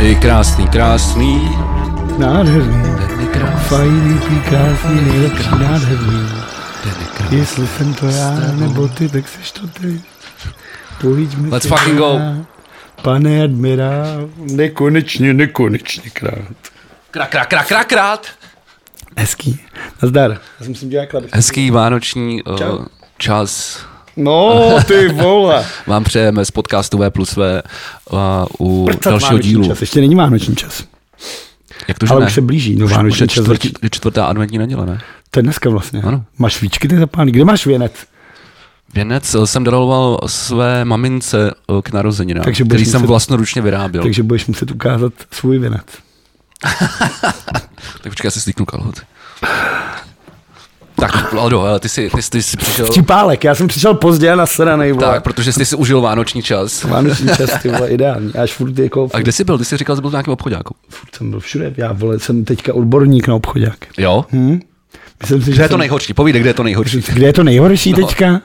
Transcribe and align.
Hej, 0.00 0.16
krásný, 0.16 0.68
krásný. 0.68 1.48
Nádherný. 2.18 2.82
Den 2.96 3.20
je 3.20 3.26
krásný. 3.26 3.68
Fajný, 3.68 4.18
ty 4.18 4.48
krásný, 4.48 5.00
nejlepší, 5.00 5.50
nádherný. 5.50 6.28
Den 6.84 6.94
je 7.00 7.06
krásný. 7.16 7.38
Jestli 7.38 7.66
jsem 7.66 7.94
to 7.94 8.06
já, 8.06 8.30
nebo 8.52 8.88
ty, 8.88 9.08
tak 9.08 9.28
seš 9.28 9.52
to 9.52 9.68
ty. 9.68 10.00
Pojďme 11.00 11.48
Let's 11.48 11.68
se 11.68 11.68
fucking 11.68 11.98
go. 11.98 12.20
Pane 13.02 13.44
admirál, 13.44 14.30
nekonečně, 14.36 15.34
nekonečně 15.34 16.10
krát. 16.10 16.56
Krak, 17.10 17.30
krak, 17.30 17.48
krak, 17.48 17.68
krak, 17.68 17.88
krát. 17.88 18.26
Hezký. 19.16 19.60
Nazdar. 20.02 20.30
Já 20.30 20.64
jsem 20.64 20.74
si 20.74 20.86
dělal. 20.86 21.06
Hezký 21.32 21.70
vánoční 21.70 22.42
uh, 22.42 22.86
čas. 23.18 23.80
No, 24.16 24.76
ty 24.86 25.08
vole. 25.08 25.66
Vám 25.86 26.04
přejeme 26.04 26.44
z 26.44 26.50
podcastu 26.50 26.98
V 26.98 27.10
plus 27.10 27.36
V 27.36 27.62
uh, 28.10 28.18
u 28.68 28.84
Prcat 28.86 29.10
dalšího 29.10 29.38
dílu. 29.38 29.66
Čas. 29.66 29.80
Ještě 29.80 30.00
není 30.00 30.14
vánoční 30.14 30.56
čas. 30.56 30.84
Jak 31.88 31.98
to, 31.98 32.06
že 32.06 32.10
Ale 32.12 32.20
ne? 32.20 32.26
už 32.26 32.34
se 32.34 32.40
blíží. 32.40 32.76
No, 32.76 32.84
Už, 32.84 32.90
už 32.90 32.96
vánoční 32.96 33.24
je 33.24 33.28
čas 33.28 33.42
čtvrt, 33.44 33.62
začí- 33.62 33.72
je 33.82 33.90
čtvrtá 33.90 34.24
adventní 34.26 34.58
neděle, 34.58 34.86
ne? 34.86 35.00
To 35.30 35.38
je 35.38 35.42
dneska 35.42 35.70
vlastně. 35.70 36.02
Ano. 36.02 36.24
Máš 36.38 36.54
svíčky 36.54 36.88
ty 36.88 36.98
zapálí. 36.98 37.32
Kde 37.32 37.44
máš 37.44 37.66
věnec? 37.66 37.92
Věnec 38.94 39.34
eh, 39.34 39.46
jsem 39.46 39.64
daroval 39.64 40.18
své 40.26 40.84
mamince 40.84 41.50
eh, 41.78 41.82
k 41.82 41.92
narozeninám, 41.92 42.44
Takže 42.44 42.64
který 42.64 42.84
jsem 42.84 43.00
muset- 43.00 43.08
vlastnoručně 43.08 43.62
vyráběl. 43.62 44.02
Takže 44.02 44.22
budeš 44.22 44.46
muset 44.46 44.70
ukázat 44.70 45.12
svůj 45.30 45.58
věnec. 45.58 45.82
Tak 48.02 48.12
počkej, 48.12 48.26
já 48.26 48.30
si 48.30 48.40
slíknu 48.40 48.66
kalhoty. 48.66 49.00
Tak, 51.00 51.34
Aldo, 51.34 51.60
ale 51.60 51.80
ty 51.80 51.88
jsi, 51.88 52.10
ty, 52.14 52.22
jsi- 52.22 52.30
ty 52.30 52.42
jsi 52.42 52.56
přišel... 52.56 52.86
Vtipálek, 52.86 53.44
já 53.44 53.54
jsem 53.54 53.68
přišel 53.68 53.94
pozdě 53.94 54.30
a 54.32 54.36
nasranej, 54.36 54.92
vole. 54.92 55.06
Tak, 55.06 55.22
protože 55.22 55.52
jsi 55.52 55.64
si 55.64 55.76
užil 55.76 56.00
vánoční 56.00 56.42
čas. 56.42 56.84
Vánoční 56.84 57.28
čas, 57.36 57.50
ty 57.62 57.68
vole, 57.68 57.88
ideální. 57.88 58.32
Až 58.34 58.52
furt 58.52 58.78
jako... 58.78 59.08
A 59.14 59.18
kde 59.18 59.32
jsi 59.32 59.44
byl? 59.44 59.58
Ty 59.58 59.64
jsi 59.64 59.76
říkal, 59.76 59.96
že 59.96 60.00
byl 60.00 60.10
v 60.10 60.12
nějakém 60.12 60.32
obchodáku. 60.32 60.74
Furt 60.88 61.14
jsem 61.14 61.30
byl 61.30 61.40
všude. 61.40 61.74
Já, 61.76 61.92
vole, 61.92 62.18
jsem 62.18 62.44
teďka 62.44 62.74
odborník 62.74 63.28
na 63.28 63.34
obchodák. 63.34 63.78
Jo? 63.98 64.24
Hm? 64.32 64.60
Myslím 65.20 65.40
si, 65.42 65.46
Kde 65.46 65.56
že 65.56 65.62
je 65.62 65.68
to 65.68 65.76
nejhorší? 65.76 66.14
Povídej, 66.14 66.40
kde 66.40 66.50
je 66.50 66.54
to 66.54 66.62
nejhorší. 66.62 67.02
Kde 67.12 67.26
je 67.26 67.32
to 67.32 67.44
nejhorší 67.44 67.92
No. 67.92 67.96
teďka? 68.06 68.40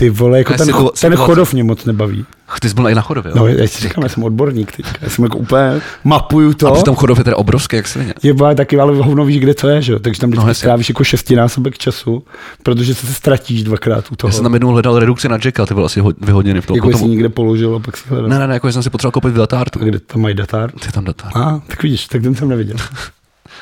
Ty 0.00 0.10
vole, 0.10 0.38
jako 0.38 0.54
ten, 0.54 0.66
si 0.66 0.72
cho, 0.72 0.82
to- 0.84 0.90
ten 1.00 1.16
chodov 1.16 1.52
mě 1.52 1.64
moc 1.64 1.84
nebaví. 1.84 2.24
Ach, 2.48 2.60
Ty 2.60 2.68
jsi 2.68 2.74
byl 2.74 2.88
i 2.88 2.94
na 2.94 3.02
chodově, 3.02 3.32
No, 3.34 3.46
já 3.46 3.68
si 3.68 3.80
říkám, 3.80 4.02
já 4.02 4.08
jsem 4.08 4.24
odborník 4.24 4.72
teďka. 4.76 4.92
Já 5.00 5.08
jsem 5.10 5.24
jako 5.24 5.38
úplně 5.38 5.80
mapuju 6.04 6.50
A 6.50 6.54
to. 6.54 6.72
přitom 6.72 6.96
chodov 6.96 7.18
je 7.18 7.24
teda 7.24 7.36
obrovský, 7.36 7.76
jak 7.76 7.88
svině. 7.88 8.14
Je 8.22 8.32
vole, 8.32 8.54
taky, 8.54 8.78
ale 8.80 8.96
hovno 8.96 9.24
víš, 9.24 9.38
kde 9.40 9.54
to 9.54 9.68
je, 9.68 9.82
že 9.82 9.92
jo? 9.92 9.98
Takže 9.98 10.20
tam 10.20 10.30
vždycky 10.30 10.40
No, 10.40 10.44
no, 10.46 10.50
jasně. 10.50 10.60
strávíš 10.60 10.88
jako 10.88 11.04
šestinásobek 11.04 11.78
času, 11.78 12.24
protože 12.62 12.94
se 12.94 13.06
ztratíš 13.06 13.62
dvakrát 13.62 14.04
u 14.12 14.16
toho. 14.16 14.28
Já 14.28 14.32
jsem 14.32 14.42
tam 14.42 14.54
jednou 14.54 14.68
hledal 14.68 14.98
redukci 14.98 15.28
na 15.28 15.38
Jacka, 15.44 15.66
ty 15.66 15.74
byl 15.74 15.84
asi 15.84 16.00
dvě 16.18 16.34
hodiny 16.34 16.60
v 16.60 16.66
tom. 16.66 16.76
jako 16.76 16.92
jsi 16.98 17.04
někde 17.04 17.28
položil 17.28 17.74
a 17.76 17.78
pak 17.78 17.96
si 17.96 18.08
hledal. 18.08 18.28
Ne, 18.28 18.38
ne, 18.38 18.46
ne, 18.46 18.54
jako 18.54 18.72
jsem 18.72 18.82
si 18.82 18.90
potřeboval 18.90 19.12
koupit 19.12 19.30
v 19.34 19.36
datártu. 19.36 19.78
A 19.82 19.84
kde 19.84 19.98
tam 20.00 20.20
mají 20.22 20.34
datár? 20.34 20.70
Ty 20.72 20.92
tam 20.92 21.04
datár. 21.04 21.32
A, 21.34 21.60
tak 21.66 21.82
vidíš, 21.82 22.06
tak 22.06 22.22
ten 22.22 22.34
jsem 22.34 22.48
neviděl. 22.48 22.76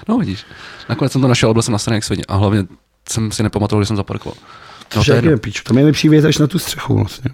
No 0.09 0.19
vidíš. 0.19 0.45
Nakonec 0.89 1.13
jsem 1.13 1.21
to 1.21 1.29
našel, 1.29 1.53
byl 1.53 1.63
jsem 1.63 1.73
na 1.73 1.79
straně 1.79 1.95
jak 1.97 2.05
svině. 2.05 2.23
A 2.29 2.37
hlavně 2.37 2.65
jsem 3.09 3.33
si 3.33 3.43
nepamatoval, 3.43 3.83
že 3.83 3.87
jsem 3.87 3.97
zaparkoval. 3.97 4.35
No, 4.97 5.05
to 5.05 5.13
je 5.13 5.25
je 5.31 5.37
píču, 5.37 5.65
tam 5.65 5.79
je 5.79 5.85
lepší 5.85 6.09
věc 6.09 6.25
až 6.25 6.39
na 6.39 6.47
tu 6.47 6.59
střechu 6.59 6.95
vlastně. 6.97 7.31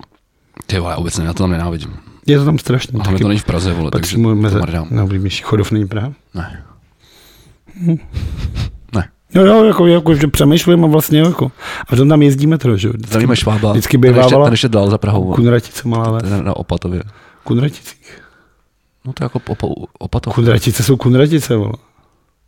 Ty 0.67 0.79
vole, 0.79 0.93
já 0.93 0.97
vůbec 0.99 1.19
ne, 1.19 1.25
já 1.25 1.33
to 1.33 1.43
tam 1.43 1.51
nenávidím. 1.51 1.97
Je 2.27 2.39
to 2.39 2.45
tam 2.45 2.59
strašný. 2.59 3.01
A 3.01 3.19
to 3.19 3.29
není 3.29 3.41
v 3.41 3.45
Praze, 3.45 3.73
vole, 3.73 3.91
takže 3.91 4.17
to 4.17 4.23
mrdám. 4.23 4.87
na 4.91 5.03
oblíbenější 5.05 5.43
chodov 5.43 5.71
není 5.71 5.87
Praha. 5.89 6.13
Ne. 6.35 6.65
Ne. 8.95 9.09
Jo, 9.35 9.45
jo, 9.47 9.65
jako, 9.65 9.87
jako 9.87 10.15
že 10.15 10.27
přemýšlím 10.27 10.85
a 10.85 10.89
vlastně 10.89 11.19
jako. 11.21 11.53
A 11.81 11.85
potom 11.85 12.09
tam 12.09 12.23
jezdí 12.23 12.47
metro, 12.47 12.77
že 12.77 12.89
jo. 12.89 12.93
Vždycky- 12.93 13.09
Zdravíme 13.11 13.37
Švába. 13.37 13.71
Vždycky 13.73 13.99
bývávala 13.99 14.45
ten 14.45 14.53
ještě 14.53 14.69
dál 14.69 14.91
za 14.91 14.99
Prahou. 14.99 15.35
Kunratice 15.35 15.89
malá 15.89 16.11
ves. 16.11 16.31
Na 16.43 16.57
Opatově. 16.57 17.03
Kunraticích. 17.45 18.23
No 19.05 19.13
to 19.13 19.23
je 19.23 19.25
jako 19.25 19.41
opa, 19.49 19.67
Opatov. 19.99 20.35
Kunratice 20.35 20.83
jsou 20.83 20.97
kunratice, 20.97 21.57
vole. 21.57 21.73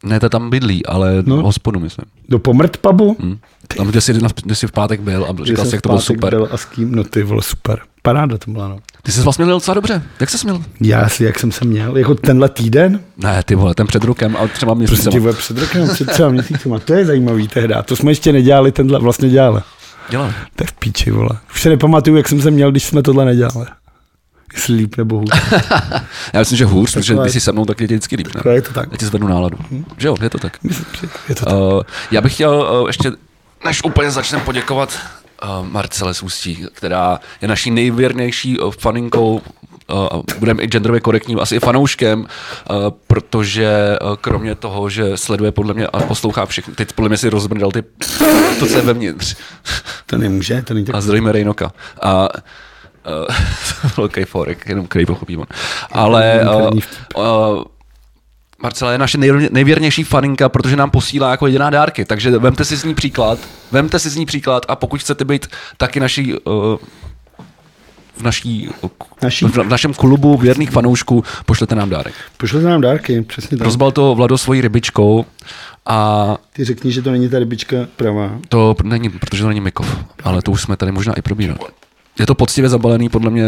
Ne, 0.04 0.20
to 0.20 0.28
tam 0.28 0.50
bydlí, 0.50 0.86
ale 0.86 1.22
No. 1.26 1.36
hospodu, 1.42 1.80
myslím. 1.80 2.04
Do 2.28 2.38
pomrt 2.38 2.76
pubu? 2.76 3.16
Hm. 3.22 3.38
Tam, 3.76 3.86
kde 3.86 4.00
jsi, 4.00 4.12
kde 4.44 4.54
jsi 4.54 4.66
v 4.66 4.72
pátek 4.72 5.00
byl 5.00 5.24
a 5.30 5.44
říkal 5.44 5.64
jsi, 5.64 5.74
jak 5.74 5.82
to 5.82 5.88
bylo 5.88 6.00
super. 6.00 6.30
Byl 6.34 6.48
a 6.52 6.56
s 6.56 6.64
kým? 6.64 6.94
No 6.94 7.04
ty 7.04 7.22
vole, 7.22 7.42
super. 7.42 7.78
Paráda 8.02 8.38
to 8.38 8.50
byla, 8.50 8.68
no. 8.68 8.78
Ty 9.02 9.12
jsi 9.12 9.20
vlastně 9.20 9.44
měl 9.44 9.56
docela 9.56 9.74
dobře. 9.74 10.02
Jak 10.20 10.30
jsi 10.30 10.38
měl? 10.46 10.62
Já 10.80 11.08
si, 11.08 11.24
jak 11.24 11.38
jsem 11.38 11.52
se 11.52 11.64
měl, 11.64 11.96
jako 11.98 12.14
tenhle 12.14 12.48
týden, 12.48 13.00
Ne, 13.16 13.42
ty 13.42 13.54
vole, 13.54 13.74
ten 13.74 13.86
před 13.86 14.04
rokem 14.04 14.36
a 14.36 14.48
třeba 14.48 14.74
prostě 14.74 14.92
měsícem. 14.92 15.12
ti 15.12 15.18
vole 15.18 15.32
před 15.32 15.58
rokem, 15.58 15.88
před 15.88 16.10
třeba 16.10 16.28
měsícema. 16.28 16.78
To 16.78 16.94
je 16.94 17.04
zajímavý 17.04 17.48
tehda. 17.48 17.82
To 17.82 17.96
jsme 17.96 18.10
ještě 18.10 18.32
nedělali, 18.32 18.72
tenhle 18.72 18.98
vlastně 18.98 19.28
dělali. 19.28 19.60
Dělal. 20.10 20.32
To 20.56 20.62
je 20.62 20.66
v 20.66 20.72
píči, 20.72 21.10
vole. 21.10 21.30
Už 21.52 21.62
se 21.62 21.68
nepamatuju, 21.68 22.16
jak 22.16 22.28
jsem 22.28 22.42
se 22.42 22.50
měl, 22.50 22.70
když 22.70 22.84
jsme 22.84 23.02
tohle 23.02 23.24
nedělali. 23.24 23.66
Jestli 24.56 24.74
líp 24.74 24.96
nebo 24.96 25.18
hůř. 25.18 25.30
Já 26.32 26.40
myslím, 26.40 26.58
že 26.58 26.64
hůř, 26.64 26.92
protože 26.92 27.14
když 27.14 27.32
jsi 27.32 27.40
se 27.40 27.52
mnou, 27.52 27.64
tak 27.64 27.80
je 27.80 27.86
vždycky 27.86 28.16
líp. 28.16 28.28
Ne? 28.34 28.52
Je 28.52 28.62
to 28.62 28.72
tak. 28.72 28.88
Já 28.92 28.98
ti 28.98 29.06
zvednu 29.06 29.28
náladu. 29.28 29.58
Že 29.98 30.08
jo, 30.08 30.16
je 30.22 30.30
to 30.30 30.38
tak. 30.38 30.62
Myslím 30.62 30.86
si, 31.00 31.08
je 31.28 31.34
to 31.34 31.44
tak. 31.44 31.54
Uh, 31.54 31.82
já 32.10 32.20
bych 32.20 32.34
chtěl 32.34 32.80
uh, 32.82 32.86
ještě, 32.86 33.12
než 33.64 33.84
úplně 33.84 34.10
začneme 34.10 34.44
poděkovat 34.44 34.98
uh, 35.42 35.66
Marcele 35.66 36.14
z 36.14 36.22
Ústí, 36.22 36.66
která 36.72 37.20
je 37.42 37.48
naší 37.48 37.70
nejvěrnější 37.70 38.58
uh, 38.58 38.72
faninkou, 38.78 39.42
uh, 39.90 40.22
budeme 40.38 40.62
i 40.62 40.66
genderově 40.66 41.00
korektním, 41.00 41.40
asi 41.40 41.56
i 41.56 41.60
fanouškem, 41.60 42.20
uh, 42.20 42.76
protože 43.06 43.98
uh, 44.02 44.16
kromě 44.16 44.54
toho, 44.54 44.90
že 44.90 45.16
sleduje 45.16 45.52
podle 45.52 45.74
mě 45.74 45.86
a 45.86 46.00
poslouchá 46.00 46.46
všechny, 46.46 46.74
teď 46.74 46.92
podle 46.92 47.08
mě 47.08 47.18
si 47.18 47.30
rozbrdal 47.30 47.70
ty, 47.70 47.82
to, 48.58 48.66
co 48.66 48.76
je 48.76 48.82
vevnitř. 48.82 49.36
To 50.06 50.18
nemůže, 50.18 50.62
to 50.62 50.74
není 50.74 50.86
tak. 50.86 50.94
A 50.94 51.00
zdravíme 51.00 51.32
Rejnoka. 51.32 51.72
A 52.02 52.28
velký 53.96 54.24
forek, 54.24 54.64
jenom 54.68 54.86
který 54.86 55.06
pochopí 55.06 55.36
on. 55.36 55.46
Ale 55.92 56.40
uh, 56.44 56.78
uh, 57.16 57.62
Marcela 58.62 58.92
je 58.92 58.98
naše 58.98 59.18
nejvěr- 59.18 59.48
nejvěrnější 59.52 60.04
faninka, 60.04 60.48
protože 60.48 60.76
nám 60.76 60.90
posílá 60.90 61.30
jako 61.30 61.46
jediná 61.46 61.70
dárky, 61.70 62.04
takže 62.04 62.30
vemte 62.30 62.64
si 62.64 62.76
z 62.76 62.84
ní 62.84 62.94
příklad, 62.94 63.38
vemte 63.72 63.98
si 63.98 64.10
z 64.10 64.16
ní 64.16 64.26
příklad 64.26 64.66
a 64.68 64.76
pokud 64.76 65.00
chcete 65.00 65.24
být 65.24 65.46
taky 65.76 66.00
naší 66.00 66.34
uh, 66.34 66.76
v, 68.16 68.22
naší, 68.22 68.68
Naší? 69.22 69.44
v, 69.44 69.56
v 69.56 69.68
našem 69.68 69.94
klubu 69.94 70.36
věrných 70.36 70.70
fanoušků, 70.70 71.24
pošlete 71.46 71.74
nám 71.74 71.90
dárek. 71.90 72.14
Pošlete 72.36 72.66
nám 72.66 72.80
dárky, 72.80 73.22
přesně 73.22 73.58
tak. 73.58 73.64
Rozbal 73.64 73.92
to 73.92 74.14
Vlado 74.14 74.38
svojí 74.38 74.60
rybičkou 74.60 75.24
a 75.86 76.36
Ty 76.52 76.64
řekni, 76.64 76.92
že 76.92 77.02
to 77.02 77.10
není 77.10 77.28
ta 77.28 77.38
rybička 77.38 77.76
pravá. 77.96 78.38
To 78.48 78.74
není, 78.82 79.10
protože 79.10 79.42
to 79.42 79.48
není 79.48 79.60
Mikov, 79.60 79.96
ale 80.24 80.42
to 80.42 80.50
už 80.50 80.62
jsme 80.62 80.76
tady 80.76 80.92
možná 80.92 81.12
i 81.14 81.22
probírali. 81.22 81.58
Je 82.18 82.26
to 82.26 82.34
poctivě 82.34 82.70
zabalený, 82.70 83.08
podle 83.08 83.30
mě 83.30 83.44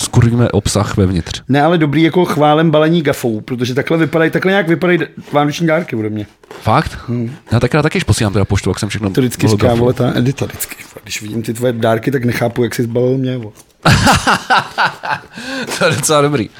skurvíme 0.00 0.50
obsah 0.50 0.96
vevnitř. 0.96 1.42
Ne, 1.48 1.62
ale 1.62 1.78
dobrý 1.78 2.02
jako 2.02 2.24
chválem 2.24 2.70
balení 2.70 3.02
gafou, 3.02 3.40
protože 3.40 3.74
takhle 3.74 3.98
vypadají, 3.98 4.30
takhle 4.30 4.52
nějak 4.52 4.68
vypadají 4.68 4.98
vánoční 5.32 5.66
dárky 5.66 5.96
ode 5.96 6.08
mě. 6.10 6.26
Fakt? 6.60 6.98
Hmm. 7.08 7.34
Já 7.52 7.60
takrát 7.60 7.82
taky 7.82 8.00
posílám 8.00 8.32
teda 8.32 8.44
poštu, 8.44 8.70
jak 8.70 8.78
jsem 8.78 8.88
všechno 8.88 9.10
To 9.10 9.20
vždycky 9.20 9.48
říká, 9.48 9.74
vole, 9.74 9.92
ta 9.92 10.12
Edita 10.18 10.44
vždycky. 10.44 10.76
Když 11.02 11.22
vidím 11.22 11.42
ty 11.42 11.54
tvoje 11.54 11.72
dárky, 11.72 12.10
tak 12.10 12.24
nechápu, 12.24 12.64
jak 12.64 12.74
jsi 12.74 12.82
zbalil 12.82 13.18
mě. 13.18 13.38
Vole. 13.38 13.52
to 15.78 15.84
je 15.84 15.90
docela 15.90 16.22
dobrý. 16.22 16.50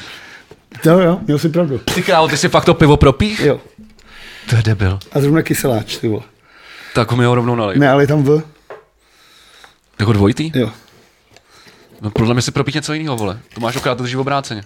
Jo, 0.84 0.98
jo, 0.98 1.20
měl 1.26 1.38
jsi 1.38 1.48
pravdu. 1.48 1.78
Ty 1.78 2.02
krávo, 2.02 2.28
ty 2.28 2.36
si 2.36 2.48
fakt 2.48 2.64
to 2.64 2.74
pivo 2.74 2.96
propích? 2.96 3.40
Jo. 3.40 3.60
To 4.50 4.56
je 4.56 4.62
debil. 4.62 4.98
A 5.12 5.20
zrovna 5.20 5.42
kyseláč, 5.42 5.96
ty 5.96 6.08
vole. 6.08 6.22
Tak 6.94 7.12
mi 7.12 7.24
ho 7.24 7.34
rovnou 7.34 7.54
nalej. 7.54 7.78
Ne, 7.78 7.90
ale 7.90 8.02
je 8.02 8.06
tam 8.06 8.22
V. 8.22 8.42
Jako 9.98 10.12
dvojitý? 10.12 10.52
Jo. 10.54 10.70
No 12.02 12.10
podle 12.10 12.34
mě 12.34 12.42
si 12.42 12.50
propít 12.50 12.74
něco 12.74 12.92
jiného, 12.92 13.16
vole. 13.16 13.38
To 13.54 13.60
máš 13.60 13.76
okrát 13.76 13.98
drží 13.98 14.16
obráceně. 14.16 14.62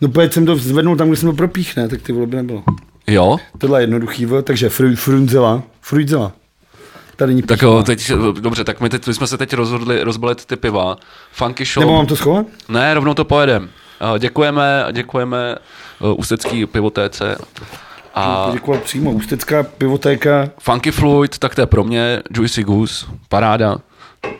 No 0.00 0.08
pojď 0.08 0.32
jsem 0.32 0.46
to 0.46 0.56
zvednul 0.56 0.96
tam, 0.96 1.08
kde 1.08 1.16
jsem 1.16 1.28
to 1.30 1.36
propíchne, 1.36 1.88
tak 1.88 2.02
ty 2.02 2.12
vole 2.12 2.26
by 2.26 2.36
nebylo. 2.36 2.62
Jo? 3.06 3.36
Tohle 3.58 3.80
je 3.80 3.82
jednoduchý 3.82 4.26
V, 4.26 4.42
takže 4.42 4.68
fru, 4.68 4.96
frunzela, 4.96 5.62
fruitzela. 5.80 6.32
Tady 7.16 7.34
není 7.34 7.42
Tak 7.42 7.62
jo, 7.62 7.82
teď, 7.82 8.12
dobře, 8.40 8.64
tak 8.64 8.80
my, 8.80 8.88
teď, 8.88 9.06
my 9.06 9.14
jsme 9.14 9.26
se 9.26 9.38
teď 9.38 9.52
rozhodli 9.54 10.02
rozbalit 10.02 10.44
ty 10.44 10.56
piva. 10.56 10.96
Funky 11.32 11.64
Show. 11.64 11.80
Nebo 11.80 11.94
mám 11.96 12.06
to 12.06 12.16
schovat? 12.16 12.46
Ne, 12.68 12.94
rovnou 12.94 13.14
to 13.14 13.24
pojedem. 13.24 13.68
Eh, 14.14 14.18
Děkujeme, 14.18 14.86
děkujeme 14.92 15.56
uh, 16.00 16.14
Ústecký 16.18 16.66
pivotéce 16.66 17.36
a 18.14 18.46
Poděkovat 18.46 18.82
přímo. 18.82 19.10
Ústecká 19.12 19.62
pivotéka. 19.62 20.50
Funky 20.58 20.90
Fluid, 20.90 21.38
tak 21.38 21.54
to 21.54 21.60
je 21.60 21.66
pro 21.66 21.84
mě, 21.84 22.22
Juicy 22.36 22.62
Goose, 22.62 23.06
paráda. 23.28 23.78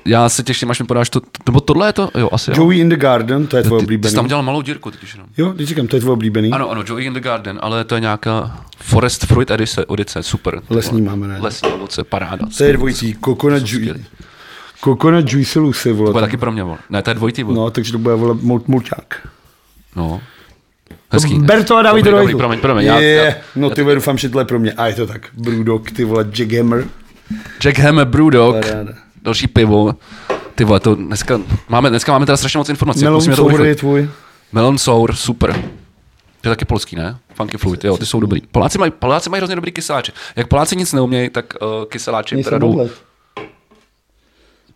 Já 0.05 0.29
se 0.29 0.43
těším, 0.43 0.70
až 0.70 0.81
mi 0.81 0.87
podáš 0.87 1.11
to, 1.11 1.20
nebo 1.46 1.61
tohle 1.61 1.88
je 1.88 1.93
to, 1.93 2.11
jo, 2.19 2.29
asi 2.32 2.50
jo. 2.50 2.56
Joey 2.56 2.79
in 2.79 2.88
the 2.88 2.96
Garden, 2.96 3.46
to 3.46 3.56
je 3.56 3.62
tvoje 3.62 3.81
Ty, 3.81 3.82
ty 3.82 3.87
oblíbený. 3.87 4.11
jsi 4.11 4.17
tam 4.17 4.26
dělal 4.29 4.43
malou 4.43 4.62
dírku, 4.62 4.90
totiž 4.90 5.12
jenom. 5.14 5.29
Jo, 5.38 5.50
když 5.52 5.69
říkám, 5.69 5.87
to 5.87 5.96
je 5.96 6.00
tvoje 6.00 6.12
oblíbený. 6.12 6.50
Ano, 6.52 6.70
ano, 6.70 6.82
Joey 6.87 7.05
in 7.05 7.12
the 7.12 7.20
Garden, 7.20 7.58
ale 7.62 7.85
to 7.85 7.94
je 7.94 8.00
nějaká 8.00 8.64
Forest 8.81 9.25
Fruit 9.26 9.50
edice, 9.50 9.85
edice 9.94 10.23
super. 10.23 10.61
Lesní 10.70 11.02
máme, 11.02 11.29
ne? 11.29 11.38
Lesní 11.40 11.69
ovoce, 11.73 12.05
paráda. 12.05 12.46
To 12.58 12.64
je 12.64 12.73
dvojitý. 12.73 13.14
Coconut, 13.25 13.62
ju- 13.62 13.67
skvělý. 13.67 14.05
Coconut 14.85 15.32
Juicy 15.32 15.58
Lucy, 15.58 15.93
vole. 15.93 16.12
To 16.12 16.19
je 16.19 16.23
taky 16.23 16.37
pro 16.37 16.52
mě, 16.52 16.62
vole. 16.62 16.79
Ne, 16.90 17.02
to 17.02 17.11
je 17.11 17.14
dvojitý, 17.14 17.43
vole. 17.43 17.56
No, 17.56 17.70
takže 17.70 17.93
to 17.93 17.99
bude, 17.99 18.14
vole, 18.14 18.35
mout, 18.43 18.69
mouťák. 18.69 19.29
No. 19.96 20.20
Hezký. 21.11 21.38
Ber 21.38 21.64
to 21.64 21.76
a 21.76 21.82
dávej 21.82 22.02
to 22.02 22.11
Dobrý, 22.11 22.25
hajzlu. 22.25 22.38
promiň, 22.38 22.61
promiň. 22.61 22.85
Já, 22.87 22.99
Je, 23.00 23.14
já, 23.14 23.35
no 23.56 23.70
ty 23.70 23.82
vole, 23.82 23.94
doufám, 23.94 24.19
že 24.19 24.29
tohle 24.29 24.40
je 24.43 24.46
pro 24.46 24.58
mě. 24.58 24.73
A 24.73 24.87
je 24.87 24.94
to 24.94 25.06
tak. 25.06 25.29
Brewdog, 25.32 25.90
ty 25.90 26.05
vole, 26.05 26.26
Jackhammer. 26.38 26.85
Jack 27.62 27.79
Hammer 27.79 28.06
Brewdog, 28.06 28.56
Paráda. 28.67 28.93
Další 29.23 29.47
pivo. 29.47 29.94
Ty 30.55 30.65
vole, 30.65 30.81
to 30.81 30.94
dneska 30.94 31.41
máme, 31.69 31.91
dneska 31.91 32.12
máme 32.12 32.26
teda 32.26 32.37
strašně 32.37 32.59
moc 32.59 32.69
informací. 32.69 33.00
Melon 33.05 33.17
musíme 33.17 33.37
to 33.37 33.43
Sour 33.43 33.53
urychlit. 33.53 33.69
je 33.69 33.76
tvůj. 33.76 34.11
Melon 34.53 34.79
Sour, 34.79 35.15
super. 35.17 35.53
To 36.41 36.49
je 36.49 36.50
taky 36.50 36.65
polský, 36.65 36.97
ne? 36.97 37.19
Funky 37.35 37.59
Fluid, 37.59 37.85
jo, 37.85 37.97
ty 37.97 38.06
jsou 38.06 38.20
dobrý. 38.20 38.41
Poláci 38.41 38.79
mají, 38.79 38.91
Poláci 38.91 39.31
mají 39.31 39.41
hrozně 39.41 39.56
dobrý 39.56 39.73
kyseláče. 39.73 40.12
Jak 40.37 40.49
Poláci 40.49 40.76
nic 40.76 40.93
neumějí, 40.93 41.31
tak 41.31 41.55
uh, 41.62 41.85
kyseláči 41.85 42.35
jim 42.35 42.44
teda 42.44 42.59
jdou. 42.59 42.88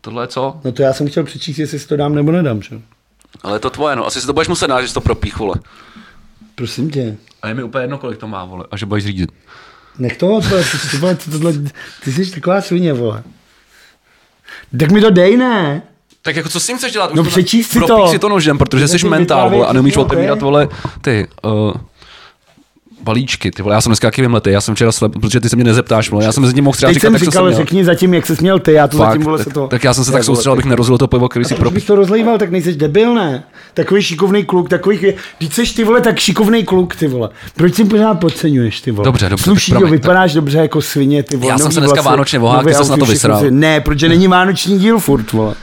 Tohle 0.00 0.25
je 0.25 0.29
co? 0.29 0.61
No 0.65 0.73
to 0.73 0.83
já 0.83 0.93
jsem 0.93 1.09
chtěl 1.09 1.25
přečíst, 1.25 1.59
jestli 1.59 1.79
si 1.79 1.88
to 1.88 1.97
dám 1.97 2.15
nebo 2.15 2.33
nedám, 2.33 2.62
že? 2.62 2.81
Ale 3.43 3.56
je 3.56 3.61
to 3.61 3.71
tvoje, 3.71 3.97
no. 3.97 4.06
Asi 4.06 4.21
si 4.21 4.27
to 4.27 4.33
budeš 4.33 4.49
muset 4.49 4.67
dát, 4.67 4.83
že 4.83 4.88
jsi 4.88 4.95
to 4.95 5.00
propích, 5.00 5.38
vole. 5.38 5.55
Prosím 6.55 6.91
tě. 6.91 7.17
A 7.43 7.49
je 7.49 7.55
mi 7.55 7.62
úplně 7.62 7.85
jedno, 7.85 7.99
kolik 7.99 8.19
to 8.19 8.29
má, 8.29 8.45
vole. 8.45 8.65
A 8.71 8.77
že 8.77 8.87
budeš 8.87 9.05
řídit. 9.05 9.31
Nech 9.99 10.17
to, 10.17 10.41
to, 10.41 10.56
ty, 10.91 10.97
vole, 10.97 11.15
ty, 11.15 11.31
tohle, 11.31 11.53
ty 12.05 12.12
jsi 12.12 12.31
taková 12.31 12.61
svině, 12.61 12.93
vole. 12.93 13.23
Tak 14.78 14.90
mi 14.90 15.00
to 15.00 15.10
dej, 15.10 15.37
ne? 15.37 15.82
Tak 16.22 16.37
jako 16.37 16.49
co 16.49 16.60
s 16.60 16.66
tím 16.66 16.76
chceš 16.78 16.93
dělat? 16.93 17.10
Už 17.10 17.16
No 17.16 17.25
přečíst 17.25 17.70
si 17.70 17.81
to. 17.81 18.08
si 18.08 18.19
to 18.19 18.28
nožem, 18.28 18.58
protože 18.58 18.88
jsi 18.88 19.08
mentál, 19.08 19.50
vole, 19.50 19.66
a 19.66 19.72
neumíš 19.72 19.96
otevírat, 19.96 20.37
ok? 20.37 20.43
vole, 20.43 20.69
ty, 21.00 21.28
uh, 21.44 21.72
balíčky, 23.04 23.50
ty 23.50 23.62
vole, 23.62 23.75
já 23.75 23.81
jsem 23.81 23.90
dneska 23.90 24.06
taky 24.06 24.22
vymletý, 24.22 24.50
já 24.50 24.60
jsem 24.60 24.75
včera 24.75 24.93
slep, 24.93 25.12
protože 25.20 25.40
ty 25.40 25.49
se 25.49 25.56
mě 25.56 25.64
nezeptáš, 25.64 26.10
vole, 26.10 26.25
já 26.25 26.32
jsem 26.32 26.40
mezi 26.40 26.54
tím 26.54 26.64
mohl 26.64 26.76
třeba 26.76 26.90
Teď 26.90 26.94
říkat, 26.94 27.08
jsem 27.08 27.19
říkal, 27.19 27.49
jsem 27.49 27.56
řekni 27.56 27.84
zatím, 27.84 28.14
jak 28.14 28.26
jsi 28.26 28.37
měl 28.40 28.58
ty, 28.58 28.72
já 28.72 28.88
to 28.88 28.96
Fakt, 28.96 29.08
zatím, 29.08 29.22
vole, 29.22 29.38
se 29.38 29.44
tak, 29.44 29.54
to... 29.54 29.66
tak 29.66 29.84
já 29.84 29.94
jsem 29.94 30.04
se 30.04 30.12
tak 30.12 30.19
vole, 30.19 30.25
soustředil, 30.25 30.52
abych 30.52 30.64
nerozlil 30.64 30.99
to 30.99 31.08
pivo, 31.08 31.28
který 31.28 31.44
si 31.44 31.54
propích. 31.54 31.75
bych 31.75 31.84
to 31.84 31.94
rozlejval, 31.94 32.38
tak 32.38 32.50
nejseš 32.50 32.76
debil, 32.76 33.14
ne? 33.14 33.44
Takový 33.75 34.02
šikovný 34.02 34.44
kluk, 34.44 34.69
takový, 34.69 34.99
když 35.38 35.54
jsi 35.54 35.75
ty 35.75 35.84
vole, 35.84 36.00
tak 36.00 36.19
šikovný 36.19 36.64
kluk, 36.64 36.96
ty 36.96 37.06
vole. 37.06 37.28
Proč 37.56 37.75
si 37.75 37.84
pořád 37.84 38.14
podceňuješ, 38.14 38.81
ty 38.81 38.90
vole? 38.90 39.04
Dobře, 39.04 39.28
dobře, 39.28 39.44
Sluší, 39.44 39.72
tak 39.72 39.81
jo, 39.81 39.87
promiň, 39.87 40.00
vypadáš 40.00 40.34
dobře 40.34 40.58
jako 40.58 40.82
svině, 40.82 41.22
ty 41.22 41.37
vole. 41.37 41.52
Já 41.52 41.58
jsem 41.58 41.72
se 41.72 41.81
dneska 41.81 42.02
vánočně 42.02 42.38
vohák, 42.38 42.66
ty 42.66 42.75
ses 42.75 42.88
na 42.88 42.96
to 42.96 43.06
vysral. 43.06 43.43
Ne, 43.50 43.81
protože 43.81 44.08
není 44.08 44.28
vánoční 44.28 44.78
díl 44.78 44.99
furt, 44.99 45.32
vole. 45.32 45.54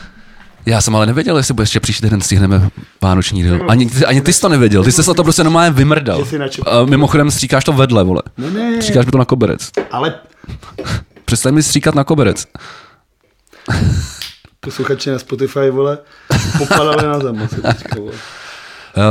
Já 0.69 0.81
jsem 0.81 0.95
ale 0.95 1.05
nevěděl, 1.05 1.37
jestli 1.37 1.53
bude 1.53 1.63
ještě 1.63 1.79
příští 1.79 2.01
týden 2.01 2.21
stihneme 2.21 2.69
vánoční 3.01 3.43
díl. 3.43 3.65
Ani, 3.69 3.85
ty- 3.89 4.05
ani 4.05 4.21
ty 4.21 4.33
jsi 4.33 4.41
to 4.41 4.49
nevěděl, 4.49 4.83
ty 4.83 4.91
jsi 4.91 5.03
se 5.03 5.09
na 5.09 5.13
to 5.13 5.23
prostě 5.23 5.43
normálně 5.43 5.71
vymrdal. 5.71 6.23
A 6.65 6.85
mimochodem 6.85 7.31
stříkáš 7.31 7.63
to 7.63 7.73
vedle, 7.73 8.03
vole. 8.03 8.21
Ne, 8.37 8.51
ne. 8.51 8.81
Stříkáš 8.81 9.05
mi 9.05 9.11
to 9.11 9.17
na 9.17 9.25
koberec. 9.25 9.69
Ale 9.91 10.13
Přestaň 11.25 11.53
mi 11.53 11.63
stříkat 11.63 11.95
na 11.95 12.03
koberec. 12.03 12.45
posluchači 14.59 15.09
na 15.11 15.19
Spotify, 15.19 15.69
vole, 15.71 15.97
popadali 16.57 17.03
na 17.07 17.19
zem. 17.19 17.47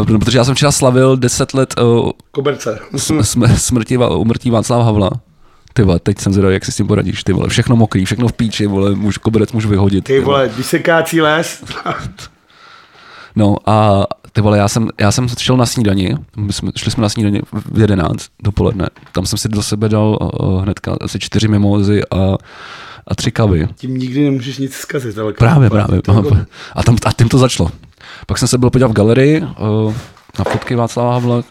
Uh, 0.00 0.06
protože 0.18 0.38
já 0.38 0.44
jsem 0.44 0.54
včera 0.54 0.72
slavil 0.72 1.16
10 1.16 1.54
let 1.54 1.74
uh, 1.80 2.10
Koberce. 2.30 2.78
sm- 2.92 3.18
sm- 3.20 3.54
smrti, 3.54 3.96
umrtí 3.98 4.50
Václava 4.50 4.84
Havla. 4.84 5.10
Ty 5.78 5.82
vole, 5.82 5.98
teď 5.98 6.18
jsem 6.18 6.32
zvědavý, 6.32 6.54
jak 6.54 6.64
si 6.64 6.72
s 6.72 6.76
tím 6.76 6.86
poradíš, 6.86 7.24
ty 7.24 7.32
vole, 7.32 7.48
všechno 7.48 7.76
mokrý, 7.76 8.04
všechno 8.04 8.28
v 8.28 8.32
píči, 8.32 8.66
vole, 8.66 8.94
můžu, 8.94 9.20
koberec 9.20 9.52
můžu 9.52 9.68
vyhodit. 9.68 10.04
Ty 10.04 10.20
vole, 10.20 10.50
když 10.54 10.66
se 10.66 10.78
kácí 10.78 11.20
les, 11.20 11.64
No 13.36 13.56
a 13.66 14.06
ty 14.32 14.40
vole, 14.40 14.58
já 14.58 14.68
jsem, 14.68 14.88
já 15.00 15.12
jsem 15.12 15.28
šel 15.28 15.56
na 15.56 15.66
snídani, 15.66 16.16
my 16.36 16.52
jsme, 16.52 16.70
šli 16.76 16.90
jsme 16.90 17.02
na 17.02 17.08
snídani 17.08 17.42
v 17.52 17.80
11 17.80 18.26
dopoledne, 18.42 18.86
tam 19.12 19.26
jsem 19.26 19.38
si 19.38 19.48
do 19.48 19.62
sebe 19.62 19.88
dal 19.88 20.18
uh, 20.20 20.62
hnedka 20.62 20.96
asi 21.00 21.18
čtyři 21.18 21.48
mimózy 21.48 22.02
a, 22.10 22.36
a 23.06 23.14
tři 23.14 23.30
kavy. 23.30 23.68
tím 23.74 23.96
nikdy 23.96 24.24
nemůžeš 24.24 24.58
nic 24.58 24.74
zkazit. 24.74 25.18
Ale 25.18 25.32
Právě, 25.32 25.70
právě. 25.70 26.02
A, 26.74 26.82
tam, 26.82 26.96
a 27.06 27.12
tím 27.12 27.28
to 27.28 27.38
začalo. 27.38 27.70
Pak 28.26 28.38
jsem 28.38 28.48
se 28.48 28.58
byl 28.58 28.70
podívat 28.70 28.88
v 28.90 28.94
galerii 28.94 29.40
uh, 29.40 29.94
na 30.38 30.44
fotky 30.44 30.74
Václava 30.74 31.12
Havla. 31.12 31.42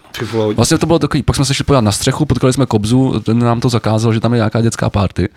Vlastně 0.55 0.77
to 0.77 0.85
bylo 0.85 0.99
takový, 0.99 1.23
pak 1.23 1.35
jsme 1.35 1.45
se 1.45 1.53
šli 1.53 1.63
podívat 1.63 1.81
na 1.81 1.91
střechu, 1.91 2.25
potkali 2.25 2.53
jsme 2.53 2.65
Kobzu, 2.65 3.19
ten 3.19 3.39
nám 3.39 3.59
to 3.59 3.69
zakázal, 3.69 4.13
že 4.13 4.19
tam 4.19 4.33
je 4.33 4.37
nějaká 4.37 4.61
dětská 4.61 4.89
party. 4.89 5.29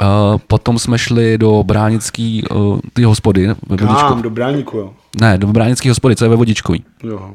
Uh, 0.00 0.04
potom 0.46 0.78
jsme 0.78 0.98
šli 0.98 1.38
do 1.38 1.62
bránický 1.66 2.44
uh, 2.50 2.78
ty 2.92 3.02
hospody, 3.04 3.48
ve. 3.68 3.76
Kam, 3.76 4.22
do 4.22 4.30
bráníku, 4.30 4.76
jo. 4.78 4.90
Ne, 5.20 5.38
do 5.38 5.46
bránický 5.46 5.88
hospody, 5.88 6.16
co 6.16 6.24
je 6.24 6.28
ve 6.28 6.36
Vodičkový. 6.36 6.84
jo. 7.02 7.30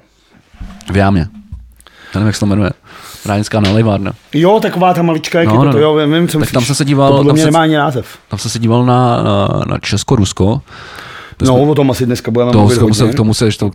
V 0.91 0.97
jámě. 0.97 1.27
Já 2.13 2.19
nevím, 2.19 2.25
jak 2.27 2.35
se 2.35 2.39
to 2.39 2.45
jmenuje. 2.45 2.69
Bránická 3.25 3.59
nalejvárna. 3.59 4.11
Jo, 4.33 4.59
taková 4.59 4.93
ta 4.93 5.01
malička, 5.01 5.39
jak 5.39 5.47
No, 5.47 5.53
no, 5.55 5.61
je 5.61 5.65
no, 5.65 5.71
to, 5.71 5.77
to, 5.77 5.83
no. 5.95 6.01
jo, 6.01 6.07
vím, 6.19 6.27
co 6.27 6.31
Tak 6.31 6.39
myslíš. 6.39 6.53
tam 6.53 6.65
jsem 6.65 6.75
se 6.75 6.85
díval- 6.85 7.17
To 7.17 7.23
tam 7.23 7.37
se- 7.37 7.45
nemá 7.45 7.59
ani 7.61 7.75
název. 7.75 8.17
Tam 8.27 8.39
jsem 8.39 8.51
se 8.51 8.59
díval 8.59 8.85
na, 8.85 9.23
na, 9.23 9.47
na 9.67 9.77
Česko-Rusko. 9.77 10.61
No, 11.41 11.61
o 11.61 11.75
tom 11.75 11.91
asi 11.91 12.05
dneska 12.05 12.31
budeme 12.31 12.51
To, 12.51 12.57
mluvit 12.57 12.79
tomu 12.79 12.93
se, 12.93 13.07
k 13.07 13.15
tomu 13.15 13.33
se, 13.33 13.49
to, 13.57 13.69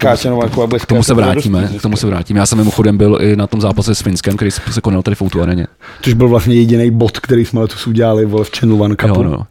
k 0.80 0.86
tomu 0.86 1.02
se 1.02 1.14
vrátíme, 1.14 1.60
radost 1.60 1.78
k 1.78 1.82
tomu 1.82 1.96
se 1.96 2.06
vrátíme. 2.06 2.40
Já 2.40 2.46
jsem 2.46 2.58
mimochodem 2.58 2.96
byl 2.96 3.18
i 3.20 3.36
na 3.36 3.46
tom 3.46 3.60
zápase 3.60 3.94
s 3.94 4.00
Finskem, 4.00 4.36
který 4.36 4.50
se 4.50 4.60
se 4.70 4.80
konal 4.80 5.02
tady 5.02 5.14
v 5.14 5.22
Outu 5.22 5.42
areně. 5.42 5.66
Což 6.02 6.14
byl 6.14 6.28
vlastně 6.28 6.54
jediný 6.54 6.90
bod, 6.90 7.20
který 7.20 7.44
jsme 7.44 7.60
letos 7.60 7.86
udělali 7.86 8.26
vole, 8.26 8.44
v 8.44 8.50
Channel 8.58 8.82
One 8.82 8.96
Cupu. 8.96 9.22
Jo, 9.22 9.22
no. 9.22 9.46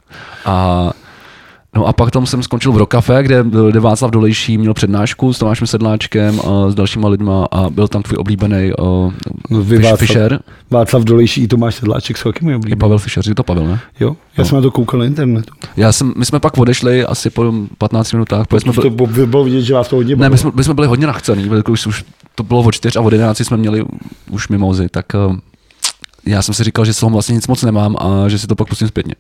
A, 0.45 0.91
no 1.75 1.85
a 1.85 1.93
pak 1.93 2.11
tam 2.11 2.25
jsem 2.25 2.43
skončil 2.43 2.71
v 2.71 2.77
Rokafe, 2.77 3.23
kde, 3.23 3.45
kde 3.69 3.79
Václav 3.79 4.11
Dolejší 4.11 4.57
měl 4.57 4.73
přednášku 4.73 5.33
s 5.33 5.39
Tomášem 5.39 5.67
Sedláčkem 5.67 6.39
a 6.39 6.69
s 6.69 6.75
dalšíma 6.75 7.07
lidma 7.07 7.45
a 7.51 7.69
byl 7.69 7.87
tam 7.87 8.01
tvůj 8.03 8.17
oblíbený 8.19 8.71
uh, 8.79 9.13
vy, 9.61 9.77
Václav, 9.77 9.99
Fischer. 9.99 10.39
Václav 10.71 11.03
Dolejší 11.03 11.43
i 11.43 11.47
Tomáš 11.47 11.75
Sedláček 11.75 12.17
jsou 12.17 12.31
taky 12.31 12.45
můj 12.45 12.53
I 12.53 12.55
oblíbený. 12.55 12.79
Pavel 12.79 12.97
Fischer, 12.97 13.23
že 13.25 13.35
to 13.35 13.43
Pavel, 13.43 13.67
ne? 13.67 13.79
Jo, 13.99 14.15
já 14.37 14.41
No. 14.43 14.45
jsem 14.45 14.55
na 14.55 14.61
to 14.61 14.71
koukal 14.71 14.99
na 14.99 15.05
internetu. 15.05 15.53
Já 15.77 15.91
jsem, 15.91 16.13
my 16.17 16.25
jsme 16.25 16.39
pak 16.39 16.57
odešli 16.57 17.05
asi 17.05 17.29
po 17.29 17.53
15 17.77 18.11
minutách, 18.13 18.47
protože 18.47 18.59
jsme 18.61 18.73
To 18.73 18.81
byli, 18.89 19.07
bylo, 19.07 19.27
bylo 19.27 19.43
vidět, 19.43 19.61
že 19.61 19.73
vás 19.73 19.87
to 19.87 19.95
hodně 19.95 20.15
ne, 20.15 20.19
bavilo. 20.19 20.31
my 20.33 20.37
jsme, 20.37 20.51
my 20.55 20.63
jsme 20.63 20.73
byli 20.73 20.87
hodně 20.87 21.07
nachcený, 21.07 21.49
protože 21.49 21.63
už, 21.69 21.87
už 21.87 22.05
to 22.35 22.43
bylo 22.43 22.61
od 22.63 22.71
4 22.71 22.97
a 22.97 23.01
od 23.01 23.13
11 23.13 23.39
jsme 23.39 23.57
měli 23.57 23.83
už 24.31 24.47
mimozy, 24.47 24.87
tak 24.91 25.05
uh, 25.29 25.35
já 26.25 26.41
jsem 26.41 26.53
si 26.53 26.63
říkal, 26.63 26.85
že 26.85 26.93
z 26.93 26.99
toho 26.99 27.09
vlastně 27.09 27.35
nic 27.35 27.47
moc 27.47 27.63
nemám 27.63 27.95
a 27.99 28.29
že 28.29 28.39
si 28.39 28.47
to 28.47 28.55
pak 28.55 28.67
pustím 28.67 28.87
zpětně. 28.87 29.15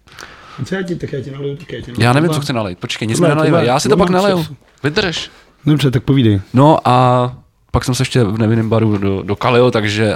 Co 0.65 0.75
já 0.75 0.81
ti, 0.81 0.95
tak 0.95 1.13
já 1.13 1.21
ti 1.21 1.31
naliju, 1.31 1.55
tak 1.55 1.73
já 1.73 1.81
ti 1.81 1.91
naliju. 1.91 2.03
Já 2.03 2.13
nevím, 2.13 2.29
co 2.29 2.39
chci 2.39 2.53
nalejt, 2.53 2.79
počkej, 2.79 3.07
nic 3.07 3.19
mi 3.19 3.27
tohle- 3.27 3.65
já 3.65 3.79
si 3.79 3.89
to 3.89 3.97
pak 3.97 4.11
času. 4.11 4.55
vydrž. 4.83 5.31
Dobře, 5.65 5.91
tak 5.91 6.03
povídej. 6.03 6.41
No 6.53 6.77
a 6.87 7.33
pak 7.71 7.85
jsem 7.85 7.95
se 7.95 8.01
ještě 8.01 8.23
v 8.23 8.37
nevinném 8.37 8.69
baru 8.69 8.97
do, 8.97 9.21
dokalil, 9.21 9.71
takže... 9.71 10.15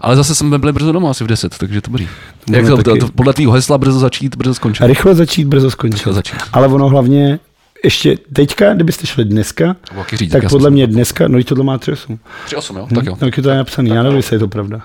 Ale 0.00 0.16
zase 0.16 0.34
jsme 0.34 0.58
byli 0.58 0.72
brzo 0.72 0.92
doma, 0.92 1.10
asi 1.10 1.24
v 1.24 1.26
10, 1.26 1.58
takže 1.58 1.80
dobrý. 1.86 2.08
Jak 2.50 2.66
to, 2.66 2.76
to, 2.76 2.82
taky. 2.82 2.98
to, 2.98 3.08
podle 3.08 3.32
tvýho 3.32 3.52
hesla 3.52 3.78
brzo 3.78 3.98
začít, 3.98 4.36
brzo 4.36 4.54
skončit. 4.54 4.82
A 4.84 4.86
rychle 4.86 5.14
začít, 5.14 5.44
brzo 5.44 5.70
skončit. 5.70 5.96
Rychle 5.96 6.12
začít. 6.12 6.36
Ale 6.52 6.68
ono 6.68 6.88
hlavně, 6.88 7.38
ještě 7.84 8.16
teďka, 8.32 8.74
kdybyste 8.74 9.06
šli 9.06 9.24
dneska, 9.24 9.76
říct, 10.12 10.32
tak 10.32 10.48
podle 10.48 10.70
mě 10.70 10.86
dneska, 10.86 11.28
no 11.28 11.38
i 11.38 11.44
tohle 11.44 11.64
má 11.64 11.78
třesu. 11.78 12.18
3-8, 12.48 12.76
jo? 12.78 12.88
Tak 12.94 13.06
jo. 13.06 13.16
Tak 13.16 13.36
je 13.36 13.42
to 13.42 13.54
napsaný, 13.54 13.90
já 13.90 14.02
nevím, 14.02 14.16
jestli 14.16 14.34
je 14.36 14.40
to 14.40 14.48
pravda. 14.48 14.80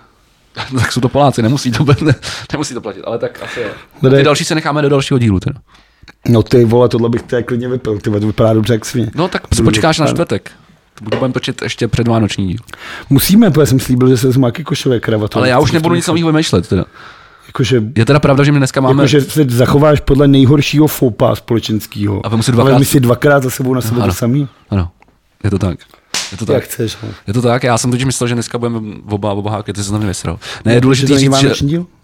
tak 0.79 0.91
jsou 0.91 1.01
to 1.01 1.09
Poláci, 1.09 1.41
nemusí 1.41 1.71
to, 1.71 1.85
ne, 2.01 2.15
nemusí 2.51 2.73
to 2.73 2.81
platit, 2.81 3.01
ale 3.01 3.17
tak 3.17 3.43
asi 3.43 3.59
jo. 3.61 4.09
Ty 4.09 4.23
další 4.23 4.45
se 4.45 4.55
necháme 4.55 4.81
do 4.81 4.89
dalšího 4.89 5.19
dílu 5.19 5.39
teda. 5.39 5.59
No 6.29 6.43
ty 6.43 6.65
vole, 6.65 6.89
tohle 6.89 7.09
bych 7.09 7.21
tady 7.21 7.43
klidně 7.43 7.67
vypil, 7.67 7.97
ty 7.97 8.09
to 8.11 8.19
vypadá 8.19 8.53
dobře 8.53 8.73
jak 8.73 8.85
svině. 8.85 9.11
No 9.15 9.27
tak 9.27 9.47
počkáš 9.47 9.99
na 9.99 10.07
čtvrtek. 10.07 10.51
To 10.93 11.03
budeme 11.03 11.33
točit 11.33 11.61
ještě 11.61 11.87
před 11.87 12.07
Vánoční 12.07 12.47
díl. 12.47 12.57
Musíme, 13.09 13.51
protože 13.51 13.65
jsem 13.65 13.79
slíbil, 13.79 14.09
že 14.09 14.17
se 14.17 14.27
vezmu 14.27 14.45
jaký 14.45 14.63
košile 14.63 14.99
kravatu. 14.99 15.37
Ale 15.37 15.49
já 15.49 15.59
už 15.59 15.71
nebudu 15.71 15.95
nic 15.95 16.07
nového 16.07 16.31
vymýšlet 16.31 16.67
teda. 16.67 16.85
Jakože, 17.47 17.83
Je 17.95 18.05
teda 18.05 18.19
pravda, 18.19 18.43
že 18.43 18.51
my 18.51 18.57
dneska 18.57 18.81
máme... 18.81 19.03
jakože 19.03 19.21
se 19.21 19.45
zachováš 19.49 19.99
podle 19.99 20.27
nejhoršího 20.27 20.87
foupa 20.87 21.35
společenského. 21.35 22.25
A 22.25 22.41
si 22.41 22.51
dvakrát- 22.51 22.71
Ale 22.71 22.79
my 22.79 22.85
si 22.85 22.99
dvakrát 22.99 23.43
za 23.43 23.49
sebou 23.49 23.73
na 23.73 23.81
sebe 23.81 24.01
Ano. 24.01 24.07
to 24.07 24.13
samý. 24.13 24.47
Ano, 24.69 24.89
je 25.43 25.49
to 25.49 25.59
tak. 25.59 25.79
Je 26.31 26.37
to 26.37 26.53
Jak 26.53 26.63
tak. 26.63 26.71
chceš. 26.71 26.97
no. 27.03 27.09
Je 27.27 27.33
to 27.33 27.41
tak, 27.41 27.63
já 27.63 27.77
jsem 27.77 27.91
totiž 27.91 28.05
myslel, 28.05 28.27
že 28.27 28.33
dneska 28.33 28.57
budeme 28.57 28.79
oba, 29.09 29.33
oba 29.33 29.51
háky, 29.51 29.73
ty 29.73 29.83
se 29.83 29.91
na 29.91 29.97
mě 29.97 30.07
vysral. 30.07 30.39
Ne, 30.65 30.73
je 30.73 30.81
není 30.81 30.95
říct, 30.95 31.19
že, 31.19 31.53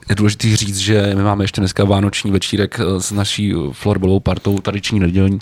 je 0.10 0.16
důležitý 0.16 0.56
říct, 0.56 0.78
že 0.78 1.12
my 1.16 1.24
máme 1.24 1.44
ještě 1.44 1.62
dneska 1.62 1.84
vánoční 1.84 2.32
večírek 2.32 2.80
eh, 2.80 3.02
s 3.02 3.12
naší 3.12 3.54
florbalovou 3.72 4.20
partou, 4.20 4.58
tradiční 4.60 5.00
nedělní. 5.00 5.40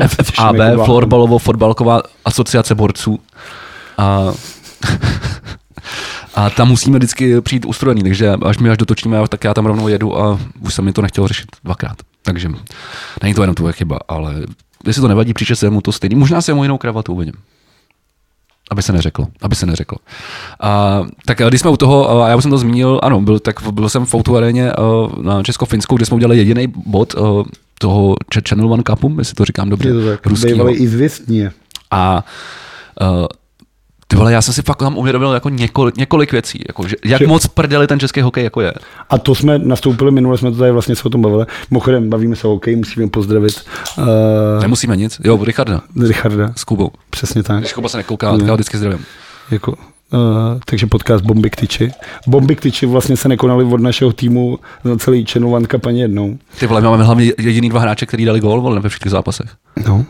Jak 0.00 0.10
FFAB, 0.10 0.56
florbalovo 0.84 1.38
fotbalková 1.38 2.02
asociace 2.24 2.74
borců. 2.74 3.20
A, 3.98 4.32
a 6.34 6.50
tam 6.50 6.68
musíme 6.68 6.98
vždycky 6.98 7.40
přijít 7.40 7.64
ustrojený, 7.64 8.02
takže 8.02 8.30
až 8.30 8.58
my 8.58 8.70
až 8.70 8.76
dotočíme, 8.76 9.18
tak 9.28 9.44
já 9.44 9.54
tam 9.54 9.66
rovnou 9.66 9.88
jedu 9.88 10.18
a 10.18 10.40
už 10.60 10.74
jsem 10.74 10.84
mi 10.84 10.92
to 10.92 11.02
nechtěl 11.02 11.28
řešit 11.28 11.46
dvakrát. 11.64 11.96
Takže 12.22 12.48
není 13.22 13.34
to 13.34 13.42
jenom 13.42 13.54
tvoje 13.54 13.72
chyba, 13.72 13.98
ale 14.08 14.34
jestli 14.86 15.02
to 15.02 15.08
nevadí, 15.08 15.34
příště 15.34 15.56
se 15.56 15.70
mu 15.70 15.80
to 15.80 15.92
stejný. 15.92 16.16
Možná 16.16 16.40
se 16.40 16.54
mu 16.54 16.62
jinou 16.62 16.78
kravatu 16.78 17.12
uvidím. 17.12 17.34
Aby 18.70 18.82
se 18.82 18.92
neřeklo, 18.92 19.26
aby 19.42 19.54
se 19.54 19.66
neřeklo. 19.66 19.98
A, 20.60 21.02
tak 21.26 21.40
a 21.40 21.48
když 21.48 21.60
jsme 21.60 21.70
u 21.70 21.76
toho, 21.76 22.22
a 22.22 22.28
já 22.28 22.36
už 22.36 22.42
jsem 22.42 22.50
to 22.50 22.58
zmínil, 22.58 23.00
ano, 23.02 23.20
byl, 23.20 23.38
tak 23.38 23.54
byl 23.70 23.88
jsem 23.88 24.04
v 24.06 24.14
Outu 24.14 24.36
aréně 24.36 24.72
a, 24.72 24.82
na 25.22 25.42
Česko-Finsku, 25.42 25.96
kde 25.96 26.06
jsme 26.06 26.14
udělali 26.14 26.38
jediný 26.38 26.66
bod 26.86 27.14
toho 27.78 28.14
Ch- 28.34 28.48
Channel 28.48 28.72
One 28.72 28.82
Cupu, 28.90 29.14
jestli 29.18 29.34
to 29.34 29.44
říkám 29.44 29.70
dobře, 29.70 29.88
Je 29.88 29.94
to 29.94 30.06
tak, 30.10 30.26
ruskýho. 30.26 30.52
bývalý 30.56 30.74
i 30.74 30.88
zvěstně. 30.88 31.52
A 31.90 32.24
uh, 33.00 33.26
ty 34.08 34.16
vole, 34.16 34.32
já 34.32 34.42
jsem 34.42 34.54
si 34.54 34.62
fakt 34.62 34.78
tam 34.78 34.98
uvědomil 34.98 35.32
jako 35.32 35.48
několik, 35.48 35.96
několik 35.96 36.32
věcí, 36.32 36.64
jako, 36.68 36.88
že, 36.88 36.96
jak 37.04 37.20
Že- 37.20 37.26
moc 37.26 37.46
prdeli 37.46 37.86
ten 37.86 38.00
český 38.00 38.20
hokej 38.20 38.44
jako 38.44 38.60
je. 38.60 38.72
A 39.10 39.18
to 39.18 39.34
jsme 39.34 39.58
nastoupili 39.58 40.10
minule, 40.10 40.38
jsme 40.38 40.50
to 40.50 40.56
tady 40.58 40.72
vlastně 40.72 40.96
se 40.96 41.02
o 41.04 41.10
tom 41.10 41.22
bavili. 41.22 41.46
Mimochodem, 41.70 42.10
bavíme 42.10 42.36
se 42.36 42.46
o 42.46 42.50
hokej, 42.50 42.76
musíme 42.76 43.08
pozdravit 43.08 43.62
uh, 43.98 44.04
Nemusíme 44.62 44.96
nic. 44.96 45.20
Jo, 45.24 45.38
Richarda 45.44 45.80
Richarda. 46.06 46.52
s 46.56 46.64
Kubou. 46.64 46.90
Přesně 47.10 47.42
tak. 47.42 47.58
Když 47.58 47.72
Kuba 47.72 47.88
se 47.88 47.96
nekouká, 47.96 48.30
tak 48.32 48.40
já 48.40 48.50
ho 48.50 48.54
vždycky 48.54 48.78
zdravím. 48.78 49.04
Jako, 49.50 49.72
uh, 49.72 49.78
takže 50.66 50.86
podcast 50.86 51.24
Bomby 51.24 51.50
k 51.50 51.56
tyči. 51.56 51.90
Bomby 52.26 52.56
k 52.56 52.60
tyči 52.60 52.86
vlastně 52.86 53.16
se 53.16 53.28
nekonaly 53.28 53.64
od 53.64 53.80
našeho 53.80 54.12
týmu 54.12 54.58
za 54.84 54.96
celý 54.96 55.24
Channel 55.26 55.54
One 55.54 55.66
Cup 55.66 55.86
ani 55.86 56.00
jednou. 56.00 56.38
Ty 56.60 56.66
vole, 56.66 56.80
máme 56.80 57.04
hlavně 57.04 57.32
jediný 57.38 57.68
dva 57.68 57.80
hráče, 57.80 58.06
kteří 58.06 58.24
dali 58.24 58.40
gól 58.40 58.60
vole, 58.60 58.80
ve 58.80 58.88
všech 58.88 59.10
zápasech. 59.12 59.50
No. 59.88 60.04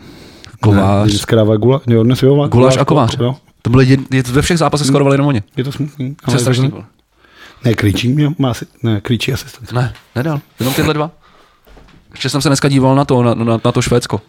Kovář. 0.61 1.05
Ne, 1.05 1.09
dneska 1.11 1.35
dává 1.35 1.55
gula, 1.57 1.81
jo, 1.87 2.03
dnes 2.03 2.23
jo, 2.23 2.47
Guláš 2.47 2.77
a 2.77 2.85
Kovář. 2.85 3.17
Jo. 3.19 3.35
To 3.65 3.69
byly 3.69 3.85
jed, 3.85 3.99
jed, 4.13 4.27
ve 4.27 4.41
všech 4.41 4.57
zápasech 4.57 4.87
skoro 4.87 5.11
jenom 5.11 5.27
oni. 5.27 5.43
Je 5.57 5.63
to 5.63 5.71
smutný. 5.71 6.15
To 6.25 6.31
je 6.31 6.39
strašný. 6.39 6.73
Ne, 7.63 7.73
Krejčí 7.73 8.07
měl, 8.07 8.33
má 8.37 8.51
asi, 8.51 8.65
ne, 8.83 9.01
Krejčí 9.01 9.33
asistent. 9.33 9.71
Ne, 9.71 9.93
nedal. 10.15 10.39
Jenom 10.59 10.73
tyhle 10.73 10.93
dva. 10.93 11.11
Ještě 12.11 12.29
jsem 12.29 12.41
se 12.41 12.49
dneska 12.49 12.69
díval 12.69 12.95
na 12.95 13.05
to, 13.05 13.23
na, 13.23 13.33
na, 13.33 13.59
na 13.65 13.71
to 13.71 13.81
Švédsko. 13.81 14.21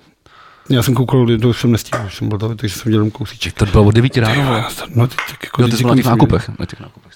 Já 0.70 0.82
jsem 0.82 0.94
koukal, 0.94 1.26
to 1.40 1.48
už 1.48 1.60
jsem 1.60 1.72
nestihl, 1.72 2.04
už 2.06 2.14
jsem 2.14 2.28
byl 2.28 2.38
tady, 2.38 2.54
takže 2.54 2.76
jsem 2.76 2.92
dělal 2.92 3.10
kousíček. 3.10 3.54
To 3.54 3.66
bylo 3.66 3.84
od 3.84 3.94
9 3.94 4.16
ráno. 4.16 4.44
vole. 4.44 4.64
No, 4.94 5.06
ty, 5.06 5.16
tak 5.30 5.44
jako 5.44 5.62
Jo, 5.62 5.68
ty 5.68 5.70
ty 5.70 5.76
jsi 5.76 5.82
byl 5.82 5.90
na 5.90 5.96
těch 5.96 6.06
nákupech. 6.06 6.48
Na 6.58 6.66
těch 6.66 6.80
nákupech. 6.80 7.12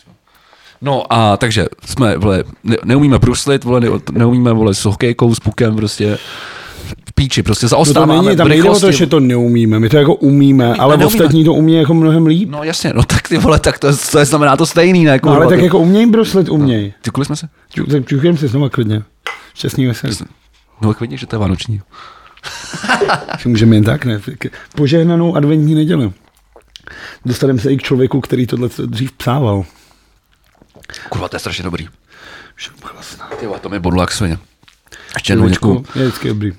No 0.82 1.12
a 1.12 1.36
takže 1.36 1.66
jsme, 1.84 2.16
vole, 2.16 2.44
ne, 2.64 2.76
neumíme 2.84 3.18
bruslit, 3.18 3.64
vole, 3.64 3.80
ne, 3.80 3.88
neumíme, 4.12 4.52
vole, 4.52 4.74
s 4.74 4.84
hokejkou, 4.84 5.34
s 5.34 5.40
pukem, 5.40 5.76
prostě 5.76 6.18
píči, 7.20 7.42
prostě 7.42 7.66
No 7.66 7.68
to 7.68 7.76
zaostáváme 7.76 8.22
není, 8.22 8.36
tam 8.36 8.48
nejde 8.48 8.70
o 8.70 8.80
to, 8.80 8.92
že 8.92 9.06
to 9.06 9.20
neumíme, 9.20 9.78
my 9.78 9.88
to 9.88 9.96
jako 9.96 10.14
umíme, 10.14 10.74
ale 10.74 10.96
neumíme. 10.96 11.06
ostatní 11.06 11.44
to 11.44 11.54
umí 11.54 11.74
jako 11.74 11.94
mnohem 11.94 12.26
líp. 12.26 12.48
No 12.50 12.64
jasně, 12.64 12.92
no 12.94 13.02
tak 13.02 13.28
ty 13.28 13.38
vole, 13.38 13.60
tak 13.60 13.78
to, 13.78 13.96
to 14.12 14.18
je 14.18 14.24
znamená 14.24 14.56
to 14.56 14.66
stejný, 14.66 15.04
ne? 15.04 15.12
No, 15.12 15.18
kurva, 15.18 15.36
ale 15.36 15.46
tak 15.46 15.58
to- 15.58 15.64
jako 15.64 15.78
uměj 15.78 16.06
bruslit, 16.06 16.48
uměj. 16.48 16.92
Tykuli 17.02 17.24
jsme 17.24 17.36
se? 17.36 17.48
No. 17.76 18.00
Čuchem 18.00 18.36
si 18.36 18.48
znova 18.48 18.68
klidně. 18.68 19.02
Šťastný 19.54 19.86
veselý. 19.86 20.16
No 20.80 20.94
vidíš, 21.00 21.20
že 21.20 21.26
to 21.26 21.36
je 21.36 21.40
vánoční. 21.40 21.80
Můžeme 23.44 23.76
jen 23.76 23.84
tak, 23.84 24.04
ne? 24.04 24.20
Požehnanou 24.76 25.36
adventní 25.36 25.74
neděli. 25.74 26.12
Dostaneme 27.24 27.58
se 27.58 27.72
i 27.72 27.76
k 27.76 27.82
člověku, 27.82 28.20
který 28.20 28.46
tohle 28.46 28.68
dřív 28.86 29.12
psával. 29.12 29.64
Kurva, 31.08 31.28
to 31.28 31.36
je 31.36 31.40
strašně 31.40 31.64
dobrý. 31.64 31.88
Ty 33.40 33.46
vole, 33.46 33.60
to 33.60 33.68
mi 33.68 33.80
bodlo 33.80 34.02
jak 34.02 34.12
svině. 34.12 34.38
Ještě 35.14 35.32
jednou 35.32 35.48
děkuju. 35.48 35.84
Je 35.94 36.02
vždycky 36.02 36.28
dobrý. 36.28 36.52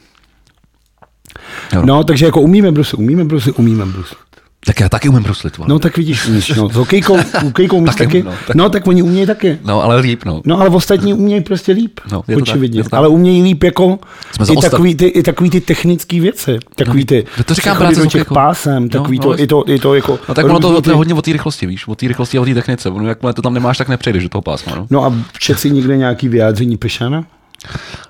Jo. 1.74 1.82
No, 1.86 2.04
takže 2.04 2.26
jako 2.26 2.42
umíme 2.42 2.72
bruslit, 2.72 3.00
umíme 3.00 3.24
bruslit, 3.24 3.60
umíme 3.60 3.86
bruslit. 3.86 4.18
Tak 4.66 4.80
já 4.80 4.90
taky 4.90 5.10
umím 5.10 5.24
bruslit, 5.24 5.58
vole. 5.58 5.70
No 5.70 5.80
tak 5.80 5.98
vidíš, 5.98 6.28
umíš, 6.28 6.50
no. 6.50 6.70
S 6.70 6.74
hokejkou, 6.76 7.18
hokejkou 7.44 7.78
umíš 7.78 7.96
Taky, 7.96 8.06
taky. 8.06 8.24
no, 8.24 8.32
No, 8.32 8.38
taky. 8.48 8.58
no, 8.58 8.70
tak 8.70 8.88
oni 8.88 9.02
umějí 9.02 9.28
taky. 9.28 9.58
No, 9.66 9.84
ale 9.84 10.00
líp, 10.00 10.26
no. 10.26 10.42
No 10.46 10.60
ale 10.60 10.70
ostatní 10.70 11.14
umějí 11.14 11.42
prostě 11.42 11.72
líp, 11.72 12.00
No, 12.12 12.24
je 12.28 12.36
to 12.36 12.40
tak, 12.46 12.50
očividně. 12.50 12.80
je 12.80 12.84
to 12.84 12.90
tak. 12.90 12.98
ale 12.98 13.08
umějí 13.08 13.44
líp 13.44 13.64
jako 13.64 14.00
Jsme 14.36 14.46
i 14.46 14.50
ostat- 14.58 14.72
takový, 14.72 14.96
ty, 14.96 15.06
i 15.06 15.24
takový 15.24 15.50
ty 15.50 15.62
technické 15.62 16.20
věci. 16.22 16.60
Takový 16.76 17.06
ty, 17.06 17.26
No, 17.38 17.44
to 17.44 17.54
říkám 17.54 17.78
práce 17.78 17.96
s 17.96 17.98
do 17.98 18.04
těch 18.06 18.14
hokejkou. 18.14 18.34
pásem, 18.36 18.84
No, 18.84 18.90
takový 18.90 19.18
no, 19.18 19.24
to, 19.24 19.40
i 19.40 19.48
to, 19.48 19.64
i 19.70 19.80
to 19.80 19.96
jako... 19.96 20.20
No 20.30 20.36
tak 20.36 20.46
ono 20.46 20.60
to, 20.60 20.68
různý 20.68 20.82
to 20.82 20.90
je 20.90 20.94
ty- 20.94 20.98
hodně 20.98 21.14
o 21.14 21.22
té 21.22 21.32
rychlosti, 21.34 21.66
víš, 21.68 21.88
o 21.88 21.96
té 21.96 22.08
rychlosti 22.08 22.38
a 22.38 22.42
o 22.42 22.46
té 22.46 22.54
technice. 22.54 22.90
Ono, 22.90 23.08
jakmile 23.08 23.34
to 23.34 23.42
tam 23.42 23.54
nemáš, 23.54 23.78
tak 23.78 23.90
nepřejdeš 23.90 24.24
do 24.24 24.30
toho 24.30 24.42
pásma, 24.42 24.76
no. 24.76 24.88
No 24.90 25.06
a 25.06 25.14
si 25.56 25.72
někde 25.72 25.98
nějaký 25.98 26.28
vyjádření 26.28 26.78
Pešana? 26.78 27.24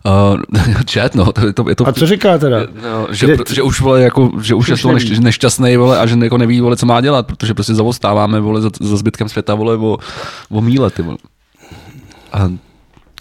Uh, 0.06 0.40
chat, 0.94 1.16
no, 1.16 1.32
to, 1.32 1.48
je 1.48 1.54
to, 1.54 1.70
je 1.70 1.76
to 1.76 1.88
A 1.88 1.94
co 1.94 2.08
říká 2.08 2.38
teda? 2.38 2.60
No, 2.60 3.08
že, 3.12 3.26
Kde- 3.26 3.56
že, 3.56 3.62
už 3.62 3.82
vole, 3.82 4.02
jako, 4.02 4.32
že 4.42 4.56
už 4.56 4.70
je 4.70 4.76
neví. 4.88 5.10
neš, 5.10 5.20
nešťastný, 5.20 5.78
vole, 5.78 6.00
a 6.00 6.06
že 6.06 6.16
jako 6.24 6.38
neví, 6.38 6.62
vole, 6.62 6.78
co 6.78 6.86
má 6.86 7.02
dělat, 7.02 7.28
protože 7.28 7.54
prostě 7.54 7.74
zavostáváme, 7.74 8.40
vole, 8.40 8.62
za, 8.62 8.70
za 8.80 8.98
zbytkem 8.98 9.30
světa, 9.30 9.56
vole, 9.56 9.78
o, 9.78 9.98
o 10.50 10.62
míle, 10.62 10.90
ty, 10.90 11.02
vole. 11.02 11.18
A 12.34 12.52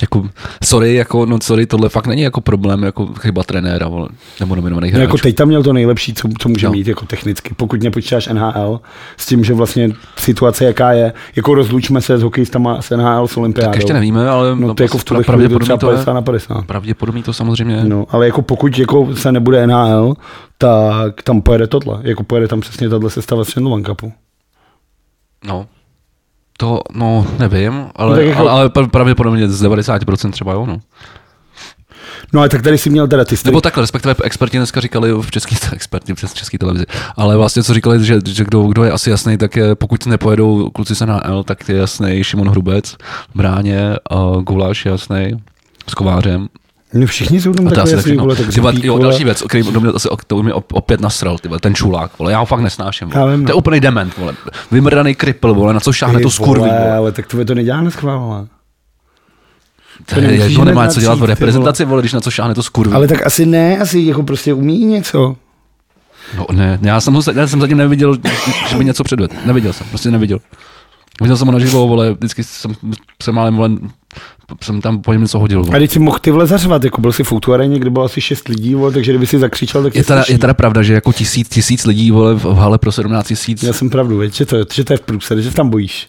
jako, 0.02 0.28
sorry, 0.64 0.94
jako, 0.94 1.26
no 1.26 1.38
sorry, 1.42 1.66
tohle 1.66 1.88
fakt 1.88 2.06
není 2.06 2.22
jako 2.22 2.40
problém, 2.40 2.82
jako 2.82 3.06
chyba 3.06 3.42
trenéra, 3.42 3.88
vole, 3.88 4.08
nebo 4.40 4.54
nominovaných 4.54 4.92
No, 4.92 4.98
hráčů. 4.98 5.08
jako 5.08 5.18
teď 5.22 5.36
tam 5.36 5.48
měl 5.48 5.62
to 5.62 5.72
nejlepší, 5.72 6.14
co, 6.14 6.28
co 6.38 6.48
může 6.48 6.66
No. 6.66 6.72
mít 6.72 6.86
jako 6.86 7.06
technicky, 7.06 7.54
pokud 7.56 7.82
nepočítáš 7.82 8.26
NHL, 8.28 8.80
s 9.16 9.26
tím, 9.26 9.44
že 9.44 9.54
vlastně 9.54 9.90
situace 10.18 10.64
jaká 10.64 10.92
je, 10.92 11.12
jako 11.36 11.54
rozlučme 11.54 12.00
se 12.00 12.18
s 12.18 12.22
hokejistama 12.22 12.82
s 12.82 12.96
NHL 12.96 13.28
s 13.28 13.36
olympiádou. 13.36 13.70
tak 13.70 13.76
ještě 13.76 13.92
nevíme, 13.92 14.28
ale 14.28 14.56
No 14.56 14.74
to 14.74 14.82
jako 14.82 14.98
v 14.98 15.04
tuhle 15.04 15.24
pravděpodobně 15.24 15.78
to 15.78 15.90
je, 15.90 15.96
50 15.96 16.12
na 16.12 16.22
50. 16.22 16.66
pravděpodobně 16.66 17.22
to 17.22 17.32
samozřejmě, 17.32 17.84
No, 17.84 18.06
ale 18.10 18.26
jako 18.26 18.42
pokud 18.42 18.78
jako 18.78 19.16
se 19.16 19.32
nebude 19.32 19.66
NHL, 19.66 20.14
tak 20.58 21.22
tam 21.22 21.42
pojede 21.42 21.66
tohle. 21.66 21.98
Jako 22.02 22.22
pojede 22.24 22.48
tam 22.48 22.60
přesně 22.60 22.88
tahle 22.88 23.10
sestava 23.10 23.44
z 23.44 23.54
Cupu. 23.86 24.12
no. 25.44 25.66
To, 26.60 26.80
no, 26.94 27.26
nevím, 27.38 27.72
No, 27.72 27.90
ale, 27.96 28.16
tak 28.16 28.26
jako- 28.26 28.40
ale, 28.40 28.50
ale 28.50 28.68
pra- 28.68 28.88
pravděpodobně 28.88 29.48
z 29.48 29.62
90% 29.62 30.30
třeba 30.30 30.52
jo, 30.52 30.66
no. 30.66 30.80
No 32.32 32.40
ale 32.40 32.48
tak 32.48 32.62
tady 32.62 32.78
si 32.78 32.90
měl 32.90 33.08
teda 33.08 33.24
ty 33.24 33.36
Nebo 33.44 33.60
takhle, 33.60 33.80
respektive 33.80 34.14
experti 34.22 34.56
dneska 34.56 34.80
říkali 34.80 35.12
v 35.12 35.30
český, 35.30 35.56
experti 35.72 36.14
přes 36.14 36.32
český 36.34 36.58
televizi, 36.58 36.84
ale 37.16 37.36
vlastně 37.36 37.62
co 37.62 37.74
říkali, 37.74 38.04
že, 38.04 38.18
že 38.26 38.44
kdo, 38.44 38.62
kdo, 38.62 38.84
je 38.84 38.92
asi 38.92 39.10
jasný, 39.10 39.38
tak 39.38 39.56
je, 39.56 39.74
pokud 39.74 40.06
nepojedou 40.06 40.70
kluci 40.70 40.96
se 40.96 41.06
na 41.06 41.26
L, 41.26 41.44
tak 41.44 41.68
je 41.68 41.76
jasný 41.76 42.24
Šimon 42.24 42.48
Hrubec 42.48 42.96
bráně, 43.34 43.96
uh, 44.14 44.42
Guláš 44.42 44.84
je 44.84 44.90
jasný 44.92 45.30
s 45.86 45.94
Kovářem. 45.94 46.48
No 46.94 47.06
všichni 47.06 47.40
jsou 47.40 47.52
tam 47.52 47.66
A 47.66 47.70
to 47.70 47.74
takové 47.74 48.02
všechno. 48.02 48.22
vole, 48.22 48.36
tak 48.36 48.54
Ty 48.54 48.60
vole, 48.60 48.72
Zipík, 48.72 48.84
jo, 48.84 48.98
další 48.98 49.24
věc, 49.24 49.42
který 49.48 49.62
do 49.72 49.80
mě, 49.80 49.90
to 50.26 50.42
mě 50.42 50.52
op- 50.52 50.72
opět 50.72 51.00
nasral, 51.00 51.38
ty 51.38 51.48
vole, 51.48 51.60
ten 51.60 51.74
čulák, 51.74 52.18
vole, 52.18 52.32
já 52.32 52.38
ho 52.38 52.46
fakt 52.46 52.60
nesnáším. 52.60 53.08
Vole. 53.08 53.36
to 53.36 53.42
je 53.42 53.48
no. 53.48 53.56
úplný 53.56 53.80
dement, 53.80 54.16
vole. 54.16 54.34
Vymrdaný 54.70 55.14
kripl, 55.14 55.54
vole, 55.54 55.74
na 55.74 55.80
co 55.80 55.92
šáhne 55.92 56.20
to 56.20 56.30
skurví, 56.30 56.60
vole. 56.60 56.92
Ale 56.92 57.12
tak 57.12 57.26
to, 57.26 57.44
to 57.44 57.54
nedělá 57.54 57.80
neschválila. 57.80 58.46
To, 60.06 60.14
to 60.14 60.20
je, 60.20 60.50
to 60.50 60.64
nemá 60.64 60.88
co 60.88 61.00
dělat 61.00 61.18
v 61.18 61.24
reprezentaci, 61.24 61.84
vole, 61.84 62.02
když 62.02 62.12
na 62.12 62.20
co 62.20 62.30
šáhne 62.30 62.54
to 62.54 62.62
skurví. 62.62 62.92
Ale 62.92 63.08
tak 63.08 63.26
asi 63.26 63.46
ne, 63.46 63.78
asi 63.78 64.00
jako 64.00 64.22
prostě 64.22 64.54
umí 64.54 64.84
něco. 64.84 65.36
No 66.36 66.46
ne, 66.52 66.78
já 66.82 67.00
jsem, 67.00 67.14
ho, 67.14 67.22
já 67.34 67.46
jsem 67.46 67.60
zatím 67.60 67.78
neviděl, 67.78 68.16
že 68.68 68.76
by 68.76 68.84
něco 68.84 69.04
předvedl. 69.04 69.34
Neviděl 69.44 69.72
jsem, 69.72 69.86
prostě 69.88 70.10
neviděl. 70.10 70.38
Viděl 71.20 71.36
jsem 71.36 71.46
ho 71.46 71.52
naživo, 71.52 71.88
vole, 71.88 72.12
vždycky 72.12 72.44
jsem, 72.44 72.74
jsem 73.22 73.38
ale, 73.38 73.50
vole, 73.50 73.70
jsem 74.62 74.80
tam 74.80 75.02
po 75.02 75.12
něm 75.12 75.22
něco 75.22 75.38
hodil. 75.38 75.64
A 75.74 75.78
teď 75.78 75.90
si 75.90 75.98
mohl 75.98 76.18
ty 76.18 76.30
vole 76.30 76.46
zařvat, 76.46 76.84
jako 76.84 77.00
byl 77.00 77.12
si 77.12 77.24
v 77.24 77.32
aréně, 77.54 77.78
kde 77.78 77.90
bylo 77.90 78.04
asi 78.04 78.20
6 78.20 78.48
lidí, 78.48 78.74
vole, 78.74 78.92
takže 78.92 79.12
kdyby 79.12 79.26
si 79.26 79.38
zakřičel, 79.38 79.82
tak 79.82 79.94
Je 79.94 80.04
teda, 80.04 80.22
slyší. 80.22 80.32
je 80.32 80.38
teda 80.38 80.54
pravda, 80.54 80.82
že 80.82 80.94
jako 80.94 81.12
tisíc, 81.12 81.48
tisíc 81.48 81.86
lidí 81.86 82.10
vole, 82.10 82.34
v 82.34 82.44
hale 82.44 82.78
pro 82.78 82.92
17 82.92 83.26
tisíc. 83.26 83.62
Já 83.62 83.72
jsem 83.72 83.90
pravdu, 83.90 84.18
věď, 84.18 84.34
že, 84.34 84.46
to, 84.46 84.56
že 84.72 84.84
to 84.84 84.92
je 84.92 84.96
v 84.96 85.00
průsledě, 85.00 85.42
že 85.42 85.50
tam 85.50 85.70
bojíš. 85.70 86.08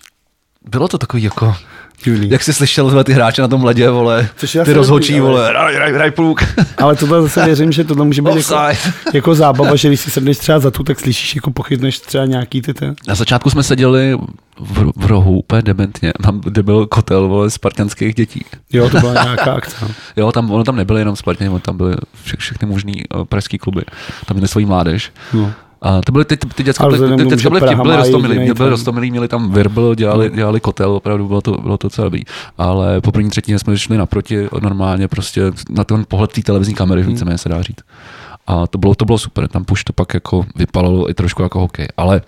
Bylo 0.69 0.87
to 0.87 0.97
takový 0.97 1.23
jako, 1.23 1.55
Divný. 2.03 2.29
jak 2.29 2.43
jsi 2.43 2.53
slyšel 2.53 2.89
vole, 2.89 3.03
ty 3.03 3.13
hráče 3.13 3.41
na 3.41 3.47
tom 3.47 3.63
ledě, 3.63 3.89
vole, 3.89 4.29
Což 4.37 4.57
ty 4.65 4.73
rozhočí, 4.73 5.13
ale- 5.13 5.21
vole, 5.21 5.49
hraj, 5.49 5.75
hraj, 5.75 5.93
hraj 5.93 6.11
pluk. 6.11 6.43
Ale 6.77 6.95
tohle 6.95 7.21
zase 7.21 7.45
věřím, 7.45 7.71
že 7.71 7.83
tohle 7.83 8.05
může 8.05 8.21
být 8.21 8.35
jako, 8.35 8.39
Offside. 8.55 8.93
jako 9.13 9.35
zábava, 9.35 9.75
že 9.75 9.87
když 9.87 9.99
si 9.99 10.11
sedneš 10.11 10.37
třeba 10.37 10.59
za 10.59 10.71
tu, 10.71 10.83
tak 10.83 10.99
slyšíš 10.99 11.35
jako 11.35 11.51
pochytneš 11.51 11.99
třeba 11.99 12.25
nějaký 12.25 12.61
ty 12.61 12.73
ten. 12.73 12.95
Na 13.07 13.15
začátku 13.15 13.49
jsme 13.49 13.63
seděli 13.63 14.17
v, 14.59 14.91
v 14.95 15.05
rohu 15.05 15.39
úplně 15.39 15.61
dementně, 15.61 16.13
tam, 16.23 16.41
kde 16.41 16.63
byl 16.63 16.85
kotel 16.87 17.27
vole, 17.27 17.49
spartanských 17.49 18.15
dětí. 18.15 18.45
Jo, 18.73 18.89
to 18.89 18.99
byla 18.99 19.13
nějaká 19.23 19.53
akce. 19.53 19.75
no. 19.81 19.87
Jo, 20.17 20.31
tam, 20.31 20.51
ono 20.51 20.63
tam 20.63 20.75
nebyly 20.75 21.01
jenom 21.01 21.15
Spartany, 21.15 21.49
ono 21.49 21.59
tam 21.59 21.77
byly 21.77 21.95
vše, 22.23 22.35
všechny 22.39 22.67
možný 22.67 23.03
uh, 23.15 23.23
pražský 23.23 23.57
kluby. 23.57 23.81
Tam 24.25 24.35
měli 24.35 24.47
svoji 24.47 24.65
mládež. 24.65 25.11
No. 25.33 25.51
A 25.81 26.01
to 26.01 26.11
byly 26.11 26.25
ty, 26.25 26.37
ty, 26.37 26.47
ty 26.47 26.63
děcka, 26.63 26.83
Ale 26.83 26.97
ty, 26.99 27.15
ty, 27.17 27.25
děcka 27.25 27.49
byly, 27.49 27.61
vtip, 27.61 27.79
byly 27.79 27.95
rostomilí, 27.95 28.33
jedinej 28.33 28.53
byli 28.53 28.69
rostomilí, 28.69 29.11
měli 29.11 29.27
tam 29.27 29.51
virbl, 29.51 29.95
dělali, 29.95 30.31
dělali 30.35 30.59
kotel, 30.59 30.91
opravdu 30.91 31.27
bylo 31.27 31.41
to, 31.41 31.51
bylo 31.51 31.77
to 31.77 31.89
celé 31.89 32.05
dobrý. 32.05 32.23
Ale 32.57 33.01
po 33.01 33.11
první 33.11 33.29
třetině 33.29 33.59
jsme 33.59 33.77
šli 33.77 33.97
naproti 33.97 34.47
normálně 34.61 35.07
prostě 35.07 35.41
na 35.69 35.83
ten 35.83 36.05
pohled 36.07 36.31
té 36.31 36.41
televizní 36.41 36.73
kamery, 36.73 37.01
Hmm. 37.01 37.11
víceméně 37.11 37.37
se 37.37 37.49
dá 37.49 37.61
říct. 37.61 37.81
A 38.47 38.67
to 38.67 38.77
bylo, 38.77 38.95
to 38.95 39.05
bylo 39.05 39.17
super, 39.17 39.47
tam 39.47 39.65
už 39.71 39.83
to 39.83 39.93
pak 39.93 40.13
jako 40.13 40.45
vypadalo 40.55 41.09
i 41.09 41.13
trošku 41.13 41.43
jako 41.43 41.59
hokej. 41.59 41.87
Ale 41.97 42.21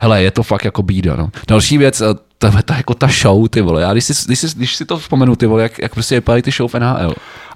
hele, 0.00 0.22
je 0.22 0.30
to 0.30 0.42
fakt 0.42 0.64
jako 0.64 0.82
bída, 0.82 1.16
no. 1.16 1.30
Další 1.48 1.78
věc, 1.78 2.02
ta, 2.38 2.62
ta, 2.62 2.76
jako 2.76 2.94
ta 2.94 3.06
show, 3.22 3.48
ty 3.48 3.60
vole, 3.60 3.82
já 3.82 3.92
když 3.92 4.04
si, 4.04 4.12
když 4.26 4.38
si, 4.38 4.46
když 4.56 4.76
si 4.76 4.84
to 4.84 4.98
vzpomenu, 4.98 5.36
ty 5.36 5.46
vole, 5.46 5.62
jak, 5.62 5.78
jak 5.78 5.94
prostě 5.94 6.14
vypadají 6.14 6.42
ty 6.42 6.50
show 6.50 6.70
v 6.70 6.74
NHL. 6.74 7.14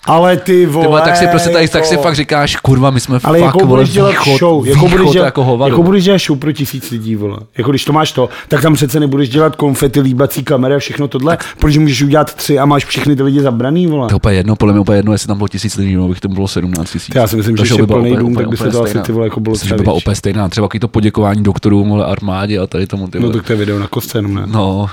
Ale 0.08 0.36
ty 0.36 0.66
vole, 0.66 0.84
Ty 0.84 0.88
vole, 0.88 1.02
tak 1.02 1.16
si 1.16 1.26
prostě 1.26 1.50
tady, 1.50 1.68
tak 1.68 1.84
si 1.84 1.94
jako- 1.94 2.02
fakt 2.02 2.14
říkáš, 2.16 2.56
kurva, 2.56 2.90
my 2.90 3.00
jsme 3.00 3.18
ale 3.24 3.38
fakt, 3.38 3.46
jako 3.46 3.58
vole, 3.58 3.68
budeš 3.68 3.90
dělat 3.90 4.08
východ, 4.10 4.38
show, 4.38 4.66
jako 4.66 4.86
východ 4.86 4.98
budeš 4.98 5.10
dělat, 5.12 5.24
jako 5.24 5.44
hovado. 5.44 5.72
jako 5.72 5.82
budeš 5.82 6.04
dělat 6.04 6.20
show 6.20 6.38
pro 6.38 6.52
tisíc 6.52 6.90
lidí, 6.90 7.16
vole. 7.16 7.38
Jako 7.58 7.70
když 7.70 7.84
to 7.84 7.92
máš 7.92 8.12
to, 8.12 8.28
tak 8.48 8.62
tam 8.62 8.74
přece 8.74 9.00
nebudeš 9.00 9.28
dělat 9.28 9.56
konfety, 9.56 10.00
líbací 10.00 10.44
kamery 10.44 10.74
a 10.74 10.78
všechno 10.78 11.08
tohle, 11.08 11.38
protože 11.58 11.80
můžeš 11.80 12.02
udělat 12.02 12.34
tři 12.34 12.58
a 12.58 12.66
máš 12.66 12.84
všechny 12.84 13.16
ty 13.16 13.22
lidi 13.22 13.40
zabraný, 13.40 13.86
vole. 13.86 14.08
To 14.08 14.12
je 14.12 14.16
úplně 14.16 14.36
jedno, 14.36 14.56
podle 14.56 14.72
mě 14.72 14.80
úplně 14.80 14.98
jedno, 14.98 15.12
jestli 15.12 15.28
tam 15.28 15.36
bylo 15.36 15.48
tisíc 15.48 15.76
lidí, 15.76 15.94
nebo 15.94 16.08
bych 16.08 16.20
tam 16.20 16.34
bylo 16.34 16.48
17 16.48 16.90
tisíc. 16.90 17.14
Já 17.14 17.26
si 17.26 17.36
myslím, 17.36 17.56
Ta 17.56 17.64
že 17.64 17.74
ještě 17.74 17.82
by 17.82 17.92
plný 17.92 18.16
dům, 18.16 18.34
tak 18.34 18.48
by 18.48 18.56
se 18.56 18.70
to 18.70 18.82
asi 18.82 18.98
ty 18.98 19.12
vole 19.12 19.26
jako 19.26 19.40
bylo 19.40 19.52
Myslím, 19.52 19.68
že 19.68 19.74
byla 19.74 19.94
úplně 19.94 20.16
stejná. 20.16 20.48
Třeba 20.48 20.68
i 20.74 20.78
to 20.78 20.88
poděkování 20.88 21.42
doktorům, 21.42 21.92
armádě 22.06 22.58
a 22.58 22.66
tady 22.66 22.86
tomu. 22.86 23.08
Ty 23.08 23.20
No 23.20 23.30
tak 23.32 23.46
to 23.46 23.52
je 23.52 23.56
video 23.58 23.78
na 23.78 23.86
kostce 23.86 24.22
ne? 24.22 24.42
no, 24.46 24.86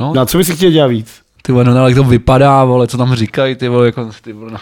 no, 0.00 0.14
Na 0.14 0.26
co 0.26 0.38
bys 0.38 0.46
si 0.46 0.56
chtěl 0.56 0.70
dělat 0.70 0.86
víc? 0.86 1.21
Ty 1.42 1.52
vole, 1.52 1.64
no, 1.64 1.80
ale 1.80 1.90
jak 1.90 1.96
to 1.96 2.04
vypadá, 2.04 2.64
vole, 2.64 2.86
co 2.88 2.98
tam 2.98 3.14
říkají, 3.14 3.54
ty 3.56 3.68
vole, 3.68 3.86
jako, 3.86 4.10
ty 4.22 4.32
vole, 4.32 4.50
no. 4.52 4.58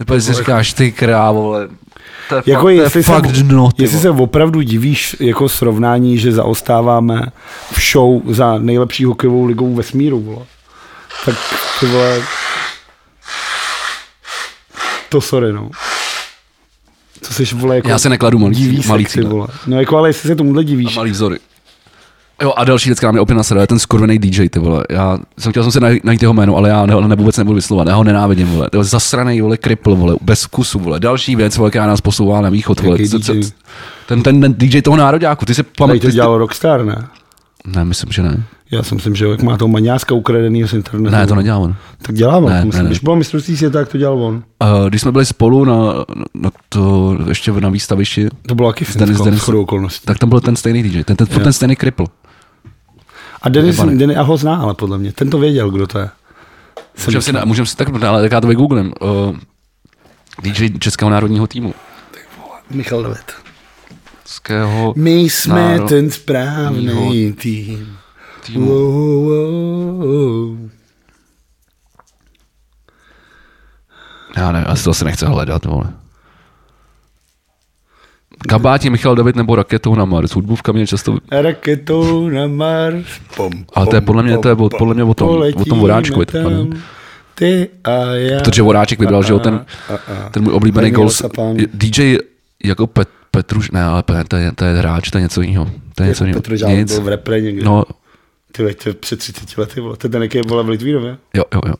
Úplně 0.00 0.20
si 0.20 0.32
říkáš, 0.32 0.72
ty 0.72 0.92
krávo, 0.92 1.42
vole. 1.42 1.68
To 2.28 2.34
je, 2.36 2.42
Jako 2.46 2.62
fakt, 2.62 2.64
to 2.64 2.68
je 2.80 2.82
jestli, 2.82 3.02
fakt 3.02 3.36
se, 3.36 3.42
dno, 3.42 3.70
ty 3.76 3.82
jestli 3.82 3.98
vole. 3.98 4.02
se 4.16 4.22
opravdu 4.22 4.60
divíš 4.60 5.16
jako 5.20 5.48
srovnání, 5.48 6.18
že 6.18 6.32
zaostáváme 6.32 7.22
v 7.72 7.80
show 7.92 8.22
za 8.28 8.58
nejlepší 8.58 9.04
hokejovou 9.04 9.44
ligou 9.44 9.74
vesmíru, 9.74 10.20
vole. 10.20 10.46
Tak 11.24 11.34
ty 11.80 11.86
vole, 11.86 12.22
to 15.08 15.20
sorry, 15.20 15.52
no. 15.52 15.70
Co 17.22 17.32
jsi, 17.34 17.54
vole, 17.54 17.76
jako 17.76 17.88
Já 17.88 17.98
se 17.98 18.08
nekladu 18.08 18.38
malý, 18.38 18.54
divíš 18.56 18.86
malý 18.86 19.04
se, 19.06 19.12
ty 19.12 19.20
vole. 19.26 19.46
No 19.66 19.80
jako, 19.80 19.98
ale 19.98 20.08
jestli 20.08 20.28
se 20.28 20.36
tomuhle 20.36 20.64
divíš, 20.64 20.96
A 20.96 21.00
malý 21.00 21.10
vzory. 21.10 21.38
Jo, 22.42 22.52
a 22.56 22.64
další 22.64 22.88
věc, 22.88 22.98
která 22.98 23.12
mě 23.12 23.20
opět 23.20 23.34
nasedá, 23.34 23.60
je 23.60 23.66
ten 23.66 23.78
skurvený 23.78 24.18
DJ, 24.18 24.48
ty 24.48 24.58
vole. 24.58 24.84
Já 24.90 25.18
jsem 25.38 25.52
chtěl 25.52 25.62
jsem 25.62 25.72
se 25.72 25.80
najít, 25.80 26.04
najít 26.04 26.22
jeho 26.22 26.34
jméno, 26.34 26.56
ale 26.56 26.68
já 26.68 26.86
ne, 26.86 26.94
ne, 27.08 27.16
vůbec 27.16 27.36
nebudu 27.38 27.54
vyslovat. 27.54 27.88
Já 27.88 27.94
ho 27.94 28.04
nenávidím, 28.04 28.48
vole. 28.48 28.68
To 28.70 28.78
je 28.78 28.84
zasraný, 28.84 29.40
vole, 29.40 29.56
kripl, 29.56 29.94
vole, 29.94 30.16
bez 30.22 30.42
vkusu, 30.44 30.78
vole. 30.78 31.00
Další 31.00 31.36
věc, 31.36 31.56
vole, 31.56 31.70
která 31.70 31.86
nás 31.86 32.00
posouvá 32.00 32.40
na 32.40 32.50
východ, 32.50 32.80
vole. 32.80 32.98
Co, 33.08 33.20
co? 33.20 33.32
Ten, 34.08 34.22
ten, 34.22 34.40
ten 34.40 34.54
DJ 34.58 34.82
toho 34.82 34.96
nároďáku, 34.96 35.44
ty 35.44 35.54
si 35.54 35.62
Tady 35.62 35.74
pamatuješ? 35.78 36.02
to 36.02 36.10
dělal 36.10 36.38
Rockstar, 36.38 36.84
ne? 36.84 37.06
Ne, 37.66 37.84
myslím, 37.84 38.12
že 38.12 38.22
ne. 38.22 38.42
Já 38.70 38.82
si 38.82 38.94
myslím, 38.94 39.14
že 39.14 39.26
jak 39.26 39.42
má 39.42 39.56
toho 39.56 39.68
maňáska 39.68 40.14
ukradený 40.14 40.64
z 40.68 40.72
internetu. 40.72 41.10
Ne, 41.16 41.26
to 41.26 41.34
nedělal 41.34 41.62
on. 41.62 41.74
Tak 42.02 42.14
dělá 42.16 42.36
on. 42.36 42.44
Ne, 42.44 42.64
Ne, 42.64 42.70
ne, 42.74 42.82
ne. 42.82 42.86
Když 42.88 42.98
bylo 42.98 43.16
mistrovství 43.16 43.56
světa, 43.56 43.78
tak 43.78 43.88
to 43.88 43.98
dělal 43.98 44.22
on. 44.24 44.34
Uh, 44.34 44.88
když 44.88 45.00
jsme 45.00 45.12
byli 45.12 45.26
spolu 45.26 45.64
na, 45.64 45.74
na 46.34 46.50
to, 46.68 47.16
ještě 47.28 47.52
na 47.52 47.68
výstavišti, 47.68 48.28
To 48.46 48.54
bylo 48.54 48.72
taky 48.72 48.84
Denis- 48.84 49.24
Denis- 49.24 49.38
chodou 49.38 49.62
okolností. 49.62 50.06
tak 50.06 50.18
tam 50.18 50.28
byl 50.28 50.40
ten 50.40 50.56
stejný 50.56 50.82
DJ, 50.82 51.04
ten, 51.04 51.16
ten, 51.16 51.26
Jo. 51.30 51.40
ten 51.40 51.52
stejný 51.52 51.76
kripl. 51.76 52.04
A 53.42 53.48
Denis. 53.48 53.80
Denis, 53.80 54.16
a 54.16 54.22
ho 54.22 54.36
zná, 54.36 54.56
ale 54.56 54.74
podle 54.74 54.98
mě. 54.98 55.12
Ten 55.12 55.30
to 55.30 55.38
věděl, 55.38 55.70
kdo 55.70 55.86
to 55.86 55.98
je. 55.98 56.08
Můžeme 57.06 57.22
si, 57.22 57.32
můžem 57.44 57.66
si 57.66 57.76
tak, 57.76 58.02
ale 58.02 58.22
tak 58.22 58.32
já 58.32 58.40
to 58.40 58.46
vygooglím. 58.46 58.92
Uh, 59.00 59.36
DJ 60.42 60.78
Českého 60.78 61.10
národního 61.10 61.46
týmu. 61.46 61.74
Michal 62.70 63.02
David. 63.02 63.32
Českého 64.24 64.94
My 64.96 65.10
jsme 65.20 65.54
Náro- 65.78 65.88
ten 65.88 66.10
správný 66.10 67.32
tým. 67.32 67.96
týmu. 68.46 68.66
Wow, 68.66 69.24
wow, 69.24 70.06
wow. 70.06 70.70
Já 74.36 74.52
nevím, 74.52 74.68
asi 74.70 74.84
to 74.84 74.90
asi 74.90 75.04
nechce 75.04 75.26
hledat, 75.26 75.64
vole. 75.64 75.92
Kabátě 78.48 78.90
Michal 78.90 79.14
David 79.14 79.36
nebo 79.36 79.54
raketou 79.56 79.94
na 79.94 80.04
Mars. 80.04 80.30
Hudbůvka 80.30 80.72
mě 80.72 80.86
často... 80.86 81.18
Raketou 81.30 82.28
na 82.28 82.46
Mars. 82.46 83.06
Pom, 83.36 83.52
Ale 83.74 83.86
to 83.86 83.96
je 83.96 84.00
podle 84.00 84.22
mě- 84.22 84.38
to 84.38 84.48
je 84.48 84.54
od- 84.54 84.74
podle 84.78 84.94
mě 84.94 85.04
o 85.04 85.14
tom- 85.14 85.28
o 85.56 85.64
tom 85.64 85.78
Voráčku 85.80 86.20
je 86.20 86.26
to, 86.26 86.38
Ty 87.34 87.68
a 87.84 87.90
já. 88.04 88.40
Protože 88.40 88.62
Voráček 88.62 88.98
vybral, 89.00 89.22
že 89.22 89.32
jo, 89.32 89.38
ten, 89.38 89.54
a, 89.88 89.94
a. 89.94 90.28
ten 90.30 90.42
můj 90.42 90.52
oblíbený 90.52 90.90
gol. 90.90 91.08
DJ 91.74 92.16
jako 92.64 92.86
Pet, 92.86 93.08
Petruš, 93.30 93.70
ne, 93.70 93.82
ale 93.84 94.02
Pe- 94.02 94.24
to 94.28 94.36
je, 94.36 94.52
to 94.54 94.64
je 94.64 94.74
hráč, 94.74 95.10
to 95.10 95.18
je 95.18 95.22
něco 95.22 95.40
jiného. 95.42 95.70
To 95.94 96.02
je 96.02 96.08
něco 96.08 96.24
jiného. 96.24 96.40
Petr 96.42 96.56
Žál 96.56 96.70
byl 96.84 97.00
v 97.00 97.08
repre 97.08 97.40
někde. 97.40 97.64
No, 97.64 97.84
Ty 98.52 98.62
veď, 98.62 98.82
to 98.82 98.88
je 98.88 98.92
před 98.94 99.18
30 99.18 99.58
lety, 99.58 99.80
vole. 99.80 99.96
To 99.96 100.06
je 100.06 100.10
ten, 100.10 100.22
jaký 100.22 100.38
je 100.38 100.42
vole 100.48 100.62
v 100.62 100.68
Litvínově. 100.68 101.16
jo, 101.34 101.44
jo, 101.54 101.60
jo. 101.66 101.74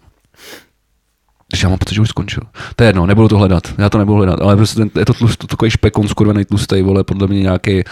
Když 1.53 1.63
já 1.63 1.69
mám 1.69 1.79
pocit, 1.79 1.95
že 1.95 2.01
už 2.01 2.09
skončil. 2.09 2.43
To 2.77 2.85
je 2.85 2.89
jedno, 2.89 3.07
nebudu 3.07 3.29
to 3.29 3.39
hledat. 3.39 3.75
Já 3.79 3.91
to 3.91 3.99
nebudu 3.99 4.17
hledat, 4.17 4.41
ale 4.41 4.57
prostě 4.57 4.77
ten, 4.77 4.91
je 4.99 5.05
to 5.05 5.15
tlust, 5.15 5.37
to 5.37 5.47
takový 5.47 5.71
špekon, 5.71 6.09
skurvený 6.09 6.45
tlustej, 6.45 6.83
vole, 6.83 7.05
podle 7.05 7.29
mě 7.29 7.41
nějaký 7.41 7.85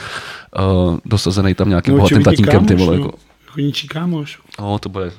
uh, 0.59 0.99
dosazený 1.05 1.55
tam 1.55 1.69
nějakým 1.69 1.95
no, 1.95 1.99
bohatým 1.99 2.23
tatínkem, 2.23 2.67
ty 2.67 2.75
vole. 2.75 2.97
no. 2.97 3.03
Jako, 3.03 3.19
Jako 3.47 3.61
ničí 3.61 3.89
kámoš. 3.89 4.39
no, 4.61 4.79
to 4.79 4.89
bude 4.89 5.13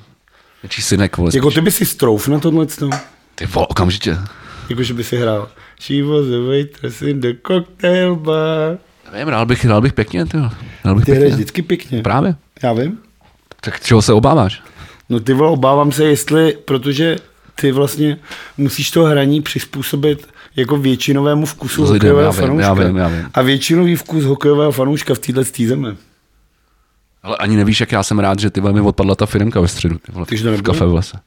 něčí 0.62 0.82
synek, 0.82 1.16
vole. 1.16 1.30
Jako 1.34 1.50
ty 1.50 1.60
by 1.60 1.70
si 1.70 1.86
strouf 1.86 2.28
na 2.28 2.38
tohle 2.38 2.66
no. 2.80 2.90
Ty 3.34 3.46
vole, 3.46 3.66
okamžitě. 3.66 4.18
Jako, 4.70 4.82
že 4.82 4.94
by 4.94 5.04
si 5.04 5.16
hrál. 5.16 5.48
She 5.80 6.02
was 6.02 6.26
a 6.26 6.46
waitress 6.48 7.02
in 7.02 7.20
the 7.20 7.32
cocktail 7.46 8.16
bar. 8.16 8.78
Nevím, 9.12 9.30
dal 9.30 9.46
bych, 9.46 9.66
dal 9.66 9.80
bych 9.80 9.92
pěkně, 9.92 10.26
ty. 10.26 10.38
Dal 10.84 10.94
bych 10.94 11.04
Ty 11.04 11.12
hraješ 11.12 11.34
vždycky 11.34 11.62
pěkně. 11.62 12.02
Právě. 12.02 12.34
Já 12.62 12.72
vím. 12.72 12.98
Tak 13.60 13.80
čeho 13.80 14.02
se 14.02 14.12
obáváš? 14.12 14.62
No 15.08 15.20
ty 15.20 15.32
vole, 15.32 15.50
obávám 15.50 15.92
se, 15.92 16.04
jestli, 16.04 16.56
protože 16.64 17.16
ty 17.54 17.72
vlastně 17.72 18.18
musíš 18.56 18.90
to 18.90 19.04
hraní 19.04 19.42
přizpůsobit 19.42 20.28
jako 20.56 20.76
většinovému 20.76 21.46
vkusu 21.46 21.82
lidem, 21.82 21.94
hokejového 21.94 22.24
já 22.24 22.30
vím, 22.30 22.40
fanouška. 22.40 22.66
já 22.66 22.74
vím, 22.74 22.96
já 22.96 23.08
vím. 23.08 23.30
A 23.34 23.42
většinový 23.42 23.96
vkus 23.96 24.24
hokejového 24.24 24.72
fanouška 24.72 25.14
v 25.14 25.18
této 25.18 25.42
zemi. 25.66 25.96
Ale 27.22 27.36
ani 27.36 27.56
nevíš, 27.56 27.80
jak 27.80 27.92
já 27.92 28.02
jsem 28.02 28.18
rád, 28.18 28.38
že 28.38 28.50
ty 28.50 28.60
mi 28.60 28.80
odpadla 28.80 29.14
ta 29.14 29.26
firmka 29.26 29.60
ve 29.60 29.68
středu. 29.68 29.98
Ty 29.98 30.12
vole, 30.12 30.26
to 30.26 30.56
v 30.56 30.62
kafe 30.62 30.86
v 30.86 30.94
lese. 30.94 31.18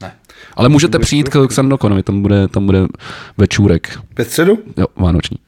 Ne. 0.00 0.12
Ale 0.54 0.68
můžete 0.68 0.98
přijít 0.98 1.28
k, 1.28 1.46
k 1.46 1.52
Sandokonovi, 1.52 2.02
tam 2.02 2.22
bude, 2.22 2.48
tam 2.48 2.66
bude 2.66 2.86
večůrek. 3.38 3.98
Ve 4.18 4.24
středu? 4.24 4.58
Jo, 4.76 4.86
vánoční. 4.96 5.38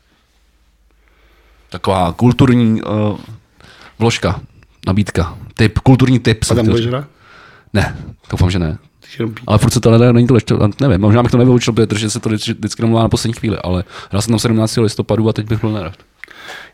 Taková 1.68 2.12
kulturní 2.12 2.82
uh, 2.82 3.18
vložka, 3.98 4.40
nabídka, 4.86 5.38
tip, 5.54 5.78
kulturní 5.78 6.18
tip. 6.18 6.44
A 6.50 6.54
tam 6.54 6.66
budeš? 6.66 6.86
Ne, 7.72 7.96
doufám, 8.30 8.50
že 8.50 8.58
ne. 8.58 8.78
Ty. 9.16 9.24
Ale 9.46 9.58
furt 9.58 9.70
se 9.70 9.80
to 9.80 9.90
nedá, 9.90 10.12
není 10.12 10.26
to 10.26 10.34
ještě, 10.34 10.54
nevím, 10.80 11.00
možná 11.00 11.22
bych 11.22 11.32
to 11.32 11.38
nevyučil, 11.38 11.72
protože 11.72 12.10
se 12.10 12.20
to 12.20 12.28
vždycky, 12.28 12.52
vždycky 12.52 12.82
domluvá 12.82 13.02
na 13.02 13.08
poslední 13.08 13.34
chvíli, 13.34 13.56
ale 13.64 13.84
hrál 14.10 14.22
jsem 14.22 14.32
tam 14.32 14.38
17. 14.38 14.76
listopadu 14.76 15.28
a 15.28 15.32
teď 15.32 15.46
bych 15.46 15.60
byl 15.60 15.72
nerad. 15.72 15.94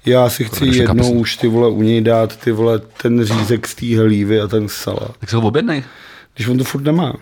Já 0.07 0.29
si 0.31 0.45
chci 0.45 0.59
Protože 0.59 0.81
jednou 0.81 0.95
kapesní. 0.95 1.17
už 1.17 1.37
ty 1.37 1.49
vole 1.49 1.69
u 1.71 1.83
něj 1.83 2.01
dát 2.01 2.37
ty 2.37 2.53
vole 2.53 2.79
ten 2.79 3.25
řízek 3.25 3.69
z 3.69 3.75
té 3.75 3.99
hlívy 3.99 4.41
a 4.41 4.47
ten 4.47 4.69
salát. 4.69 5.17
Tak 5.19 5.31
se 5.31 5.37
ho 5.37 5.43
objednej. 5.43 5.85
Když 6.35 6.49
on 6.49 6.59
to 6.59 6.65
furt 6.65 6.83
nemá. 6.83 7.15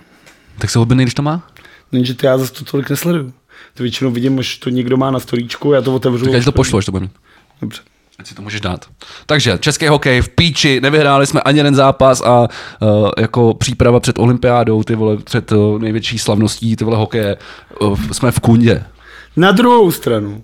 Tak 0.59 0.71
se 0.71 0.79
ho 0.79 0.83
objednej, 0.83 1.05
když 1.05 1.15
to 1.15 1.23
má. 1.23 1.49
Jenže 1.93 2.15
to 2.15 2.27
já 2.27 2.39
zase 2.39 2.53
to 2.53 2.65
tolik 2.65 2.91
nesleduju. 2.91 3.33
To 3.75 3.83
většinou 3.83 4.11
vidím, 4.11 4.39
až 4.39 4.57
to 4.57 4.71
někdo 4.71 4.97
má 4.97 5.11
na 5.11 5.21
storíčku, 5.21 5.73
já 5.73 5.83
to 5.83 5.95
otevřu. 5.95 6.33
Tak 6.33 6.45
to 6.45 6.53
pošlu, 6.53 6.79
až 6.79 6.85
to 6.85 6.93
bude 6.93 7.03
mít. 7.03 7.13
Dobře. 7.61 7.81
Ať 8.19 8.27
si 8.27 8.35
to 8.35 8.43
můžeš 8.43 8.61
dát. 8.61 8.87
Takže 9.27 9.59
český 9.61 9.87
hokej 9.87 10.21
v 10.21 10.29
píči, 10.29 10.81
nevyhráli 10.81 11.27
jsme 11.27 11.41
ani 11.41 11.59
jeden 11.59 11.75
zápas 11.75 12.21
a 12.21 12.41
uh, 12.41 13.11
jako 13.19 13.55
příprava 13.55 14.01
před 14.01 14.19
olympiádou, 14.19 14.83
ty 14.83 14.95
vole, 14.95 15.17
před 15.17 15.53
uh, 15.53 15.79
největší 15.79 16.19
slavností, 16.19 16.77
ty 16.77 16.85
vole 16.85 16.97
hokeje, 16.97 17.37
uh, 17.81 18.01
jsme 18.13 18.33
v 18.33 18.41
kundě. 18.41 18.85
Na 19.37 19.53
druhou 19.53 19.91
stranu, 19.91 20.43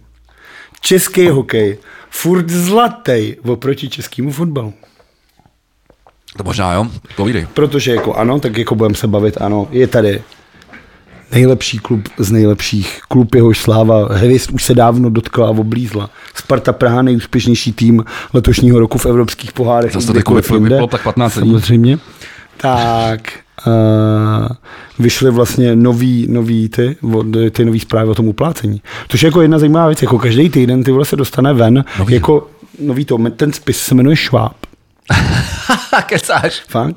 český 0.81 1.29
hokej 1.29 1.79
furt 2.11 2.49
zlatý 2.51 3.37
oproti 3.45 3.89
českému 3.89 4.33
fotbalu. 4.33 4.75
To 6.37 6.45
možná, 6.45 6.73
jo? 6.73 6.87
Povídej. 7.17 7.47
Protože 7.55 7.95
jako 7.95 8.15
ano, 8.15 8.41
tak 8.41 8.59
jako 8.59 8.75
budeme 8.75 8.95
se 8.95 9.07
bavit, 9.07 9.41
ano, 9.41 9.69
je 9.71 9.87
tady 9.87 10.23
nejlepší 11.33 11.79
klub 11.79 12.09
z 12.19 12.33
nejlepších. 12.33 13.01
Klub 13.09 13.35
jehož 13.35 13.59
sláva 13.59 14.09
hvězd 14.15 14.51
už 14.53 14.65
se 14.65 14.75
dávno 14.75 15.11
dotkla 15.11 15.47
a 15.47 15.51
oblízla. 15.51 16.11
Sparta 16.35 16.73
Praha 16.73 17.03
nejúspěšnější 17.03 17.73
tým 17.73 18.05
letošního 18.33 18.79
roku 18.79 18.99
v 18.99 19.07
evropských 19.07 19.53
pohárech. 19.53 19.93
Zase 19.93 20.07
to 20.13 20.55
jinde, 20.55 20.69
vyplo 20.75 20.87
tak 20.87 21.03
15 21.03 21.37
lidí. 21.37 21.51
Samozřejmě. 21.51 21.99
Tak 22.57 23.33
uh, 23.67 23.73
vyšly 24.99 25.31
vlastně 25.31 25.77
nový, 25.77 26.27
nový 26.31 26.69
ty, 26.69 26.97
ty 27.51 27.65
nový 27.65 27.81
zprávy 27.81 28.11
o 28.11 28.15
tom 28.15 28.29
uplácení. 28.29 28.83
Což 29.09 29.23
je 29.23 29.27
jako 29.27 29.43
jedna 29.43 29.59
zajímavá 29.59 29.87
věc, 29.87 30.03
jako 30.03 30.19
každý 30.19 30.51
týden 30.51 30.85
ty 30.85 30.91
vole 30.93 31.05
se 31.05 31.17
dostane 31.17 31.55
ven, 31.55 31.85
Nový. 31.99 32.15
jako 32.15 32.49
nový 32.81 33.05
to, 33.05 33.19
ten 33.37 33.53
spis 33.53 33.79
se 33.79 33.95
jmenuje 33.95 34.17
Schwab. 34.17 34.57
Kecáš. 36.07 36.63
Fakt? 36.69 36.97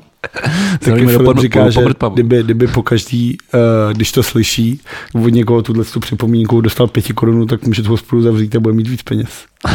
Taky 0.78 1.00
do 1.00 1.08
Filip 1.08 1.24
pod- 1.24 1.38
říká, 1.38 1.70
že 1.70 1.80
kdyby, 2.14 2.42
kdyby 2.42 2.66
po 2.66 2.82
každý, 2.82 3.38
uh, 3.54 3.92
když 3.92 4.12
to 4.12 4.22
slyší, 4.22 4.80
od 5.24 5.28
někoho 5.28 5.62
tuhle 5.62 5.84
tu 5.84 6.00
připomínku 6.00 6.60
dostal 6.60 6.86
pěti 6.86 7.12
korunu, 7.12 7.46
tak 7.46 7.66
může 7.66 7.82
toho 7.82 7.96
spolu 7.96 8.22
zavřít 8.22 8.56
a 8.56 8.60
bude 8.60 8.74
mít 8.74 8.88
víc 8.88 9.02
peněz. 9.02 9.28
Uh, 9.64 9.70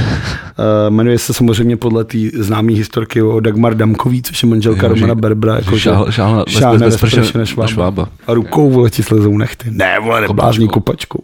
jmenuje 0.89 1.19
se 1.19 1.33
samozřejmě 1.33 1.77
podle 1.77 2.03
té 2.03 2.17
známé 2.39 2.71
historky 2.73 3.21
o 3.21 3.39
Dagmar 3.39 3.75
Damkový, 3.75 4.21
což 4.21 4.43
je 4.43 4.49
manželka 4.49 4.87
Jo, 4.87 4.93
Romana 4.93 5.15
Berbra. 5.15 5.55
Jako, 5.55 5.71
bez- 5.71 5.79
šáhne 5.79 6.43
bez- 6.85 7.01
bez 7.33 7.49
švába. 7.49 7.67
švába. 7.67 8.09
A 8.27 8.33
rukou 8.33 8.69
vole 8.69 8.89
ti 8.89 9.03
slezou 9.03 9.37
nechty. 9.37 9.67
Ne, 9.71 9.99
vole, 10.03 10.21
neblázní 10.21 10.67
kopačkou. 10.67 11.23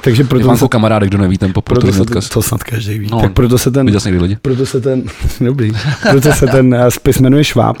Takže 0.00 0.24
proto 0.24 0.46
Mám 0.46 0.56
se, 0.56 0.68
kamaráde, 0.68 1.06
kdo 1.06 1.18
neví 1.18 1.38
ten 1.38 1.52
proto 1.52 1.62
populární 1.80 2.20
se 2.22 2.30
to 2.30 2.42
snad 2.42 2.64
každý 2.64 2.98
ví. 2.98 3.08
No, 3.10 3.20
tak 3.20 3.32
proto 3.32 3.58
se 3.58 3.70
ten, 3.70 3.86
Viděl 3.86 4.00
jsi 4.00 4.08
někdy 4.08 4.22
lidi? 4.22 4.36
proto 4.42 4.66
se 4.66 4.80
ten, 4.80 5.02
dobrý, 5.40 5.72
proto 6.10 6.32
se 6.32 6.46
ten 6.46 6.74
eh, 6.74 6.90
spis 6.90 7.18
jmenuje 7.18 7.44
Šváb. 7.44 7.76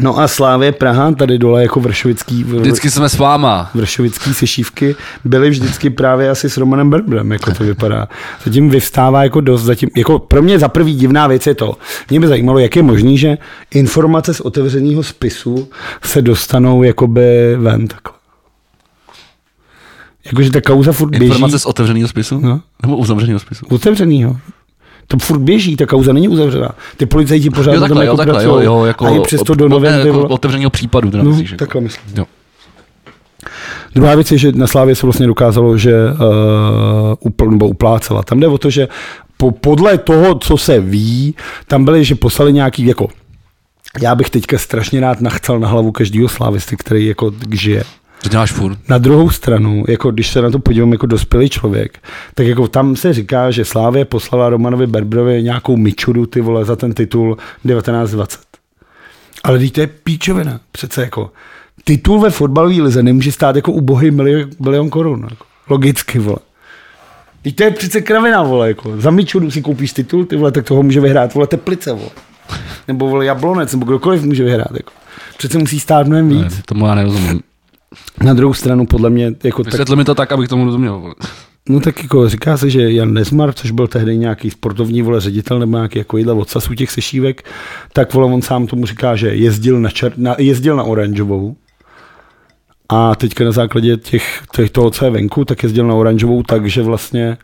No 0.00 0.18
a 0.18 0.28
Slávě 0.28 0.72
Praha, 0.72 1.12
tady 1.12 1.38
dole 1.38 1.62
jako 1.62 1.80
vršovický, 1.80 2.44
vr, 2.44 2.60
Vždycky 2.60 2.90
jsme 2.90 3.08
s 3.08 3.18
váma. 3.18 3.70
vršovický 3.74 4.34
sešívky, 4.34 4.96
byly 5.24 5.50
vždycky 5.50 5.90
právě 5.90 6.30
asi 6.30 6.50
s 6.50 6.56
Romanem 6.56 6.90
Berbrem, 6.90 7.32
jako 7.32 7.50
to 7.54 7.64
vypadá. 7.64 8.08
Zatím 8.44 8.70
vyvstává 8.70 9.22
jako 9.22 9.40
dost, 9.40 9.62
zatím, 9.62 9.88
jako 9.96 10.18
pro 10.18 10.42
mě 10.42 10.58
za 10.58 10.68
prvý 10.68 10.94
divná 10.94 11.26
věc 11.26 11.46
je 11.46 11.54
to, 11.54 11.76
mě 12.10 12.20
by 12.20 12.28
zajímalo, 12.28 12.58
jak 12.58 12.76
je 12.76 12.82
možný, 12.82 13.18
že 13.18 13.38
informace 13.70 14.34
z 14.34 14.40
otevřeného 14.40 15.02
spisu 15.02 15.68
se 16.02 16.22
dostanou 16.22 16.82
jakoby 16.82 17.56
ven 17.56 17.88
takhle. 17.88 18.14
Jakože 20.26 20.50
ta 20.50 20.60
kauza 20.60 20.92
furt 20.92 21.10
běží. 21.10 21.24
Informace 21.24 21.58
z 21.58 21.66
otevřeného 21.66 22.08
spisu? 22.08 22.40
No. 22.40 22.60
Nebo 22.82 22.96
uzavřeného 22.96 23.38
spisu? 23.38 23.66
Otevřenýho. 23.70 24.36
To 25.06 25.18
furt 25.18 25.38
běží, 25.38 25.76
ta 25.76 25.86
kauza 25.86 26.12
není 26.12 26.28
uzavřená. 26.28 26.70
Ty 26.96 27.06
policajti 27.06 27.50
pořád 27.50 27.72
Jo, 27.74 27.80
na 27.80 27.88
tom 27.88 27.96
takhle, 27.98 28.04
jo, 28.06 28.10
jako 28.10 28.16
takhle, 28.16 28.44
jo, 28.44 28.50
pracují. 28.50 28.66
jo, 28.66 28.84
jako, 28.84 29.06
a 29.06 29.10
je 29.10 29.20
přesto 29.20 29.54
do 29.54 29.80
ty 29.80 29.86
jako 29.86 30.22
otevřeného 30.28 30.70
případu, 30.70 31.10
No, 31.12 31.24
myslíš, 31.24 31.50
jako. 31.50 31.58
takhle 31.58 31.80
myslím. 31.80 32.14
Jo. 32.18 32.24
Druhá 33.94 34.14
věc 34.14 34.32
je, 34.32 34.38
že 34.38 34.52
na 34.52 34.66
Slávě 34.66 34.94
se 34.94 35.06
vlastně 35.06 35.26
dokázalo, 35.26 35.78
že 35.78 35.94
uh, 36.12 36.18
upl, 37.20 37.50
nebo 37.50 37.68
uplácela. 37.68 38.22
Tam 38.22 38.40
jde 38.40 38.46
o 38.46 38.58
to, 38.58 38.70
že 38.70 38.88
po, 39.36 39.50
podle 39.50 39.98
toho, 39.98 40.34
co 40.34 40.56
se 40.56 40.80
ví, 40.80 41.34
tam 41.68 41.84
byly, 41.84 42.04
že 42.04 42.14
poslali 42.14 42.52
nějaký 42.52 42.86
jako 42.86 43.08
já 44.02 44.14
bych 44.14 44.30
teďka 44.30 44.58
strašně 44.58 45.00
rád 45.00 45.20
nachcel 45.20 45.58
na 45.60 45.68
hlavu 45.68 45.92
každého 45.92 46.28
slávisty, 46.28 46.76
který 46.76 47.06
jako 47.06 47.32
žije. 47.52 47.84
To 48.24 48.30
děláš 48.30 48.52
furt. 48.52 48.78
Na 48.88 48.98
druhou 48.98 49.30
stranu, 49.30 49.84
jako 49.88 50.10
když 50.10 50.30
se 50.30 50.42
na 50.42 50.50
to 50.50 50.58
podívám 50.58 50.92
jako 50.92 51.06
dospělý 51.06 51.48
člověk, 51.48 51.98
tak 52.34 52.46
jako 52.46 52.68
tam 52.68 52.96
se 52.96 53.12
říká, 53.12 53.50
že 53.50 53.64
Slávě 53.64 54.04
poslala 54.04 54.48
Romanovi 54.48 54.86
Berbrovi 54.86 55.42
nějakou 55.42 55.76
mičudu 55.76 56.26
ty 56.26 56.40
vole 56.40 56.64
za 56.64 56.76
ten 56.76 56.92
titul 56.94 57.36
1920. 57.68 58.40
Ale 59.44 59.58
teď 59.58 59.72
to 59.72 59.80
je 59.80 59.86
píčovina. 59.86 60.60
Přece 60.72 61.00
jako 61.00 61.30
titul 61.84 62.20
ve 62.20 62.30
fotbalové 62.30 62.82
lize 62.82 63.02
nemůže 63.02 63.32
stát 63.32 63.56
jako 63.56 63.72
ubohý 63.72 64.10
milion, 64.10 64.50
milion 64.60 64.90
korun. 64.90 65.26
Jako. 65.30 65.44
Logicky, 65.68 66.18
vole. 66.18 66.38
Teď 67.42 67.56
to 67.56 67.62
je 67.62 67.70
přece 67.70 68.00
kravina, 68.00 68.42
vole, 68.42 68.68
jako. 68.68 69.00
Za 69.00 69.10
Mičuru 69.10 69.50
si 69.50 69.62
koupíš 69.62 69.92
titul, 69.92 70.24
ty 70.24 70.36
vole, 70.36 70.52
tak 70.52 70.64
toho 70.64 70.82
může 70.82 71.00
vyhrát, 71.00 71.34
vole, 71.34 71.46
Teplice, 71.46 71.92
vole. 71.92 72.10
Nebo 72.88 73.08
vole, 73.08 73.26
Jablonec, 73.26 73.72
nebo 73.72 73.86
kdokoliv 73.86 74.22
může 74.22 74.44
vyhrát, 74.44 74.72
jako. 74.72 74.92
Přece 75.38 75.58
musí 75.58 75.80
stát 75.80 76.06
mnohem 76.06 76.28
víc. 76.28 76.56
Ne, 76.56 76.62
tomu 76.66 76.86
já 76.86 76.94
nerozumím. 76.94 77.40
Na 78.24 78.34
druhou 78.34 78.54
stranu, 78.54 78.86
podle 78.86 79.10
mě, 79.10 79.32
jako 79.44 79.64
tak, 79.64 79.72
Vysvětli 79.72 79.96
mi 79.96 80.04
to 80.04 80.14
tak, 80.14 80.32
abych 80.32 80.48
tomu 80.48 80.64
rozuměl. 80.64 81.14
no 81.68 81.80
tak 81.80 82.02
jako 82.02 82.28
říká 82.28 82.56
se, 82.56 82.70
že 82.70 82.92
Jan 82.92 83.12
Nezmar, 83.12 83.52
což 83.52 83.70
byl 83.70 83.86
tehdy 83.86 84.18
nějaký 84.18 84.50
sportovní 84.50 85.02
vole 85.02 85.20
ředitel 85.20 85.58
nebo 85.58 85.76
nějaký 85.76 85.98
jako 85.98 86.16
jídla 86.16 86.34
odsasů 86.34 86.74
těch 86.74 86.90
sešívek, 86.90 87.50
tak 87.92 88.14
vole, 88.14 88.34
on 88.34 88.42
sám 88.42 88.66
tomu 88.66 88.86
říká, 88.86 89.16
že 89.16 89.28
jezdil 89.28 89.80
na, 89.80 89.90
čer, 89.90 90.12
na, 90.16 90.34
jezdil 90.38 90.76
na 90.76 90.82
oranžovou, 90.82 91.56
a 92.88 93.14
teďka 93.14 93.44
na 93.44 93.52
základě 93.52 93.96
těch, 93.96 94.42
těch 94.56 94.70
toho, 94.70 94.90
co 94.90 95.04
je 95.04 95.10
venku, 95.10 95.44
tak 95.44 95.62
jezdil 95.62 95.86
na 95.86 95.94
oranžovou, 95.94 96.42
takže 96.42 96.82
vlastně 96.82 97.38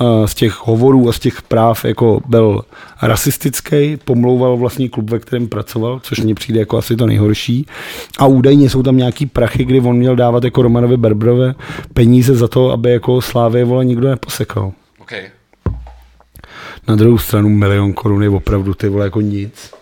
uh, 0.00 0.26
z 0.26 0.34
těch 0.34 0.66
hovorů 0.66 1.08
a 1.08 1.12
z 1.12 1.18
těch 1.18 1.42
práv 1.42 1.84
jako 1.84 2.20
byl 2.28 2.62
rasistický, 3.02 3.96
pomlouval 3.96 4.56
vlastní 4.56 4.88
klub, 4.88 5.10
ve 5.10 5.18
kterém 5.18 5.48
pracoval, 5.48 6.00
což 6.02 6.20
mně 6.20 6.34
přijde 6.34 6.60
jako 6.60 6.78
asi 6.78 6.96
to 6.96 7.06
nejhorší. 7.06 7.66
A 8.18 8.26
údajně 8.26 8.70
jsou 8.70 8.82
tam 8.82 8.96
nějaký 8.96 9.26
prachy, 9.26 9.64
kdy 9.64 9.80
on 9.80 9.96
měl 9.96 10.16
dávat 10.16 10.44
jako 10.44 10.62
Romanovi 10.62 10.96
Berbrove 10.96 11.54
peníze 11.94 12.34
za 12.34 12.48
to, 12.48 12.70
aby 12.70 12.92
jako 12.92 13.20
Slávě 13.20 13.64
vole 13.64 13.84
nikdo 13.84 14.08
neposekal. 14.08 14.72
Okay. 15.00 15.30
Na 16.88 16.96
druhou 16.96 17.18
stranu 17.18 17.48
milion 17.48 17.92
korun 17.92 18.22
je 18.22 18.28
opravdu 18.30 18.74
ty 18.74 18.88
vole 18.88 19.04
jako 19.04 19.20
nic. 19.20 19.74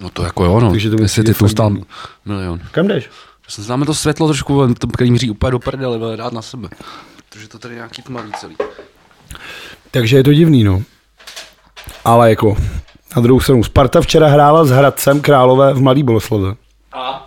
No 0.00 0.10
to 0.10 0.22
jako 0.22 0.44
jo, 0.44 0.60
no. 0.60 0.70
Takže 0.70 0.90
to 0.90 0.96
mi 0.96 1.02
Jestli 1.02 1.22
ty 1.22 1.32
tu 1.32 1.38
fakt 1.38 1.50
stál 1.50 1.70
divný. 1.70 1.84
milion. 2.26 2.60
Kam 2.72 2.88
jdeš? 2.88 3.10
Že 3.48 3.62
Známe 3.62 3.86
to 3.86 3.94
světlo 3.94 4.26
trošku, 4.26 4.74
to, 4.74 4.86
který 4.86 5.10
míří 5.10 5.30
úplně 5.30 5.50
do 5.50 5.58
prdele, 5.58 5.98
ale 6.02 6.16
dát 6.16 6.32
na 6.32 6.42
sebe. 6.42 6.68
Protože 7.28 7.48
to 7.48 7.58
tady 7.58 7.74
je 7.74 7.76
nějaký 7.76 8.02
tmavý 8.02 8.32
celý. 8.32 8.56
Takže 9.90 10.16
je 10.16 10.24
to 10.24 10.32
divný, 10.32 10.64
no. 10.64 10.82
Ale 12.04 12.30
jako, 12.30 12.56
na 13.16 13.22
druhou 13.22 13.40
stranu, 13.40 13.64
Sparta 13.64 14.00
včera 14.00 14.28
hrála 14.28 14.64
s 14.64 14.70
Hradcem 14.70 15.20
Králové 15.20 15.74
v 15.74 15.80
Mladý 15.80 16.02
Boleslave. 16.02 16.54
A? 16.92 17.25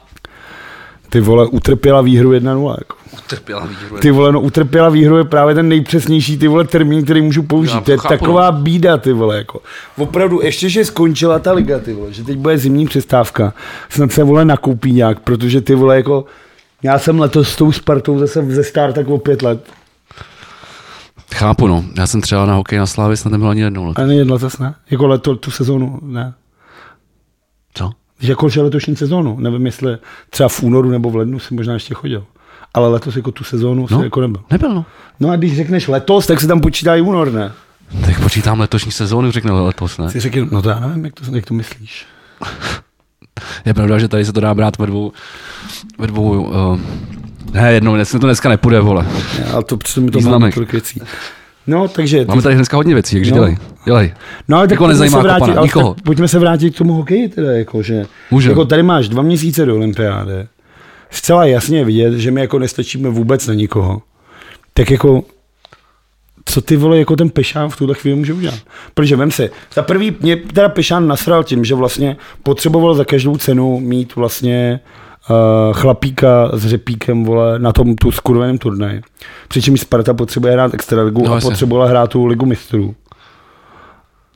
Ty 1.10 1.20
vole, 1.20 1.48
utrpěla 1.48 2.02
výhru 2.02 2.32
1-0. 2.32 2.76
Jako. 2.80 2.96
Utrpěla 3.26 3.66
výhru. 3.66 3.98
Ty 3.98 4.12
vole, 4.12 4.32
no 4.32 4.42
utrpěla 4.42 4.90
výhru 4.90 5.18
je 5.18 5.24
právě 5.24 5.56
ten 5.56 5.70
nejpřesnější 5.70 6.38
ty 6.38 6.48
vole 6.48 6.64
termín, 6.64 7.04
který 7.04 7.22
můžu 7.22 7.44
použít. 7.44 7.74
Já 7.74 7.82
to 7.82 7.92
je 7.92 7.98
chápu, 7.98 8.10
taková 8.10 8.52
bída, 8.52 8.98
ty 8.98 9.14
vole, 9.14 9.38
jako. 9.38 9.62
Opravdu, 9.98 10.40
ještě, 10.44 10.70
že 10.70 10.86
skončila 10.86 11.40
ta 11.40 11.54
liga, 11.54 11.80
ty 11.80 11.94
vole, 11.94 12.14
že 12.14 12.24
teď 12.24 12.38
bude 12.38 12.58
zimní 12.58 12.86
přestávka. 12.86 13.54
Snad 13.90 14.12
se, 14.12 14.24
vole, 14.24 14.46
nakoupí 14.46 14.94
nějak, 14.94 15.20
protože 15.20 15.62
ty 15.62 15.76
vole, 15.76 15.96
jako, 15.96 16.26
já 16.84 17.00
jsem 17.00 17.20
letos 17.20 17.50
s 17.50 17.56
tou 17.56 17.72
Spartou 17.72 18.20
zase 18.20 18.46
ze 18.46 18.64
start 18.64 18.96
tak 18.96 19.08
o 19.08 19.18
pět 19.18 19.42
let. 19.42 19.64
Chápu, 21.36 21.68
no. 21.68 21.86
Já 21.98 22.08
jsem 22.08 22.22
třeba 22.22 22.46
na 22.46 22.54
hokej 22.56 22.80
na 22.80 22.86
Slávě 22.86 23.18
snad 23.18 23.32
nebyl 23.32 23.50
ani 23.50 23.62
jednou. 23.62 23.94
A 23.96 24.02
nejen 24.04 24.32
letos, 24.32 24.58
ne? 24.58 24.76
Jako 24.92 25.08
leto, 25.08 25.36
tu 25.36 25.52
sezónu, 25.52 26.00
ne. 26.02 26.34
Co? 27.74 27.92
Jako 28.22 28.50
že 28.50 28.62
letošní 28.62 28.96
sezónu, 28.96 29.40
nevím, 29.40 29.66
jestli 29.66 29.98
třeba 30.30 30.50
v 30.50 30.64
únoru 30.64 30.90
nebo 30.90 31.10
v 31.10 31.16
lednu 31.16 31.40
si 31.40 31.54
možná 31.54 31.74
ještě 31.74 31.94
chodil. 31.94 32.26
Ale 32.74 32.90
letos 32.90 33.16
jako 33.16 33.32
tu 33.32 33.44
sezónu 33.44 33.88
no. 33.92 33.98
Si 34.00 34.04
jako 34.04 34.22
nebyl. 34.22 34.42
Nebyl, 34.52 34.74
no. 34.74 34.86
No 35.20 35.30
a 35.30 35.36
když 35.36 35.56
řekneš 35.56 35.88
letos, 35.88 36.28
tak 36.28 36.42
se 36.42 36.48
tam 36.48 36.62
počítá 36.62 36.96
i 36.96 37.02
únor, 37.02 37.32
ne? 37.32 37.52
Tak 38.06 38.22
počítám 38.22 38.60
letošní 38.60 38.92
sezónu, 38.92 39.32
řekne 39.32 39.52
letos, 39.52 39.98
ne? 39.98 40.10
Ty 40.12 40.20
řekl, 40.20 40.48
no 40.52 40.62
to 40.62 40.70
já 40.70 40.80
nevím, 40.80 41.06
jak 41.06 41.14
to, 41.14 41.36
jak 41.36 41.46
to 41.46 41.54
myslíš. 41.54 42.06
Je 43.66 43.74
pravda, 43.74 44.00
že 44.00 44.08
tady 44.08 44.26
se 44.26 44.34
to 44.34 44.40
dá 44.40 44.54
brát 44.54 44.78
ve 44.78 44.86
dvou, 44.86 45.12
ve 45.98 46.08
dvou, 46.08 46.44
uh, 46.44 46.80
ne, 47.52 47.74
jednou, 47.74 47.96
dnes 47.96 48.12
to 48.12 48.18
dneska 48.18 48.50
nepůjde, 48.50 48.80
vole. 48.80 49.08
Ale 49.54 49.64
to 49.64 49.78
mi 50.02 50.12
to 50.12 50.22
máme 50.22 50.52
tolik 50.52 50.72
věcí. 50.72 51.02
No, 51.68 51.88
takže... 51.88 52.26
Máme 52.28 52.42
tady 52.42 52.56
dneska 52.56 52.78
hodně 52.78 52.94
věcí, 52.94 53.16
takže 53.16 53.32
No. 53.32 53.36
dělej, 53.38 53.58
dělej. 53.86 54.14
No 54.48 54.58
ale 54.58 54.68
tak 54.68 54.72
Nikoho 54.72 54.88
pojďme 54.88 54.94
nezajímá 54.94 55.18
se 55.18 55.24
vrátit, 55.24 55.40
kopana, 55.40 55.58
ale 55.60 55.68
nikoho. 55.68 55.94
tak 55.94 56.04
pojďme 56.04 56.28
se 56.28 56.40
vrátit 56.40 56.76
k 56.76 56.78
tomu 56.78 56.94
hokeji 56.94 57.30
teda, 57.30 57.52
jako, 57.52 57.82
že 57.82 58.06
jako 58.48 58.66
tady 58.66 58.84
máš 58.84 59.10
dva 59.10 59.22
měsíce 59.24 59.66
do 59.66 59.76
olympiády, 59.76 60.48
zcela 61.10 61.46
jasně 61.46 61.86
vidět, 61.86 62.14
že 62.14 62.32
my 62.32 62.42
jako 62.42 62.60
nestačíme 62.60 63.10
vůbec 63.10 63.48
na 63.48 63.54
nikoho. 63.54 64.02
Tak 64.74 64.92
jako 64.92 65.24
co 66.46 66.62
ty 66.62 66.76
vole, 66.76 67.00
jako 67.00 67.16
ten 67.16 67.30
Pešán 67.30 67.70
v 67.70 67.78
tuhle 67.78 67.96
chvíli 67.96 68.16
může 68.18 68.34
udělat. 68.34 68.60
Protože 68.94 69.16
vem 69.16 69.32
si, 69.32 69.50
za 69.74 69.82
prvý 69.82 70.16
mě 70.22 70.36
teda 70.36 70.70
Pešán 70.70 71.08
nasral 71.08 71.44
tím, 71.44 71.66
že 71.66 71.76
vlastně 71.76 72.18
potřeboval 72.44 72.96
za 72.96 73.06
každou 73.06 73.38
cenu 73.38 73.80
mít 73.80 74.16
vlastně 74.16 74.80
uh, 74.84 75.09
chlapíka 75.74 76.52
s 76.54 76.66
řepíkem 76.66 77.24
vole, 77.24 77.60
na 77.60 77.74
tom 77.74 77.96
tu 77.96 78.12
skurveném 78.12 78.58
turnaji. 78.58 79.02
Přičemž 79.48 79.82
Sparta 79.82 80.14
potřebuje 80.14 80.54
hrát 80.54 80.74
extraligu 80.74 81.24
No, 81.24 81.30
no, 81.30 81.36
a 81.36 81.42
potřebovala 81.42 81.88
hrát 81.88 82.10
tu 82.10 82.26
ligu 82.26 82.46
mistrů. 82.46 82.96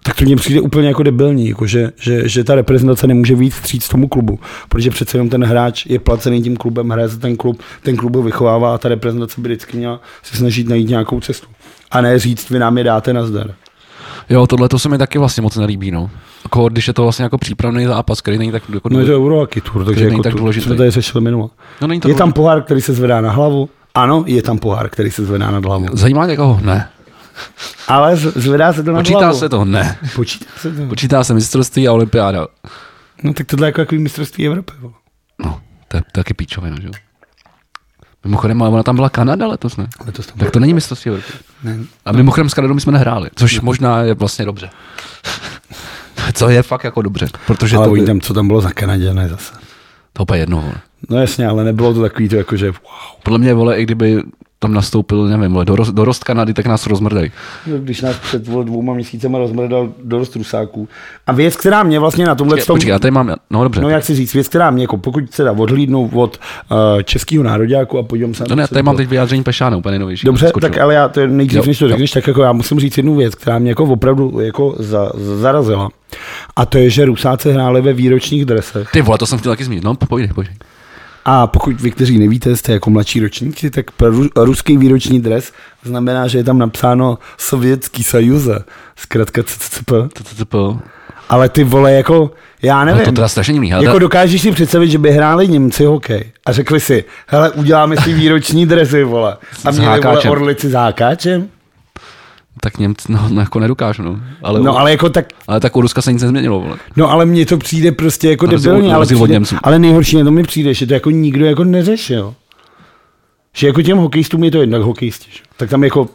Tak 0.04 0.16
to 0.16 0.24
mně 0.24 0.36
přijde 0.36 0.62
úplně 0.62 0.88
jako 0.88 1.04
debilní, 1.04 1.50
jako 1.50 1.68
že, 1.68 1.92
že, 2.00 2.30
že, 2.30 2.44
ta 2.44 2.56
reprezentace 2.56 3.08
nemůže 3.08 3.36
víc 3.36 3.54
vstříc 3.54 3.90
tomu 3.90 4.08
klubu, 4.08 4.40
protože 4.70 4.90
přece 4.90 5.18
jenom 5.18 5.30
ten 5.30 5.44
hráč 5.44 5.86
je 5.86 6.00
placený 6.00 6.42
tím 6.44 6.58
klubem, 6.58 6.90
hraje 6.90 7.08
za 7.08 7.18
ten 7.18 7.38
klub, 7.38 7.62
ten 7.84 7.98
klub 7.98 8.16
ho 8.16 8.24
vychovává 8.24 8.76
a 8.76 8.78
ta 8.78 8.90
reprezentace 8.90 9.42
by 9.42 9.50
vždycky 9.50 9.78
měla 9.78 10.02
se 10.24 10.38
snažit 10.38 10.70
najít 10.70 10.90
nějakou 10.90 11.20
cestu. 11.20 11.48
A 11.92 12.02
ne 12.02 12.20
říct, 12.20 12.50
vy 12.50 12.60
nám 12.60 12.78
je 12.78 12.84
dáte 12.84 13.14
na 13.14 13.26
zdar. 13.26 13.54
Jo, 14.30 14.48
tohle 14.48 14.70
to 14.70 14.80
se 14.80 14.90
mi 14.90 14.98
taky 14.98 15.20
vlastně 15.20 15.42
moc 15.42 15.56
nelíbí, 15.56 15.92
no. 15.92 16.10
Jako, 16.44 16.70
když 16.70 16.88
je 16.88 16.94
to 16.94 17.04
vlastně 17.04 17.24
jako 17.24 17.38
přípravný 17.38 17.86
zápas, 17.86 18.22
který 18.22 18.38
není 18.38 18.52
tak 18.52 18.64
jako 18.74 18.90
No 18.90 19.00
je 19.00 19.06
to 19.06 19.12
Eurohockey 19.16 19.62
Tour, 19.62 19.86
takže 19.86 20.04
není 20.04 20.14
jako 20.14 20.24
tak 20.24 20.32
to, 20.34 20.38
důležitý. 20.40 20.66
jsme 20.66 20.76
tady 20.76 20.92
řešili 20.92 21.24
minule. 21.24 21.50
no, 21.82 21.88
není 21.88 22.02
to 22.02 22.08
Je 22.10 22.16
tam 22.16 22.34
pohár, 22.34 22.62
který 22.62 22.82
se 22.82 22.94
zvedá 22.94 23.22
na 23.22 23.32
hlavu? 23.32 23.70
Ano, 23.96 24.24
je 24.28 24.42
tam 24.42 24.58
pohár, 24.58 24.90
který 24.90 25.12
se 25.12 25.26
zvedá 25.26 25.52
nad 25.52 25.66
hlavu. 25.66 25.86
Zajímá 25.94 26.26
někoho? 26.26 26.60
Ne. 26.64 26.90
Ale 27.88 28.16
zvedá 28.16 28.74
se 28.74 28.84
to 28.84 28.92
nad 28.92 29.00
Počítá 29.00 29.20
hlavu. 29.20 29.40
se 29.40 29.50
to? 29.50 29.66
Ne. 29.66 29.98
Počítá 30.16 30.46
se 30.58 30.72
to. 30.72 30.86
Počítá 30.88 31.24
se 31.24 31.34
mistrovství 31.34 31.88
a 31.88 31.92
olympiáda. 31.94 32.48
No 33.24 33.34
tak 33.34 33.48
tohle 33.48 33.68
je 33.68 33.70
jako 33.70 33.82
takový 33.82 34.02
mistrovství 34.02 34.48
Evropy. 34.48 34.74
vole. 34.80 34.94
No, 35.46 35.62
to 35.88 35.98
je 35.98 36.04
taky 36.12 36.34
píčovina, 36.34 36.78
že 36.82 36.88
jo. 36.88 36.94
Mimochodem, 38.26 38.62
ale 38.62 38.72
ona 38.72 38.84
tam 38.84 38.96
byla 38.96 39.10
Kanada 39.10 39.48
letos, 39.48 39.78
ne? 39.78 39.88
Letos 40.06 40.28
tam 40.28 40.38
Tak 40.38 40.52
to 40.52 40.60
není 40.60 40.74
mistrovství 40.74 41.10
Evropy. 41.10 41.32
Ne. 41.64 41.78
A 42.06 42.12
mimochodem 42.12 42.50
s 42.50 42.54
Kanadou 42.54 42.74
my 42.74 42.82
jsme 42.82 42.92
nehráli, 42.92 43.30
což 43.36 43.62
možná 43.62 44.02
je 44.02 44.14
vlastně 44.14 44.46
dobře. 44.46 44.70
Co 46.34 46.50
je 46.50 46.64
fakt 46.64 46.84
jako 46.84 47.02
dobře, 47.02 47.28
protože 47.48 47.78
Ale 47.78 48.00
to, 48.00 48.06
tam, 48.06 48.22
co 48.22 48.34
tam 48.34 48.48
bylo 48.48 48.62
za 48.62 48.72
Kanadě, 48.72 49.14
ne 49.14 49.30
zase. 49.30 49.54
to 50.14 50.24
úplně 50.24 50.40
jedno, 50.40 50.62
vole. 50.62 50.76
No 51.10 51.18
jasně, 51.18 51.48
ale 51.48 51.64
nebylo 51.64 51.94
to 51.94 52.02
takový 52.02 52.30
to 52.30 52.36
jako, 52.36 52.58
že 52.58 52.66
wow. 52.72 52.80
Podle 53.24 53.40
mě, 53.40 53.54
vole, 53.54 53.78
i 53.80 53.84
kdyby 53.84 54.22
tam 54.64 54.74
nastoupil, 54.74 55.26
nevím, 55.28 55.60
dorost, 55.64 55.94
dorost 55.94 56.24
Kanady, 56.24 56.54
tak 56.54 56.66
nás 56.66 56.88
rozmrdají. 56.88 57.32
No, 57.68 57.78
Když 57.78 58.02
nás 58.02 58.16
před 58.20 58.42
dvouma 58.44 58.94
měsícema 58.94 59.38
rozmrdal 59.38 59.90
dost 60.04 60.36
rusáků. 60.36 60.88
A 61.28 61.32
věc, 61.32 61.56
která 61.56 61.84
mě 61.84 62.00
vlastně 62.00 62.26
na 62.26 62.36
tomhle 62.36 62.56
Počkej, 62.56 62.66
tom... 62.68 62.76
počkej, 62.76 62.90
já 62.90 63.00
tady 63.00 63.12
mám, 63.12 63.36
no 63.50 63.64
dobře. 63.64 63.82
No 63.82 63.90
jak 63.90 64.06
si 64.06 64.16
říct, 64.16 64.34
věc, 64.34 64.48
která 64.48 64.72
mě, 64.72 64.84
jako 64.84 64.98
pokud 64.98 65.34
se 65.34 65.44
dá 65.44 65.52
odhlídnou 65.52 66.10
od 66.14 66.40
uh, 66.72 66.78
českého 67.04 67.44
nároďáku 67.44 67.98
a 67.98 68.04
podívám 68.04 68.34
se 68.34 68.44
no 68.50 68.56
ne, 68.56 68.68
tady 68.68 68.82
to 68.82 68.86
mám 68.86 68.98
teď 68.98 69.10
vyjádření 69.10 69.44
Pešána, 69.44 69.78
úplně 69.78 69.92
nejnovější. 69.92 70.26
Dobře, 70.26 70.48
Skočilo. 70.50 70.72
tak 70.72 70.82
ale 70.82 70.94
já 70.94 71.08
to 71.08 71.20
je 71.20 71.28
nejdřív, 71.28 71.58
Jo, 71.58 71.64
než 71.68 71.80
to 71.80 71.88
řekneš, 71.88 72.12
tak 72.12 72.28
jako 72.28 72.42
já 72.44 72.52
musím 72.52 72.80
říct 72.80 72.98
jednu 72.98 73.16
věc, 73.16 73.36
která 73.36 73.60
mě 73.60 73.72
jako 73.72 73.84
opravdu 73.84 74.40
jako 74.40 74.76
za, 74.80 75.12
za, 75.16 75.38
zarazila. 75.38 75.90
A 76.56 76.66
to 76.66 76.78
je, 76.78 76.90
že 76.90 77.06
Rusáci 77.06 77.52
hráli 77.52 77.82
ve 77.82 77.94
výročních 77.94 78.46
dresech. 78.46 78.92
Ty 78.92 79.02
vole, 79.02 79.18
to 79.18 79.26
jsem 79.26 79.40
chtěl 79.40 79.52
taky 79.52 79.64
zmínit, 79.64 79.84
no 79.84 79.96
pojdej, 79.96 80.34
pojdej. 80.34 80.56
A 81.26 81.48
pokud 81.48 81.82
vy, 81.82 81.92
kteří 81.92 82.20
nevíte, 82.20 82.56
jste 82.58 82.72
jako 82.74 82.90
mladší 82.90 83.20
ročníci, 83.20 83.70
tak 83.70 83.92
pro 83.92 84.12
ru- 84.12 84.30
ruský 84.36 84.78
výroční 84.78 85.20
dres 85.22 85.54
znamená, 85.84 86.28
že 86.28 86.38
je 86.38 86.44
tam 86.44 86.58
napsáno 86.58 87.18
Sovětský 87.38 88.04
sajuze, 88.04 88.64
zkrátka 88.96 89.44
CCCP. 89.44 89.92
TCCP. 90.14 90.56
Ale 91.30 91.50
ty 91.50 91.64
vole, 91.64 91.94
jako, 91.94 92.32
já 92.62 92.80
No 92.80 92.86
nevím. 92.86 93.06
to 93.06 93.12
teda 93.12 93.28
strašně 93.28 93.76
ale 93.76 93.86
Jako 93.86 94.00
dokážeš 94.00 94.42
si 94.42 94.52
představit, 94.52 94.90
že 94.90 94.98
by 94.98 95.12
hráli 95.12 95.48
Němci 95.48 95.86
hokej 95.86 96.32
a 96.46 96.52
řekli 96.52 96.80
si, 96.80 97.04
hele, 97.28 97.52
uděláme 97.52 97.98
si 97.98 98.14
výroční 98.14 98.66
dresy, 98.66 99.04
vole. 99.04 99.38
A 99.66 99.72
měli, 99.72 100.00
vole, 100.02 100.22
orlici 100.30 100.70
s 100.70 100.74
hákáčem. 100.74 101.48
Tak 102.62 102.78
Němci, 102.78 103.12
no, 103.12 103.30
no, 103.30 103.42
jako 103.42 103.60
nedokážu, 103.60 104.04
no. 104.04 104.20
Ale, 104.44 104.60
No 104.62 104.78
ale 104.78 104.92
jako 104.92 105.10
tak, 105.10 105.26
ale 105.48 105.60
tak 105.60 105.76
u 105.76 105.82
Ruska 105.82 106.02
se 106.02 106.14
nic 106.14 106.22
nezměnilo, 106.22 106.60
vole. 106.60 106.78
no 106.96 107.12
ale 107.12 107.26
mně 107.26 107.46
to 107.46 107.58
přijde 107.58 107.92
prostě 107.92 108.30
jako 108.30 108.46
na 108.48 108.96
ale, 108.96 109.06
přijde, 109.06 109.40
ale 109.64 109.80
nejhorší 109.80 110.18
na 110.18 110.24
to 110.24 110.32
mi 110.32 110.44
přijde, 110.44 110.74
že 110.74 110.88
to 110.88 110.94
jako 110.94 111.10
nikdo 111.12 111.46
jako 111.46 111.64
neřešil. 111.64 112.34
Že 113.56 113.68
jako 113.68 113.82
těm 113.82 113.98
hokejistům 113.98 114.44
je 114.44 114.52
to 114.52 114.62
jednak 114.62 114.82
hokejisti, 114.82 115.30
že? 115.32 115.40
tak 115.58 115.70
tam 115.70 115.84
jako 115.84 116.10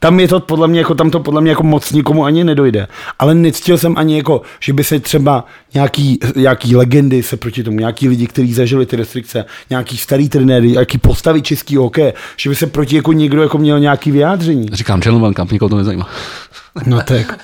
tam 0.00 0.20
je 0.20 0.28
to 0.28 0.40
podle 0.40 0.68
mě, 0.68 0.80
jako 0.80 0.94
tam 0.94 1.10
to 1.10 1.20
podle 1.20 1.40
mě 1.40 1.50
jako 1.50 1.62
moc 1.62 1.92
nikomu 1.92 2.24
ani 2.24 2.44
nedojde. 2.44 2.88
Ale 3.18 3.34
necítil 3.34 3.78
jsem 3.78 3.94
ani 3.98 4.16
jako, 4.16 4.42
že 4.60 4.72
by 4.72 4.84
se 4.84 5.00
třeba 5.00 5.44
nějaký, 5.74 6.18
nějaký 6.36 6.76
legendy 6.76 7.22
se 7.22 7.36
proti 7.36 7.62
tomu, 7.62 7.78
nějaký 7.78 8.08
lidi, 8.08 8.26
kteří 8.26 8.52
zažili 8.52 8.86
ty 8.86 8.96
restrikce, 8.96 9.44
nějaký 9.70 9.96
starý 9.96 10.28
trenéry, 10.28 10.70
nějaký 10.70 10.98
postavy 10.98 11.42
český 11.42 11.76
hokeje, 11.76 12.14
že 12.36 12.50
by 12.50 12.56
se 12.56 12.66
proti 12.66 12.96
jako 12.96 13.12
někdo 13.12 13.42
jako 13.42 13.58
měl 13.58 13.80
nějaký 13.80 14.10
vyjádření. 14.10 14.68
Říkám, 14.72 15.00
Gentleman 15.00 15.34
Camp, 15.34 15.52
nikoho 15.52 15.68
to 15.68 15.76
nezajímá. 15.76 16.08
No 16.86 17.00
tak. 17.02 17.38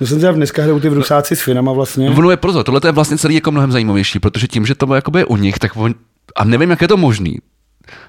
No 0.00 0.06
jsem 0.06 0.20
teda 0.20 0.32
dneska 0.32 0.62
hraju 0.62 0.80
ty 0.80 0.88
v 0.88 0.92
Rusáci 0.92 1.36
s 1.36 1.42
Finama 1.42 1.72
vlastně. 1.72 2.10
No, 2.10 2.16
ono 2.16 2.30
je 2.30 2.36
pozor, 2.36 2.64
tohle 2.64 2.80
je 2.84 2.92
vlastně 2.92 3.18
celý 3.18 3.34
jako 3.34 3.50
mnohem 3.50 3.72
zajímavější, 3.72 4.18
protože 4.18 4.46
tím, 4.46 4.66
že 4.66 4.74
to 4.74 4.86
bylo 4.86 4.96
jakoby 4.96 5.24
u 5.24 5.36
nich, 5.36 5.58
tak 5.58 5.76
on, 5.76 5.94
a 6.36 6.44
nevím, 6.44 6.70
jak 6.70 6.82
je 6.82 6.88
to 6.88 6.96
možný, 6.96 7.38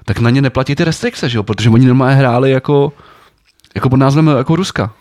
tak 0.04 0.18
na 0.18 0.30
ně 0.30 0.42
neplatí 0.42 0.74
ty 0.74 0.84
restrikce, 0.84 1.28
že 1.28 1.38
jo? 1.38 1.42
Protože 1.42 1.70
oni 1.70 1.86
normálně 1.86 2.16
hráli 2.16 2.50
jako, 2.50 2.92
jako 3.74 3.88
pod 3.90 3.96
názvem 3.96 4.26
jako 4.26 4.56
Ruska. 4.56 4.92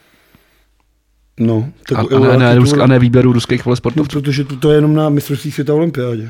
No, 1.39 1.69
tak 1.89 1.97
A, 1.97 2.01
a, 2.01 2.19
ne, 2.19 2.38
ne, 2.38 2.55
Ruska, 2.55 2.83
a 2.83 2.88
ne 2.88 2.99
výběru 2.99 3.33
ruských 3.33 3.65
vole 3.65 3.73
No, 3.73 3.75
sportovců. 3.77 4.09
protože 4.21 4.43
to, 4.43 4.55
to 4.55 4.69
je 4.71 4.77
jenom 4.77 4.93
na 4.95 5.09
mistrovství 5.09 5.51
světa 5.51 5.73
olympiádě. 5.73 6.29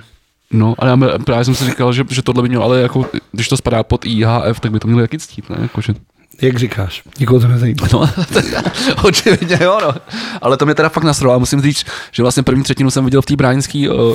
No, 0.51 0.75
ale 0.77 0.89
já 0.89 1.17
právě 1.25 1.45
jsem 1.45 1.56
si 1.56 1.65
říkal, 1.65 1.93
že, 1.93 2.03
že 2.10 2.21
tohle 2.21 2.41
by 2.43 2.49
mělo, 2.49 2.63
ale 2.63 2.82
jako, 2.82 3.06
když 3.32 3.47
to 3.47 3.58
spadá 3.58 3.84
pod 3.84 4.06
IHF, 4.06 4.60
tak 4.60 4.71
by 4.71 4.79
to 4.79 4.88
mělo 4.88 5.01
taky 5.01 5.19
ctít, 5.19 5.49
ne? 5.49 5.58
Jako, 5.62 5.82
že, 5.82 5.93
Jak 6.41 6.58
říkáš, 6.58 7.03
nikoho 7.19 7.39
to 7.39 7.47
nezajímá. 7.47 7.88
no, 7.93 8.10
očividně 9.03 9.58
jo, 9.62 9.77
no. 9.82 9.93
Ale 10.41 10.58
to 10.58 10.65
mě 10.65 10.75
teda 10.75 10.89
fakt 10.89 11.03
nasralo 11.03 11.36
a 11.36 11.38
musím 11.38 11.62
říct, 11.62 11.86
že 12.12 12.23
vlastně 12.23 12.43
první 12.43 12.63
třetinu 12.63 12.91
jsem 12.91 13.06
viděl 13.06 13.21
v 13.21 13.25
té 13.25 13.36
bránský 13.36 13.89
uh, 13.89 14.13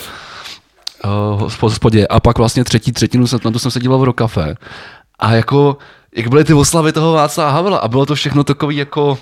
uh, 1.04 1.50
hospodě 1.60 2.06
a 2.06 2.20
pak 2.20 2.38
vlastně 2.38 2.64
třetí 2.64 2.92
třetinu, 2.92 3.26
jsem, 3.26 3.40
na 3.44 3.50
to 3.50 3.58
jsem 3.58 3.70
se 3.70 3.80
díval 3.80 3.98
v 3.98 4.04
Rokafe. 4.04 4.54
A 5.18 5.32
jako, 5.32 5.76
jak 6.16 6.28
byly 6.28 6.44
ty 6.44 6.54
oslavy 6.54 6.92
toho 6.92 7.12
Václava 7.12 7.50
Havela 7.50 7.78
a 7.78 7.88
bylo 7.88 8.06
to 8.06 8.14
všechno 8.14 8.44
takový 8.44 8.76
jako, 8.76 9.18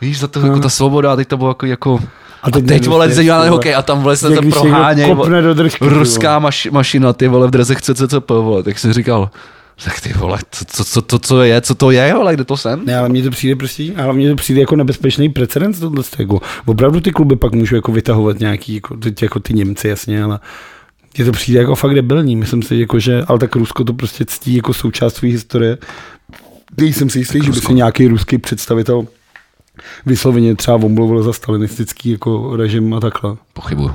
víš, 0.00 0.18
za 0.18 0.28
to 0.28 0.40
jako 0.40 0.60
ta 0.60 0.68
svoboda 0.68 1.12
a 1.12 1.16
teď 1.16 1.28
to 1.28 1.36
bylo 1.36 1.50
jako, 1.50 1.66
jako 1.66 2.00
a 2.42 2.50
teď, 2.50 2.64
a 2.64 2.66
teď 2.66 2.86
vole, 2.86 3.10
se 3.10 3.24
na 3.24 3.44
hokej 3.44 3.74
a 3.74 3.82
tam 3.82 4.02
vole 4.02 4.16
se 4.16 4.30
to 4.30 4.42
proháněj. 4.50 5.14
kopne 5.14 5.42
do 5.42 5.54
držky, 5.54 5.78
ty 5.78 5.84
vole. 5.84 5.98
Ruská 5.98 6.38
maš, 6.38 6.68
mašina, 6.70 7.12
ty 7.12 7.28
vole, 7.28 7.46
v 7.46 7.50
drezech 7.50 7.82
CCCP, 7.82 8.30
vole, 8.30 8.62
tak 8.62 8.78
jsem 8.78 8.92
říkal, 8.92 9.30
tak 9.84 10.00
ty 10.00 10.12
vole, 10.12 10.38
co, 10.50 10.64
co, 10.64 10.84
co, 10.84 11.02
to, 11.02 11.18
co 11.18 11.42
je, 11.42 11.60
co 11.60 11.74
to 11.74 11.90
je, 11.90 12.14
vole, 12.14 12.34
kde 12.34 12.44
to 12.44 12.56
jsem? 12.56 12.84
Ne, 12.84 12.98
ale 12.98 13.08
mně 13.08 13.22
to 13.22 13.30
přijde 13.30 13.56
prostě, 13.56 13.92
ale 13.96 14.12
mně 14.12 14.30
to 14.30 14.36
přijde 14.36 14.60
jako 14.60 14.76
nebezpečný 14.76 15.28
precedens 15.28 15.78
tohle. 15.78 16.04
Jako, 16.18 16.40
opravdu 16.66 17.00
ty 17.00 17.12
kluby 17.12 17.36
pak 17.36 17.52
můžou 17.52 17.76
jako 17.76 17.92
vytahovat 17.92 18.38
nějaký, 18.38 18.74
jako, 18.74 18.96
teď 18.96 19.22
jako 19.22 19.40
ty 19.40 19.54
Němci, 19.54 19.88
jasně, 19.88 20.24
ale 20.24 20.40
mně 21.16 21.24
to 21.24 21.32
přijde 21.32 21.60
jako 21.60 21.74
fakt 21.74 21.94
debilní. 21.94 22.36
Myslím 22.36 22.62
si, 22.62 22.76
jako, 22.76 22.98
že, 22.98 23.22
ale 23.28 23.38
tak 23.38 23.56
Rusko 23.56 23.84
to 23.84 23.92
prostě 23.92 24.24
ctí 24.24 24.56
jako 24.56 24.74
součást 24.74 25.14
své 25.14 25.28
historie. 25.28 25.78
Nejsem 26.76 27.10
si 27.10 27.18
jistý, 27.18 27.40
že 27.44 27.50
by 27.50 27.60
si 27.60 27.74
nějaký 27.74 28.08
ruský 28.08 28.38
představitel 28.38 29.06
vysloveně 30.06 30.54
třeba 30.54 30.76
omluvil 30.76 31.22
za 31.22 31.32
stalinistický 31.32 32.10
jako 32.10 32.56
režim 32.56 32.94
a 32.94 33.00
takhle. 33.00 33.36
Pochybuju. 33.52 33.92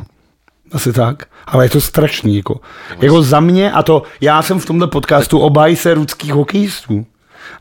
Asi 0.72 0.94
tak. 0.94 1.26
Ale 1.48 1.66
je 1.66 1.70
to 1.70 1.82
strašný. 1.82 2.38
Jako, 2.38 2.60
jako 3.02 3.22
za 3.22 3.40
mě, 3.40 3.72
a 3.72 3.84
to 3.84 4.04
já 4.22 4.42
jsem 4.42 4.60
v 4.60 4.66
tomhle 4.66 4.88
podcastu 4.88 5.40
obájí 5.40 5.76
se 5.76 5.94
ruských 5.94 6.34
hokejistů. 6.34 7.06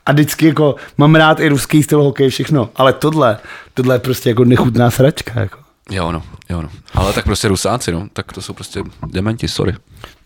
A 0.07 0.13
vždycky 0.13 0.47
jako 0.47 0.75
mám 0.99 1.15
rád 1.15 1.41
i 1.41 1.49
ruský 1.49 1.83
styl 1.83 2.03
hokeje, 2.03 2.31
všechno. 2.31 2.71
Ale 2.77 2.93
tohle, 2.93 3.39
tohle 3.75 3.95
je 3.95 3.99
prostě 3.99 4.29
jako 4.29 4.45
nechutná 4.45 4.91
sračka. 4.91 5.41
Jako. 5.41 5.59
Jo, 5.91 6.13
no, 6.13 6.23
jo, 6.51 6.63
no. 6.63 6.69
Ale 6.95 7.13
tak 7.13 7.25
prostě 7.25 7.49
Rusáci, 7.49 7.93
no, 7.93 8.09
tak 8.13 8.33
to 8.33 8.43
jsou 8.43 8.53
prostě 8.53 8.83
dementi, 9.07 9.49
sorry. 9.49 9.75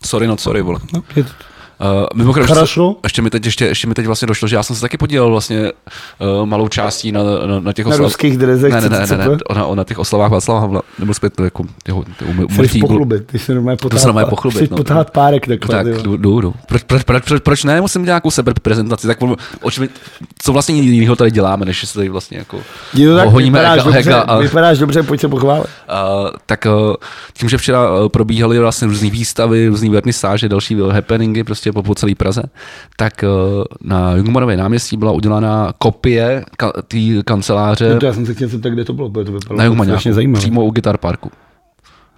Sorry, 0.05 0.27
no, 0.27 0.37
sorry, 0.37 0.63
vole. 0.63 0.81
No, 0.93 1.03
je 1.17 1.25
to, 1.25 1.31
Uh, 1.82 2.06
mimochodem, 2.16 2.48
Хорошо. 2.48 2.88
ještě, 2.88 3.06
ještě, 3.06 3.22
mi 3.22 3.30
teď, 3.30 3.46
ještě, 3.46 3.66
ještě 3.66 3.88
mi 3.88 3.94
teď 3.94 4.06
vlastně 4.06 4.28
došlo, 4.28 4.48
že 4.48 4.56
já 4.56 4.64
jsem 4.64 4.76
se 4.76 4.82
taky 4.82 4.98
podílel 4.98 5.30
vlastně 5.30 5.72
uh, 6.40 6.46
malou 6.46 6.68
částí 6.68 7.12
na, 7.12 7.24
na, 7.24 7.60
na 7.60 7.74
těch 7.74 7.86
Na 7.86 7.98
ruských 7.98 8.38
drezech 8.38 8.74
ne, 8.74 8.82
ne, 8.82 8.90
ne, 8.90 9.00
ne, 9.00 9.18
ne, 9.18 9.26
CCCP? 9.26 9.54
na, 9.56 9.76
na 9.76 9.84
těch 9.84 10.00
oslavách 10.00 10.32
Václava 10.32 10.60
Havla, 10.60 10.82
nebo 11.00 11.14
zpět 11.14 11.40
jako 11.40 11.64
jeho 11.88 12.02
Chceš 12.02 12.28
umrtí. 12.58 12.80
pochlubit, 12.80 13.28
ty 13.28 13.40
se 13.40 13.54
normálně 13.54 13.78
potáhat, 13.78 14.02
se 14.02 14.08
normálně 14.08 14.30
pochlubit, 14.30 14.58
Chceš 14.58 14.70
no. 14.70 14.78
potáhat 14.78 15.12
párek 15.12 15.48
takhle. 15.48 15.76
Tak, 15.76 15.86
ty 15.86 15.92
vole. 15.92 16.04
jdu, 16.04 16.18
jdu, 16.18 16.42
jdu. 16.42 16.54
Proč, 16.68 16.84
proč, 16.84 17.04
proč, 17.04 17.24
proč, 17.24 17.42
proč 17.42 17.64
ne? 17.64 17.82
Musím 17.82 18.04
dělat 18.04 18.14
nějakou 18.14 18.32
sebeprezentaci. 18.32 19.08
Tak 19.08 19.18
očivit, 19.62 19.92
co 20.40 20.54
vlastně 20.54 20.76
jiného 20.76 21.16
tady 21.16 21.32
děláme, 21.32 21.66
než 21.66 21.88
se 21.88 21.94
tady 21.94 22.10
vlastně 22.10 22.38
jako 22.38 22.60
Je 22.94 23.10
to 23.10 23.16
tak, 23.16 23.30
honíme 23.30 23.60
vypadáš, 23.60 23.78
heka, 23.78 23.84
dobře, 23.84 23.98
heka 23.98 24.22
a, 24.22 24.38
vypadáš 24.38 24.78
dobře, 24.78 25.04
pojď 25.04 25.22
se 25.22 25.28
pochválit. 25.28 25.64
Uh, 25.64 26.30
tak 26.46 26.66
uh, 26.66 26.96
tím, 27.34 27.50
že 27.50 27.58
včera 27.58 28.00
uh, 28.00 28.10
probíhaly 28.10 28.60
vlastně 28.60 28.88
různé 28.88 29.10
výstavy, 29.10 29.68
různé 29.68 29.90
vernisáže, 29.90 30.50
další 30.50 30.78
happeningy 30.92 31.44
prostě 31.44 31.71
po, 31.73 31.83
po 31.83 31.95
celé 31.95 32.15
Praze, 32.15 32.43
tak 32.97 33.13
uh, 33.23 33.65
na 33.81 34.15
Jungmanově 34.15 34.57
náměstí 34.57 34.97
byla 34.97 35.13
udělána 35.13 35.73
kopie 35.79 36.45
ka- 36.59 36.83
té 36.83 37.23
kanceláře 37.25 37.95
No 37.95 38.01
to 38.01 38.07
já 38.07 38.13
jsem 38.13 38.27
se 38.27 38.35
chtěl 38.35 38.49
zeptat, 38.49 38.69
kde 38.69 38.85
to 38.85 38.93
bylo, 38.93 39.11
protože 39.11 39.25
to 39.25 39.33
vypadalo 39.33 39.59
na 39.59 39.65
Jungmaňáku, 39.65 40.33
přímo 40.33 40.65
u 40.65 40.71
Guitar 40.71 40.99
Parku. 40.99 41.31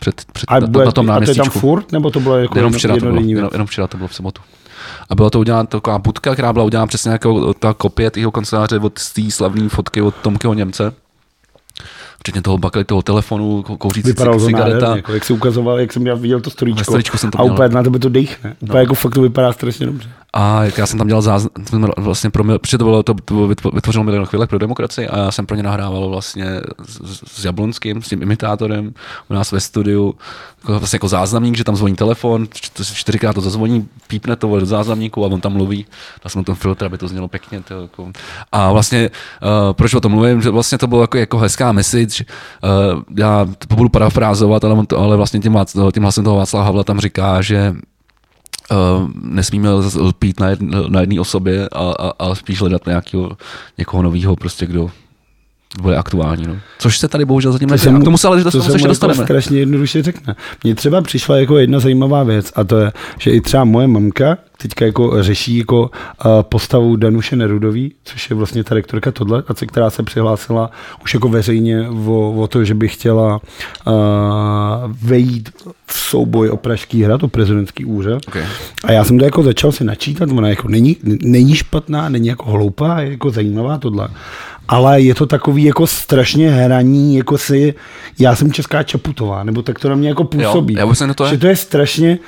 Před, 0.00 0.22
před, 0.32 0.46
A, 0.48 0.60
bude, 0.60 0.84
na 0.84 0.92
tom 0.92 1.10
a 1.10 1.20
to 1.20 1.30
je 1.30 1.34
tam 1.34 1.50
furt, 1.50 1.92
nebo 1.92 2.10
to 2.10 2.20
bylo 2.20 2.38
jako 2.38 2.58
Jenom 2.58 2.72
včera, 2.72 2.94
to 2.94 3.00
bylo, 3.00 3.20
jenom, 3.20 3.50
jenom 3.52 3.66
včera 3.66 3.86
to 3.86 3.96
bylo 3.96 4.08
v 4.08 4.14
sobotu. 4.14 4.42
A 5.10 5.14
byla 5.14 5.30
to 5.30 5.40
udělána 5.40 5.64
taková 5.64 5.98
budka, 5.98 6.32
která 6.32 6.52
byla 6.52 6.64
udělána 6.64 6.86
přesně 6.86 7.10
jako 7.10 7.54
ta 7.54 7.74
kopie 7.74 8.10
jeho 8.16 8.30
kanceláře 8.30 8.78
od 8.78 8.92
té 9.12 9.30
slavné 9.30 9.68
fotky 9.68 10.02
od 10.02 10.14
Tomkyho 10.14 10.54
Němce. 10.54 10.92
Včetně 12.24 12.42
toho 12.42 12.58
bakely, 12.58 12.84
toho 12.84 13.02
telefonu, 13.02 13.62
kou- 13.62 13.76
kouřící 13.76 14.08
Vypadalo 14.08 14.38
to 14.38 14.46
cigareta. 14.46 14.74
nádherně, 14.74 14.98
jako, 14.98 15.12
jak 15.12 15.24
jsi 15.24 15.32
ukazoval, 15.32 15.80
jak 15.80 15.92
jsem 15.92 16.06
já 16.06 16.14
viděl 16.14 16.40
to 16.40 16.50
storíčko. 16.50 16.98
jsem 17.18 17.30
to 17.30 17.40
a 17.40 17.42
měl. 17.42 17.54
úplně 17.54 17.68
na 17.68 17.82
tebe 17.82 17.98
to 17.98 18.08
dechne. 18.08 18.56
Úplně 18.60 18.80
jako 18.80 18.94
fakt 18.94 19.14
to 19.14 19.22
vypadá 19.22 19.52
strašně 19.52 19.86
dobře. 19.86 20.08
A 20.32 20.64
jak 20.64 20.78
já 20.78 20.86
jsem 20.86 20.98
tam 20.98 21.08
dělal 21.08 21.22
záznam, 21.22 21.50
vlastně 21.96 22.30
pro 22.30 22.44
mě, 22.44 22.58
protože 22.58 22.78
to 22.78 22.84
bylo, 22.84 23.02
to, 23.02 23.14
to 23.24 23.34
vytvo- 23.34 23.74
vytvořilo 23.74 24.04
milion 24.04 24.26
chvílek 24.26 24.50
pro 24.50 24.58
demokracii 24.58 25.08
a 25.08 25.18
já 25.18 25.30
jsem 25.30 25.46
pro 25.46 25.56
ně 25.56 25.62
nahrával 25.62 26.08
vlastně 26.08 26.46
s, 26.86 27.22
s 27.40 27.44
Jablonským, 27.44 28.02
s 28.02 28.08
tím 28.08 28.22
imitátorem 28.22 28.94
u 29.30 29.34
nás 29.34 29.52
ve 29.52 29.60
studiu, 29.60 30.14
jako, 30.62 30.78
vlastně 30.78 30.96
jako 30.96 31.08
záznamník, 31.08 31.56
že 31.56 31.64
tam 31.64 31.76
zvoní 31.76 31.94
telefon, 31.96 32.44
čty- 32.44 32.94
čtyřikrát 32.94 33.32
to 33.32 33.40
zazvoní, 33.40 33.88
pípne 34.06 34.36
to 34.36 34.60
do 34.60 34.66
záznamníku 34.66 35.24
a 35.24 35.28
on 35.28 35.40
tam 35.40 35.52
mluví. 35.52 35.86
Dal 36.24 36.30
jsem 36.30 36.40
na 36.40 36.44
ten 36.44 36.54
filtr, 36.54 36.84
aby 36.84 36.98
to 36.98 37.08
znělo 37.08 37.28
pěkně. 37.28 37.60
To, 37.60 37.80
jako. 37.82 38.12
A 38.52 38.72
vlastně, 38.72 39.10
uh, 39.42 39.72
proč 39.72 39.94
o 39.94 40.00
tom 40.00 40.12
mluvím, 40.12 40.42
že 40.42 40.50
vlastně 40.50 40.78
to 40.78 40.86
bylo 40.86 41.00
jako, 41.00 41.18
jako 41.18 41.38
hezká 41.38 41.72
message, 41.72 42.13
uh, 42.20 43.02
já 43.16 43.48
to 43.68 43.76
budu 43.76 43.88
parafrázovat, 43.88 44.64
ale, 44.64 44.86
to, 44.86 44.98
ale 44.98 45.16
vlastně 45.16 45.40
tím, 45.40 45.56
tím 45.92 46.02
hlasem 46.02 46.24
toho 46.24 46.36
Václava 46.36 46.64
Havla 46.64 46.84
tam 46.84 47.00
říká, 47.00 47.42
že 47.42 47.74
Uh, 48.70 49.10
nesmíme 49.14 49.70
lpít 49.96 50.40
na 50.88 51.00
jedné 51.00 51.20
osobě, 51.20 51.68
a, 51.68 51.92
a, 51.98 52.12
ale 52.18 52.36
spíš 52.36 52.60
hledat 52.60 52.86
nějakého, 52.86 53.36
někoho 53.78 54.02
nového, 54.02 54.36
prostě 54.36 54.66
kdo 54.66 54.90
bude 55.82 55.96
aktuální. 55.96 56.46
No. 56.46 56.56
Což 56.78 56.98
se 56.98 57.08
tady 57.08 57.24
bohužel 57.24 57.52
zatím 57.52 57.70
neděje. 57.70 57.98
K 57.98 58.04
tomu 58.04 58.18
se 58.18 58.28
ale 58.28 58.38
že 58.38 58.44
to 58.44 58.50
to 58.50 58.62
se 58.62 58.72
ještě 58.72 58.88
dostaneme. 58.88 59.24
strašně 59.24 59.58
jednoduše 59.58 60.02
řekne. 60.02 60.34
Mně 60.64 60.74
třeba 60.74 61.00
přišla 61.02 61.36
jako 61.36 61.58
jedna 61.58 61.80
zajímavá 61.80 62.22
věc 62.22 62.52
a 62.56 62.64
to 62.64 62.78
je, 62.78 62.92
že 63.18 63.30
i 63.30 63.40
třeba 63.40 63.64
moje 63.64 63.86
mamka 63.86 64.38
teďka 64.56 64.84
jako 64.86 65.22
řeší 65.22 65.58
jako 65.58 65.80
uh, 65.82 65.90
postavu 66.42 66.96
Danuše 66.96 67.36
Nerudový, 67.36 67.94
což 68.04 68.30
je 68.30 68.36
vlastně 68.36 68.64
ta 68.64 68.74
rektorka 68.74 69.12
tohle, 69.12 69.42
a 69.48 69.54
co- 69.54 69.66
která 69.66 69.90
se 69.90 70.02
přihlásila 70.02 70.70
už 71.02 71.14
jako 71.14 71.28
veřejně 71.28 71.88
o, 71.88 72.32
o 72.32 72.46
to, 72.46 72.64
že 72.64 72.74
by 72.74 72.88
chtěla 72.88 73.40
uh, 73.86 73.92
vejít 75.02 75.50
v 75.86 75.98
souboj 75.98 76.50
o 76.50 76.56
Pražský 76.56 77.02
hrad, 77.02 77.22
o 77.22 77.28
prezidentský 77.28 77.84
úřad. 77.84 78.22
Okay. 78.28 78.42
A 78.84 78.92
já 78.92 79.04
jsem 79.04 79.18
to 79.18 79.24
jako 79.24 79.42
začal 79.42 79.72
si 79.72 79.84
načítat, 79.84 80.28
ona 80.30 80.48
jako 80.48 80.68
není, 80.68 80.96
není 81.22 81.54
špatná, 81.54 82.08
není 82.08 82.28
jako 82.28 82.50
hloupá, 82.50 83.00
je 83.00 83.10
jako 83.10 83.30
zajímavá 83.30 83.78
tohle. 83.78 84.08
Ale 84.68 85.00
je 85.00 85.14
to 85.14 85.26
takový 85.26 85.64
jako 85.64 85.86
strašně 85.86 86.50
hraní, 86.50 87.16
jako 87.16 87.38
si, 87.38 87.74
já 88.18 88.36
jsem 88.36 88.52
česká 88.52 88.82
Čaputová, 88.82 89.44
nebo 89.44 89.62
tak 89.62 89.78
to 89.78 89.88
na 89.88 89.94
mě 89.94 90.08
jako 90.08 90.24
působí. 90.24 90.74
Jo, 90.74 90.80
já 90.80 91.14
to 91.14 91.24
je. 91.24 91.30
Že 91.30 91.38
to 91.38 91.46
je 91.46 91.56
strašně, 91.56 92.18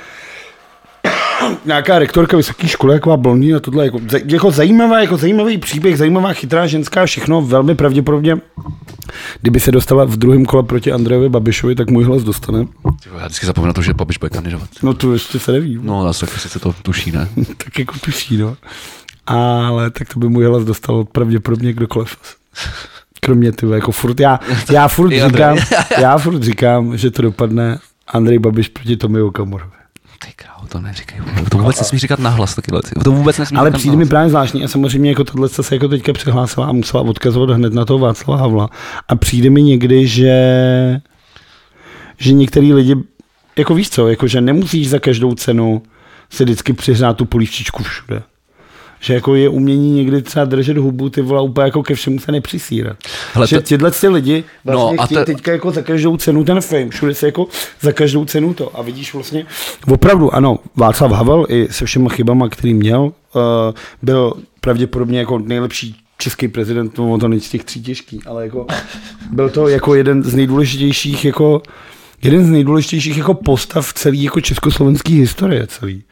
nějaká 1.65 1.99
rektorka 1.99 2.37
vysoké 2.37 2.67
školy, 2.67 2.93
jako 2.93 3.17
blondýna, 3.17 3.59
tohle 3.59 3.85
jako, 3.85 3.99
jako 4.25 4.51
zajímavá, 4.51 4.99
jako 4.99 5.17
zajímavý 5.17 5.57
příběh, 5.57 5.97
zajímavá, 5.97 6.33
chytrá 6.33 6.67
ženská, 6.67 7.05
všechno 7.05 7.41
velmi 7.41 7.75
pravděpodobně, 7.75 8.37
kdyby 9.41 9.59
se 9.59 9.71
dostala 9.71 10.05
v 10.05 10.17
druhém 10.17 10.45
kole 10.45 10.63
proti 10.63 10.91
Andrejovi 10.91 11.29
Babišovi, 11.29 11.75
tak 11.75 11.89
můj 11.89 12.03
hlas 12.03 12.23
dostane. 12.23 12.65
Já 13.19 13.25
vždycky 13.25 13.45
zapomínám 13.45 13.69
na 13.69 13.73
to, 13.73 13.81
že 13.81 13.93
Babiš 13.93 14.17
bude 14.17 14.29
kandidovat. 14.29 14.69
No 14.83 14.93
to 14.93 15.13
ještě 15.13 15.39
se 15.39 15.51
neví. 15.51 15.79
No, 15.81 16.13
taky 16.13 16.39
sice 16.39 16.59
to 16.59 16.73
tuší, 16.81 17.11
ne? 17.11 17.29
tak 17.57 17.79
jako 17.79 17.95
tuší, 17.99 18.37
no. 18.37 18.57
Ale 19.27 19.91
tak 19.91 20.13
to 20.13 20.19
by 20.19 20.29
můj 20.29 20.45
hlas 20.45 20.63
dostal 20.63 21.05
pravděpodobně 21.05 21.73
kdokoliv. 21.73 22.17
Kromě 23.21 23.51
ty, 23.51 23.69
jako 23.69 23.91
furt, 23.91 24.19
já, 24.19 24.39
já 24.71 24.87
furt 24.87 25.09
říkám, 25.09 25.57
já 26.01 26.17
furt 26.17 26.43
říkám, 26.43 26.97
že 26.97 27.11
to 27.11 27.21
dopadne 27.21 27.79
Andrej 28.07 28.39
Babiš 28.39 28.67
proti 28.67 28.97
Tomi 28.97 29.21
Okamorovi. 29.21 29.71
Ty 30.19 30.27
krávo, 30.35 30.67
to 30.67 30.79
neříkej. 30.79 31.19
To 31.51 31.57
vůbec 31.57 31.79
nesmí 31.79 31.99
říkat 31.99 32.19
nahlas 32.19 32.55
taky 32.55 32.71
věci. 32.71 32.91
To 33.03 33.11
vůbec 33.11 33.37
nesmí 33.37 33.57
Ale 33.57 33.71
přijde 33.71 33.97
mi 33.97 34.05
právě 34.05 34.29
zvláštní 34.29 34.63
a 34.63 34.67
samozřejmě 34.67 35.09
jako 35.09 35.23
tohle 35.23 35.49
se 35.49 35.75
jako 35.75 35.87
teďka 35.87 36.13
přihlásila 36.13 36.67
a 36.67 36.71
musela 36.71 37.03
odkazovat 37.03 37.49
hned 37.49 37.73
na 37.73 37.85
toho 37.85 37.99
Václava 37.99 38.41
Havla. 38.41 38.69
A 39.07 39.15
přijde 39.15 39.49
mi 39.49 39.63
někdy, 39.63 40.07
že, 40.07 40.31
že 42.17 42.33
některý 42.33 42.73
lidi, 42.73 42.95
jako 43.57 43.75
víš 43.75 43.89
co, 43.89 44.07
jako 44.07 44.27
že 44.27 44.41
nemusíš 44.41 44.89
za 44.89 44.99
každou 44.99 45.33
cenu 45.33 45.83
si 46.29 46.43
vždycky 46.43 46.73
přihrát 46.73 47.17
tu 47.17 47.25
polívčičku 47.25 47.83
všude. 47.83 48.23
Že 48.99 49.13
jako 49.13 49.35
je 49.35 49.49
umění 49.49 49.91
někdy 49.91 50.21
třeba 50.21 50.45
držet 50.45 50.77
hubu, 50.77 51.09
ty 51.09 51.21
vole, 51.21 51.41
úplně 51.41 51.65
jako 51.65 51.83
ke 51.83 51.95
všemu 51.95 52.19
se 52.19 52.31
nepřisírat. 52.31 52.97
Hele, 53.33 53.47
že 53.47 53.55
to- 53.55 53.61
tyhle 53.61 53.91
ty 53.91 54.07
lidi 54.07 54.43
vlastně 54.65 54.85
No, 54.85 54.93
no, 54.97 55.01
a 55.01 55.05
chtějí 55.05 55.19
to- 55.19 55.25
teďka 55.25 55.51
jako 55.51 55.71
za 55.71 55.81
každou 55.81 56.17
cenu 56.17 56.43
ten 56.43 56.61
fame, 56.61 56.89
všude 56.89 57.13
se 57.15 57.25
jako 57.25 57.47
za 57.81 57.91
každou 57.91 58.25
cenu 58.25 58.53
to. 58.53 58.79
A 58.79 58.81
vidíš 58.81 59.13
vlastně, 59.13 59.45
opravdu 59.91 60.33
ano, 60.35 60.59
Václav 60.75 61.11
Havel 61.11 61.45
i 61.49 61.67
se 61.71 61.85
všema 61.85 62.09
chybama, 62.09 62.49
který 62.49 62.73
měl, 62.73 63.01
uh, 63.01 63.11
byl 64.01 64.33
pravděpodobně 64.61 65.19
jako 65.19 65.39
nejlepší 65.39 65.95
český 66.17 66.47
prezident, 66.47 66.97
no 66.97 67.17
to 67.17 67.27
není 67.27 67.41
z 67.41 67.49
těch 67.49 67.63
tří 67.63 67.81
těžký, 67.83 68.19
ale 68.25 68.43
jako 68.43 68.65
byl 69.31 69.49
to 69.49 69.67
jako 69.67 69.95
jeden 69.95 70.23
z 70.23 70.33
nejdůležitějších 70.35 71.25
jako 71.25 71.61
jeden 72.23 72.45
z 72.45 72.49
nejdůležitějších 72.49 73.17
jako 73.17 73.33
postav 73.33 73.93
celý 73.93 74.23
jako 74.23 74.41
československý 74.41 75.19
historie 75.19 75.67
celý. 75.67 76.03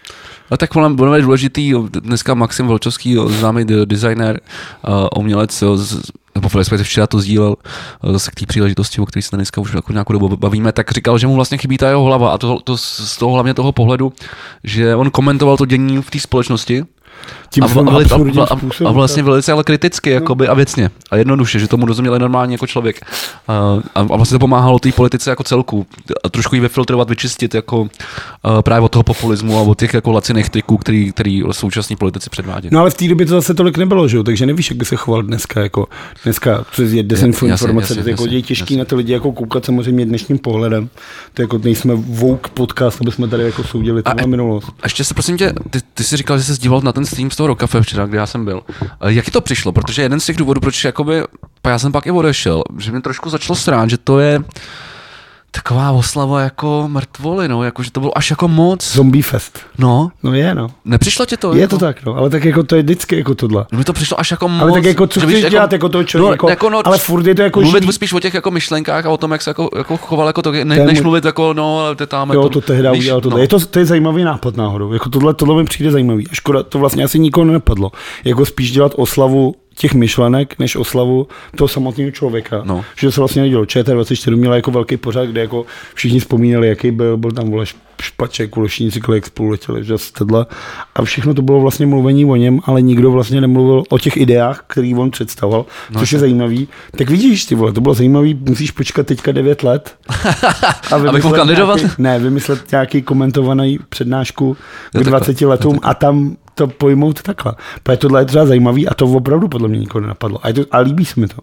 A 0.50 0.58
tak 0.58 0.76
on 0.76 0.96
bude 0.96 1.22
důležitý, 1.22 1.74
dneska 1.90 2.34
Maxim 2.34 2.68
Volčovský, 2.68 3.18
známý 3.28 3.66
designer, 3.86 4.42
umělec, 5.16 5.64
nebo 6.36 6.50
respektive 6.56 6.84
včera 6.84 7.08
to 7.08 7.20
sdílel 7.20 7.56
zase 8.12 8.32
k 8.32 8.36
té 8.36 8.46
příležitosti, 8.46 9.02
o 9.02 9.06
které 9.06 9.24
se 9.24 9.36
dneska 9.36 9.62
už 9.62 9.74
jako 9.74 9.92
nějakou 9.92 10.14
dobu 10.14 10.38
bavíme, 10.38 10.72
tak 10.72 10.92
říkal, 10.92 11.18
že 11.18 11.28
mu 11.28 11.36
vlastně 11.36 11.58
chybí 11.58 11.78
ta 11.78 11.90
jeho 11.90 12.04
hlava 12.04 12.32
a 12.32 12.38
to, 12.38 12.60
to 12.64 12.78
z 12.78 13.18
toho 13.18 13.34
hlavně 13.34 13.54
toho 13.54 13.72
pohledu, 13.72 14.14
že 14.64 14.96
on 14.96 15.12
komentoval 15.12 15.58
to 15.58 15.66
dění 15.66 16.02
v 16.02 16.12
té 16.12 16.20
společnosti, 16.20 16.84
Tím 17.50 17.64
a, 17.64 17.68
a, 17.68 17.70
a, 17.70 18.44
a, 18.44 18.88
a, 18.88 18.92
vlastně 18.92 19.24
velice 19.24 19.52
ale 19.52 19.64
kriticky 19.64 20.10
jakoby, 20.10 20.48
a 20.48 20.54
věcně 20.54 20.90
a 21.12 21.16
jednoduše, 21.16 21.60
že 21.60 21.68
tomu 21.68 21.86
rozuměl 21.86 22.20
normálně 22.20 22.54
jako 22.54 22.68
člověk. 22.68 23.06
A, 23.48 23.54
a, 23.96 24.00
a 24.00 24.04
vlastně 24.04 24.36
to 24.36 24.40
pomáhalo 24.40 24.80
té 24.80 24.92
politice 24.92 25.30
jako 25.30 25.44
celku. 25.44 25.86
A 26.24 26.30
trošku 26.30 26.56
ji 26.56 26.62
vyfiltrovat, 26.62 27.10
vyčistit 27.10 27.56
jako 27.56 27.88
a, 28.44 28.62
právě 28.62 28.86
od 28.86 28.92
toho 28.92 29.04
populismu 29.04 29.58
a 29.58 29.62
od 29.62 29.80
těch 29.80 29.94
jako 29.94 30.12
laciných 30.12 30.50
triků, 30.50 30.78
který, 30.78 31.12
který 31.12 31.44
současní 31.52 31.96
politici 31.96 32.30
předvádějí. 32.30 32.70
No 32.74 32.80
ale 32.80 32.90
v 32.90 32.94
té 32.94 33.08
době 33.08 33.26
to 33.26 33.34
zase 33.34 33.54
tolik 33.54 33.78
nebylo, 33.78 34.08
že 34.08 34.18
jo? 34.18 34.24
takže 34.24 34.46
nevíš, 34.46 34.70
jak 34.70 34.78
by 34.78 34.86
se 34.86 34.96
choval 34.96 35.22
dneska, 35.24 35.62
jako 35.62 35.88
dneska 36.24 36.66
přes 36.72 36.92
je 36.92 37.04
desinformace, 37.04 37.96
jasně, 37.96 38.12
jako 38.12 38.26
je 38.26 38.42
těžký 38.42 38.74
jasně. 38.74 38.78
na 38.78 38.86
ty 38.86 38.96
lidi 38.96 39.14
jako 39.14 39.32
koukat 39.32 39.66
samozřejmě 39.66 40.06
dnešním 40.06 40.38
pohledem, 40.38 40.90
to 41.34 41.42
jako 41.42 41.58
nejsme 41.58 41.94
woke 41.96 42.50
podcast, 42.54 43.02
aby 43.02 43.12
jsme 43.12 43.28
tady 43.28 43.44
jako 43.44 43.64
soudili 43.64 44.04
tu 44.04 44.28
minulost. 44.28 44.68
A 44.68 44.86
ještě 44.86 45.04
se 45.04 45.14
prosím 45.14 45.38
tě, 45.38 45.54
ty, 45.70 45.80
ty 45.94 46.04
jsi 46.04 46.18
říkal, 46.18 46.38
že 46.38 46.44
jsi 46.44 46.62
díval 46.62 46.82
na 46.82 46.92
ten 46.92 47.06
stream 47.06 47.32
z 47.36 47.38
toho 47.38 47.48
Rokafe 47.48 47.82
včera, 47.82 48.06
kde 48.06 48.18
já 48.18 48.26
jsem 48.26 48.46
byl. 48.46 48.62
A 49.00 49.10
Jak 49.10 49.30
to 49.30 49.42
přišlo? 49.42 49.72
Protože 49.72 50.02
jeden 50.02 50.20
z 50.20 50.26
těch 50.26 50.38
důvodů, 50.38 50.62
proč 50.62 50.84
jakoby, 50.84 51.24
já 51.68 51.80
jsem 51.80 51.92
pak 51.92 52.08
i 52.08 52.12
odešel, 52.12 52.64
že 52.78 52.92
mě 52.92 53.02
trošku 53.02 53.30
začalo 53.30 53.56
srát, 53.56 53.90
že 53.90 53.98
to 53.98 54.20
je 54.20 54.40
taková 55.56 55.92
oslava 55.92 56.42
jako 56.42 56.86
mrtvoly, 56.88 57.48
no, 57.48 57.64
jako, 57.64 57.84
že 57.84 57.92
to 57.92 58.00
bylo 58.00 58.18
až 58.18 58.30
jako 58.30 58.48
moc. 58.48 58.94
Zombie 58.94 59.24
fest. 59.24 59.60
No, 59.78 60.10
No 60.24 60.34
je, 60.34 60.56
no. 60.56 60.68
nepřišlo 60.86 61.26
ti 61.26 61.38
to? 61.38 61.54
Je 61.56 61.62
jako, 61.62 61.78
to 61.78 61.86
tak, 61.86 62.06
no, 62.06 62.16
ale 62.16 62.30
tak 62.30 62.46
jako 62.46 62.64
to 62.64 62.76
je 62.76 62.82
vždycky 62.84 63.18
jako 63.18 63.36
tohle. 63.36 63.66
Mi 63.72 63.84
to 63.84 63.94
přišlo 63.94 64.20
až 64.20 64.32
jako 64.32 64.48
moc. 64.50 64.62
Ale 64.62 64.72
tak 64.72 64.84
jako 64.86 65.08
co 65.08 65.20
víš, 65.20 65.38
chceš 65.40 65.52
dělat 65.52 65.72
jako 65.74 65.90
toho 65.90 66.04
člověka, 66.04 66.50
jako, 66.50 66.70
no, 66.70 66.82
ale 66.86 66.98
furt 66.98 67.26
je 67.28 67.36
to 67.36 67.42
jako 67.42 67.62
mluvit 67.62 67.84
živý. 67.84 67.94
spíš 67.94 68.14
o 68.14 68.20
těch 68.20 68.34
jako 68.34 68.52
myšlenkách 68.52 69.06
a 69.06 69.10
o 69.10 69.18
tom, 69.18 69.32
jak 69.32 69.42
se 69.42 69.50
jako, 69.50 69.70
jako 69.78 69.98
choval 69.98 70.28
jako 70.28 70.42
to, 70.42 70.52
ne, 70.52 70.76
je 70.76 70.86
než 70.86 71.02
mluvit 71.02 71.26
jako, 71.26 71.54
no, 71.54 71.80
ale 71.80 71.96
ty 71.96 72.08
tam 72.08 72.32
Jo, 72.32 72.50
to 72.50 72.62
tehdy 72.62 72.90
udělal 72.90 73.22
tohle. 73.22 73.38
no. 73.38 73.42
Je 73.42 73.48
to, 73.48 73.60
to 73.66 73.80
je 73.80 73.86
zajímavý 73.86 74.24
nápad 74.24 74.58
náhodou. 74.58 74.94
Jako 74.94 75.10
tohle, 75.10 75.34
tohle 75.34 75.56
mi 75.56 75.64
přijde 75.66 75.92
zajímavý. 75.92 76.28
A 76.32 76.34
škoda, 76.36 76.64
to 76.64 76.80
vlastně 76.80 77.04
asi 77.04 77.20
nikoho 77.20 77.46
nenapadlo. 77.46 77.92
Jako 78.24 78.46
spíš 78.46 78.72
dělat 78.72 78.92
oslavu 78.96 79.56
těch 79.76 79.94
myšlenek, 79.94 80.60
než 80.60 80.76
oslavu 80.76 81.28
toho 81.56 81.68
samotného 81.68 82.12
člověka. 82.12 82.62
No. 82.66 82.86
Že 82.98 83.12
se 83.12 83.22
vlastně 83.22 83.42
nedělo. 83.42 83.64
ČT24 83.64 84.36
měla 84.36 84.56
jako 84.56 84.72
velký 84.72 84.98
pořad, 84.98 85.26
kde 85.26 85.42
jako 85.42 85.66
všichni 85.94 86.20
vzpomínali, 86.20 86.68
jaký 86.68 86.92
byl, 86.92 87.18
byl 87.18 87.32
tam 87.32 87.52
vole 87.52 87.66
špaček, 88.02 88.50
kulošní 88.50 88.90
říkali, 88.90 89.18
jak 89.18 89.26
spolu 89.26 89.50
letěli, 89.50 89.84
že 89.84 89.94
tohle. 90.18 90.46
A 90.96 91.04
všechno 91.04 91.34
to 91.34 91.42
bylo 91.42 91.62
vlastně 91.62 91.86
mluvení 91.86 92.26
o 92.26 92.36
něm, 92.36 92.60
ale 92.64 92.82
nikdo 92.82 93.12
vlastně 93.12 93.42
nemluvil 93.42 93.84
o 93.90 94.00
těch 94.00 94.18
ideách, 94.18 94.64
který 94.68 94.96
on 94.96 95.12
představoval, 95.12 95.66
no, 95.92 96.00
což 96.00 96.12
je 96.12 96.20
zajímavý. 96.20 96.68
Tak 96.98 97.10
vidíš, 97.10 97.46
ty 97.46 97.56
vole, 97.56 97.74
to 97.74 97.82
bylo 97.82 97.94
zajímavý, 97.94 98.34
musíš 98.34 98.72
počkat 98.72 99.08
teďka 99.08 99.32
9 99.32 99.64
let. 99.64 99.96
A 100.92 100.98
vymyslet 100.98 101.36
kandidovat? 101.36 101.78
Nějaký, 101.78 101.96
ne, 101.98 102.20
vymyslet 102.20 102.72
nějaký 102.72 103.02
komentovaný 103.02 103.80
přednášku 103.90 104.54
k 104.54 104.94
takhle. 104.94 105.10
20 105.10 105.42
letům 105.42 105.80
a 105.84 105.94
tam 105.94 106.36
to 106.56 106.68
pojmout 106.68 107.22
takhle. 107.22 107.54
Protože 107.84 107.98
tohle 107.98 108.22
je 108.22 108.26
třeba 108.26 108.46
zajímavý 108.46 108.88
a 108.88 108.94
to 108.94 109.06
opravdu 109.06 109.48
podle 109.48 109.68
mě 109.68 109.80
nikoho 109.80 110.02
nenapadlo. 110.02 110.46
A, 110.46 110.48
je 110.48 110.54
to, 110.54 110.62
a 110.72 110.80
líbí 110.80 111.06
se 111.06 111.20
mi 111.20 111.28
to. 111.28 111.38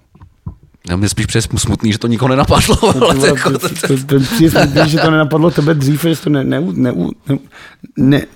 Já 0.88 0.96
mě 0.96 1.08
spíš 1.08 1.26
přes 1.26 1.48
smutný, 1.56 1.92
že 1.92 1.98
to 1.98 2.06
nikoho 2.06 2.28
nenapadlo. 2.28 2.76
ale 2.82 3.14
to, 3.14 3.26
jako, 3.26 3.50
to, 3.50 3.58
to, 3.58 3.68
to, 3.68 3.86
to, 3.88 4.04
to, 4.06 4.20
přijde 4.20 4.50
smutný, 4.50 4.90
že 4.90 4.98
to 4.98 5.10
nenapadlo 5.10 5.50
tebe 5.50 5.74
dřív, 5.74 6.02
že 6.02 6.16
to 6.16 6.30
ne, 6.30 6.44
ne, 6.44 6.60
ne, 6.60 6.92
ne, 7.28 7.38
ne, 7.96 8.26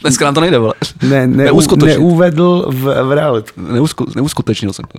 dneska 0.00 0.24
nám 0.24 0.34
to 0.34 0.40
nejde, 0.40 0.58
vole. 0.58 0.74
ne, 1.02 1.26
ne, 1.26 1.50
neuvedl 1.76 2.66
v, 2.68 3.02
v 3.02 3.12
realitu. 3.12 3.52
Neusku, 3.72 4.06
neuskutečnil 4.16 4.72
jsem 4.72 4.84
to. 4.84 4.98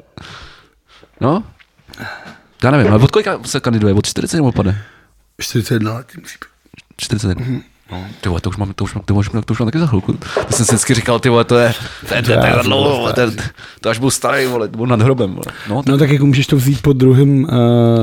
No? 1.22 1.44
Já 2.64 2.72
nevím, 2.72 2.88
ale 2.88 3.04
od 3.04 3.12
kolika 3.12 3.40
se 3.46 3.60
kandiduje? 3.60 3.94
Od 3.94 4.06
40 4.06 4.38
nebo 4.38 4.52
padne? 4.52 4.84
41 5.42 5.94
let 5.94 6.08
musí 6.22 6.38
být. 7.36 7.77
41. 7.88 7.92
No, 7.92 8.06
ty 8.22 8.30
vole, 8.30 8.42
to 8.42 8.50
už 8.50 8.58
mám, 8.58 8.74
to 8.74 8.84
už 8.84 8.94
mám, 8.94 9.04
to 9.06 9.16
už 9.16 9.30
mám, 9.30 9.44
to 9.44 9.54
už 9.54 9.60
mám 9.60 9.68
taky 9.68 9.80
za 9.80 9.88
chvilku. 9.88 10.14
To 10.14 10.54
jsem 10.54 10.66
si 10.66 10.72
vždycky 10.72 10.94
říkal, 10.94 11.20
ty 11.20 11.30
vole, 11.30 11.44
to 11.44 11.58
je, 11.58 11.74
to 12.08 12.16
je, 12.16 12.24
to 12.24 12.32
je, 12.32 12.38
to 12.38 12.46
je, 12.46 12.54
dlouho, 12.64 12.98
vole, 12.98 13.14
to, 13.14 13.22
je, 13.22 13.28
to 13.82 13.90
až 13.90 14.00
byl 14.00 14.12
starý, 14.12 14.46
vole, 14.46 14.68
to 14.68 14.78
byl 14.78 14.88
nad 14.88 15.02
hrobem, 15.02 15.30
vole. 15.34 15.46
No, 15.70 15.82
No 15.86 15.98
tak 15.98 16.10
jako 16.10 16.26
můžeš 16.26 16.48
to 16.48 16.56
vzít 16.56 16.82
po 16.82 16.94
druhém 16.94 17.44
uh, 17.44 17.50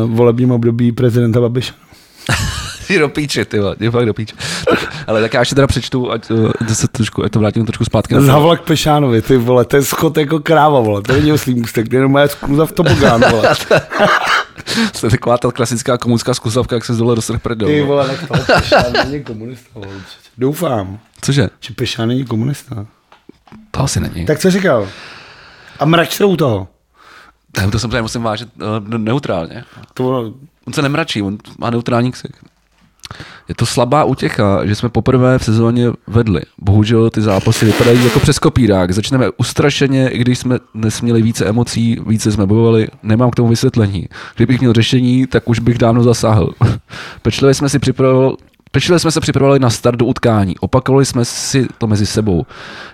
volebním 0.06 0.50
období 0.50 0.92
prezidenta 0.92 1.40
Babiše. 1.40 1.72
Ty 2.86 2.98
do 2.98 3.08
píče, 3.08 3.44
ty 3.44 3.58
vole, 3.58 3.76
ty 3.76 3.90
fakt 3.90 4.06
do 4.06 4.14
píče. 4.14 4.34
Tak, 4.68 5.04
ale 5.06 5.20
tak 5.20 5.34
já 5.34 5.40
ještě 5.40 5.54
teda 5.54 5.66
přečtu, 5.66 6.12
ať, 6.12 6.30
uh, 6.30 6.50
se 6.72 6.88
trošku, 6.88 7.24
ať 7.24 7.32
to 7.32 7.38
vrátím 7.38 7.66
trošku 7.66 7.84
zpátky. 7.84 8.14
Na 8.14 8.32
Havla 8.32 8.56
k 8.56 8.60
Pešánovi, 8.62 9.22
ty 9.22 9.36
vole, 9.36 9.64
to 9.64 9.76
je 9.76 9.82
schod 9.84 10.16
jako 10.16 10.40
kráva, 10.40 10.80
vole, 10.80 11.02
to 11.02 11.12
není 11.12 11.32
oslý 11.32 11.54
můstek, 11.54 11.88
to 11.88 11.94
je 11.94 11.98
jenom 11.98 12.12
moje 12.12 12.28
skluza 12.28 12.66
v 12.66 12.72
tobogán, 12.72 13.24
vole. 13.30 13.48
to 15.00 15.06
je 15.06 15.10
taková 15.10 15.38
ta 15.38 15.52
klasická 15.52 15.98
komunská 15.98 16.34
zkusavka, 16.34 16.76
jak 16.76 16.84
se 16.84 16.94
z 16.94 16.98
dole 16.98 17.14
dostrh 17.16 17.40
prdel. 17.40 17.68
Ty 17.68 17.82
vole. 17.82 17.86
vole, 17.86 18.08
nech 18.08 18.28
toho, 18.28 18.44
Pešán 18.44 18.92
není 18.92 19.24
komunista, 19.24 19.70
vole. 19.74 19.94
Doufám, 20.38 20.98
Cože? 21.20 21.48
že 21.60 21.74
Pešán 21.74 22.08
není 22.08 22.24
komunista. 22.24 22.86
To 23.70 23.80
asi 23.80 24.00
není. 24.00 24.26
Tak 24.26 24.38
co 24.38 24.50
říkal? 24.50 24.88
A 25.78 25.84
mrač 25.84 26.16
se 26.16 26.24
u 26.24 26.36
toho. 26.36 26.68
Ne, 27.58 27.70
to 27.70 27.78
samozřejmě 27.78 28.02
musím 28.02 28.22
vážit 28.22 28.48
uh, 28.56 28.98
neutrálně. 28.98 29.64
To 29.94 30.34
On 30.66 30.72
se 30.72 30.82
nemračí, 30.82 31.22
on 31.22 31.38
má 31.58 31.70
neutrální 31.70 32.12
ksik. 32.12 32.32
Je 33.48 33.54
to 33.54 33.66
slabá 33.66 34.04
útěcha, 34.04 34.66
že 34.66 34.74
jsme 34.74 34.88
poprvé 34.88 35.38
v 35.38 35.44
sezóně 35.44 35.90
vedli. 36.06 36.42
Bohužel 36.58 37.10
ty 37.10 37.20
zápasy 37.22 37.64
vypadají 37.64 38.04
jako 38.04 38.20
přes 38.20 38.38
kopírák. 38.38 38.92
Začneme 38.92 39.30
ustrašeně, 39.36 40.08
i 40.08 40.18
když 40.18 40.38
jsme 40.38 40.58
dnes 40.74 41.00
měli 41.00 41.22
více 41.22 41.44
emocí, 41.44 41.98
více 42.06 42.32
jsme 42.32 42.46
bojovali, 42.46 42.88
nemám 43.02 43.30
k 43.30 43.34
tomu 43.34 43.48
vysvětlení. 43.48 44.08
Kdybych 44.36 44.60
měl 44.60 44.72
řešení, 44.72 45.26
tak 45.26 45.48
už 45.48 45.58
bych 45.58 45.78
dávno 45.78 46.02
zasáhl. 46.02 46.50
Pečlivě 47.22 47.54
jsme 47.54 47.68
si 47.68 47.78
připravovali 47.78 48.36
Pečlivě 48.74 48.98
jsme 48.98 49.10
se 49.10 49.20
připravovali 49.20 49.58
na 49.58 49.70
start 49.70 49.98
do 49.98 50.06
utkání. 50.06 50.58
Opakovali 50.58 51.04
jsme 51.04 51.24
si 51.24 51.66
to 51.78 51.86
mezi 51.86 52.06
sebou. 52.06 52.46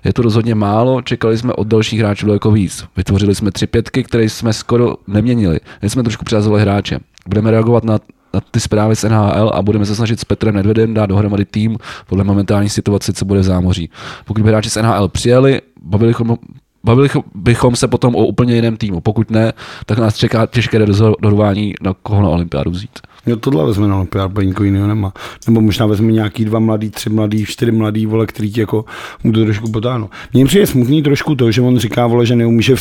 Je 0.04 0.12
to 0.12 0.22
rozhodně 0.22 0.54
málo, 0.54 1.02
čekali 1.02 1.38
jsme 1.38 1.52
od 1.52 1.66
dalších 1.66 2.00
hráčů 2.00 2.26
daleko 2.26 2.50
víc. 2.50 2.84
Vytvořili 2.96 3.34
jsme 3.34 3.50
tři 3.50 3.66
pětky, 3.66 4.04
které 4.04 4.24
jsme 4.24 4.52
skoro 4.52 4.96
neměnili. 5.06 5.60
Jsme 5.82 6.02
trošku 6.02 6.24
přihazovali 6.24 6.62
hráče. 6.62 6.98
Budeme 7.28 7.50
reagovat 7.50 7.84
na 7.84 7.98
na 8.34 8.40
ty 8.50 8.60
zprávy 8.60 8.96
z 8.96 9.04
NHL 9.04 9.50
a 9.54 9.62
budeme 9.62 9.86
se 9.86 9.96
snažit 9.96 10.20
s 10.20 10.24
Petrem 10.24 10.54
Nedvedem 10.54 10.94
dát 10.94 11.06
dohromady 11.06 11.44
tým 11.44 11.76
podle 12.06 12.24
momentální 12.24 12.68
situace, 12.68 13.12
co 13.12 13.24
bude 13.24 13.40
v 13.40 13.44
zámoří. 13.44 13.90
Pokud 14.24 14.42
by 14.42 14.48
hráči 14.48 14.70
z 14.70 14.76
NHL 14.76 15.08
přijeli, 15.08 15.60
bavili 15.82 16.10
bychom, 16.10 16.36
bavili 16.84 17.08
bychom 17.34 17.76
se 17.76 17.88
potom 17.88 18.14
o 18.14 18.26
úplně 18.26 18.54
jiném 18.54 18.76
týmu. 18.76 19.00
Pokud 19.00 19.30
ne, 19.30 19.52
tak 19.86 19.98
nás 19.98 20.16
čeká 20.16 20.46
těžké 20.46 20.78
rozhodování, 20.78 21.74
na 21.82 21.94
koho 22.02 22.22
na 22.22 22.28
olympiádu 22.28 22.70
vzít. 22.70 22.98
Jo, 23.30 23.36
tohle 23.36 23.66
vezme 23.66 23.88
na 23.88 23.96
olympiádu, 23.96 24.28
bo 24.34 24.40
nikoho 24.40 24.64
jiného 24.64 24.86
nemá. 24.86 25.12
Nebo 25.46 25.60
možná 25.60 25.86
vezme 25.86 26.12
nějaký 26.12 26.44
dva 26.44 26.58
mladý, 26.58 26.90
tři 26.90 27.10
mladý, 27.10 27.44
čtyři 27.46 27.72
mladý, 27.72 28.06
vole, 28.06 28.26
který 28.26 28.52
ti 28.52 28.60
jako 28.60 28.84
mu 29.24 29.32
to 29.32 29.44
trošku 29.44 29.70
potáhnou. 29.70 30.10
Mně 30.32 30.46
přijde 30.46 30.66
smutný 30.66 31.02
trošku 31.02 31.34
to, 31.34 31.50
že 31.50 31.62
on 31.62 31.78
říká, 31.78 32.06
vole, 32.06 32.26
že 32.26 32.36
neumí, 32.36 32.62
že 32.62 32.74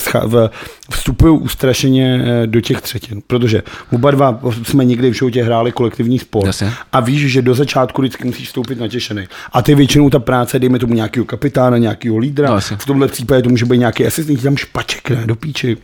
vstupují 0.92 1.40
ustrašeně 1.40 2.22
eh, 2.26 2.48
do 2.48 2.62
těch 2.62 2.82
třetin. 2.82 3.22
Protože 3.28 3.64
oba 3.92 4.12
dva 4.12 4.40
jsme 4.64 4.86
někdy 4.86 5.10
v 5.10 5.14
životě 5.14 5.44
hráli 5.44 5.72
kolektivní 5.72 6.20
sport. 6.20 6.46
Jasně. 6.48 6.72
A 6.92 7.00
víš, 7.00 7.32
že 7.32 7.42
do 7.42 7.54
začátku 7.56 8.02
vždycky 8.02 8.26
musíš 8.28 8.48
vstoupit 8.48 8.80
natěšený. 8.80 9.24
A 9.52 9.62
ty 9.62 9.76
většinou 9.76 10.10
ta 10.10 10.20
práce, 10.20 10.60
dejme 10.60 10.80
tomu 10.80 10.94
nějakého 10.94 11.26
kapitána, 11.26 11.78
nějakého 11.78 12.18
lídra, 12.18 12.48
No, 12.48 12.52
no, 12.52 12.58
jasně. 12.58 12.78
v 12.78 12.86
tomhle 12.86 13.08
případě 13.08 13.42
to 13.42 13.50
může 13.50 13.66
být 13.66 13.78
nějaký 13.78 14.06
asistent, 14.08 14.44
tam 14.44 14.58
špaček, 14.58 15.10
ne, 15.10 15.24
do 15.26 15.36
píči. 15.36 15.78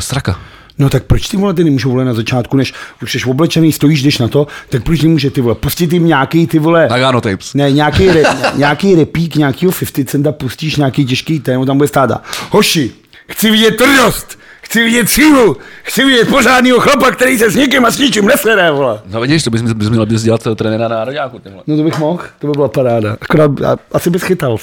Straka. 0.00 0.40
No 0.78 0.90
tak 0.90 1.02
proč 1.04 1.28
ty 1.28 1.36
vole 1.36 1.54
ty 1.54 1.64
nemůžou 1.64 1.90
vole 1.90 2.04
na 2.04 2.14
začátku, 2.14 2.56
než 2.56 2.74
už 3.02 3.12
jsi 3.12 3.24
oblečený, 3.24 3.72
stojíš, 3.72 4.02
jdeš 4.02 4.18
na 4.18 4.28
to, 4.28 4.46
tak 4.68 4.82
proč 4.82 5.00
nemůže 5.02 5.30
ty 5.30 5.40
vole 5.40 5.54
pustit 5.54 5.92
jim 5.92 6.06
nějaký 6.06 6.46
ty 6.46 6.58
vole, 6.58 6.88
Nagano 6.90 7.20
tapes. 7.20 7.54
ne, 7.54 7.72
nějaký, 7.72 8.08
re, 8.10 8.22
nějaký 8.56 8.94
repík, 8.94 9.36
nějakýho 9.36 9.72
50 9.72 10.08
centa 10.08 10.32
pustíš, 10.32 10.76
nějaký 10.76 11.04
těžký 11.04 11.40
téma, 11.40 11.64
tam 11.64 11.76
bude 11.76 11.88
stát. 11.88 12.10
a, 12.10 12.22
Hoši, 12.50 12.90
chci 13.28 13.50
vidět 13.50 13.76
tvrdost, 13.76 14.38
chci 14.62 14.84
vidět 14.84 15.08
sílu, 15.08 15.56
chci 15.82 16.04
vidět 16.04 16.28
pořádného 16.28 16.80
chlapa, 16.80 17.10
který 17.10 17.38
se 17.38 17.50
s 17.50 17.56
někým 17.56 17.84
a 17.84 17.90
s 17.90 17.98
ničím 17.98 18.26
nesere, 18.26 18.70
vole. 18.70 19.00
No 19.06 19.20
vidíš, 19.20 19.42
to 19.42 19.50
bys, 19.50 19.62
bys 19.62 19.88
měl 19.88 20.06
bys 20.06 20.22
dělat 20.22 20.42
trenéra 20.56 20.88
na 20.88 21.04
vole. 21.04 21.62
No 21.66 21.76
to 21.76 21.82
bych 21.82 21.98
mohl, 21.98 22.22
to 22.38 22.46
by 22.46 22.52
byla 22.52 22.68
paráda. 22.68 23.16
Akorát 23.20 23.50
asi 23.92 24.10
bys 24.10 24.22
chytal. 24.22 24.56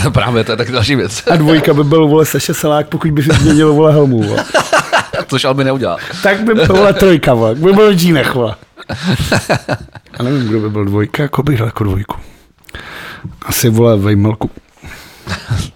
Právě, 0.12 0.44
to 0.44 0.52
je 0.52 0.56
tak 0.56 0.70
další 0.70 0.96
věc. 0.96 1.22
A 1.30 1.36
dvojka 1.36 1.74
by 1.74 1.84
byl, 1.84 2.08
vole, 2.08 2.26
Saša 2.26 2.54
Selák, 2.54 2.88
pokud 2.88 3.10
by 3.10 3.22
si 3.22 3.28
změnil, 3.40 3.72
vole, 3.72 3.92
helmu, 3.92 4.22
vole. 4.22 4.44
Což 5.26 5.44
Alby 5.44 5.64
neudělal. 5.64 5.96
Tak 6.22 6.42
by 6.42 6.54
byl, 6.54 6.66
vole, 6.66 6.92
trojka, 6.92 7.34
vole, 7.34 7.54
by 7.54 7.72
byl 7.72 7.94
džínech, 7.94 8.34
vole. 8.34 8.54
A 10.18 10.22
nevím, 10.22 10.48
kdo 10.48 10.60
by 10.60 10.70
byl 10.70 10.84
dvojka, 10.84 11.22
jako 11.22 11.42
bych 11.42 11.58
dal 11.58 11.68
jako 11.68 11.84
dvojku. 11.84 12.16
Asi, 13.42 13.68
vole, 13.68 13.96
Vejmelku. 13.96 14.50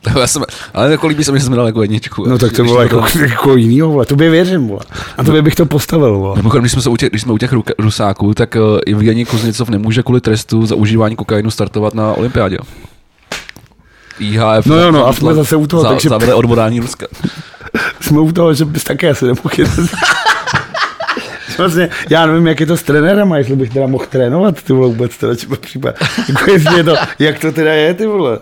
To 0.00 0.18
Já 0.20 0.26
jsem, 0.26 0.42
ale 0.74 0.90
jako 0.90 1.06
líbí 1.06 1.24
se 1.24 1.32
mi, 1.32 1.38
že 1.38 1.44
jsem 1.44 1.54
dal 1.54 1.66
jako 1.66 1.82
jedničku. 1.82 2.28
No 2.28 2.38
tak 2.38 2.52
to 2.52 2.64
bylo 2.64 2.82
jako, 2.82 3.04
jako 3.20 3.56
jinýho, 3.56 3.88
vole. 3.88 4.06
Tobě 4.06 4.30
věřím, 4.30 4.68
vole. 4.68 4.80
A 5.18 5.24
tobě 5.24 5.42
bych 5.42 5.54
to 5.54 5.66
postavil, 5.66 6.18
vole. 6.18 6.36
Mimochodem, 6.36 6.62
když 6.62 6.72
jsme, 6.72 6.82
se 6.82 6.90
u 6.90 6.96
těch, 6.96 7.10
když 7.10 7.22
jsme 7.22 7.32
u 7.32 7.38
těch 7.38 7.50
rusáků, 7.78 8.34
tak 8.34 8.56
uh, 8.56 8.94
Evgeni 8.94 9.24
Kuznicov 9.24 9.68
nemůže 9.68 10.02
kvůli 10.02 10.20
trestu 10.20 10.66
za 10.66 10.74
užívání 10.74 11.16
kokainu 11.16 11.50
startovat 11.50 11.94
na 11.94 12.12
olympiádě. 12.12 12.58
IHF 14.18 14.66
No 14.66 14.76
jo, 14.76 14.90
no, 14.90 15.06
a 15.06 15.12
jsme 15.12 15.34
zase 15.34 15.56
u 15.56 15.66
toho, 15.66 15.82
za, 15.82 15.88
takže- 15.88 16.08
zavede 16.08 16.34
odborání 16.34 16.80
Ruska. 16.80 17.06
Jsme 18.00 18.20
u 18.20 18.32
toho, 18.32 18.54
že 18.54 18.64
bys 18.64 18.84
také 18.84 19.10
asi 19.10 19.24
nemohl. 19.24 19.48
Vlastně, 21.58 21.88
já 22.10 22.26
nevím, 22.26 22.46
jak 22.46 22.60
je 22.60 22.66
to 22.66 22.76
s 22.76 22.82
trenérem, 22.82 23.32
a 23.32 23.38
jestli 23.38 23.56
bych 23.56 23.72
teda 23.72 23.86
mohl 23.86 24.04
trénovat, 24.10 24.62
ty 24.62 24.72
vole, 24.72 24.88
vůbec 24.88 25.16
teda, 25.16 25.34
či 25.34 25.46
případ. 25.60 25.94
Jako 26.28 26.50
jestli 26.50 26.76
je 26.76 26.84
to, 26.84 26.94
jak 27.18 27.38
to 27.38 27.52
teda 27.52 27.72
je, 27.72 27.94
ty 27.94 28.06
vole. 28.06 28.38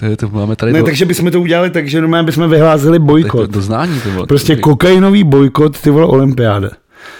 To, 0.00 0.06
je, 0.06 0.16
to 0.16 0.28
máme 0.28 0.56
tady 0.56 0.72
Ne, 0.72 0.78
do, 0.78 0.84
takže 0.84 1.04
bychom 1.04 1.30
to 1.30 1.40
udělali 1.40 1.70
tak, 1.70 1.88
že 1.88 2.00
normálně 2.00 2.26
bychom 2.26 2.50
vyhlásili 2.50 2.98
to, 2.98 3.04
bojkot. 3.04 3.50
do 3.50 3.60
znání. 3.62 4.00
To 4.00 4.08
bylo, 4.08 4.26
Prostě 4.26 4.56
to, 4.56 4.62
kokainový 4.62 5.24
bojkot, 5.24 5.80
ty 5.80 5.90
vole, 5.90 6.06
olympiáda. 6.06 6.68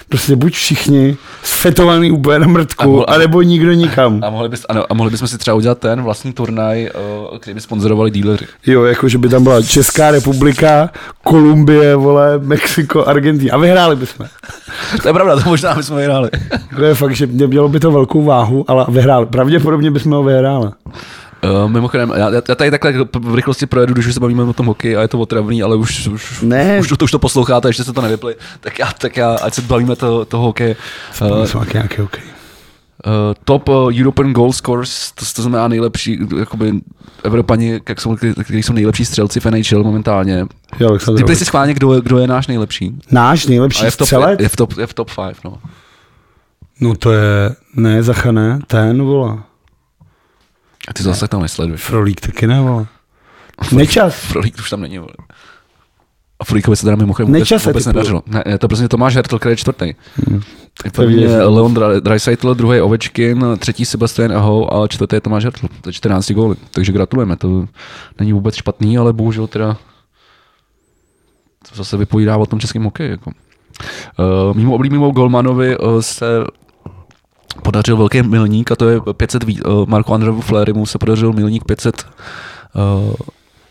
Prostě 0.09 0.37
buď 0.37 0.53
všichni 0.53 1.17
sfetovaný 1.43 2.11
úplně 2.11 2.39
na 2.39 2.45
A 2.47 2.49
mrtku, 2.49 2.85
mohl- 2.91 3.05
anebo 3.09 3.43
nikdo 3.43 3.73
nikam. 3.73 4.21
a 4.23 4.31
mohli, 4.31 4.49
bys, 4.49 4.65
ano, 4.69 4.85
a 4.91 4.95
mohli 4.95 5.11
bychom 5.11 5.29
si 5.29 5.39
třeba 5.39 5.55
udělat 5.55 5.79
ten 5.79 6.03
vlastní 6.03 6.33
turnaj, 6.33 6.91
uh, 7.31 7.39
který 7.39 7.55
by 7.55 7.61
sponzorovali 7.61 8.11
díleři. 8.11 8.47
Jo, 8.67 8.85
jako 8.85 9.09
že 9.09 9.19
by 9.19 9.29
tam 9.29 9.43
byla 9.45 9.63
Česká 9.63 10.11
republika, 10.11 10.91
Kolumbie, 11.25 11.97
vole, 11.97 12.39
Mexiko, 12.39 13.05
Argentina. 13.09 13.55
A 13.55 13.59
vyhráli 13.59 13.97
bychom. 13.97 14.27
To 15.03 15.09
je 15.09 15.15
pravda, 15.15 15.37
to 15.41 15.49
možná 15.49 15.75
bychom 15.75 15.97
vyhráli. 15.97 16.31
To 16.77 16.85
je 16.85 16.95
fakt, 16.95 17.17
že 17.17 17.27
mělo 17.27 17.69
by 17.69 17.81
to 17.81 17.91
velkou 17.93 18.23
váhu, 18.25 18.65
ale 18.69 18.87
vyhráli. 18.89 19.27
Pravděpodobně 19.27 19.91
bychom 19.91 20.13
ho 20.13 20.23
vyhráli. 20.25 20.69
Uh, 21.65 21.71
mimochodem, 21.71 22.13
já, 22.17 22.31
já 22.35 22.41
tady 22.41 22.71
takhle 22.71 22.93
v 23.21 23.35
rychlosti 23.35 23.67
projedu, 23.67 23.93
když 23.95 24.07
už 24.07 24.15
se 24.15 24.21
bavíme 24.21 24.43
o 24.43 24.53
tom 24.53 24.67
hokeji 24.67 24.97
a 24.97 25.03
je 25.03 25.09
to 25.09 25.19
otravný, 25.19 25.63
ale 25.63 25.77
už, 25.77 26.07
už, 26.09 26.41
Ne. 26.43 26.79
už, 26.81 26.89
to, 26.89 27.05
už 27.05 27.11
to 27.11 27.19
posloucháte, 27.19 27.69
ještě 27.69 27.85
se 27.85 27.93
to 27.93 28.01
nevypli, 28.01 28.35
tak 28.61 28.79
já, 28.79 28.93
tak 28.99 29.17
já 29.17 29.35
ať 29.35 29.55
se 29.55 29.63
bavíme 29.63 29.97
to, 29.97 30.25
toho 30.25 30.45
hokeje. 30.45 30.77
Uh, 31.23 31.29
Uh, 31.29 31.45
jsou 31.45 31.61
nějaký, 31.75 32.03
okay. 32.03 32.23
uh, 33.07 33.13
top 33.45 33.69
uh, 33.69 33.75
European 34.01 34.33
goal 34.33 34.53
scores, 34.53 35.13
to, 35.13 35.25
to 35.37 35.43
znamená 35.43 35.69
nejlepší, 35.69 36.19
jakoby 36.39 36.73
Evropani, 37.25 37.81
jak 37.89 38.01
jsou, 38.01 38.17
kteří 38.45 38.63
jsou 38.63 38.73
nejlepší 38.73 39.05
střelci 39.05 39.41
v 39.41 39.47
NHL 39.47 39.83
momentálně. 39.85 40.47
Jo, 40.81 40.89
Ovečkin. 41.09 41.37
si 41.37 41.45
schválně, 41.45 41.75
kdo, 41.75 41.95
je- 41.95 42.01
kdo 42.01 42.19
je 42.19 42.27
náš 42.27 42.47
nejlepší. 42.47 42.93
Náš 43.11 43.47
nejlepší 43.47 43.85
je 43.85 43.91
v 43.91 43.97
top, 43.97 44.07
střelec? 44.07 44.41
je, 44.41 44.45
je 44.45 44.49
v 44.49 44.57
top, 44.57 44.79
je 44.79 44.87
v 44.87 44.95
top 44.95 45.11
5, 45.15 45.37
no. 45.45 45.59
No 46.81 46.95
to 46.95 47.13
je, 47.13 47.55
ne, 47.77 48.03
Zacha 48.03 48.33
ne, 48.33 48.59
ten, 48.67 49.03
vole. 49.03 49.39
A 50.89 50.93
ty 50.93 51.03
zase 51.03 51.29
tam 51.29 51.43
nesleduješ. 51.43 51.81
Frolík 51.81 52.21
taky 52.21 52.47
ne, 52.47 52.61
vole. 52.61 52.87
Nečas. 53.73 54.15
Frolík 54.15 54.59
už 54.59 54.71
tam 54.71 54.81
není, 54.81 54.99
vole. 54.99 55.13
A 56.41 56.45
Frolíkovi 56.45 56.77
se 56.77 56.85
teda 56.85 56.97
mimochodem 56.97 57.27
vůbec, 57.27 57.41
Nečase 57.41 57.71
vůbec 57.71 57.85
typu. 57.85 57.97
nedařilo. 57.97 58.23
Ne, 58.27 58.43
je 58.47 58.59
to 58.59 58.69
prostě 58.69 58.89
Tomáš 58.89 59.15
Hertl, 59.15 59.39
který 59.39 59.53
je 59.53 59.57
čtvrtý. 59.57 59.95
Hmm. 60.29 60.43
První 60.93 61.23
je 61.23 61.43
Leon 61.43 61.75
Draisaitl, 62.01 62.55
druhý 62.55 62.77
je 62.77 62.83
Ovečkin, 62.83 63.45
třetí 63.59 63.85
Sebastian 63.85 64.33
Aho 64.33 64.75
a 64.75 64.89
čtvrtý 64.89 65.17
je 65.17 65.21
Tomáš 65.21 65.45
Hertl. 65.45 65.67
To 65.81 65.89
je 65.89 65.93
14 65.93 66.31
góly. 66.33 66.57
Takže 66.71 66.93
gratulujeme. 66.93 67.37
To 67.37 67.67
není 68.19 68.33
vůbec 68.33 68.55
špatný, 68.55 68.99
ale 68.99 69.13
bohužel 69.13 69.47
teda 69.47 69.77
to 71.71 71.77
zase 71.77 71.97
vypovídá 71.97 72.37
o 72.37 72.47
tom 72.47 72.61
českém 72.61 72.85
hokeji. 72.85 73.11
Jako. 73.11 73.31
Uh, 73.31 74.57
mimo 74.57 74.75
oblíbenému 74.75 75.11
golmanovi 75.11 75.79
uh, 75.79 76.01
se 76.01 76.27
podařil 77.63 77.97
velký 77.97 78.23
milník 78.23 78.73
a 78.73 78.77
to 78.77 78.89
je 78.89 79.01
500 79.13 79.45
vý, 79.45 79.63
uh, 79.63 79.87
Marko 79.87 80.15
Andrevu 80.15 80.41
Flérymu 80.41 80.87
se 80.87 80.99
podařil 80.99 81.33
milník 81.33 81.65
500 81.65 82.07
uh, 82.75 83.15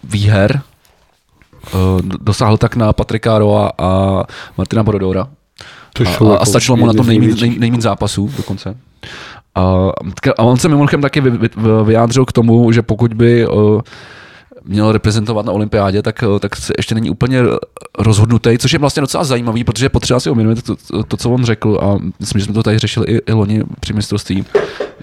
výher. 0.04 0.62
Uh, 1.74 2.02
dosáhl 2.22 2.58
tak 2.58 2.76
na 2.76 2.94
Patrika 2.94 3.38
Roa 3.38 3.72
a 3.78 4.24
Martina 4.58 4.84
Borodora. 4.84 5.28
To 5.94 6.04
A, 6.04 6.06
a, 6.06 6.10
a 6.10 6.12
jako 6.12 6.46
stačilo 6.46 6.78
mu 6.78 6.86
na 6.86 6.94
tom 6.94 7.08
největších. 7.08 7.50
nej, 7.50 7.60
nejmín 7.60 7.82
zápasů 7.82 8.32
dokonce. 8.38 8.78
A, 9.56 9.62
a 10.38 10.44
on 10.44 10.58
se 10.58 10.70
mimochodem 10.70 11.02
taky 11.02 11.22
vy, 11.22 11.30
vy, 11.30 11.50
vyjádřil 11.84 12.26
k 12.26 12.32
tomu, 12.32 12.72
že 12.72 12.82
pokud 12.82 13.14
by 13.14 13.48
uh, 13.48 13.82
měl 14.66 14.92
reprezentovat 14.92 15.46
na 15.46 15.52
olympiádě, 15.52 16.02
tak, 16.02 16.24
uh, 16.28 16.40
tak 16.40 16.56
se 16.56 16.74
ještě 16.78 16.96
není 16.96 17.10
úplně 17.10 17.40
rozhodnutý, 18.00 18.58
což 18.58 18.74
je 18.74 18.80
vlastně 18.80 19.02
docela 19.02 19.24
zajímavý, 19.24 19.64
protože 19.64 19.86
je 19.86 19.90
potřeba 19.90 20.20
si 20.20 20.30
uvědomit 20.30 20.64
to, 20.64 20.76
to, 20.76 21.04
to, 21.04 21.18
co 21.18 21.30
on 21.32 21.46
řekl 21.46 21.80
a 21.84 21.98
myslím, 22.20 22.40
že 22.40 22.46
jsme 22.46 22.54
to 22.54 22.64
tady 22.64 22.80
řešili 22.80 23.06
i, 23.08 23.18
i 23.28 23.32
loni 23.34 23.64
při 23.80 23.94
mistrovství, 23.94 24.46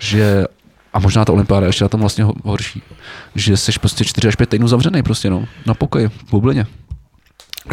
že 0.00 0.44
a 0.92 0.98
možná 1.00 1.24
ta 1.24 1.32
olympiáda 1.32 1.66
je 1.66 1.68
ještě 1.68 1.84
na 1.84 1.88
tom 1.88 2.00
vlastně 2.00 2.24
ho- 2.24 2.34
horší, 2.44 2.82
že 3.34 3.56
jsi 3.56 3.72
prostě 3.80 4.04
4 4.04 4.28
až 4.28 4.36
5 4.36 4.48
týdnů 4.48 4.68
zavřený 4.68 5.02
prostě 5.02 5.30
no, 5.30 5.44
na 5.66 5.74
pokoji, 5.74 6.08
v 6.08 6.30
bublině. 6.30 6.66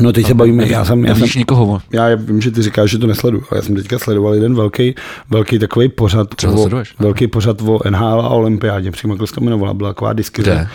No 0.02 0.12
teď 0.14 0.28
se 0.28 0.34
bavíme, 0.34 0.68
já 0.68 0.86
jsem, 0.86 1.06
já 1.06 1.16
jsem, 1.16 1.28
nikoho. 1.36 1.82
já 1.94 2.16
vím, 2.16 2.42
že 2.42 2.52
ty 2.52 2.62
říkáš, 2.62 2.90
že 2.90 2.98
to 2.98 3.08
nesleduju, 3.08 3.44
ale 3.52 3.58
já 3.58 3.62
jsem 3.62 3.76
teďka 3.76 4.00
sledoval 4.00 4.34
jeden 4.34 4.56
velký, 4.56 4.96
velký 5.30 5.60
takový 5.60 5.90
pořad, 5.90 6.36
Třeba 6.36 6.54
o, 6.54 6.58
sleduješ? 6.58 6.96
velký 7.00 7.28
pořad 7.28 7.62
o 7.62 7.80
NHL 7.90 8.22
a 8.22 8.30
olympiádě, 8.30 8.92
přímo 8.92 9.14
jak 9.14 9.32
to 9.32 9.42
jmenovala, 9.42 9.74
byla 9.74 9.90
taková 9.90 10.14
diskuze. 10.14 10.52
Kde? 10.52 10.68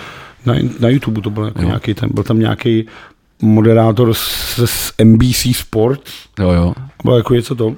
Na, 0.46 0.54
na 0.80 0.88
YouTube 0.88 1.20
to 1.20 1.30
byl 1.30 1.44
jako 1.44 1.62
nějaký, 1.62 1.94
ten, 1.94 2.08
byl 2.12 2.24
tam 2.24 2.38
nějaký 2.38 2.86
moderátor 3.42 4.14
z, 4.14 4.60
z 4.64 4.92
NBC 5.04 5.56
Sports, 5.56 6.12
Jo, 6.38 6.50
jo. 6.52 6.74
bylo 7.04 7.16
jako 7.16 7.34
něco 7.34 7.54
to. 7.54 7.74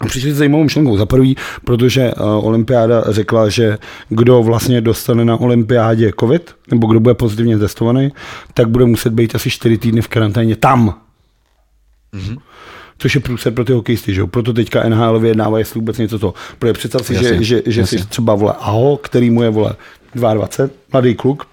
A 0.00 0.06
přišli 0.06 0.32
s 0.32 0.36
zajímavou 0.36 0.64
myšlenkou. 0.64 0.96
Za 0.96 1.06
prvý, 1.06 1.36
protože 1.64 2.14
uh, 2.14 2.46
olympiáda 2.46 3.04
řekla, 3.08 3.48
že 3.48 3.78
kdo 4.08 4.42
vlastně 4.42 4.80
dostane 4.80 5.24
na 5.24 5.36
olympiádě 5.36 6.12
covid, 6.20 6.54
nebo 6.70 6.86
kdo 6.86 7.00
bude 7.00 7.14
pozitivně 7.14 7.58
testovaný, 7.58 8.12
tak 8.54 8.68
bude 8.68 8.84
muset 8.84 9.12
být 9.12 9.34
asi 9.34 9.50
4 9.50 9.78
týdny 9.78 10.02
v 10.02 10.08
karanténě 10.08 10.56
tam. 10.56 11.00
Mhm. 12.12 12.36
Což 12.98 13.14
je 13.14 13.20
průser 13.20 13.52
pro 13.52 13.64
ty 13.64 13.72
hokejisty, 13.72 14.14
že 14.14 14.20
jo? 14.20 14.26
Proto 14.26 14.52
teďka 14.52 14.88
NHL 14.88 15.20
vyjednává, 15.20 15.58
jestli 15.58 15.80
vůbec 15.80 15.98
něco 15.98 16.18
to. 16.18 16.34
Protože 16.58 16.72
představ 16.72 17.06
si, 17.06 17.14
že, 17.14 17.24
Jasně, 17.24 17.44
že, 17.44 17.62
že 17.66 17.80
jasně. 17.80 17.98
si 17.98 18.06
třeba 18.06 18.34
vole 18.34 18.54
Aho, 18.60 18.96
který 18.96 19.30
mu 19.30 19.42
je 19.42 19.50
vole 19.50 19.74
22, 20.14 20.68
mladý 20.92 21.14
kluk, 21.14 21.46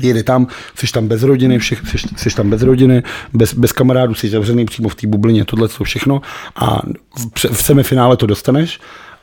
jede 0.00 0.22
tam, 0.22 0.46
jsi 0.74 0.92
tam 0.92 1.08
bez 1.08 1.22
rodiny, 1.22 1.58
všech, 1.58 1.82
jsi, 1.88 1.98
jsi 2.16 2.36
tam 2.36 2.50
bez 2.50 2.62
rodiny, 2.62 3.02
bez, 3.32 3.54
bez 3.54 3.72
kamarádů, 3.72 4.14
jsi 4.14 4.28
zavřený 4.28 4.64
přímo 4.66 4.88
v 4.88 4.94
té 4.94 5.06
bublině, 5.06 5.44
tohle 5.44 5.68
to 5.68 5.84
všechno. 5.84 6.22
A 6.56 6.82
v, 7.36 7.44
v 7.44 7.62
semifinále 7.62 8.16
to 8.16 8.26
dostaneš 8.26 8.80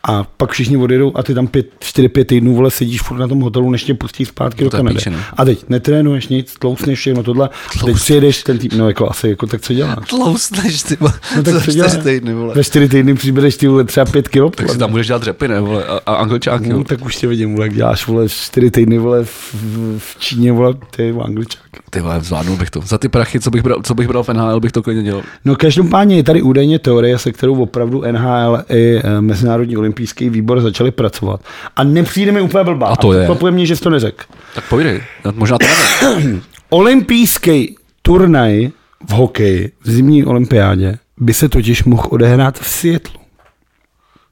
a 0.08 0.24
pak 0.38 0.52
všichni 0.52 0.78
odjedou 0.78 1.12
a 1.16 1.24
ty 1.24 1.34
tam 1.34 1.48
4-5 1.48 2.26
týdnů 2.26 2.56
vole 2.56 2.72
sedíš 2.72 3.02
furt 3.02 3.18
na 3.18 3.28
tom 3.28 3.40
hotelu, 3.42 3.70
než 3.72 3.84
tě 3.84 3.94
pustí 3.94 4.26
zpátky 4.26 4.64
do 4.64 4.70
To 4.70 4.78
je 4.78 4.80
Kanady. 4.80 4.96
píčeno. 4.96 5.18
A 5.38 5.46
teď 5.46 5.66
netrénuješ 5.70 6.28
nic, 6.28 6.54
tlousneš 6.60 7.00
všechno 7.00 7.24
tohle, 7.24 7.50
a 7.82 7.86
teď 7.86 7.96
přijedeš 7.96 8.44
ten 8.44 8.58
tým, 8.58 8.72
no 8.78 8.88
jako 8.88 9.10
asi, 9.10 9.30
jako 9.30 9.48
tak 9.48 9.62
co 9.62 9.74
děláš? 9.74 10.10
Tlousneš, 10.10 10.84
ty 10.84 10.98
vole. 11.00 11.14
No 11.36 11.44
tak 11.44 11.64
co 11.66 11.72
děláš? 11.72 11.98
týdny, 12.04 12.34
vole. 12.34 12.56
Za 12.56 12.64
4 12.64 12.90
týdny 12.90 13.14
přibereš 13.14 13.58
ty 13.58 13.68
vole 13.68 13.84
třeba 13.84 14.06
5 14.06 14.28
kilo. 14.28 14.50
Tak 14.50 14.70
si 14.70 14.78
tam 14.78 14.92
budeš 14.92 15.08
dělat 15.08 15.24
řepy, 15.24 15.48
ne, 15.48 15.62
vole, 15.62 15.86
a, 15.86 16.00
a 16.06 16.14
angličáky, 16.16 16.70
No, 16.70 16.84
tak 16.84 17.06
už 17.06 17.16
tě 17.16 17.28
vidím, 17.28 17.54
vole, 17.54 17.66
jak 17.66 17.74
děláš 17.76 18.08
vole 18.08 18.30
4 18.30 18.72
týdny 18.72 18.98
vole 18.98 19.24
v, 19.26 19.54
v, 19.54 20.00
v 20.00 20.20
Číně, 20.20 20.52
vole, 20.52 20.74
ty 20.96 21.12
vole, 21.12 21.26
angličák. 21.26 21.62
Ty 21.90 22.02
vole, 22.02 22.20
zvládnul 22.22 22.58
bych 22.58 22.70
to. 22.70 22.82
Za 22.82 22.98
ty 22.98 23.10
prachy, 23.10 23.40
co 23.40 23.52
bych 23.52 23.62
bral, 23.64 23.82
co 23.84 23.94
bych 23.94 24.08
bral 24.08 24.24
v 24.24 24.30
NHL, 24.30 24.60
bych 24.60 24.72
to 24.72 24.84
klidně 24.84 25.04
dělal. 25.04 25.22
No 25.46 25.56
každopádně 25.56 26.16
je 26.16 26.24
tady 26.24 26.42
údajně 26.42 26.80
teorie, 26.80 27.18
se 27.20 27.32
kterou 27.32 27.62
opravdu 27.62 28.04
NHL 28.12 28.60
i 28.70 29.02
eh, 29.04 29.22
Mezinárodní 29.22 29.78
olympijský 29.98 30.30
výbor 30.30 30.62
začali 30.62 30.92
pracovat. 30.92 31.42
A 31.76 31.84
nepřijde 31.84 32.32
mi 32.32 32.42
úplně 32.42 32.64
blbá. 32.64 32.88
A 32.88 32.96
to 32.96 33.14
je. 33.14 33.20
Překvapuje 33.20 33.52
mě, 33.52 33.66
že 33.66 33.76
jsi 33.76 33.82
to 33.82 33.90
neřekl. 33.90 34.24
Tak 34.56 34.64
povídej, 34.70 35.02
Já 35.26 35.32
možná 35.36 35.58
to 35.58 35.66
nevím. 36.06 36.42
Olympijský 36.70 37.76
turnaj 38.02 38.70
v 39.10 39.12
hokeji 39.12 39.72
v 39.84 39.92
zimní 39.92 40.26
olympiádě 40.26 40.98
by 41.18 41.34
se 41.34 41.50
totiž 41.50 41.84
mohl 41.84 42.08
odehrát 42.10 42.60
v 42.60 42.68
Seattle. 42.68 43.14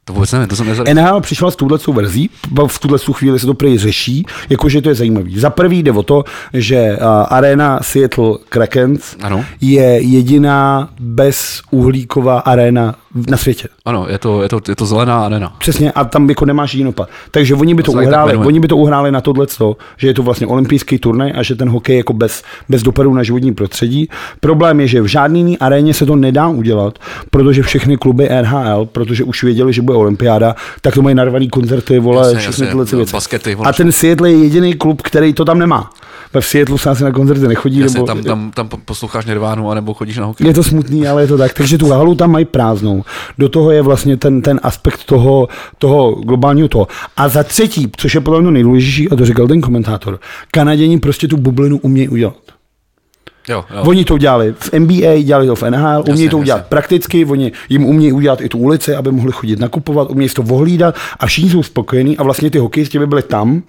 To 0.07 0.13
vůbec 0.13 0.31
nevím, 0.31 0.47
to 0.47 0.55
jsem 0.55 0.67
nezal... 0.67 0.85
NHL 0.93 1.21
přišla 1.21 1.51
s 1.51 1.55
touhletou 1.55 1.93
verzí, 1.93 2.29
v 2.67 2.79
tuhle 2.79 2.99
chvíli 3.11 3.39
se 3.39 3.45
to 3.45 3.53
prý 3.53 3.77
řeší, 3.77 4.25
jakože 4.49 4.81
to 4.81 4.89
je 4.89 4.95
zajímavý. 4.95 5.39
Za 5.39 5.49
prvý 5.49 5.83
jde 5.83 5.91
o 5.91 6.03
to, 6.03 6.23
že 6.53 6.97
arena 7.29 7.79
Seattle 7.81 8.37
Krakens 8.49 9.15
Ano. 9.21 9.45
je 9.61 10.01
jediná 10.01 10.89
bezuhlíková 10.99 12.39
arena 12.39 12.95
na 13.29 13.37
světě. 13.37 13.67
Ano, 13.85 14.05
je 14.09 14.17
to, 14.17 14.43
je 14.43 14.49
to, 14.49 14.61
je 14.69 14.75
to 14.75 14.85
zelená 14.85 15.25
arena. 15.25 15.55
Přesně, 15.57 15.91
a 15.91 16.05
tam 16.05 16.29
jako 16.29 16.45
nemáš 16.45 16.73
jinopad. 16.73 17.09
Takže 17.31 17.55
oni 17.55 17.75
by 17.75 17.83
to, 17.83 17.91
To 17.91 17.97
uhráli, 17.97 18.37
oni 18.37 18.59
by 18.59 18.67
to 18.67 18.77
uhráli 18.77 19.11
na 19.11 19.21
tohle, 19.21 19.47
že 19.97 20.07
je 20.07 20.13
to 20.13 20.23
vlastně 20.23 20.47
olympijský 20.47 20.97
turnaj 20.97 21.33
a 21.35 21.43
že 21.43 21.55
ten 21.55 21.69
hokej 21.69 21.93
je 21.93 21.97
jako 21.97 22.13
bez, 22.13 22.43
bez 22.69 22.83
dopadu 22.83 23.13
na 23.13 23.23
životní 23.23 23.53
prostředí. 23.53 24.09
Problém 24.39 24.79
je, 24.79 24.87
že 24.87 25.01
v 25.01 25.05
žádný 25.05 25.39
jiný 25.39 25.57
aréně 25.57 25.93
se 25.93 26.05
to 26.05 26.15
nedá 26.15 26.47
udělat, 26.47 26.99
protože 27.29 27.63
všechny 27.63 27.97
kluby 27.97 28.29
NHL, 28.41 28.85
protože 28.85 29.23
už 29.23 29.43
věděli, 29.43 29.73
že 29.73 29.81
bude 29.81 29.94
olympiáda, 29.99 30.55
tak 30.81 30.93
to 30.93 31.01
mají 31.01 31.15
narvaný 31.15 31.49
koncerty, 31.49 31.99
vole, 31.99 32.17
Jasně, 32.27 32.39
všechny 32.39 32.51
jasně, 32.51 32.65
tyhle 32.67 32.85
ty 32.85 32.95
no, 32.95 32.97
věci. 32.97 33.13
baskety, 33.13 33.55
vole, 33.55 33.69
A 33.69 33.73
ten 33.73 33.91
Seattle 33.91 34.31
je 34.31 34.37
jediný 34.37 34.73
klub, 34.73 35.01
který 35.01 35.33
to 35.33 35.45
tam 35.45 35.59
nemá. 35.59 35.89
V 36.39 36.45
Seattle 36.45 36.77
se 36.77 36.89
asi 36.89 37.03
na 37.03 37.11
koncerty 37.11 37.47
nechodí, 37.47 37.79
Jasně, 37.79 37.93
nebo 37.97 38.07
tam, 38.07 38.23
tam, 38.23 38.51
tam 38.51 38.69
posloucháš 38.85 39.25
Nirvánu, 39.25 39.71
anebo 39.71 39.93
chodíš 39.93 40.17
na 40.17 40.25
hokej. 40.25 40.47
je 40.47 40.53
to 40.53 40.63
smutný, 40.63 41.07
ale 41.07 41.21
je 41.23 41.27
to 41.27 41.37
tak. 41.37 41.53
Takže 41.53 41.77
tu 41.77 41.89
halu 41.89 42.15
tam 42.15 42.31
mají 42.31 42.45
prázdnou. 42.45 43.03
Do 43.37 43.49
toho 43.49 43.71
je 43.71 43.81
vlastně 43.81 44.17
ten, 44.17 44.41
ten 44.41 44.59
aspekt 44.63 45.03
toho, 45.03 45.47
toho 45.77 46.11
globálního 46.11 46.67
toho. 46.67 46.87
A 47.17 47.29
za 47.29 47.43
třetí, 47.43 47.91
což 47.97 48.15
je 48.15 48.21
podle 48.21 48.41
mě 48.41 48.51
nejdůležitější, 48.51 49.09
a 49.09 49.15
to 49.15 49.25
říkal 49.25 49.47
ten 49.47 49.61
komentátor, 49.61 50.19
Kanaděni 50.51 50.99
prostě 50.99 51.27
tu 51.27 51.37
bublinu 51.37 51.77
umějí 51.77 52.09
udělat. 52.09 52.35
Jo, 53.49 53.65
jo. 53.75 53.83
Oni 53.85 54.05
to 54.05 54.13
udělali 54.13 54.55
v 54.59 54.73
NBA, 54.79 55.21
dělali 55.23 55.47
to 55.47 55.55
v 55.55 55.63
NHL, 55.63 55.99
umějí 55.99 56.09
Jasně, 56.25 56.29
to 56.29 56.37
udělat 56.37 56.57
jasně. 56.57 56.67
prakticky, 56.69 57.25
oni 57.25 57.51
jim 57.69 57.85
umějí 57.85 58.11
udělat 58.13 58.41
i 58.41 58.49
tu 58.49 58.57
ulici, 58.57 58.95
aby 58.95 59.11
mohli 59.11 59.31
chodit 59.31 59.59
nakupovat, 59.59 60.09
umějí 60.09 60.29
to 60.29 60.41
ohlídat 60.41 60.95
a 61.19 61.25
všichni 61.25 61.49
jsou 61.49 61.63
spokojení 61.63 62.17
a 62.17 62.23
vlastně 62.23 62.49
ty 62.49 62.57
hokejisti 62.57 62.99
by 62.99 63.07
byli 63.07 63.21
tam, 63.23 63.61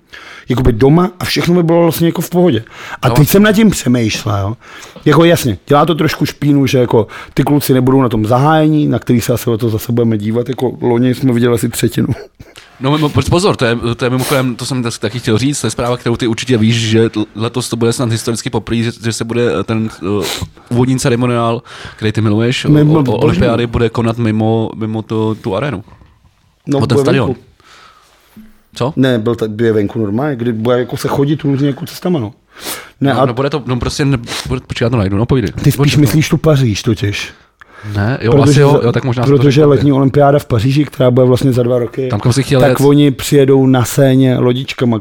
jakoby 0.49 0.73
doma 0.73 1.11
a 1.21 1.25
všechno 1.25 1.55
by 1.55 1.63
bylo 1.63 1.83
vlastně 1.83 2.07
jako 2.09 2.21
v 2.23 2.31
pohodě. 2.31 2.65
A 3.03 3.09
No. 3.09 3.15
teď 3.15 3.29
jsem 3.29 3.43
nad 3.43 3.53
tím 3.53 3.71
přemýšlel, 3.71 4.57
jako 5.05 5.25
jasně, 5.25 5.59
dělá 5.67 5.87
to 5.87 5.95
trošku 5.95 6.27
špínu, 6.27 6.67
že 6.67 6.79
jako 6.79 7.07
ty 7.35 7.43
kluci 7.43 7.75
nebudou 7.75 8.03
na 8.03 8.09
tom 8.09 8.27
zahájení, 8.27 8.87
na 8.87 8.99
který 8.99 9.21
se 9.21 9.33
asi 9.33 9.51
o 9.51 9.59
to 9.59 9.69
zase 9.69 9.93
budeme 9.93 10.19
dívat, 10.19 10.49
jako 10.49 10.73
loni 10.81 11.15
jsme 11.15 11.33
viděli 11.33 11.55
asi 11.55 11.69
třetinu. 11.69 12.09
No 12.81 12.99
mimo- 12.99 13.31
pozor, 13.31 13.57
to 13.57 13.65
je, 13.65 13.77
to 13.97 14.05
je 14.05 14.11
mimochodem, 14.11 14.57
to 14.57 14.67
jsem 14.67 14.83
taky 15.01 15.19
chtěl 15.19 15.39
říct, 15.39 15.61
to 15.61 15.67
je 15.67 15.71
zpráva, 15.71 15.97
kterou 15.97 16.17
ty 16.17 16.27
určitě 16.27 16.59
víš, 16.59 16.77
že 16.77 17.11
letos 17.35 17.69
to 17.69 17.77
bude 17.77 17.93
snad 17.93 18.11
historicky 18.13 18.51
poprvé, 18.51 18.83
že, 18.83 18.93
že 19.05 19.13
se 19.13 19.25
bude 19.25 19.61
eh, 19.61 19.65
ten 19.65 19.91
uh, 20.03 20.25
úvodní 20.69 20.99
ceremoniál, 20.99 21.63
který 21.97 22.13
ty 22.13 22.21
miluješ, 22.21 22.67
Mimo- 22.67 23.09
o, 23.11 23.13
o 23.13 23.17
olympiády, 23.19 23.67
bude 23.67 23.89
konat 23.91 24.19
mimo, 24.19 24.71
mimo 24.77 25.03
to, 25.03 25.35
tu 25.35 25.57
arénu. 25.57 25.85
No, 26.67 26.79
O 26.79 26.87
ten 26.87 26.99
stadion. 26.99 27.27
venku. 27.27 27.43
Co? 28.75 28.93
Ne, 28.97 29.19
byl 29.19 29.35
tady 29.35 29.65
je 29.65 29.73
venku 29.73 29.99
normálně, 29.99 30.37
kdy 30.37 30.53
bude 30.53 30.79
jako 30.79 30.97
se 30.97 31.09
chodit 31.09 31.43
různě 31.43 31.67
jako 31.67 31.87
cestama, 31.87 32.19
no. 32.19 32.33
Ne, 33.01 33.15
No, 33.15 33.21
a 33.21 33.27
no, 33.27 33.35
bude 33.35 33.51
to, 33.51 33.63
no 33.67 33.77
prostě, 33.77 34.05
ne, 34.05 34.19
bude, 34.49 34.61
počkej, 34.67 34.87
já 34.87 34.91
to 34.91 34.97
najdu, 34.97 35.17
no 35.17 35.27
povídej. 35.27 35.53
ty 35.53 35.61
spíš 35.61 35.77
Počkej, 35.77 36.01
myslíš 36.01 36.29
tu 36.29 36.37
Paříž 36.37 36.83
totiž. 36.83 37.31
Ne, 37.97 38.19
jo, 38.21 38.43
asi 38.43 38.61
jo, 38.61 38.81
jo, 38.85 38.93
tak 38.93 39.05
možná 39.05 39.25
to 39.25 39.31
protože 39.31 39.61
řekl. 39.61 39.69
letní 39.69 39.93
olympiáda 39.93 40.39
v 40.39 40.45
Paříži, 40.47 40.85
která 40.85 41.11
bude 41.11 41.27
vlastně 41.27 41.53
za 41.53 41.63
dva 41.63 41.79
roky, 41.79 42.09
Tam, 42.09 42.21
kam 42.21 42.33
jsi 42.33 42.43
chtěl 42.43 42.61
tak 42.61 42.69
jet. 42.69 42.81
oni 42.81 43.11
přijedou 43.11 43.67
na 43.67 43.85
scéně 43.85 44.39
lodičkama. 44.39 45.01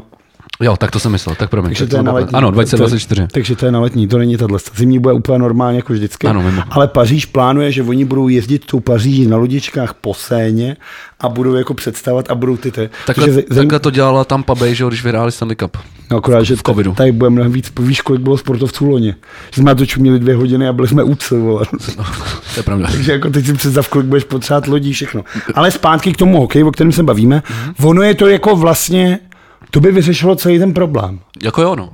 Jo, 0.60 0.76
tak 0.76 0.90
to 0.90 1.00
jsem 1.00 1.12
myslel, 1.12 1.34
tak 1.34 1.50
promiň. 1.50 1.68
Takže 1.70 1.84
tak 1.84 1.90
to 1.90 1.96
je 1.96 2.02
na 2.02 2.12
letní. 2.12 2.34
Ano, 2.34 2.48
To 2.48 2.52
je- 2.52 2.64
2024. 2.64 3.26
Takže 3.32 3.56
to 3.56 3.66
je 3.66 3.72
na 3.72 3.80
letní, 3.80 4.08
to 4.08 4.18
není 4.18 4.36
tahle. 4.36 4.58
Zimní 4.76 4.98
bude 4.98 5.14
úplně 5.14 5.38
normálně 5.38 5.78
jako 5.78 5.92
vždycky. 5.92 6.26
Ano, 6.26 6.42
mimo. 6.42 6.62
Ale 6.70 6.88
Paříž 6.88 7.26
plánuje, 7.26 7.72
že 7.72 7.82
oni 7.82 8.04
budou 8.04 8.28
jezdit 8.28 8.64
tou 8.66 8.80
Paříží 8.80 9.26
na 9.26 9.36
lodičkách 9.36 9.94
po 9.94 10.14
scéně 10.14 10.76
a 11.20 11.28
budou 11.28 11.54
jako 11.54 11.74
představovat 11.74 12.30
a 12.30 12.34
budou 12.34 12.56
ty 12.56 12.70
ty. 12.72 12.90
Takhle, 13.06 13.26
Takže 13.26 13.40
zim- 13.40 13.54
takhle 13.56 13.78
to 13.80 13.90
dělala 13.90 14.24
Tampa 14.24 14.54
Bay, 14.54 14.74
že 14.74 14.84
když 14.88 15.04
vyhráli 15.04 15.32
Stanley 15.32 15.56
Cup. 15.56 15.76
No 16.10 16.16
akorát, 16.16 16.42
že 16.42 16.56
v 16.56 16.62
covidu. 16.62 16.94
tady 16.94 17.12
bude 17.12 17.30
mnohem 17.30 17.52
víc, 17.52 17.72
víš, 17.80 18.00
kolik 18.00 18.20
bylo 18.22 18.38
sportovců 18.38 18.86
loni. 18.90 19.14
Že 19.54 19.60
jsme 19.62 19.64
na 19.64 19.74
to 19.74 19.86
čuměli 19.86 20.18
dvě 20.18 20.34
hodiny 20.36 20.68
a 20.68 20.72
byli 20.72 20.88
jsme 20.88 21.02
úce, 21.02 21.38
vole. 21.38 21.64
To 22.54 22.60
je 22.60 22.62
pravda. 22.62 22.88
Takže 22.92 23.12
jako 23.12 23.30
teď 23.30 23.46
si 23.46 23.52
představ, 23.52 23.88
kolik 23.88 24.06
budeš 24.06 24.24
potřebovat 24.24 24.66
lodí, 24.66 24.92
všechno. 24.92 25.24
Ale 25.54 25.70
zpátky 25.70 26.12
k 26.12 26.16
tomu 26.16 26.40
hokeji, 26.40 26.64
o 26.64 26.70
kterém 26.72 26.92
se 26.92 27.02
bavíme. 27.02 27.42
Ono 27.82 28.02
je 28.02 28.14
to 28.14 28.28
jako 28.28 28.56
vlastně, 28.56 29.18
to 29.70 29.80
by 29.80 29.92
vyřešilo 29.92 30.36
celý 30.36 30.58
ten 30.58 30.74
problém. 30.74 31.18
Jako 31.42 31.62
jo, 31.62 31.76
no. 31.76 31.92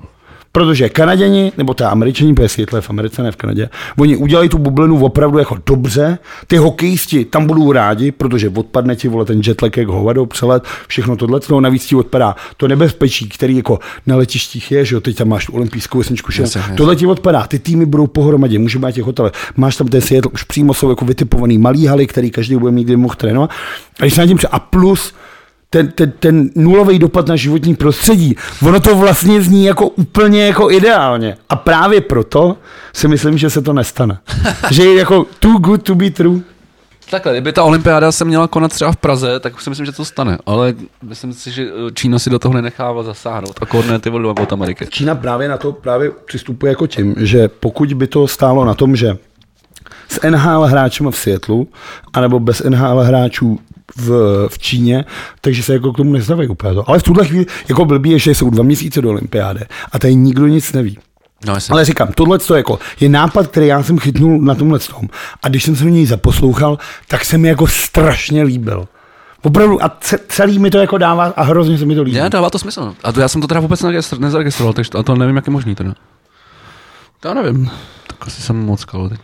Protože 0.52 0.88
Kanaděni, 0.88 1.52
nebo 1.58 1.74
ta 1.74 1.88
Američani, 1.88 2.34
protože 2.34 2.62
je 2.62 2.80
v 2.80 2.90
Americe, 2.90 3.22
ne 3.22 3.32
v 3.32 3.36
Kanadě, 3.36 3.68
oni 3.98 4.16
udělají 4.16 4.48
tu 4.48 4.58
bublinu 4.58 5.04
opravdu 5.04 5.38
jako 5.38 5.58
dobře, 5.66 6.18
ty 6.46 6.56
hokejisti 6.56 7.24
tam 7.24 7.46
budou 7.46 7.72
rádi, 7.72 8.12
protože 8.12 8.48
odpadne 8.48 8.96
ti 8.96 9.08
vole 9.08 9.24
ten 9.24 9.40
jetlag 9.46 9.76
jak 9.76 9.88
hovado, 9.88 10.26
přelet, 10.26 10.64
všechno 10.86 11.16
tohle, 11.16 11.40
no 11.50 11.60
navíc 11.60 11.86
ti 11.86 11.96
odpadá 11.96 12.36
to 12.56 12.68
nebezpečí, 12.68 13.28
který 13.28 13.56
jako 13.56 13.78
na 14.06 14.16
letištích 14.16 14.72
je, 14.72 14.84
že 14.84 14.94
jo, 14.94 15.00
teď 15.00 15.16
tam 15.16 15.28
máš 15.28 15.46
tu 15.46 15.52
olympijskou 15.52 15.98
vesničku, 15.98 16.32
jasně. 16.38 16.62
tohle 16.76 16.96
ti 16.96 17.06
odpadá, 17.06 17.46
ty 17.46 17.58
týmy 17.58 17.86
budou 17.86 18.06
pohromadě, 18.06 18.58
může 18.58 18.78
být 18.78 18.94
těch 18.94 19.04
hotelech, 19.04 19.32
máš 19.56 19.76
tam 19.76 19.88
ten 19.88 20.00
Seattle, 20.00 20.30
už 20.34 20.42
přímo 20.42 20.74
jsou 20.74 20.90
jako 20.90 21.04
vytipovaný 21.04 21.58
malý 21.58 21.86
haly, 21.86 22.06
který 22.06 22.30
každý 22.30 22.56
bude 22.56 22.72
mít, 22.72 22.84
kde 22.84 22.96
mohl 22.96 23.14
trénovat, 23.14 23.50
a 24.00 24.02
když 24.02 24.14
se 24.14 24.20
na 24.20 24.26
tím 24.26 24.38
a 24.50 24.58
plus 24.58 25.14
ten, 25.72 25.88
ten, 25.88 26.12
ten 26.20 26.50
nulový 26.54 26.98
dopad 26.98 27.28
na 27.28 27.36
životní 27.36 27.74
prostředí, 27.74 28.36
ono 28.66 28.80
to 28.80 28.96
vlastně 28.96 29.42
zní 29.42 29.64
jako 29.64 29.88
úplně 29.88 30.46
jako 30.46 30.70
ideálně. 30.70 31.36
A 31.48 31.56
právě 31.56 32.00
proto 32.00 32.56
si 32.92 33.08
myslím, 33.08 33.38
že 33.38 33.50
se 33.50 33.62
to 33.62 33.72
nestane. 33.72 34.18
že 34.70 34.84
je 34.84 34.94
jako 34.94 35.26
too 35.40 35.58
good 35.58 35.82
to 35.82 35.94
be 35.94 36.10
true. 36.10 36.40
Takhle, 37.10 37.32
kdyby 37.32 37.52
ta 37.52 37.64
olympiáda 37.64 38.12
se 38.12 38.24
měla 38.24 38.48
konat 38.48 38.72
třeba 38.72 38.92
v 38.92 38.96
Praze, 38.96 39.40
tak 39.40 39.60
si 39.60 39.70
myslím, 39.70 39.86
že 39.86 39.92
to 39.92 40.04
stane. 40.04 40.38
Ale 40.46 40.74
myslím 41.02 41.32
si, 41.32 41.50
že 41.50 41.62
eh, 41.62 41.90
Čína 41.94 42.18
si 42.18 42.30
do 42.30 42.38
toho 42.38 42.54
nenechává 42.54 43.02
zasáhnout. 43.02 43.58
A 43.60 43.66
korne 43.66 43.98
ty 43.98 44.10
vole 44.10 44.28
od 44.28 44.52
Ameriky. 44.52 44.86
Čína 44.90 45.14
právě 45.14 45.48
na 45.48 45.56
to 45.56 45.72
právě 45.72 46.10
přistupuje 46.24 46.70
jako 46.70 46.86
tím, 46.86 47.14
že 47.18 47.48
pokud 47.48 47.94
by 47.94 48.06
to 48.06 48.28
stálo 48.28 48.64
na 48.64 48.74
tom, 48.74 48.96
že 48.96 49.16
s 50.12 50.20
NHL 50.30 50.60
hráčem 50.64 51.10
v 51.10 51.16
Seattleu, 51.16 51.66
anebo 52.12 52.40
bez 52.40 52.62
NHL 52.68 53.00
hráčů 53.00 53.58
v, 53.96 54.08
v 54.48 54.58
Číně, 54.58 55.04
takže 55.40 55.62
se 55.62 55.72
jako 55.72 55.92
k 55.92 55.96
tomu 55.96 56.12
nestaví 56.12 56.48
úplně 56.48 56.74
to. 56.74 56.88
Ale 56.90 56.98
v 56.98 57.02
tuhle 57.02 57.26
chvíli 57.26 57.46
jako 57.68 57.84
blbý 57.84 58.10
je, 58.10 58.18
že 58.18 58.34
jsou 58.34 58.50
dva 58.50 58.62
měsíce 58.62 59.02
do 59.02 59.08
olympiády 59.10 59.60
a 59.92 59.98
tady 59.98 60.14
nikdo 60.14 60.46
nic 60.46 60.72
neví. 60.72 60.98
No. 61.46 61.54
Ale 61.70 61.84
říkám, 61.84 62.08
tohle 62.14 62.38
to 62.38 62.54
jako 62.54 62.78
je 63.00 63.08
nápad, 63.08 63.46
který 63.46 63.66
já 63.66 63.82
jsem 63.82 63.98
chytnul 63.98 64.40
na 64.40 64.54
tomhle 64.54 64.78
tom. 64.78 65.08
A 65.42 65.48
když 65.48 65.64
jsem 65.64 65.76
se 65.76 65.84
do 65.84 65.90
něj 65.90 66.06
zaposlouchal, 66.06 66.78
tak 67.08 67.24
se 67.24 67.38
mi 67.38 67.48
jako 67.48 67.66
strašně 67.66 68.42
líbil. 68.42 68.88
Opravdu, 69.42 69.84
a 69.84 69.88
ce- 70.00 70.18
celý 70.28 70.58
mi 70.58 70.70
to 70.70 70.78
jako 70.78 70.98
dává 70.98 71.24
a 71.36 71.42
hrozně 71.42 71.78
se 71.78 71.84
mi 71.84 71.94
to 71.94 72.02
líbí. 72.02 72.18
Ne, 72.18 72.30
dává 72.30 72.50
to 72.50 72.58
smysl. 72.58 72.94
A 73.04 73.12
to 73.12 73.20
já 73.20 73.28
jsem 73.28 73.40
to 73.40 73.46
teda 73.46 73.60
vůbec 73.60 73.84
nezaregistroval, 74.18 74.72
takže 74.72 74.90
to, 74.90 74.98
a 74.98 75.02
to 75.02 75.16
nevím, 75.16 75.36
jak 75.36 75.46
je 75.46 75.52
možný 75.52 75.74
teda. 75.74 75.94
To 77.20 77.28
já 77.28 77.34
nevím. 77.34 77.70
Tak 78.06 78.26
asi 78.26 78.42
jsem 78.42 78.56
moc 78.56 78.84
kalo 78.84 79.08
teď. 79.08 79.20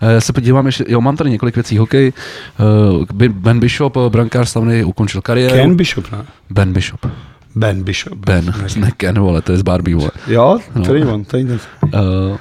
Eh, 0.00 0.12
Já 0.12 0.20
se 0.20 0.32
podívám 0.32 0.66
ještě, 0.66 0.84
jo, 0.88 1.00
mám 1.00 1.16
tady 1.16 1.30
několik 1.30 1.54
věcí. 1.54 1.78
Hokej, 1.78 2.12
eh, 2.60 3.22
Ben- 3.32 3.60
Bishop, 3.60 3.96
eh, 3.96 4.10
brankář 4.10 4.48
slavný, 4.48 4.84
ukončil 4.84 5.20
kariéru. 5.22 5.54
Ken 5.54 5.76
Bishop, 5.76 6.12
ne? 6.12 6.18
Ben 6.50 6.72
Bishop. 6.72 7.06
Ben 7.54 7.82
Bishop. 7.82 8.14
Ben, 8.14 8.54
ne 8.76 8.90
Ken, 8.96 9.18
vole, 9.18 9.42
to 9.42 9.52
je 9.52 9.58
z 9.58 9.62
Barbie, 9.62 9.96
vole. 9.96 10.10
Jo, 10.26 10.58
No. 10.74 10.84
to 10.84 10.92
není 10.92 11.04
on, 11.06 11.24
to 11.24 11.36
není 11.36 11.48
ten. 11.48 11.60
Uh, 11.82 12.36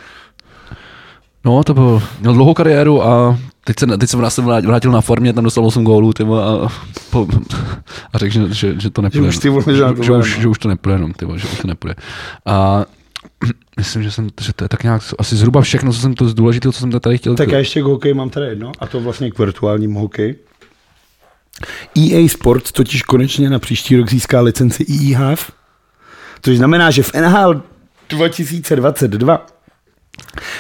no, 1.46 1.64
to 1.64 1.74
byl, 1.74 2.02
měl 2.20 2.34
dlouhou 2.34 2.54
kariéru 2.54 3.04
a 3.04 3.38
teď 3.64 3.80
se, 3.80 3.86
teď 3.98 4.10
se 4.10 4.18
vrát- 4.18 4.30
se 4.30 4.42
vrát- 4.42 4.66
vrátil 4.66 4.92
na 4.92 5.02
formě, 5.02 5.34
tam 5.34 5.44
dostal 5.44 5.66
8 5.66 5.84
gólů 5.84 6.14
ty 6.14 6.24
vole, 6.24 6.44
a, 6.44 6.68
po, 7.10 7.28
a 8.14 8.18
řekl, 8.18 8.34
že, 8.34 8.54
že, 8.54 8.80
že 8.80 8.90
to 8.90 9.02
nepůjde. 9.02 9.28
už 9.28 9.38
ty 9.38 9.50
vole, 9.50 9.64
že 9.68 9.74
že, 9.74 10.04
že, 10.04 10.12
už, 10.12 10.36
no. 10.36 10.42
že 10.42 10.48
už 10.48 10.60
to 10.60 10.68
nepůjde 10.70 10.96
jenom, 10.96 11.14
ty 11.14 11.26
vole, 11.26 11.40
že 11.40 11.48
už 11.48 11.60
to 11.60 11.68
nepůjde. 11.68 11.96
A 12.46 12.86
myslím, 13.78 14.04
že, 14.04 14.12
jsem, 14.12 14.30
že 14.42 14.54
to 14.54 14.64
je 14.64 14.70
tak 14.70 14.84
nějak 14.84 15.02
asi 15.20 15.36
zhruba 15.36 15.62
všechno, 15.62 15.94
co 15.94 16.00
jsem 16.00 16.14
to 16.14 16.30
z 16.30 16.34
důležitého, 16.34 16.72
co 16.72 16.80
jsem 16.80 16.92
tady 16.92 17.18
chtěl. 17.18 17.36
Tak 17.36 17.52
já 17.52 17.58
ještě 17.58 17.82
k 17.82 17.84
hokeji 17.84 18.14
mám 18.14 18.30
tady 18.30 18.46
jedno, 18.46 18.72
a 18.80 18.88
to 18.88 19.00
vlastně 19.00 19.32
k 19.32 19.40
virtuálnímu 19.40 20.00
hokeji. 20.00 20.46
EA 21.98 22.28
Sports 22.30 22.72
totiž 22.72 23.02
konečně 23.02 23.50
na 23.50 23.60
příští 23.60 23.98
rok 23.98 24.10
získá 24.10 24.42
licenci 24.42 24.86
EEHF, 24.90 25.52
což 26.42 26.58
znamená, 26.58 26.92
že 26.92 27.04
v 27.04 27.14
NHL 27.14 27.62
2022 28.10 29.46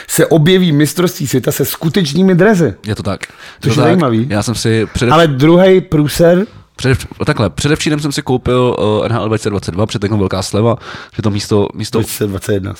se 0.07 0.25
objeví 0.25 0.71
mistrovství 0.71 1.27
světa 1.27 1.51
se 1.51 1.65
skutečnými 1.65 2.35
drezy. 2.35 2.73
Je 2.87 2.95
to 2.95 3.03
tak. 3.03 3.21
Což 3.25 3.33
to 3.61 3.69
je 3.69 3.75
tak. 3.75 3.83
zajímavý. 3.83 4.27
Já 4.29 4.43
jsem 4.43 4.55
si 4.55 4.87
předev, 4.93 5.13
Ale 5.13 5.27
druhý 5.27 5.81
průser, 5.81 6.45
předev, 6.93 7.07
takhle, 7.25 7.49
předevčírem 7.49 7.99
jsem 7.99 8.11
si 8.11 8.21
koupil 8.21 8.75
uh, 8.79 9.07
NHL 9.07 9.27
2022, 9.27 9.85
předtím 9.85 10.17
velká 10.17 10.41
sleva, 10.41 10.75
že 11.15 11.21
to 11.21 11.29
místo, 11.29 11.67
místo 11.73 11.99
2021. 11.99 12.73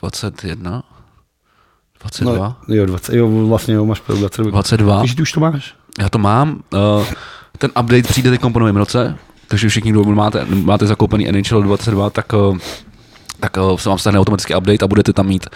21, 0.00 0.82
22, 2.00 2.56
No, 2.68 2.74
jo, 2.74 2.86
20, 2.86 3.14
jo, 3.14 3.46
vlastně 3.46 3.74
jo, 3.74 3.86
máš 3.86 4.00
pravdu, 4.00 4.20
22. 4.20 4.50
22. 4.50 4.98
Takže 4.98 5.16
ty 5.16 5.22
už 5.22 5.32
to 5.32 5.40
máš. 5.40 5.74
Já 6.00 6.08
to 6.08 6.18
mám. 6.18 6.62
Uh, 6.72 7.06
ten 7.58 7.70
update 7.80 8.02
přijde 8.02 8.30
teď 8.30 8.40
po 8.52 8.58
novém 8.58 8.76
roce, 8.76 9.18
takže 9.48 9.68
všichni, 9.68 9.90
kdo 9.90 10.04
máte, 10.04 10.44
máte 10.44 10.86
zakoupený 10.86 11.32
NHL 11.32 11.62
22, 11.62 12.10
tak 12.10 12.32
uh, 12.32 12.58
tak 13.42 13.56
uh, 13.56 13.76
se 13.76 13.88
vám 13.88 13.98
stane 13.98 14.18
automaticky 14.18 14.54
update 14.54 14.84
a 14.84 14.88
budete 14.88 15.12
tam 15.12 15.26
mít. 15.26 15.46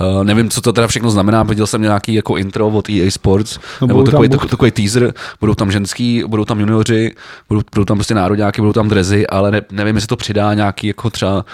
Uh, 0.00 0.24
nevím, 0.24 0.50
co 0.50 0.60
to 0.60 0.72
teda 0.72 0.86
všechno 0.86 1.10
znamená, 1.10 1.42
viděl 1.42 1.66
jsem 1.66 1.82
nějaký 1.82 2.14
jako 2.14 2.36
intro 2.36 2.68
od 2.68 2.88
EA 2.88 3.10
Sports, 3.10 3.58
No, 3.80 3.86
nebo 3.86 4.02
takový, 4.02 4.28
tam- 4.28 4.48
takový, 4.48 4.70
teaser, 4.70 5.14
budou 5.40 5.54
tam 5.54 5.72
ženský, 5.72 6.24
budou 6.26 6.44
tam 6.44 6.60
junioři, 6.60 7.14
budou, 7.48 7.60
budou 7.74 7.84
tam 7.84 7.96
prostě 7.96 8.14
nároďáky, 8.14 8.60
budou 8.60 8.72
tam 8.72 8.88
drezy, 8.88 9.26
ale 9.26 9.50
ne, 9.50 9.62
nevím, 9.72 9.94
jestli 9.96 10.08
to 10.08 10.16
přidá 10.16 10.54
nějaký 10.54 10.86
jako 10.86 11.10
třeba, 11.10 11.44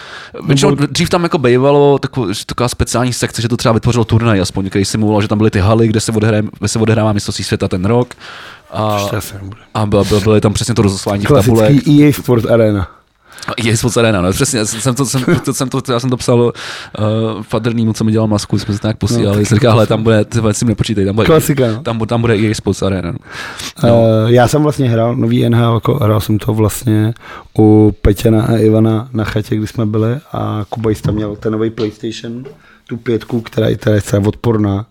většinou, 0.46 0.70
budou- 0.70 0.86
dřív 0.86 1.10
tam 1.10 1.22
jako 1.22 1.38
bývalo 1.38 1.98
taková, 1.98 2.26
taková 2.46 2.68
speciální 2.68 3.12
sekce, 3.12 3.42
že 3.42 3.48
to 3.48 3.56
třeba 3.56 3.74
vytvořilo 3.74 4.04
turnaj 4.04 4.40
aspoň, 4.40 4.68
který 4.68 4.84
simuloval, 4.84 5.22
že 5.22 5.28
tam 5.28 5.38
byly 5.38 5.50
ty 5.50 5.58
haly, 5.58 5.88
kde 5.88 6.00
se 6.00 6.12
odehrává, 6.12 6.48
kde 6.58 6.68
se 6.68 6.78
odehrává 6.78 7.12
mistrovství 7.12 7.44
světa 7.44 7.68
ten 7.68 7.84
rok. 7.84 8.14
A, 8.72 8.98
a 9.74 9.86
byl, 9.86 10.04
byl, 10.04 10.20
byly 10.20 10.40
tam 10.40 10.52
přesně 10.52 10.74
to 10.74 10.82
rozoslání 10.82 11.22
tabulek. 11.24 11.68
Klasický 11.68 12.04
EA 12.04 12.12
Sport 12.12 12.46
Arena. 12.46 12.88
Je 13.58 13.76
Sports 13.76 13.96
Arena, 13.96 14.22
no, 14.22 14.32
přesně, 14.32 14.66
jsem 14.66 14.94
to, 14.94 15.06
jsem, 15.06 15.24
to, 15.44 15.54
jsem 15.54 15.68
to, 15.68 15.80
já 15.92 16.00
jsem 16.00 16.10
to 16.10 16.16
psal 16.16 16.40
uh, 16.40 17.42
Fadrnýmu, 17.42 17.92
co 17.92 18.04
mi 18.04 18.12
dělal 18.12 18.26
masku, 18.28 18.58
jsme 18.58 18.74
se 18.74 18.80
tak 18.80 18.96
posílali, 18.96 19.38
no, 19.38 19.44
jsem 19.46 19.56
říkal, 19.56 19.72
hele, 19.72 19.86
tam 19.86 20.02
bude, 20.02 20.24
ty 20.24 20.38
si 20.52 20.64
nepočítej, 20.64 21.06
tam 21.06 21.14
bude, 21.14 21.26
Klasika, 21.26 21.72
no. 21.72 21.82
tam, 21.82 21.98
tam 21.98 22.20
bude 22.20 22.54
Sports 22.54 22.82
Arena. 22.82 23.12
No. 23.82 24.00
Uh, 24.00 24.30
já 24.30 24.48
jsem 24.48 24.62
vlastně 24.62 24.90
hrál 24.90 25.16
nový 25.16 25.48
NHL, 25.48 25.74
jako 25.74 25.94
hrál 25.94 26.20
jsem 26.20 26.38
to 26.38 26.54
vlastně 26.54 27.14
u 27.58 27.94
Petěna 28.02 28.44
a 28.44 28.56
Ivana 28.56 29.08
na 29.12 29.24
chatě, 29.24 29.56
kdy 29.56 29.66
jsme 29.66 29.86
byli 29.86 30.16
a 30.32 30.64
Kuba 30.68 30.90
tam 31.02 31.14
měl 31.14 31.36
ten 31.36 31.52
nový 31.52 31.70
PlayStation, 31.70 32.44
tu 32.88 32.96
pětku, 32.96 33.40
která 33.40 33.68
je, 33.68 33.76
která 33.76 33.96
je 33.96 34.18
odporná 34.26 34.86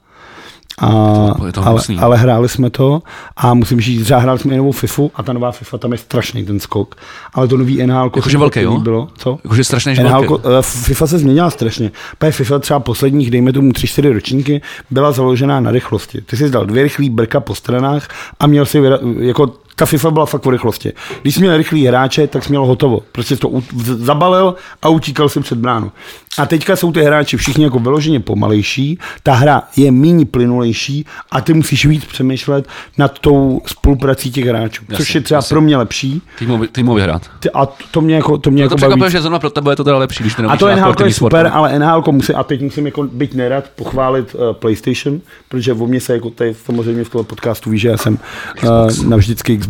a, 0.81 1.45
je 1.45 1.51
to 1.51 1.67
ale, 1.67 1.81
ale, 1.99 2.17
hráli 2.17 2.49
jsme 2.49 2.69
to 2.69 3.01
a 3.37 3.53
musím 3.53 3.81
říct, 3.81 4.07
že 4.07 4.15
hráli 4.15 4.39
jsme 4.39 4.53
i 4.53 4.57
novou 4.57 4.71
FIFU 4.71 5.11
a 5.15 5.23
ta 5.23 5.33
nová 5.33 5.51
FIFA 5.51 5.77
tam 5.77 5.91
je 5.91 5.97
strašný 5.97 6.45
ten 6.45 6.59
skok. 6.59 6.95
Ale 7.33 7.47
to 7.47 7.57
nový 7.57 7.85
NHL 7.87 8.11
Jakože 8.15 8.37
velký, 8.37 8.61
jo? 8.61 8.79
Bylo. 8.79 9.07
Co? 9.17 9.39
Jakože 9.43 9.63
strašný, 9.63 9.95
že 9.95 10.03
velký. 10.03 10.33
Eh, 10.33 10.61
FIFA 10.61 11.07
se 11.07 11.19
změnila 11.19 11.49
strašně. 11.49 11.91
Pé 12.17 12.31
FIFA 12.31 12.59
třeba 12.59 12.79
posledních, 12.79 13.31
dejme 13.31 13.53
tomu 13.53 13.71
3-4 13.71 14.13
ročníky, 14.13 14.61
byla 14.89 15.11
založená 15.11 15.59
na 15.59 15.71
rychlosti. 15.71 16.21
Ty 16.21 16.37
jsi 16.37 16.49
dal 16.49 16.65
dvě 16.65 16.83
rychlé 16.83 17.09
brka 17.09 17.39
po 17.39 17.55
stranách 17.55 18.07
a 18.39 18.47
měl 18.47 18.65
si 18.65 18.81
jako 19.19 19.53
ta 19.79 19.85
FIFA 19.85 20.11
byla 20.11 20.25
fakt 20.25 20.45
o 20.45 20.49
rychlosti. 20.49 20.93
Když 21.21 21.35
jsi 21.35 21.41
měl 21.41 21.57
rychlý 21.57 21.85
hráče, 21.85 22.27
tak 22.27 22.43
jsi 22.43 22.49
měl 22.49 22.65
hotovo. 22.65 22.99
Prostě 23.11 23.35
to 23.35 23.51
zabalil 23.83 24.55
a 24.81 24.89
utíkal 24.89 25.29
si 25.29 25.39
před 25.39 25.57
bránu. 25.57 25.91
A 26.37 26.45
teďka 26.45 26.75
jsou 26.75 26.91
ty 26.91 27.03
hráči 27.03 27.37
všichni 27.37 27.63
jako 27.63 27.79
vyloženě 27.79 28.19
pomalejší, 28.19 28.99
ta 29.23 29.33
hra 29.33 29.63
je 29.75 29.91
méně 29.91 30.25
plynulejší 30.25 31.05
a 31.31 31.41
ty 31.41 31.53
musíš 31.53 31.85
víc 31.85 32.05
přemýšlet 32.05 32.67
nad 32.97 33.19
tou 33.19 33.61
spoluprací 33.65 34.31
těch 34.31 34.45
hráčů, 34.45 34.83
jasně, 34.89 34.97
což 34.97 35.15
je 35.15 35.21
třeba 35.21 35.37
jasně. 35.37 35.53
pro 35.53 35.61
mě 35.61 35.77
lepší. 35.77 36.21
Týmově, 36.39 36.67
týmově 36.67 37.03
hrát. 37.03 37.21
A 37.53 37.65
to 37.65 38.01
mě 38.01 38.15
jako, 38.15 38.37
to 38.37 38.51
mě 38.51 38.63
no 38.63 38.69
to 38.69 38.85
jako 38.85 38.97
baví. 38.97 39.11
že 39.11 39.21
zrovna 39.21 39.39
pro 39.39 39.49
tebe 39.49 39.71
je 39.71 39.75
to 39.75 39.83
teda 39.83 39.97
lepší, 39.97 40.23
když 40.23 40.35
A 40.47 40.57
to 40.57 40.67
NHL 40.67 41.05
je 41.05 41.13
super, 41.13 41.13
sport, 41.13 41.51
ale 41.53 41.79
NHL 41.79 42.03
musí, 42.11 42.33
a 42.33 42.43
teď 42.43 42.61
musím 42.61 42.85
jako 42.85 43.03
být 43.03 43.33
nerad 43.33 43.63
pochválit 43.75 44.35
uh, 44.35 44.53
PlayStation, 44.53 45.21
protože 45.49 45.73
o 45.73 45.87
mě 45.87 46.01
se 46.01 46.13
jako 46.13 46.29
tady 46.29 46.53
samozřejmě 46.53 47.03
v 47.03 47.09
tomhle 47.09 47.25
podcastu 47.25 47.69
ví, 47.69 47.79
že 47.79 47.89
já 47.89 47.97
jsem 47.97 48.19
uh, 48.63 49.07
navždycky 49.07 49.57
Xbox, 49.57 49.68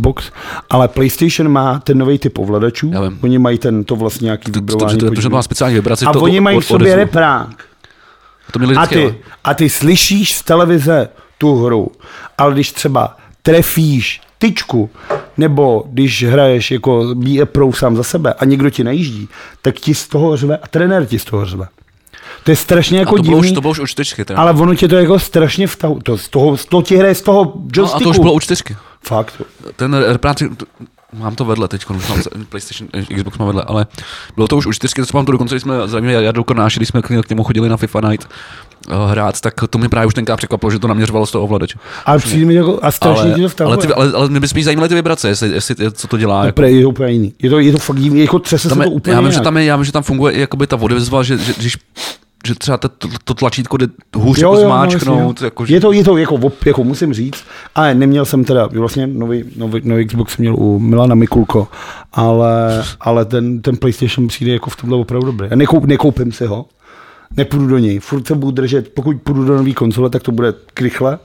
ale 0.70 0.88
PlayStation 0.88 1.52
má 1.52 1.80
ten 1.80 1.98
nový 1.98 2.20
typ 2.20 2.38
ovladačů. 2.38 2.92
Oni 3.22 3.40
mají 3.40 3.58
ten, 3.58 3.84
to 3.84 3.96
vlastně 3.96 4.26
nějaký 4.26 4.52
vibrování. 4.52 4.98
To, 4.98 5.06
to, 5.06 5.16
to, 5.16 5.22
to, 5.22 5.30
má 5.30 5.42
speciální 5.42 5.76
vibraci. 5.76 6.06
A 6.06 6.14
to 6.14 6.22
oni 6.22 6.40
mají 6.40 6.60
v 6.60 6.66
sobě 6.66 6.96
reprák. 6.96 7.66
To 8.52 8.60
a, 8.80 8.88
ty, 8.88 9.16
a 9.44 9.54
ty 9.54 9.70
slyšíš 9.70 10.34
z 10.34 10.44
televize 10.44 11.10
tu 11.38 11.56
hru, 11.56 11.92
ale 12.38 12.54
když 12.54 12.72
třeba 12.72 13.18
trefíš 13.42 14.22
tyčku, 14.38 14.90
nebo 15.38 15.84
když 15.88 16.24
hraješ 16.24 16.72
jako 16.72 17.06
BE 17.16 17.46
Pro 17.46 17.74
sám 17.74 17.96
za 17.96 18.04
sebe 18.04 18.34
a 18.34 18.46
někdo 18.46 18.70
ti 18.70 18.84
najíždí, 18.84 19.30
tak 19.62 19.76
ti 19.76 19.96
z 19.96 20.08
toho 20.08 20.38
řve 20.38 20.58
a 20.58 20.68
trenér 20.68 21.06
ti 21.06 21.20
z 21.20 21.26
toho 21.26 21.46
řve. 21.46 21.68
To 22.44 22.52
je 22.52 22.56
strašně 22.56 23.00
jako 23.00 23.16
a 23.16 23.18
to 23.18 23.22
divný. 23.22 23.30
Bylo 23.30 23.42
už, 23.42 23.52
to 23.52 23.62
bylo 23.62 23.72
už 23.72 23.80
u 23.80 23.86
čtyřky. 23.86 24.26
Teda. 24.26 24.40
Ale 24.40 24.54
ono 24.54 24.76
tě 24.76 24.88
to 24.88 24.96
jako 24.96 25.20
strašně 25.20 25.68
vtahu. 25.68 26.00
To, 26.04 26.18
z 26.18 26.30
toho, 26.30 26.58
to 26.70 26.82
ti 26.82 26.96
hraje 26.96 27.16
z 27.16 27.22
toho 27.22 27.54
joysticku. 27.76 27.82
No 27.82 27.96
a 27.96 28.00
to 28.00 28.10
už 28.10 28.20
bylo 28.20 28.34
u 28.34 28.40
čtyřky. 28.40 28.76
Fakt. 29.02 29.42
Ten 29.76 29.94
reprák, 29.94 30.38
mám 31.14 31.36
to 31.36 31.46
vedle 31.46 31.68
teď, 31.68 31.90
mám 31.90 32.02
PlayStation, 32.50 32.90
Xbox 33.16 33.38
mám 33.38 33.48
vedle, 33.48 33.64
ale 33.68 33.88
bylo 34.36 34.48
to 34.48 34.58
už 34.58 34.66
u 34.66 34.74
čtyřky, 34.74 35.02
to 35.02 35.18
mám 35.18 35.26
to 35.26 35.32
dokonce, 35.32 35.56
když 35.56 35.62
jsme 35.62 35.76
zajímali 35.86 36.26
Jardu 36.26 36.44
Kornáši, 36.44 36.80
když 36.80 36.90
jsme 36.90 37.02
k 37.02 37.30
němu 37.30 37.44
chodili 37.44 37.70
na 37.70 37.78
FIFA 37.78 38.02
Night 38.02 38.30
uh, 38.88 39.12
hrát, 39.12 39.42
tak 39.42 39.54
to 39.70 39.78
mě 39.78 39.90
právě 39.90 40.08
už 40.08 40.14
tenkrát 40.14 40.38
překvapilo, 40.38 40.72
že 40.72 40.80
to 40.80 40.88
naměřovalo 40.88 41.26
z 41.26 41.32
toho 41.32 41.44
ovladače. 41.44 41.80
Ale 42.06 42.20
přijde 42.20 42.46
mi 42.46 42.54
jako, 42.54 42.80
a 42.82 42.92
strašně 42.92 43.34
ale, 43.34 43.50
to 43.50 43.66
ale, 43.66 43.78
ty, 43.78 43.88
ale, 43.88 44.12
ale, 44.16 44.30
mě 44.30 44.40
by 44.40 44.48
spíš 44.48 44.66
zajímaly 44.66 44.90
ty 44.90 44.96
vibrace, 44.96 45.28
jestli, 45.28 45.50
jestli, 45.50 45.76
co 45.92 46.08
to 46.08 46.18
dělá. 46.18 46.46
Jako. 46.46 46.62
Je 46.62 46.84
to 46.84 46.90
úplně 46.90 47.12
jiný. 47.12 47.34
Je 47.40 47.50
to, 47.50 47.60
je 47.60 47.72
to 47.72 47.78
fakt 47.78 48.00
divný, 48.00 48.22
jako 48.22 48.40
třese 48.40 48.70
tam 48.70 48.78
se 48.78 48.84
to 48.84 48.90
úplně 48.90 49.16
já 49.16 49.22
vím, 49.22 49.32
že 49.32 49.40
tam 49.40 49.58
je, 49.58 49.66
já 49.66 49.76
vím, 49.76 49.86
že 49.86 49.92
tam 49.92 50.04
funguje 50.04 50.40
jakoby 50.40 50.68
ta 50.68 50.76
odezva, 50.76 51.24
že, 51.24 51.38
že, 51.38 51.54
když 51.58 51.78
že 52.48 52.56
třeba 52.56 52.78
to, 52.78 52.90
to 53.24 53.34
tlačítko 53.34 53.78
jde 53.78 53.88
hůř 54.16 54.38
jo, 54.38 54.52
jako 54.52 54.62
jo, 54.62 54.68
zmáčknout. 54.68 55.42
No, 55.42 55.46
jako, 55.46 55.66
že... 55.66 55.74
Je 55.74 55.82
to, 55.82 55.92
je 55.92 56.04
to 56.04 56.18
jako, 56.18 56.52
jako, 56.66 56.84
musím 56.84 57.14
říct, 57.14 57.44
ale 57.76 57.96
neměl 57.96 58.26
jsem 58.26 58.44
teda, 58.44 58.68
vlastně 58.68 59.08
nový, 59.08 59.44
nový, 59.58 59.82
nový 59.84 60.06
Xbox 60.06 60.38
měl 60.38 60.56
u 60.56 60.80
Milana 60.80 61.16
Mikulko, 61.16 61.68
ale, 62.14 62.84
ale 63.00 63.26
ten, 63.26 63.62
ten 63.62 63.78
PlayStation 63.78 64.28
přijde 64.28 64.54
jako 64.54 64.70
v 64.70 64.76
tomhle 64.76 64.98
opravdu 64.98 65.26
dobrý. 65.26 65.48
Já 65.50 65.56
nekoup, 65.56 65.86
nekoupím 65.86 66.32
si 66.32 66.46
ho, 66.46 66.66
nepůjdu 67.38 67.68
do 67.68 67.78
něj, 67.78 68.00
furt 68.00 68.28
se 68.28 68.36
budu 68.36 68.52
držet, 68.52 68.94
pokud 68.94 69.22
půjdu 69.24 69.46
do 69.46 69.58
nový 69.58 69.74
konzole, 69.74 70.10
tak 70.10 70.24
to 70.24 70.32
bude 70.32 70.54
krychle, 70.74 71.20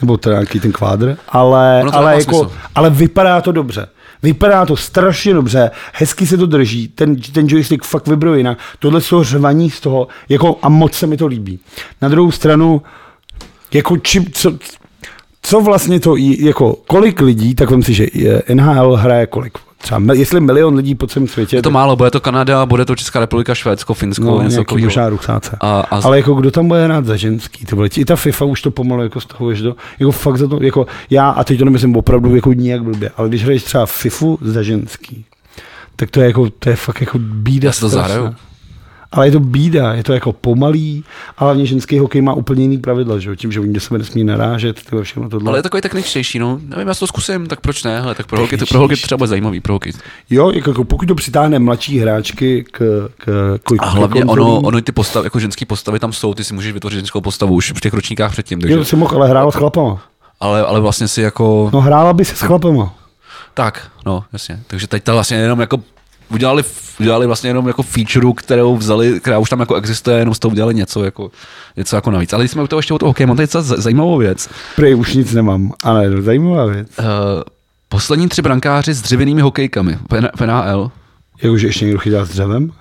nebo 0.00 0.16
teda 0.16 0.34
nějaký 0.34 0.60
ten 0.60 0.72
kvádr, 0.72 1.16
ale, 1.28 1.82
ale, 1.92 2.14
jako, 2.14 2.52
ale 2.74 2.90
vypadá 2.90 3.40
to 3.40 3.52
dobře. 3.52 3.86
Vypadá 4.22 4.66
to 4.66 4.76
strašně 4.76 5.34
dobře, 5.34 5.70
hezky 5.92 6.26
se 6.26 6.36
to 6.36 6.46
drží, 6.46 6.88
ten, 6.88 7.16
ten 7.16 7.48
joystick 7.48 7.84
fakt 7.84 8.08
vybruje 8.08 8.38
jinak. 8.38 8.58
Tohle 8.78 9.00
jsou 9.00 9.22
řvaní 9.22 9.70
z 9.70 9.80
toho, 9.80 10.08
jako, 10.28 10.58
a 10.62 10.68
moc 10.68 10.94
se 10.94 11.06
mi 11.06 11.16
to 11.16 11.26
líbí. 11.26 11.58
Na 12.02 12.08
druhou 12.08 12.30
stranu, 12.30 12.82
jako 13.72 13.96
či, 13.96 14.24
co, 14.32 14.58
co 15.42 15.60
vlastně 15.60 16.00
to, 16.00 16.16
jako 16.16 16.76
kolik 16.86 17.20
lidí, 17.20 17.54
tak 17.54 17.70
vím 17.70 17.82
si, 17.82 17.94
že 17.94 18.06
NHL 18.54 18.96
hraje 18.96 19.26
kolik? 19.26 19.58
Třeba, 19.82 20.14
jestli 20.14 20.40
milion 20.40 20.74
lidí 20.74 20.94
po 20.94 21.06
celém 21.06 21.28
světě. 21.28 21.56
Je 21.56 21.62
to 21.62 21.70
málo, 21.70 21.96
bude 21.96 22.10
to 22.10 22.20
Kanada, 22.20 22.66
bude 22.66 22.84
to 22.84 22.96
Česká 22.96 23.20
republika, 23.20 23.54
Švédsko, 23.54 23.94
Finsko, 23.94 24.24
no, 24.24 24.42
něco 24.42 24.56
takového. 24.56 24.86
Možná 24.86 25.40
a, 25.60 25.80
a... 25.80 26.00
Ale 26.02 26.16
jako 26.16 26.34
kdo 26.34 26.50
tam 26.50 26.68
bude 26.68 26.84
hrát 26.84 27.06
za 27.06 27.16
ženský? 27.16 27.64
To 27.64 27.76
bude, 27.76 27.88
I 27.96 28.04
ta 28.04 28.16
FIFA 28.16 28.44
už 28.44 28.62
to 28.62 28.70
pomalu 28.70 29.02
jako 29.02 29.20
toho 29.20 29.52
do, 29.52 29.76
jako 29.98 30.12
fakt 30.12 30.36
za 30.38 30.48
to, 30.48 30.58
jako 30.62 30.86
já, 31.10 31.30
a 31.30 31.44
teď 31.44 31.58
to 31.58 31.64
nemyslím 31.64 31.96
opravdu 31.96 32.34
jako 32.34 32.52
nijak 32.52 32.82
blbě, 32.82 33.10
ale 33.16 33.28
když 33.28 33.44
hraješ 33.44 33.62
třeba 33.62 33.86
FIFU 33.86 34.38
za 34.42 34.62
ženský, 34.62 35.24
tak 35.96 36.10
to 36.10 36.20
je 36.20 36.26
jako, 36.26 36.50
to 36.58 36.70
je 36.70 36.76
fakt 36.76 37.00
jako 37.00 37.18
bída. 37.18 37.68
Já 37.68 37.72
to 37.80 37.88
zahraju 37.88 38.34
ale 39.12 39.26
je 39.26 39.32
to 39.32 39.40
bída, 39.40 39.94
je 39.94 40.04
to 40.04 40.12
jako 40.12 40.32
pomalý, 40.32 41.04
a 41.38 41.44
hlavně 41.44 41.66
ženský 41.66 41.98
hokej 41.98 42.22
má 42.22 42.34
úplně 42.34 42.62
jiný 42.62 42.78
pravidla, 42.78 43.18
že? 43.18 43.36
tím, 43.36 43.52
že 43.52 43.60
oni 43.60 43.80
sebe 43.80 43.98
nesmí 43.98 44.24
narážet, 44.24 44.80
to 44.90 45.02
všechno 45.02 45.28
tohle. 45.28 45.48
Ale 45.48 45.58
je 45.58 45.62
takový 45.62 45.80
techničtější, 45.80 46.38
no. 46.38 46.60
Nevím, 46.62 46.88
já 46.88 46.94
to 46.94 47.06
zkusím, 47.06 47.46
tak 47.46 47.60
proč 47.60 47.84
ne? 47.84 48.00
Hele, 48.00 48.14
tak 48.14 48.26
pro 48.26 48.40
hokej, 48.40 48.58
pro 48.68 48.78
hokej 48.78 48.96
třeba 48.96 49.26
zajímavý, 49.26 49.60
pro 49.60 49.72
hokej. 49.72 49.92
Jo, 50.30 50.50
jako, 50.50 50.70
jako 50.70 50.84
pokud 50.84 51.08
to 51.08 51.14
přitáhne 51.14 51.58
mladší 51.58 51.98
hráčky 51.98 52.64
k, 52.70 53.08
k, 53.16 53.58
k 53.62 53.72
A 53.78 53.86
hlavně 53.86 54.24
ono, 54.24 54.60
ono, 54.60 54.80
ty 54.80 54.92
postavy, 54.92 55.26
jako 55.26 55.40
ženský 55.40 55.64
postavy 55.64 55.98
tam 55.98 56.12
jsou, 56.12 56.34
ty 56.34 56.44
si 56.44 56.54
můžeš 56.54 56.72
vytvořit 56.72 56.96
ženskou 56.96 57.20
postavu 57.20 57.54
už 57.54 57.72
v 57.72 57.80
těch 57.80 57.92
ročníkách 57.92 58.32
předtím. 58.32 58.60
Takže... 58.60 58.76
Jo, 58.76 58.84
si 58.84 58.96
mohl, 58.96 59.16
ale 59.16 59.28
hrála 59.28 59.50
s 59.50 59.54
chlapama. 59.54 60.02
Ale, 60.40 60.62
ale 60.62 60.80
vlastně 60.80 61.08
si 61.08 61.20
jako... 61.20 61.70
No 61.72 61.80
hrála 61.80 62.12
by 62.12 62.24
se 62.24 62.36
s 62.36 62.40
chlapama. 62.40 62.94
Tak, 63.54 63.90
no, 64.06 64.24
jasně. 64.32 64.60
Takže 64.66 64.86
teď 64.86 65.04
to 65.04 65.12
vlastně 65.12 65.36
jenom 65.36 65.60
jako 65.60 65.80
udělali, 66.32 66.64
udělali 67.00 67.26
vlastně 67.26 67.50
jenom 67.50 67.66
jako 67.66 67.82
feature, 67.82 68.26
kterou 68.36 68.76
vzali, 68.76 69.20
která 69.20 69.38
už 69.38 69.50
tam 69.50 69.60
jako 69.60 69.74
existuje, 69.74 70.18
jenom 70.18 70.34
z 70.34 70.38
toho 70.38 70.52
udělali 70.52 70.74
něco 70.74 71.04
jako, 71.04 71.30
něco 71.76 71.96
jako 71.96 72.10
navíc. 72.10 72.32
Ale 72.32 72.42
když 72.42 72.50
jsme 72.50 72.62
u 72.62 72.66
toho 72.66 72.78
ještě 72.78 72.94
u 72.94 72.98
toho 72.98 73.10
hokeje, 73.10 73.26
mám 73.26 73.36
tady 73.36 73.48
zajímavou 73.62 74.18
věc. 74.18 74.48
Prej 74.76 74.94
už 74.94 75.14
nic 75.14 75.32
nemám, 75.32 75.72
ale 75.84 76.22
zajímavá 76.22 76.66
věc. 76.66 76.88
Uh, 76.98 77.04
poslední 77.88 78.28
tři 78.28 78.42
brankáři 78.42 78.94
s 78.94 79.02
dřevěnými 79.02 79.40
hokejkami 79.40 79.98
v 80.36 80.46
NHL. 80.46 80.90
Jakože 81.42 81.66
ještě 81.66 81.84
někdo 81.84 81.98
chytá 81.98 82.24
s 82.24 82.28
dřevem? 82.28 82.72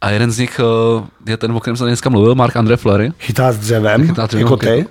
A 0.00 0.10
jeden 0.10 0.30
z 0.30 0.38
nich 0.38 0.60
uh, 0.98 1.04
je 1.26 1.36
ten, 1.36 1.52
o 1.52 1.60
kterém 1.60 1.76
jsem 1.76 1.86
dneska 1.86 2.10
mluvil, 2.10 2.34
Mark 2.34 2.56
André 2.56 2.76
Fleury. 2.76 3.12
Chytá 3.18 3.52
s 3.52 3.58
dřevem? 3.58 4.06
Chytá 4.06 4.26
dřevem 4.26 4.46
jako 4.46 4.56
ty? 4.56 4.86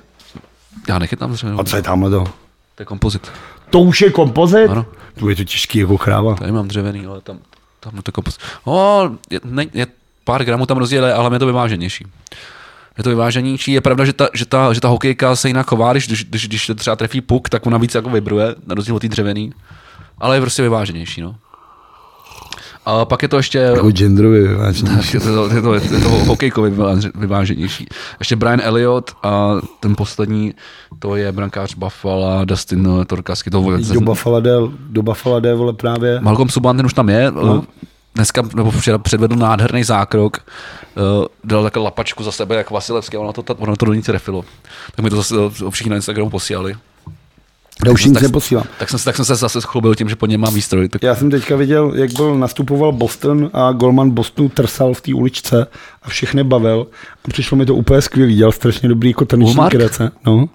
Já 0.89 0.99
nechytám 0.99 1.31
dřevem. 1.31 1.59
A 1.59 1.63
co 1.63 1.75
je 1.75 1.81
tamhle 1.81 2.09
to? 2.09 2.23
To 2.75 2.81
je 2.81 2.85
kompozit. 2.85 3.31
To 3.69 3.79
už 3.79 4.01
je 4.01 4.09
kompozit? 4.09 4.69
Ano. 4.69 4.85
To 5.19 5.29
je 5.29 5.35
to 5.35 5.43
těžký 5.43 5.79
jako 5.79 5.97
chráva. 5.97 6.35
Tady 6.35 6.51
mám 6.51 6.67
dřevěný, 6.67 7.05
ale 7.05 7.21
tam 7.21 7.37
tam 7.79 8.01
to 8.01 8.11
kompos... 8.11 8.37
Oh, 8.63 9.11
je, 9.29 9.39
ne, 9.43 9.65
je, 9.73 9.87
pár 10.23 10.45
gramů 10.45 10.65
tam 10.65 10.77
rozdíl, 10.77 11.05
ale 11.05 11.35
je 11.35 11.39
to 11.39 11.45
vyváženější. 11.45 12.05
Je 12.97 13.03
to 13.03 13.09
vyváženější. 13.09 13.71
Je 13.71 13.81
pravda, 13.81 14.05
že 14.05 14.13
ta, 14.13 14.29
že 14.33 14.45
ta, 14.45 14.73
že 14.73 14.81
ta 14.81 14.87
hokejka 14.87 15.35
se 15.35 15.47
jinak 15.47 15.67
chová, 15.67 15.91
když, 15.91 16.07
když, 16.07 16.25
když, 16.25 16.47
když 16.47 16.71
třeba 16.75 16.95
trefí 16.95 17.21
puk, 17.21 17.49
tak 17.49 17.65
ona 17.65 17.77
víc 17.77 17.95
jako 17.95 18.09
vibruje, 18.09 18.55
na 18.67 18.75
rozdíl 18.75 18.95
od 18.95 18.99
té 18.99 19.07
dřevěný. 19.07 19.53
Ale 20.17 20.37
je 20.37 20.41
prostě 20.41 20.61
vyváženější, 20.61 21.21
no. 21.21 21.35
A 22.85 23.05
pak 23.05 23.21
je 23.21 23.27
to 23.27 23.37
ještě... 23.37 23.57
Jako 23.57 23.91
genderově 23.91 24.47
vyváženější. 24.47 25.17
Je 25.17 25.21
to, 25.21 25.53
je 25.55 25.61
to, 25.61 25.73
je 25.73 25.81
to, 25.81 25.95
je 25.95 26.01
to 26.01 26.09
hokejkově 26.09 26.71
vyváženější. 27.15 27.87
Ještě 28.19 28.35
Brian 28.35 28.59
Elliott 28.63 29.11
a 29.23 29.51
ten 29.79 29.95
poslední, 29.95 30.53
to 30.99 31.15
je 31.15 31.31
brankář 31.31 31.75
Buffalo, 31.75 32.45
Dustin 32.45 32.89
Torkasky. 33.07 33.49
To 33.49 33.77
do 33.93 34.01
Buffalo 34.01 34.41
jde, 34.41 34.55
do 34.89 35.03
Buffalo 35.03 35.39
jde, 35.39 35.55
vole, 35.55 35.73
právě... 35.73 36.19
Malcolm 36.21 36.49
Subban, 36.49 36.77
ten 36.77 36.85
už 36.85 36.93
tam 36.93 37.09
je. 37.09 37.31
No. 37.31 37.63
Dneska, 38.15 38.43
nebo 38.55 38.71
včera 38.71 38.97
předvedl 38.97 39.35
nádherný 39.35 39.83
zákrok, 39.83 40.37
uh, 40.37 41.25
dal 41.43 41.63
takovou 41.63 41.85
lapačku 41.85 42.23
za 42.23 42.31
sebe, 42.31 42.55
jak 42.55 42.71
Vasilevský, 42.71 43.17
ono 43.17 43.33
to, 43.33 43.55
ono 43.55 43.75
to 43.75 43.85
do 43.85 43.93
ní 43.93 44.01
refilo. 44.07 44.45
Tak 44.95 45.03
mi 45.03 45.09
to 45.09 45.15
zase 45.15 45.35
všichni 45.69 45.89
na 45.89 45.95
Instagramu 45.95 46.29
posílali. 46.29 46.75
Já 47.85 47.91
už 47.91 48.05
nic 48.05 48.21
neposílám. 48.21 48.65
Tak 48.79 48.89
jsem, 48.89 48.99
tak 48.99 49.15
jsem 49.15 49.25
se 49.25 49.35
zase 49.35 49.61
schlubil 49.61 49.95
tím, 49.95 50.09
že 50.09 50.15
po 50.15 50.25
něm 50.25 50.41
mám 50.41 50.53
výstroj. 50.53 50.89
Tak... 50.89 51.03
Já 51.03 51.15
jsem 51.15 51.29
teďka 51.29 51.55
viděl, 51.55 51.91
jak 51.95 52.13
byl 52.13 52.35
nastupoval 52.35 52.91
Boston 52.91 53.49
a 53.53 53.71
golman 53.71 54.09
Bostonu 54.09 54.49
trsal 54.49 54.93
v 54.93 55.01
té 55.01 55.13
uličce 55.13 55.67
a 56.03 56.09
všechny 56.09 56.43
bavil. 56.43 56.87
A 57.25 57.27
přišlo 57.27 57.57
mi 57.57 57.65
to 57.65 57.75
úplně 57.75 58.01
skvělý, 58.01 58.35
dělal 58.35 58.51
strašně 58.51 58.89
dobrý 58.89 59.09
jako 59.09 59.25
taneční 59.25 59.69
kreace. 59.69 60.11
No. 60.25 60.49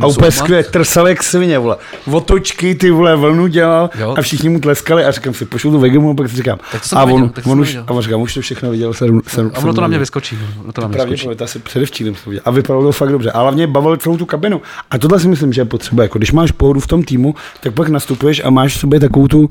A 0.00 0.06
úplně 0.06 0.30
skvěle, 0.30 0.62
trsal 0.62 1.08
jak 1.08 1.22
svině, 1.22 1.58
vole. 1.58 1.76
Otočky, 2.12 2.74
ty 2.74 2.90
vole, 2.90 3.16
vlnu 3.16 3.46
dělal 3.46 3.90
Jo. 3.98 4.14
a 4.18 4.22
všichni 4.22 4.48
mu 4.48 4.60
tleskali 4.60 5.04
a 5.04 5.10
říkám 5.10 5.34
si, 5.34 5.44
pošlu 5.44 5.70
tu 5.70 5.78
Vegemu, 5.80 6.10
a 6.10 6.14
pak 6.14 6.28
si 6.30 6.36
říkám. 6.36 6.58
Tak 6.72 6.82
to 6.82 6.88
jsem 6.88 6.98
a 6.98 7.04
on, 7.04 7.28
to 7.28 7.50
on 7.50 7.60
už, 7.60 7.76
a 7.86 7.90
on 7.90 8.02
říkám, 8.02 8.20
už 8.20 8.34
to 8.34 8.40
všechno 8.40 8.70
viděl, 8.70 8.94
sedm, 8.94 9.22
sedm, 9.26 9.50
A 9.54 9.58
ono 9.58 9.74
to 9.74 9.80
na 9.80 9.86
mě 9.88 9.98
vyskočí. 9.98 10.38
no, 10.66 10.72
To 10.72 10.80
na 10.80 10.88
mě 10.88 10.98
vyskočí. 10.98 11.36
To 11.36 11.44
asi 11.44 11.58
předevčírem 11.58 12.14
jsem 12.14 12.24
to 12.24 12.30
viděl. 12.30 12.42
A 12.44 12.50
vypadalo 12.50 12.84
to 12.84 12.92
fakt 12.92 13.08
dobře. 13.12 13.30
A 13.30 13.40
hlavně 13.40 13.66
bavil 13.66 13.96
celou 13.96 14.16
tu 14.16 14.26
kabinu. 14.26 14.62
A 14.90 14.98
tohle 14.98 15.20
si 15.20 15.28
myslím, 15.28 15.52
že 15.52 15.60
je 15.60 15.64
potřeba. 15.64 16.02
Jako, 16.02 16.18
když 16.18 16.32
máš 16.32 16.50
pohodu 16.52 16.80
v 16.80 16.86
tom 16.86 17.02
týmu, 17.02 17.34
tak 17.60 17.74
pak 17.74 17.88
nastupuješ 17.88 18.42
a 18.44 18.50
máš 18.50 18.76
v 18.76 18.80
sobě 18.80 19.00
takovou 19.00 19.28
tu, 19.28 19.50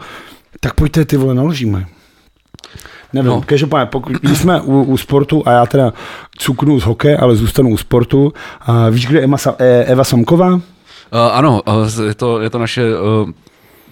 tak 0.59 0.73
pojďte 0.73 1.05
ty 1.05 1.17
vole, 1.17 1.33
naložíme. 1.35 1.85
Nevím, 3.15 3.31
no. 3.31 3.41
Každopádně, 3.45 3.85
pokud 3.85 4.15
jsme 4.33 4.61
u, 4.61 4.83
u, 4.83 4.97
sportu 4.97 5.43
a 5.45 5.51
já 5.51 5.65
teda 5.65 5.93
cuknu 6.37 6.79
z 6.79 6.83
hokeje, 6.83 7.17
ale 7.17 7.35
zůstanu 7.35 7.69
u 7.69 7.77
sportu, 7.77 8.33
a 8.61 8.89
víš, 8.89 9.07
kde 9.07 9.19
je 9.19 9.27
Sa- 9.27 9.55
eh, 9.59 9.83
Eva 9.83 10.03
Samková? 10.03 10.53
Uh, 10.53 10.59
ano, 11.31 11.61
uh, 11.67 12.05
je 12.07 12.15
to, 12.15 12.41
je 12.41 12.49
to 12.49 12.59
naše 12.59 12.83
uh, 12.99 13.29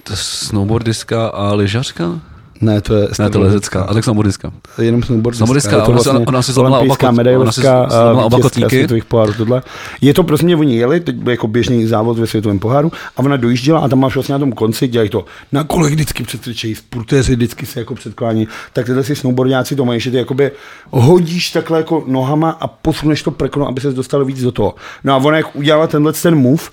to 0.03 0.15
snowboardistka 0.15 1.27
a 1.27 1.53
lyžařka? 1.53 2.19
Ne, 2.61 2.81
to 2.81 2.95
je, 2.95 3.07
Ne, 3.19 3.29
to 3.29 3.37
je 3.37 3.43
lezecká, 3.43 3.81
a 3.83 3.93
tak 3.93 4.03
snowboardistka. 4.03 4.51
jenom 4.81 5.03
snowboardistka. 5.03 5.37
Snowboardistka, 5.45 5.75
Je 5.75 5.81
to 5.81 5.91
ona 5.91 5.99
si- 5.99 6.09
vlastně 6.09 6.25
ona 6.25 6.41
si 6.41 6.51
zlomila 6.53 6.77
olympijská 6.79 7.09
oba 7.09 7.23
kot- 7.23 7.41
ona 7.41 7.51
si 7.51 7.67
a 7.67 8.11
oba 8.25 8.39
kotníky. 8.39 8.69
světových 8.69 9.05
pohárů 9.05 9.33
tohle. 9.33 9.61
Je 10.01 10.13
to 10.13 10.23
prostě, 10.23 10.55
oni 10.55 10.75
jeli, 10.77 10.99
teď 10.99 11.15
byl 11.15 11.31
jako 11.31 11.47
běžný 11.47 11.85
závod 11.87 12.19
ve 12.19 12.27
světovém 12.27 12.59
poháru 12.59 12.91
a 13.17 13.19
ona 13.19 13.37
dojížděla 13.37 13.79
a 13.79 13.87
tam 13.87 13.99
máš 13.99 14.15
vlastně 14.15 14.33
na 14.33 14.39
tom 14.39 14.51
konci, 14.51 14.87
dělají 14.87 15.09
to 15.09 15.25
na 15.51 15.63
kole 15.63 15.89
vždycky 15.89 16.23
předstrčejí, 16.23 16.75
sportéři 16.75 17.35
vždycky 17.35 17.65
se 17.65 17.79
jako 17.79 17.95
předklání, 17.95 18.47
tak 18.73 18.85
tyhle 18.85 19.03
si 19.03 19.15
snowboardáci 19.15 19.75
to 19.75 19.85
mají, 19.85 19.99
že 19.99 20.11
ty 20.11 20.17
jakoby 20.17 20.51
hodíš 20.89 21.51
takhle 21.51 21.77
jako 21.77 22.03
nohama 22.07 22.49
a 22.49 22.67
posuneš 22.67 23.23
to 23.23 23.31
prkno, 23.31 23.67
aby 23.67 23.81
se 23.81 23.91
dostal 23.91 24.25
víc 24.25 24.41
do 24.43 24.51
toho. 24.51 24.75
No 25.03 25.13
a 25.13 25.17
ona 25.17 25.37
jak 25.37 25.55
udělala 25.55 25.87
tenhle 25.87 26.13
ten 26.13 26.35
move, 26.35 26.63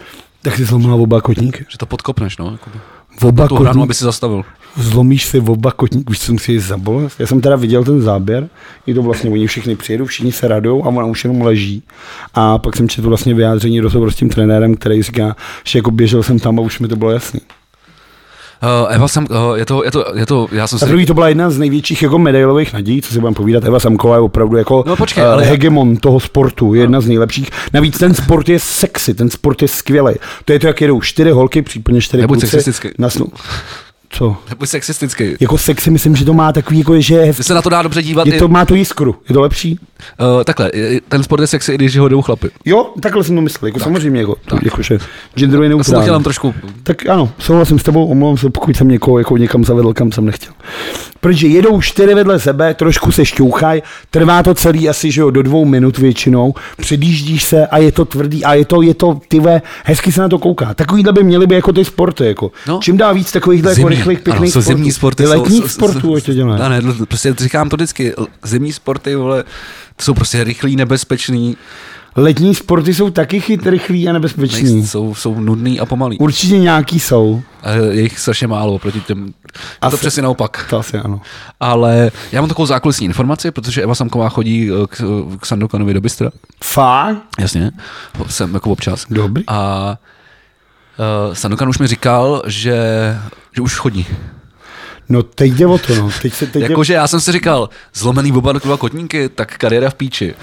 tak 0.43 0.57
si 0.57 0.65
zlomila 0.65 0.95
oba 0.95 1.21
kotníky. 1.21 1.65
Že 1.69 1.79
to 1.79 1.87
podkopneš, 1.87 2.39
no. 2.39 2.51
Jakoby. 2.53 2.79
Oba 3.23 3.49
Tu 3.49 3.55
hranu, 3.57 3.83
aby 3.83 3.95
si 3.95 4.05
zastavil. 4.05 4.43
zlomíš 4.77 5.25
si 5.27 5.41
oba 5.41 5.73
kotníky, 5.73 6.11
už 6.11 6.19
jsem 6.19 6.39
si 6.39 6.53
je 6.53 6.61
zabolest. 6.61 7.21
Já 7.21 7.27
jsem 7.27 7.41
teda 7.41 7.57
viděl 7.57 7.85
ten 7.85 8.01
záběr, 8.01 8.49
je 8.87 8.95
to 8.95 9.03
vlastně, 9.03 9.31
oni 9.31 9.47
všichni 9.47 9.77
přijedou, 9.77 10.05
všichni 10.05 10.33
se 10.33 10.49
radou 10.49 10.85
a 10.85 10.87
ona 10.87 11.05
už 11.07 11.25
jenom 11.25 11.43
leží. 11.43 11.83
A 12.35 12.59
pak 12.59 12.77
jsem 12.77 12.89
četl 12.89 13.09
vlastně 13.09 13.35
vyjádření 13.35 13.81
rozhovor 13.81 14.11
s 14.11 14.17
tím 14.17 14.29
trenérem, 14.29 14.75
který 14.75 15.03
říká, 15.03 15.37
že 15.65 15.79
jako 15.79 15.91
běžel 15.91 16.23
jsem 16.23 16.39
tam 16.39 16.59
a 16.59 16.63
už 16.63 16.79
mi 16.81 16.89
to 16.89 16.97
bylo 16.97 17.11
jasný. 17.11 17.41
Uh, 18.63 18.95
Eva 18.95 19.09
jsem, 19.09 19.27
uh, 19.31 19.55
je 19.59 19.67
to, 19.67 19.85
je 19.85 19.91
to, 19.91 20.05
je 20.15 20.27
to, 20.27 20.49
já 20.53 20.67
jsem 20.67 20.77
A 20.77 20.79
si... 20.79 20.87
druhý 20.87 21.07
to 21.07 21.15
byla 21.15 21.29
jedna 21.29 21.51
z 21.51 21.59
největších 21.59 22.03
jako 22.03 22.19
medailových 22.19 22.73
nadějí, 22.73 23.03
co 23.03 23.13
si 23.13 23.21
budeme 23.21 23.35
povídat. 23.35 23.65
Eva 23.65 23.81
Samková 23.81 24.15
je 24.15 24.21
opravdu 24.21 24.57
jako 24.57 24.85
No, 24.87 24.97
počkej, 24.97 25.25
eh, 25.25 25.27
ale- 25.27 25.45
hegemon 25.45 25.97
toho 25.97 26.21
sportu, 26.21 26.75
je 26.75 26.81
jedna 26.81 27.01
z 27.01 27.07
nejlepších. 27.07 27.51
Navíc 27.73 27.99
ten 27.99 28.15
sport 28.15 28.49
je 28.49 28.59
sexy, 28.61 29.15
ten 29.15 29.31
sport 29.31 29.63
je 29.63 29.69
skvělý. 29.69 30.15
To 30.45 30.53
je 30.53 30.59
to, 30.59 30.67
jak 30.67 30.81
jedou 30.81 31.01
čtyři 31.01 31.31
holky, 31.31 31.63
případně 31.63 32.01
čtyři 32.01 32.21
Nebuď 32.21 32.35
kluci. 32.39 32.47
sexistický. 32.51 32.89
Na 32.99 33.11
snu... 33.11 33.27
Co? 34.13 34.37
Nebuď 34.49 34.69
sexistický. 34.69 35.25
Jako 35.41 35.59
sexy 35.59 35.91
myslím, 35.91 36.17
že 36.17 36.25
to 36.25 36.35
má 36.35 36.53
takový, 36.53 36.79
jako, 36.79 37.01
že 37.01 37.15
je, 37.15 37.33
Že 37.33 37.43
se 37.45 37.55
na 37.55 37.63
to 37.63 37.69
dá 37.69 37.83
dobře 37.83 38.03
dívat. 38.03 38.27
je 38.27 38.35
i- 38.35 38.39
to, 38.39 38.49
má 38.49 38.65
to 38.65 38.75
jiskru. 38.75 39.17
Je 39.29 39.33
to 39.35 39.41
lepší? 39.41 39.79
Uh, 40.21 40.45
takhle, 40.45 40.71
ten 41.09 41.23
sport 41.23 41.41
je 41.41 41.47
sexy, 41.47 41.73
i 41.73 41.75
když 41.75 41.97
ho 41.99 42.09
jdou 42.09 42.23
chlapy. 42.23 42.51
Jo, 42.65 42.91
takhle 43.01 43.25
jsem 43.25 43.35
to 43.37 43.43
myslel, 43.43 43.67
jako 43.69 43.79
samozřejmě, 43.81 44.21
jako, 44.21 44.37
to, 44.47 44.59
jako 44.63 44.83
že 44.83 44.99
genderu 45.35 45.63
je 45.63 45.71
Já 45.71 45.85
jsem 45.85 45.85
to 45.85 45.93
neutrální. 46.01 46.25
trošku... 46.25 46.55
Tak 46.83 47.09
ano, 47.09 47.33
souhlasím 47.39 47.79
s 47.79 47.83
tebou, 47.83 48.07
omlouvám 48.07 48.37
se, 48.37 48.51
pokud 48.51 48.77
jsem 48.77 48.89
někoho 48.89 49.19
jako 49.19 49.37
někam 49.37 49.65
zavedl, 49.65 49.93
kam 49.93 50.13
jsem 50.13 50.25
nechtěl. 50.25 50.53
Protože 51.21 51.47
jedou 51.47 51.81
čtyři 51.81 52.15
vedle 52.15 52.39
sebe, 52.41 52.75
trošku 52.75 53.13
se 53.13 53.25
šťouchaj, 53.25 53.83
trvá 54.11 54.43
to 54.43 54.55
celý 54.55 54.89
asi 54.89 55.11
že 55.11 55.21
jo, 55.21 55.31
do 55.31 55.43
dvou 55.43 55.65
minut 55.65 55.99
většinou, 55.99 56.55
předjíždíš 56.77 57.45
se 57.45 57.67
a 57.67 57.79
je 57.79 57.93
to 57.93 58.05
tvrdý 58.05 58.45
a 58.45 58.55
je 58.55 58.65
to, 58.65 58.83
je 58.83 58.95
to, 58.95 59.21
tyve, 59.29 59.63
hezky 59.85 60.13
se 60.13 60.21
na 60.21 60.29
to 60.29 60.39
kouká. 60.39 60.75
Takovýhle 60.75 61.13
by 61.13 61.23
měly 61.23 61.47
by 61.47 61.55
jako 61.55 61.73
ty 61.73 61.85
sporty, 61.85 62.25
jako. 62.27 62.51
No. 62.69 62.79
Čím 62.83 62.97
dá 62.97 63.13
víc 63.13 63.33
takovýchhle 63.33 63.71
jako 63.71 63.89
rychlých, 64.01 64.19
ano, 64.19 64.25
pěkných 64.25 64.53
jsou 64.53 64.61
sportů. 64.63 64.77
zimní 64.79 64.93
sporty. 64.93 65.23
Ty 65.23 65.29
jsou- 65.29 65.43
letních 65.43 65.63
jsou- 65.63 65.69
sportů, 65.69 66.15
ať 66.15 66.25
to 66.25 66.33
dělá. 66.33 66.57
Ne, 66.69 66.81
ne, 66.83 66.95
prostě 67.09 67.35
říkám 67.39 67.69
to 67.69 67.77
vždycky. 67.77 68.15
Zimní 68.45 68.73
sporty, 68.73 69.15
vole, 69.15 69.43
to 69.97 70.03
jsou 70.05 70.15
prostě 70.15 70.45
rychlý, 70.45 70.77
nebezpečný, 70.77 71.57
Letní 72.17 72.55
sporty 72.55 72.95
jsou 72.95 73.11
taky 73.11 73.41
chyt, 73.41 73.67
rychlý 73.67 74.09
a 74.09 74.13
nebezpečný. 74.13 74.63
nejs- 74.83 74.87
jsou, 74.87 75.15
jsou 75.15 75.41
nudný 75.41 75.81
a 75.81 75.87
pomalý. 75.87 76.19
Určitě 76.19 76.59
nějaký 76.59 77.01
jsou. 77.01 77.43
A 77.63 77.71
je 77.73 78.03
jich 78.03 78.19
strašně 78.19 78.47
málo 78.47 78.79
proti 78.79 79.01
těm. 79.01 79.33
Je 79.85 79.91
to 79.91 79.97
přesně 79.97 80.23
naopak. 80.23 80.67
To 80.71 80.79
asi 80.79 80.99
ano. 80.99 81.21
Ale 81.61 82.11
já 82.33 82.41
mám 82.41 82.49
takovou 82.49 82.67
zákulisní 82.67 83.07
informaci, 83.07 83.51
protože 83.51 83.83
Eva 83.83 83.95
Samková 83.95 84.29
chodí 84.29 84.71
eh, 84.71 84.87
k, 84.87 84.97
k 85.41 85.47
Sandokanovi 85.47 85.95
do 85.95 86.01
Bystra. 86.01 86.31
Fakt? 86.65 87.17
Jasně, 87.39 87.71
jsem 88.29 88.55
jako 88.55 88.71
občas. 88.71 89.07
Dobrý. 89.11 89.45
A 89.47 89.97
uh, 91.29 91.35
Sandokan 91.35 91.69
už 91.69 91.79
mi 91.79 91.87
říkal, 91.87 92.43
že, 92.47 92.77
že 93.57 93.63
už 93.63 93.77
chodí. 93.77 94.07
No 95.09 95.23
teď 95.23 95.53
jde 95.53 95.67
o 95.67 95.79
to, 95.79 95.95
no. 95.95 96.11
Teď 96.23 96.35
se, 96.35 96.47
teď. 96.47 96.63
Jakože 96.63 96.95
já 96.95 97.09
jsem 97.09 97.21
si 97.21 97.33
říkal, 97.33 97.69
zlomený 97.95 98.33
oba 98.33 98.53
dva 98.53 98.77
kotníky, 98.77 99.29
tak 99.29 99.59
kariéra 99.59 99.91
v 99.91 99.95
píči. 99.95 100.35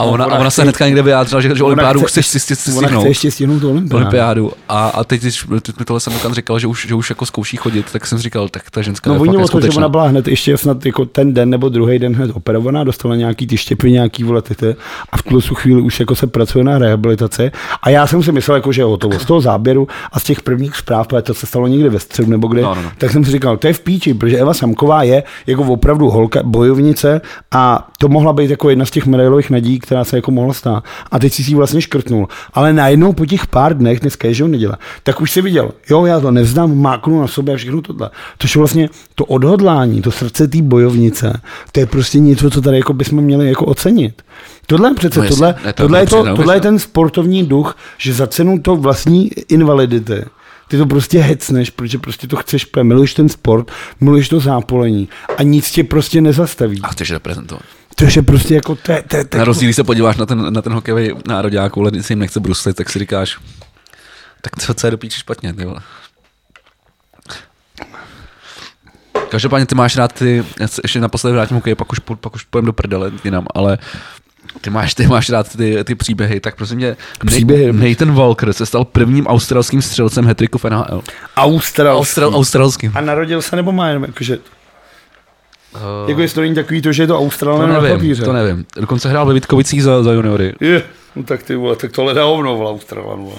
A 0.00 0.04
ona, 0.04 0.26
ona 0.26 0.36
ona 0.38 0.50
se 0.50 0.54
chce- 0.54 0.62
hnedka 0.62 0.86
někde 0.86 1.02
vyjádřila, 1.02 1.40
že, 1.40 1.48
že 1.48 1.54
ona 1.54 1.64
olympiádu 1.66 2.00
chce- 2.00 2.08
chceš 2.22 2.26
si, 2.26 2.40
si 2.40 2.72
Ona 2.72 2.80
stihnout. 2.86 3.00
chce 3.02 3.08
ještě 3.08 3.30
stihnout 3.30 3.64
olympiádu. 3.64 3.96
olympiádu. 3.96 4.52
A, 4.68 4.88
a 4.88 5.04
teď, 5.04 5.20
když 5.20 5.46
teď 5.62 5.78
mi 5.78 5.84
tohle 5.84 6.00
Sandokan 6.00 6.34
říkal, 6.34 6.58
že 6.58 6.66
už, 6.66 6.86
že 6.88 6.94
už 6.94 7.10
jako 7.10 7.26
zkouší 7.26 7.56
chodit, 7.56 7.86
tak 7.92 8.06
jsem 8.06 8.18
říkal, 8.18 8.48
tak 8.48 8.70
ta 8.70 8.82
ženská 8.82 9.10
No 9.10 9.14
je 9.14 9.20
oni 9.20 9.38
fakt 9.38 9.50
to, 9.50 9.60
že 9.60 9.68
ona 9.68 9.88
byla 9.88 10.06
hned 10.08 10.28
ještě 10.28 10.56
snad 10.56 10.86
jako 10.86 11.04
ten 11.04 11.34
den 11.34 11.50
nebo 11.50 11.68
druhý 11.68 11.98
den 11.98 12.14
hned 12.16 12.30
operovaná, 12.34 12.84
dostala 12.84 13.16
nějaký 13.16 13.46
ty 13.46 13.56
štěpy, 13.56 13.92
nějaký 13.92 14.24
vole 14.24 14.42
a 15.12 15.16
v 15.16 15.22
tuhle 15.22 15.42
chvíli 15.54 15.82
už 15.82 16.00
jako 16.00 16.16
se 16.16 16.26
pracuje 16.26 16.64
na 16.64 16.78
rehabilitaci. 16.78 17.50
A 17.82 17.90
já 17.90 18.06
jsem 18.06 18.22
si 18.22 18.32
myslel, 18.32 18.54
jako, 18.56 18.72
že 18.72 18.80
je 18.80 18.84
hotovo 18.86 19.18
z 19.18 19.24
toho 19.24 19.40
záběru 19.40 19.88
a 20.12 20.20
z 20.20 20.24
těch 20.24 20.42
prvních 20.42 20.76
zpráv, 20.76 21.06
protože 21.06 21.22
to 21.22 21.34
se 21.34 21.46
stalo 21.46 21.66
někdy 21.66 21.88
ve 21.88 22.00
středu 22.00 22.30
nebo 22.30 22.48
kde, 22.48 22.62
No, 22.62 22.74
no, 22.74 22.82
no. 22.82 22.90
tak 22.98 23.10
jsem 23.10 23.24
si 23.24 23.30
říkal, 23.30 23.56
to 23.56 23.66
je 23.66 23.72
v 23.72 23.80
píči, 23.80 24.14
protože 24.14 24.38
Eva 24.38 24.54
Samková 24.54 25.02
je 25.02 25.22
jako 25.46 25.62
opravdu 25.62 26.10
holka, 26.10 26.40
bojovnice 26.42 27.20
a 27.52 27.88
to 28.00 28.08
mohla 28.08 28.32
být 28.32 28.50
jako 28.50 28.70
jedna 28.70 28.84
z 28.84 28.90
těch 28.90 29.06
medailových 29.06 29.50
nadějí, 29.50 29.78
která 29.78 30.04
se 30.04 30.16
jako 30.16 30.30
mohla 30.30 30.54
stát. 30.54 30.84
A 31.10 31.18
teď 31.18 31.32
si 31.32 31.42
ji 31.42 31.54
vlastně 31.54 31.80
škrtnul. 31.80 32.28
Ale 32.52 32.72
najednou 32.72 33.12
po 33.12 33.26
těch 33.26 33.46
pár 33.46 33.76
dnech, 33.76 34.00
dneska 34.00 34.28
je, 34.28 34.34
že 34.34 34.44
on 34.44 34.50
nedělá, 34.50 34.78
tak 35.02 35.20
už 35.20 35.30
si 35.30 35.42
viděl, 35.42 35.70
jo, 35.90 36.04
já 36.04 36.20
to 36.20 36.30
nevzdám, 36.30 36.78
máknu 36.78 37.20
na 37.20 37.26
sobě 37.26 37.54
a 37.54 37.56
všechno 37.56 37.82
tohle. 37.82 38.10
To 38.38 38.46
je 38.46 38.58
vlastně 38.58 38.88
to 39.14 39.24
odhodlání, 39.24 40.02
to 40.02 40.10
srdce 40.10 40.48
té 40.48 40.62
bojovnice, 40.62 41.40
to 41.72 41.80
je 41.80 41.86
prostě 41.86 42.18
něco, 42.18 42.50
co 42.50 42.60
tady 42.60 42.76
jako 42.76 42.92
bychom 42.92 43.20
měli 43.20 43.48
jako 43.48 43.64
ocenit. 43.64 44.22
Tohle 44.66 44.90
je 44.90 44.94
přece, 44.94 45.18
No 45.18 45.24
jasně, 45.24 45.36
tohle, 45.36 45.54
to 45.72 45.82
tohle, 45.82 46.00
je 46.00 46.06
to, 46.06 46.36
tohle 46.36 46.56
je 46.56 46.60
ten 46.60 46.78
sportovní 46.78 47.46
duch, 47.46 47.76
že 47.98 48.14
za 48.14 48.26
cenu 48.26 48.58
to 48.58 48.76
vlastní 48.76 49.30
invalidity 49.48 50.24
ty 50.68 50.76
to 50.76 50.86
prostě 50.86 51.20
hecneš, 51.20 51.70
protože 51.70 51.98
prostě 51.98 52.26
to 52.26 52.36
chceš, 52.36 52.66
miluješ 52.82 53.14
ten 53.14 53.28
sport, 53.28 53.70
miluješ 54.00 54.28
to 54.28 54.40
zápolení 54.40 55.08
a 55.36 55.42
nic 55.42 55.70
tě 55.70 55.84
prostě 55.84 56.20
nezastaví. 56.20 56.80
A 56.82 56.88
chceš 56.88 57.10
reprezentovat. 57.10 57.62
To 58.00 58.06
je 58.16 58.22
prostě 58.22 58.54
jako, 58.54 58.74
to, 58.74 58.92
je- 58.92 59.02
to, 59.02 59.16
Na 59.16 59.22
je- 59.38 59.44
rozdíl, 59.44 59.66
když 59.66 59.76
se 59.76 59.84
podíváš 59.84 60.16
na 60.16 60.26
ten, 60.26 60.52
na 60.52 60.62
ten 60.62 60.72
hokejový 60.72 61.10
nároďák, 61.28 61.76
ale 61.76 61.90
se 62.02 62.12
jim 62.12 62.18
nechce 62.18 62.40
bruslit, 62.40 62.76
tak 62.76 62.90
si 62.90 62.98
říkáš, 62.98 63.38
tak 64.42 64.56
co, 64.58 64.74
co 64.74 64.86
je 64.86 64.90
do 64.90 64.98
píči 64.98 65.18
špatně, 65.20 65.52
ty 65.52 65.64
vole. 65.64 65.80
Každopádně 69.28 69.66
ty 69.66 69.74
máš 69.74 69.96
rád 69.96 70.12
ty, 70.12 70.44
já 70.60 70.68
se 70.68 70.80
ještě 70.84 71.00
naposledy 71.00 71.32
vrátím 71.34 71.54
hokej, 71.54 71.74
pak 71.74 71.92
už, 71.92 71.98
pak 72.20 72.34
už 72.34 72.44
půjdem 72.44 72.66
do 72.66 72.72
prdele 72.72 73.12
jinam, 73.24 73.46
ale 73.54 73.78
ty 74.60 74.70
máš, 74.70 74.94
ty 74.94 75.06
máš 75.06 75.30
rád 75.30 75.56
ty, 75.56 75.84
ty 75.84 75.94
příběhy, 75.94 76.40
tak 76.40 76.56
prosím 76.56 76.80
tě, 76.80 76.96
Příběhy. 77.26 77.72
Nathan 77.72 78.14
Walker 78.14 78.52
se 78.52 78.66
stal 78.66 78.84
prvním 78.84 79.26
australským 79.26 79.82
střelcem 79.82 80.26
hetriku 80.26 80.58
v 80.58 80.64
NHL. 80.64 81.02
Australský. 81.36 81.98
Austral, 82.00 82.34
australským. 82.34 82.92
A 82.94 83.00
narodil 83.00 83.42
se 83.42 83.56
nebo 83.56 83.72
má 83.72 83.88
jenom 83.88 84.04
jakože, 84.04 84.38
Uh, 85.74 86.08
jako 86.08 86.20
jestli 86.20 86.34
to 86.34 86.40
není 86.40 86.54
takový 86.54 86.82
to, 86.82 86.92
že 86.92 87.02
je 87.02 87.06
to 87.06 87.18
Australané 87.18 87.72
na 87.72 87.80
nevím, 87.80 87.96
papíře. 87.96 88.22
to 88.24 88.32
nevím. 88.32 88.64
Dokonce 88.76 89.08
hrál 89.08 89.26
ve 89.26 89.34
Vítkovicích 89.34 89.82
za, 89.82 90.02
za 90.02 90.12
juniory. 90.12 90.54
Je, 90.60 90.82
no 91.16 91.22
tak 91.22 91.42
ty 91.42 91.54
vole, 91.56 91.76
tak 91.76 91.92
tohle 91.92 92.14
dá 92.14 92.24
hovno, 92.24 92.56
vole, 92.56 92.70
Australan, 92.70 93.18
vole. 93.20 93.36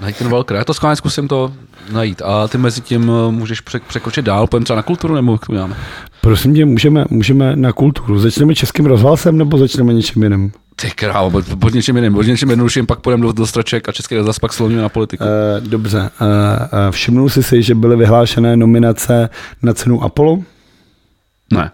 Najít 0.00 0.16
ten 0.16 0.28
Walker. 0.28 0.56
Já 0.56 0.64
to 0.64 0.74
schválně 0.74 0.96
zkusím 0.96 1.28
to 1.28 1.52
najít. 1.92 2.22
A 2.22 2.48
ty 2.48 2.58
mezi 2.58 2.80
tím 2.80 3.10
eh, 3.28 3.32
můžeš 3.32 3.60
pře- 3.60 3.80
překročit 3.88 4.24
dál, 4.24 4.46
pojďme 4.46 4.64
třeba 4.64 4.76
na 4.76 4.82
kulturu, 4.82 5.14
nebo 5.14 5.32
jak 5.32 5.46
to 5.46 5.52
uděláme? 5.52 5.76
Prosím 6.20 6.54
tě, 6.54 6.64
můžeme, 6.64 7.04
můžeme 7.10 7.56
na 7.56 7.72
kulturu. 7.72 8.18
Začneme 8.18 8.54
českým 8.54 8.86
rozhlasem 8.86 9.38
nebo 9.38 9.58
začneme 9.58 9.92
něčím 9.92 10.22
jiným? 10.22 10.52
Ty 10.76 10.90
krávo, 10.90 11.30
pod, 11.30 11.44
pod 11.60 11.74
něčím 11.74 11.96
jiným, 11.96 12.14
pod 12.14 12.22
něčím 12.22 12.50
jednodušším, 12.50 12.86
pak 12.86 13.00
půjdeme 13.00 13.22
do, 13.22 13.32
do 13.32 13.46
straček 13.46 13.88
a 13.88 13.92
český 13.92 14.14
rozhlas 14.16 14.38
pak 14.38 14.52
slovíme 14.52 14.82
na 14.82 14.88
politiku. 14.88 15.24
Eh, 15.24 15.60
dobře, 15.60 16.10
eh, 16.20 16.24
eh, 16.88 16.90
všimnul 16.90 17.28
jsi 17.28 17.42
si, 17.42 17.62
že 17.62 17.74
byly 17.74 17.96
vyhlášené 17.96 18.56
nominace 18.56 19.28
na 19.62 19.74
cenu 19.74 20.02
Apollo? 20.04 20.38
Ne. 21.52 21.70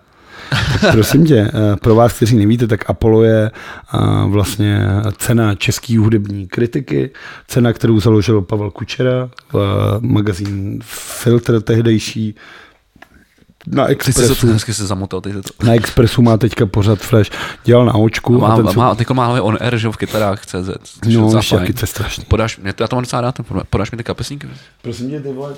Prosím 0.93 1.27
tě, 1.27 1.37
eh, 1.55 1.77
pro 1.77 1.95
vás, 1.95 2.13
kteří 2.13 2.37
nevíte, 2.37 2.67
tak 2.67 2.91
Apollo 2.91 3.23
je 3.23 3.51
eh, 3.51 3.99
vlastně 4.27 4.81
cena 5.19 5.55
české 5.55 5.99
hudební 5.99 6.47
kritiky, 6.49 7.11
cena, 7.49 7.73
kterou 7.73 8.01
založil 8.01 8.43
Pavel 8.43 8.71
Kučera, 8.71 9.31
eh, 9.55 9.59
magazín 10.01 10.79
Filtr 11.23 11.61
tehdejší, 11.61 12.35
na 13.67 13.87
Teď 13.87 14.03
si 14.03 14.13
se, 14.13 14.21
Expressu. 14.23 14.47
hezky 14.53 14.75
se 14.75 14.87
zamotal. 14.87 15.21
Teď 15.21 15.33
to. 15.33 15.67
Na 15.67 15.75
Expressu 15.75 16.23
má 16.23 16.37
teďka 16.37 16.67
pořád 16.67 16.99
Flash. 16.99 17.31
Dělal 17.65 17.85
na 17.87 17.95
očku. 17.95 18.39
Má, 18.39 18.49
a 18.49 18.57
ten, 18.57 18.67
má, 18.77 18.95
teď 18.95 19.11
má 19.11 19.25
hlavně 19.25 19.41
on 19.41 19.59
air, 19.61 19.77
že 19.77 19.89
v 19.89 19.97
kytarách 19.97 20.47
CZ. 20.47 20.71
No, 21.07 21.37
ještě 21.37 21.57
to 21.57 21.81
je 21.83 21.87
strašný. 21.87 22.25
Podáš, 22.29 22.59
mě 22.59 22.73
to, 22.73 22.83
já 22.83 22.89
to 22.89 22.97
mám 22.97 23.03
docela 23.03 23.23
rád, 23.23 23.35
podáš 23.71 23.91
mi 23.91 23.99
ty 23.99 24.05
kapesníky. 24.05 24.49
Prosím 24.83 25.11
tě, 25.11 25.21
ty 25.21 25.33
vole, 25.33 25.55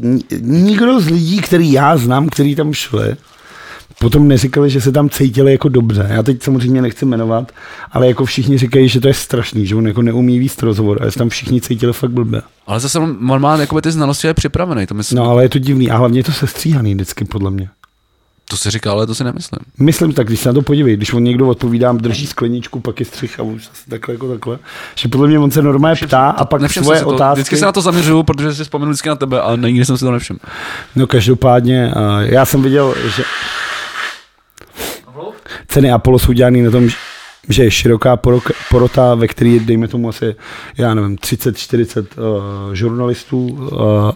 ni- 0.00 0.22
nikdo 0.40 1.00
z 1.00 1.06
lidí, 1.06 1.40
který 1.40 1.72
já 1.72 1.96
znám, 1.96 2.28
který 2.28 2.54
tam 2.54 2.72
šli, 2.72 3.16
potom 4.00 4.28
neříkali, 4.28 4.70
že 4.70 4.80
se 4.80 4.92
tam 4.92 5.10
cítili 5.10 5.52
jako 5.52 5.68
dobře. 5.68 6.06
Já 6.10 6.22
teď 6.22 6.42
samozřejmě 6.42 6.82
nechci 6.82 7.04
jmenovat, 7.04 7.52
ale 7.92 8.06
jako 8.06 8.24
všichni 8.24 8.58
říkají, 8.58 8.88
že 8.88 9.00
to 9.00 9.08
je 9.08 9.14
strašný, 9.14 9.66
že 9.66 9.74
on 9.74 9.86
jako 9.86 10.02
neumí 10.02 10.38
víc 10.38 10.62
rozhovor 10.62 10.98
a 11.02 11.04
že 11.04 11.10
se 11.10 11.18
tam 11.18 11.28
všichni 11.28 11.60
cítili 11.60 11.92
fakt 11.92 12.10
blbě. 12.10 12.42
Ale 12.66 12.80
zase 12.80 12.98
on 12.98 13.16
má 13.20 13.56
jakoby 13.56 13.82
ty 13.82 13.90
znalosti 13.90 14.26
je 14.26 14.34
připravený, 14.34 14.86
to, 14.86 14.94
myslím, 14.94 15.16
No 15.18 15.30
ale 15.30 15.42
je 15.44 15.48
to 15.48 15.58
divný 15.58 15.90
a 15.90 15.96
hlavně 15.96 16.18
je 16.18 16.24
to 16.24 16.32
sestříhaný 16.32 16.94
vždycky 16.94 17.24
podle 17.24 17.50
mě. 17.50 17.68
to 18.50 18.56
si 18.56 18.70
říká, 18.70 18.90
ale 18.90 19.06
to 19.06 19.14
si 19.14 19.24
nemyslím. 19.24 19.58
Myslím 19.78 20.12
tak, 20.12 20.26
když 20.26 20.40
se 20.40 20.48
na 20.48 20.52
to 20.52 20.62
podívej, 20.62 20.96
když 20.96 21.12
on 21.12 21.22
někdo 21.22 21.46
odpovídá, 21.48 21.92
drží 21.92 22.26
skleničku, 22.26 22.80
pak 22.80 23.00
je 23.00 23.06
střih 23.06 23.40
a 23.40 23.42
už 23.42 23.64
zase 23.64 23.90
takhle 23.90 24.14
jako 24.14 24.28
takhle, 24.28 24.58
že 24.94 25.08
podle 25.08 25.28
mě 25.28 25.38
on 25.38 25.50
se 25.50 25.62
normálně 25.62 25.96
ptá 26.06 26.28
a 26.30 26.44
pak 26.44 26.72
svoje 26.72 27.00
to. 27.00 27.06
otázky. 27.08 27.40
Vždycky 27.40 27.56
se 27.56 27.64
na 27.64 27.72
to 27.72 27.80
zaměřuju, 27.80 28.22
protože 28.22 28.54
si 28.54 28.62
vzpomenu 28.64 28.90
vždycky 28.90 29.08
na 29.08 29.16
tebe, 29.16 29.40
ale 29.40 29.58
nikdy 29.58 29.84
jsem 29.84 29.96
si 29.98 30.04
to 30.04 30.10
nevšiml. 30.10 30.38
No 30.96 31.06
každopádně, 31.06 31.92
uh, 31.96 32.02
já 32.22 32.44
jsem 32.44 32.62
viděl, 32.62 32.94
že 33.16 33.22
ceny 35.68 35.92
Apollo 35.92 36.18
jsou 36.18 36.32
dělaný 36.32 36.62
na 36.62 36.70
tom, 36.70 36.88
že 37.48 37.64
je 37.64 37.70
široká 37.70 38.16
porok- 38.16 38.52
porota, 38.70 39.14
ve 39.14 39.28
které 39.28 39.50
je, 39.50 39.60
dejme 39.60 39.88
tomu 39.88 40.08
asi, 40.08 40.34
já 40.76 40.94
nevím, 40.94 41.16
30-40 41.16 42.06
uh, 42.68 42.74
žurnalistů 42.74 43.46
uh, 43.46 43.68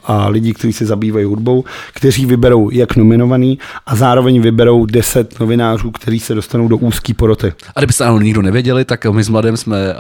a 0.05 0.29
lidí, 0.29 0.53
kteří 0.53 0.73
se 0.73 0.87
zabývají 0.87 1.25
hudbou, 1.27 1.65
kteří 1.95 2.27
vyberou 2.27 2.71
jak 2.71 2.97
nominovaný 2.97 3.59
a 3.87 3.97
zároveň 3.97 4.41
vyberou 4.43 4.87
10 4.87 5.41
novinářů, 5.41 5.91
kteří 5.91 6.21
se 6.21 6.35
dostanou 6.35 6.69
do 6.69 6.77
úzký 6.77 7.15
poroty. 7.15 7.53
A 7.77 7.81
kdybyste 7.81 8.05
náhodou 8.05 8.23
nikdo 8.25 8.43
nevěděli, 8.43 8.85
tak 8.85 9.05
my 9.07 9.25
s 9.25 9.29
Mladem 9.29 9.57
jsme 9.57 9.95
uh, 9.95 9.99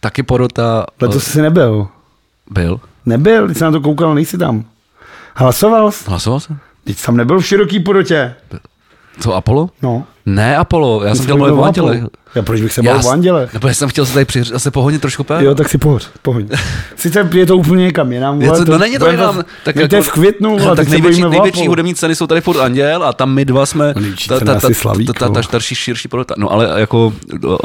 taky 0.00 0.22
porota. 0.22 0.78
Uh, 0.78 1.08
Letos 1.08 1.24
jsi 1.24 1.42
nebyl. 1.42 1.88
byl. 2.50 2.80
Nebyl, 3.06 3.46
když 3.46 3.58
jsi 3.58 3.64
na 3.64 3.70
to 3.70 3.80
koukal, 3.80 4.14
nejsi 4.14 4.38
tam. 4.38 4.64
Hlasoval 5.34 5.90
jsi? 5.92 6.04
Hlasoval 6.08 6.40
jsem? 6.40 6.58
Teď 6.84 6.98
jsi 6.98 7.06
tam 7.06 7.16
nebyl 7.16 7.40
v 7.40 7.46
široký 7.46 7.80
porotě. 7.80 8.34
Co, 9.20 9.34
Apollo? 9.34 9.70
No. 9.82 10.04
Ne, 10.30 10.56
Apollo, 10.56 11.04
já 11.04 11.14
jsem 11.14 11.24
chtěl 11.24 11.36
mluvit 11.36 11.52
o. 11.52 11.64
Apollo. 11.64 11.94
Já 12.34 12.42
proč 12.42 12.60
bych 12.60 12.72
se 12.72 12.82
bavil 12.82 13.08
o 13.08 13.10
Andělech? 13.10 13.52
Nebo 13.52 13.68
já 13.68 13.74
jsem 13.74 13.88
chtěl 13.88 14.06
se 14.06 14.12
tady 14.12 14.24
při, 14.24 14.44
zase 14.44 14.70
pohodně 14.70 14.98
trošku 14.98 15.24
pát. 15.24 15.40
Jo, 15.40 15.54
tak 15.54 15.68
si 15.68 15.78
pohoď, 15.78 16.06
pohoď. 16.22 16.44
Sice 16.96 17.28
je 17.32 17.46
to 17.46 17.56
úplně 17.56 17.84
někam 17.84 18.12
jinam. 18.12 18.42
Je 18.42 18.48
vole, 18.48 18.64
to, 18.64 18.72
no 18.72 18.78
není 18.78 18.98
to 18.98 19.10
jinam. 19.10 19.42
Tak 19.64 19.76
je 19.76 19.88
to 19.88 19.96
je 19.96 20.02
v 20.02 20.10
květnu, 20.10 20.58
vole, 20.58 20.76
tak 20.76 20.88
se 20.88 20.90
největší, 20.90 21.22
největší 21.22 21.66
hudební 21.66 21.94
ceny 21.94 22.14
jsou 22.14 22.26
tady 22.26 22.40
furt 22.40 22.60
Anděl 22.60 23.04
a 23.04 23.12
tam 23.12 23.34
my 23.34 23.44
dva 23.44 23.66
jsme 23.66 23.94
No 23.96 24.02
ta, 24.28 24.40
ta, 24.40 24.60
ta, 24.60 24.68
ta, 25.06 25.12
ta, 25.18 25.28
ta 25.28 25.42
starší, 25.42 25.74
širší 25.74 26.08
porota. 26.08 26.34
No 26.38 26.52
ale 26.52 26.80
jako 26.80 27.12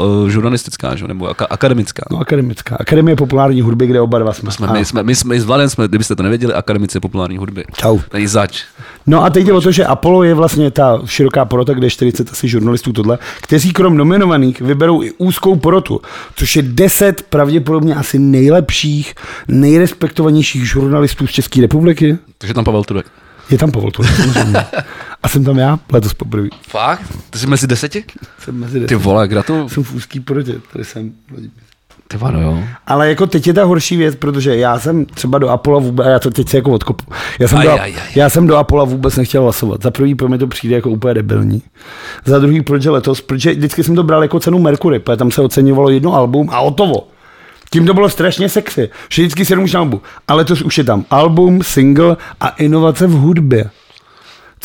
uh, 0.00 0.28
žurnalistická, 0.28 0.96
že? 0.96 1.08
nebo 1.08 1.28
aka, 1.28 1.44
akademická. 1.44 2.02
No, 2.10 2.18
akademická. 2.18 2.76
Akademie 2.80 3.16
populární 3.16 3.60
hudby, 3.60 3.86
kde 3.86 4.00
oba 4.00 4.18
dva 4.18 4.32
jsme. 4.32 4.50
Jsme, 4.50 4.68
my, 4.72 4.84
jsme, 4.84 5.02
my, 5.02 5.14
jsme, 5.14 5.34
my 5.34 5.40
s 5.40 5.44
Vladem 5.44 5.68
jsme, 5.68 5.88
kdybyste 5.88 6.16
to 6.16 6.22
nevěděli, 6.22 6.54
akademici 6.54 7.00
populární 7.00 7.38
hudby. 7.38 7.64
Čau. 7.72 7.98
Není 8.12 8.26
zač. 8.26 8.62
No 9.06 9.24
a 9.24 9.30
teď 9.30 9.46
jde 9.46 9.52
o 9.52 9.60
to, 9.60 9.72
že 9.72 9.84
Apollo 9.84 10.22
je 10.22 10.34
vlastně 10.34 10.70
ta 10.70 11.00
široká 11.04 11.44
porota, 11.44 11.72
kde 11.72 11.86
je 11.86 11.90
40 11.90 12.30
asi 12.30 12.48
žurnalistů 12.56 12.92
tohle, 12.92 13.18
kteří 13.40 13.72
krom 13.72 13.96
nominovaných 13.96 14.60
vyberou 14.60 15.02
i 15.02 15.12
úzkou 15.18 15.56
porotu, 15.56 16.00
což 16.34 16.56
je 16.56 16.62
10 16.62 17.22
pravděpodobně 17.22 17.94
asi 17.94 18.18
nejlepších, 18.18 19.14
nejrespektovanějších 19.48 20.68
žurnalistů 20.68 21.26
z 21.26 21.30
České 21.30 21.60
republiky. 21.60 22.18
Takže 22.38 22.54
tam 22.54 22.64
Pavel 22.64 22.84
Turek. 22.84 23.06
Je 23.50 23.58
tam 23.58 23.70
Pavel 23.72 23.90
Turek, 23.90 24.16
samozřejmě. 24.16 24.58
A 25.22 25.28
jsem 25.28 25.44
tam 25.44 25.58
já, 25.58 25.78
letos 25.92 26.14
poprvé. 26.14 26.48
Fakt? 26.68 27.02
Ty 27.30 27.38
jsi 27.38 27.46
mezi 27.46 27.66
deseti? 27.66 28.04
Jsem 28.38 28.60
mezi 28.60 28.72
Ty 28.72 28.80
deset. 28.80 28.96
vole, 29.04 29.28
gratuluju. 29.28 29.68
Jsem 29.68 29.84
v 29.84 29.94
úzký 29.94 30.20
porotě, 30.20 30.54
tady 30.72 30.84
jsem. 30.84 31.12
Ty 32.08 32.16
vado, 32.16 32.40
jo. 32.40 32.58
Ale 32.86 33.08
jako 33.08 33.26
teď 33.26 33.46
je 33.46 33.54
ta 33.54 33.64
horší 33.64 33.96
věc, 33.96 34.14
protože 34.16 34.56
já 34.56 34.78
jsem 34.78 35.04
třeba 35.06 35.38
do 35.38 35.48
Apollo 35.48 35.80
vůbec, 35.80 36.06
já 36.06 36.18
to 36.18 36.30
teď 36.30 36.48
se 36.48 36.56
jako 36.56 36.72
odkopu, 36.72 37.04
já 37.38 37.48
jsem, 37.48 37.58
Aj, 37.58 37.66
do, 37.66 37.72
aj, 37.72 37.80
aj. 37.80 37.92
já 38.14 38.28
jsem 38.30 38.46
do 38.46 38.56
Apollo 38.56 38.86
vůbec 38.86 39.16
nechtěl 39.16 39.42
hlasovat. 39.42 39.82
Za 39.82 39.90
prvý, 39.90 40.14
pro 40.14 40.28
mě 40.28 40.38
to 40.38 40.46
přijde 40.46 40.74
jako 40.74 40.90
úplně 40.90 41.14
debilní. 41.14 41.62
Za 42.24 42.38
druhý, 42.38 42.62
protože 42.62 42.90
letos, 42.90 43.20
protože 43.20 43.50
vždycky 43.52 43.84
jsem 43.84 43.94
to 43.94 44.02
bral 44.02 44.22
jako 44.22 44.40
cenu 44.40 44.58
Mercury, 44.58 44.98
protože 44.98 45.16
tam 45.16 45.30
se 45.30 45.42
oceňovalo 45.42 45.90
jedno 45.90 46.14
album 46.14 46.48
a 46.52 46.58
hotovo. 46.58 47.08
Tím 47.70 47.86
to 47.86 47.94
bylo 47.94 48.08
strašně 48.08 48.48
sexy, 48.48 48.90
vždycky 49.08 49.56
na 49.56 49.78
album. 49.80 50.00
Ale 50.28 50.38
letos 50.38 50.62
už 50.62 50.78
je 50.78 50.84
tam 50.84 51.04
album, 51.10 51.62
single 51.62 52.16
a 52.40 52.48
inovace 52.48 53.06
v 53.06 53.10
hudbě. 53.12 53.70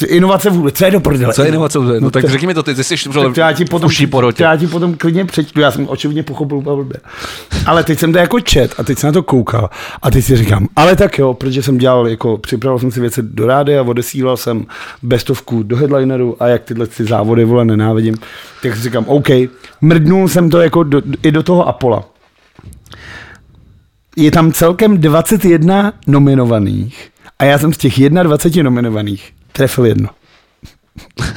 Inovace 0.08 0.50
v 0.50 0.54
hudbě, 0.54 0.72
co 0.72 0.86
je 0.86 0.92
do 0.92 1.00
prdele? 1.00 1.34
Co 1.34 1.42
je 1.42 1.48
inovace? 1.48 1.80
No, 2.00 2.12
tak 2.12 2.22
to- 2.22 2.30
řekni 2.30 2.48
mi 2.48 2.54
to, 2.54 2.64
ty, 2.64 2.76
ty 2.76 2.84
jsi 2.84 2.96
tak 3.10 3.38
já 3.38 3.54
ti 3.54 3.66
potom, 3.66 3.88
uší 3.88 4.08
porotě. 4.08 4.44
já 4.44 4.58
ti 4.58 4.68
potom 4.68 4.94
klidně 4.94 5.26
přečtu, 5.26 5.60
já 5.60 5.72
jsem 5.72 5.88
očividně 5.90 6.24
pochopil 6.24 6.58
úplně 6.58 6.76
blbě. 6.76 6.98
Ale 7.66 7.84
teď 7.84 8.00
jsem 8.00 8.14
to 8.14 8.18
jako 8.20 8.40
čet 8.40 8.74
a 8.78 8.84
teď 8.84 9.00
jsem 9.00 9.08
na 9.08 9.12
to 9.12 9.24
koukal 9.24 9.70
a 10.02 10.12
teď 10.12 10.26
si 10.26 10.38
říkám, 10.38 10.68
ale 10.76 10.96
tak 10.96 11.18
jo, 11.18 11.34
protože 11.34 11.64
jsem 11.64 11.78
dělal, 11.78 12.08
jako 12.08 12.38
připravil 12.38 12.80
jsem 12.80 12.92
si 12.92 13.00
věci 13.00 13.22
do 13.24 13.46
rády 13.48 13.78
a 13.78 13.82
odesílal 13.82 14.38
jsem 14.38 14.66
bestovku 15.04 15.64
do 15.64 15.76
headlineru 15.76 16.36
a 16.40 16.48
jak 16.48 16.64
tyhle 16.64 16.88
ty 16.88 17.04
závody, 17.06 17.46
vole, 17.46 17.66
nenávidím, 17.66 18.16
tak 18.64 18.76
si 18.76 18.82
říkám, 18.82 19.06
OK, 19.08 19.28
mrdnul 19.82 20.28
jsem 20.28 20.50
to 20.50 20.62
jako 20.62 20.84
do, 20.84 21.02
i 21.24 21.32
do 21.32 21.44
toho 21.44 21.68
Apola. 21.68 22.04
Je 24.18 24.32
tam 24.32 24.52
celkem 24.52 24.98
21 24.98 25.94
nominovaných 26.08 27.10
a 27.40 27.44
já 27.46 27.58
jsem 27.58 27.74
z 27.74 27.78
těch 27.78 28.10
21 28.10 28.70
nominovaných 28.70 29.34
trefil 29.52 29.86
jedno. 29.86 30.10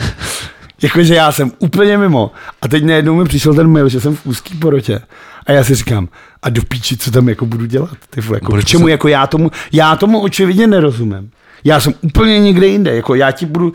Jakože 0.83 1.15
já 1.15 1.33
jsem 1.33 1.53
úplně 1.59 1.99
mimo. 1.99 2.31
A 2.63 2.69
teď 2.69 2.85
najednou 2.85 3.15
mi 3.15 3.25
přišel 3.25 3.55
ten 3.55 3.69
mail, 3.69 3.89
že 3.89 4.01
jsem 4.01 4.17
v 4.17 4.27
úzký 4.27 4.55
porotě. 4.59 5.01
A 5.47 5.53
já 5.53 5.65
si 5.65 5.75
říkám, 5.75 6.09
a 6.43 6.51
do 6.51 6.63
píči, 6.63 6.97
co 6.97 7.11
tam 7.11 7.29
jako 7.29 7.47
budu 7.47 7.67
dělat? 7.67 7.91
Ty 8.11 8.21
vole, 8.21 8.37
jako, 8.37 8.53
k 8.57 8.65
čemu, 8.65 8.85
se- 8.87 8.91
jako 8.91 9.09
já 9.09 9.27
tomu, 9.27 9.51
já 9.73 9.97
tomu 9.97 10.21
očividně 10.21 10.67
nerozumím. 10.67 11.31
Já 11.65 11.81
jsem 11.81 11.95
úplně 12.03 12.39
někde 12.41 12.67
jinde, 12.67 12.97
jako 12.97 13.15
já 13.15 13.31
ti 13.31 13.47
budu, 13.47 13.73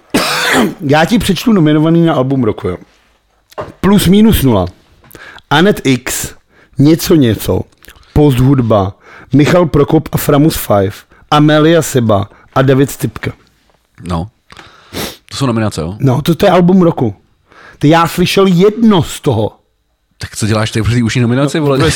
já 0.80 1.04
ti 1.04 1.18
přečtu 1.18 1.52
nominovaný 1.52 2.06
na 2.06 2.14
album 2.14 2.44
roku, 2.44 2.68
jo. 2.68 2.76
Plus 3.80 4.06
minus 4.06 4.42
nula. 4.42 4.66
Anet 5.50 5.80
X, 5.84 6.34
něco 6.78 7.14
něco, 7.14 7.60
Post 8.12 8.38
hudba, 8.38 8.98
Michal 9.32 9.66
Prokop 9.66 10.08
a 10.12 10.16
Framus 10.16 10.66
5, 10.66 10.92
Amelia 11.30 11.82
Seba 11.82 12.28
a 12.54 12.62
David 12.62 12.90
Stipka. 12.90 13.32
No. 14.08 14.28
To 15.30 15.36
jsou 15.36 15.46
nominace, 15.46 15.80
jo? 15.80 15.96
No, 16.00 16.22
to, 16.22 16.34
to 16.34 16.46
je 16.46 16.52
album 16.52 16.82
roku. 16.82 17.14
Ty 17.78 17.88
já 17.88 18.08
slyšel 18.08 18.46
jedno 18.46 19.02
z 19.02 19.20
toho. 19.20 19.52
Tak 20.18 20.36
co 20.36 20.46
děláš 20.46 20.70
tady 20.70 20.82
pro 20.82 20.92
ty 21.12 21.20
nominaci, 21.20 21.60
vole? 21.60 21.78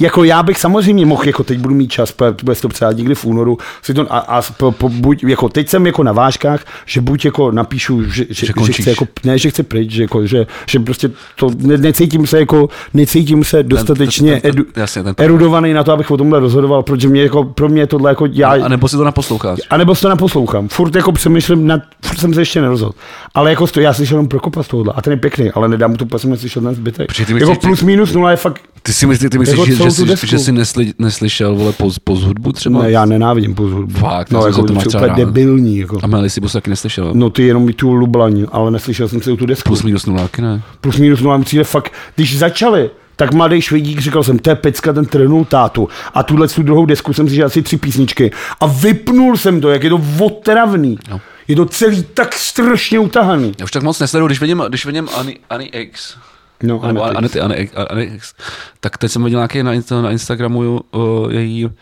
Jako 0.00 0.24
já 0.24 0.42
bych 0.42 0.58
samozřejmě 0.58 1.06
mohl, 1.06 1.22
jako 1.26 1.44
teď 1.44 1.58
budu 1.58 1.74
mít 1.74 1.88
čas, 1.92 2.14
bude 2.42 2.56
to 2.56 2.68
třeba 2.68 2.92
někdy 2.92 3.14
v 3.14 3.24
únoru, 3.24 3.58
si 3.82 3.94
to, 3.94 4.12
a, 4.12 4.18
a 4.18 4.42
po, 4.42 4.72
po, 4.72 4.88
buď, 4.88 5.24
jako 5.24 5.48
teď 5.48 5.68
jsem 5.68 5.86
jako 5.86 6.02
na 6.02 6.12
vážkách, 6.12 6.64
že 6.86 7.00
buď 7.00 7.24
jako 7.24 7.50
napíšu, 7.50 8.02
že, 8.04 8.24
že, 8.30 8.46
Že 8.46 8.52
že, 8.66 8.72
chci 8.72 8.88
jako, 8.90 9.06
ne, 9.24 9.38
že 9.38 9.50
chci 9.50 9.62
pryč, 9.62 9.90
že, 9.90 10.02
jako, 10.02 10.26
že, 10.26 10.46
že 10.68 10.80
prostě 10.80 11.10
to, 11.36 11.50
ne, 11.58 11.76
necítím 11.78 12.26
se 12.26 12.38
jako, 12.38 12.68
necítím 12.94 13.44
se 13.44 13.62
dostatečně 13.62 14.32
ten- 14.32 14.40
ten- 14.40 14.50
edu, 14.50 14.64
jasně, 14.76 15.02
ten- 15.02 15.14
erudovaný 15.18 15.72
na 15.72 15.84
to, 15.84 15.92
abych 15.92 16.10
o 16.10 16.16
tomhle 16.16 16.40
rozhodoval, 16.40 16.82
protože 16.82 17.08
mě 17.08 17.22
jako, 17.22 17.44
pro 17.44 17.68
mě 17.68 17.82
je 17.82 17.86
tohle 17.86 18.10
jako, 18.10 18.26
já, 18.32 18.50
A 18.64 18.68
nebo 18.68 18.88
si 18.88 18.96
to 18.96 19.04
naposloucháš. 19.04 19.58
a 19.70 19.76
nebo 19.76 19.94
si 19.94 20.02
to 20.02 20.08
naposlouchám. 20.08 20.68
Furt 20.68 20.94
jako 20.94 21.12
přemýšlím, 21.12 21.66
nad, 21.66 21.80
furt 22.04 22.18
jsem 22.18 22.34
se 22.34 22.40
ještě 22.40 22.60
nerozhodl. 22.60 22.92
Ale 23.34 23.50
jako 23.50 23.66
to, 23.66 23.80
já 23.80 23.92
slyšel 23.94 24.14
jenom 24.16 24.28
Prokopa 24.28 24.62
z 24.62 24.68
tohohle 24.68 24.92
a 24.96 25.02
ten 25.02 25.10
je 25.12 25.16
pěkný, 25.16 25.50
ale 25.50 25.68
nedám 25.68 25.90
mu 25.90 25.96
to, 25.96 26.06
protože 26.06 26.18
jsem 26.18 26.30
neslyšel 26.30 26.62
ten 26.68 26.74
zbytek. 26.74 27.18
Jako 27.28 27.54
plus 27.54 27.82
minus 27.82 28.12
nula 28.12 28.30
je 28.30 28.36
fakt, 28.36 28.62
Ty 28.82 28.92
si 28.92 29.06
myslíš, 29.06 29.30
ty 29.30 29.38
myslíš 29.38 29.58
Jako 29.58 29.90
že, 29.90 29.90
že, 30.06 30.16
jsi, 30.16 30.26
že 30.26 30.38
jsi 30.38 30.52
nesli, 30.52 30.92
neslyšel, 30.98 31.54
vole, 31.54 31.72
poz, 31.72 31.98
poz 31.98 32.22
hudbu 32.22 32.52
třeba? 32.52 32.82
ne, 32.82 32.90
já 32.90 33.04
nenávidím 33.04 33.54
post 33.54 33.72
hudbu. 33.72 33.98
Fakt, 33.98 34.30
no, 34.30 34.46
jako 34.46 34.62
to 34.62 34.72
máš 34.72 34.86
úplně 34.86 35.12
debilní. 35.16 35.78
Jako. 35.78 35.98
A 36.02 36.06
Meli 36.06 36.30
si 36.30 36.40
taky 36.40 36.70
neslyšel. 36.70 37.10
No 37.14 37.30
ty 37.30 37.42
jenom 37.42 37.64
mi 37.64 37.72
tu 37.72 37.92
lublaní, 37.92 38.46
ale 38.52 38.70
neslyšel 38.70 39.08
jsem 39.08 39.22
si 39.22 39.36
tu 39.36 39.46
desku. 39.46 39.68
Plus 39.68 39.82
minus 39.82 40.06
nuláky, 40.06 40.42
ne? 40.42 40.62
plus 40.80 40.96
minus 40.96 41.20
nula 41.20 41.36
mi 41.36 41.44
přijde 41.44 41.64
fakt, 41.64 41.92
když 42.14 42.38
začali, 42.38 42.90
tak 43.16 43.34
mladý 43.34 43.60
švejdík 43.60 44.00
říkal 44.00 44.22
jsem, 44.22 44.38
to 44.38 44.50
je 44.50 44.56
pecka, 44.56 44.92
ten 44.92 45.04
trhnul 45.04 45.44
tátu. 45.44 45.88
A 46.14 46.22
tuhle 46.22 46.48
tu 46.48 46.62
druhou 46.62 46.86
desku 46.86 47.12
jsem 47.12 47.28
si 47.28 47.42
asi 47.42 47.62
tři 47.62 47.76
písničky. 47.76 48.30
A 48.60 48.66
vypnul 48.66 49.36
jsem 49.36 49.60
to, 49.60 49.70
jak 49.70 49.84
je 49.84 49.90
to 49.90 50.00
otravný. 50.20 50.98
No. 51.10 51.20
Je 51.48 51.56
to 51.56 51.66
celý 51.66 52.02
tak 52.14 52.34
strašně 52.34 52.98
utahaný. 52.98 53.52
Já 53.58 53.64
už 53.64 53.70
tak 53.70 53.82
moc 53.82 54.00
nesleduju, 54.00 54.26
když 54.26 54.40
vidím, 54.40 54.64
když 54.68 54.86
vidím 54.86 55.08
Ani, 55.16 55.38
Ani 55.50 55.64
X, 55.64 56.16
No, 56.62 56.80
nebo 56.86 57.04
Anety. 57.04 57.40
Anety, 57.40 57.70
X, 58.00 58.34
tak 58.80 58.98
teď 58.98 59.10
jsem 59.12 59.24
viděl 59.24 59.38
nějaký 59.38 59.62
na, 59.62 59.72
na 60.02 60.10
Instagramu 60.10 60.80
uh, 60.90 61.32
její 61.32 61.64
uh, 61.64 61.72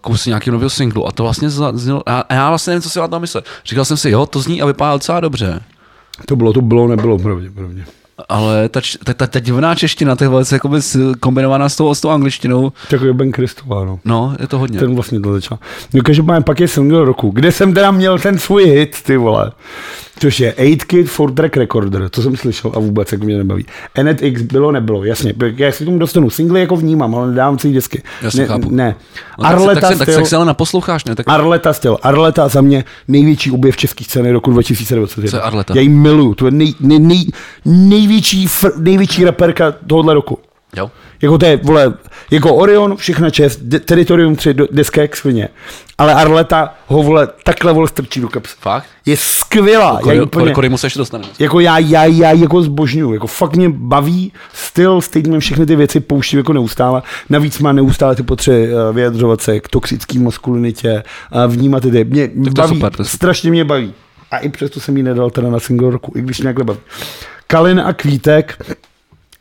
kus 0.00 0.26
nějakého 0.26 0.52
nového 0.52 0.70
singlu 0.70 1.08
a 1.08 1.12
to 1.12 1.22
vlastně 1.22 1.50
znělo, 1.50 2.02
a, 2.06 2.34
já 2.34 2.48
vlastně 2.48 2.70
nevím, 2.70 2.82
co 2.82 2.90
si 2.90 3.00
o 3.00 3.08
tom 3.08 3.20
myslet. 3.20 3.44
Říkal 3.64 3.84
jsem 3.84 3.96
si, 3.96 4.10
jo, 4.10 4.26
to 4.26 4.40
zní 4.40 4.62
a 4.62 4.66
vypadá 4.66 4.92
docela 4.92 5.20
dobře. 5.20 5.60
To 6.26 6.36
bylo, 6.36 6.52
to 6.52 6.60
bylo, 6.60 6.88
nebylo 6.88 7.18
pravděpodobně. 7.18 7.84
Ale 8.28 8.68
ta, 8.68 8.80
ta, 9.04 9.14
ta, 9.14 9.26
ta 9.26 9.40
divná 9.40 9.74
čeština, 9.74 10.16
ta 10.16 10.24
je 10.24 10.28
velice 10.28 10.54
jakoby 10.54 10.80
kombinovaná 11.20 11.68
s 11.68 11.76
tou, 11.76 11.94
s 11.94 12.00
tou 12.00 12.08
angličtinou, 12.08 12.72
Takový 12.90 13.12
Ben 13.12 13.32
Kristová, 13.32 13.84
no. 13.84 14.00
no, 14.04 14.36
je 14.40 14.46
to 14.46 14.58
hodně. 14.58 14.78
Ten 14.78 14.94
vlastně 14.94 15.20
to 15.20 15.32
začal. 15.32 15.58
No 15.94 16.02
každopádně 16.02 16.44
pak 16.44 16.60
je 16.60 16.68
single 16.68 17.04
roku, 17.04 17.30
kde 17.30 17.52
jsem 17.52 17.74
teda 17.74 17.90
měl 17.90 18.18
ten 18.18 18.38
svůj 18.38 18.64
hit, 18.64 19.02
ty 19.02 19.16
vole. 19.16 19.52
Což 20.20 20.40
je 20.40 20.54
8 20.54 20.76
Kid 20.76 21.08
for 21.10 21.32
Track 21.32 21.56
Recorder, 21.56 22.08
to 22.08 22.22
jsem 22.22 22.36
slyšel 22.36 22.72
a 22.74 22.78
vůbec 22.78 23.12
jak 23.12 23.22
mě 23.22 23.38
nebaví. 23.38 23.66
NetX 24.02 24.42
bylo, 24.42 24.72
nebylo, 24.72 25.04
jasně. 25.04 25.34
Já 25.56 25.72
si 25.72 25.84
k 25.84 25.86
tomu 25.86 25.98
dostanu. 25.98 26.30
Single 26.30 26.60
jako 26.60 26.76
vnímám, 26.76 27.14
ale 27.14 27.30
nedávám 27.30 27.58
si 27.58 27.72
disky. 27.72 28.02
Já 28.22 28.30
ne, 28.36 28.46
chápu. 28.46 28.70
ne. 28.70 28.94
No, 29.38 29.46
Arleta 29.46 29.80
tak, 29.80 29.92
se, 29.92 29.98
tak, 29.98 30.08
styl, 30.08 30.18
tak 30.20 30.26
se 30.26 30.36
ale 30.36 30.44
naposloucháš, 30.44 31.04
ne? 31.04 31.14
Tak, 31.14 31.28
Arleta 31.28 31.72
styl. 31.72 31.98
Arleta 32.02 32.48
za 32.48 32.60
mě 32.60 32.84
největší 33.08 33.50
objev 33.50 33.76
české 33.76 34.04
scény 34.04 34.32
roku 34.32 34.50
2021. 34.50 35.30
Co 35.30 35.36
je 35.36 35.42
Arleta? 35.42 35.74
Já 35.76 35.80
ji 35.80 35.88
miluju. 35.88 36.34
To 36.34 36.44
je 36.46 36.50
nej, 36.50 36.74
nej, 36.80 36.98
nej, 36.98 37.24
největší, 37.64 38.46
fr, 38.46 38.70
největší 38.78 39.24
raperka 39.24 39.74
tohohle 39.86 40.14
roku. 40.14 40.38
jo. 40.76 40.90
Jako 41.22 41.38
to 41.38 41.46
je, 41.46 41.56
vole, 41.56 41.94
jako 42.30 42.54
Orion, 42.54 42.96
všechna 42.96 43.30
čest, 43.30 43.60
de, 43.62 43.80
Teritorium 43.80 44.36
3, 44.36 44.54
do- 44.54 44.66
deska 44.70 45.00
jak 45.02 45.16
svině. 45.16 45.48
Ale 45.98 46.14
Arleta 46.14 46.74
ho, 46.86 47.02
vole, 47.02 47.28
takhle, 47.44 47.72
vole, 47.72 47.88
strčí 47.88 48.20
do 48.20 48.28
kapsy. 48.28 48.54
Fakt? 48.60 48.86
Je 49.06 49.16
skvělá. 49.16 50.00
úplně, 50.22 50.52
kory 50.52 50.68
mu 50.68 50.78
se 50.78 50.86
ještě 50.86 50.98
dostane. 50.98 51.24
jako 51.38 51.60
já, 51.60 51.78
já, 51.78 52.04
já 52.04 52.32
jako 52.32 52.62
zbožňuju. 52.62 53.12
Jako 53.12 53.26
fakt 53.26 53.56
mě 53.56 53.68
baví 53.68 54.32
styl, 54.54 55.00
statement, 55.00 55.40
všechny 55.40 55.66
ty 55.66 55.76
věci 55.76 56.00
pouštím 56.00 56.38
jako 56.38 56.52
neustále. 56.52 57.02
Navíc 57.30 57.58
má 57.58 57.72
neustále 57.72 58.14
ty 58.16 58.22
potřeby 58.22 58.72
eh, 58.72 58.92
vyjadřovat 58.92 59.40
se 59.40 59.60
k 59.60 59.68
toxický 59.68 60.18
maskulinitě, 60.18 61.02
a 61.30 61.46
vnímat 61.46 61.82
ty. 61.82 62.04
Mě 62.04 62.28
to 62.28 62.34
je 62.34 62.50
baví, 62.50 62.74
super, 62.74 62.92
super. 62.92 63.06
strašně 63.06 63.50
mě 63.50 63.64
baví. 63.64 63.94
A 64.30 64.38
i 64.38 64.48
přesto 64.48 64.80
jsem 64.80 64.96
ji 64.96 65.02
nedal 65.02 65.30
teda 65.30 65.50
na 65.50 65.60
single 65.60 65.90
roku, 65.90 66.12
i 66.16 66.22
když 66.22 66.40
mě 66.40 66.52
baví. 66.52 66.78
Kalin 67.46 67.80
a 67.80 67.92
Kvítek, 67.92 68.64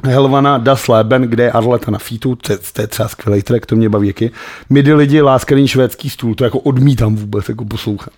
Helvana 0.04 0.58
Das 0.58 0.88
Leben, 0.88 1.22
kde 1.22 1.43
je 1.43 1.52
Arleta 1.52 1.91
na 1.91 1.97
featu, 2.00 2.36
to, 2.36 2.52
je- 2.54 2.60
to 2.74 2.82
je 2.82 2.88
třeba 2.88 3.10
skvělý 3.10 3.41
track, 3.43 3.66
to 3.66 3.76
mě 3.76 3.89
baví 3.89 4.08
jaký. 4.08 4.32
Midi 4.70 4.93
lidi, 4.93 5.22
láskaný 5.22 5.68
švédský 5.68 6.10
stůl, 6.10 6.36
to 6.36 6.43
jako 6.43 6.60
odmítám 6.60 7.16
vůbec, 7.16 7.50
jako 7.50 7.66
poslouchat. 7.66 8.14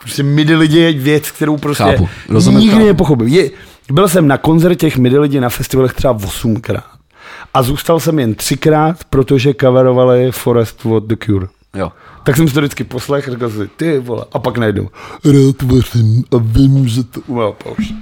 Prostě 0.00 0.22
midi 0.22 0.54
lidi 0.56 0.78
je 0.78 0.92
věc, 0.92 1.30
kterou 1.30 1.56
prostě 1.56 1.82
Chápu, 1.84 2.08
rozumím, 2.28 2.60
nikdy 2.60 2.74
chápu. 2.76 2.86
nepochopil. 2.86 3.26
Je, 3.26 3.50
byl 3.92 4.08
jsem 4.08 4.28
na 4.28 4.38
koncertech 4.38 4.96
midi 4.98 5.18
lidi 5.18 5.40
na 5.40 5.48
festivalech 5.48 5.92
třeba 5.94 6.12
osmkrát. 6.12 6.84
A 7.54 7.62
zůstal 7.62 8.00
jsem 8.00 8.18
jen 8.18 8.34
třikrát, 8.34 9.04
protože 9.10 9.54
coverovali 9.60 10.32
Forest 10.32 10.86
od 10.86 11.04
The 11.06 11.14
Cure. 11.24 11.46
Jo. 11.74 11.92
Tak 12.24 12.36
jsem 12.36 12.48
si 12.48 12.54
to 12.54 12.60
vždycky 12.60 12.84
poslech, 12.84 13.28
říkal 13.28 13.50
si, 13.50 13.68
ty 13.76 13.98
vole, 13.98 14.24
a 14.32 14.38
pak 14.38 14.58
najednou, 14.58 14.88
rád 15.24 15.62
vařím 15.62 16.24
a 16.32 16.36
vím, 16.40 16.88
že 16.88 17.04
to 17.04 17.20
pauš. 17.64 17.92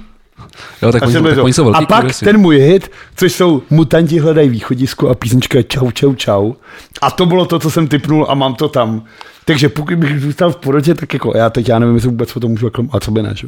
Jo, 0.81 0.91
tak, 0.91 1.03
A, 1.03 1.05
oni, 1.05 1.13
tak 1.21 1.37
oni 1.43 1.53
jsou 1.53 1.61
a 1.67 1.71
velký 1.71 1.85
pak 1.85 1.97
progresy. 1.99 2.25
ten 2.25 2.37
můj 2.37 2.57
hit, 2.59 2.91
což 3.15 3.33
jsou 3.33 3.61
Mutanti 3.69 4.19
hledají 4.19 4.49
východisko 4.49 5.09
a 5.09 5.15
písnička 5.15 5.61
Čau, 5.61 5.91
čau, 5.91 6.13
čau. 6.15 6.53
A 7.01 7.11
to 7.11 7.25
bylo 7.25 7.45
to, 7.45 7.59
co 7.59 7.71
jsem 7.71 7.87
typnul 7.87 8.25
a 8.29 8.33
mám 8.33 8.55
to 8.55 8.69
tam. 8.69 9.03
Takže 9.45 9.69
pokud 9.69 9.95
bych 9.95 10.19
zůstal 10.21 10.51
v 10.51 10.55
porotě, 10.55 10.93
tak 10.95 11.13
jako 11.13 11.37
já 11.37 11.49
teď 11.49 11.69
já 11.69 11.79
nevím, 11.79 11.95
jestli 11.95 12.09
vůbec 12.09 12.35
o 12.35 12.39
tom 12.39 12.51
můžu 12.51 12.67
reklam- 12.67 12.89
a 12.91 12.99
co 12.99 13.11
by 13.11 13.21
ne, 13.23 13.33
že? 13.35 13.47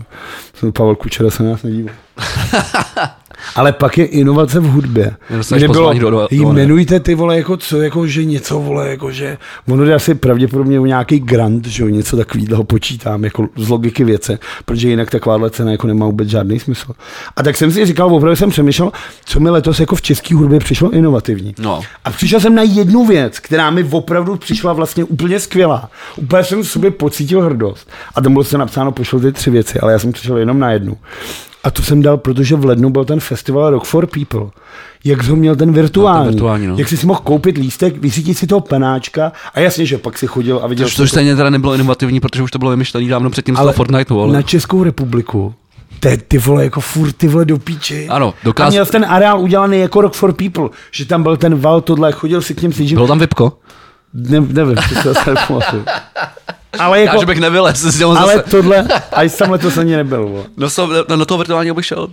Pavel 0.73 0.95
Kučera 0.95 1.29
se 1.29 1.43
na 1.43 1.49
nás 1.49 1.63
nedíval. 1.63 1.95
Ale 3.55 3.71
pak 3.71 3.97
je 3.97 4.05
inovace 4.05 4.59
v 4.59 4.63
hudbě. 4.63 5.11
Kde 5.57 5.67
bylo, 5.73 5.89
do- 5.99 6.09
do- 6.09 6.27
jmenujte 6.53 6.99
ty 6.99 7.15
vole, 7.15 7.37
jako 7.37 7.57
co, 7.57 7.81
jako 7.81 8.07
že 8.07 8.25
něco, 8.25 8.59
vole, 8.59 8.89
jako 8.89 9.11
že, 9.11 9.37
ono 9.69 9.85
jde 9.85 9.93
asi 9.93 10.15
pravděpodobně 10.15 10.79
o 10.79 10.85
nějaký 10.85 11.19
grant, 11.19 11.67
že 11.67 11.83
jo, 11.83 11.89
něco 11.89 12.17
takového 12.17 12.63
počítám, 12.63 13.23
jako 13.23 13.47
z 13.57 13.69
logiky 13.69 14.03
věce, 14.03 14.39
protože 14.65 14.89
jinak 14.89 15.09
takováhle 15.11 15.49
cena 15.49 15.71
jako 15.71 15.87
nemá 15.87 16.05
vůbec 16.05 16.29
žádný 16.29 16.59
smysl. 16.59 16.91
A 17.35 17.43
tak 17.43 17.57
jsem 17.57 17.71
si 17.71 17.85
říkal, 17.85 18.15
opravdu 18.15 18.35
jsem 18.35 18.49
přemýšlel, 18.49 18.91
co 19.25 19.39
mi 19.39 19.49
letos 19.49 19.79
jako 19.79 19.95
v 19.95 20.01
české 20.01 20.35
hudbě 20.35 20.59
přišlo 20.59 20.91
inovativní. 20.91 21.55
No. 21.59 21.81
A 22.05 22.11
přišel 22.11 22.39
jsem 22.39 22.55
na 22.55 22.63
jednu 22.63 23.05
věc, 23.05 23.39
která 23.39 23.69
mi 23.69 23.83
opravdu 23.91 24.35
přišla 24.35 24.73
vlastně 24.73 25.03
úplně 25.03 25.39
skvělá. 25.39 25.89
Úplně 26.15 26.43
jsem 26.43 26.63
v 26.63 26.67
sobě 26.67 26.91
pocítil 26.91 27.41
hrdost. 27.41 27.89
A 28.15 28.21
tam 28.21 28.33
bylo 28.33 28.43
se 28.43 28.57
napsáno, 28.57 28.91
pošlo 28.91 29.19
ty 29.19 29.31
tři 29.31 29.49
věci, 29.49 29.79
ale 29.79 29.91
já 29.91 29.99
jsem 29.99 30.11
přišel 30.11 30.37
jenom 30.37 30.59
na 30.59 30.71
jednu. 30.71 30.97
A 31.63 31.71
to 31.71 31.81
jsem 31.83 32.01
dal, 32.01 32.17
protože 32.17 32.55
v 32.55 32.65
lednu 32.65 32.89
byl 32.89 33.05
ten 33.05 33.19
festival 33.19 33.69
Rock 33.69 33.85
for 33.85 34.07
People. 34.07 34.49
Jak 35.03 35.23
jsi 35.23 35.29
ho 35.29 35.35
měl 35.35 35.55
ten 35.55 35.73
virtuální. 35.73 36.19
No, 36.19 36.25
ten 36.25 36.33
virtuální, 36.33 36.67
no. 36.67 36.75
Jak 36.77 36.89
jsi 36.89 36.97
si 36.97 37.05
mohl 37.05 37.19
koupit 37.23 37.57
lístek, 37.57 37.97
vysítit 37.97 38.37
si 38.37 38.47
toho 38.47 38.61
penáčka 38.61 39.31
a 39.53 39.59
jasně, 39.59 39.85
že 39.85 39.97
pak 39.97 40.17
si 40.17 40.27
chodil 40.27 40.59
a 40.63 40.67
viděl 40.67 40.85
Což, 40.87 40.95
což 40.95 41.09
stejně 41.09 41.35
teda 41.35 41.49
nebylo 41.49 41.73
inovativní, 41.73 42.19
protože 42.19 42.43
už 42.43 42.51
to 42.51 42.59
bylo 42.59 42.71
vymyšlené 42.71 43.09
dávno 43.09 43.29
předtím 43.29 43.55
z 43.55 43.59
toho 43.59 43.73
Fortniteu, 43.73 44.19
ale... 44.19 44.33
na 44.33 44.41
Českou 44.41 44.83
republiku 44.83 45.53
to 45.99 46.07
je 46.07 46.17
ty 46.17 46.37
vole, 46.37 46.63
jako 46.63 46.81
furt 46.81 47.11
ty 47.11 47.27
vole 47.27 47.45
do 47.45 47.57
píči. 47.57 48.07
Ano, 48.09 48.33
dokáz... 48.43 48.43
dokáz- 48.43 48.67
A 48.67 48.69
měl 48.69 48.85
ten 48.85 49.05
areál 49.09 49.39
udělaný 49.39 49.79
jako 49.79 50.01
Rock 50.01 50.13
for 50.13 50.33
People, 50.33 50.69
že 50.91 51.05
tam 51.05 51.23
byl 51.23 51.37
ten 51.37 51.55
val, 51.59 51.81
tohle, 51.81 52.11
chodil 52.11 52.41
si 52.41 52.55
k 52.55 52.61
něm 52.61 52.73
si 52.73 52.83
Bylo 52.83 53.07
tam 53.07 53.19
Vipko? 53.19 53.53
ne, 54.13 54.39
nevím, 54.39 54.75
to 54.75 55.01
se 55.01 55.09
asi 55.09 55.29
nepamatuju. 55.29 55.85
Ale 56.79 56.99
Já, 56.99 57.05
jako, 57.05 57.19
že 57.19 57.25
bych 57.25 57.39
nevylez 57.39 57.77
z 57.81 57.99
něho 57.99 58.17
ale 58.19 58.35
zase. 58.35 58.49
tohle, 58.49 58.87
a 59.11 59.23
jsem 59.23 59.51
letos 59.51 59.77
ani 59.77 59.95
nebyl. 59.95 60.27
Vole. 60.27 60.43
No, 60.57 60.69
so, 60.69 61.03
no, 61.09 61.15
no 61.17 61.25
toho 61.25 61.37
virtuálního 61.37 61.75
bych 61.75 61.85
šel. 61.85 62.07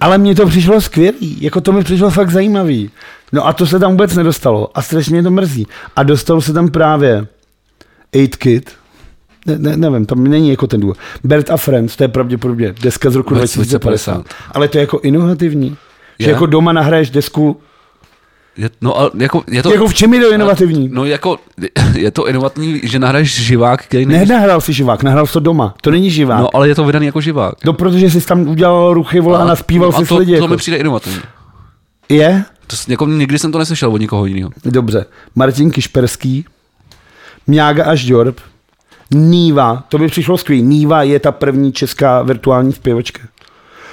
Ale 0.00 0.18
mně 0.18 0.34
to 0.34 0.46
přišlo 0.46 0.80
skvělý, 0.80 1.38
jako 1.40 1.60
to 1.60 1.72
mi 1.72 1.84
přišlo 1.84 2.10
fakt 2.10 2.30
zajímavý. 2.30 2.90
No 3.32 3.46
a 3.46 3.52
to 3.52 3.66
se 3.66 3.78
tam 3.78 3.90
vůbec 3.90 4.14
nedostalo 4.14 4.70
a 4.74 4.82
strašně 4.82 5.12
mě 5.12 5.22
to 5.22 5.30
mrzí. 5.30 5.66
A 5.96 6.02
dostalo 6.02 6.40
se 6.40 6.52
tam 6.52 6.68
právě 6.68 7.26
8 8.14 8.26
Kid, 8.38 8.70
ne, 9.46 9.58
ne, 9.58 9.76
nevím, 9.76 10.06
tam 10.06 10.24
není 10.24 10.50
jako 10.50 10.66
ten 10.66 10.80
duo. 10.80 10.94
Bert 11.24 11.50
a 11.50 11.56
Friends, 11.56 11.96
to 11.96 12.04
je 12.04 12.08
pravděpodobně 12.08 12.74
deska 12.82 13.10
z 13.10 13.14
roku 13.14 13.34
2050. 13.34 14.12
2050. 14.12 14.34
Ale 14.52 14.68
to 14.68 14.78
je 14.78 14.80
jako 14.80 15.00
inovativní. 15.02 15.76
Že 16.18 16.26
Je? 16.26 16.32
jako 16.32 16.46
doma 16.46 16.72
nahraješ 16.72 17.10
desku, 17.10 17.60
Je, 18.56 18.70
no, 18.80 18.98
ale 18.98 19.10
jako, 19.18 19.44
je 19.50 19.62
to... 19.62 19.72
jako 19.72 19.88
v 19.88 19.94
čem 19.94 20.14
je 20.14 20.20
to 20.20 20.32
inovativní? 20.32 20.88
No 20.92 21.04
jako, 21.04 21.38
je 21.94 22.10
to 22.10 22.28
inovativní, 22.28 22.80
že 22.84 22.98
nahraješ 22.98 23.44
živák, 23.44 23.82
který 23.82 24.06
není... 24.06 24.20
Nenahrál 24.20 24.60
si 24.60 24.72
živák, 24.72 25.02
nahrál 25.02 25.26
to 25.26 25.40
doma, 25.40 25.74
to 25.80 25.90
není 25.90 26.10
živák. 26.10 26.40
No, 26.40 26.56
ale 26.56 26.68
je 26.68 26.74
to 26.74 26.84
vydaný 26.84 27.06
jako 27.06 27.20
živák. 27.20 27.64
no 27.64 27.72
protože 27.72 28.10
jsi 28.10 28.20
tam 28.20 28.48
udělal 28.48 28.94
ruchy, 28.94 29.20
vole, 29.20 29.38
a 29.38 29.44
naspíval 29.44 29.90
no, 29.92 29.98
si 29.98 30.08
to, 30.08 30.16
lidi. 30.16 30.32
to 30.32 30.36
jako. 30.36 30.48
mi 30.48 30.56
přijde 30.56 30.76
inovativní. 30.76 31.20
Je? 32.08 32.44
To, 32.66 32.76
jako, 32.88 33.06
nikdy 33.06 33.38
jsem 33.38 33.52
to 33.52 33.58
neslyšel 33.58 33.92
od 33.92 34.00
nikoho 34.00 34.26
jiného. 34.26 34.50
Dobře. 34.64 35.06
Martin 35.34 35.70
Kišperský, 35.70 36.44
Mňága 37.46 37.84
až 37.84 38.04
Jorb, 38.04 38.38
Níva, 39.10 39.84
to 39.88 39.98
by 39.98 40.06
přišlo 40.06 40.38
skvělý. 40.38 40.62
Níva 40.62 41.02
je 41.02 41.20
ta 41.20 41.32
první 41.32 41.72
česká 41.72 42.22
virtuální 42.22 42.72
zpěvačka. 42.72 43.22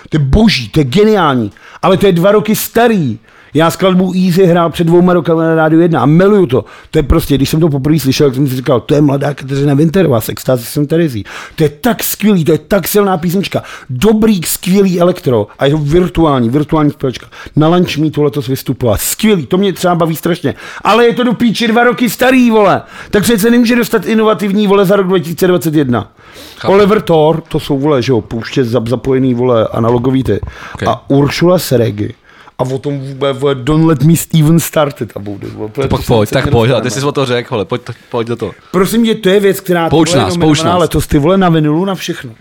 To 0.10 0.18
je 0.18 0.20
boží, 0.20 0.70
to 0.70 0.80
je 0.80 0.84
geniální, 0.84 1.52
ale 1.82 1.98
to 1.98 2.06
je 2.06 2.12
dva 2.12 2.32
roky 2.32 2.56
starý. 2.56 3.20
Já 3.54 3.72
skladbu 3.72 4.14
Easy 4.26 4.46
hrál 4.46 4.70
před 4.70 4.84
dvouma 4.88 5.14
rokama 5.14 5.44
na 5.44 5.56
Rádiu 5.56 5.82
1 5.82 6.02
a 6.02 6.06
miluju 6.06 6.46
to. 6.46 6.66
To 6.92 7.00
je 7.00 7.04
prostě, 7.04 7.36
když 7.36 7.50
jsem 7.50 7.60
to 7.60 7.70
poprvé 7.70 8.00
slyšel, 8.00 8.28
tak 8.28 8.36
jsem 8.36 8.48
si 8.48 8.56
říkal, 8.56 8.80
to 8.80 8.96
je 8.96 9.02
mladá 9.02 9.34
Kateřina 9.34 9.74
Winterová 9.74 10.22
s 10.22 10.30
extázy 10.30 10.66
jsem 10.66 10.88
Terezí. 10.88 11.24
To 11.56 11.64
je 11.64 11.70
tak 11.70 12.04
skvělý, 12.04 12.46
to 12.46 12.52
je 12.52 12.58
tak 12.58 12.88
silná 12.88 13.18
písnička. 13.18 13.64
Dobrý, 13.90 14.42
skvělý 14.46 15.02
elektro 15.02 15.48
a 15.60 15.66
je 15.66 15.72
to 15.72 15.78
virtuální, 15.78 16.50
virtuální 16.50 16.92
zpěvačka. 16.92 17.28
Na 17.56 17.68
Lunch 17.68 17.98
Me 17.98 18.12
to 18.12 18.24
letos 18.24 18.48
vystupovala. 18.48 18.98
Skvělý, 18.98 19.46
to 19.46 19.58
mě 19.58 19.74
třeba 19.74 19.96
baví 19.96 20.16
strašně. 20.16 20.56
Ale 20.84 21.06
je 21.06 21.14
to 21.14 21.24
do 21.24 21.34
píči 21.34 21.68
dva 21.68 21.84
roky 21.84 22.10
starý, 22.10 22.52
vole. 22.52 22.82
Tak 23.12 23.24
přece 23.24 23.52
nemůže 23.52 23.76
dostat 23.76 24.06
inovativní, 24.06 24.68
vole, 24.68 24.86
za 24.86 24.96
rok 24.96 25.08
2021. 25.08 26.12
Chápu. 26.58 26.74
Oliver 26.74 27.02
Thor, 27.02 27.42
to 27.42 27.60
jsou, 27.60 27.80
vole, 27.80 28.02
že 28.02 28.12
jo, 28.12 28.22
pouště 28.22 28.64
zap- 28.64 28.90
zapojený, 28.90 29.34
vole, 29.34 29.68
analogový 29.68 30.24
ty. 30.24 30.40
Okay. 30.76 30.88
A 30.88 31.10
Uršula 31.10 31.60
Seregi. 31.60 32.14
A 32.60 32.64
o 32.64 32.78
tom 32.80 33.00
vůbec, 33.00 33.38
vole, 33.38 33.56
don't 33.56 33.86
let 33.88 34.04
me 34.04 34.16
Steven 34.16 34.60
started 34.60 35.12
a 35.16 35.20
bude. 35.20 35.48
Vole, 35.48 35.70
To 35.70 35.88
pak 35.88 36.06
pojď, 36.06 36.30
tak 36.30 36.50
pojď, 36.52 36.72
a 36.72 36.82
ty 36.82 36.92
jsi 36.92 37.02
o 37.06 37.12
to 37.12 37.26
řekl, 37.26 37.66
pojď, 37.66 37.82
pojď 38.10 38.28
do 38.28 38.36
toho. 38.36 38.52
Prosím 38.72 39.06
tě, 39.06 39.16
to 39.16 39.30
je 39.30 39.40
věc, 39.40 39.60
která 39.60 39.90
Pouč 39.90 40.14
nás, 40.14 40.38
pouč 40.38 40.64
nás. 40.64 40.80
letos, 40.80 41.08
ty 41.08 41.18
vole 41.20 41.38
na 41.38 41.50
vinilu 41.50 41.86
na 41.86 41.96
všechno. 41.96 42.32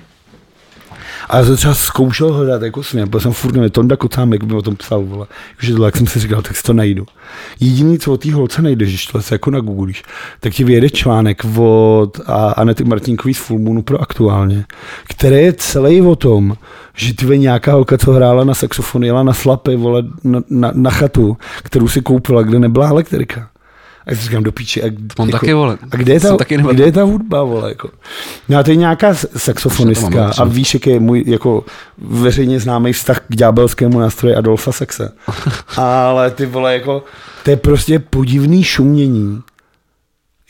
A 1.28 1.44
jsem 1.44 1.56
třeba 1.56 1.74
zkoušel 1.74 2.32
hledat 2.32 2.62
jako 2.62 2.82
směr, 2.82 3.08
byl 3.08 3.20
jsem 3.20 3.32
furt 3.32 3.54
nevím, 3.54 3.70
Tonda 3.70 3.96
Kocámek 3.96 4.42
mi 4.42 4.54
o 4.54 4.62
tom 4.62 4.76
psal, 4.76 5.02
vole. 5.02 5.26
Že 5.60 5.72
tohle, 5.72 5.88
jak 5.88 5.96
jsem 5.96 6.06
si 6.06 6.20
říkal, 6.20 6.42
tak 6.42 6.56
si 6.56 6.62
to 6.62 6.72
najdu. 6.72 7.06
Jediný, 7.60 7.98
co 7.98 8.12
od 8.12 8.22
té 8.22 8.32
holce 8.32 8.62
najdeš, 8.62 8.88
když 8.88 9.06
tohle 9.06 9.22
se 9.22 9.34
jako 9.34 9.50
nagooglíš, 9.50 10.02
tak 10.40 10.52
ti 10.52 10.64
vyjede 10.64 10.90
článek 10.90 11.44
od 11.44 12.20
a 12.26 12.50
Anety 12.50 12.84
Martinkový 12.84 13.34
z 13.34 13.38
Full 13.38 13.58
Moonu 13.58 13.82
pro 13.82 14.00
aktuálně, 14.02 14.64
který 15.08 15.36
je 15.36 15.52
celý 15.52 16.02
o 16.02 16.16
tom, 16.16 16.56
že 16.94 17.14
ty 17.14 17.38
nějaká 17.38 17.72
holka, 17.72 17.98
co 17.98 18.12
hrála 18.12 18.44
na 18.44 18.54
saxofon, 18.54 19.04
jela 19.04 19.22
na 19.22 19.32
slapy, 19.32 19.76
vole, 19.76 20.02
na, 20.24 20.42
na, 20.50 20.72
na 20.74 20.90
chatu, 20.90 21.36
kterou 21.62 21.88
si 21.88 22.00
koupila, 22.02 22.42
kde 22.42 22.58
nebyla 22.58 22.88
elektrika. 22.88 23.51
A 24.06 24.10
já 24.10 24.16
si 24.16 24.22
říkám 24.22 24.42
do 24.42 24.52
píči. 24.52 24.82
A, 24.82 24.86
Mám 25.18 25.30
taky, 25.30 25.52
vole. 25.52 25.78
A 25.90 25.96
kde 25.96 26.12
je 26.12 26.20
ta, 26.20 26.36
taky 26.36 26.56
kde 26.56 26.84
je 26.84 26.92
ta 26.92 27.02
hudba, 27.02 27.42
vole, 27.42 27.68
jako? 27.68 27.90
No 28.48 28.58
a 28.58 28.62
to 28.62 28.70
je 28.70 28.76
nějaká 28.76 29.14
saxofonistka 29.36 30.32
a 30.38 30.44
víš, 30.44 30.74
jak 30.74 30.86
je 30.86 31.00
můj 31.00 31.24
jako 31.26 31.64
veřejně 31.98 32.60
známý 32.60 32.92
vztah 32.92 33.20
k 33.20 33.36
ďábelskému 33.36 34.00
nástroji 34.00 34.34
Adolfa 34.34 34.72
Sexe. 34.72 35.12
Ale 35.76 36.30
ty 36.30 36.46
vole, 36.46 36.74
jako, 36.74 37.04
to 37.44 37.50
je 37.50 37.56
prostě 37.56 37.98
podivný 37.98 38.64
šumění. 38.64 39.42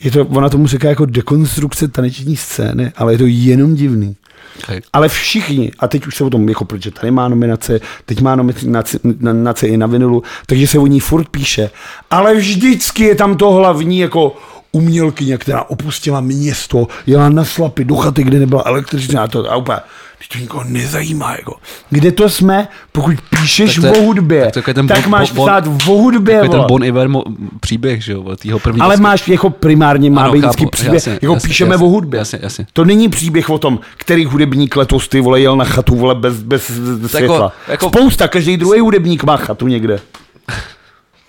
Je 0.03 0.11
to, 0.11 0.25
ona 0.25 0.49
tomu 0.49 0.67
říká 0.67 0.89
jako 0.89 1.05
dekonstrukce 1.05 1.87
taneční 1.87 2.35
scény, 2.35 2.91
ale 2.95 3.13
je 3.13 3.17
to 3.17 3.25
jenom 3.27 3.75
divný. 3.75 4.15
Okay. 4.63 4.81
Ale 4.93 5.09
všichni, 5.09 5.71
a 5.79 5.87
teď 5.87 6.07
už 6.07 6.15
se 6.15 6.23
o 6.23 6.29
tom, 6.29 6.49
jako 6.49 6.65
protože 6.65 6.91
tady 6.91 7.11
má 7.11 7.27
nominace, 7.27 7.79
teď 8.05 8.21
má 8.21 8.35
nominace, 8.35 8.99
nominace 9.03 9.67
i 9.67 9.77
na 9.77 9.87
vinilu, 9.87 10.23
takže 10.45 10.67
se 10.67 10.79
o 10.79 10.87
ní 10.87 10.99
furt 10.99 11.29
píše, 11.29 11.69
ale 12.11 12.35
vždycky 12.35 13.03
je 13.03 13.15
tam 13.15 13.37
to 13.37 13.51
hlavní, 13.51 13.99
jako 13.99 14.35
umělkyně, 14.75 15.37
která 15.37 15.63
opustila 15.63 16.21
město, 16.21 16.87
jela 17.07 17.29
na 17.29 17.45
slapy 17.45 17.85
do 17.85 17.95
chaty, 17.95 18.23
kde 18.23 18.39
nebyla 18.39 18.63
elektricita 18.65 19.23
a 19.23 19.27
to 19.27 19.51
a 19.51 19.55
úplně, 19.55 19.77
když 20.17 20.27
to 20.29 20.37
nikoho 20.39 20.63
nezajímá. 20.63 21.35
Jako. 21.35 21.55
Kde 21.89 22.11
to 22.11 22.29
jsme, 22.29 22.67
pokud 22.91 23.15
píšeš 23.29 23.73
Tak 23.75 23.81
to 23.81 23.87
je- 23.87 23.93
o 23.93 24.01
hudbě, 24.05 24.51
tak 24.53 24.65
to 24.65 24.73
ten 24.73 24.87
tak 24.87 24.97
bon- 25.05 25.09
máš 25.09 25.31
bon- 25.33 25.45
psát 25.47 25.67
o 25.87 25.91
hudbě. 25.93 26.41
Ten. 26.49 26.61
Bon 26.67 26.83
Iver 26.83 27.07
mo- 27.07 27.23
příběh, 27.59 28.03
že 28.03 28.11
jo, 28.13 28.35
týho 28.39 28.59
první 28.59 28.81
Ale 28.81 28.97
máš 28.97 29.27
jako 29.27 29.49
primárně 29.49 30.11
má 30.11 30.21
Ano, 30.23 30.33
být 30.33 30.39
vždycky 30.39 30.65
příběh, 30.65 30.93
jasně, 30.93 31.19
jako 31.21 31.33
jasně, 31.33 31.47
píšeme 31.47 31.73
jasně, 31.73 31.85
o 31.85 31.89
hudbě. 31.89 32.17
jasně, 32.17 32.39
jasně. 32.41 32.67
To 32.73 32.85
není 32.85 33.09
příběh 33.09 33.49
o 33.49 33.57
tom, 33.59 33.79
který 33.97 34.25
hudebník 34.25 34.75
letos 34.75 35.07
ty 35.07 35.21
vole 35.21 35.39
jel 35.41 35.55
na 35.57 35.65
chatu 35.65 35.95
vole 35.95 36.15
bez, 36.15 36.35
bez, 36.43 36.71
bez 36.71 37.11
světla. 37.11 37.53
jako- 37.67 37.87
Spousta, 37.89 38.27
každý 38.27 38.57
druhý 38.57 38.79
hudebník 38.79 39.23
má 39.23 39.37
chatu 39.37 39.67
někde. 39.67 39.99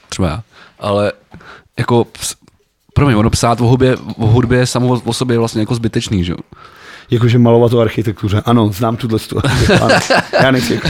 třeba 0.09 0.29
já. 0.29 0.43
Ale 0.81 1.13
jako, 1.79 2.07
promiň, 2.95 3.17
ono 3.17 3.31
psát 3.31 3.61
o 3.61 3.65
hudbě, 3.65 3.97
o 4.17 4.27
hudbě 4.27 4.59
je 4.59 4.67
samo 4.67 5.01
o 5.05 5.13
sobě 5.13 5.39
vlastně 5.39 5.63
jako 5.63 5.75
zbytečný, 5.75 6.25
že 6.25 6.33
jo. 6.33 6.39
Jakože 7.11 7.39
malovat 7.39 7.73
o 7.73 7.81
architektuře. 7.81 8.43
Ano, 8.45 8.73
znám 8.73 8.97
tuhle 8.97 9.19
tu. 9.19 9.41
Já 10.43 10.51
nechci. 10.51 10.81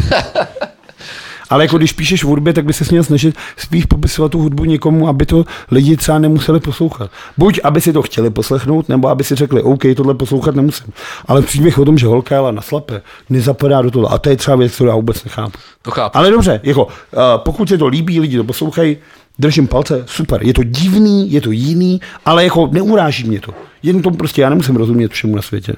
Ale 1.50 1.64
jako 1.64 1.78
když 1.78 1.92
píšeš 1.92 2.24
v 2.24 2.26
hudbě, 2.26 2.52
tak 2.52 2.64
by 2.64 2.72
se 2.72 2.84
měl 2.90 3.04
snažit 3.04 3.36
spíš 3.56 3.84
popisovat 3.84 4.32
tu 4.32 4.38
hudbu 4.38 4.64
někomu, 4.64 5.08
aby 5.08 5.26
to 5.26 5.44
lidi 5.70 5.96
třeba 5.96 6.18
nemuseli 6.18 6.60
poslouchat. 6.60 7.10
Buď 7.38 7.60
aby 7.64 7.80
si 7.80 7.92
to 7.92 8.02
chtěli 8.02 8.30
poslechnout, 8.30 8.88
nebo 8.88 9.08
aby 9.08 9.24
si 9.24 9.34
řekli, 9.34 9.62
OK, 9.62 9.82
tohle 9.96 10.14
poslouchat 10.14 10.54
nemusím. 10.54 10.92
Ale 11.26 11.42
příběh 11.42 11.78
o 11.78 11.84
tom, 11.84 11.98
že 11.98 12.06
holka 12.06 12.34
jela 12.34 12.50
na 12.50 12.62
slape, 12.62 13.02
nezapadá 13.30 13.82
do 13.82 13.90
toho. 13.90 14.12
A 14.12 14.18
to 14.18 14.30
je 14.30 14.36
třeba 14.36 14.56
věc, 14.56 14.74
kterou 14.74 14.90
já 14.90 14.96
vůbec 14.96 15.24
nechápu. 15.24 15.58
To 15.82 15.90
chápu. 15.90 16.18
Ale 16.18 16.30
dobře, 16.30 16.60
jako, 16.62 16.84
uh, 16.84 16.90
pokud 17.36 17.68
se 17.68 17.78
to 17.78 17.86
líbí, 17.86 18.20
lidi 18.20 18.36
to 18.36 18.44
poslouchají, 18.44 18.96
držím 19.38 19.66
palce, 19.66 20.04
super. 20.06 20.42
Je 20.42 20.54
to 20.54 20.62
divný, 20.62 21.32
je 21.32 21.40
to 21.40 21.50
jiný, 21.50 22.00
ale 22.24 22.44
jako 22.44 22.68
neuráží 22.72 23.28
mě 23.28 23.40
to. 23.40 23.54
Jen 23.82 24.02
to 24.02 24.10
prostě, 24.10 24.42
já 24.42 24.48
nemusím 24.48 24.76
rozumět 24.76 25.12
všemu 25.12 25.36
na 25.36 25.42
světě. 25.42 25.72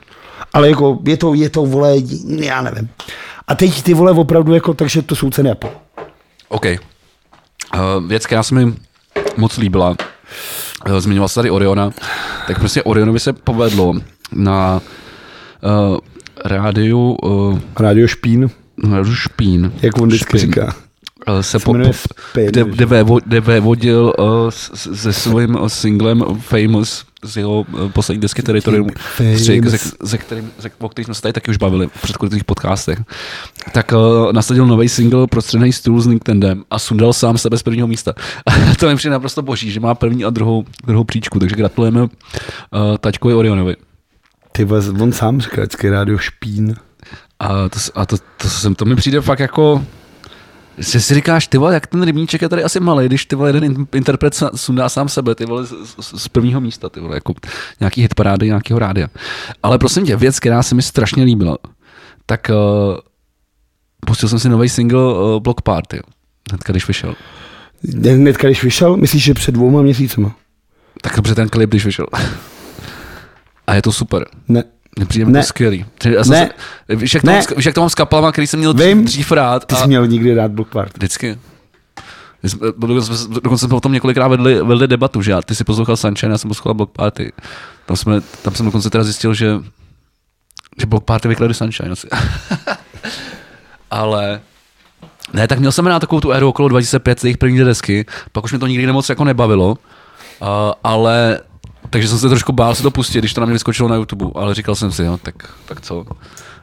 Ale 0.52 0.68
jako 0.68 0.98
je 1.04 1.16
to, 1.16 1.34
je 1.34 1.50
to, 1.50 1.66
vole, 1.66 1.94
já 2.26 2.62
nevím. 2.62 2.88
A 3.48 3.54
teď 3.54 3.82
ty 3.82 3.94
vole 3.94 4.12
opravdu 4.12 4.54
jako, 4.54 4.74
takže 4.74 5.02
to 5.02 5.16
jsou 5.16 5.30
ceny 5.30 5.50
Apple. 5.50 5.70
OK. 6.48 6.64
Uh, 6.66 8.07
věc, 8.09 8.26
která 8.26 8.42
se 8.42 8.54
mi 8.54 8.74
moc 9.36 9.59
líbila, 9.59 9.90
uh, 9.90 10.98
zmiňoval 10.98 11.28
se 11.28 11.34
tady 11.34 11.50
Oriona, 11.50 11.90
tak 12.46 12.59
prostě 12.59 12.82
Orionovi 12.82 13.20
se 13.20 13.32
povedlo 13.32 13.94
na 14.32 14.80
uh, 15.62 15.98
rádiu 16.44 17.16
uh, 17.22 17.59
Radio 17.76 18.09
Špín, 18.09 18.50
rádiu 18.90 19.14
Špín, 19.14 19.72
jak 19.82 20.00
on 20.00 20.09
vždycky 20.09 20.38
říká. 20.38 20.74
Uh, 21.29 21.41
se 21.41 21.59
po, 21.59 21.72
po, 21.72 21.91
kde, 22.47 22.64
kde, 22.64 22.87
vévo, 22.87 23.18
kde 23.24 23.41
vévodil 23.41 24.12
uh, 24.18 24.51
se 24.74 25.12
svým 25.12 25.55
uh, 25.55 25.68
singlem 25.68 26.24
Famous 26.41 27.05
z 27.24 27.37
jeho 27.37 27.64
poslední 27.93 28.20
desky 28.20 28.43
Territorium, 28.43 28.89
ze, 29.35 29.79
ze, 30.03 30.18
kterým, 30.18 30.51
ze, 30.59 30.70
o 30.79 30.89
kterých 30.89 31.07
jsme 31.07 31.14
se 31.14 31.22
tady 31.22 31.33
taky 31.33 31.51
už 31.51 31.57
bavili 31.57 31.87
v 31.87 32.03
předchozích 32.03 32.45
podcastech, 32.45 32.99
tak 33.72 33.93
uh, 33.93 34.33
nasadil 34.33 34.66
nový 34.66 34.89
single 34.89 35.27
Prostředný 35.27 35.72
stůl 35.72 36.01
s 36.01 36.07
Nintendem 36.07 36.64
a 36.70 36.79
sundal 36.79 37.12
sám 37.12 37.39
sebe 37.39 37.59
z 37.59 37.62
prvního 37.62 37.87
místa. 37.87 38.14
to 38.79 38.89
mi 38.89 38.97
přijde 38.97 39.12
naprosto 39.12 39.43
boží, 39.43 39.70
že 39.70 39.81
má 39.81 39.95
první 39.95 40.24
a 40.24 40.31
druhou, 40.31 40.64
druhou 40.87 41.05
příčku, 41.05 41.39
takže 41.39 41.57
gratulujeme 41.57 42.03
uh, 42.03 42.09
taťkovi 43.01 43.35
Orionovi. 43.35 43.77
Ty 44.53 44.64
on 45.01 45.12
sám 45.12 45.41
říká 45.41 45.62
Radio 45.91 46.18
Špín. 46.18 46.74
A 47.39 47.68
to, 47.68 47.79
a 47.95 48.07
to, 48.07 48.16
to, 48.16 48.49
to, 48.62 48.74
to 48.74 48.85
mi 48.85 48.97
přijde 48.97 49.20
fakt 49.20 49.41
jako, 49.41 49.85
že 50.79 51.01
si 51.01 51.14
říkáš, 51.14 51.47
ty 51.47 51.59
vole, 51.59 51.74
jak 51.74 51.87
ten 51.87 52.03
rybníček 52.03 52.43
je 52.43 52.49
tady 52.49 52.64
asi 52.64 52.81
malý, 52.81 53.07
když 53.07 53.27
ty 53.27 53.37
vole 53.37 53.49
jeden 53.49 53.64
in- 53.64 53.87
interpret 53.95 54.41
sundá 54.55 54.89
sám 54.89 55.09
sebe, 55.09 55.35
ty 55.35 55.45
vole, 55.47 55.66
z, 55.66 55.70
z, 56.01 56.22
z 56.22 56.29
prvního 56.29 56.61
místa, 56.61 56.89
ty 56.89 57.01
vole, 57.01 57.16
jako 57.16 57.35
nějaký 57.81 58.03
hitparády 58.03 58.47
nějakého 58.47 58.79
rádia. 58.79 59.09
Ale 59.62 59.79
prosím 59.79 60.07
tě, 60.07 60.16
věc, 60.16 60.41
která 60.41 60.62
se 60.62 60.74
mi 60.74 60.83
strašně 60.83 61.24
líbila, 61.24 61.59
tak 62.27 62.51
uh, 62.51 62.99
pustil 64.07 64.29
jsem 64.29 64.39
si 64.39 64.49
nový 64.49 64.68
single 64.68 65.14
uh, 65.14 65.41
Block 65.41 65.61
Party, 65.61 66.01
hnedka 66.51 66.72
když 66.72 66.89
vyšel. 66.89 67.14
Hnedka, 68.03 68.49
když 68.49 68.64
vyšel, 68.64 68.97
myslíš, 68.97 69.22
že 69.22 69.35
před 69.35 69.53
dvouma 69.53 69.83
měsícema? 69.83 70.37
Tak 71.03 71.16
dobře 71.16 71.35
ten 71.35 71.49
klip, 71.49 71.70
když 71.70 71.85
vyšel. 71.87 72.07
A 73.66 73.74
je 73.74 73.83
to 73.83 73.93
super. 73.93 74.27
Ne. 74.49 74.64
Mně 74.97 75.07
přijde 75.07 75.24
mi 75.26 75.32
Ne. 75.32 75.40
to 75.40 75.47
skvělý. 75.47 75.84
Já 76.05 76.24
jsem 76.24 76.32
Ne. 76.32 76.51
Se, 76.90 76.97
víš, 76.97 77.14
jak 77.14 77.22
to, 77.22 77.26
Ne. 77.26 77.32
mám, 77.32 77.42
víš, 77.57 77.66
jak 77.66 77.74
to 77.74 77.80
mám 77.80 77.90
s 77.90 77.94
kapelama, 77.94 78.32
který 78.32 78.47
jsem 78.47 78.59
měl 78.59 78.74
Vím. 78.74 79.05
dřív 79.05 79.32
rád. 79.32 79.64
Ty 79.64 79.74
a- 79.74 79.78
jsi 79.78 79.86
měl 79.86 80.07
nikdy 80.07 80.34
rád 80.34 80.51
Block 80.51 80.70
Party. 80.72 80.92
Vždycky. 80.97 81.38
Dokonce 82.78 83.16
jsme, 83.16 83.34
dokonce 83.40 83.66
jsme 83.66 83.76
o 83.76 83.80
tom 83.80 83.92
několikrát 83.92 84.28
vedli, 84.28 84.62
vedli 84.64 84.88
debatu, 84.88 85.22
že 85.22 85.30
já, 85.30 85.42
ty 85.42 85.55
si 85.55 85.64
poslouchal 85.64 85.97
Sunshine, 85.97 86.32
já 86.32 86.38
jsem 86.38 86.49
poslouchal 86.49 86.74
Block 86.74 86.92
Party. 86.92 87.32
Tam, 87.86 87.97
jsme, 87.97 88.20
tam 88.42 88.55
jsem 88.55 88.66
dokonce 88.66 88.90
teda 88.90 89.05
zjistil, 89.05 89.34
že, 89.34 89.47
že 90.80 90.86
Block 90.86 91.05
Party 91.05 91.28
vykladli 91.28 91.55
Sunshine 91.55 91.90
asi. 91.92 92.09
Ale 93.90 94.40
ne, 95.32 95.49
tak 95.49 95.59
měl 95.59 95.72
jsem 95.72 95.84
na 95.84 96.01
takovou 96.01 96.20
tu 96.20 96.32
éru 96.32 96.49
okolo 96.49 96.68
2005, 96.68 97.24
jejich 97.24 97.38
první 97.38 97.59
desky, 97.59 98.07
pak 98.32 98.44
už 98.44 98.53
mě 98.53 98.59
to 98.59 98.66
nikdy 98.66 98.92
moc 98.92 99.09
jako 99.09 99.24
nebavilo, 99.24 99.68
uh, 99.70 99.76
ale 100.84 101.40
takže 101.91 102.09
jsem 102.09 102.18
se 102.18 102.28
trošku 102.28 102.53
bál 102.53 102.74
se 102.74 102.82
to 102.82 102.91
pustit, 102.91 103.18
když 103.18 103.34
to 103.34 103.41
na 103.41 103.47
mě 103.47 103.53
vyskočilo 103.53 103.89
na 103.89 103.97
YouTube, 103.97 104.26
ale 104.34 104.55
říkal 104.55 104.74
jsem 104.74 104.93
si, 104.93 105.03
jo, 105.03 105.18
tak, 105.22 105.34
tak 105.66 105.80
co? 105.80 106.05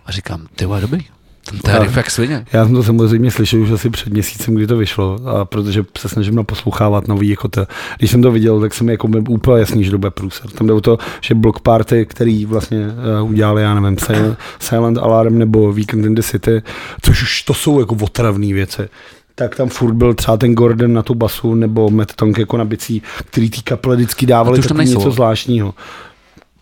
A 0.05 0.11
říkám, 0.11 0.47
ty 0.55 0.65
vole, 0.65 0.81
dobrý, 0.81 1.05
ten 1.49 1.59
to 1.59 1.69
je 1.69 1.75
Ale- 1.75 1.85
riff 1.85 1.97
jak 1.97 2.11
svině. 2.11 2.45
Já 2.53 2.65
jsem 2.65 2.75
to 2.75 2.83
samozřejmě 2.83 3.31
slyšel 3.31 3.61
už 3.61 3.71
asi 3.71 3.89
před 3.89 4.13
měsícem, 4.13 4.55
kdy 4.55 4.67
to 4.67 4.77
vyšlo, 4.77 5.19
a 5.27 5.45
protože 5.45 5.83
se 5.97 6.09
snažím 6.09 6.35
naposlouchávat 6.35 7.07
nový 7.07 7.29
jako 7.29 7.47
to. 7.47 7.65
Když 7.99 8.11
jsem 8.11 8.21
to 8.21 8.31
viděl, 8.31 8.61
tak 8.61 8.73
jsem 8.73 8.89
jako 8.89 9.07
byl 9.07 9.23
úplně 9.29 9.59
jasný, 9.59 9.83
že 9.83 9.91
to 9.91 9.97
bude 9.97 10.11
průser. 10.11 10.49
Tam 10.51 10.67
jde 10.67 10.73
o 10.73 10.81
to, 10.81 10.97
že 11.21 11.35
Block 11.35 11.59
Party, 11.59 12.05
který 12.05 12.45
vlastně 12.45 12.87
uh, 13.21 13.29
udělali, 13.29 13.61
já 13.61 13.79
nevím, 13.79 13.97
Silent, 13.97 14.37
Silent 14.59 14.97
Alarm 14.97 15.37
nebo 15.37 15.73
Weekend 15.73 16.05
in 16.05 16.15
the 16.15 16.21
City, 16.21 16.61
což 17.01 17.23
už 17.23 17.43
to 17.43 17.53
jsou 17.53 17.79
jako 17.79 17.95
otravné 18.01 18.53
věci 18.53 18.89
tak 19.35 19.55
tam 19.55 19.69
furt 19.69 19.93
byl 19.93 20.13
třeba 20.13 20.37
ten 20.37 20.53
Gordon 20.53 20.93
na 20.93 21.01
tu 21.03 21.15
basu 21.15 21.55
nebo 21.55 21.89
Matt 21.89 22.13
Tonk 22.15 22.37
jako 22.37 22.57
na 22.57 22.65
bicí, 22.65 23.01
který 23.25 23.49
tý 23.49 23.61
kaple 23.61 23.95
vždycky 23.95 24.25
dávali 24.25 24.61
ty 24.61 24.73
nejsou. 24.73 24.97
něco 24.97 25.11
zvláštního. 25.11 25.73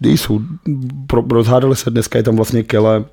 Nejsou. 0.02 0.42
Pro, 1.08 1.24
rozhádali 1.32 1.76
se 1.76 1.90
dneska, 1.90 2.18
je 2.18 2.24
tam 2.24 2.36
vlastně 2.36 2.64
Kele 2.64 3.06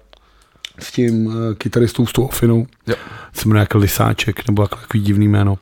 s 0.78 0.92
tím 0.92 1.26
uh, 1.26 1.34
kytaristou 1.54 2.06
s 2.06 2.12
tou 2.12 2.24
ofinou 2.24 2.66
Jo. 2.86 2.94
se 3.32 3.48
jmenuje 3.48 3.61
jako 3.61 3.78
Lisáček, 3.78 4.48
nebo 4.48 4.62
jako 4.62 4.76
takový 4.76 5.02
divný 5.04 5.28
jméno. 5.28 5.59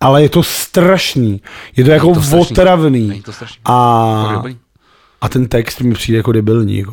Ale 0.00 0.22
je 0.22 0.28
to 0.28 0.42
strašný. 0.42 1.42
Je 1.76 1.84
to 1.84 1.90
jako 1.90 2.14
to 2.14 2.38
otravný. 2.40 3.08
Není 3.08 3.22
to 3.22 3.32
strašný. 3.32 3.60
A, 3.64 4.42
a 5.20 5.28
ten 5.28 5.48
text 5.48 5.80
mi 5.80 5.94
přijde 5.94 6.16
jako 6.16 6.32
debilní. 6.32 6.78
Jako. 6.78 6.92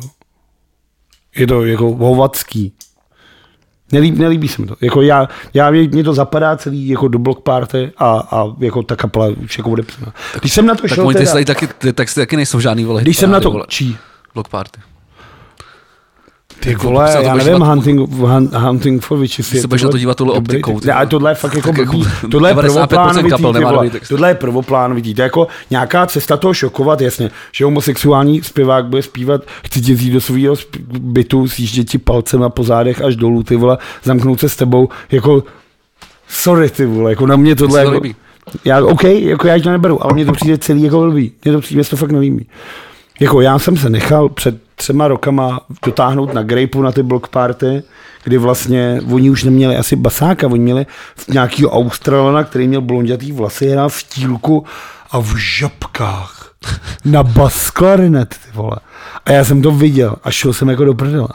Je 1.36 1.46
to 1.46 1.64
jako 1.64 1.94
hovadský. 1.94 2.72
Nelíbí, 3.92 4.18
nelíbí 4.18 4.48
se 4.48 4.62
mi 4.62 4.68
to. 4.68 4.76
Jako 4.80 5.02
já, 5.02 5.28
já, 5.54 5.70
mě 5.70 6.04
to 6.04 6.14
zapadá 6.14 6.56
celý 6.56 6.88
jako 6.88 7.08
do 7.08 7.18
block 7.18 7.40
party 7.42 7.92
a, 7.98 8.28
a 8.30 8.44
jako 8.58 8.82
ta 8.82 8.96
kapela 8.96 9.28
už 9.44 9.58
jako 9.58 9.70
odepsaná. 9.70 10.12
Když 10.40 10.52
jsem 10.52 10.66
na 10.66 10.74
to 10.74 10.82
Tak 10.82 10.90
šel 10.94 11.08
ty 11.08 11.14
teda, 11.26 11.44
taky, 11.44 11.66
texty 11.92 12.20
taky 12.20 12.36
nejsou 12.36 12.60
žádný 12.60 12.84
vole. 12.84 13.02
když 13.02 13.16
jsem 13.16 13.30
na 13.30 13.40
to, 13.40 13.50
vole. 13.50 13.64
čí, 13.68 13.96
Block 14.34 14.48
party. 14.48 14.80
Ty 16.60 16.70
Jako, 16.70 16.86
vole, 16.86 17.16
já 17.22 17.34
nevím, 17.34 17.60
hunting, 17.60 18.00
hun- 18.00 18.58
hunting 18.58 19.02
for 19.02 19.18
witches. 19.18 19.50
Ty 19.50 19.60
se 19.60 19.66
budeš 19.66 19.82
na 19.82 19.88
to 19.90 19.98
dívat 19.98 20.16
tohle 20.16 20.32
optikou, 20.34 20.80
ty 20.80 20.90
ale 20.90 21.06
tohle 21.06 21.30
je 21.30 21.34
fakt 21.34 21.54
jako 21.54 21.68
jako 21.68 21.92
blbý. 21.92 22.06
Tohle 22.30 22.50
je 22.50 22.54
95% 22.54 22.86
prvoplánovitý, 22.86 23.36
ty 23.52 23.64
vole. 23.64 23.90
Tohle 24.08 24.28
je 24.30 24.34
prvoplánovitý. 24.34 25.14
To 25.14 25.22
je 25.22 25.24
jako 25.24 25.46
nějaká 25.70 26.06
cesta 26.06 26.36
toho 26.36 26.54
šokovat, 26.54 27.00
jasně, 27.00 27.30
že 27.52 27.64
homosexuální 27.64 28.42
zpěvák 28.42 28.86
bude 28.86 29.02
zpívat, 29.02 29.40
chci 29.66 29.80
tě 29.80 29.94
vzít 29.94 30.10
do 30.10 30.20
svého 30.20 30.54
bytu, 31.00 31.48
sjíždět 31.48 31.90
ti 31.90 31.98
palcem 31.98 32.44
po 32.48 32.64
zádech 32.64 33.02
až 33.02 33.16
dolů, 33.16 33.42
ty 33.42 33.56
vole, 33.56 33.78
zamknout 34.04 34.40
se 34.40 34.48
s 34.48 34.56
tebou, 34.56 34.88
jako 35.12 35.42
sorry, 36.28 36.70
ty 36.70 36.86
vole, 36.86 37.10
jako 37.10 37.26
na 37.26 37.36
mě 37.36 37.56
tohle 37.56 37.80
jako, 37.84 38.00
já, 38.64 38.84
OK, 38.84 39.04
jako 39.04 39.46
já 39.46 39.60
to 39.62 39.70
neberu, 39.70 40.04
ale 40.04 40.14
mně 40.14 40.24
to 40.24 40.32
přijde 40.32 40.58
celý 40.58 40.82
jako 40.82 41.00
blbý. 41.00 41.32
Mně 41.44 41.52
to 41.52 41.60
přijde, 41.60 41.84
se 41.84 41.90
to 41.90 41.96
fakt 41.96 42.10
nelíbí. 42.10 42.46
Jako 43.20 43.40
já 43.40 43.58
jsem 43.58 43.76
se 43.76 43.90
nechal 43.90 44.28
před 44.28 44.56
třema 44.74 45.08
rokama 45.08 45.60
dotáhnout 45.86 46.34
na 46.34 46.42
Grapeu 46.42 46.82
na 46.82 46.92
ty 46.92 47.02
block 47.02 47.28
party, 47.28 47.82
kdy 48.24 48.38
vlastně 48.38 49.00
oni 49.12 49.30
už 49.30 49.44
neměli 49.44 49.76
asi 49.76 49.96
basáka, 49.96 50.46
oni 50.46 50.58
měli 50.58 50.86
nějakýho 51.28 51.70
Australana, 51.70 52.44
který 52.44 52.68
měl 52.68 52.80
blondětý 52.80 53.32
vlasy, 53.32 53.68
hrál 53.68 53.88
v 53.88 54.02
tílku 54.02 54.64
a 55.10 55.18
v 55.18 55.36
žabkách 55.36 56.50
na 57.04 57.22
bas 57.22 57.70
klarinet, 57.70 58.28
ty 58.28 58.50
vole. 58.54 58.76
A 59.26 59.32
já 59.32 59.44
jsem 59.44 59.62
to 59.62 59.70
viděl 59.70 60.16
a 60.24 60.30
šel 60.30 60.52
jsem 60.52 60.68
jako 60.68 60.84
do 60.84 60.94
prdela. 60.94 61.28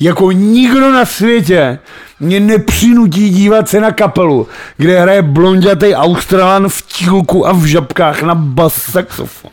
Jako 0.00 0.32
nikdo 0.32 0.92
na 0.92 1.04
světě 1.04 1.78
mě 2.20 2.40
nepřinutí 2.40 3.30
dívat 3.30 3.68
se 3.68 3.80
na 3.80 3.92
kapelu, 3.92 4.48
kde 4.76 5.00
hraje 5.00 5.22
blondětý 5.22 5.94
Australan 5.94 6.68
v 6.68 6.82
tílku 6.82 7.46
a 7.46 7.52
v 7.52 7.64
žabkách 7.64 8.22
na 8.22 8.34
bas 8.34 8.74
saxofon. 8.74 9.50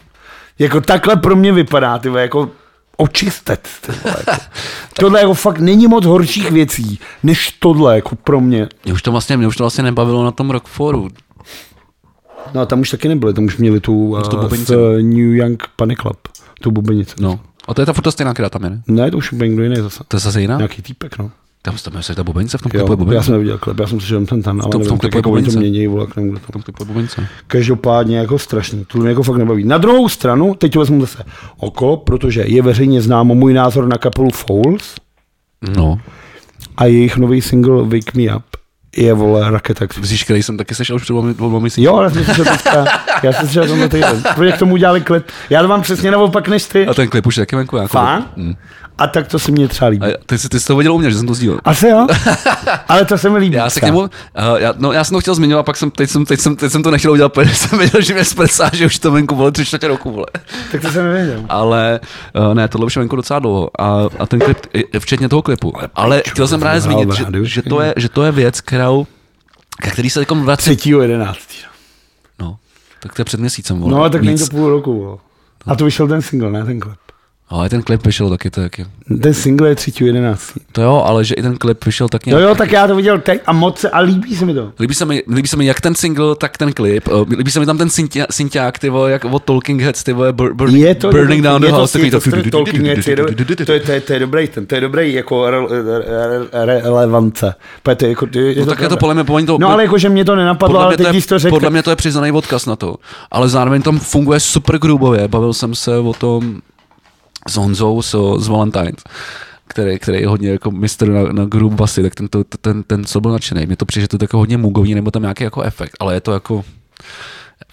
Jako 0.59 0.81
takhle 0.81 1.15
pro 1.15 1.35
mě 1.35 1.51
vypadá, 1.51 1.99
ty 1.99 2.09
jako 2.15 2.49
vole, 4.03 4.15
jako. 4.17 4.41
tohle 4.99 5.19
jako 5.19 5.33
fakt 5.33 5.59
není 5.59 5.87
moc 5.87 6.05
horších 6.05 6.51
věcí, 6.51 6.99
než 7.23 7.51
tohle 7.59 7.95
jako 7.95 8.15
pro 8.15 8.41
mě. 8.41 8.67
Mě 8.83 8.93
už 8.93 9.01
to 9.01 9.11
vlastně, 9.11 9.37
mě 9.37 9.47
už 9.47 9.57
to 9.57 9.63
vlastně 9.63 9.83
nebavilo 9.83 10.23
na 10.23 10.31
tom 10.31 10.51
Rockforu. 10.51 11.07
No 12.53 12.61
a 12.61 12.65
tam 12.65 12.79
už 12.79 12.89
taky 12.89 13.07
nebyli, 13.07 13.33
tam 13.33 13.45
už 13.45 13.57
měli 13.57 13.79
tu, 13.79 14.17
tu 14.29 14.35
uh, 14.37 14.43
bubenici. 14.43 14.73
z 14.73 14.75
New 15.01 15.35
Young 15.35 15.63
Panic 15.75 15.99
Club, 15.99 16.17
tu 16.61 16.71
bubenici. 16.71 17.15
No. 17.19 17.39
A 17.67 17.73
to 17.73 17.81
je 17.81 17.85
ta 17.85 17.93
furt 17.93 18.11
stejná, 18.11 18.33
která 18.33 18.49
tam 18.49 18.63
je, 18.63 18.69
ne? 18.69 18.81
Ne, 18.87 19.11
to 19.11 19.17
už 19.17 19.31
úplně 19.31 19.49
někdo 19.49 19.63
jiný 19.63 19.75
zase. 19.75 20.03
To 20.07 20.17
je 20.17 20.21
zase 20.21 20.41
jiná? 20.41 20.57
Nějaký 20.57 20.81
týpek, 20.81 21.17
no. 21.17 21.31
Tam 21.61 21.75
tam 21.83 22.01
je 22.09 22.15
ta 22.15 22.23
bubenice 22.23 22.57
v 22.57 22.61
tom 22.61 22.69
klipu 22.69 22.83
je 22.85 22.87
Jo, 22.87 22.91
já 22.91 22.95
bubenice. 22.95 23.23
jsem 23.25 23.33
neviděl 23.33 23.57
klip, 23.57 23.79
já 23.79 23.87
jsem 23.87 23.99
slyšel 23.99 24.25
ten 24.25 24.41
ten, 24.43 24.51
ale 24.61 24.61
tom- 24.61 24.69
v 24.69 24.71
tom 24.71 24.79
nevím, 24.81 24.87
klipu 24.87 25.01
tak 25.01 25.13
je 25.13 25.17
jako 25.17 25.31
oni 25.31 25.43
to 25.43 25.49
bubenice. 25.51 25.69
mění, 25.69 25.87
vole, 25.87 26.07
k 26.07 26.13
tomu, 26.15 26.29
kdo 26.31 26.39
to. 26.39 26.45
V 26.47 26.51
tom 26.51 26.61
klipu 26.61 26.83
je 26.83 26.87
bubenice. 26.87 27.27
Každopádně 27.47 28.17
jako 28.17 28.39
strašný, 28.39 28.85
to 28.85 28.97
mě 28.97 29.09
jako 29.09 29.23
fakt 29.23 29.37
nebaví. 29.37 29.63
Na 29.63 29.77
druhou 29.77 30.09
stranu, 30.09 30.55
teď 30.55 30.73
to 30.73 30.79
vezmu 30.79 31.01
zase 31.01 31.23
okolo, 31.57 31.97
protože 31.97 32.43
je 32.47 32.61
veřejně 32.61 33.01
známo 33.01 33.35
můj 33.35 33.53
názor 33.53 33.87
na 33.87 33.97
kapelu 33.97 34.29
Fouls 34.31 34.95
No. 35.75 35.99
a 36.77 36.85
jejich 36.85 37.17
nový 37.17 37.41
single 37.41 37.83
Wake 37.83 38.13
Me 38.13 38.35
Up 38.35 38.43
je 38.97 39.13
vole 39.13 39.51
raketa. 39.51 39.85
Myslíš, 39.99 40.23
který 40.23 40.43
jsem 40.43 40.57
taky 40.57 40.75
slyšel 40.75 40.95
už 40.95 41.01
před 41.01 41.13
dvouma 41.13 41.59
měsíci? 41.59 41.81
Jo, 41.81 41.95
ale 41.95 42.11
jsem 42.11 42.23
slyšel 42.25 42.45
teďka, 42.45 42.85
já 43.23 43.33
jsem 43.33 43.45
slyšel 43.45 43.67
tenhle 43.67 43.89
týden, 43.89 44.23
protože 44.35 44.51
k 44.51 44.57
tomu 44.59 44.73
udělali 44.73 45.01
klip. 45.01 45.23
Já 45.49 45.61
to 45.61 45.67
mám 45.67 45.81
přesně 45.81 46.11
naopak 46.11 46.47
než 46.47 46.65
ty. 46.65 46.87
A 46.87 46.93
ten 46.93 47.07
klip 47.07 47.25
už 47.25 47.37
je 47.37 47.41
taky 47.41 47.55
venku. 47.55 47.75
Jako, 47.77 47.87
Fakt? 47.87 48.37
Mm. 48.37 48.53
A 48.97 49.07
tak 49.07 49.27
to 49.27 49.39
se 49.39 49.51
mně 49.51 49.67
třeba 49.67 49.89
líbí. 49.89 50.05
A 50.05 50.17
ty, 50.25 50.37
jsi, 50.37 50.49
ty 50.49 50.59
jsi 50.59 50.67
to 50.67 50.75
viděl 50.75 50.93
u 50.93 50.97
mě, 50.97 51.11
že 51.11 51.17
jsem 51.17 51.27
to 51.27 51.33
sdílel. 51.33 51.59
Asi 51.63 51.87
jo, 51.87 52.07
ale 52.87 53.05
to 53.05 53.17
se 53.17 53.29
mi 53.29 53.37
líbí. 53.37 53.55
Já 53.55 53.69
se 53.69 53.79
k 53.79 53.83
němu, 53.83 53.99
uh, 53.99 54.07
já, 54.57 54.73
no, 54.77 54.91
já 54.91 55.03
jsem 55.03 55.15
to 55.15 55.21
chtěl 55.21 55.35
zmiňovat, 55.35 55.65
pak 55.65 55.77
jsem, 55.77 55.91
teď 55.91 56.09
jsem, 56.09 56.25
teď 56.25 56.39
jsem, 56.39 56.55
teď 56.55 56.71
jsem 56.71 56.83
to 56.83 56.91
nechtěl 56.91 57.11
udělat, 57.11 57.29
protože 57.33 57.55
jsem 57.55 57.79
věděl, 57.79 58.01
že 58.01 58.13
mě 58.13 58.25
zpresá, 58.25 58.69
že 58.73 58.85
už 58.85 58.99
to 58.99 59.11
venku 59.11 59.35
vole 59.35 59.51
tři 59.51 59.65
čtvrtě 59.65 59.87
roku, 59.87 60.11
vole. 60.11 60.25
Tak 60.71 60.81
to 60.81 60.91
jsem 60.91 61.05
nevěděl. 61.05 61.45
Ale 61.49 61.99
uh, 62.47 62.53
ne, 62.53 62.67
tohle 62.67 62.85
už 62.85 62.95
je 62.95 62.99
venku 62.99 63.15
docela 63.15 63.39
dlouho. 63.39 63.69
A, 63.79 64.09
a 64.19 64.25
ten 64.25 64.39
klip, 64.39 64.57
včetně 64.99 65.29
toho 65.29 65.41
klipu. 65.41 65.73
Ale 65.95 66.23
chtěl 66.27 66.47
jsem 66.47 66.59
právě 66.59 66.81
zmínit, 66.81 67.11
že, 67.11 67.25
že, 67.41 67.61
to 67.61 67.81
je, 67.81 67.93
že 67.97 68.09
to 68.09 68.23
je 68.23 68.31
věc, 68.31 68.61
kterou, 68.61 69.07
ke 69.81 69.91
který 69.91 70.09
se 70.09 70.19
jako 70.19 70.35
vrací. 70.35 70.75
3. 70.75 70.89
11. 70.89 71.39
No, 72.39 72.57
tak 72.99 73.13
to 73.13 73.21
je 73.21 73.25
před 73.25 73.39
měsícem. 73.39 73.79
Vole. 73.79 73.91
No, 73.91 74.09
tak 74.09 74.21
není 74.21 74.37
to 74.37 74.45
půl 74.45 74.69
roku. 74.69 75.03
vole. 75.03 75.17
A 75.67 75.75
to 75.75 75.85
vyšel 75.85 76.07
ten 76.07 76.21
single, 76.21 76.51
ne 76.51 76.65
ten 76.65 76.79
klip. 76.79 76.97
Ale 77.49 77.69
ten 77.69 77.81
klip 77.81 78.05
vyšel 78.05 78.29
taky, 78.29 78.49
to 78.49 78.61
taky. 78.61 78.85
Ten 79.21 79.33
single 79.33 79.69
je 79.69 79.75
3. 79.75 80.05
11. 80.05 80.53
To 80.71 80.81
jo, 80.81 81.03
ale 81.05 81.23
že 81.23 81.35
i 81.35 81.41
ten 81.41 81.57
klip 81.57 81.85
vyšel 81.85 82.09
tak 82.09 82.25
nějak. 82.25 82.41
jo, 82.41 82.55
tak 82.55 82.71
já 82.71 82.87
to 82.87 82.95
viděl 82.95 83.19
teď 83.19 83.41
a 83.45 83.53
moc 83.53 83.79
se, 83.79 83.89
a 83.89 83.99
líbí 83.99 84.35
se 84.35 84.45
mi 84.45 84.53
to. 84.53 84.71
Líbí 84.79 84.93
se, 84.93 85.05
mi, 85.05 85.23
líbí 85.33 85.47
se 85.47 85.57
mi 85.57 85.65
jak 85.65 85.81
ten 85.81 85.95
single, 85.95 86.35
tak 86.35 86.57
ten 86.57 86.73
klip. 86.73 87.07
Uh, 87.07 87.29
Líbí 87.29 87.51
se 87.51 87.59
mi 87.59 87.65
tam 87.65 87.77
ten 87.77 87.89
synťák, 88.31 88.79
ty 88.79 88.89
vole, 88.89 89.11
jak 89.11 89.25
od 89.25 89.43
Talking 89.43 89.81
Heads, 89.81 90.03
ty 90.03 90.13
vole, 90.13 90.33
bur, 90.33 90.53
burning, 90.53 90.83
Je 90.83 90.95
to 90.95 91.09
burning 91.09 91.43
down 91.43 91.61
the 91.61 91.67
house. 91.67 91.99
je 91.99 92.11
to, 92.11 92.19
Talking 92.51 92.85
Heads 92.85 93.05
to, 93.05 93.11
je, 93.11 94.01
to, 94.01 94.19
dobrý, 94.19 94.47
ten, 94.47 94.65
to 94.65 94.75
je 94.75 94.81
dobrý 94.81 95.13
jako 95.13 95.49
re, 95.49 95.57
re, 95.69 96.65
re, 96.65 96.81
relevance. 96.81 97.53
Protože 97.83 97.95
to 97.95 98.05
je, 98.05 98.09
jako, 98.09 98.27
je, 98.33 98.55
No 98.59 98.65
tak 98.65 98.81
je 98.81 98.89
to 98.89 98.97
podle 98.97 99.13
mě, 99.13 99.23
podle 99.23 99.41
mě 99.41 99.47
to, 99.47 99.57
No 99.59 99.69
ale 99.69 99.83
jakože 99.83 100.09
mě 100.09 100.25
to 100.25 100.35
nenapadlo, 100.35 100.79
ale 100.79 100.97
teď 100.97 101.25
to 101.25 101.39
řekl, 101.39 101.55
podle 101.55 101.69
mě 101.69 101.83
to 101.83 101.89
je 101.89 101.95
přiznaný 101.95 102.31
odkaz 102.31 102.65
na 102.65 102.75
to. 102.75 102.95
Ale 103.31 103.49
zároveň 103.49 103.81
tam 103.81 103.99
funguje 103.99 104.39
super 104.39 104.77
grubově. 104.77 105.27
Bavil 105.27 105.53
jsem 105.53 105.75
se 105.75 105.97
o 105.97 106.13
tom 106.13 106.61
s 107.49 107.55
Honzou 107.55 108.01
z, 108.01 108.15
z 108.37 108.47
Valentines 108.47 109.03
který, 109.67 109.99
který 109.99 110.21
je 110.21 110.27
hodně 110.27 110.49
jako 110.49 110.71
mistr 110.71 111.09
na, 111.09 111.23
na 111.23 111.45
groove 111.45 111.75
basy, 111.75 112.03
tak 112.03 112.15
ten, 112.15 112.27
to, 112.27 112.43
ten, 112.43 112.83
ten, 112.83 113.05
co 113.05 113.21
byl 113.21 113.31
nadšený. 113.31 113.65
Mně 113.65 113.75
to 113.75 113.85
přijde, 113.85 114.01
že 114.01 114.07
to 114.07 114.15
je 114.15 114.23
jako 114.23 114.37
hodně 114.37 114.57
mugový, 114.57 114.95
nebo 114.95 115.11
tam 115.11 115.21
nějaký 115.21 115.43
jako 115.43 115.61
efekt, 115.61 115.91
ale 115.99 116.13
je 116.13 116.21
to 116.21 116.33
jako, 116.33 116.65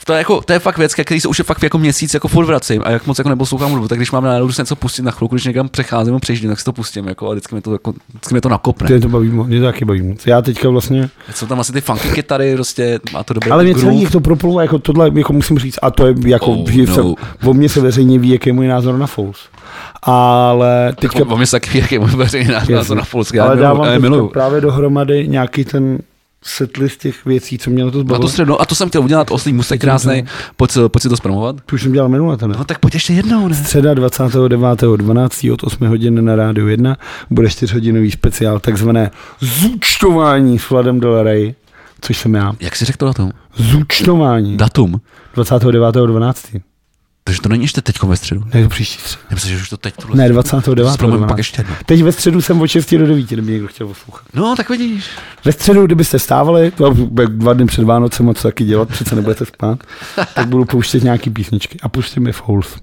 to 0.07 0.13
je, 0.13 0.19
jako, 0.19 0.41
to 0.41 0.53
je 0.53 0.59
fakt 0.59 0.79
věc, 0.79 0.95
který 0.95 1.21
se 1.21 1.29
už 1.29 1.39
je 1.39 1.45
fakt 1.45 1.63
jako 1.63 1.79
měsíc 1.79 2.15
jako 2.15 2.29
furt 2.29 2.47
vracím 2.47 2.83
a 2.85 2.91
jak 2.91 3.07
moc 3.07 3.19
jako 3.19 3.29
neposlouchám 3.31 3.71
hudbu, 3.71 3.89
tak 3.89 3.99
když 3.99 4.11
mám 4.11 4.25
náladu 4.25 4.53
si 4.53 4.61
něco 4.63 4.77
pustit 4.77 5.03
na 5.03 5.11
chvilku, 5.11 5.35
když 5.35 5.45
někam 5.45 5.69
přecházím 5.69 6.15
a 6.15 6.19
přejíždím, 6.19 6.51
tak 6.51 6.59
si 6.59 6.65
to 6.65 6.73
pustím 6.73 7.09
jako, 7.09 7.29
a 7.29 7.33
vždycky 7.33 7.55
mě 7.55 7.63
to, 7.63 7.73
jako, 7.73 7.93
vždycky 8.09 8.35
mě 8.35 8.41
to 8.41 8.49
nakopne. 8.49 8.89
Mě 8.91 9.01
to 9.01 9.09
baví, 9.09 9.29
mě 9.31 9.61
to 9.61 9.67
taky 9.67 9.85
baví. 9.85 10.15
Já 10.27 10.43
teďka 10.43 10.69
vlastně, 10.69 11.09
Jsou 11.35 11.47
tam 11.47 11.61
asi 11.61 11.73
ty 11.73 11.81
funky 11.81 12.09
kytary, 12.09 12.55
prostě 12.55 13.01
má 13.13 13.23
to 13.25 13.35
dobrý 13.35 13.51
ale 13.51 13.65
mě 13.65 13.75
celý 13.75 14.07
to 14.07 14.21
proplulo, 14.21 14.61
jako 14.61 14.79
tohle, 14.79 15.11
jako 15.15 15.33
musím 15.33 15.59
říct, 15.59 15.79
a 15.83 15.91
to 15.91 16.07
je 16.07 16.15
jako, 16.27 16.47
Oh, 16.47 16.71
že 16.71 16.87
no. 16.87 16.95
se, 16.95 17.01
o 17.49 17.55
mně 17.55 17.69
se 17.69 17.81
veřejně 17.81 18.19
ví, 18.19 18.29
jaký 18.29 18.49
je 18.49 18.53
můj 18.53 18.67
názor 18.69 18.99
na 18.99 19.07
Fouls. 19.07 19.39
Ale 20.03 20.93
teďka, 21.01 21.19
Teďka... 21.19 21.35
O 21.35 21.37
mě 21.37 21.47
se 21.47 21.61
taky 21.61 21.79
jak 21.79 21.93
je 21.93 21.99
můj 21.99 22.11
veřejný 22.11 22.51
názor 22.53 22.71
Jasně. 22.77 22.95
na 22.95 23.03
Polsku, 23.11 23.37
já 23.37 23.45
ale 23.45 23.57
dávám 23.57 24.01
miluju. 24.01 24.29
právě 24.29 24.61
dohromady 24.61 25.29
nějaký 25.29 25.65
ten 25.65 25.99
setlist 26.45 27.01
těch 27.01 27.25
věcí, 27.25 27.59
co 27.59 27.71
mě 27.71 27.85
na 27.85 27.91
to 27.91 27.99
A 27.99 28.01
zbavilo. 28.01 28.23
to, 28.23 28.29
středno, 28.29 28.61
a 28.61 28.67
to 28.67 28.75
jsem 28.75 28.89
chtěl 28.89 29.03
udělat, 29.03 29.31
oslý 29.31 29.53
musek 29.53 29.81
krásný, 29.81 30.25
pojď, 30.57 30.73
pojď 30.89 31.03
si 31.03 31.09
to 31.09 31.17
zpromovat. 31.17 31.57
To 31.67 31.75
už 31.75 31.83
jsem 31.83 31.93
dělal 31.93 32.09
minule 32.09 32.37
ten. 32.37 32.55
No 32.59 32.65
tak 32.65 32.79
pojď 32.79 32.95
ještě 32.95 33.13
jednou, 33.13 33.49
ne? 33.49 33.55
Středa 33.55 33.95
29.12. 33.95 35.53
od 35.53 35.65
8 35.65 35.89
hodin 35.89 36.25
na 36.25 36.37
rádiu 36.37 36.69
1 36.69 36.97
bude 37.31 37.49
4-hodinový 37.49 38.11
speciál, 38.11 38.61
takzvané 38.61 39.11
zúčtování 39.41 40.59
s 40.59 40.71
Vladem 40.71 41.01
Del 41.01 41.23
Rey, 41.23 41.55
což 42.01 42.19
jsem 42.19 42.35
já. 42.35 42.53
Jak 42.61 42.77
jsi 42.77 42.85
řekl 42.85 42.99
to 42.99 43.07
na 43.07 43.13
tom? 43.13 43.31
Zúčtování. 43.57 44.57
Datum. 44.57 45.01
29.12. 45.37 46.61
Takže 47.27 47.41
to 47.41 47.49
není 47.49 47.65
ještě 47.65 47.83
teď 47.83 48.03
ve 48.03 48.17
středu. 48.17 48.43
Ne, 48.55 48.63
to 48.63 48.69
příští 48.69 48.99
středa. 48.99 49.23
Já 49.31 49.35
myslím, 49.35 49.57
že 49.57 49.63
už 49.63 49.69
to 49.69 49.77
teď 49.77 49.95
tuhle. 49.97 50.17
Ne, 50.17 50.29
29. 50.29 50.93
Zpromujeme 50.93 51.27
pak 51.27 51.39
ještě 51.39 51.61
jednou. 51.61 51.75
Teď 51.87 52.03
ve 52.03 52.13
středu 52.13 52.43
jsem 52.43 52.61
od 52.61 52.67
6 52.67 52.95
do 52.95 53.07
9, 53.07 53.27
kdyby 53.29 53.53
někdo 53.53 53.69
chtěl 53.69 53.87
poslouchat. 53.87 54.27
No, 54.35 54.55
tak 54.57 54.69
vidíš. 54.69 55.05
Ve 55.45 55.53
středu, 55.53 55.87
kdybyste 55.87 56.19
stávali, 56.19 56.71
to 56.71 56.95
bude 56.95 57.27
dva 57.27 57.53
dny 57.53 57.67
před 57.67 57.85
Vánocem, 57.85 58.35
co 58.35 58.43
taky 58.43 58.65
dělat, 58.65 58.89
přece 58.89 59.15
nebudete 59.15 59.47
spát, 59.47 59.79
tak 60.35 60.49
budu 60.49 60.65
pouštět 60.65 61.03
nějaký 61.05 61.31
písničky. 61.31 61.79
A 61.83 61.89
pustím 61.89 62.23
mi 62.23 62.33
Fouls. 62.33 62.77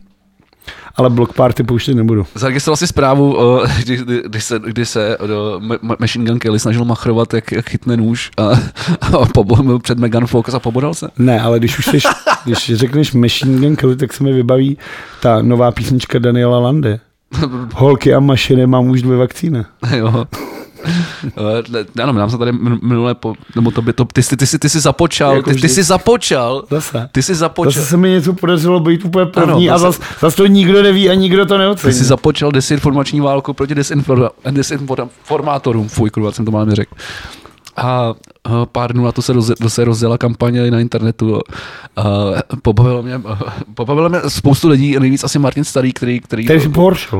Ale 0.95 1.09
Block 1.09 1.33
Party 1.33 1.63
pouštět 1.63 1.93
nebudu. 1.93 2.25
Zaregistroval 2.35 2.77
si 2.77 2.87
zprávu, 2.87 3.37
o, 3.39 3.63
kdy, 3.83 3.97
kdy, 3.97 4.21
kdy, 4.25 4.41
se, 4.41 4.59
kdy 4.65 4.85
se 4.85 5.17
do 5.27 5.59
Ma- 5.59 5.79
Ma- 5.79 5.95
Machine 5.99 6.25
Gun 6.25 6.39
Kelly 6.39 6.59
snažil 6.59 6.85
machrovat, 6.85 7.33
jak, 7.33 7.51
jak 7.51 7.69
chytne 7.69 7.97
nůž 7.97 8.31
a, 8.37 8.49
a 9.21 9.25
pobo, 9.33 9.79
před 9.79 9.99
Megan 9.99 10.27
Fox 10.27 10.53
a 10.53 10.59
pobodal 10.59 10.93
se. 10.93 11.07
Ne, 11.17 11.41
ale 11.41 11.59
když 11.59 11.79
už 11.79 11.85
jsi, 11.85 11.97
když 12.45 12.71
řekneš 12.75 13.13
Machine 13.13 13.59
Gun 13.59 13.75
Kelly, 13.75 13.95
tak 13.95 14.13
se 14.13 14.23
mi 14.23 14.33
vybaví 14.33 14.77
ta 15.21 15.41
nová 15.41 15.71
písnička 15.71 16.19
Daniela 16.19 16.59
Landy. 16.59 16.99
Holky 17.75 18.13
a 18.13 18.19
mašiny 18.19 18.67
mám 18.67 18.89
už 18.89 19.01
dvě 19.01 19.17
vakcíny. 19.17 19.63
jo. 19.95 20.25
Ne, 21.69 22.03
Ano, 22.03 22.13
nám 22.13 22.29
se 22.29 22.37
tady 22.37 22.51
min- 22.51 22.79
minule, 22.81 23.15
po, 23.15 23.33
nebo 23.55 23.71
to 23.71 23.81
by 23.81 23.93
to, 23.93 24.05
ty, 24.05 24.23
jsi- 24.23 24.37
ty, 24.37 24.47
jsi, 24.47 24.59
ty 24.59 24.69
jsi 24.69 24.79
započal, 24.79 25.35
Jako 25.35 25.49
ty, 25.49 25.55
ty 25.61 25.69
jsi 25.69 25.83
započal, 25.83 26.63
Zase. 26.69 27.09
ty 27.11 27.23
jsi 27.23 27.35
započal, 27.35 27.71
Zase 27.71 27.85
se 27.85 27.97
mi 27.97 28.09
něco 28.09 28.33
podařilo 28.33 28.79
být 28.79 29.05
úplně 29.05 29.25
první 29.25 29.69
Ano, 29.69 29.75
a 29.75 29.77
zase- 29.79 29.97
zase 29.99 30.13
zas 30.21 30.35
to 30.35 30.45
nikdo 30.45 30.83
neví 30.83 31.09
a 31.09 31.13
nikdo 31.13 31.45
to 31.45 31.53
ty 31.53 31.57
neocení. 31.59 31.93
jsi 31.93 32.03
započal 32.03 32.51
desinformační 32.51 33.21
válku 33.21 33.53
proti 33.53 33.75
desinformátorům, 34.51 35.87
fuj, 35.89 36.09
kurva, 36.09 36.31
jsem 36.31 36.45
to 36.45 36.51
mám 36.51 36.67
neřekl. 36.69 36.95
A 37.75 38.13
a 38.43 38.65
pár 38.65 38.93
dnů 38.93 39.03
na 39.05 39.11
to 39.11 39.21
se, 39.21 39.33
roze, 39.33 39.55
to 39.55 39.69
se 39.69 39.85
rozjela 39.85 40.17
kampaně 40.17 40.71
na 40.71 40.79
internetu. 40.79 41.39
A 41.95 42.03
pobavilo 42.61 43.03
mě, 43.03 43.21
pobavilo 43.73 44.09
mě 44.09 44.19
spoustu 44.27 44.69
lidí, 44.69 44.99
nejvíc 44.99 45.23
asi 45.23 45.39
Martin 45.39 45.63
Starý, 45.63 45.93
který, 45.93 46.19
který, 46.19 46.45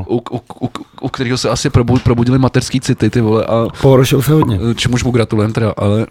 u, 0.08 0.18
u, 0.18 0.42
u, 0.62 0.70
u, 1.02 1.10
kterého 1.10 1.38
se 1.38 1.50
asi 1.50 1.70
probu- 1.70 2.00
probudili 2.00 2.40
mateřský 2.40 2.80
city, 2.82 3.10
ty 3.10 3.22
vole, 3.22 3.46
a 3.46 3.68
Pohoršil 3.82 4.22
se 4.22 4.34
hodně. 4.34 4.60
čemuž 4.76 5.04
mu 5.04 5.12
gratulujem 5.12 5.54
teda, 5.54 5.74
ale 5.78 6.06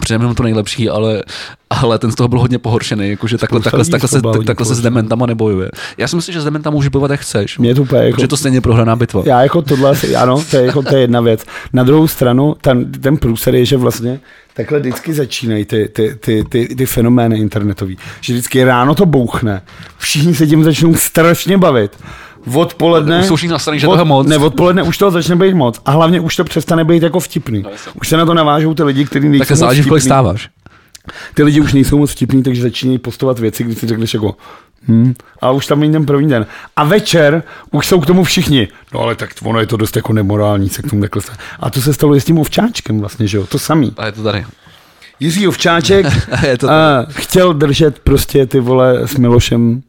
přejeme 0.00 0.26
mu 0.26 0.34
to 0.34 0.42
nejlepší, 0.42 0.88
ale, 0.88 1.22
ale 1.70 1.98
ten 1.98 2.12
z 2.12 2.14
toho 2.14 2.28
byl 2.28 2.38
hodně 2.40 2.58
pohoršený, 2.58 3.10
jakože 3.10 3.38
takhle, 3.38 3.60
takhle, 3.60 3.84
takhle, 3.84 4.08
se, 4.08 4.20
takhle 4.46 4.66
se 4.66 4.74
s 4.74 4.80
dementama 4.80 5.26
nebojuje. 5.26 5.70
Já 5.98 6.08
si 6.08 6.16
myslím, 6.16 6.32
že 6.32 6.40
s 6.40 6.44
dementama 6.44 6.74
můžeš 6.74 6.88
bojovat, 6.88 7.10
jak 7.10 7.20
chceš. 7.20 7.58
Mě 7.58 7.74
to 7.74 7.82
úplně 7.82 8.02
jako... 8.02 8.20
Je 8.20 8.28
to 8.28 8.36
stejně 8.36 8.60
prohraná 8.60 8.96
bitva. 8.96 9.22
Já 9.26 9.42
jako 9.42 9.62
tohle, 9.62 9.92
ano, 10.18 10.44
to 10.50 10.56
je, 10.56 10.66
jako, 10.66 10.82
to 10.82 10.94
je 10.94 11.00
jedna 11.00 11.20
věc. 11.20 11.44
Na 11.72 11.82
druhou 11.82 12.08
stranu, 12.08 12.56
ten, 12.60 12.92
ten 12.92 13.16
průser 13.16 13.54
je, 13.54 13.64
že 13.64 13.76
vlastně 13.76 14.20
takhle 14.54 14.80
vždycky 14.80 15.14
začínají 15.14 15.64
ty, 15.64 15.88
ty, 15.88 16.16
ty, 16.20 16.44
ty, 16.48 16.74
ty 16.74 16.86
fenomény 16.86 17.38
internetový. 17.38 17.98
Že 18.20 18.32
vždycky 18.32 18.64
ráno 18.64 18.94
to 18.94 19.06
bouchne, 19.06 19.62
všichni 19.98 20.34
se 20.34 20.46
tím 20.46 20.64
začnou 20.64 20.94
strašně 20.94 21.58
bavit. 21.58 21.96
Odpoledne... 22.54 23.20
Už 23.20 23.26
jsou 23.26 23.36
všichni 23.36 23.52
nasraný, 23.52 23.80
že 23.80 23.86
od- 23.86 23.92
toho 23.92 24.04
moc. 24.04 24.26
Ne, 24.26 24.38
odpoledne 24.38 24.82
už 24.82 24.98
toho 24.98 25.10
začne 25.10 25.36
být 25.36 25.54
moc. 25.54 25.80
A 25.84 25.90
hlavně 25.90 26.20
už 26.20 26.36
to 26.36 26.44
přestane 26.44 26.84
být 26.84 27.02
jako 27.02 27.20
vtipný. 27.20 27.64
jasně. 27.70 27.92
už 28.00 28.08
se 28.08 28.16
na 28.16 28.26
to 28.26 28.34
navážou 28.34 28.74
ty 28.74 28.82
lidi, 28.82 29.04
kteří 29.04 29.28
nejsou 29.28 29.44
Tak 29.48 29.56
záleží, 29.56 29.84
kolik 29.84 30.02
stáváš. 30.02 30.48
Ty 31.34 31.42
lidi 31.42 31.60
už 31.60 31.72
nejsou 31.72 31.98
moc 31.98 32.10
vtipní, 32.10 32.42
takže 32.42 32.62
začínají 32.62 32.98
postovat 32.98 33.38
věci, 33.38 33.64
kdy 33.64 33.74
si 33.74 33.86
řekneš 33.86 34.14
jako 34.14 34.36
hm, 34.88 35.14
a 35.40 35.50
už 35.50 35.66
tam 35.66 35.80
není 35.80 35.92
ten 35.92 36.06
první 36.06 36.28
den. 36.28 36.46
A 36.76 36.84
večer 36.84 37.42
už 37.70 37.86
jsou 37.86 38.00
k 38.00 38.06
tomu 38.06 38.24
všichni. 38.24 38.68
No 38.94 39.00
ale 39.00 39.14
tak 39.14 39.30
ono 39.42 39.60
je 39.60 39.66
to 39.66 39.76
dost 39.76 39.96
jako 39.96 40.12
nemorální 40.12 40.68
se 40.68 40.82
k 40.82 40.90
tomu 40.90 41.02
takhle. 41.02 41.22
A 41.60 41.70
to 41.70 41.80
se 41.80 41.92
stalo 41.94 42.16
i 42.16 42.20
s 42.20 42.24
tím 42.24 42.38
ovčáčkem 42.38 43.00
vlastně, 43.00 43.26
že 43.26 43.36
jo, 43.36 43.46
to 43.46 43.58
samý. 43.58 43.92
A 43.96 44.06
je 44.06 44.12
to 44.12 44.22
tady. 44.22 44.46
Jiří 45.20 45.48
Ovčáček 45.48 46.06
je 46.46 46.58
to 46.58 46.70
a 46.70 47.06
chtěl 47.10 47.52
držet 47.52 47.98
prostě 47.98 48.46
ty 48.46 48.60
vole 48.60 49.08
s 49.08 49.16
Milošem 49.16 49.82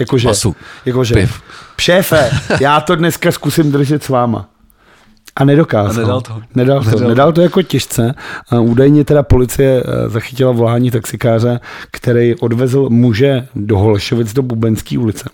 jakože, 0.00 0.28
Pasu. 0.28 0.56
jakože 0.84 1.14
Piv. 1.14 1.42
šéfe, 1.80 2.30
já 2.60 2.80
to 2.80 2.96
dneska 2.96 3.32
zkusím 3.32 3.72
držet 3.72 4.02
s 4.04 4.08
váma. 4.08 4.48
A 5.36 5.44
nedokázal. 5.44 6.04
A 6.04 6.06
nedal 6.06 6.20
to. 6.20 6.42
Nedal 6.54 6.84
to. 6.84 6.90
Nedal. 6.90 7.08
Nedal 7.08 7.32
to 7.32 7.40
jako 7.40 7.62
těžce. 7.62 8.14
A 8.50 8.60
údajně 8.60 9.04
teda 9.04 9.22
policie 9.22 9.82
eh, 9.86 10.08
zachytila 10.08 10.52
volání 10.52 10.90
taxikáře, 10.90 11.60
který 11.90 12.34
odvezl 12.34 12.86
muže 12.90 13.48
do 13.54 13.78
Holešovic 13.78 14.32
do 14.32 14.42
Bubenské 14.42 14.98
ulice. 14.98 15.30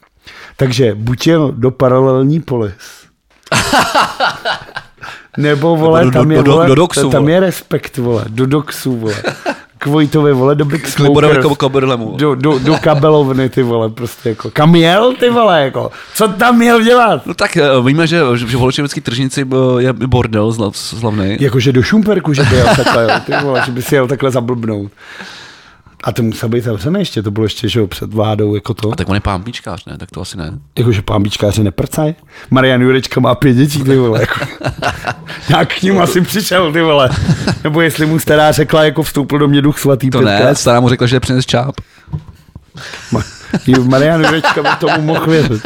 Takže 0.56 0.94
buď 0.94 1.26
jel 1.26 1.52
do 1.52 1.70
paralelní 1.70 2.40
polis, 2.40 2.74
nebo 5.36 5.76
vole, 5.76 6.04
do- 6.04 6.10
tam 6.10 6.30
je, 6.30 6.36
do- 6.36 6.42
do- 6.42 6.52
vole, 6.52 6.66
do 6.66 6.74
Doxu, 6.74 7.10
tam 7.10 7.28
je 7.28 7.40
respekt, 7.40 7.96
vole, 7.96 8.24
do 8.28 8.46
doxu, 8.46 8.96
vole. 8.96 9.14
K 9.78 9.86
Vojtovi, 9.86 10.32
vole, 10.32 10.54
do 10.54 10.64
Big 10.64 10.94
Koberlemu. 11.56 12.16
do, 12.16 12.34
do, 12.34 12.58
do 12.58 12.76
kabelovny, 12.80 13.48
ty 13.48 13.62
vole, 13.62 13.88
prostě 13.90 14.28
jako. 14.28 14.50
Kam 14.50 14.74
jel, 14.74 15.12
ty 15.12 15.30
vole, 15.30 15.60
jako. 15.62 15.90
Co 16.14 16.28
tam 16.28 16.56
měl 16.58 16.82
dělat? 16.82 17.26
No 17.26 17.34
tak 17.34 17.56
eh, 17.56 17.62
víme, 17.84 18.06
že, 18.06 18.20
že 18.34 18.46
v 18.46 18.52
Holočevecký 18.60 19.00
tržnici 19.00 19.44
byl- 19.44 19.78
je 19.78 19.92
bordel 19.92 20.50
zla- 20.50 20.70
slavný. 20.74 21.36
Jakože 21.40 21.72
do 21.72 21.82
Šumperku, 21.82 22.32
že 22.32 22.42
by 22.42 22.56
jel 22.56 22.66
takhle, 22.76 23.02
jo, 23.02 23.10
ty 23.26 23.32
vole, 23.42 23.62
že 23.66 23.72
by 23.72 23.82
si 23.82 23.94
jel 23.94 24.06
takhle 24.08 24.30
zablbnout. 24.30 24.90
A 26.04 26.12
to 26.12 26.22
musel 26.22 26.48
být 26.48 26.64
zavřené 26.64 27.00
ještě, 27.00 27.22
to 27.22 27.30
bylo 27.30 27.46
ještě, 27.46 27.68
že 27.68 27.80
jo, 27.80 27.86
před 27.86 28.12
vládou, 28.14 28.54
jako 28.54 28.74
to. 28.74 28.92
A 28.92 28.96
tak 28.96 29.08
on 29.08 29.14
je 29.14 29.20
pámpičkář, 29.20 29.84
ne? 29.84 29.98
Tak 29.98 30.10
to 30.10 30.20
asi 30.20 30.36
ne. 30.38 30.58
Jakože 30.78 31.02
pámbičkáři 31.02 31.62
neprcaj. 31.62 32.14
Marian 32.50 32.82
Jurečka 32.82 33.20
má 33.20 33.34
pět 33.34 33.54
dětí, 33.54 33.84
ty 33.84 33.96
vole. 33.96 34.20
Jako. 34.20 34.40
Jak 35.48 35.74
k 35.74 35.82
ním 35.82 35.98
asi 35.98 36.20
přišel, 36.20 36.72
ty 36.72 36.82
vole. 36.82 37.10
Nebo 37.64 37.80
jestli 37.80 38.06
mu 38.06 38.18
stará 38.18 38.52
řekla, 38.52 38.84
jako 38.84 39.02
vstoupil 39.02 39.38
do 39.38 39.48
mě 39.48 39.62
duch 39.62 39.78
svatý 39.78 40.10
To 40.10 40.20
ne, 40.20 40.54
stará 40.54 40.80
mu 40.80 40.88
řekla, 40.88 41.06
že 41.06 41.16
je 41.16 41.20
přines 41.20 41.46
čáp. 41.46 41.74
Marian 43.84 44.24
Jurečka 44.24 44.62
by 44.62 44.68
tomu 44.80 45.02
mohl 45.02 45.26
věřit. 45.26 45.62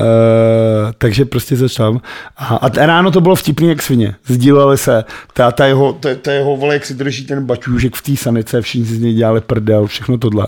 Uh, 0.00 0.92
takže 0.98 1.24
prostě 1.24 1.56
začal. 1.56 2.00
A, 2.36 2.56
a 2.56 2.86
ráno 2.86 3.10
to 3.10 3.20
bylo 3.20 3.34
vtipný 3.34 3.68
jak 3.68 3.82
svině. 3.82 4.14
Sdíleli 4.26 4.78
se. 4.78 5.04
Ta, 5.32 5.50
ta, 5.50 5.66
jeho, 5.66 5.92
ta, 5.92 6.08
ta 6.22 6.32
jeho 6.32 6.56
vole, 6.56 6.74
jak 6.74 6.86
si 6.86 6.94
drží 6.94 7.26
ten 7.26 7.46
bačůžek 7.46 7.96
v 7.96 8.02
té 8.02 8.16
sanice, 8.16 8.62
všichni 8.62 8.86
si 8.86 8.94
z 8.94 9.00
něj 9.00 9.14
dělali 9.14 9.40
prdel, 9.40 9.86
všechno 9.86 10.18
tohle. 10.18 10.46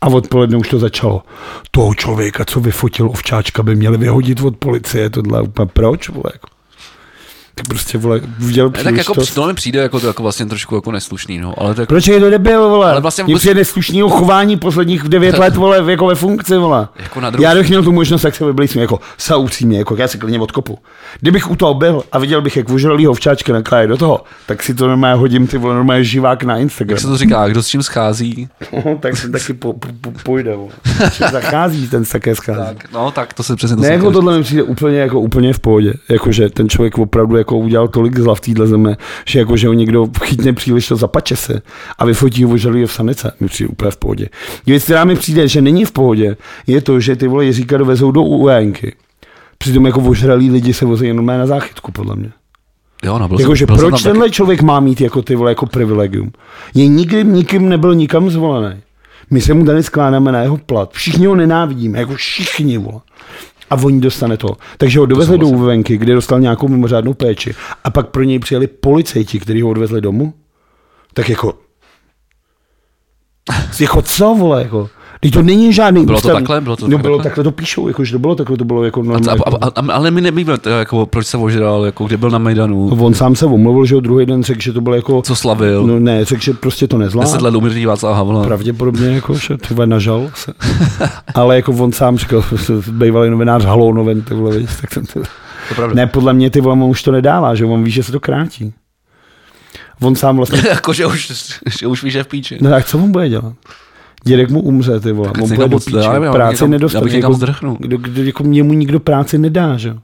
A 0.00 0.06
odpoledne 0.06 0.56
už 0.56 0.68
to 0.68 0.78
začalo. 0.78 1.22
Toho 1.70 1.94
člověka, 1.94 2.44
co 2.44 2.60
vyfotil 2.60 3.06
ovčáčka, 3.06 3.62
by 3.62 3.76
měli 3.76 3.98
vyhodit 3.98 4.40
od 4.40 4.56
policie, 4.56 5.10
tohle. 5.10 5.42
Proč, 5.72 6.08
vole? 6.08 6.30
Jako? 6.32 6.55
Tak 7.58 7.68
prostě, 7.68 7.98
vole, 7.98 8.20
viděl 8.38 8.70
Ne, 8.76 8.84
tak 8.84 8.96
jako 8.96 9.14
to 9.34 9.46
mi 9.46 9.54
přijde 9.54 9.80
jako, 9.80 10.00
to 10.00 10.06
jako 10.06 10.22
vlastně 10.22 10.46
trošku 10.46 10.74
jako 10.74 10.92
neslušný, 10.92 11.38
no. 11.38 11.54
Ale 11.58 11.74
tak, 11.74 11.88
Proč 11.88 12.06
je 12.06 12.20
to 12.20 12.30
debil, 12.30 12.68
vole? 12.68 12.90
Ale 12.90 13.00
vlastně 13.00 13.24
vůbec- 13.24 13.40
přijde 13.42 13.64
slušného 13.64 14.08
chování 14.08 14.56
posledních 14.56 15.02
devět 15.02 15.38
let, 15.38 15.56
vole, 15.56 15.84
jako 15.90 16.06
ve 16.06 16.14
funkci, 16.14 16.56
vole. 16.56 16.88
Jako 16.96 17.20
na 17.20 17.30
druhou- 17.30 17.42
Já 17.44 17.54
bych 17.54 17.68
měl 17.68 17.82
tu 17.82 17.92
možnost, 17.92 18.24
jak 18.24 18.34
se 18.36 18.44
vyblísím, 18.46 18.80
jako 18.82 19.00
sa 19.18 19.36
upřímně, 19.36 19.78
jako 19.78 19.96
já 19.96 20.08
se 20.08 20.18
klidně 20.18 20.40
odkopu. 20.40 20.78
Kdybych 21.20 21.50
u 21.50 21.56
toho 21.56 21.74
byl 21.74 22.02
a 22.12 22.18
viděl 22.18 22.42
bych, 22.42 22.56
jak 22.56 22.70
ožralýho 22.70 23.14
včáčka 23.14 23.52
nakláje 23.52 23.86
do 23.86 23.96
toho, 23.96 24.24
tak 24.46 24.62
si 24.62 24.74
to 24.74 24.88
normálně 24.88 25.20
hodím, 25.20 25.46
ty 25.46 25.58
vole, 25.58 25.74
normálně 25.74 26.04
živák 26.04 26.42
na 26.44 26.56
Instagram. 26.58 26.90
jak 26.94 27.00
se 27.00 27.06
to 27.06 27.16
říká, 27.16 27.48
kdo 27.48 27.62
s 27.62 27.66
čím 27.68 27.82
schází, 27.82 28.48
tak 29.00 29.16
se 29.16 29.28
taky 29.28 29.52
po, 29.52 29.72
po, 29.72 29.88
po, 30.00 30.10
půjde, 30.22 30.56
zachází, 31.32 31.88
ten 31.88 32.04
se 32.04 32.12
také 32.12 32.34
schází. 32.34 32.60
tak, 32.76 32.92
no 32.92 33.10
tak 33.10 33.32
to 33.34 33.42
se 33.42 33.56
přesně 33.56 33.76
to 33.76 33.82
Ne, 33.82 33.88
jako 33.88 34.10
tohle 34.10 34.36
mi 34.38 34.42
přijde 34.44 34.62
úplně, 34.62 34.98
jako 34.98 35.20
úplně 35.20 35.52
v 35.52 35.58
pohodě. 35.58 35.92
Jakože 36.08 36.48
ten 36.48 36.68
člověk 36.68 36.98
opravdu 36.98 37.36
jako 37.36 37.45
udělal 37.52 37.88
tolik 37.88 38.18
zla 38.18 38.34
v 38.34 38.40
téhle 38.40 38.66
zemi, 38.66 38.96
že 39.26 39.38
jako, 39.38 39.56
že 39.56 39.68
ho 39.68 39.72
někdo 39.72 40.08
chytne 40.24 40.52
příliš 40.52 40.88
to 40.88 40.96
zapače 40.96 41.36
se 41.36 41.62
a 41.98 42.04
vyfotí 42.04 42.44
ho 42.44 42.50
ožralý 42.50 42.84
v 42.84 42.92
sanice. 42.92 43.32
Mi 43.40 43.48
přijde 43.48 43.68
úplně 43.68 43.90
v 43.90 43.96
pohodě. 43.96 44.28
Věc, 44.66 44.84
která 44.84 45.04
mi 45.04 45.16
přijde, 45.16 45.48
že 45.48 45.62
není 45.62 45.84
v 45.84 45.92
pohodě, 45.92 46.36
je 46.66 46.80
to, 46.80 47.00
že 47.00 47.16
ty 47.16 47.28
vole 47.28 47.44
Jiříka 47.44 47.76
dovezou 47.76 48.10
do 48.10 48.22
UNky. 48.22 48.94
Přitom 49.58 49.86
jako 49.86 50.00
ožralí 50.00 50.50
lidi 50.50 50.74
se 50.74 50.84
vozí 50.84 51.06
jenom 51.06 51.26
na 51.26 51.46
záchytku, 51.46 51.92
podle 51.92 52.16
mě. 52.16 52.30
Jo, 53.02 53.18
no, 53.18 53.28
byl 53.28 53.40
Jakože 53.40 53.66
jsem, 53.66 53.66
byl 53.66 53.76
jsem 53.76 53.90
proč 53.90 54.02
tenhle 54.02 54.30
člověk 54.30 54.62
má 54.62 54.80
mít 54.80 55.00
jako 55.00 55.22
ty 55.22 55.34
vole 55.34 55.50
jako 55.50 55.66
privilegium? 55.66 56.32
Je 56.74 56.86
nikdy 56.86 57.24
nikým 57.24 57.68
nebyl 57.68 57.94
nikam 57.94 58.30
zvolený. 58.30 58.80
My 59.30 59.40
se 59.40 59.54
mu 59.54 59.64
tady 59.64 59.82
skládáme 59.82 60.32
na 60.32 60.40
jeho 60.40 60.56
plat. 60.56 60.92
Všichni 60.92 61.26
ho 61.26 61.34
nenávidíme, 61.34 61.98
jako 61.98 62.14
všichni, 62.14 62.78
vole. 62.78 63.00
A 63.70 63.74
oni 63.74 64.00
dostane 64.00 64.36
to. 64.36 64.56
Takže 64.78 64.98
ho 64.98 65.06
dovezli 65.06 65.38
do. 65.38 65.46
Uvenky, 65.46 65.96
kde 65.96 66.14
dostal 66.14 66.40
nějakou 66.40 66.68
mimořádnou 66.68 67.14
péči. 67.14 67.54
A 67.84 67.90
pak 67.90 68.08
pro 68.08 68.22
něj 68.22 68.38
přijeli 68.38 68.66
policajti, 68.66 69.40
kteří 69.40 69.62
ho 69.62 69.70
odvezli 69.70 70.00
domů. 70.00 70.34
Tak 71.14 71.28
jako... 71.28 71.58
jako 73.80 74.02
co, 74.02 74.34
vole, 74.34 74.62
jako... 74.62 74.90
Teď 75.26 75.34
to 75.34 75.42
není 75.42 75.72
žádný 75.72 76.06
Bylo 76.06 76.20
to 76.20 76.28
takhle? 76.28 76.60
Bylo 76.60 76.76
to 76.76 76.88
no, 76.88 76.98
bylo 76.98 77.16
takhle? 77.16 77.22
takhle 77.30 77.44
to 77.44 77.50
píšou, 77.50 77.88
jako, 77.88 78.04
že 78.04 78.12
to 78.12 78.18
bylo 78.18 78.34
takhle, 78.34 78.56
to 78.56 78.64
bylo 78.64 78.84
jako 78.84 79.02
normálně. 79.02 79.42
a, 79.46 79.66
a, 79.66 79.66
a, 79.66 79.92
ale 79.92 80.10
my 80.10 80.20
nevíme, 80.20 80.58
teda, 80.58 80.78
jako, 80.78 81.06
proč 81.06 81.26
se 81.26 81.36
ožral, 81.36 81.84
jako, 81.84 82.04
kde 82.04 82.16
byl 82.16 82.30
na 82.30 82.38
Majdanu, 82.38 82.88
On 82.88 83.14
sám 83.14 83.36
se 83.36 83.46
omluvil, 83.46 83.84
že 83.86 83.94
ho 83.94 84.00
druhý 84.00 84.26
den 84.26 84.42
řekl, 84.42 84.60
že 84.60 84.72
to 84.72 84.80
bylo 84.80 84.94
jako... 84.94 85.22
co 85.22 85.36
slavil, 85.36 85.86
No 85.86 85.98
ne, 86.00 86.24
řekl, 86.24 86.42
že 86.42 86.52
prostě 86.52 86.88
to 86.88 86.98
nezvládl. 86.98 87.30
deset 87.30 87.42
let 87.42 87.54
umření 87.54 87.86
Václava 87.86 88.16
Havla. 88.16 88.44
Pravděpodobně, 88.44 89.06
jako, 89.06 89.34
že 89.34 89.56
ty 89.68 89.74
vole 89.74 89.86
nažal 89.86 90.30
se. 90.34 90.52
Ale 91.34 91.56
jako 91.56 91.72
on 91.72 91.92
sám 91.92 92.18
říkal, 92.18 92.44
bývalý 92.90 93.30
novinář 93.30 93.64
Halou 93.64 93.92
novin, 93.92 94.22
ty 94.22 94.34
vole, 94.34 94.56
vidíš, 94.56 94.70
tak 94.80 94.90
ten. 94.94 95.06
To 95.68 95.74
pravda. 95.74 95.94
Ne, 95.94 96.06
podle 96.06 96.32
mě 96.32 96.50
ty 96.50 96.60
vole, 96.60 96.72
on 96.72 96.82
už 96.82 97.02
to 97.02 97.12
nedává, 97.12 97.54
že 97.54 97.64
on 97.64 97.84
ví, 97.84 97.90
že 97.90 98.02
se 98.02 98.12
to 98.12 98.20
krátí. 98.20 98.72
On 100.02 100.14
sám 100.14 100.36
vlastně, 100.36 100.62
jako, 100.68 100.92
že 100.92 101.06
už, 101.06 101.32
že 101.80 101.86
už 101.86 102.02
víš, 102.02 102.12
že 102.12 102.22
v 102.22 102.26
píči. 102.26 102.58
no 102.60 102.70
tak 102.70 102.86
co 102.86 102.98
on 102.98 103.12
bude 103.12 103.28
dělat? 103.28 103.52
Dědek 104.26 104.50
mu 104.50 104.60
umře, 104.60 105.00
ty 105.00 105.12
vole, 105.12 105.28
Tak 105.28 105.42
on 105.42 105.48
bude 105.48 105.78
já 106.02 106.12
nevím, 106.12 106.32
práci 106.32 106.54
někam- 106.54 106.70
nedostane. 106.70 107.00
já 107.00 107.04
bych 107.04 107.12
někam 107.12 107.30
jako, 107.30 107.36
zdrhnul. 107.38 107.76
kdo, 107.80 107.98
kdo, 107.98 108.22
jako 108.22 108.42
němu 108.42 108.72
nikdo 108.72 109.00
práci 109.00 109.38
nedá, 109.38 109.76
že 109.76 109.88
jo. 109.88 109.96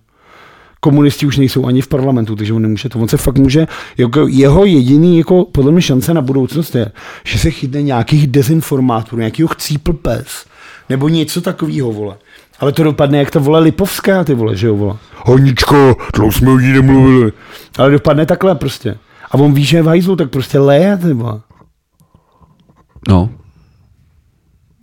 Komunisti 0.81 1.27
už 1.27 1.37
nejsou 1.37 1.67
ani 1.67 1.81
v 1.81 1.89
parlamentu, 1.89 2.37
takže 2.37 2.53
on 2.53 2.63
nemůže 2.63 2.89
to. 2.89 2.99
On 2.99 3.09
se 3.09 3.17
fakt 3.17 3.39
může, 3.39 3.67
jako 3.99 4.27
jeho 4.29 4.65
jediný, 4.65 5.19
jako 5.19 5.45
podle 5.53 5.73
mě 5.73 5.83
šance 5.83 6.15
na 6.15 6.21
budoucnost 6.23 6.75
je, 6.75 6.93
že 7.25 7.39
se 7.39 7.51
chytne 7.51 7.83
nějakých 7.83 8.27
dezinformátorů, 8.27 9.19
nějakého 9.19 9.49
chcípl 9.49 9.93
pes, 9.93 10.27
nebo 10.89 11.09
něco 11.09 11.41
takového, 11.41 11.93
vole. 11.93 12.17
Ale 12.61 12.73
to 12.73 12.83
dopadne 12.83 13.19
jak 13.19 13.31
ta 13.31 13.39
vole 13.41 13.61
Lipovská, 13.61 14.25
ty 14.25 14.35
vole, 14.35 14.57
že 14.57 14.67
jo, 14.67 14.77
vole. 14.77 14.97
Honičko, 15.17 15.97
dlouho 16.15 16.33
jsme 16.33 16.51
o 16.51 16.59
ní 16.59 16.73
nemluvili. 16.73 17.33
Ale 17.79 17.91
dopadne 17.91 18.27
takhle 18.27 18.55
prostě. 18.55 18.99
A 19.31 19.35
on 19.35 19.53
ví, 19.55 19.65
že 19.65 19.77
je 19.77 19.83
v 19.83 19.87
hajzlu, 19.87 20.17
tak 20.17 20.31
prostě 20.31 20.59
leje, 20.59 20.97
ty 20.97 21.13
vole. 21.13 21.41
No. 23.09 23.29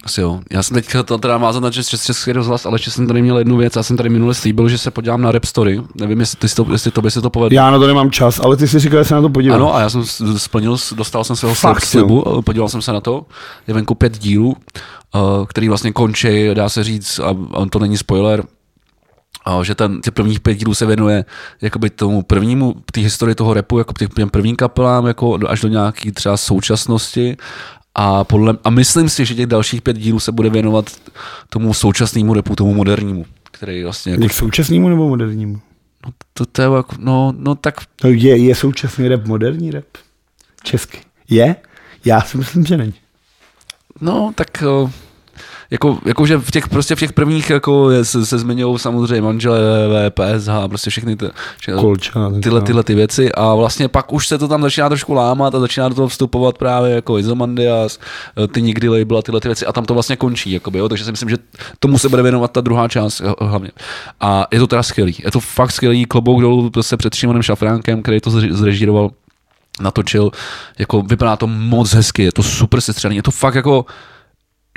Asi 0.03 0.21
jo. 0.21 0.39
Já 0.51 0.63
jsem 0.63 0.75
teď 0.75 0.87
to 1.05 1.17
teda 1.17 1.37
mázat 1.37 1.59
na 1.59 1.71
čes, 1.71 1.87
český 1.87 2.31
rozhlas, 2.31 2.65
ale 2.65 2.75
ještě 2.75 2.91
jsem 2.91 3.07
tady 3.07 3.21
měl 3.21 3.37
jednu 3.37 3.57
věc. 3.57 3.75
Já 3.75 3.83
jsem 3.83 3.97
tady 3.97 4.09
minule 4.09 4.33
slíbil, 4.33 4.69
že 4.69 4.77
se 4.77 4.91
podívám 4.91 5.21
na 5.21 5.31
Rap 5.31 5.45
Story. 5.45 5.81
Nevím, 5.95 6.19
jestli, 6.19 6.37
ty 6.37 6.55
to, 6.55 6.65
jestli 6.71 6.91
to 6.91 7.01
by 7.01 7.11
se 7.11 7.21
to 7.21 7.29
povedlo. 7.29 7.55
Já 7.55 7.71
na 7.71 7.79
to 7.79 7.87
nemám 7.87 8.11
čas, 8.11 8.39
ale 8.43 8.57
ty 8.57 8.67
si 8.67 8.79
říkal, 8.79 8.99
že 8.99 9.05
se 9.05 9.15
na 9.15 9.21
to 9.21 9.29
podívám. 9.29 9.55
Ano, 9.55 9.75
a 9.75 9.79
já 9.81 9.89
jsem 9.89 10.03
splnil, 10.37 10.77
dostal 10.95 11.23
jsem 11.23 11.35
svého 11.35 11.55
Fakt, 11.55 11.83
slib- 11.83 11.85
slibu, 11.85 12.41
podíval 12.41 12.69
jsem 12.69 12.81
se 12.81 12.93
na 12.93 13.01
to. 13.01 13.25
Je 13.67 13.73
venku 13.73 13.95
pět 13.95 14.17
dílů, 14.17 14.55
eh, 15.15 15.19
který 15.47 15.67
vlastně 15.69 15.91
končí, 15.91 16.49
dá 16.53 16.69
se 16.69 16.83
říct, 16.83 17.19
a 17.19 17.65
to 17.69 17.79
není 17.79 17.97
spoiler, 17.97 18.43
a 19.45 19.63
že 19.63 19.75
ten, 19.75 20.01
těch 20.01 20.13
prvních 20.13 20.39
pět 20.39 20.53
dílů 20.53 20.73
se 20.73 20.85
věnuje 20.85 21.25
jakoby 21.61 21.89
tomu 21.89 22.21
prvnímu, 22.21 22.75
té 22.91 23.01
historii 23.01 23.35
toho 23.35 23.53
repu, 23.53 23.77
jako 23.77 23.93
těch 23.93 24.09
těm 24.15 24.29
prvním 24.29 24.55
kapelám, 24.55 25.05
jako 25.05 25.39
až 25.47 25.61
do 25.61 25.67
nějaký 25.67 26.11
třeba 26.11 26.37
současnosti. 26.37 27.37
A, 27.95 28.23
podle, 28.23 28.57
a 28.63 28.69
myslím 28.69 29.09
si, 29.09 29.25
že 29.25 29.35
těch 29.35 29.45
dalších 29.45 29.81
pět 29.81 29.97
dílů 29.97 30.19
se 30.19 30.31
bude 30.31 30.49
věnovat 30.49 30.85
tomu 31.49 31.73
současnému 31.73 32.33
repu, 32.33 32.55
tomu 32.55 32.73
modernímu, 32.73 33.25
který 33.51 33.83
vlastně 33.83 34.11
jako, 34.11 34.27
K 34.27 34.33
současnému 34.33 34.89
nebo 34.89 35.09
modernímu? 35.09 35.61
no, 36.05 36.11
to, 36.33 36.45
to 36.45 36.61
je 36.61 36.67
jako, 36.75 36.95
no, 36.99 37.33
no 37.37 37.55
tak 37.55 37.75
No 38.03 38.09
je, 38.09 38.37
je 38.37 38.55
současný 38.55 39.07
rap 39.07 39.25
moderní 39.25 39.71
rap? 39.71 39.85
Český. 40.63 40.97
Je? 41.29 41.55
Já 42.05 42.21
si 42.21 42.37
myslím, 42.37 42.65
že 42.65 42.77
není. 42.77 42.93
No, 44.01 44.31
tak 44.35 44.63
eh, 44.63 44.91
jako, 45.71 45.97
jako 46.05 46.25
že 46.25 46.37
v 46.37 46.51
těch, 46.51 46.67
prostě 46.67 46.95
v 46.95 46.99
těch 46.99 47.13
prvních 47.13 47.49
jako 47.49 47.89
je, 47.91 48.05
se, 48.05 48.25
se 48.25 48.39
zmiňují 48.39 48.79
samozřejmě 48.79 49.21
manželé, 49.21 49.59
PSH, 50.09 50.49
prostě 50.67 50.89
všechny 50.89 51.15
ty, 51.15 51.25
Kolča. 51.79 52.31
tyhle, 52.43 52.61
tyhle 52.61 52.83
ty 52.83 52.95
věci 52.95 53.31
a 53.31 53.55
vlastně 53.55 53.87
pak 53.87 54.13
už 54.13 54.27
se 54.27 54.37
to 54.37 54.47
tam 54.47 54.61
začíná 54.61 54.89
trošku 54.89 55.13
lámat 55.13 55.55
a 55.55 55.59
začíná 55.59 55.89
do 55.89 55.95
toho 55.95 56.07
vstupovat 56.07 56.57
právě 56.57 56.91
jako 56.91 57.17
Izomandias, 57.17 57.99
eh, 58.43 58.47
ty 58.47 58.61
nikdy 58.61 58.89
label 58.89 59.17
a 59.17 59.21
tyhle 59.21 59.41
ty 59.41 59.47
věci 59.47 59.65
a 59.65 59.73
tam 59.73 59.85
to 59.85 59.93
vlastně 59.93 60.15
končí, 60.15 60.51
jakoby, 60.51 60.79
jo? 60.79 60.89
takže 60.89 61.05
si 61.05 61.11
myslím, 61.11 61.29
že 61.29 61.37
tomu 61.79 61.97
se 61.97 62.09
bude 62.09 62.21
věnovat 62.23 62.51
ta 62.51 62.61
druhá 62.61 62.87
část 62.87 63.21
eh, 63.21 63.45
hlavně. 63.45 63.71
A 64.19 64.47
je 64.51 64.59
to 64.59 64.67
teda 64.67 64.83
skvělý, 64.83 65.15
je 65.25 65.31
to 65.31 65.39
fakt 65.39 65.71
skvělý 65.71 66.05
klobouk 66.05 66.41
dolů 66.41 66.69
prostě 66.69 66.97
před 66.97 67.15
Šimonem 67.15 67.41
Šafránkem, 67.41 68.01
který 68.01 68.19
to 68.19 68.29
zre- 68.29 68.53
zrežíroval 68.53 69.09
natočil, 69.81 70.31
jako 70.79 71.01
vypadá 71.01 71.35
to 71.35 71.47
moc 71.47 71.93
hezky, 71.93 72.23
je 72.23 72.31
to 72.31 72.43
super 72.43 72.81
sestřelený, 72.81 73.15
je 73.15 73.23
to 73.23 73.31
fakt 73.31 73.55
jako, 73.55 73.85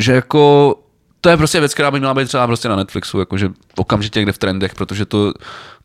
že 0.02 0.12
jako, 0.12 0.74
to 1.20 1.28
je 1.28 1.36
prostě 1.36 1.60
věc, 1.60 1.74
která 1.74 1.90
by 1.90 1.98
měla 1.98 2.14
být 2.14 2.28
třeba 2.28 2.46
prostě 2.46 2.68
na 2.68 2.76
Netflixu, 2.76 3.18
jakože 3.18 3.50
okamžitě 3.76 4.18
někde 4.20 4.32
v 4.32 4.38
trendech, 4.38 4.74
protože 4.74 5.06
to, 5.06 5.32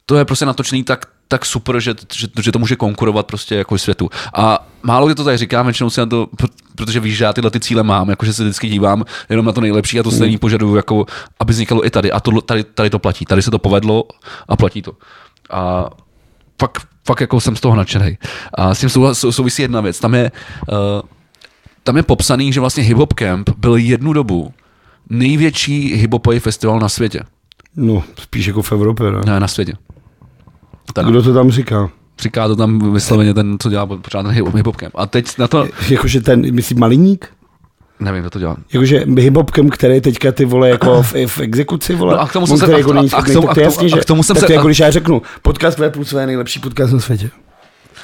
to 0.06 0.16
je 0.16 0.26
prostě 0.26 0.46
natočený 0.46 0.84
tak, 0.84 1.06
tak 1.28 1.46
super, 1.46 1.80
že, 1.80 1.96
že, 2.14 2.28
že, 2.42 2.52
to 2.52 2.60
může 2.60 2.76
konkurovat 2.76 3.26
prostě 3.26 3.56
jako 3.56 3.78
světu. 3.78 4.10
A 4.34 4.68
málo 4.84 5.06
kdy 5.06 5.16
to 5.16 5.24
tady 5.24 5.38
říkám, 5.38 5.66
většinou 5.66 5.90
si 5.90 6.00
na 6.00 6.06
to, 6.06 6.26
pr- 6.26 6.50
protože 6.76 7.00
víš, 7.00 7.18
že 7.18 7.24
já 7.24 7.34
tyhle 7.34 7.52
ty 7.52 7.60
cíle 7.60 7.84
mám, 7.84 8.10
jakože 8.10 8.34
se 8.34 8.44
vždycky 8.44 8.70
dívám 8.70 9.04
jenom 9.30 9.46
na 9.46 9.52
to 9.52 9.62
nejlepší 9.62 10.00
a 10.00 10.04
to 10.04 10.12
stejný 10.12 10.38
požaduju, 10.38 10.76
jako 10.76 11.06
aby 11.40 11.54
vznikalo 11.54 11.86
i 11.86 11.90
tady. 11.90 12.12
A 12.12 12.20
to, 12.20 12.42
tady, 12.42 12.64
tady 12.64 12.90
to 12.90 13.00
platí. 13.00 13.26
Tady 13.26 13.42
se 13.42 13.52
to 13.52 13.60
povedlo 13.60 14.04
a 14.48 14.56
platí 14.56 14.82
to. 14.82 14.92
A 15.50 15.90
fakt, 16.62 16.88
fakt 17.08 17.22
jako 17.22 17.42
jsem 17.42 17.56
z 17.56 17.62
toho 17.62 17.76
nadšený. 17.76 18.18
A 18.54 18.76
s 18.76 18.80
tím 18.80 18.90
sou, 18.90 19.16
sou, 19.16 19.32
souvisí 19.32 19.62
jedna 19.62 19.82
věc. 19.82 20.00
Tam 20.00 20.16
je, 20.16 20.32
uh, 20.72 20.78
tam 21.88 21.98
je 21.98 22.04
popsaný, 22.04 22.54
že 22.54 22.60
vlastně 22.60 22.84
Hip 22.84 22.98
Hop 22.98 23.14
Camp 23.14 23.50
byl 23.58 23.76
jednu 23.76 24.14
dobu 24.14 24.54
největší 25.10 25.96
hiphopový 25.96 26.40
festival 26.40 26.80
na 26.80 26.90
světě. 26.90 27.20
No, 27.76 28.04
spíš 28.22 28.46
jako 28.46 28.62
v 28.62 28.72
Evropě, 28.72 29.12
ne? 29.12 29.20
Ne, 29.26 29.40
na 29.40 29.48
světě. 29.48 29.74
Tak, 30.94 31.06
Kdo 31.06 31.24
to 31.24 31.34
tam 31.34 31.52
říká? 31.52 31.90
říká 32.22 32.48
to 32.48 32.56
tam 32.56 32.94
vysloveně 32.94 33.34
ten, 33.34 33.56
co 33.60 33.70
dělá 33.70 33.86
pořád 33.86 34.24
ten 34.24 34.32
hip- 34.32 34.52
hip-hopkem. 34.52 34.90
A 34.96 35.06
teď 35.06 35.38
na 35.38 35.48
to, 35.48 35.68
Jakože 35.90 36.22
ten, 36.22 36.54
myslím, 36.56 36.80
Maliník? 36.80 37.30
nevím, 38.00 38.22
kdo 38.22 38.30
to 38.30 38.40
dělá. 38.40 38.58
Jakože 38.74 39.00
hip-hopkem, 39.06 39.70
který 39.70 40.02
teďka 40.02 40.32
ty 40.32 40.46
vole 40.46 40.70
jako 40.70 41.04
v, 41.04 41.14
v 41.28 41.40
exekuci, 41.40 41.96
vole. 41.96 42.14
No 42.14 42.22
a 42.22 42.28
k 42.28 42.34
tomu 42.34 42.48
jsem 42.48 42.58
se- 42.58 42.74
a- 42.74 42.78
jako 42.78 42.92
a- 42.92 42.94
k 42.94 42.96
tomu- 42.96 43.10
tak 43.10 43.20
a 43.20 43.22
to 43.22 43.72
k 43.72 43.78
tomu- 43.78 43.94
a 43.94 43.98
k 44.00 44.06
tomu 44.06 44.24
jsem 44.24 44.34
tak 44.36 44.42
se- 44.42 44.48
to 44.48 44.54
jako 44.54 44.68
když 44.68 44.80
já 44.80 44.92
řeknu, 44.92 45.22
podcast 45.42 45.80
V 45.80 45.90
plus 45.90 46.12
V 46.14 46.18
je 46.20 46.26
nejlepší 46.28 46.60
podcast 46.60 46.94
na 46.94 47.00
světě. 47.00 47.30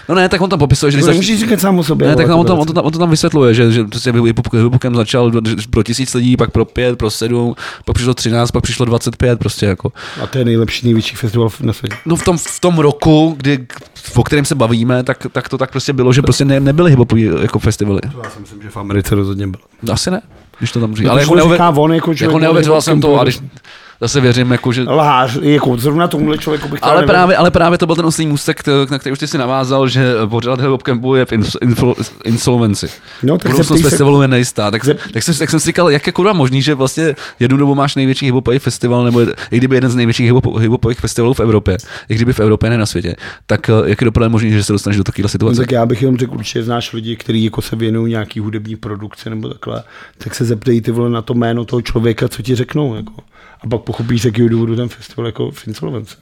No 0.09 0.15
ne, 0.15 0.29
tak 0.29 0.41
on 0.41 0.49
tam 0.49 0.59
popisuje, 0.59 0.91
že 0.91 0.97
když 0.97 1.05
To 1.05 1.11
nemůžeš 1.11 1.39
říkat 1.39 1.59
sám 1.59 1.79
o 1.79 1.83
sobě. 1.83 2.07
Ne, 2.07 2.15
tak 2.15 2.27
on, 2.35 2.45
tam, 2.45 2.59
on, 2.59 2.67
to 2.67 2.73
tam, 2.73 2.85
on 2.85 2.91
to 2.91 2.99
tam 2.99 3.09
vysvětluje, 3.09 3.53
že, 3.53 3.71
že 3.71 3.83
prostě 3.83 4.11
hip-hopem 4.11 4.95
začal 4.95 5.31
pro 5.69 5.83
tisíc 5.83 6.13
lidí, 6.13 6.37
pak 6.37 6.51
pro 6.51 6.65
pět, 6.65 6.97
pro 6.97 7.09
sedm, 7.09 7.55
pak 7.85 7.93
přišlo 7.95 8.13
13, 8.13 8.51
pak 8.51 8.63
přišlo 8.63 8.85
25, 8.85 9.39
prostě 9.39 9.65
jako. 9.65 9.91
A 10.23 10.27
to 10.27 10.37
je 10.37 10.45
nejlepší, 10.45 10.85
největší 10.85 11.15
festival 11.15 11.49
na 11.61 11.73
světě. 11.73 11.95
No 12.05 12.15
v 12.15 12.23
tom, 12.23 12.37
v 12.37 12.59
tom 12.59 12.79
roku, 12.79 13.35
kdy, 13.37 13.67
o 14.15 14.23
kterém 14.23 14.45
se 14.45 14.55
bavíme, 14.55 15.03
tak, 15.03 15.27
tak 15.31 15.49
to 15.49 15.57
tak 15.57 15.71
prostě 15.71 15.93
bylo, 15.93 16.13
že 16.13 16.21
prostě 16.21 16.45
ne, 16.45 16.59
nebyly 16.59 16.91
hiphopový 16.91 17.29
jako 17.41 17.59
festivaly. 17.59 18.01
Já 18.23 18.29
si 18.29 18.39
myslím, 18.39 18.61
že 18.61 18.69
v 18.69 18.77
Americe 18.77 19.15
rozhodně 19.15 19.47
byl. 19.47 19.59
Asi 19.91 20.11
ne, 20.11 20.21
když 20.59 20.71
to 20.71 20.79
tam 20.79 20.95
říká. 20.95 21.09
Ale 21.11 21.21
Ale 21.21 21.21
jako, 21.21 21.35
neuvěř, 21.35 21.61
on, 21.75 21.93
jako, 21.93 22.13
jako 22.21 22.39
neuvěřoval 22.39 22.81
jsem 22.81 23.01
to, 23.01 23.19
a 23.19 23.23
když 23.23 23.39
zase 24.01 24.21
věřím, 24.21 24.51
jako, 24.51 24.71
že... 24.71 24.83
Lhář, 24.83 25.39
jako 25.41 25.77
zrovna 25.77 26.07
tomuhle 26.07 26.37
člověku 26.37 26.67
bych 26.67 26.79
Ale 26.83 27.03
právě, 27.05 27.37
ale 27.37 27.51
právě 27.51 27.77
to 27.77 27.85
byl 27.85 27.95
ten 27.95 28.05
oslý 28.05 28.27
můstek, 28.27 28.63
na 28.91 28.99
který 28.99 29.13
už 29.13 29.19
ty 29.19 29.27
si 29.27 29.37
navázal, 29.37 29.87
že 29.87 30.13
pořád 30.29 30.61
hip 30.61 30.83
campu 30.83 31.15
je 31.15 31.25
v 31.25 31.31
insolvenci. 32.25 32.87
No, 33.23 33.37
tak 33.37 33.51
Budoucnost 33.51 33.81
se- 33.81 33.89
festivalu 33.89 34.21
je 34.21 34.27
nejistá. 34.27 34.71
Tak, 34.71 34.83
Zep- 34.85 34.97
tak, 35.13 35.23
jsem, 35.23 35.35
tak 35.35 35.49
jsem 35.49 35.59
si 35.59 35.65
říkal, 35.65 35.89
jak 35.89 36.07
je 36.07 36.13
kurva 36.13 36.33
možný, 36.33 36.61
že 36.61 36.73
vlastně 36.75 37.15
jednu 37.39 37.57
dobu 37.57 37.75
máš 37.75 37.95
největší 37.95 38.25
hiphopový 38.25 38.59
festival, 38.59 39.03
nebo 39.03 39.19
je- 39.19 39.27
i 39.51 39.57
kdyby 39.57 39.75
jeden 39.75 39.91
z 39.91 39.95
největších 39.95 40.31
hip- 40.33 40.93
festivalů 40.95 41.33
v 41.33 41.39
Evropě, 41.39 41.77
i 42.09 42.15
kdyby 42.15 42.33
v 42.33 42.39
Evropě, 42.39 42.69
ne 42.69 42.77
na 42.77 42.85
světě, 42.85 43.15
tak 43.47 43.69
eh, 43.69 43.73
jak 43.85 44.01
je 44.01 44.05
dopadne 44.05 44.29
možný, 44.29 44.51
že 44.51 44.63
se 44.63 44.73
dostaneš 44.73 44.97
do 44.97 45.03
takovéhle 45.03 45.25
No, 45.25 45.29
situace? 45.29 45.61
tak 45.61 45.71
já 45.71 45.85
bych 45.85 46.01
jenom 46.01 46.17
řekl, 46.17 46.35
určitě 46.35 46.63
znáš 46.63 46.93
lidi, 46.93 47.15
kteří 47.15 47.43
jako 47.43 47.61
se 47.61 47.75
věnují 47.75 48.09
nějaký 48.11 48.39
hudební 48.39 48.75
produkci 48.75 49.29
nebo 49.29 49.49
takhle, 49.49 49.83
tak 50.17 50.35
se 50.35 50.45
zeptej 50.45 50.81
ty 50.81 50.91
vole 50.91 51.09
na 51.09 51.21
to 51.21 51.33
jméno 51.33 51.65
toho 51.65 51.81
člověka, 51.81 52.27
co 52.27 52.41
ti 52.41 52.55
řeknou. 52.55 52.95
Jako. 52.95 53.13
A 53.63 53.67
pak 53.67 53.81
pochopíš, 53.81 54.21
z 54.21 54.25
jakého 54.25 54.49
důvodu 54.49 54.75
ten 54.75 54.89
festival 54.89 55.25
jako 55.25 55.51
v 55.51 55.67
insolvenci. 55.67 56.15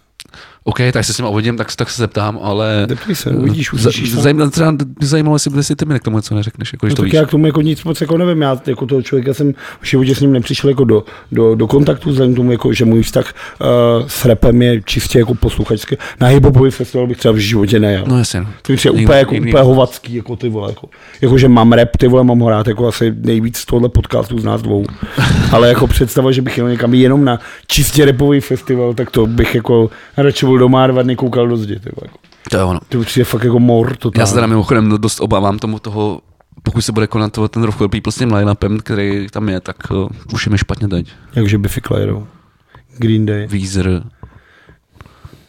OK, 0.63 0.77
tak 0.93 1.05
se 1.05 1.13
s 1.13 1.17
ním 1.17 1.27
uvidím, 1.27 1.57
tak, 1.57 1.75
tak 1.75 1.89
se 1.89 2.01
zeptám, 2.01 2.39
ale... 2.41 2.85
Zeptej 2.89 3.15
se, 3.15 3.29
uvidíš, 3.29 3.69
Za- 3.73 3.89
uslyšíš. 3.89 4.11
sám. 4.11 4.21
Zajímalo, 4.21 4.49
třeba 4.49 4.71
by 4.71 5.05
zajímalo, 5.05 5.35
jestli, 5.35 5.57
jestli 5.57 5.75
ty 5.75 5.85
mi 5.85 5.99
k 5.99 6.03
tomu 6.03 6.17
něco 6.17 6.35
neřekneš, 6.35 6.73
jako, 6.73 6.85
když 6.85 6.91
No, 6.93 6.95
to 6.95 7.01
tak 7.01 7.05
víš. 7.05 7.13
já 7.13 7.25
k 7.25 7.29
tomu 7.29 7.45
jako 7.45 7.61
nic 7.61 7.83
moc 7.83 8.01
jako 8.01 8.17
nevím, 8.17 8.41
já 8.41 8.61
jako 8.67 8.85
toho 8.85 9.01
člověka 9.01 9.33
jsem 9.33 9.53
v 9.81 9.85
životě 9.85 10.15
s 10.15 10.19
ním 10.19 10.31
nepřišel 10.33 10.69
jako 10.69 10.83
do, 10.83 11.03
do, 11.31 11.55
do 11.55 11.67
kontaktu, 11.67 12.09
vzhledem 12.09 12.35
tomu, 12.35 12.51
jako, 12.51 12.73
že 12.73 12.85
můj 12.85 13.01
vztah 13.03 13.33
uh, 13.61 13.67
s 14.07 14.25
rapem 14.25 14.61
je 14.61 14.81
čistě 14.81 15.19
jako 15.19 15.35
posluchačský. 15.35 15.95
Na 16.19 16.27
hiphopový 16.27 16.71
festival 16.71 17.07
bych 17.07 17.17
třeba 17.17 17.31
v 17.31 17.37
životě 17.37 17.79
nejel. 17.79 18.03
No 18.07 18.17
jasně. 18.17 18.39
no. 18.41 18.47
To 18.61 18.71
je 18.71 18.77
Nikdy- 18.85 19.03
úplně, 19.03 19.17
jako, 19.19 19.33
nikdy- 19.33 19.49
úplně 19.49 19.63
hovacký, 19.63 20.15
jako 20.15 20.35
ty 20.35 20.49
vole, 20.49 20.71
jako, 20.71 20.89
jako, 21.21 21.37
že 21.37 21.47
mám 21.47 21.71
rap, 21.73 21.89
ty 21.97 22.07
vole, 22.07 22.23
mám 22.23 22.39
ho 22.39 22.49
rád, 22.49 22.67
jako 22.67 22.87
asi 22.87 23.13
nejvíc 23.17 23.57
z 23.57 23.65
tohle 23.65 23.89
podcastu 23.89 24.39
z 24.39 24.43
nás 24.43 24.61
dvou. 24.61 24.85
Ale 25.51 25.67
jako 25.67 25.87
představa, 25.87 26.31
že 26.31 26.41
bych 26.41 26.57
jel 26.57 26.69
někam 26.69 26.93
jenom 26.93 27.25
na 27.25 27.39
čistě 27.67 28.05
repový 28.05 28.39
festival, 28.39 28.93
tak 28.93 29.11
to 29.11 29.27
bych 29.27 29.55
jako 29.55 29.89
radši 30.17 30.45
byl 30.45 30.57
doma 30.57 30.87
dva 30.87 31.01
dny 31.01 31.15
koukal 31.15 31.47
do 31.47 31.57
zdi, 31.57 31.79
ty 31.79 31.89
jako. 32.01 32.17
To 32.49 32.57
je 32.57 32.63
ono. 32.63 32.79
Už 32.97 33.17
je 33.17 33.25
fakt 33.25 33.43
jako 33.43 33.59
mor, 33.59 33.95
to 33.95 34.11
Já 34.17 34.25
se 34.25 34.33
teda 34.33 34.47
mimochodem 34.47 34.97
dost 34.97 35.19
obávám 35.19 35.59
tomu 35.59 35.79
toho, 35.79 36.21
pokud 36.63 36.81
se 36.81 36.91
bude 36.91 37.07
konat 37.07 37.33
to, 37.33 37.47
ten 37.47 37.67
People 37.77 38.11
s 38.11 38.15
tím 38.15 38.33
line-upem, 38.33 38.79
který 38.79 39.27
tam 39.31 39.49
je, 39.49 39.59
tak 39.59 39.75
uh, 39.91 40.07
už 40.33 40.45
je 40.45 40.51
mi 40.51 40.57
špatně 40.57 40.87
teď. 40.87 41.07
Jakže 41.35 41.57
Biffy 41.57 41.81
Clyro. 41.81 42.27
Green 42.97 43.25
Day. 43.25 43.47
Weezer, 43.47 44.03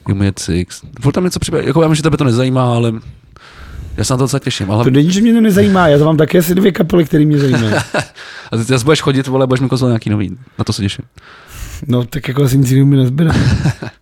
Human 0.06 0.32
Six. 0.39 0.82
Furt 1.01 1.12
tam 1.12 1.24
něco 1.24 1.40
připadá, 1.40 1.62
jako 1.62 1.82
já 1.82 1.89
vím, 1.89 1.94
že 1.94 2.02
tebe 2.02 2.16
to 2.16 2.24
nezajímá, 2.24 2.74
ale 2.74 2.93
já 3.97 4.05
se 4.05 4.12
na 4.12 4.16
to 4.16 4.24
docela 4.24 4.40
těším. 4.40 4.70
Ale 4.70 4.84
To 4.84 4.90
není, 4.90 5.10
že 5.10 5.20
mě 5.20 5.32
to 5.34 5.40
nezajímá, 5.40 5.89
já 5.89 6.05
mám 6.05 6.16
také 6.16 6.39
asi 6.39 6.55
dvě 6.55 6.72
kapely, 6.72 7.05
které 7.05 7.24
mě 7.24 7.39
zajímají. 7.39 7.74
a 8.52 8.56
ty 8.56 8.62
zase 8.62 8.84
budeš 8.84 9.01
chodit, 9.01 9.26
vole, 9.26 9.47
budeš 9.47 9.60
mi 9.60 9.68
kozovat 9.68 9.90
nějaký 9.90 10.10
nový. 10.10 10.36
Na 10.59 10.64
to 10.64 10.72
se 10.72 10.82
těším. 10.82 11.05
No 11.86 12.05
tak 12.05 12.28
jako 12.28 12.43
asi 12.43 12.59
nic 12.59 12.70
jiného 12.70 12.86
mi 12.86 12.97
nezbyde. 12.97 13.30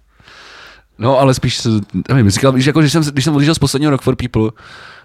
No, 1.01 1.19
ale 1.19 1.35
spíš, 1.35 1.67
nevím, 2.09 2.31
říkal, 2.31 2.53
víš, 2.53 2.67
jako, 2.67 2.81
když 2.81 2.93
jsem, 2.93 3.03
když 3.03 3.25
jsem 3.25 3.35
odjížděl 3.35 3.55
z 3.55 3.59
posledního 3.59 3.91
Rock 3.91 4.03
for 4.03 4.17
People, 4.17 4.51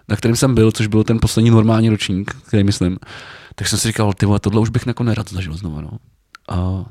na 0.09 0.15
kterém 0.15 0.35
jsem 0.35 0.55
byl, 0.55 0.71
což 0.71 0.87
byl 0.87 1.03
ten 1.03 1.19
poslední 1.19 1.49
normální 1.49 1.89
ročník, 1.89 2.35
který 2.47 2.63
myslím, 2.63 2.97
tak 3.55 3.67
jsem 3.67 3.79
si 3.79 3.87
říkal, 3.87 4.13
ty 4.13 4.25
vole, 4.25 4.39
tohle 4.39 4.61
už 4.61 4.69
bych 4.69 4.87
jako 4.87 5.03
nerad 5.03 5.31
zažil 5.31 5.53
znovu, 5.53 5.81
no. 5.81 5.89
A 6.49 6.85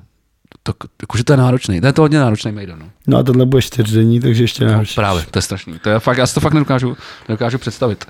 tak, 0.62 0.76
jakože 1.02 1.24
to 1.24 1.32
je 1.32 1.36
náročný, 1.36 1.80
to 1.80 1.86
je 1.86 1.92
to 1.92 2.02
hodně 2.02 2.18
náročný 2.18 2.52
Maiden, 2.52 2.78
no. 2.78 2.90
No 3.06 3.18
a 3.18 3.22
tohle 3.22 3.46
bude 3.46 3.62
čtyřdenní, 3.62 4.20
takže 4.20 4.44
ještě 4.44 4.64
no 4.64 4.70
náročnější. 4.70 4.94
právě, 4.94 5.24
to 5.30 5.38
je 5.38 5.42
strašný. 5.42 5.78
To 5.78 5.90
je 5.90 6.00
fakt, 6.00 6.18
já 6.18 6.26
si 6.26 6.34
to 6.34 6.40
fakt 6.40 6.52
nedokážu, 6.52 6.96
nedokážu 7.28 7.58
představit. 7.58 8.04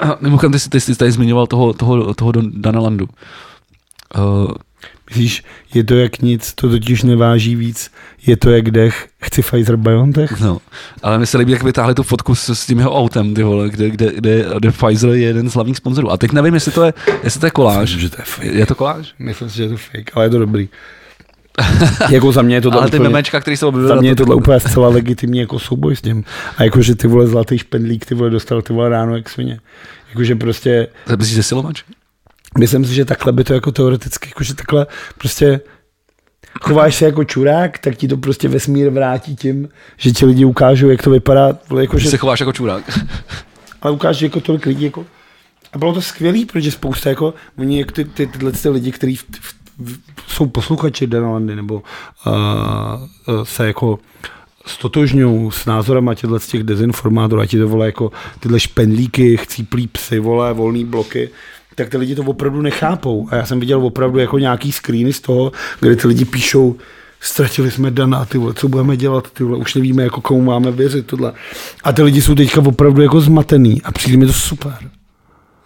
Uh, 0.00 0.10
mimochodem, 0.20 0.52
ty 0.52 0.60
jsi, 0.60 0.70
ty 0.70 0.80
jsi 0.80 0.94
tady 0.94 1.12
zmiňoval 1.12 1.46
toho, 1.46 1.72
toho, 1.72 2.14
toho 2.14 2.32
Dana 2.50 2.80
Landu. 2.80 3.08
Uh, 4.16 4.52
Myslíš, 5.10 5.42
je 5.74 5.84
to 5.84 5.94
jak 5.94 6.18
nic, 6.18 6.52
to 6.54 6.68
totiž 6.68 7.02
neváží 7.02 7.56
víc, 7.56 7.90
je 8.26 8.36
to 8.36 8.50
jak 8.50 8.70
dech, 8.70 9.08
chci 9.22 9.42
Pfizer 9.42 9.76
BioNTech? 9.76 10.40
No, 10.40 10.58
ale 11.02 11.18
mi 11.18 11.26
se 11.26 11.38
líbí, 11.38 11.52
jak 11.52 11.62
vytáhli 11.62 11.94
tu 11.94 12.02
fotku 12.02 12.34
s, 12.34 12.48
s 12.48 12.66
tím 12.66 12.78
jeho 12.78 12.98
autem, 12.98 13.34
ty 13.34 13.42
vole, 13.42 13.70
kde, 13.70 13.90
kde, 13.90 14.12
kde, 14.12 14.44
kde 14.58 14.70
Pfizer 14.70 15.10
je 15.10 15.18
jeden 15.26 15.50
z 15.50 15.54
hlavních 15.54 15.76
sponzorů. 15.76 16.10
A 16.10 16.16
teď 16.16 16.32
nevím, 16.32 16.54
jestli 16.54 16.72
to 16.72 16.84
je, 16.84 16.94
jestli 17.22 17.40
to 17.40 17.46
je 17.46 17.50
koláž. 17.50 17.80
Myslím, 17.80 18.00
že 18.00 18.10
to 18.10 18.16
je 18.20 18.24
fake. 18.24 18.54
Je 18.54 18.66
to 18.66 18.74
koláž? 18.74 19.14
Myslím 19.18 19.50
si, 19.50 19.56
že 19.56 19.62
je 19.62 19.68
to 19.68 19.76
fake, 19.76 20.10
ale 20.14 20.24
je 20.24 20.30
to 20.30 20.38
dobrý. 20.38 20.68
jako 22.10 22.32
za 22.32 22.42
mě 22.42 22.56
je 22.56 22.60
to 22.60 22.72
Ale 22.72 22.90
ty 22.90 22.96
úplně, 22.96 23.08
memečka, 23.08 23.40
který 23.40 23.56
se 23.56 23.66
objevily 23.66 23.88
za 23.88 24.00
mě 24.00 24.08
je 24.08 24.16
to- 24.16 24.24
tohle 24.24 24.36
úplně 24.36 24.60
zcela 24.60 24.88
legitimní 24.88 25.38
jako 25.38 25.58
souboj 25.58 25.96
s 25.96 26.00
tím. 26.02 26.24
A 26.56 26.64
jakože 26.64 26.94
ty 26.94 27.06
vole 27.08 27.26
zlatý 27.26 27.58
špendlík, 27.58 28.06
ty 28.06 28.14
vole 28.14 28.30
dostal 28.30 28.62
ty 28.62 28.72
vole 28.72 28.88
ráno 28.88 29.16
jak 29.16 29.28
svině. 29.30 29.60
Jakože 30.08 30.34
prostě 30.36 30.88
To 31.06 31.16
je 31.36 31.42
silovač? 31.42 31.82
Myslím 32.58 32.84
si, 32.84 32.94
že 32.94 33.04
takhle 33.04 33.32
by 33.32 33.44
to 33.44 33.54
jako 33.54 33.72
teoreticky, 33.72 34.28
jako 34.28 34.44
že 34.44 34.54
takhle 34.54 34.86
prostě 35.18 35.60
chováš 36.60 36.94
se 36.94 37.04
jako 37.04 37.24
čurák, 37.24 37.78
tak 37.78 37.96
ti 37.96 38.08
to 38.08 38.16
prostě 38.16 38.48
vesmír 38.48 38.90
vrátí 38.90 39.36
tím, 39.36 39.68
že 39.96 40.10
ti 40.10 40.26
lidi 40.26 40.44
ukážou, 40.44 40.88
jak 40.88 41.02
to 41.02 41.10
vypadá, 41.10 41.58
jako, 41.80 41.98
Že 41.98 42.10
se 42.10 42.16
chováš 42.16 42.40
jako 42.40 42.52
čurák. 42.52 42.98
ale 43.82 43.92
ukážeš 43.92 44.22
jako 44.22 44.40
tolik 44.40 44.66
lidí, 44.66 44.84
jako, 44.84 45.06
a 45.72 45.78
bylo 45.78 45.92
to 45.92 46.02
skvělý, 46.02 46.44
protože 46.44 46.70
spousta, 46.70 47.08
jako, 47.10 47.34
oni, 47.58 47.78
jak 47.78 47.92
ty, 47.92 48.04
ty, 48.04 48.26
tyhle 48.26 48.52
ty 48.52 48.68
lidi, 48.68 48.92
kteří 48.92 49.18
jsou 50.26 50.46
posluchači 50.46 51.06
Dana 51.06 51.30
Landy, 51.30 51.56
nebo 51.56 51.74
uh, 51.74 52.32
uh, 53.34 53.44
se 53.44 53.66
jako 53.66 53.98
stotožňují 54.66 55.50
s 55.52 55.66
názorama 55.66 56.14
těchto 56.14 56.40
z 56.40 56.46
těch 56.46 56.62
dezinformátorů, 56.62 57.40
a 57.40 57.46
ti 57.46 57.58
to 57.58 57.68
vole 57.68 57.86
jako 57.86 58.12
tyhle 58.40 58.60
špendlíky, 58.60 59.36
chcíplý 59.36 59.86
psy, 59.86 60.18
vole, 60.18 60.52
volný 60.52 60.84
bloky, 60.84 61.30
tak 61.74 61.88
ty 61.88 61.96
lidi 61.96 62.14
to 62.14 62.22
opravdu 62.22 62.62
nechápou. 62.62 63.28
A 63.30 63.36
já 63.36 63.46
jsem 63.46 63.60
viděl 63.60 63.86
opravdu 63.86 64.18
jako 64.18 64.38
nějaký 64.38 64.72
screeny 64.72 65.12
z 65.12 65.20
toho, 65.20 65.52
kde 65.80 65.96
ty 65.96 66.08
lidi 66.08 66.24
píšou, 66.24 66.76
ztratili 67.20 67.70
jsme 67.70 67.90
Dana, 67.90 68.24
ty 68.24 68.38
vole, 68.38 68.54
co 68.54 68.68
budeme 68.68 68.96
dělat, 68.96 69.30
ty 69.30 69.44
vole, 69.44 69.58
už 69.58 69.74
nevíme, 69.74 70.02
jako 70.02 70.20
komu 70.20 70.42
máme 70.42 70.70
věřit, 70.70 71.06
tohle. 71.06 71.32
A 71.84 71.92
ty 71.92 72.02
lidi 72.02 72.22
jsou 72.22 72.34
teďka 72.34 72.60
opravdu 72.60 73.02
jako 73.02 73.20
zmatený 73.20 73.82
a 73.82 73.92
přijde 73.92 74.18
mi 74.18 74.26
to 74.26 74.32
super. 74.32 74.78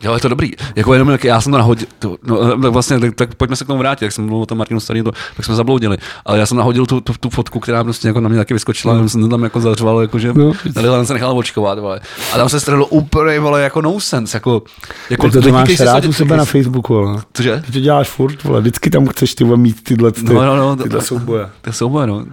Jo, 0.03 0.15
je 0.15 0.21
to 0.21 0.29
dobrý. 0.29 0.51
Jako 0.77 0.93
jenom, 0.93 1.09
jak 1.09 1.25
já 1.25 1.41
jsem 1.41 1.53
to 1.53 1.59
nahodil, 1.59 1.87
to, 1.99 2.17
no, 2.27 2.63
tak 2.63 2.73
vlastně, 2.73 3.01
tak, 3.01 3.15
tak, 3.15 3.35
pojďme 3.35 3.57
se 3.57 3.65
k 3.65 3.67
tomu 3.67 3.79
vrátit, 3.79 4.05
jak 4.05 4.13
jsem 4.13 4.25
mluvil 4.27 4.43
o 4.43 4.47
tom 4.47 4.59
Martinu 4.59 4.81
Starý, 4.81 5.03
to, 5.03 5.13
tak 5.37 5.45
jsme 5.47 5.55
zabloudili. 5.55 5.97
Ale 6.27 6.39
já 6.39 6.47
jsem 6.47 6.57
nahodil 6.57 6.87
tu, 6.87 7.01
tu, 7.01 7.13
tu 7.21 7.31
fotku, 7.31 7.61
která 7.61 7.85
prostě 7.85 8.09
jako 8.09 8.21
na 8.21 8.29
mě 8.29 8.39
taky 8.39 8.55
vyskočila, 8.55 8.95
no. 8.95 9.09
jsem 9.09 9.31
tam 9.31 9.43
jako 9.45 9.61
zařval, 9.61 10.01
jako 10.01 10.19
že 10.19 10.33
No. 10.33 10.45
no. 10.45 10.53
tady 10.75 10.89
se 11.07 11.13
nechal 11.15 11.39
očkovat, 11.39 11.79
vole. 11.79 12.01
A 12.35 12.37
tam 12.37 12.49
se 12.49 12.61
strhlo 12.61 12.87
úplně, 12.87 13.41
vole, 13.41 13.63
jako 13.63 13.83
no 13.83 14.01
sense, 14.01 14.37
jako, 14.37 14.63
jako 15.11 15.31
to, 15.31 15.43
to 15.43 15.49
máš 15.49 15.81
rád 15.81 16.05
u 16.05 16.13
sebe 16.13 16.37
na 16.37 16.45
Facebooku, 16.45 16.97
ale 16.99 17.23
Cože? 17.33 17.63
ty 17.67 17.73
to 17.73 17.81
děláš 17.81 18.09
furt, 18.09 18.45
vole, 18.45 18.61
vždycky 18.61 18.91
tam 18.91 19.07
chceš 19.07 19.35
ty 19.35 19.45
vole, 19.45 19.57
mít 19.57 19.85
tyhle, 19.85 20.13
ty, 20.13 20.23
No, 20.25 20.47
no, 20.47 20.57
no, 20.57 20.77
tyhle 20.77 21.01
to- 21.01 21.07
souboje. 21.07 21.49
Je 21.67 21.73
souboje, 21.73 22.07
no. 22.07 22.25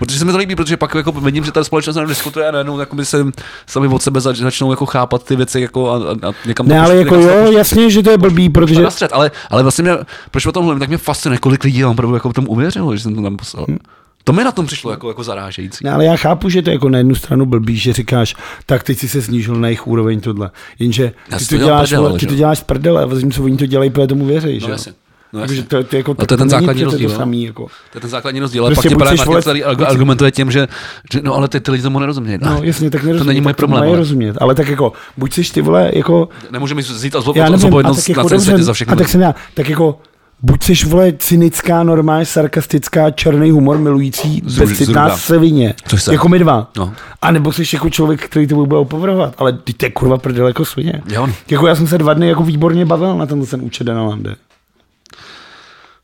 Protože 0.00 0.18
se 0.18 0.24
mi 0.24 0.32
to 0.32 0.38
líbí, 0.38 0.54
protože 0.56 0.76
pak 0.76 0.94
jako 0.94 1.12
vidím, 1.12 1.44
že 1.44 1.52
ta 1.52 1.64
společnost 1.64 1.96
jenom 1.96 2.08
diskutuje 2.08 2.48
a 2.48 2.50
najednou 2.50 2.80
jakoby 2.80 3.04
se 3.04 3.24
sami 3.66 3.88
od 3.88 4.02
sebe 4.02 4.20
zač, 4.20 4.36
začnou 4.36 4.70
jako 4.70 4.86
chápat 4.86 5.24
ty 5.24 5.36
věci 5.36 5.60
jako 5.60 5.90
a, 5.90 5.96
a, 5.96 6.28
a 6.28 6.32
někam 6.46 6.68
Ne, 6.68 6.80
ale 6.80 6.88
pošle- 6.94 6.98
jako 6.98 7.14
jo, 7.14 7.28
pošle- 7.44 7.52
jasně, 7.58 7.90
že 7.90 8.02
to 8.02 8.10
je 8.10 8.18
blbý, 8.18 8.48
protože 8.48 8.82
na 8.82 8.90
střed, 8.90 9.12
ale, 9.12 9.30
ale 9.50 9.62
vlastně 9.62 9.82
mě, 9.82 9.92
proč 10.30 10.46
o 10.46 10.52
tom 10.52 10.64
mluvím, 10.64 10.80
tak 10.80 10.88
mě 10.88 10.98
fascinuje, 10.98 11.38
kolik 11.38 11.64
lidí 11.64 11.80
tam 11.80 11.90
opravdu 11.90 12.14
jako 12.14 12.32
tomu 12.32 12.48
uvěřilo, 12.48 12.96
že 12.96 13.02
jsem 13.02 13.14
to 13.14 13.22
tam 13.22 13.36
poslal. 13.36 13.66
Hm. 13.70 13.76
To 14.24 14.32
mi 14.32 14.44
na 14.44 14.52
tom 14.52 14.66
přišlo 14.66 14.90
jako, 14.90 15.08
jako 15.08 15.22
zarážející. 15.24 15.84
Ne, 15.84 15.90
ale 15.92 16.04
já 16.04 16.16
chápu, 16.16 16.48
že 16.48 16.62
to 16.62 16.70
je 16.70 16.74
jako 16.74 16.88
na 16.88 16.98
jednu 16.98 17.14
stranu 17.14 17.46
blbý, 17.46 17.76
že 17.76 17.92
říkáš, 17.92 18.36
tak 18.66 18.82
teď 18.82 18.98
si 18.98 19.08
se 19.08 19.22
snížil 19.22 19.54
na 19.54 19.68
jejich 19.68 19.86
úroveň 19.86 20.20
tohle. 20.20 20.50
Jenže 20.78 21.12
ty 21.38 21.44
to, 21.46 21.56
děláš, 21.56 21.88
prdele, 21.88 22.12
ty 22.12 22.18
že 22.18 22.26
to 22.26 22.34
děláš 22.34 22.60
prdele, 22.62 23.02
a 23.04 23.08
zatímco 23.14 23.42
oni 23.44 23.56
to 23.56 23.66
dělají, 23.66 23.90
protože 23.90 24.06
tomu 24.06 24.26
věří, 24.26 24.60
že 24.60 24.66
No 24.66 24.68
jo? 24.68 24.72
jasně. 24.72 24.92
No, 25.32 25.40
Takže 25.40 25.62
to, 25.62 25.84
to, 25.84 25.96
jako, 25.96 26.14
No 26.18 26.26
to 26.26 26.34
je 26.34 26.38
ten 26.38 26.50
základní 26.50 26.84
rozdíl, 26.84 27.08
To 27.08 27.12
no. 27.12 27.18
samý, 27.18 27.44
jako. 27.44 27.66
To 27.92 27.96
je 27.96 28.00
ten 28.00 28.10
základní 28.10 28.40
rozdíl, 28.40 28.62
ale 28.64 28.74
Prostě 28.74 28.88
pak 28.88 28.98
tě 28.98 29.04
právě 29.04 29.18
Martin 29.18 29.62
buď- 29.76 29.86
argumentuje 29.88 30.30
tím, 30.32 30.50
že, 30.50 30.68
že, 31.12 31.20
no 31.22 31.34
ale 31.34 31.48
ty, 31.48 31.60
ty 31.60 31.70
lidi 31.70 31.82
tomu 31.82 31.98
nerozumějí. 31.98 32.38
No 32.42 32.60
jasně, 32.62 32.90
tak 32.90 33.02
nerozumím. 33.02 33.24
to 33.24 33.28
není 33.28 33.40
můj 33.40 33.52
to 33.52 33.56
problém. 33.56 33.82
Ale 33.82 33.96
rozumět, 33.96 34.36
ale 34.40 34.54
tak 34.54 34.68
jako, 34.68 34.92
buď 35.16 35.34
jsi 35.34 35.52
ty 35.52 35.62
vole, 35.62 35.90
jako, 35.94 36.28
Nemůže 36.50 36.74
mi 36.74 36.82
vzít 36.82 37.16
a 37.16 37.18
odpovědnost 37.18 38.04
tak 38.06 38.16
na 38.16 38.20
jako 38.20 38.28
celém 38.28 38.40
světě 38.40 38.62
za 38.62 38.72
všechno. 38.72 38.92
a 38.92 38.96
tak 38.96 39.08
jsem 39.08 39.20
já, 39.20 39.34
tak 39.54 39.68
jako, 39.68 39.98
Buď 40.42 40.62
jsi, 40.62 40.74
vole, 40.86 41.12
cynická, 41.18 41.82
normálně 41.82 42.26
sarkastická, 42.26 43.10
černý 43.10 43.50
humor 43.50 43.78
milující, 43.78 44.42
bezcitná 44.58 45.16
sevině. 45.16 45.74
Což 45.88 46.02
jsem. 46.02 46.12
Jako 46.14 46.28
my 46.28 46.38
dva. 46.38 46.70
No. 46.76 46.92
A 47.22 47.30
nebo 47.30 47.52
jsi 47.52 47.62
jako 47.72 47.90
člověk, 47.90 48.24
který 48.24 48.46
to 48.46 48.54
bude 48.54 48.76
opovrhovat. 48.76 49.34
Ale 49.38 49.52
ty 49.52 49.72
to 49.72 49.86
je 49.86 49.90
kurva 49.90 50.18
prdel 50.18 50.46
jako 50.46 50.64
svině. 50.64 51.02
Jo. 51.08 51.28
Jako 51.50 51.66
já 51.66 51.74
jsem 51.74 51.86
se 51.86 51.98
dva 51.98 52.14
dny 52.14 52.28
jako 52.28 52.42
výborně 52.42 52.86
bavil 52.86 53.16
na 53.18 53.26
tenhle 53.26 53.46
ten 53.46 53.62
účet 53.62 53.84
na 53.86 54.02
Lande. 54.02 54.34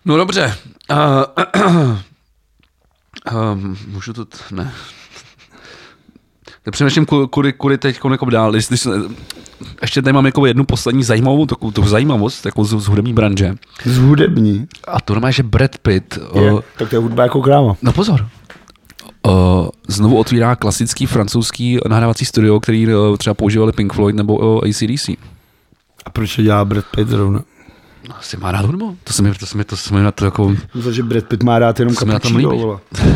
No 0.06 0.16
dobře. 0.16 0.54
Uh, 0.90 0.96
um, 3.52 3.76
můžu 3.88 4.12
to... 4.12 4.24
T- 4.24 4.38
ne. 4.50 4.72
Tak 6.62 6.72
přemýšlím, 6.72 7.06
ku- 7.06 7.26
kudy, 7.26 7.52
kudy 7.52 7.78
teď 7.78 7.98
jako 8.10 8.30
dál. 8.30 8.52
Se- 8.60 8.90
ještě 9.82 10.02
tady 10.02 10.12
mám 10.12 10.26
jako 10.26 10.46
jednu 10.46 10.64
poslední 10.64 11.02
zajímavou 11.04 11.46
takovou 11.46 11.70
tu 11.70 11.82
zajímavost 11.88 12.46
jako 12.46 12.64
z, 12.64 12.80
z 12.80 12.86
hudební 12.86 13.12
branže. 13.12 13.54
Z 13.84 13.98
hudební. 13.98 14.66
A 14.88 15.00
to 15.00 15.12
normálně, 15.14 15.32
že 15.32 15.42
Brad 15.42 15.78
Pitt... 15.78 16.18
Je, 16.34 16.52
Uh, 16.52 16.60
tak 16.78 16.88
to 16.90 16.96
je 16.96 17.00
hudba 17.00 17.22
jako 17.22 17.42
kráva. 17.42 17.76
no 17.82 17.92
pozor. 17.92 18.28
Uh, 19.26 19.68
znovu 19.88 20.18
otvírá 20.18 20.56
klasický 20.56 21.06
francouzský 21.06 21.78
nahrávací 21.88 22.24
studio, 22.24 22.60
který 22.60 22.94
uh, 22.94 23.16
třeba 23.16 23.34
používali 23.34 23.72
Pink 23.72 23.92
Floyd 23.92 24.16
nebo 24.16 24.36
uh, 24.36 24.60
ACDC. 24.64 25.08
A 26.06 26.10
proč 26.12 26.36
to 26.36 26.42
dělá 26.42 26.64
Brad 26.64 26.84
Pitt 26.96 27.08
zrovna? 27.08 27.42
Asi 28.18 28.36
má 28.36 28.52
rád 28.52 28.64
hudbu. 28.64 28.96
To 29.04 29.12
se 29.12 29.22
mi, 29.22 29.34
to 29.34 29.46
se 29.46 29.58
mi, 29.58 29.64
to 29.64 29.76
se 29.76 29.94
mi 29.94 30.02
na 30.02 30.12
to 30.12 30.24
jako... 30.24 30.54
Myslím, 30.74 30.94
že 30.94 31.02
Brad 31.02 31.24
Pitt 31.24 31.42
má 31.42 31.58
rád 31.58 31.80
jenom 31.80 31.94
na 32.06 32.18
vole. 32.48 32.78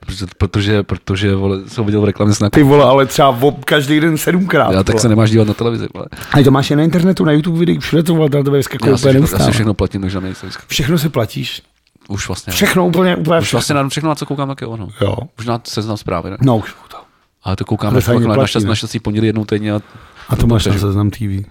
Protože, 0.00 0.26
protože, 0.38 0.82
protože 0.82 1.34
vole, 1.34 1.58
jsem 1.66 1.84
viděl 1.84 2.00
v 2.00 2.04
reklamě 2.04 2.34
s 2.34 2.50
Ty 2.50 2.62
vole, 2.62 2.84
ale 2.84 3.06
třeba 3.06 3.28
ob, 3.28 3.64
každý 3.64 4.00
den 4.00 4.18
sedmkrát. 4.18 4.72
Já 4.72 4.82
tak 4.82 4.94
vole. 4.94 5.02
se 5.02 5.08
nemáš 5.08 5.30
dívat 5.30 5.48
na 5.48 5.54
televizi. 5.54 5.86
Vole. 5.94 6.06
A 6.32 6.42
to 6.42 6.50
máš 6.50 6.70
i 6.70 6.76
na 6.76 6.82
internetu, 6.82 7.24
na 7.24 7.32
YouTube 7.32 7.58
videí, 7.58 7.78
všude 7.78 8.02
to 8.02 8.14
vole, 8.14 8.30
to 8.30 8.50
vyskakuje 8.50 8.90
Já, 8.90 8.98
si 8.98 9.02
úplně 9.08 9.12
všechno, 9.12 9.22
já 9.22 9.26
si 9.26 9.32
neustále. 9.32 9.52
všechno 9.52 9.74
platím, 9.74 10.00
takže 10.00 10.20
na 10.20 10.28
vyskakuje. 10.28 10.62
Všechno 10.66 10.98
si 10.98 11.08
platíš. 11.08 11.62
Už 12.08 12.28
vlastně. 12.28 12.52
Všechno 12.52 12.86
úplně, 12.86 13.16
úplně 13.16 13.40
Už 13.40 13.52
vlastně 13.52 13.74
na 13.74 13.88
všechno, 13.88 14.08
na 14.08 14.14
co 14.14 14.26
koukám, 14.26 14.48
tak 14.48 14.60
jo. 14.60 14.76
No. 14.76 14.88
Jo. 15.00 15.16
Už 15.38 15.46
na 15.46 15.60
seznam 15.64 15.96
zprávy, 15.96 16.30
ne? 16.30 16.36
No 16.40 16.56
už 16.56 16.74
to. 16.88 16.96
Ale 17.44 17.56
to 17.56 17.64
koukám 17.64 17.92
Ale 17.92 18.02
na, 18.06 18.20
na, 18.20 18.36
na, 18.36 18.44
ne? 18.60 18.66
na 18.66 18.74
štěstí 18.74 19.00
pondělí 19.00 19.26
jednou 19.26 19.44
týdně. 19.44 19.72
A, 19.72 19.80
A 20.28 20.36
to 20.36 20.46
máš 20.46 20.66
na 20.66 20.72
seznam 20.72 21.10
TV. 21.10 21.44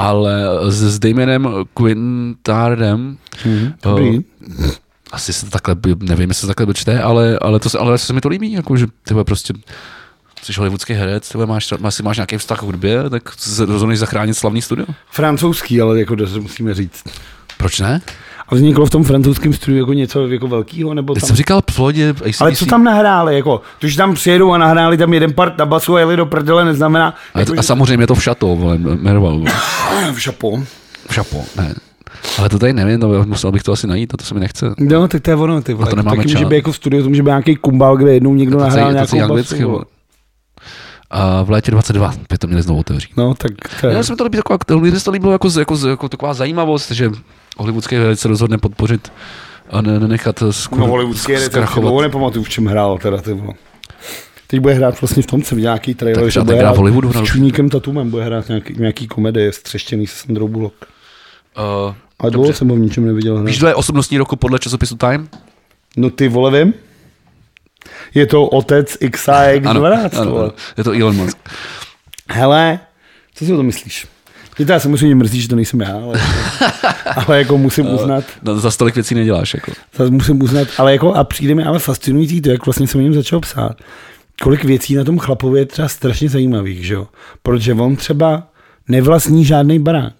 Ale 0.00 0.34
s, 0.68 0.82
s 0.82 0.98
Damienem 0.98 1.48
Quintardem, 1.74 3.18
Mhm, 3.46 3.72
dobrý. 3.82 4.18
asi 5.12 5.32
se 5.32 5.44
to 5.44 5.50
takhle, 5.50 5.74
by- 5.74 5.96
nevím, 6.00 6.28
jestli 6.30 6.40
se 6.40 6.46
to 6.46 6.50
takhle 6.50 6.66
dočte, 6.66 7.02
ale, 7.02 7.38
ale, 7.42 7.58
to 7.60 7.70
se, 7.70 7.78
ale 7.78 7.98
se 7.98 8.12
mi 8.12 8.20
to 8.20 8.28
líbí, 8.28 8.52
jako, 8.52 8.76
že 8.76 8.86
ty 9.04 9.14
vole, 9.14 9.24
prostě 9.24 9.54
jsi 10.42 10.52
hollywoodský 10.56 10.92
herec, 10.92 11.28
ty 11.28 11.34
vole, 11.38 11.46
máš, 11.46 11.72
máš, 11.78 12.00
máš 12.00 12.16
nějaký 12.16 12.36
vztah 12.38 12.58
k 12.58 12.62
hudbě, 12.62 13.10
tak 13.10 13.32
se 13.36 13.64
rozhodneš 13.66 13.98
zachránit 13.98 14.34
slavný 14.34 14.62
studio. 14.62 14.86
Francouzský, 15.10 15.80
ale 15.80 15.98
jako 16.00 16.16
to 16.16 16.26
musíme 16.40 16.74
říct. 16.74 17.04
Proč 17.56 17.80
ne? 17.80 18.00
A 18.50 18.54
vzniklo 18.54 18.86
v 18.86 18.90
tom 18.90 19.04
francouzském 19.04 19.52
studiu 19.52 19.78
jako 19.78 19.92
něco 19.92 20.28
jako 20.28 20.48
velkého, 20.48 20.94
nebo 20.94 21.14
tam... 21.14 21.20
jsem 21.20 21.36
říkal 21.36 21.62
ACDC. 22.26 22.40
Ale 22.40 22.52
co 22.52 22.66
tam 22.66 22.84
nahráli, 22.84 23.36
jako, 23.36 23.60
to, 23.78 23.88
že 23.88 23.96
tam 23.96 24.14
přijedou 24.14 24.52
a 24.52 24.58
nahráli 24.58 24.96
tam 24.96 25.14
jeden 25.14 25.32
part 25.32 25.58
na 25.58 25.66
basu 25.66 25.96
a 25.96 26.00
jeli 26.00 26.16
do 26.16 26.26
prdele, 26.26 26.64
neznamená, 26.64 27.14
A, 27.34 27.40
jako, 27.40 27.52
a 27.58 27.62
samozřejmě 27.62 28.02
je 28.02 28.06
to 28.06 28.14
v 28.14 28.22
šatou, 28.22 28.56
vole, 28.56 28.78
že... 29.42 29.48
v 30.14 30.20
šapo. 30.20 30.62
V 31.08 31.14
šapo, 31.14 31.44
ne. 31.56 31.74
Ale 32.38 32.48
to 32.48 32.58
tady 32.58 32.72
nevím, 32.72 33.00
no, 33.00 33.24
musel 33.24 33.52
bych 33.52 33.62
to 33.62 33.72
asi 33.72 33.86
najít, 33.86 34.14
a 34.14 34.16
to 34.16 34.24
se 34.24 34.34
mi 34.34 34.40
nechce. 34.40 34.74
No, 34.78 35.08
tak 35.08 35.22
to 35.22 35.30
je 35.30 35.36
ono, 35.36 35.62
ty 35.62 35.74
vole. 35.74 35.90
to 35.90 35.96
nemáme 35.96 36.16
Taky 36.16 36.28
může 36.28 36.44
být 36.44 36.56
jako 36.56 36.72
v 36.72 36.76
studiu, 36.76 37.02
to 37.02 37.08
může 37.08 37.22
být 37.22 37.28
nějaký 37.28 37.56
kumbal, 37.56 37.96
kde 37.96 38.14
jednou 38.14 38.34
někdo 38.34 38.58
To 38.58 38.64
nahrál 38.64 38.92
nějakou 38.92 39.16
basu. 39.16 39.30
anglicky, 39.30 39.64
vole. 39.64 39.84
A 41.10 41.42
v 41.42 41.50
létě 41.50 41.70
22 41.70 42.14
by 42.30 42.38
to 42.38 42.46
měli 42.46 42.62
znovu 42.62 42.80
otevřít. 42.80 43.10
No, 43.16 43.34
tak 43.34 43.52
to 43.80 43.86
je... 43.86 43.94
Já 43.94 44.02
se 44.02 44.12
mi 44.12 44.16
to 44.16 44.80
mně 44.80 44.98
se 44.98 45.04
to 45.04 45.10
líbilo 45.10 45.32
jako, 45.32 45.48
jako, 45.58 45.88
jako, 45.88 46.08
taková 46.08 46.34
zajímavost, 46.34 46.90
že 46.90 47.10
hollywoodský 47.60 47.96
herec 47.96 48.20
se 48.20 48.28
rozhodne 48.28 48.58
podpořit 48.58 49.12
a 49.70 49.80
ne, 49.82 50.00
nenechat 50.00 50.42
skur, 50.50 50.78
No, 50.78 50.86
hollywoodský 50.86 51.32
herec, 51.32 51.52
dlouho 51.74 52.02
nepamatuju, 52.02 52.44
v 52.44 52.48
čem 52.48 52.66
hrál 52.66 52.98
teda, 52.98 53.20
ty 53.20 53.32
vole. 53.32 53.54
Teď 54.46 54.60
bude 54.60 54.74
hrát 54.74 55.00
vlastně 55.00 55.22
v 55.22 55.26
tom, 55.26 55.42
co 55.42 55.54
viděl 55.54 55.68
nějaký 55.68 55.94
trailer, 55.94 56.24
Tak 56.24 56.32
že 56.32 56.40
bude 56.40 56.56
hrát 56.56 56.76
Hollywoodu, 56.76 57.12
s 57.12 57.14
no. 57.14 57.26
Čuníkem 57.26 57.68
Tatumem, 57.68 58.10
bude 58.10 58.24
hrát 58.24 58.48
nějaký, 58.48 58.74
nějaký 58.78 59.06
komedie 59.08 59.52
střeštěný 59.52 60.06
se 60.06 60.16
Sandrou 60.16 60.48
Bullock. 60.48 60.74
Uh, 61.86 61.94
Ale 62.18 62.30
dlouho 62.30 62.52
jsem 62.52 62.68
ho 62.68 62.76
v 62.76 62.78
ničem 62.78 63.06
neviděl 63.06 63.34
hrát. 63.36 63.46
víš, 63.46 63.58
kdo 63.58 63.66
je 63.68 63.74
osobnostní 63.74 64.18
roku 64.18 64.36
podle 64.36 64.58
časopisu 64.58 64.96
Time? 64.96 65.28
No 65.96 66.10
ty 66.10 66.28
vole, 66.28 66.64
vím. 66.64 66.74
Je 68.14 68.26
to 68.26 68.46
otec 68.46 68.96
XAX12, 69.00 69.68
ano, 70.20 70.36
ano, 70.36 70.52
je 70.76 70.84
to 70.84 70.92
Elon 70.92 71.16
Musk. 71.16 71.38
Hele, 72.28 72.80
co 73.34 73.44
si 73.44 73.52
o 73.52 73.56
to 73.56 73.62
myslíš? 73.62 74.06
Mě 74.64 74.72
já 74.72 74.80
samozřejmě 74.80 75.14
mrzí, 75.14 75.40
že 75.40 75.48
to 75.48 75.56
nejsem 75.56 75.80
já, 75.80 75.92
ale, 75.92 76.20
ale 77.26 77.38
jako 77.38 77.58
musím 77.58 77.94
uznat, 77.94 78.24
No, 78.42 78.60
za 78.60 78.70
stolik 78.70 78.94
věcí 78.94 79.14
neděláš. 79.14 79.54
Jako. 79.54 79.72
musím 80.10 80.42
uznat, 80.42 80.68
ale 80.78 80.92
jako 80.92 81.14
a 81.14 81.24
přijde 81.24 81.54
mi 81.54 81.64
ale 81.64 81.78
fascinující 81.78 82.40
to, 82.40 82.50
jak 82.50 82.66
vlastně 82.66 82.86
jsem 82.86 83.00
o 83.00 83.02
něm 83.04 83.14
začal 83.14 83.40
psát. 83.40 83.76
Kolik 84.42 84.64
věcí 84.64 84.94
na 84.94 85.04
tom 85.04 85.18
chlapově 85.18 85.62
je 85.62 85.66
třeba 85.66 85.88
strašně 85.88 86.28
zajímavých, 86.28 86.86
že 86.86 86.94
jo? 86.94 87.06
Protože 87.42 87.74
on 87.74 87.96
třeba 87.96 88.42
nevlastní 88.88 89.44
žádný 89.44 89.78
barák. 89.78 90.14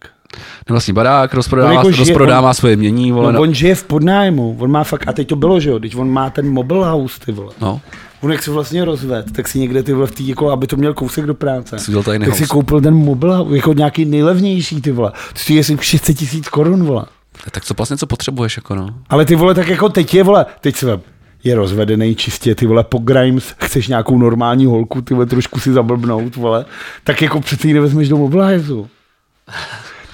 Nevlastní 0.69 0.95
barák, 0.95 1.35
rozprodává, 1.35 1.71
On 1.71 1.77
jako 1.77 1.91
rozprodává 1.97 2.55
svoje 2.55 2.77
mění, 2.77 3.12
vole, 3.12 3.33
no, 3.33 3.41
on 3.41 3.55
žije 3.55 3.75
v 3.75 3.85
podnájmu, 3.85 4.57
on 4.59 4.71
má 4.71 4.85
fakt, 4.85 5.09
a 5.09 5.12
teď 5.12 5.29
to 5.29 5.37
bylo, 5.37 5.61
že 5.61 5.71
jo, 5.71 5.79
teď 5.79 5.97
on 5.97 6.11
má 6.11 6.31
ten 6.31 6.51
mobile 6.51 6.89
house, 6.91 7.21
ty 7.25 7.33
vole. 7.33 7.53
no. 7.61 7.81
On 8.21 8.33
jak 8.33 8.43
se 8.43 8.51
vlastně 8.51 8.85
rozved, 8.85 9.33
tak 9.33 9.49
si 9.49 9.59
někde 9.59 9.83
ty 9.83 9.93
vole 9.93 10.07
v 10.07 10.11
tý, 10.11 10.29
jako 10.29 10.51
aby 10.51 10.67
to 10.67 10.77
měl 10.77 10.95
kousek 10.95 11.27
do 11.27 11.35
práce. 11.35 11.79
Si 11.79 11.93
tak 11.93 12.05
si 12.05 12.27
house. 12.31 12.47
koupil 12.47 12.81
ten 12.81 12.95
mobil 12.95 13.47
jako 13.51 13.73
nějaký 13.73 14.05
nejlevnější, 14.05 14.81
ty 14.81 14.93
vole. 14.93 15.11
To 15.33 15.39
stojí 15.39 15.61
asi 15.61 15.77
600 15.81 16.17
tisíc 16.19 16.49
korun, 16.49 16.85
vole. 16.85 17.05
Tak 17.51 17.65
co 17.65 17.75
vlastně, 17.75 17.97
co 17.97 18.07
potřebuješ, 18.07 18.57
jako 18.57 18.75
no. 18.75 18.89
Ale 19.09 19.25
ty 19.25 19.37
vole, 19.37 19.55
tak 19.55 19.69
jako 19.69 19.89
teď 19.89 20.15
je, 20.15 20.23
vole, 20.23 20.47
teď 20.61 20.77
se 20.77 20.87
vem, 20.87 21.01
je 21.45 21.55
rozvedený 21.55 22.15
čistě, 22.15 22.55
ty 22.55 22.67
vole, 22.67 22.85
po 22.85 22.99
Grimes, 22.99 23.55
chceš 23.59 23.89
nějakou 23.89 24.19
normální 24.19 24.67
holku, 24.67 25.03
ty 25.03 25.15
vole, 25.15 25.27
trošku 25.27 25.61
si 25.61 25.73
zablbnout, 25.73 26.37
vole, 26.37 26.65
tak 27.05 27.23
jako 27.23 27.41
přece 27.41 27.69
ji 27.69 27.75
nevezmeš 27.75 28.09
do 28.09 28.17
mobilázu. 28.17 28.89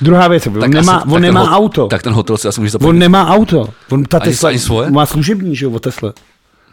Druhá 0.01 0.29
věc, 0.29 0.47
on 0.47 0.61
Tak 0.61 0.71
nemá, 0.71 0.97
asi- 0.97 1.07
on 1.07 1.13
tak 1.13 1.23
nemá 1.23 1.43
hot- 1.45 1.57
auto. 1.57 1.87
Tak 1.87 2.03
ten 2.03 2.13
hotel 2.13 2.37
si 2.37 2.49
asi 2.49 2.61
může 2.61 2.71
zaplatit. 2.71 2.89
On 2.91 2.99
nemá 2.99 3.29
auto. 3.29 3.69
On 3.91 4.05
ta 4.05 4.19
Ani- 4.19 4.25
Tesla 4.31 4.49
ani 4.49 4.59
svoje? 4.59 4.91
má 4.91 5.07
služební, 5.07 5.57
že 5.57 5.65
jo, 5.65 5.71
od 5.71 5.83
Tesla. 5.83 6.13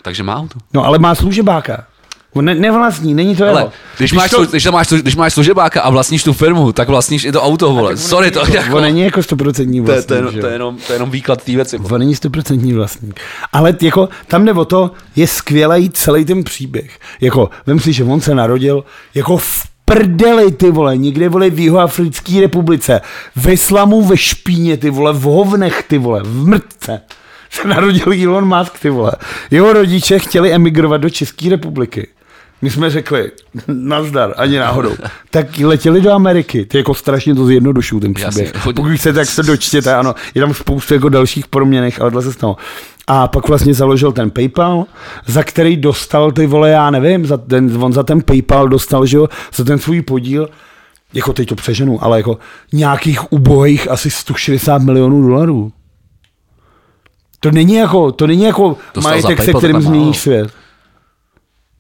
Takže 0.04 0.24
má 0.24 0.36
auto. 0.36 0.60
No 0.74 0.86
ale 0.86 1.00
má 1.00 1.16
služebáka. 1.16 1.86
On 2.34 2.46
ne, 2.46 2.56
nevlastní, 2.56 3.14
není 3.14 3.36
to 3.36 3.44
Ale 3.48 3.62
jeho. 3.62 3.72
když, 3.98 4.12
Víš 4.12 4.18
máš, 4.18 4.30
to, 4.32 4.46
to... 4.46 4.52
když, 4.52 4.68
máš, 4.68 4.88
když 4.88 5.16
máš 5.16 5.34
služebáka 5.34 5.82
a 5.82 5.90
vlastníš 5.90 6.24
tu 6.24 6.34
firmu, 6.34 6.72
tak 6.72 6.88
vlastníš 6.90 7.26
i 7.26 7.32
to 7.32 7.42
auto, 7.42 7.74
vole. 7.74 7.98
Sorry, 7.98 8.32
to, 8.32 8.40
jako, 8.54 8.76
On 8.78 8.82
není 8.82 9.02
jako 9.02 9.24
stoprocentní 9.24 9.86
to, 9.86 9.92
je, 9.92 9.96
vlastník. 9.96 10.08
to, 10.08 10.14
je, 10.14 10.18
jenom- 10.18 10.32
že 10.32 10.38
jo. 10.38 10.42
to, 10.42 10.48
je 10.48 10.54
jenom, 10.54 10.78
to 10.88 10.94
je 10.94 10.96
jenom 10.96 11.12
výklad 11.12 11.44
té 11.44 11.52
věci. 11.52 11.78
On 11.78 12.00
není 12.00 12.16
stoprocentní 12.16 12.74
vlastník. 12.74 13.20
Ale 13.54 13.74
jako, 13.82 14.10
tam 14.28 14.46
jde 14.46 14.54
o 14.54 14.66
to, 14.66 14.92
je 15.16 15.28
skvělý 15.28 15.90
celý 15.90 16.26
ten 16.26 16.44
příběh. 16.44 17.00
Jako, 17.22 17.50
vem 17.66 17.80
si, 17.80 17.94
že 17.94 18.04
on 18.04 18.22
se 18.22 18.36
narodil 18.36 18.84
jako 19.16 19.38
v 19.38 19.64
prdeli, 19.86 20.52
ty 20.52 20.72
vole, 20.72 20.98
někde, 20.98 21.30
vole, 21.30 21.50
v 21.50 21.60
Jihoafrické 21.60 22.42
republice, 22.42 23.02
ve 23.36 23.58
slamu, 23.58 24.02
ve 24.02 24.18
špíně, 24.18 24.78
ty 24.78 24.90
vole, 24.90 25.14
v 25.14 25.22
hovnech, 25.22 25.84
ty 25.88 25.98
vole, 25.98 26.22
v 26.24 26.48
mrtce 26.48 27.02
se 27.62 27.68
narodil 27.68 28.14
Elon 28.24 28.58
Musk, 28.58 28.80
ty 28.80 28.90
vole. 28.90 29.12
Jeho 29.52 29.74
rodiče 29.74 30.20
chtěli 30.20 30.54
emigrovat 30.54 31.02
do 31.02 31.10
České 31.10 31.50
republiky. 31.50 32.08
My 32.62 32.70
jsme 32.70 32.90
řekli, 32.90 33.32
nazdar, 33.68 34.34
ani 34.38 34.58
náhodou. 34.58 34.96
Tak 35.30 35.58
letěli 35.58 36.02
do 36.02 36.12
Ameriky. 36.12 36.66
Ty 36.66 36.78
jako 36.78 36.94
strašně 36.94 37.36
to 37.36 37.46
zjednodušuju, 37.46 38.00
ten 38.02 38.14
příběh. 38.14 38.54
Jasně. 38.54 38.74
Pokud 38.74 38.92
chcete, 38.92 39.14
tak 39.14 39.28
se 39.28 39.44
dočtěte, 39.44 39.96
ano. 39.96 40.16
Je 40.36 40.42
tam 40.42 40.54
spoustu 40.54 40.94
jako 40.94 41.10
dalších 41.10 41.48
proměných, 41.48 42.02
ale 42.02 42.22
se 42.22 42.34
stalo. 42.34 42.58
A 43.08 43.28
pak 43.28 43.48
vlastně 43.48 43.74
založil 43.74 44.12
ten 44.12 44.32
PayPal, 44.32 44.86
za 45.26 45.44
který 45.44 45.78
dostal 45.78 46.32
ty 46.32 46.48
vole, 46.48 46.70
já 46.70 46.92
nevím, 46.92 47.26
za 47.26 47.38
ten, 47.38 47.84
on 47.84 47.94
za 47.94 48.04
ten 48.04 48.22
PayPal 48.22 48.68
dostal, 48.68 49.06
že 49.06 49.18
jo, 49.18 49.28
za 49.56 49.64
ten 49.64 49.80
svůj 49.80 50.02
podíl, 50.02 50.50
jako 51.14 51.34
teď 51.34 51.50
to 51.50 51.56
přeženu, 51.56 52.04
ale 52.04 52.20
jako 52.20 52.38
nějakých 52.74 53.34
ubohých 53.34 53.92
asi 53.92 54.10
160 54.10 54.82
milionů 54.82 55.28
dolarů. 55.28 55.72
To 57.44 57.52
není 57.52 57.74
jako, 57.74 58.12
to 58.12 58.28
není 58.28 58.44
jako 58.44 58.78
Dostal 58.94 59.12
majetek, 59.12 59.44
se 59.44 59.54
kterým 59.54 59.82
změníš 59.82 60.18
svět. 60.20 60.52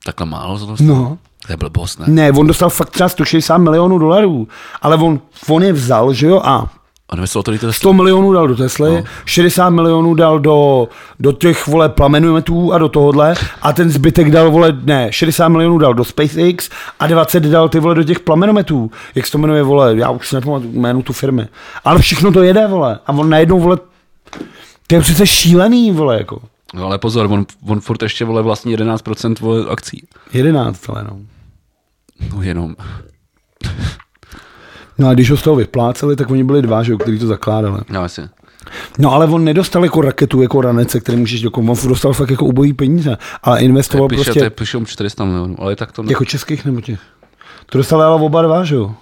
Takhle 0.06 0.26
málo 0.26 0.58
za 0.58 0.66
to. 0.66 0.76
No. 0.80 1.18
To 1.48 1.54
je 1.54 1.58
blbost, 1.58 2.00
ne? 2.00 2.06
Ne, 2.08 2.32
on 2.32 2.48
dostal 2.48 2.70
fakt 2.70 2.90
třeba 2.90 3.10
160 3.10 3.58
milionů 3.58 4.00
dolarů, 4.00 4.48
ale 4.82 4.96
on, 4.96 5.20
on 5.50 5.64
je 5.64 5.74
vzal, 5.74 6.14
že 6.14 6.28
jo, 6.28 6.42
a 6.44 6.70
A 7.10 7.16
nemyslel 7.16 7.44
to 7.44 7.52
lidi 7.52 7.68
100 7.72 7.94
milionů 7.94 8.34
dal 8.34 8.48
do 8.48 8.56
Tesly, 8.56 8.96
no. 8.96 9.04
60 9.26 9.70
milionů 9.70 10.14
dal 10.14 10.40
do, 10.40 10.88
do 11.20 11.32
těch, 11.32 11.68
vole, 11.68 11.90
plamenometů 11.90 12.74
a 12.74 12.78
do 12.78 12.90
tohohle 12.90 13.36
a 13.62 13.74
ten 13.74 13.90
zbytek 13.90 14.32
dal, 14.32 14.52
vole, 14.52 14.78
ne, 14.84 15.08
60 15.12 15.50
milionů 15.50 15.78
dal 15.78 15.94
do 15.94 16.04
SpaceX 16.04 16.70
a 17.00 17.08
20 17.08 17.44
dal 17.44 17.70
ty, 17.70 17.80
vole, 17.80 17.96
do 17.96 18.04
těch 18.04 18.20
plamenometů. 18.20 18.92
Jak 19.16 19.26
se 19.26 19.32
to 19.32 19.38
jmenuje, 19.38 19.64
vole, 19.64 19.96
já 19.96 20.10
už 20.10 20.28
si 20.30 20.36
nepamatuju 20.36 20.72
jménu 20.74 21.02
tu 21.04 21.14
firmy. 21.14 21.48
Ale 21.86 22.00
všechno 22.00 22.32
to 22.32 22.44
jede, 22.44 22.68
vole, 22.68 23.00
a 23.08 23.12
on 23.14 23.30
najednou, 23.30 23.60
vole, 23.60 23.78
to 24.88 24.96
je 24.96 25.02
přece 25.02 25.28
šílený, 25.28 25.92
vole, 25.92 26.18
jako. 26.18 26.42
No 26.74 26.86
ale 26.86 26.98
pozor, 26.98 27.32
on, 27.32 27.46
on 27.68 27.80
furt 27.80 28.04
ještě 28.04 28.26
vole 28.26 28.42
vlastní 28.42 28.78
11% 28.78 29.36
vole 29.40 29.66
akcí. 29.70 30.08
11, 30.34 30.90
ale 30.90 31.04
no. 31.04 31.20
No 32.36 32.42
jenom. 32.42 32.76
No 34.98 35.08
a 35.08 35.14
když 35.14 35.32
ho 35.32 35.38
z 35.38 35.42
toho 35.42 35.56
vypláceli, 35.56 36.16
tak 36.16 36.32
oni 36.32 36.44
byli 36.44 36.62
dva, 36.62 36.84
že 36.84 36.92
jo, 36.92 36.98
kteří 36.98 37.20
to 37.20 37.28
zakládali. 37.28 37.80
No 37.90 38.02
asi. 38.02 38.22
No 39.00 39.12
ale 39.14 39.26
on 39.26 39.44
nedostal 39.44 39.84
jako 39.84 40.02
raketu, 40.02 40.42
jako 40.42 40.62
ranece, 40.62 41.00
který 41.00 41.18
můžeš 41.18 41.42
do 41.42 41.52
on 41.52 41.76
dostal 41.88 42.14
fakt 42.14 42.30
jako 42.30 42.46
ubojí 42.46 42.74
peníze, 42.74 43.18
ale 43.44 43.62
investoval 43.62 44.08
Píše, 44.08 44.24
prostě 44.24 44.40
to 44.40 44.46
je 44.46 44.50
píšou 44.50 44.86
400 44.86 45.26
milionů, 45.26 45.56
ale 45.60 45.76
tak 45.76 45.92
to 45.92 46.04
ne. 46.04 46.12
jako 46.12 46.26
českých 46.26 46.66
nebo 46.66 46.82
těch. 46.82 47.00
To 47.66 47.78
dostali 47.78 48.04
ale 48.04 48.22
oba 48.22 48.42
dva, 48.42 48.64
že 48.64 48.76
jo? 48.76 48.96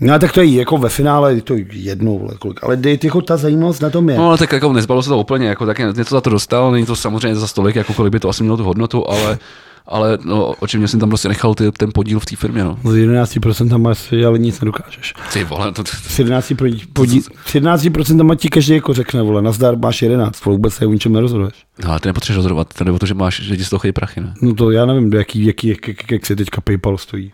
No 0.00 0.18
tak 0.18 0.32
to 0.32 0.40
je 0.40 0.54
jako 0.54 0.78
ve 0.78 0.88
finále, 0.88 1.34
je 1.34 1.42
to 1.42 1.54
jednou, 1.72 2.30
kolik. 2.38 2.64
ale 2.64 2.76
dej, 2.76 2.98
jako 3.04 3.22
ta 3.22 3.36
zajímavost 3.36 3.82
na 3.82 3.90
tom 3.90 4.08
je. 4.08 4.18
No, 4.18 4.36
tak 4.36 4.52
jako 4.52 4.72
nezbalo 4.72 5.02
se 5.02 5.08
to 5.08 5.18
úplně, 5.18 5.46
jako 5.46 5.66
tak 5.66 5.78
něco 5.78 6.14
za 6.14 6.20
to 6.20 6.30
dostal, 6.30 6.72
není 6.72 6.86
to 6.86 6.96
samozřejmě 6.96 7.36
za 7.36 7.46
stolik, 7.46 7.76
jako 7.76 7.94
kolik 7.94 8.12
by 8.12 8.20
to 8.20 8.28
asi 8.28 8.42
mělo 8.42 8.56
tu 8.56 8.64
hodnotu, 8.64 9.10
ale 9.10 9.38
ale 9.86 10.18
no, 10.24 10.46
očividně 10.60 10.88
jsem 10.88 11.00
tam 11.00 11.08
prostě 11.08 11.28
nechal 11.28 11.54
ty, 11.54 11.72
ten 11.72 11.90
podíl 11.94 12.20
v 12.20 12.26
té 12.26 12.36
firmě. 12.36 12.64
No. 12.64 12.78
Z 12.84 12.94
11% 12.94 13.68
tam 13.68 13.86
asi 13.86 14.24
ale 14.24 14.38
nic 14.38 14.60
nedokážeš. 14.60 15.14
Ty 15.32 15.44
vole, 15.44 15.72
to, 15.72 15.84
S 15.86 16.18
11%, 16.18 16.80
podíl, 16.92 17.22
s 17.46 17.54
11% 17.54 18.36
ti 18.36 18.48
každý 18.48 18.74
jako 18.74 18.94
řekne, 18.94 19.22
vole, 19.22 19.42
nazdar 19.42 19.78
máš 19.78 20.02
11, 20.02 20.44
vole, 20.44 20.56
vůbec 20.56 20.74
se 20.74 20.86
o 20.86 20.92
ničem 20.92 21.12
nerozhoduješ. 21.12 21.54
no, 21.84 21.90
ale 21.90 22.00
ty 22.00 22.08
nepotřebuješ 22.08 22.36
rozhodovat, 22.36 22.74
to 22.74 22.84
nebo 22.84 22.98
to, 22.98 23.06
že 23.06 23.14
máš, 23.14 23.40
že 23.40 23.56
ti 23.56 23.64
z 23.64 23.70
toho 23.70 23.82
prachy, 23.94 24.20
ne? 24.20 24.34
No 24.42 24.54
to 24.54 24.70
já 24.70 24.86
nevím, 24.86 25.10
do 25.10 25.18
jaký, 25.18 25.44
jaký, 25.46 25.68
jak, 25.68 25.88
jak, 25.88 26.10
jak 26.10 26.26
se 26.26 26.36
teďka 26.36 26.60
PayPal 26.60 26.98
stojí. 26.98 27.32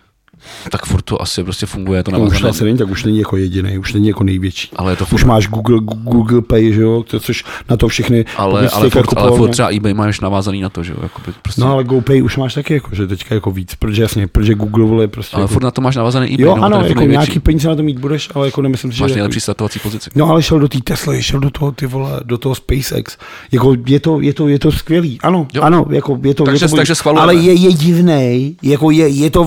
Tak 0.71 0.87
furt 0.87 1.03
to 1.03 1.23
asi 1.23 1.45
prostě 1.45 1.67
funguje, 1.67 2.03
to 2.03 2.11
už 2.11 2.17
to 2.17 2.19
navazané. 2.19 2.51
asi 2.51 2.65
není, 2.65 2.79
tak 2.79 2.89
už 2.89 3.05
není 3.05 3.19
jako 3.19 3.37
jediný, 3.37 3.79
už 3.79 3.93
není 3.93 4.09
jako 4.09 4.25
největší. 4.25 4.69
Ale 4.77 4.97
to 4.97 5.05
Už 5.05 5.11
furt, 5.11 5.25
máš 5.25 5.49
Google, 5.49 5.79
Google 5.81 6.43
Pay, 6.43 6.73
že 6.73 6.83
jo, 6.83 7.05
to, 7.11 7.21
což 7.21 7.45
na 7.71 7.77
to 7.77 7.89
všechny... 7.89 8.25
ale, 8.37 8.69
ale, 8.69 8.91
furt, 8.91 8.97
ale 8.97 9.07
kupoval, 9.07 9.37
furt 9.37 9.47
no. 9.47 9.53
třeba 9.53 9.69
eBay 9.69 9.95
máš 9.95 10.21
navázaný 10.21 10.61
na 10.61 10.69
to, 10.69 10.83
že 10.83 10.93
jo? 10.93 10.99
Jakoby 11.03 11.33
prostě, 11.43 11.61
No 11.61 11.73
ale 11.73 11.85
GoPay 11.85 12.23
už 12.23 12.37
máš 12.37 12.55
taky 12.55 12.75
jako, 12.75 12.95
že 12.95 13.07
teďka 13.07 13.35
jako 13.35 13.51
víc, 13.51 13.75
protože 13.75 14.03
jasně, 14.03 14.27
protože 14.27 14.55
Google 14.55 14.85
vole 14.85 15.09
prostě 15.09 15.37
ale 15.37 15.45
jako, 15.45 15.55
furt 15.55 15.62
na 15.62 15.71
to 15.71 15.81
máš 15.81 15.97
navázaný 15.97 16.35
eBay, 16.35 16.47
Jo, 16.47 16.57
no, 16.57 16.65
ano, 16.65 16.79
furt 16.79 16.89
jako 16.89 17.03
nějaký 17.03 17.39
peníze 17.39 17.69
na 17.69 17.75
to 17.75 17.83
mít 17.83 17.99
budeš, 17.99 18.29
ale 18.35 18.47
jako 18.47 18.62
nemyslím 18.62 18.93
si, 18.93 19.01
Máš 19.01 19.11
že... 19.11 19.15
nejlepší 19.15 19.41
startovací 19.41 19.79
pozici. 19.79 20.11
No 20.15 20.31
ale 20.31 20.43
šel 20.43 20.59
do 20.59 20.69
té 20.69 20.79
Tesly, 20.85 21.23
šel 21.23 21.41
do 21.41 21.51
toho 21.51 21.73
ty 21.73 21.87
vole, 21.87 22.21
do 22.25 22.39
toho 22.39 22.55
SpaceX. 22.55 23.17
Jako 23.53 23.77
je 23.87 24.01
to, 24.01 24.21
je 24.21 24.35
to, 24.35 24.49
je 24.49 24.59
to 24.59 24.73
skvělý. 24.73 25.19
Ano, 25.23 25.47
Jo. 25.55 25.62
ano, 25.62 25.87
jako 25.91 26.19
je 26.23 26.35
to, 26.35 26.45
Takže- 26.45 26.65
je 26.65 26.69
to 26.69 26.77
takže. 26.77 26.95
Ale 27.17 27.35
je, 27.35 27.53
je 27.53 27.73
divnej, 27.73 28.57
jako 28.62 28.91
je, 28.91 29.09
je 29.09 29.31
to 29.31 29.45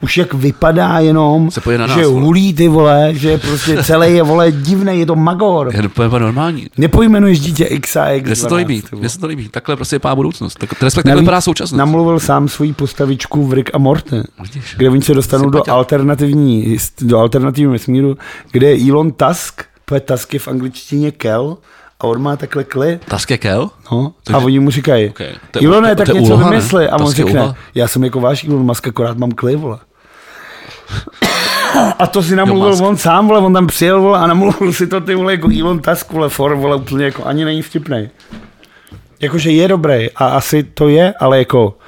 Už 0.00 0.16
jak 0.16 0.34
vypadá 0.34 0.98
jenom, 0.98 1.50
Se 1.50 1.78
na 1.78 1.86
že 1.86 1.94
nás, 1.96 2.06
vole. 2.06 2.22
hulí 2.22 2.54
ty 2.54 2.68
vole, 2.68 3.08
že 3.12 3.38
prostě 3.38 3.82
celý 3.84 4.14
je 4.14 4.22
vole 4.22 4.52
divnej, 4.52 4.98
je 4.98 5.06
to 5.06 5.16
magor. 5.16 5.70
Je 5.74 5.82
to 5.82 5.88
úplně 5.88 6.18
normální. 6.18 6.66
Nepojmenuješ 6.78 7.40
dítě 7.40 7.64
X 7.64 7.96
a 7.96 8.08
X. 8.08 8.26
Mně 8.26 8.36
se 8.36 8.42
to 8.42 8.48
12, 8.48 8.68
líbí, 8.68 8.82
mně 8.96 9.08
se 9.08 9.18
to 9.18 9.26
líbí. 9.26 9.48
Takhle 9.48 9.76
prostě 9.76 9.96
vypadá 9.96 10.14
budoucnost. 10.14 10.58
Tak, 10.58 10.82
respektive 10.82 11.14
Navíc 11.14 11.22
vypadá 11.22 11.40
současnost. 11.40 11.78
Namluvil 11.78 12.20
sám 12.20 12.48
svoji 12.48 12.72
postavičku 12.72 13.46
v 13.46 13.52
Rick 13.52 13.70
a 13.74 13.78
Morty, 13.78 14.16
kde 14.76 14.90
oni 14.90 15.02
se 15.02 15.14
dostanou 15.14 15.50
do 15.50 15.70
alternativní, 15.70 16.76
do 17.00 17.18
alternativního 17.18 17.72
vesmíru, 17.72 18.16
kde 18.52 18.70
je 18.70 18.90
Elon 18.90 19.12
Tusk, 19.12 19.62
protože 19.84 20.00
Tusk 20.00 20.34
je 20.34 20.40
v 20.40 20.48
angličtině 20.48 21.10
Kel, 21.10 21.56
a 22.00 22.04
on 22.06 22.22
má 22.22 22.36
takhle 22.36 22.64
kli, 22.64 23.00
Task 23.08 23.30
je 23.30 23.38
kel? 23.38 23.70
no, 23.92 24.12
Takže- 24.24 24.36
a 24.36 24.44
oni 24.44 24.58
mu 24.58 24.70
říkají, 24.70 25.08
Ok, 25.08 25.16
to 25.50 25.58
je- 25.58 25.62
Ilone, 25.62 25.96
tak 25.96 26.08
něco 26.08 26.20
úloha, 26.20 26.50
ne? 26.50 26.56
vymysli, 26.56 26.88
a 26.88 26.96
on 26.96 27.10
řekne, 27.12 27.40
úloha. 27.40 27.54
já 27.74 27.88
jsem 27.88 28.04
jako 28.04 28.20
váš 28.20 28.44
Elon 28.44 28.62
Musk, 28.62 28.88
akorát 28.88 29.18
mám 29.18 29.30
kli, 29.30 29.56
vole. 29.56 29.78
A 31.98 32.06
to 32.06 32.22
si 32.22 32.36
namluvil 32.36 32.86
on 32.86 32.96
sám, 32.96 33.28
vole, 33.28 33.40
on 33.40 33.52
tam 33.52 33.66
přijel, 33.66 34.00
vole, 34.00 34.18
a 34.18 34.26
namluvil 34.26 34.72
si 34.72 34.86
to 34.86 35.00
ty, 35.00 35.14
vole, 35.14 35.32
jako 35.32 35.48
Elon 35.60 35.78
Tusk, 35.80 36.12
vole, 36.12 36.28
for, 36.28 36.54
vole, 36.54 36.76
úplně 36.76 37.04
jako 37.04 37.24
ani 37.24 37.44
není 37.44 37.62
vtipnej. 37.62 38.10
Jakože 39.20 39.50
je 39.50 39.68
dobrý 39.68 40.10
a 40.16 40.26
asi 40.28 40.62
to 40.62 40.88
je, 40.88 41.14
ale 41.20 41.38
jako 41.38 41.78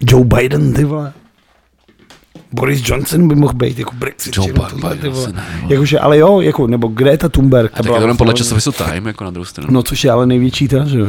Joe 0.00 0.24
Biden, 0.24 0.72
ty 0.72 0.84
vole. 0.84 1.12
Boris 2.52 2.80
Johnson 2.88 3.28
by 3.28 3.34
mohl 3.34 3.52
být 3.54 3.78
jako 3.78 3.94
Brexit. 3.94 4.36
Joe 4.36 4.52
Biden. 4.52 5.34
Jakože, 5.68 5.98
ale 5.98 6.18
jo, 6.18 6.40
jako, 6.40 6.66
nebo 6.66 6.88
Greta 6.88 7.28
Thunberg. 7.28 7.70
ta 7.70 7.76
Tak 7.76 7.86
je 7.86 7.92
to 7.92 8.00
jenom 8.00 8.16
podle 8.16 8.30
vlastně- 8.32 8.44
časopisu 8.44 8.72
Time, 8.72 9.06
jako 9.06 9.24
na 9.24 9.30
druhou 9.30 9.44
stranu. 9.44 9.68
No, 9.72 9.82
což 9.82 10.04
je 10.04 10.10
ale 10.10 10.26
největší 10.26 10.68
teda, 10.68 10.84
že 10.84 10.98
jo. 10.98 11.06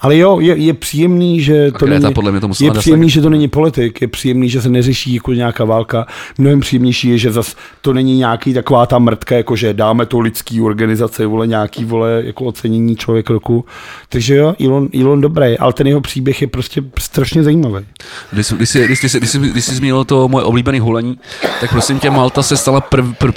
Ale 0.00 0.16
jo, 0.16 0.40
je, 0.40 0.56
je 0.56 0.74
příjemný, 0.74 1.40
že 1.40 1.72
to 1.72 1.86
Greta 1.86 2.02
není, 2.02 2.14
podle 2.14 2.32
mě 2.32 2.40
to 2.40 2.48
je 2.64 2.70
příjemný, 2.70 3.10
že 3.10 3.20
to 3.20 3.30
není 3.30 3.48
politik, 3.48 4.00
je 4.00 4.08
příjemný, 4.08 4.48
že 4.48 4.62
se 4.62 4.68
neřeší 4.68 5.14
jako 5.14 5.32
nějaká 5.32 5.64
válka. 5.64 6.06
Mnohem 6.38 6.60
příjemnější 6.60 7.08
je, 7.08 7.18
že 7.18 7.32
zas 7.32 7.56
to 7.80 7.92
není 7.92 8.18
nějaký 8.18 8.54
taková 8.54 8.86
ta 8.86 8.98
mrtka, 8.98 9.36
jako 9.36 9.56
že 9.56 9.74
dáme 9.74 10.06
to 10.06 10.20
lidský 10.20 10.60
organizace, 10.60 11.26
vole, 11.26 11.46
nějaký, 11.46 11.84
vole, 11.84 12.22
jako 12.24 12.44
ocenění 12.44 12.96
člověk 12.96 13.30
roku. 13.30 13.64
Takže 14.08 14.34
jo, 14.34 14.54
Elon, 14.64 14.88
Elon 15.00 15.20
dobrý, 15.20 15.58
ale 15.58 15.72
ten 15.72 15.86
jeho 15.86 16.00
příběh 16.00 16.42
je 16.42 16.48
prostě 16.48 16.82
strašně 16.98 17.42
zajímavý. 17.42 17.86
Když, 18.32 18.46
jsi- 18.46 18.56
když, 18.56 18.68
jsi, 18.68 18.84
když, 18.84 18.98
jsi, 18.98 19.18
když, 19.18 19.30
jsi, 19.30 19.38
když 19.38 19.64
jsi 19.64 19.74
zmínil 19.74 20.04
to 20.04 20.28
moje 20.28 20.44
oblíbené 20.44 20.80
hulení, 20.80 21.18
tak 21.60 21.70
prosím 21.70 21.98
tě, 21.98 22.10
Malta 22.10 22.42
se 22.42 22.56
stala 22.56 22.80
prv, 22.80 23.04
prv, 23.18 23.34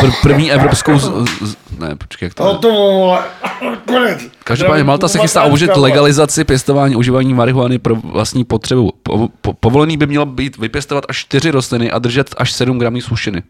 prv, 0.00 0.14
první 0.22 0.52
evropskou... 0.52 0.98
Z, 0.98 1.12
z, 1.42 1.56
ne, 1.78 1.96
počkej, 1.96 2.26
jak 2.26 2.34
to 2.34 2.42
je? 2.44 2.58
konec. 3.94 4.18
Každopádně 4.44 4.84
Malta 4.84 5.08
se 5.08 5.18
chystá 5.18 5.44
uložit 5.44 5.76
legalizaci 5.76 6.44
pěstování 6.44 6.96
užívání 6.96 7.34
marihuany 7.34 7.78
pro 7.78 7.94
vlastní 7.96 8.44
potřebu. 8.44 8.92
Po, 9.02 9.28
po, 9.40 9.52
povolený 9.52 9.96
by 9.96 10.06
mělo 10.06 10.26
být 10.26 10.58
vypěstovat 10.58 11.04
až 11.08 11.16
4 11.16 11.50
rostliny 11.50 11.90
a 11.90 11.98
držet 11.98 12.34
až 12.38 12.52
7 12.52 12.78
gramů 12.78 13.00
sušiny. 13.00 13.42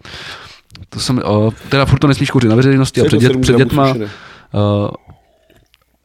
To 0.89 1.01
jsem, 1.01 1.23
uh, 1.25 1.53
teda 1.69 1.85
furt 1.85 1.99
to 1.99 2.07
nesmíš 2.07 2.31
kouřit 2.31 2.51
na 2.51 2.57
veřejnosti 2.57 3.01
a 3.01 3.05
před, 3.05 3.21
dět, 3.21 3.27
7 3.27 3.43
před 3.43 3.57
dětma. 3.57 3.89
sušiny? 3.89 4.05
Uh, 4.05 4.11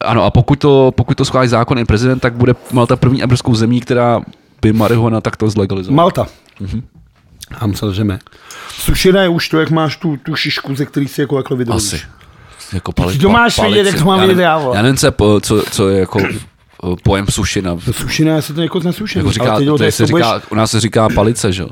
ano, 0.00 0.24
a 0.24 0.30
pokud 0.30 0.58
to, 0.58 0.92
pokud 0.96 1.16
to 1.16 1.24
schválí 1.24 1.48
zákon 1.48 1.78
i 1.78 1.84
prezident, 1.84 2.20
tak 2.20 2.34
bude 2.34 2.54
Malta 2.72 2.96
první 2.96 3.22
evropskou 3.22 3.54
zemí, 3.54 3.80
která 3.80 4.20
by 4.62 4.72
marihuana 4.72 5.20
takto 5.20 5.50
zlegalizovala. 5.50 5.96
Malta. 5.96 6.26
Mhm. 6.60 6.82
A 7.58 7.66
musel, 7.66 7.92
že 7.92 8.04
Sušina 8.68 9.22
je 9.22 9.28
už 9.28 9.48
to, 9.48 9.60
jak 9.60 9.70
máš 9.70 9.96
tu, 9.96 10.16
tu 10.16 10.36
šišku, 10.36 10.74
ze 10.74 10.86
který 10.86 11.08
si 11.08 11.20
jako 11.20 11.36
takhle 11.36 11.56
vydržíš. 11.56 11.94
Asi. 11.94 12.00
Jako 12.72 12.92
pali, 12.92 13.18
to 13.18 13.28
máš 13.28 13.58
vědět, 13.58 13.86
jak 13.86 13.98
to 13.98 14.04
mám 14.04 14.20
vidět 14.20 14.42
já, 14.42 14.58
vole. 14.58 14.76
Já 14.76 14.82
nevím, 14.82 14.96
co, 14.96 15.06
je 15.06 15.12
co, 15.40 15.62
co 15.70 15.88
je 15.88 16.00
jako 16.00 16.18
eh, 16.20 16.96
pojem 17.02 17.26
sušina. 17.30 17.76
Sušina, 17.90 18.32
já 18.32 18.42
se 18.42 18.54
to 18.54 18.62
jako 18.62 18.80
nesuším. 18.80 19.18
Jako 19.18 19.32
říká, 19.32 19.52
ale 19.52 19.60
teď, 19.60 19.68
to 19.78 19.84
je, 19.84 19.92
se 19.92 20.06
budeš, 20.06 20.26
říká, 20.26 20.42
u 20.50 20.54
nás 20.54 20.70
se 20.70 20.80
říká 20.80 21.08
palice, 21.14 21.52
že 21.52 21.62
jo? 21.62 21.68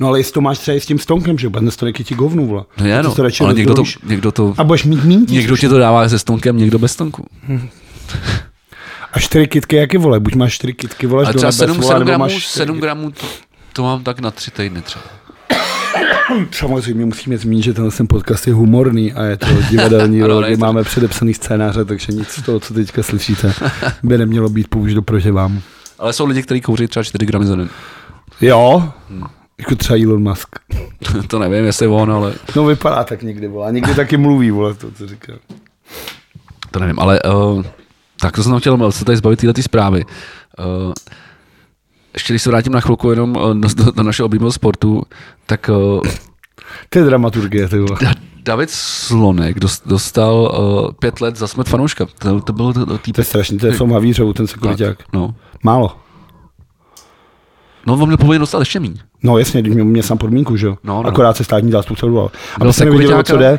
No 0.00 0.08
ale 0.08 0.18
jestli 0.18 0.32
to 0.32 0.40
máš 0.40 0.58
třeba 0.58 0.76
i 0.76 0.80
s 0.80 0.86
tím 0.86 0.98
stonkem, 0.98 1.38
že 1.38 1.46
jo, 1.46 1.50
dnes 1.50 1.76
to 1.76 1.86
nekyti 1.86 2.14
govnu, 2.14 2.46
vole. 2.46 2.64
No 2.80 2.86
je, 2.86 3.02
no, 3.02 3.14
ale 3.40 3.54
někdo 3.54 3.74
to, 3.74 3.82
někdo 4.02 4.32
to, 4.32 4.54
A 4.58 4.64
budeš 4.64 4.84
mít 4.84 5.04
míň 5.04 5.26
někdo 5.28 5.56
ti 5.56 5.68
to 5.68 5.78
dává 5.78 6.08
se 6.08 6.18
stonkem, 6.18 6.56
někdo 6.56 6.78
bez 6.78 6.92
stonku. 6.92 7.26
A 9.12 9.20
čtyři 9.20 9.46
kitky, 9.46 9.76
jaký 9.76 9.96
vole? 9.96 10.20
Buď 10.20 10.34
máš 10.34 10.54
čtyři 10.54 10.72
kitky, 10.72 11.06
voleš 11.06 11.28
do 11.28 11.34
třeba 11.34 11.50
nebe, 11.50 11.58
7, 11.58 11.76
vole, 11.76 11.86
7 11.86 11.98
nebo 11.98 12.06
gramů, 12.06 12.24
máš 12.24 12.32
čtyři 12.32 12.58
7 12.58 12.80
gramů 12.80 13.12
to, 13.74 13.82
mám 13.82 14.02
tak 14.04 14.20
na 14.20 14.30
tři 14.30 14.50
týdny 14.50 14.82
třeba. 14.82 15.04
Samozřejmě 16.52 17.04
musíme 17.04 17.38
zmínit, 17.38 17.62
že 17.62 17.72
tenhle 17.72 17.92
ten 17.92 18.06
podcast 18.08 18.46
je 18.46 18.54
humorný 18.54 19.12
a 19.12 19.22
je 19.22 19.36
to 19.36 19.46
divadelní 19.70 20.18
Ano, 20.22 20.26
rol, 20.28 20.40
ne, 20.40 20.48
kde 20.48 20.56
to- 20.56 20.64
máme 20.66 20.82
předepsaný 20.84 21.34
scénáře, 21.34 21.84
takže 21.84 22.12
nic 22.12 22.28
z 22.28 22.42
toho, 22.42 22.60
co 22.60 22.74
teďka 22.74 23.02
slyšíte, 23.02 23.54
by 24.02 24.18
nemělo 24.18 24.48
být 24.48 24.68
použito 24.68 25.02
proti 25.02 25.30
vám. 25.30 25.60
Ale 25.98 26.12
jsou 26.12 26.26
lidi, 26.26 26.42
kteří 26.42 26.60
kouří 26.60 26.86
třeba 26.86 27.04
4 27.04 27.26
gramy 27.26 27.46
za 27.46 27.56
den. 27.56 27.68
Jo, 28.40 28.92
jako 29.58 29.74
třeba 29.76 29.98
Elon 30.04 30.22
Musk. 30.28 30.48
to 31.28 31.38
nevím, 31.38 31.64
jestli 31.64 31.86
on, 31.86 32.12
ale 32.12 32.34
No 32.56 32.64
vypadá 32.64 33.04
tak 33.04 33.22
někdy, 33.22 33.48
vole. 33.48 33.68
A 33.68 33.70
někdy 33.70 33.94
taky 33.94 34.16
mluví, 34.16 34.50
vole, 34.50 34.74
to, 34.74 34.90
co 34.90 35.06
říká. 35.06 35.32
to 36.70 36.78
nevím. 36.80 36.98
Ale 36.98 37.20
uh, 37.22 37.62
tak 38.20 38.34
to 38.36 38.42
jsem 38.42 38.60
chtěl 38.60 38.92
se 38.92 39.04
tady 39.04 39.16
zbavit 39.16 39.38
této 39.40 39.62
zprávy. 39.62 40.04
Uh, 40.58 40.92
ještě 42.14 42.32
když 42.32 42.42
se 42.42 42.50
vrátím 42.50 42.72
na 42.72 42.80
chvilku 42.80 43.10
jenom 43.10 43.36
uh, 43.36 43.54
do, 43.54 43.92
do, 43.92 44.02
našeho 44.02 44.26
oblíbeného 44.26 44.52
sportu, 44.52 45.02
tak 45.46 45.70
uh, 45.72 46.00
To 46.88 46.98
je 46.98 47.04
dramaturgie, 47.04 47.68
ty 47.68 47.78
vole. 47.78 47.96
Da- 48.00 48.14
David 48.42 48.70
Slonek 48.70 49.58
dost- 49.60 49.82
dostal 49.88 50.34
uh, 50.34 50.92
pět 50.92 51.20
let 51.20 51.36
za 51.36 51.46
smrt 51.48 51.68
fanouška. 51.68 52.06
To, 52.18 52.40
to 52.40 52.52
bylo 52.52 52.72
to, 52.72 52.86
to 52.86 52.98
To 52.98 53.20
je 53.20 53.24
strašný, 53.24 53.58
to 53.58 53.66
je 53.66 53.72
v 53.72 53.78
tom 53.78 53.92
Havířovu, 53.92 54.32
ten 54.32 54.46
sekuriták. 54.46 54.98
No. 55.12 55.34
Málo. 55.62 55.96
no, 57.86 57.94
on 57.94 58.06
měl 58.06 58.16
povinně 58.16 58.38
dostat 58.38 58.58
ještě 58.58 58.80
míň. 58.80 58.98
No 59.22 59.38
jasně, 59.38 59.60
když 59.62 59.74
měl, 59.74 59.84
měl 59.84 60.02
sám 60.02 60.18
podmínku, 60.18 60.56
že 60.56 60.66
jo. 60.66 60.78
No, 60.84 61.02
no. 61.02 61.08
Akorát 61.08 61.36
se 61.36 61.44
státní 61.44 61.70
zástupce 61.70 62.06
odvolal. 62.06 62.30
A 62.54 62.58
Byl 62.58 62.66
my 62.66 62.72
se 62.72 62.84
nevěděli, 62.84 63.14
o 63.14 63.16
sekuriťák, 63.16 63.26
co 63.26 63.36
jde. 63.36 63.58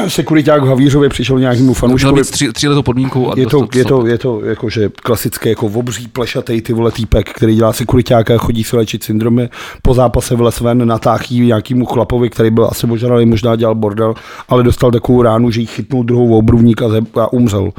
Sekuriták 0.08 0.62
v 0.62 0.66
Havířově 0.66 1.08
přišel 1.08 1.38
nějakému 1.38 1.74
fanouškovi. 1.74 2.24
tři, 2.24 2.52
tři 2.52 2.68
letou 2.68 2.82
podmínku. 2.82 3.32
A 3.32 3.34
Je 3.36 3.46
to, 3.46 3.68
je 3.74 3.84
to, 3.84 4.06
je 4.06 4.18
to 4.18 4.44
jako, 4.44 4.70
že 4.70 4.90
klasické 5.02 5.48
jako 5.48 5.66
obří 5.66 6.08
plešatej 6.08 6.60
ty 6.62 6.72
vole 6.72 6.90
týpek, 6.90 7.30
který 7.30 7.54
dělá 7.54 7.72
sekuritáka, 7.72 8.38
chodí 8.38 8.64
se 8.64 8.76
léčit 8.76 9.04
syndromy, 9.04 9.48
po 9.82 9.94
zápase 9.94 10.36
vylez 10.36 10.60
ven, 10.60 10.86
natáhý 10.86 11.40
nějakýmu 11.40 11.84
chlapovi, 11.86 12.30
který 12.30 12.50
byl 12.50 12.68
asi 12.70 12.86
ožralý, 12.86 13.26
možná 13.26 13.56
dělal 13.56 13.74
bordel, 13.74 14.14
ale 14.48 14.62
dostal 14.62 14.90
takovou 14.90 15.22
ránu, 15.22 15.50
že 15.50 15.60
jí 15.60 15.66
chytnul 15.66 16.04
druhou 16.04 16.38
obruvník 16.38 16.82
a, 16.82 16.86
a 17.20 17.32
umřel. 17.32 17.70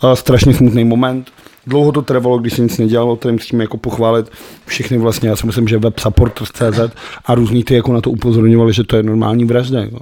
A 0.00 0.16
strašně 0.16 0.54
smutný 0.54 0.84
moment. 0.84 1.30
Dlouho 1.66 1.92
to 1.92 2.02
trvalo, 2.02 2.38
když 2.38 2.52
se 2.52 2.62
nic 2.62 2.78
nedělalo, 2.78 3.16
tady 3.16 3.32
musíme 3.32 3.64
jako 3.64 3.76
pochválit 3.76 4.30
všechny 4.66 4.98
vlastně, 4.98 5.28
já 5.28 5.36
si 5.36 5.46
myslím, 5.46 5.68
že 5.68 5.78
web 5.78 5.98
support.cz 5.98 6.80
a 7.26 7.34
různý 7.34 7.64
ty 7.64 7.74
jako 7.74 7.92
na 7.92 8.00
to 8.00 8.10
upozorňovali, 8.10 8.72
že 8.72 8.84
to 8.84 8.96
je 8.96 9.02
normální 9.02 9.44
vražda. 9.44 9.80
Jako. 9.80 9.98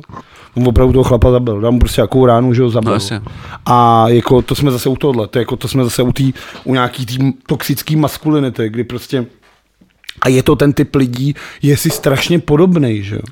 On 0.59 0.69
opravdu 0.69 0.93
toho 0.93 1.05
chlapa 1.05 1.31
zabil, 1.31 1.61
dal 1.61 1.73
mu 1.73 1.79
prostě 1.79 2.01
jakou 2.01 2.27
ránu, 2.27 2.55
že 2.55 2.63
ho 2.63 2.71
zabil. 2.71 2.91
No, 2.91 2.95
jasně. 2.95 3.21
A 3.67 4.09
jako 4.09 4.43
to 4.43 4.55
jsme 4.55 4.71
zase 4.71 4.89
u 4.89 4.97
tohle, 4.97 5.27
to, 5.29 5.39
jako, 5.39 5.57
to 5.57 5.69
jsme 5.69 5.85
zase 5.85 6.03
u, 6.03 6.13
tý, 6.13 6.33
u 6.65 6.75
nějaký 6.75 7.07
tý 7.07 7.33
toxický 7.47 7.97
maskulinity, 7.97 8.69
kdy 8.69 8.85
prostě 8.85 9.27
a 10.23 10.29
je 10.29 10.43
to 10.43 10.57
ten 10.57 10.73
typ 10.73 10.95
lidí, 10.95 11.35
je 11.63 11.77
si 11.77 11.91
strašně 11.91 12.39
podobný, 12.39 13.03
že 13.03 13.15
jo. 13.15 13.23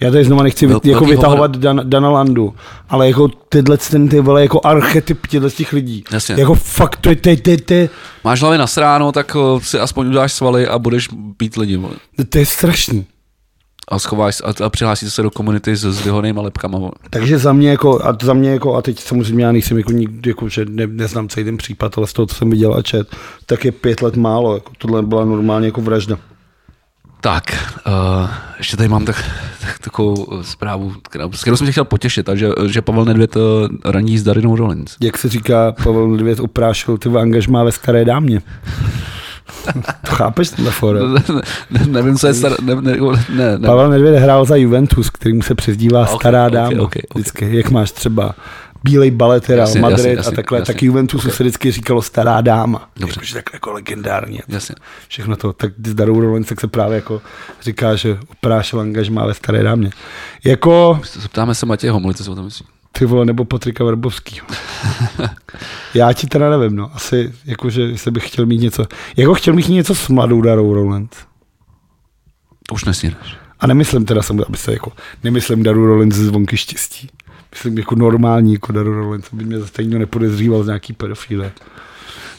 Já 0.00 0.10
tady 0.10 0.24
znova 0.24 0.42
nechci 0.42 0.66
Vel- 0.66 0.80
jako 0.84 1.04
vytahovat 1.04 1.56
Dan, 1.56 1.80
Dana 1.84 2.10
Landu, 2.10 2.54
ale 2.88 3.08
jako 3.08 3.28
tyhle 3.48 3.78
ten 3.78 4.08
ty 4.08 4.20
vole 4.20 4.42
jako 4.42 4.60
archetyp 4.64 5.26
těchto 5.26 5.50
těch 5.50 5.72
lidí. 5.72 6.04
Jasně. 6.12 6.34
Jako 6.38 6.54
fakt, 6.54 6.96
to 6.96 7.08
je, 7.08 7.16
to 7.16 7.28
je, 7.28 7.36
to 7.36 7.50
je, 7.50 7.60
to 7.60 7.74
je, 7.74 7.88
Máš 8.24 8.40
hlavě 8.40 8.58
nasráno, 8.58 9.12
tak 9.12 9.36
eh, 9.36 9.60
si 9.60 9.78
aspoň 9.78 10.06
udáš 10.06 10.32
svaly 10.32 10.66
a 10.66 10.78
budeš 10.78 11.08
být 11.38 11.56
lidi. 11.56 11.76
vole. 11.76 11.94
to 12.28 12.38
je 12.38 12.46
strašný. 12.46 13.06
A 13.88 13.98
schováš 13.98 14.42
a, 14.44 14.64
a 14.64 14.68
přihlásíš 14.68 15.14
se 15.14 15.22
do 15.22 15.30
komunity 15.30 15.76
s, 15.76 15.84
s 15.84 16.04
vyhodenýma 16.04 16.42
lepkama. 16.42 16.90
Takže 17.10 17.38
za 17.38 17.52
mě 17.52 17.70
jako, 17.70 18.06
a 18.06 18.16
za 18.22 18.34
mě 18.34 18.50
jako, 18.50 18.74
a 18.74 18.82
teď 18.82 19.00
samozřejmě 19.00 19.44
já 19.44 19.52
nejsem 19.52 19.78
jako 19.78 19.92
nikdy, 19.92 20.30
jako, 20.30 20.48
že 20.48 20.64
ne, 20.68 20.86
neznám 20.86 21.28
celý 21.28 21.44
ten 21.44 21.56
případ, 21.56 21.98
ale 21.98 22.06
z 22.06 22.12
toho, 22.12 22.26
co 22.26 22.34
jsem 22.34 22.50
viděl 22.50 22.74
a 22.74 22.82
čet, 22.82 23.16
tak 23.46 23.64
je 23.64 23.72
pět 23.72 24.02
let 24.02 24.16
málo, 24.16 24.54
jako 24.54 24.72
tohle 24.78 25.02
byla 25.02 25.24
normálně 25.24 25.66
jako 25.66 25.80
vražda. 25.80 26.18
Tak, 27.20 27.74
uh, 27.86 28.30
ještě 28.58 28.76
tady 28.76 28.88
mám 28.88 29.04
tak, 29.04 29.24
tak, 29.60 29.78
takovou 29.78 30.26
eh, 30.32 30.44
zprávu, 30.44 30.92
s 31.32 31.40
kterou 31.40 31.56
jsem 31.56 31.66
tě 31.66 31.72
chtěl 31.72 31.84
potěšit, 31.84 32.26
takže, 32.26 32.48
že 32.66 32.82
Pavel 32.82 33.04
Nedvěd 33.04 33.36
uh, 33.36 33.42
raní 33.84 34.18
s 34.18 34.22
Darinou 34.22 34.56
Rollins. 34.56 34.96
Jak 35.00 35.18
se 35.18 35.28
říká, 35.28 35.72
Pavel 35.72 36.08
Nedvěd 36.08 36.40
oprášil 36.40 36.98
ty 36.98 37.08
angažmá 37.08 37.64
ve 37.64 37.72
staré 37.72 38.04
dámě. 38.04 38.42
To 40.06 40.06
chápeš 40.14 40.48
ten 40.50 40.70
for? 40.70 40.96
ne, 41.08 41.22
ne, 41.70 41.86
nevím, 41.86 42.16
co 42.18 42.26
je 42.26 42.34
star... 42.34 42.52
Ne, 42.62 42.74
ne, 42.74 42.96
ne, 43.28 43.58
ne. 43.58 43.66
Pavel 43.66 43.90
Nedvěd 43.90 44.16
hrál 44.22 44.44
za 44.44 44.56
Juventus, 44.56 45.10
kterým 45.10 45.42
se 45.42 45.54
přezdívá 45.54 46.08
Ok, 46.10 46.20
stará 46.20 46.48
dáma. 46.48 46.70
ok, 46.70 46.78
ok. 46.82 47.14
Vždycky, 47.14 47.56
jak 47.56 47.70
máš 47.70 47.92
třeba 47.92 48.34
bílej 48.84 49.10
balet 49.10 49.48
Real 49.48 49.60
Jasně, 49.60 49.80
Madrid 49.80 49.98
jasně, 49.98 50.12
a 50.12 50.16
jasně, 50.16 50.36
takhle, 50.36 50.58
jasně. 50.58 50.74
tak 50.74 50.82
Juventusu 50.82 51.28
Ok. 51.28 51.34
se 51.34 51.42
vždycky 51.42 51.70
říkalo 51.72 52.02
stará 52.02 52.40
dáma. 52.40 52.88
Dobře. 52.96 53.14
Jakože 53.16 53.34
tak 53.34 53.44
jako 53.52 53.72
legendárně. 53.72 54.40
Jasně. 54.48 54.74
Všechno 55.08 55.36
to. 55.36 55.52
Tak 55.52 55.72
s 55.86 55.94
Darou 55.94 56.20
Rollins 56.20 56.46
tak 56.48 56.60
se 56.60 56.66
právě 56.68 56.94
jako 56.94 57.22
říká, 57.62 57.96
že 57.96 58.18
oprášil 58.30 58.80
angažmá 58.80 59.26
ve 59.26 59.34
staré 59.34 59.62
dámě. 59.62 59.90
Jako 60.44 61.00
Zeptáme 61.20 61.54
se 61.54 61.66
Matěje 61.66 61.90
Homoli, 61.90 62.14
co 62.14 62.32
o 62.32 62.34
tom 62.34 62.44
myslí. 62.44 62.66
Ty 62.92 63.04
vole, 63.04 63.24
nebo 63.24 63.44
Patrika 63.44 63.84
Verbovskýho. 63.84 64.46
Já 65.94 66.12
ti 66.12 66.26
teda 66.26 66.58
nevím, 66.58 66.76
no. 66.76 66.90
Asi, 66.94 67.32
jakože, 67.44 67.82
jestli 67.82 68.10
bych 68.10 68.28
chtěl 68.28 68.46
mít 68.46 68.60
něco. 68.60 68.86
Jako 69.16 69.34
chtěl 69.34 69.54
bych 69.54 69.68
mít 69.68 69.74
něco 69.74 69.94
s 69.94 70.08
mladou 70.08 70.40
Darou 70.40 70.74
Rollins. 70.74 71.10
To 72.68 72.74
už 72.74 72.84
nesnědeš. 72.84 73.36
A 73.60 73.66
nemyslím 73.66 74.04
teda, 74.04 74.22
samozřejmě, 74.22 74.44
aby 74.48 74.56
se 74.56 74.72
jako, 74.72 74.92
nemyslím 75.24 75.62
Daru 75.62 75.86
Rollins 75.86 76.14
ze 76.14 76.24
zvonky 76.24 76.56
štěstí. 76.56 77.10
Myslím 77.52 77.78
jako 77.78 77.94
normální, 77.94 78.52
jako 78.52 78.72
Daru 78.72 78.94
Rollins, 78.94 79.24
aby 79.32 79.44
mě 79.44 79.58
zase 79.60 79.82
nikdo 79.82 79.98
nepodezříval 79.98 80.62
z 80.62 80.66
nějaký 80.66 80.92
pedofíle. 80.92 81.52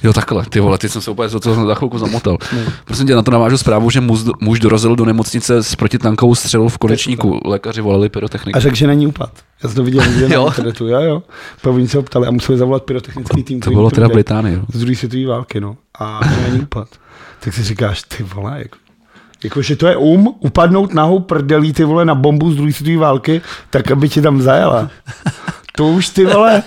Jo, 0.03 0.13
takhle, 0.13 0.45
ty 0.45 0.59
vole, 0.59 0.77
ty 0.77 0.89
jsem 0.89 1.01
se 1.01 1.11
úplně 1.11 1.29
za 1.29 1.39
to 1.39 1.65
za 1.65 1.75
chvilku 1.75 1.97
zamotal. 1.97 2.37
Prosím 2.85 3.07
tě, 3.07 3.15
na 3.15 3.21
to 3.21 3.31
navážu 3.31 3.57
zprávu, 3.57 3.89
že 3.89 4.01
muž, 4.01 4.19
muž 4.39 4.59
dorazil 4.59 4.95
do 4.95 5.05
nemocnice 5.05 5.63
s 5.63 5.75
protitankovou 5.75 6.35
střelou 6.35 6.67
v 6.67 6.77
konečníku. 6.77 7.39
Lékaři 7.45 7.81
volali 7.81 8.09
pyrotechniku. 8.09 8.57
A 8.57 8.59
řekl, 8.59 8.75
že 8.75 8.87
není 8.87 9.07
upad. 9.07 9.31
Já 9.63 9.69
jsem 9.69 9.75
to 9.75 9.83
viděl 9.83 10.05
někde 10.05 10.29
na 10.37 10.45
internetu, 10.45 10.87
jo, 10.87 11.01
jo. 11.01 11.23
Pak 11.61 11.73
oni 11.73 11.87
se 11.87 11.97
ho 11.97 12.03
ptali 12.03 12.27
a 12.27 12.31
museli 12.31 12.57
zavolat 12.57 12.83
pyrotechnický 12.83 13.43
tým. 13.43 13.59
To 13.59 13.71
bylo 13.71 13.91
teda 13.91 14.07
jo. 14.47 14.61
Z 14.73 14.79
druhé 14.79 14.95
světové 14.95 15.25
války, 15.25 15.61
no. 15.61 15.77
A 15.99 16.19
není 16.47 16.61
upad. 16.61 16.87
Tak 17.39 17.53
si 17.53 17.63
říkáš, 17.63 18.03
ty 18.03 18.23
vole, 18.23 18.59
jako, 18.59 18.77
jako 19.43 19.61
že 19.61 19.75
to 19.75 19.87
je 19.87 19.97
um 19.97 20.27
upadnout 20.39 20.93
nahou 20.93 21.19
prdelí 21.19 21.73
ty 21.73 21.83
vole 21.83 22.05
na 22.05 22.15
bombu 22.15 22.51
z 22.51 22.55
druhé 22.55 22.73
světové 22.73 22.97
války, 22.97 23.41
tak 23.69 23.91
aby 23.91 24.09
ti 24.09 24.21
tam 24.21 24.41
zajela. 24.41 24.89
To 25.77 25.87
už 25.87 26.09
ty 26.09 26.25
vole, 26.25 26.63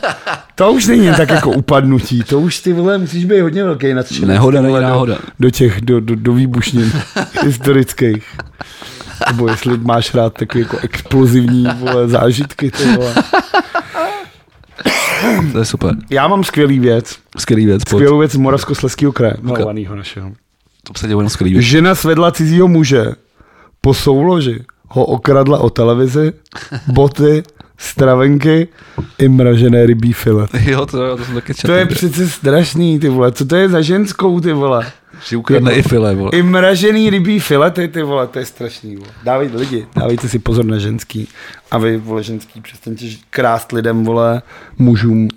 to 0.54 0.72
už 0.72 0.86
není 0.86 1.10
tak 1.16 1.28
jako 1.30 1.50
upadnutí, 1.50 2.22
to 2.22 2.40
už 2.40 2.60
ty 2.60 2.72
vole 2.72 2.98
musíš 2.98 3.24
být 3.24 3.40
hodně 3.40 3.64
velký 3.64 3.94
nadšenec. 3.94 4.28
Nehoda 4.28 4.60
vole, 4.60 4.80
do- 4.80 4.86
náhoda. 4.86 5.18
Do 5.40 5.50
těch, 5.50 5.80
do, 5.80 6.00
do, 6.00 6.16
do 6.16 6.32
výbušnin 6.34 6.92
historických. 7.44 8.26
Nebo 9.26 9.48
jestli 9.48 9.78
máš 9.78 10.14
rád 10.14 10.32
takový 10.34 10.62
jako 10.64 10.78
explozivní 10.78 11.66
vole, 11.78 12.08
zážitky. 12.08 12.70
Ty 12.70 12.96
vole. 12.96 13.14
To 15.52 15.58
je 15.58 15.64
super. 15.64 15.94
Já 16.10 16.28
mám 16.28 16.44
skvělý 16.44 16.78
věc. 16.78 17.16
Skvělý 17.38 17.66
věc. 17.66 17.84
pojď. 17.84 17.98
Skvělou 17.98 18.18
věc 18.18 18.32
z 18.32 18.36
Moravskoslezského 18.36 19.12
kraje. 19.12 19.34
Milovanýho 19.40 19.96
našeho. 19.96 20.32
To 20.82 20.92
se 20.98 21.08
dělo 21.08 21.30
skvělý 21.30 21.52
věc. 21.52 21.64
Žena 21.64 21.94
svedla 21.94 22.30
cizího 22.32 22.68
muže. 22.68 23.04
Po 23.80 23.94
souloži 23.94 24.64
ho 24.88 25.04
okradla 25.04 25.58
o 25.58 25.70
televizi, 25.70 26.32
boty, 26.86 27.42
stravenky 27.78 28.68
i 29.18 29.28
mražené 29.28 29.86
rybí 29.86 30.12
filet. 30.12 30.50
Jo, 30.66 30.86
to, 30.86 31.16
to 31.16 31.24
jsem 31.24 31.34
taky 31.34 31.54
četl. 31.54 31.66
To 31.66 31.72
je 31.72 31.86
přece 31.86 32.28
strašný, 32.28 32.98
ty 32.98 33.08
vole. 33.08 33.32
Co 33.32 33.44
to 33.44 33.56
je 33.56 33.68
za 33.68 33.80
ženskou, 33.80 34.40
ty 34.40 34.52
vole? 34.52 34.92
Že 35.28 35.36
ukradne 35.36 35.72
i 35.72 35.82
file, 35.82 36.14
vole. 36.14 36.30
I 36.34 36.42
mražený 36.42 37.10
rybí 37.10 37.40
filety, 37.40 37.88
ty 37.88 38.02
vole, 38.02 38.26
to 38.26 38.38
je 38.38 38.46
strašný, 38.46 38.96
vole. 38.96 39.08
Dávejte 39.24 39.56
lidi, 39.56 39.86
dávejte 39.96 40.28
si 40.28 40.38
pozor 40.38 40.64
na 40.64 40.78
ženský. 40.78 41.28
A 41.70 41.78
vy, 41.78 41.96
vole, 41.96 42.22
ženský, 42.22 42.60
přestaňte 42.60 43.04
krást 43.30 43.72
lidem, 43.72 44.04
vole, 44.04 44.42
mužům 44.78 45.28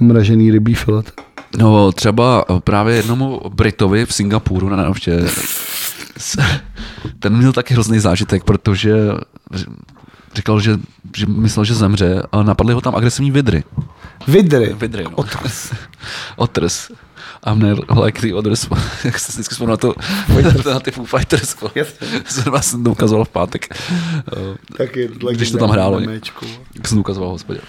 mražený 0.00 0.50
rybí 0.50 0.74
filet. 0.74 1.12
No 1.58 1.92
třeba 1.92 2.44
právě 2.64 2.96
jednomu 2.96 3.40
Britovi 3.48 4.06
v 4.06 4.14
Singapuru 4.14 4.68
na 4.68 4.76
návštěvě 4.76 5.24
ten 7.18 7.36
měl 7.36 7.52
taky 7.52 7.74
hrozný 7.74 7.98
zážitek, 7.98 8.44
protože 8.44 8.94
říkal, 10.34 10.60
že, 10.60 10.78
že 11.16 11.26
myslel, 11.26 11.64
že 11.64 11.74
zemře 11.74 12.22
a 12.32 12.42
napadly 12.42 12.74
ho 12.74 12.80
tam 12.80 12.96
agresivní 12.96 13.30
vidry. 13.30 13.64
Vidry. 14.28 14.74
Vidry, 14.74 15.04
no. 15.04 15.10
Otrs. 15.14 15.72
Otrs. 16.36 16.90
A 17.40 17.54
mne 17.54 17.72
like 18.04 18.20
the 18.20 18.34
others, 18.34 18.68
jak 19.04 19.18
se 19.18 19.32
vždycky 19.32 19.66
na 19.66 19.76
to, 19.76 19.94
na 20.72 20.80
ty 20.80 20.90
Foo 20.90 21.04
Fighters, 21.04 21.56
jsem 22.26 22.52
vás 22.52 22.76
to 22.84 22.90
ukazoval 22.90 23.24
v 23.24 23.28
pátek. 23.28 23.66
Eh, 23.72 24.56
Tak 24.76 24.96
je 24.96 25.08
Když 25.32 25.50
to 25.50 25.58
tam 25.58 25.70
hrálo. 25.70 26.00
Jak 26.74 26.88
jsem 26.88 26.96
to 26.96 27.00
ukazoval, 27.00 27.30
hospodě. 27.30 27.60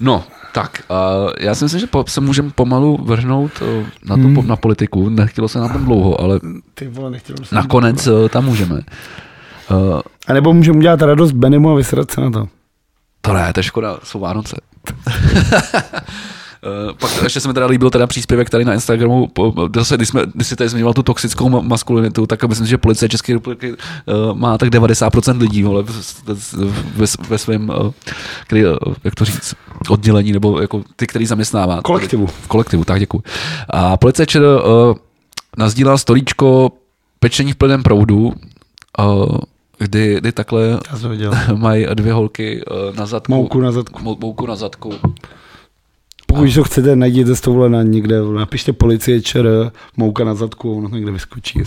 No, 0.00 0.24
tak, 0.52 0.82
uh, 0.90 1.30
já 1.40 1.54
si 1.54 1.64
myslím, 1.64 1.80
že 1.80 1.86
po, 1.86 2.04
se 2.08 2.20
můžeme 2.20 2.50
pomalu 2.50 2.98
vrhnout 3.04 3.52
uh, 3.62 3.86
na, 4.04 4.16
tu, 4.16 4.22
hmm. 4.22 4.46
na 4.46 4.56
politiku. 4.56 5.08
Nechtělo 5.08 5.48
se 5.48 5.58
nám 5.58 5.68
tam 5.68 5.84
dlouho, 5.84 6.20
ale 6.20 6.40
Ty 6.74 6.88
vole, 6.88 7.10
nechtěl 7.10 7.36
jsem. 7.36 7.56
nakonec 7.56 8.06
uh, 8.06 8.28
tam 8.28 8.44
můžeme. 8.44 8.80
Uh, 9.70 10.00
A 10.26 10.32
nebo 10.32 10.52
můžeme 10.52 10.78
udělat 10.78 11.02
radost 11.02 11.32
Benimu 11.32 11.70
a 11.70 11.74
vysrat 11.74 12.10
se 12.10 12.20
na 12.20 12.30
to. 12.30 12.48
to 13.20 13.32
ne, 13.32 13.52
to 13.52 13.60
je 13.60 13.64
škoda, 13.64 13.98
jsou 14.04 14.20
Vánoce. 14.20 14.56
Uh, 14.88 14.94
pak 17.00 17.22
ještě 17.22 17.40
se 17.40 17.48
mi 17.48 17.54
teda 17.54 17.66
líbil 17.66 17.90
teda 17.90 18.06
příspěvek 18.06 18.50
tady 18.50 18.64
na 18.64 18.74
Instagramu, 18.74 19.30
zase, 19.74 19.96
když, 19.96 20.08
jsme, 20.08 20.22
když 20.34 20.46
jsi 20.46 20.56
tady 20.56 20.68
zmiňoval 20.68 20.94
tu 20.94 21.02
toxickou 21.02 21.48
ma- 21.48 21.62
maskulinitu, 21.62 22.26
tak 22.26 22.44
myslím, 22.44 22.66
že 22.66 22.78
policie 22.78 23.08
České 23.08 23.32
republiky 23.32 23.72
uh, 23.72 24.38
má 24.38 24.58
tak 24.58 24.68
90% 24.68 25.40
lidí 25.40 25.62
vole, 25.62 25.84
ve, 26.94 27.06
ve 27.28 27.38
svém, 27.38 27.68
uh, 27.68 27.90
který, 28.46 28.64
uh, 28.66 28.72
jak 29.04 29.14
to 29.14 29.24
říct, 29.24 29.54
oddělení, 29.88 30.32
nebo 30.32 30.60
jako 30.60 30.82
ty, 30.96 31.06
který 31.06 31.26
zaměstnává. 31.26 31.82
Kolektivu. 31.82 32.26
V 32.26 32.48
kolektivu, 32.48 32.84
tak 32.84 33.00
děkuji. 33.00 33.22
A 33.68 33.96
policie 33.96 34.26
ČR 34.26 34.42
uh, 34.42 34.94
nazdílala 35.58 35.98
storíčko 35.98 36.72
pečení 37.18 37.52
v 37.52 37.56
plném 37.56 37.82
proudu, 37.82 38.32
uh, 38.98 39.36
kdy, 39.84 40.16
kdy 40.20 40.32
takhle 40.32 40.80
mají 41.56 41.86
dvě 41.94 42.12
holky 42.12 42.64
uh, 42.64 42.96
na 42.96 43.06
zadku. 43.06 43.32
Mouku 43.32 43.60
na 43.60 43.72
zadku. 43.72 44.02
Mou, 44.02 44.16
mouku 44.20 44.46
na 44.46 44.56
zadku. 44.56 44.94
Pokud 46.26 46.54
to 46.54 46.64
chcete, 46.64 46.96
najděte 46.96 47.34
to 47.34 47.52
vole 47.52 47.68
na 47.68 47.82
někde, 47.82 48.22
napište 48.34 48.72
policie 48.72 49.20
ČR, 49.20 49.70
mouka 49.96 50.24
na 50.24 50.34
zadku, 50.34 50.78
ono 50.78 50.88
to 50.88 50.96
někde 50.96 51.12
vyskočí. 51.12 51.62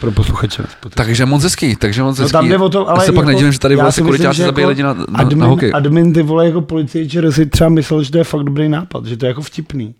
Pro 0.00 0.12
posluchače. 0.12 0.62
Takže 0.94 1.26
moc 1.26 1.42
hezký, 1.42 1.76
takže 1.76 2.02
moc 2.02 2.18
No 2.18 2.22
hezký. 2.22 2.32
tam 2.32 2.48
jde 2.48 2.58
o 2.58 2.68
to, 2.68 2.88
ale 2.88 2.98
Já 2.98 3.06
se 3.06 3.12
pak 3.12 3.22
jako, 3.22 3.28
nedivím, 3.28 3.52
že 3.52 3.58
tady 3.58 3.74
já 3.74 3.90
vole 4.02 4.18
že 4.18 4.22
zabíjí 4.24 4.46
jako 4.46 4.68
lidi 4.68 4.82
na, 4.82 4.92
na, 4.94 5.04
admin, 5.14 5.38
na 5.38 5.46
hokej. 5.46 5.70
Admin 5.74 6.12
ty 6.12 6.22
vole 6.22 6.46
jako 6.46 6.60
policie 6.60 7.08
ČR 7.08 7.32
si 7.32 7.46
třeba 7.46 7.70
myslel, 7.70 8.02
že 8.02 8.10
to 8.10 8.18
je 8.18 8.24
fakt 8.24 8.42
dobrý 8.44 8.68
nápad, 8.68 9.06
že 9.06 9.16
to 9.16 9.26
je 9.26 9.28
jako 9.28 9.42
vtipný. 9.42 9.94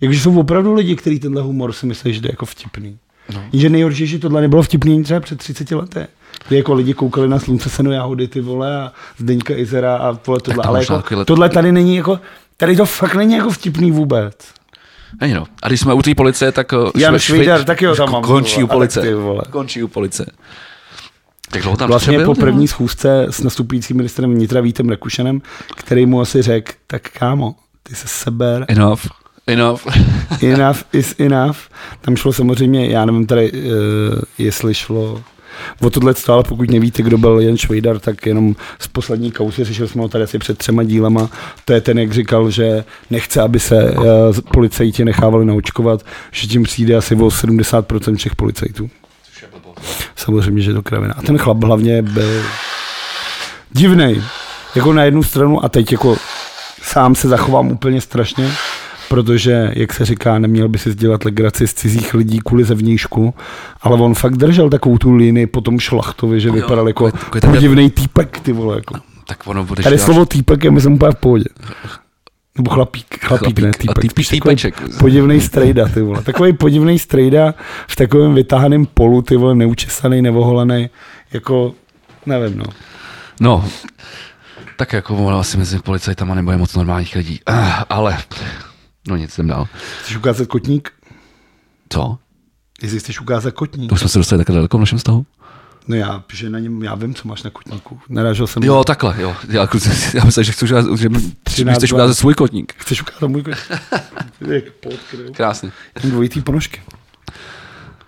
Jakože 0.00 0.20
jsou 0.20 0.40
opravdu 0.40 0.74
lidi, 0.74 0.96
kteří 0.96 1.18
tenhle 1.18 1.42
humor 1.42 1.72
si 1.72 1.86
myslí, 1.86 2.14
že 2.14 2.20
to 2.20 2.26
je 2.26 2.32
jako 2.32 2.46
vtipný. 2.46 2.98
No. 3.34 3.42
Jenže 3.52 3.68
nejhorší, 3.68 4.06
že 4.06 4.18
tohle 4.18 4.40
nebylo 4.40 4.62
vtipný 4.62 5.02
třeba 5.02 5.20
před 5.20 5.38
30 5.38 5.70
lety. 5.70 6.00
Kdy 6.48 6.56
jako 6.56 6.74
lidi 6.74 6.94
koukali 6.94 7.28
na 7.28 7.38
slunce 7.38 7.70
senu 7.70 7.92
jahody 7.92 8.28
ty 8.28 8.40
vole 8.40 8.82
a 8.82 8.92
Zdeňka 9.18 9.54
Izera 9.56 9.96
a 9.96 10.10
vole 10.26 10.40
tohle. 10.40 10.62
to 10.64 10.68
Ale 10.68 10.80
jako, 10.80 11.16
let- 11.16 11.24
tohle 11.26 11.48
tady 11.48 11.72
není 11.72 11.96
jako, 11.96 12.20
tady 12.56 12.76
to 12.76 12.86
fakt 12.86 13.14
není 13.14 13.34
jako 13.34 13.50
vtipný 13.50 13.90
vůbec. 13.90 14.34
Není 15.20 15.34
no. 15.34 15.44
A 15.62 15.68
když 15.68 15.80
jsme 15.80 15.94
u 15.94 16.02
té 16.02 16.14
policie, 16.14 16.52
tak 16.52 16.72
uh, 16.72 16.90
Jan 16.96 17.14
Šve- 17.14 17.18
Švejdar 17.18 17.60
Švejd- 17.60 17.64
taky 17.64 17.86
ho 17.86 17.94
tam 17.96 18.10
mám, 18.12 18.22
končí 18.22 18.54
vole, 18.54 18.64
u 18.64 18.68
policie. 18.68 19.02
tak 19.02 19.10
ty 19.10 19.14
vole. 19.14 19.42
Končí 19.50 19.82
u 19.82 19.88
policie. 19.88 20.26
Tak 21.50 21.62
dlouho 21.62 21.76
tam 21.76 21.88
Vlastně 21.88 22.18
po 22.24 22.34
první 22.34 22.68
schůzce 22.68 23.26
s 23.30 23.42
nastupujícím 23.42 23.96
ministrem 23.96 24.34
vnitra 24.34 24.60
Vítem 24.60 24.88
Rakušanem, 24.88 25.42
který 25.76 26.06
mu 26.06 26.20
asi 26.20 26.42
řekl, 26.42 26.72
tak 26.86 27.02
kámo, 27.10 27.54
ty 27.82 27.94
se 27.94 28.08
seber, 28.08 28.64
Enough. 28.68 29.00
Enough. 29.46 29.80
enough 30.42 30.78
is 30.92 31.14
enough. 31.18 31.56
Tam 32.00 32.16
šlo 32.16 32.32
samozřejmě, 32.32 32.86
já 32.88 33.04
nevím 33.04 33.26
tady, 33.26 33.52
uh, 33.52 33.58
jestli 34.38 34.74
šlo 34.74 35.22
o 35.80 35.90
tohle 35.90 36.14
ale 36.28 36.42
pokud 36.42 36.70
nevíte, 36.70 37.02
kdo 37.02 37.18
byl 37.18 37.40
Jan 37.40 37.56
Švejdar, 37.56 37.98
tak 37.98 38.26
jenom 38.26 38.56
z 38.78 38.88
poslední 38.88 39.32
kauzy, 39.32 39.64
řešili 39.64 39.88
jsme 39.88 40.02
ho 40.02 40.08
tady 40.08 40.24
asi 40.24 40.38
před 40.38 40.58
třema 40.58 40.82
dílama, 40.82 41.30
to 41.64 41.72
je 41.72 41.80
ten, 41.80 41.98
jak 41.98 42.12
říkal, 42.12 42.50
že 42.50 42.84
nechce, 43.10 43.40
aby 43.40 43.60
se 43.60 43.90
uh, 43.90 44.04
policajti 44.52 45.04
nechávali 45.04 45.44
naočkovat, 45.44 46.04
že 46.30 46.46
tím 46.46 46.62
přijde 46.62 46.96
asi 46.96 47.14
o 47.14 47.18
70% 47.18 48.16
všech 48.16 48.36
policajtů. 48.36 48.90
Samozřejmě, 50.16 50.62
že 50.62 50.70
je 50.70 50.74
to 50.74 50.82
kravina. 50.82 51.14
A 51.18 51.22
ten 51.22 51.38
chlap 51.38 51.64
hlavně 51.64 52.02
byl 52.02 52.42
divnej. 53.72 54.22
Jako 54.74 54.92
na 54.92 55.04
jednu 55.04 55.22
stranu 55.22 55.64
a 55.64 55.68
teď 55.68 55.92
jako 55.92 56.16
sám 56.82 57.14
se 57.14 57.28
zachovám 57.28 57.70
úplně 57.70 58.00
strašně, 58.00 58.52
protože, 59.12 59.70
jak 59.76 59.92
se 59.92 60.04
říká, 60.04 60.38
neměl 60.38 60.68
by 60.68 60.78
si 60.78 60.94
dělat 60.94 61.24
legraci 61.24 61.68
z 61.68 61.74
cizích 61.74 62.14
lidí 62.14 62.38
kvůli 62.38 62.64
zevnějšku, 62.64 63.34
ale 63.82 63.96
on 64.00 64.14
fakt 64.14 64.36
držel 64.36 64.70
takovou 64.70 64.98
tu 64.98 65.12
linii 65.12 65.46
po 65.46 65.60
tom 65.60 65.80
šlachtovi, 65.80 66.40
že 66.40 66.50
vypadal 66.50 66.88
jako 66.88 67.10
takový 67.10 67.40
ten- 67.40 67.50
podivný 67.50 67.90
týpek, 67.90 68.40
ty 68.40 68.52
vole. 68.52 68.76
Jako. 68.76 68.94
Tak 69.26 69.46
ono 69.46 69.64
bude 69.64 69.82
Tady 69.82 69.98
slovo 69.98 70.26
týpek 70.26 70.64
je 70.64 70.70
myslím 70.70 70.92
úplně 70.92 71.12
v 71.12 71.14
pohodě. 71.16 71.44
Nebo 72.58 72.70
chlapík, 72.70 73.06
chlapík, 73.24 73.38
Chlapík 73.38 73.58
ne 73.58 73.70
týpek. 73.78 74.10
spíš 74.10 74.26
takový 74.28 74.40
týpeček. 74.40 74.82
Podivný 74.98 75.40
strejda, 75.40 75.88
ty 75.88 76.02
vole. 76.02 76.22
Takový 76.22 76.52
podivný 76.52 76.98
strejda 76.98 77.54
v 77.88 77.96
takovém 77.96 78.34
vytáhaném 78.34 78.86
polu, 78.86 79.22
ty 79.22 79.36
vole, 79.36 79.54
neučesaný, 79.54 80.22
nevoholený, 80.22 80.90
jako, 81.32 81.74
nevím, 82.26 82.58
no. 82.58 82.64
No, 83.40 83.64
tak 84.76 84.92
jako 84.92 85.28
asi 85.30 85.56
mezi 85.58 85.78
policajtama 85.78 86.34
nebo 86.34 86.50
je 86.50 86.56
moc 86.56 86.74
normálních 86.74 87.14
lidí. 87.16 87.40
Ah, 87.46 87.82
ale, 87.90 88.18
no 89.08 89.16
nic, 89.16 89.34
jdem 89.38 89.46
dál. 89.46 89.68
Chceš 90.00 90.16
ukázat 90.16 90.48
kotník? 90.48 90.92
Co? 91.88 92.18
Jestli 92.82 92.98
chceš 92.98 93.20
ukázat 93.20 93.54
kotník. 93.54 93.88
To 93.88 93.94
už 93.94 94.00
jsme 94.00 94.08
se 94.08 94.18
dostali 94.18 94.38
takhle 94.38 94.54
daleko 94.54 94.76
v 94.76 94.80
našem 94.80 94.98
vztahu? 94.98 95.26
No 95.88 95.96
já, 95.96 96.24
že 96.32 96.50
na 96.50 96.58
něm, 96.58 96.82
já 96.82 96.94
vím, 96.94 97.14
co 97.14 97.28
máš 97.28 97.42
na 97.42 97.50
kotníku. 97.50 98.00
Narážel 98.08 98.46
jsem. 98.46 98.62
Jo, 98.62 98.84
takhle, 98.84 99.14
jo. 99.18 99.36
Já, 99.48 99.66
kluci, 99.66 99.90
já 100.16 100.24
myslím, 100.24 100.44
že 100.44 100.52
chci 100.52 100.66
že 100.96 101.08
mi 101.08 101.18
13, 101.42 101.76
chceš 101.76 101.92
ukázat 101.92 102.14
svůj 102.14 102.34
kotník. 102.34 102.74
Chceš 102.76 103.02
ukázat 103.02 103.28
můj 103.28 103.42
kotník? 103.42 103.68
Krásně. 105.36 105.72
Mám 106.02 106.10
dvojitý 106.10 106.40
ponožky. 106.40 106.82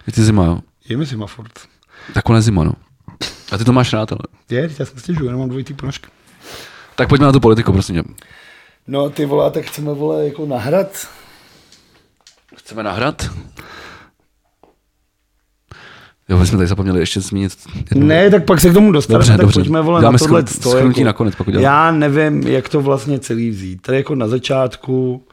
Je 0.06 0.12
ty 0.12 0.22
zima, 0.22 0.44
jo. 0.44 0.60
Je 0.88 0.96
mi 0.96 1.04
zima 1.06 1.26
furt. 1.26 1.52
Tak 2.12 2.28
ona 2.28 2.38
je 2.38 2.42
zima, 2.42 2.64
no. 2.64 2.72
A 3.52 3.58
ty 3.58 3.64
to 3.64 3.72
máš 3.72 3.92
rád, 3.92 4.12
ale. 4.12 4.20
Je, 4.50 4.70
já 4.78 4.86
jsem 4.86 4.98
stěžuji, 4.98 5.24
jenom 5.24 5.40
mám 5.40 5.48
dvojitý 5.48 5.74
ponožky. 5.74 6.06
Tak 6.94 7.08
pojďme 7.08 7.26
na 7.26 7.32
tu 7.32 7.40
politiku, 7.40 7.72
prosím 7.72 7.94
tě. 7.94 8.02
No 8.88 9.10
ty 9.10 9.26
vole, 9.26 9.50
tak 9.50 9.64
chceme 9.64 9.94
vole 9.94 10.24
jako 10.24 10.46
nahrad. 10.46 11.08
Chceme 12.56 12.82
nahrát? 12.82 13.30
Jo, 16.28 16.38
my 16.38 16.46
jsme 16.46 16.56
tady 16.58 16.66
zapomněli 16.68 17.00
ještě 17.00 17.20
zmínit. 17.20 17.52
jednu 17.90 18.06
Ne, 18.06 18.30
tak 18.30 18.44
pak 18.44 18.60
se 18.60 18.70
k 18.70 18.72
tomu 18.72 18.92
dostaneme, 18.92 19.18
Dobře, 19.18 19.32
tak 19.32 19.40
dobře. 19.40 19.60
pojďme 19.60 19.80
vole 19.82 20.02
Dáme 20.02 20.12
na 20.12 20.18
tohle. 20.18 20.42
schrn- 20.42 20.70
schrnutí 20.70 21.04
nakonec, 21.04 21.34
pokud. 21.34 21.54
Já 21.54 21.90
nevím, 21.90 22.42
jak 22.42 22.68
to 22.68 22.80
vlastně 22.80 23.18
celý 23.18 23.50
vzít. 23.50 23.82
Tady 23.82 23.98
jako 23.98 24.14
na 24.14 24.28
začátku 24.28 25.26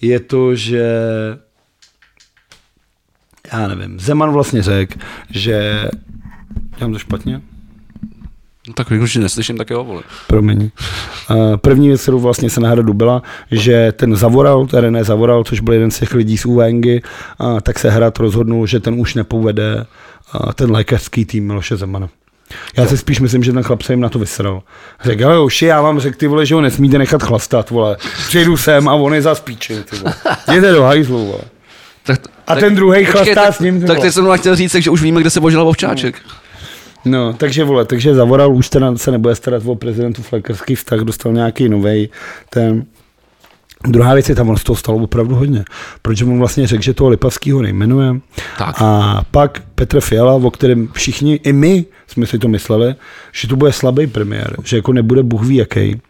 je 0.00 0.20
to, 0.20 0.54
že 0.54 0.92
já 3.52 3.68
nevím, 3.68 4.00
Zeman 4.00 4.30
vlastně 4.32 4.62
řekl, 4.62 4.98
že 5.30 5.84
dělám 6.78 6.92
to 6.92 6.98
špatně? 6.98 7.40
No, 8.68 8.74
tak 8.74 8.88
když 8.88 9.16
neslyším, 9.16 9.56
tak 9.56 9.70
jo, 9.70 9.84
vole. 9.84 10.02
Promiň. 10.26 10.70
Uh, 11.30 11.56
První 11.56 11.88
věc, 11.88 12.02
kterou 12.02 12.18
vlastně 12.18 12.50
se 12.50 12.60
na 12.60 12.68
hradu 12.68 12.92
byla, 12.92 13.22
že 13.50 13.92
ten 13.92 14.16
Zavoral, 14.16 14.66
ten 14.66 14.80
René 14.80 15.04
Zavoral, 15.04 15.44
což 15.44 15.60
byl 15.60 15.74
jeden 15.74 15.90
z 15.90 15.98
těch 15.98 16.14
lidí 16.14 16.38
z 16.38 16.46
UVNG, 16.46 16.86
uh, 16.86 17.60
tak 17.60 17.78
se 17.78 17.90
hrad 17.90 18.18
rozhodnul, 18.18 18.66
že 18.66 18.80
ten 18.80 19.00
už 19.00 19.14
nepovede 19.14 19.86
uh, 20.34 20.52
ten 20.52 20.70
lékařský 20.70 21.24
tým 21.24 21.46
Miloše 21.46 21.76
Zemana. 21.76 22.08
Já 22.76 22.86
si 22.86 22.98
spíš 22.98 23.20
myslím, 23.20 23.44
že 23.44 23.52
ten 23.52 23.62
chlap 23.62 23.82
se 23.82 23.92
jim 23.92 24.00
na 24.00 24.08
to 24.08 24.18
vysral. 24.18 24.62
Řekl, 25.04 25.26
ale 25.26 25.40
už 25.42 25.62
já 25.62 25.80
vám 25.80 26.00
řekl, 26.00 26.18
ty 26.18 26.26
vole, 26.26 26.46
že 26.46 26.54
ho 26.54 26.60
nesmíte 26.60 26.98
nechat 26.98 27.22
chlastat, 27.22 27.70
vole. 27.70 27.96
Přijdu 28.28 28.56
sem 28.56 28.88
a 28.88 28.94
on 28.94 29.14
je 29.14 29.22
za 29.22 29.34
spíči, 29.34 29.82
ty 29.90 29.96
vole. 29.96 30.14
Jděte 30.50 30.72
do 30.72 30.82
hajzlu, 30.82 31.26
vole. 31.26 31.40
Tak, 32.06 32.20
A 32.46 32.56
ten 32.56 32.74
druhej 32.74 33.04
chlastá 33.04 33.34
tak, 33.34 33.54
s 33.54 33.58
ním, 33.58 33.86
Tak 33.86 34.00
teď 34.00 34.12
jsem 34.12 34.38
chtěl 34.38 34.56
říct, 34.56 34.74
že 34.74 34.90
už 34.90 35.02
víme, 35.02 35.20
kde 35.20 35.30
se 35.30 35.40
božila 35.40 35.64
ovčáček. 35.64 36.22
No, 37.04 37.32
takže 37.32 37.64
vole, 37.64 37.84
takže 37.84 38.14
Zavoral 38.14 38.54
už 38.54 38.68
teda 38.68 38.96
se 38.96 39.10
nebude 39.10 39.34
starat 39.34 39.62
o 39.66 39.74
prezidentu 39.74 40.22
flekerský 40.22 40.74
vztah, 40.74 41.00
dostal 41.00 41.32
nějaký 41.32 41.68
nový 41.68 42.08
ten. 42.50 42.84
Druhá 43.88 44.14
věc 44.14 44.28
je, 44.28 44.34
tam 44.34 44.48
on 44.48 44.56
z 44.56 44.64
toho 44.64 44.76
stalo 44.76 44.98
opravdu 44.98 45.34
hodně. 45.34 45.64
Protože 46.02 46.24
on 46.24 46.38
vlastně 46.38 46.66
řekl, 46.66 46.82
že 46.82 46.94
toho 46.94 47.10
Lipavského 47.10 47.62
nejmenuje. 47.62 48.14
Tak. 48.58 48.82
A 48.82 49.20
pak 49.30 49.62
Petr 49.74 50.00
Fiala, 50.00 50.34
o 50.34 50.50
kterém 50.50 50.88
všichni, 50.92 51.34
i 51.34 51.52
my 51.52 51.84
jsme 52.06 52.26
si 52.26 52.38
to 52.38 52.48
mysleli, 52.48 52.94
že 53.32 53.48
to 53.48 53.56
bude 53.56 53.72
slabý 53.72 54.06
premiér, 54.06 54.56
že 54.64 54.76
jako 54.76 54.92
nebude 54.92 55.22
Bůh 55.22 55.42
ví 55.42 55.56
jaký. 55.56 56.00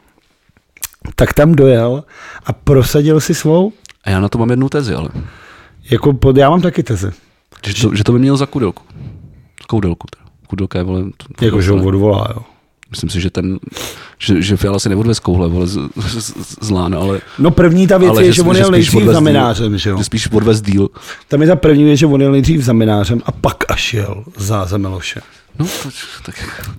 Tak 1.17 1.33
tam 1.35 1.55
dojel 1.55 2.05
a 2.47 2.53
prosadil 2.53 3.21
si 3.21 3.35
svou, 3.35 3.73
A 4.05 4.11
já 4.11 4.21
na 4.21 4.29
to 4.29 4.39
mám 4.39 4.51
jednu 4.51 4.69
tezi, 4.69 4.95
ale. 4.95 5.09
jako 5.91 6.13
pod, 6.13 6.37
já 6.37 6.51
mám 6.51 6.61
taky 6.61 6.83
teze. 6.83 7.13
Že 7.67 7.83
to, 7.83 7.95
že 7.95 8.05
to 8.05 8.13
by 8.13 8.19
měl 8.19 8.37
za 8.37 8.47
kudelku. 8.47 8.83
Koudelku. 9.67 10.07
teda. 10.17 10.24
Je, 10.75 10.83
vole, 10.83 11.05
Jako, 11.41 11.61
že 11.61 11.71
ho 11.71 11.85
odvolá, 11.85 12.29
jo. 12.35 12.43
Myslím 12.91 13.11
si, 13.11 13.21
že 13.21 13.31
ten, 13.31 13.59
že, 14.19 14.43
že 14.43 14.57
Fiala 14.57 14.79
si 14.79 14.89
neodvez 14.89 15.19
kouhle, 15.21 15.49
vole, 15.49 15.67
z, 15.67 15.79
z, 15.97 16.25
z, 16.25 16.57
z 16.61 16.71
lána, 16.71 16.99
ale, 16.99 17.21
No 17.39 17.51
první 17.51 17.87
ta 17.87 17.99
věc 17.99 18.11
ale 18.11 18.25
je, 18.25 18.33
že, 18.33 18.43
on 18.43 18.57
jel 18.57 18.71
nejdřív 18.71 18.95
odvez 18.95 19.11
znamenářem, 19.11 19.79
že 19.79 19.91
jo. 19.91 19.99
že 19.99 20.05
spíš 20.05 20.33
odvez 20.33 20.63
díl. 20.63 20.89
Tam 21.29 21.43
je 21.43 21.49
ta 21.49 21.57
první 21.57 21.85
věc, 21.85 21.99
že 21.99 22.07
on 22.07 22.21
jel 22.21 22.33
nejdřív 22.33 22.61
za 22.65 22.73
minářem 22.73 23.23
a 23.27 23.33
pak 23.33 23.65
až 23.69 23.95
jel 23.95 24.25
za 24.37 24.65
Zemeloše. 24.65 25.21
No, 25.59 25.67
to, 25.83 25.89
tak, 26.27 26.35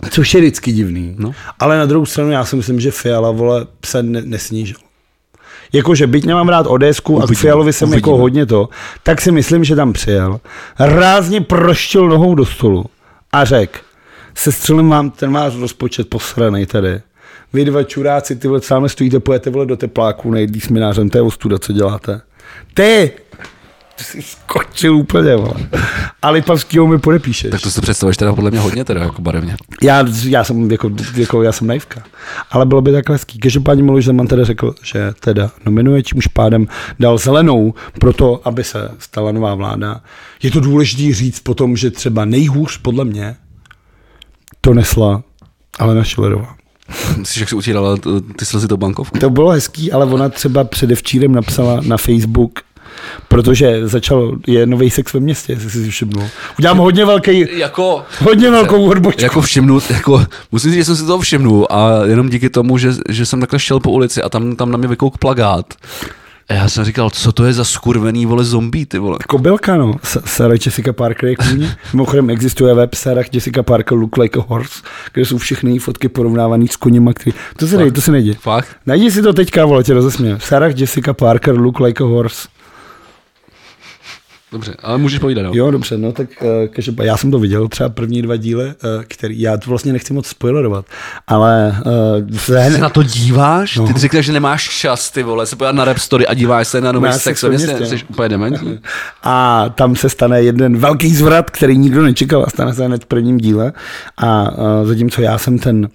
Což 0.09 0.33
je 0.33 0.41
vždycky 0.41 0.71
divný. 0.71 1.15
No. 1.17 1.31
Ale 1.59 1.77
na 1.77 1.85
druhou 1.85 2.05
stranu 2.05 2.31
já 2.31 2.45
si 2.45 2.55
myslím, 2.55 2.79
že 2.79 2.91
Fiala 2.91 3.31
vole 3.31 3.67
se 3.85 4.03
ne, 4.03 4.21
nesnížil. 4.21 4.77
Jakože 5.73 6.07
byť 6.07 6.25
nemám 6.25 6.49
rád 6.49 6.67
Odesku 6.67 7.23
a 7.23 7.27
k 7.27 7.37
Fialovi 7.37 7.73
jsem 7.73 7.87
uvidíme. 7.87 7.97
jako 7.99 8.17
hodně 8.17 8.45
to, 8.45 8.69
tak 9.03 9.21
si 9.21 9.31
myslím, 9.31 9.63
že 9.63 9.75
tam 9.75 9.93
přijel, 9.93 10.39
rázně 10.79 11.41
proštil 11.41 12.07
nohou 12.07 12.35
do 12.35 12.45
stolu 12.45 12.85
a 13.35 13.45
řekl, 13.45 13.79
sestřelím 14.35 14.89
vám 14.89 15.11
ten 15.11 15.31
váš 15.31 15.55
rozpočet 15.55 16.09
posranej 16.09 16.65
tady. 16.65 17.01
Vy 17.53 17.65
dva 17.65 17.83
čuráci, 17.83 18.35
ty 18.35 18.47
vole, 18.47 18.61
sám 18.61 18.89
stojíte, 18.89 19.19
pojete 19.19 19.49
vole 19.49 19.65
do 19.65 19.77
tepláků, 19.77 20.31
nejdí 20.31 20.61
s 20.61 20.69
minářem, 20.69 21.09
to 21.09 21.17
je 21.17 21.21
ostuda, 21.21 21.59
co 21.59 21.73
děláte. 21.73 22.21
Ty! 22.73 23.11
Ty 23.97 24.03
jsi 24.03 24.21
skočil 24.21 24.95
úplně, 24.95 25.35
vole. 25.35 25.53
A 26.21 26.29
Lipavskýho 26.29 26.87
mi 26.87 26.99
podepíšeš. 26.99 27.51
tak 27.51 27.61
to 27.61 27.71
si 27.71 27.81
představuješ 27.81 28.17
teda 28.17 28.33
podle 28.33 28.51
mě 28.51 28.59
hodně 28.59 28.85
teda 28.85 29.01
jako 29.01 29.21
barevně. 29.21 29.55
Já, 29.83 30.05
já 30.23 30.43
jsem 30.43 30.71
jako, 30.71 30.91
jako, 31.15 31.43
já 31.43 31.51
jsem 31.51 31.67
naivka. 31.67 32.03
Ale 32.51 32.65
bylo 32.65 32.81
by 32.81 32.91
tak 32.91 33.09
hezký. 33.09 33.39
Každopádně 33.39 33.83
Miloš 33.83 34.05
Zeman 34.05 34.27
teda 34.27 34.43
řekl, 34.43 34.75
že 34.83 35.13
teda 35.19 35.51
nominuje, 35.65 36.03
čímž 36.03 36.27
pádem 36.27 36.67
dal 36.99 37.17
zelenou 37.17 37.73
pro 37.99 38.13
to, 38.13 38.41
aby 38.47 38.63
se 38.63 38.89
stala 38.99 39.31
nová 39.31 39.55
vláda. 39.55 40.01
Je 40.43 40.51
to 40.51 40.59
důležité 40.59 41.15
říct 41.15 41.39
potom, 41.39 41.77
že 41.77 41.91
třeba 41.91 42.25
nejhůř 42.25 42.77
podle 42.77 43.05
mě 43.05 43.35
to 44.61 44.73
nesla 44.73 45.23
Alena 45.79 46.03
Šilerová. 46.03 46.55
Myslíš, 47.17 47.39
jak 47.39 47.49
si 47.49 47.55
utírala 47.55 47.97
t- 47.97 48.09
ty 48.35 48.45
slzy 48.45 48.67
do 48.67 48.77
bankovku? 48.77 49.19
To 49.19 49.29
bylo 49.29 49.49
hezký, 49.49 49.91
ale 49.91 50.05
ona 50.05 50.29
třeba 50.29 50.63
předevčírem 50.63 51.31
napsala 51.31 51.81
na 51.87 51.97
Facebook, 51.97 52.59
protože 53.27 53.87
začal, 53.87 54.31
je 54.47 54.65
nový 54.65 54.89
sex 54.89 55.13
ve 55.13 55.19
městě, 55.19 55.53
jestli 55.53 55.69
jsi 55.69 55.83
si 55.83 55.89
všimnul. 55.89 56.23
Udělám 56.59 56.77
hodně 56.77 57.05
velký, 57.05 57.45
Jako, 57.59 58.03
hodně 58.23 58.49
velkou 58.51 58.89
odbočku. 58.89 59.21
jako 59.23 59.41
všimnu, 59.41 59.79
jako, 59.89 60.25
musím 60.51 60.71
říct, 60.71 60.79
že 60.79 60.85
jsem 60.85 60.95
si 60.95 61.05
to 61.05 61.19
všimnul 61.19 61.67
a 61.69 61.89
jenom 62.05 62.29
díky 62.29 62.49
tomu, 62.49 62.77
že, 62.77 62.91
že 63.09 63.25
jsem 63.25 63.39
takhle 63.39 63.59
šel 63.59 63.79
po 63.79 63.91
ulici 63.91 64.21
a 64.21 64.29
tam, 64.29 64.55
tam 64.55 64.71
na 64.71 64.77
mě 64.77 64.87
vykouk 64.87 65.17
plagát. 65.17 65.65
A 66.49 66.53
já 66.53 66.69
jsem 66.69 66.85
říkal, 66.85 67.09
co 67.09 67.31
to 67.31 67.45
je 67.45 67.53
za 67.53 67.63
skurvený, 67.63 68.25
vole, 68.25 68.43
zombie, 68.43 68.85
ty 68.85 68.97
vole. 68.97 69.17
Kobylka, 69.27 69.77
no. 69.77 69.95
S- 70.03 70.21
Sarah 70.25 70.65
Jessica 70.65 70.93
Parker 70.93 71.29
je 71.29 71.35
kůně. 71.35 71.75
Mimochodem 71.93 72.29
existuje 72.29 72.73
web 72.73 72.93
Sarah 72.95 73.25
Jessica 73.33 73.63
Parker 73.63 73.97
Look 73.97 74.17
Like 74.17 74.39
a 74.39 74.43
Horse, 74.47 74.81
kde 75.13 75.25
jsou 75.25 75.37
všechny 75.37 75.71
její 75.71 75.79
fotky 75.79 76.09
porovnávané 76.09 76.65
s 76.67 76.75
koněma, 76.75 77.13
který... 77.13 77.33
To 77.57 77.67
se 77.67 77.77
nejde, 77.77 77.91
to 77.91 78.01
se 78.01 78.11
nejde. 78.11 78.33
Fakt? 78.33 78.67
Najdi 78.85 79.11
si 79.11 79.21
to 79.21 79.33
teďka, 79.33 79.65
vole, 79.65 79.83
tě 79.83 79.93
rozesměju. 79.93 80.39
Sarah 80.39 80.79
Jessica 80.79 81.13
Parker 81.13 81.55
Look 81.59 81.79
Like 81.79 82.03
a 82.03 82.07
Horse. 82.07 82.47
Dobře, 84.51 84.75
ale 84.83 84.97
můžeš 84.97 85.19
povídat, 85.19 85.45
no. 85.45 85.51
Jo, 85.53 85.71
dobře, 85.71 85.97
no 85.97 86.11
tak 86.11 86.27
uh, 86.41 86.47
každopádně, 86.67 87.09
já 87.09 87.17
jsem 87.17 87.31
to 87.31 87.39
viděl, 87.39 87.67
třeba 87.67 87.89
první 87.89 88.21
dva 88.21 88.35
díly, 88.35 88.65
uh, 88.65 88.73
který, 89.07 89.41
já 89.41 89.57
to 89.57 89.69
vlastně 89.69 89.93
nechci 89.93 90.13
moc 90.13 90.27
spoilerovat, 90.27 90.85
ale 91.27 91.75
uh, 92.21 92.29
Ty 92.29 92.37
se 92.37 92.77
na 92.77 92.89
to 92.89 93.03
díváš? 93.03 93.77
No. 93.77 93.87
Ty 93.87 93.93
říkáš, 93.99 94.25
že 94.25 94.33
nemáš 94.33 94.79
čas, 94.79 95.11
ty 95.11 95.23
vole, 95.23 95.45
se 95.45 95.55
podívat 95.55 95.75
na 95.75 95.85
rap 95.85 95.97
story 95.97 96.27
a 96.27 96.33
díváš 96.33 96.67
se 96.67 96.81
na 96.81 96.91
nový 96.91 97.13
sex, 97.13 97.39
jsi 97.39 98.03
úplně 98.09 98.29
dementní. 98.29 98.79
A 99.23 99.65
tam 99.69 99.95
se 99.95 100.09
stane 100.09 100.41
jeden 100.41 100.77
velký 100.77 101.15
zvrat, 101.15 101.49
který 101.49 101.77
nikdo 101.77 102.03
nečekal 102.03 102.43
a 102.47 102.49
stane 102.49 102.73
se 102.73 102.85
hned 102.85 103.03
v 103.03 103.05
prvním 103.05 103.37
díle. 103.37 103.73
A 104.17 104.51
uh, 104.51 104.87
zatímco 104.87 105.21
já 105.21 105.37
jsem 105.37 105.59
ten 105.59 105.89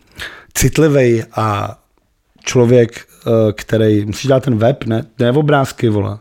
citlivý 0.55 1.23
a 1.37 1.79
člověk, 2.45 3.07
uh, 3.27 3.33
který, 3.53 4.05
musíš 4.05 4.27
dát 4.27 4.43
ten 4.43 4.59
web, 4.59 4.85
ne, 4.85 5.05
ne 5.19 5.31
obrázky, 5.31 5.89
vole. 5.89 6.19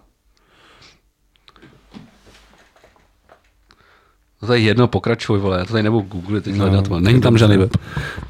To 4.48 4.53
je 4.53 4.60
jedno, 4.60 4.88
pokračuj, 4.88 5.40
vole, 5.40 5.60
já 5.60 5.66
to 5.66 5.72
tady 5.72 5.84
nebudu 5.84 6.07
googlit, 6.07 6.44
teď 6.44 6.56
hledat, 6.56 6.88
vole. 6.88 7.02
Není 7.02 7.22
tam 7.22 7.38
žádný 7.38 7.57
web. 7.57 7.78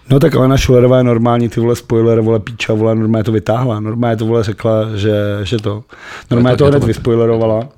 No 0.09 0.19
tak 0.19 0.35
Alena 0.35 0.57
Šulerová 0.57 0.97
je 0.97 1.03
normální, 1.03 1.49
ty 1.49 1.59
vole 1.59 1.75
spoiler, 1.75 2.21
vole 2.21 2.39
píča, 2.39 2.73
vole, 2.73 2.95
normálně 2.95 3.23
to 3.23 3.31
vytáhla, 3.31 3.79
normálně 3.79 4.17
to 4.17 4.25
vole 4.25 4.43
řekla, 4.43 4.95
že, 4.95 5.39
že 5.43 5.57
to, 5.57 5.83
normálně 6.31 6.57
to 6.57 6.65
hned 6.65 6.83
vyspoilerovala 6.83 7.69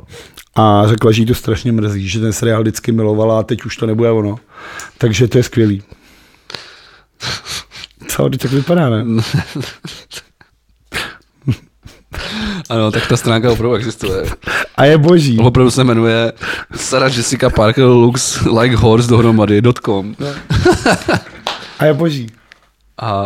a 0.56 0.84
řekla, 0.88 1.12
že 1.12 1.22
jí 1.22 1.26
to 1.26 1.36
strašně 1.36 1.72
mrzí, 1.72 2.08
že 2.08 2.20
ten 2.20 2.34
seriál 2.34 2.62
vždycky 2.62 2.92
milovala 2.92 3.40
a 3.40 3.44
teď 3.44 3.66
už 3.66 3.78
to 3.78 3.86
nebude 3.86 4.12
ono. 4.12 4.36
Takže 4.98 5.28
to 5.28 5.38
je 5.38 5.44
skvělý. 5.44 5.84
Co? 8.08 8.30
teď 8.30 8.42
tak 8.42 8.52
vypadá, 8.52 8.90
ne? 8.90 9.06
Ano, 12.70 12.92
tak 12.92 13.08
ta 13.08 13.18
stránka 13.18 13.52
opravdu 13.52 13.76
existuje. 13.76 14.24
A 14.76 14.86
je 14.86 14.98
boží. 14.98 15.38
Opravdu 15.40 15.72
se 15.72 15.84
jmenuje 15.84 16.34
Sarah 16.76 17.18
Jessica 17.18 17.50
Parker 17.50 17.84
looks 17.84 18.42
like 18.46 18.76
horse 18.76 19.10
dohromady.com 19.10 20.16
No. 20.20 20.28
A 21.80 21.86
je 21.86 21.94
boží. 21.94 22.28
a 23.02 23.24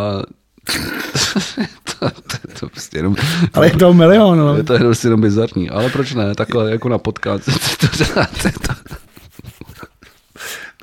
to, 1.98 2.10
to, 2.10 2.58
to, 2.60 2.68
prostě 2.68 2.98
jenom, 2.98 3.16
Ale 3.54 3.66
je 3.66 3.76
to 3.76 3.94
milion, 3.94 4.38
no. 4.38 4.56
je 4.56 4.62
to 4.62 4.72
jenom, 4.74 4.94
jenom 5.04 5.20
bizarní, 5.20 5.70
ale 5.70 5.90
proč 5.90 6.14
ne, 6.14 6.34
takhle 6.34 6.70
jako 6.70 6.88
na 6.88 6.98
podcast. 6.98 7.44
to, 7.80 7.88
to, 7.88 7.96
to, 8.42 8.50
to, 8.66 8.94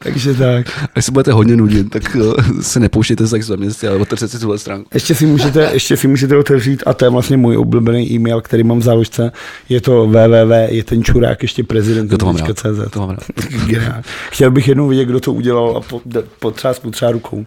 Takže 0.04 0.34
tak. 0.34 0.90
Až 0.96 1.06
se 1.06 1.12
budete 1.12 1.32
hodně 1.32 1.56
nudit, 1.56 1.90
tak 1.90 2.18
uh, 2.20 2.34
se 2.62 2.80
nepouštějte 2.80 3.28
se 3.28 3.42
za 3.42 3.56
městě, 3.56 3.90
ale 3.90 3.98
otevřete 3.98 4.32
si 4.32 4.40
tuhle 4.40 4.58
stránku. 4.58 4.90
Ještě 4.94 5.16
si 5.16 5.26
můžete, 5.26 5.70
ještě 5.74 5.98
si 5.98 6.08
můžete 6.08 6.38
otevřít, 6.38 6.84
a 6.86 6.94
to 6.94 7.06
je 7.06 7.10
vlastně 7.10 7.38
můj 7.38 7.58
oblíbený 7.58 8.12
e-mail, 8.12 8.42
který 8.42 8.64
mám 8.64 8.80
v 8.80 8.84
záložce, 8.84 9.32
je 9.70 9.82
to 9.82 10.08
www, 10.08 10.52
je 10.68 10.84
ten 10.84 11.04
čurák 11.04 11.42
ještě 11.42 11.64
prezident. 11.64 12.12
Jo, 12.12 12.18
to 12.18 12.26
mám 12.26 12.36
rád. 12.36 12.58
CZ. 12.58 12.92
To 12.92 13.00
mám 13.00 13.10
rád. 13.10 14.04
Chtěl 14.32 14.52
bych 14.52 14.68
jednou 14.68 14.88
vidět, 14.88 15.06
kdo 15.06 15.20
to 15.20 15.34
udělal 15.34 15.78
a 15.78 16.00
potřás 16.40 16.80
potřeba 16.80 17.12
rukou, 17.12 17.46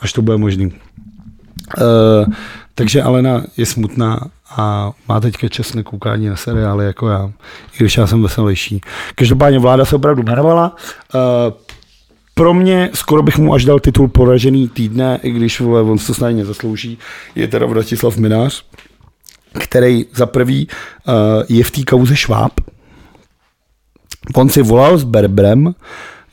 až 0.00 0.12
to 0.12 0.22
bude 0.22 0.36
možný. 0.36 0.66
Uh, 0.66 2.34
takže 2.74 3.02
Alena 3.02 3.44
je 3.56 3.66
smutná 3.66 4.30
a 4.56 4.92
má 5.08 5.20
teďka 5.20 5.48
čas 5.48 5.74
na 5.74 5.82
koukání 5.82 6.28
na 6.28 6.36
seriály 6.36 6.86
jako 6.86 7.08
já, 7.08 7.32
i 7.74 7.78
když 7.78 7.96
já 7.96 8.06
jsem 8.06 8.22
veselější. 8.22 8.80
Každopádně 9.14 9.58
vláda 9.58 9.84
se 9.84 9.96
opravdu 9.96 10.22
jmenovala. 10.22 10.76
Uh, 11.14 11.20
pro 12.38 12.54
mě 12.54 12.90
skoro 12.94 13.22
bych 13.22 13.38
mu 13.38 13.54
až 13.54 13.64
dal 13.64 13.80
titul 13.80 14.08
poražený 14.08 14.68
týdne, 14.68 15.20
i 15.22 15.30
když 15.30 15.60
vole, 15.60 15.82
on 15.82 15.98
se 15.98 16.06
to 16.06 16.14
snad 16.14 16.30
nezaslouží, 16.30 16.98
je 17.34 17.48
teda 17.48 17.66
Vratislav 17.66 18.16
Minář, 18.16 18.64
který 19.58 20.06
za 20.14 20.26
prvý 20.26 20.68
uh, 20.68 21.14
je 21.48 21.64
v 21.64 21.70
té 21.70 21.82
kauze 21.82 22.16
Šváb. 22.16 22.52
On 24.34 24.48
si 24.48 24.62
volal 24.62 24.98
s 24.98 25.04
Berbrem, 25.04 25.74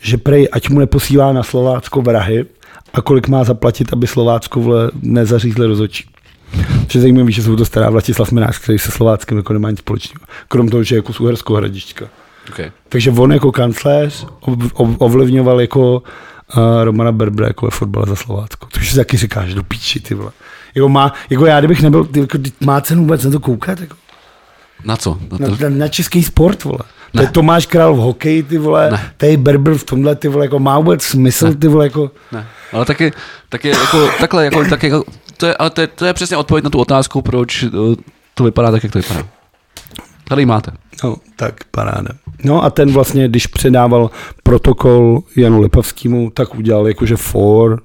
že 0.02 0.18
prej, 0.18 0.48
ať 0.52 0.70
mu 0.70 0.80
neposílá 0.80 1.34
na 1.34 1.44
Slovácko 1.44 2.02
vrahy 2.02 2.46
a 2.94 3.02
kolik 3.02 3.28
má 3.28 3.44
zaplatit, 3.44 3.94
aby 3.94 4.08
Slovácko 4.08 4.60
vole, 4.60 4.92
nezařízli 5.02 5.68
rozhodčí. 5.68 6.06
Což 6.88 6.96
je 6.96 7.02
zajímavé, 7.02 7.32
že 7.32 7.44
jsou 7.44 7.56
to 7.56 7.66
stará 7.66 7.90
Vlastislav 7.90 8.32
Minář, 8.32 8.60
který 8.60 8.80
se 8.80 8.92
Slováckem 8.92 9.38
jako 9.38 9.54
nemá 9.54 9.70
nic 9.70 9.80
společného. 9.80 10.26
Krom 10.48 10.70
toho, 10.70 10.84
že 10.84 10.96
je 10.96 10.98
jako 10.98 11.14
z 11.14 11.20
Uherského 11.20 11.58
hradišťka. 11.58 12.25
Okay. 12.50 12.72
Takže 12.90 13.12
on 13.12 13.32
jako 13.34 13.52
kancléř 13.52 14.26
ov- 14.42 14.72
ov- 14.74 14.96
ovlivňoval 15.00 15.62
jako 15.62 15.94
uh, 16.58 16.84
Romana 16.84 17.12
Berbera 17.12 17.48
jako 17.48 17.66
ve 17.66 17.72
fotbale 17.72 18.06
za 18.10 18.16
Slovácko. 18.16 18.68
Což 18.72 18.90
si 18.90 18.96
taky 18.96 19.18
říkáš, 19.18 19.54
do 19.54 19.64
píči, 19.64 20.00
ty 20.00 20.14
vole. 20.16 20.32
Jako, 20.76 20.90
má, 20.90 21.14
jako 21.30 21.46
já, 21.46 21.60
kdybych 21.60 21.82
nebyl, 21.82 22.06
ty, 22.06 22.20
jako, 22.20 22.38
má 22.66 22.82
cenu 22.82 23.02
vůbec 23.02 23.24
na 23.24 23.32
to 23.32 23.40
koukat, 23.40 23.80
jako, 23.80 23.96
Na 24.86 24.98
co? 24.98 25.18
Na 25.32 25.38
na, 25.50 25.56
to? 25.58 25.64
na, 25.64 25.70
na 25.70 25.88
český 25.88 26.24
sport, 26.24 26.64
vole. 26.64 26.80
To 27.12 27.22
je 27.22 27.26
Ne. 27.26 27.32
Tomáš 27.32 27.66
Král 27.66 27.94
v 27.94 27.98
hokeji, 27.98 28.44
ty 28.44 28.58
vole, 28.58 28.92
Ne. 28.92 29.12
tady 29.18 29.38
Berber 29.38 29.76
v 29.76 29.84
tomhle, 29.84 30.16
ty 30.16 30.28
vole, 30.28 30.46
jako 30.46 30.60
má 30.60 30.78
vůbec 30.80 31.04
smysl, 31.04 31.54
ty 31.54 31.68
vole, 31.68 31.86
jako, 31.86 32.12
Ne. 32.32 32.48
Ale 32.74 32.86
taky, 32.86 33.12
taky 33.50 33.68
jako, 33.70 34.10
takhle, 34.20 34.46
jako, 34.46 34.66
tak 34.70 34.84
jako, 34.84 35.04
to 35.38 35.46
je, 35.46 35.58
ale 35.58 35.70
to 35.70 35.82
je, 35.82 35.88
to 35.88 36.06
je 36.06 36.14
přesně 36.14 36.38
odpověď 36.38 36.64
na 36.64 36.70
tu 36.70 36.80
otázku, 36.80 37.22
proč 37.22 37.64
eh, 37.64 37.70
to 38.34 38.44
vypadá 38.44 38.72
tak, 38.72 38.84
jak 38.84 38.94
to 38.94 39.00
vypadá. 39.00 39.28
Tady 40.28 40.46
máte. 40.46 40.72
no, 41.04 41.16
tak 41.36 41.64
paráda. 41.72 42.10
No 42.44 42.64
a 42.64 42.70
ten 42.70 42.92
vlastně, 42.94 43.28
když 43.28 43.48
předával 43.48 44.10
protokol 44.44 45.24
Janu 45.36 45.62
Lepavskému, 45.62 46.30
tak 46.30 46.56
udělal 46.56 46.88
jakože 46.88 47.18
for, 47.18 47.82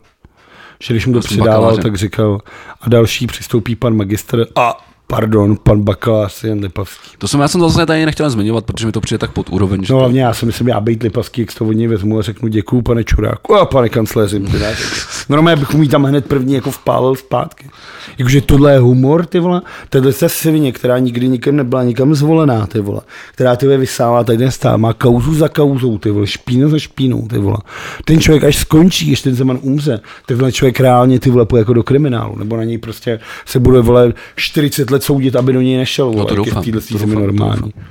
že 0.83 0.95
když 0.95 1.07
mu 1.07 1.13
to 1.13 1.21
předával, 1.21 1.61
bakaláře. 1.61 1.83
tak 1.83 1.97
říkal, 1.97 2.41
a 2.81 2.89
další 2.89 3.27
přistoupí 3.27 3.77
pan 3.77 3.97
magistr 3.97 4.47
a 4.57 4.90
pardon, 5.11 5.57
pan 5.57 5.83
bakalář 5.83 6.45
Jan 6.45 6.61
Lipavský. 6.61 7.11
To 7.19 7.29
jsem, 7.29 7.41
já 7.41 7.49
jsem 7.49 7.61
to 7.61 7.71
zase 7.71 7.87
tady 7.87 8.07
nechtěl 8.07 8.31
zmiňovat, 8.31 8.65
protože 8.65 8.87
mi 8.87 8.93
to 8.93 9.01
přijde 9.01 9.19
tak 9.19 9.33
pod 9.33 9.51
úroveň. 9.51 9.81
No 9.81 9.87
to, 9.87 9.97
hlavně 9.97 10.23
já 10.23 10.35
si 10.35 10.47
myslím, 10.47 10.69
já 10.69 10.81
být 10.81 11.03
Lipavský, 11.03 11.41
jak 11.41 11.55
to 11.55 11.67
od 11.67 11.73
něj 11.73 11.87
vezmu 11.87 12.19
a 12.19 12.23
řeknu 12.23 12.49
děkuju, 12.49 12.83
pane 12.83 13.05
Čuráku 13.05 13.55
a 13.55 13.67
pane 13.67 13.89
kancléři. 13.89 14.43
Normálně 15.29 15.61
bych 15.61 15.75
mu 15.75 15.87
tam 15.87 16.05
hned 16.05 16.27
první 16.27 16.55
jako 16.55 16.71
vpálil 16.71 17.15
zpátky. 17.15 17.71
Jakože 18.19 18.41
tohle 18.41 18.73
je 18.73 18.79
humor, 18.79 19.27
ty 19.27 19.41
vole, 19.41 19.63
tohle 19.89 20.13
se 20.13 20.29
svině, 20.29 20.73
která 20.73 20.99
nikdy 20.99 21.29
nikým 21.29 21.57
nebyla 21.57 21.85
nikam 21.85 22.15
zvolená, 22.15 22.67
ty 22.67 22.81
vole, 22.81 23.01
která 23.33 23.57
ty 23.57 23.77
vysává, 23.77 24.25
tady 24.25 24.51
stál, 24.53 24.79
má 24.79 24.93
kauzu 24.93 25.35
za 25.35 25.49
kauzou, 25.49 25.99
ty 25.99 26.11
vole, 26.11 26.27
špínu 26.27 26.69
za 26.69 26.79
špínou, 26.79 27.29
ty 27.29 27.39
vole. 27.39 27.57
Ten 28.05 28.21
člověk 28.21 28.45
až 28.45 28.57
skončí, 28.57 29.07
když 29.07 29.23
ten 29.23 29.35
Zeman 29.35 29.59
umře, 29.63 29.99
tak 29.99 30.27
tenhle 30.27 30.53
člověk 30.53 30.81
reálně 30.81 31.21
ty 31.21 31.31
vole 31.31 31.47
jako 31.57 31.73
do 31.73 31.83
kriminálu, 31.83 32.39
nebo 32.39 32.57
na 32.57 32.65
něj 32.65 32.79
prostě 32.79 33.21
se 33.47 33.61
bude 33.61 33.81
vole 33.81 34.13
40 34.37 34.91
let 34.91 35.00
soudit, 35.03 35.37
aby 35.37 35.53
do 35.53 35.61
něj 35.61 35.77
nešel, 35.77 36.13
No 36.17 36.25
to 36.25 36.35
doufám, 36.35 36.63
v 36.63 36.67
to 36.67 36.71
doufám, 36.71 37.11
to 37.11 37.21
normální. 37.21 37.63
doufám. 37.63 37.85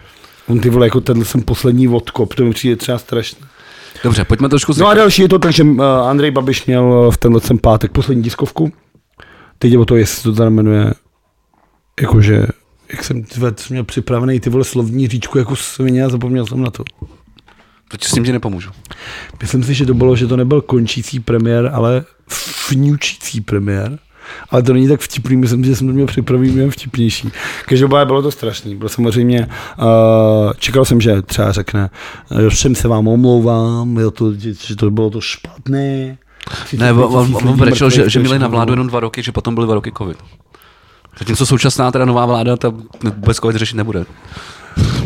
On 0.48 0.60
ty 0.60 0.70
vole, 0.70 0.86
jako 0.86 1.02
tenhle 1.02 1.26
jsem 1.26 1.42
poslední 1.42 1.88
odkop, 1.88 2.34
to 2.34 2.44
mi 2.44 2.54
přijde 2.54 2.76
třeba 2.76 2.98
strašné. 2.98 3.48
Dobře, 4.04 4.26
pojďme 4.26 4.50
trošku 4.50 4.74
No 4.78 4.88
a 4.88 4.94
další 4.94 5.22
je 5.22 5.30
to 5.30 5.40
tak, 5.40 5.54
že 5.54 5.64
uh, 5.64 5.84
Andrej 5.84 6.32
Babiš 6.32 6.66
měl 6.66 7.12
v 7.12 7.18
tenhle 7.18 7.42
ten 7.42 7.58
pátek 7.58 7.92
poslední 7.92 8.24
tiskovku. 8.24 8.72
Teď 9.60 9.72
je 9.72 9.80
o 9.80 9.86
to, 9.86 9.96
jestli 9.96 10.24
to 10.24 10.34
tam 10.34 10.54
jmenuje, 10.54 10.94
jakože, 12.02 12.46
jak 12.92 13.04
jsem 13.04 13.26
jsem 13.26 13.54
měl 13.70 13.84
připravený 13.84 14.40
ty 14.40 14.50
vole 14.50 14.64
slovní 14.64 15.08
říčku 15.08 15.38
jako 15.38 15.56
svině 15.56 16.04
a 16.04 16.10
zapomněl 16.10 16.46
jsem 16.46 16.62
na 16.62 16.72
to. 16.72 16.84
Proč 17.90 18.04
s 18.04 18.12
tím 18.12 18.24
ti 18.24 18.32
nepomůžu? 18.32 18.70
Myslím 19.42 19.64
si, 19.64 19.74
že 19.74 19.86
to 19.86 19.94
bylo, 19.94 20.16
že 20.16 20.28
to 20.28 20.38
nebyl 20.38 20.62
končící 20.62 21.20
premiér, 21.20 21.72
ale 21.74 22.04
fňučící 22.68 23.42
premiér. 23.42 24.00
Ale 24.50 24.64
to 24.64 24.74
není 24.74 24.88
tak 24.88 25.02
vtipný, 25.02 25.38
myslím, 25.38 25.64
že 25.64 25.76
jsem 25.76 25.88
to 25.88 25.94
měl 25.94 26.08
připravený 26.08 26.52
mnohem 26.52 26.72
vtipnější. 26.72 27.32
Každopádně 27.66 28.06
bylo 28.06 28.22
to 28.22 28.32
strašný. 28.32 28.76
Bylo 28.76 28.90
samozřejmě, 28.90 29.48
uh, 29.78 30.54
čekal 30.58 30.86
jsem, 30.86 31.02
že 31.02 31.22
třeba 31.22 31.52
řekne, 31.52 31.90
že 32.42 32.50
všem 32.50 32.76
se 32.76 32.88
vám 32.88 33.08
omlouvám, 33.08 33.98
jo, 33.98 34.12
to, 34.12 34.34
že, 34.34 34.76
to 34.76 34.92
bylo 34.92 35.10
to 35.10 35.22
špatné. 35.22 36.18
Ne, 36.78 36.94
on, 36.94 37.38
on, 37.48 37.58
brečel, 37.58 37.90
že, 37.90 38.10
že 38.10 38.20
měli 38.20 38.40
na 38.40 38.48
vládu 38.48 38.74
jenom 38.74 38.88
dva 38.88 39.00
roky, 39.00 39.24
že 39.24 39.32
potom 39.32 39.56
byly 39.56 39.66
dva 39.66 39.76
roky 39.76 39.92
covid. 39.98 40.18
Zatímco 41.20 41.46
současná 41.46 41.92
teda 41.92 42.06
nová 42.06 42.26
vláda 42.26 42.58
ta 42.58 42.70
vůbec 43.04 43.38
covid 43.38 43.56
řešit 43.56 43.76
nebude. 43.76 44.06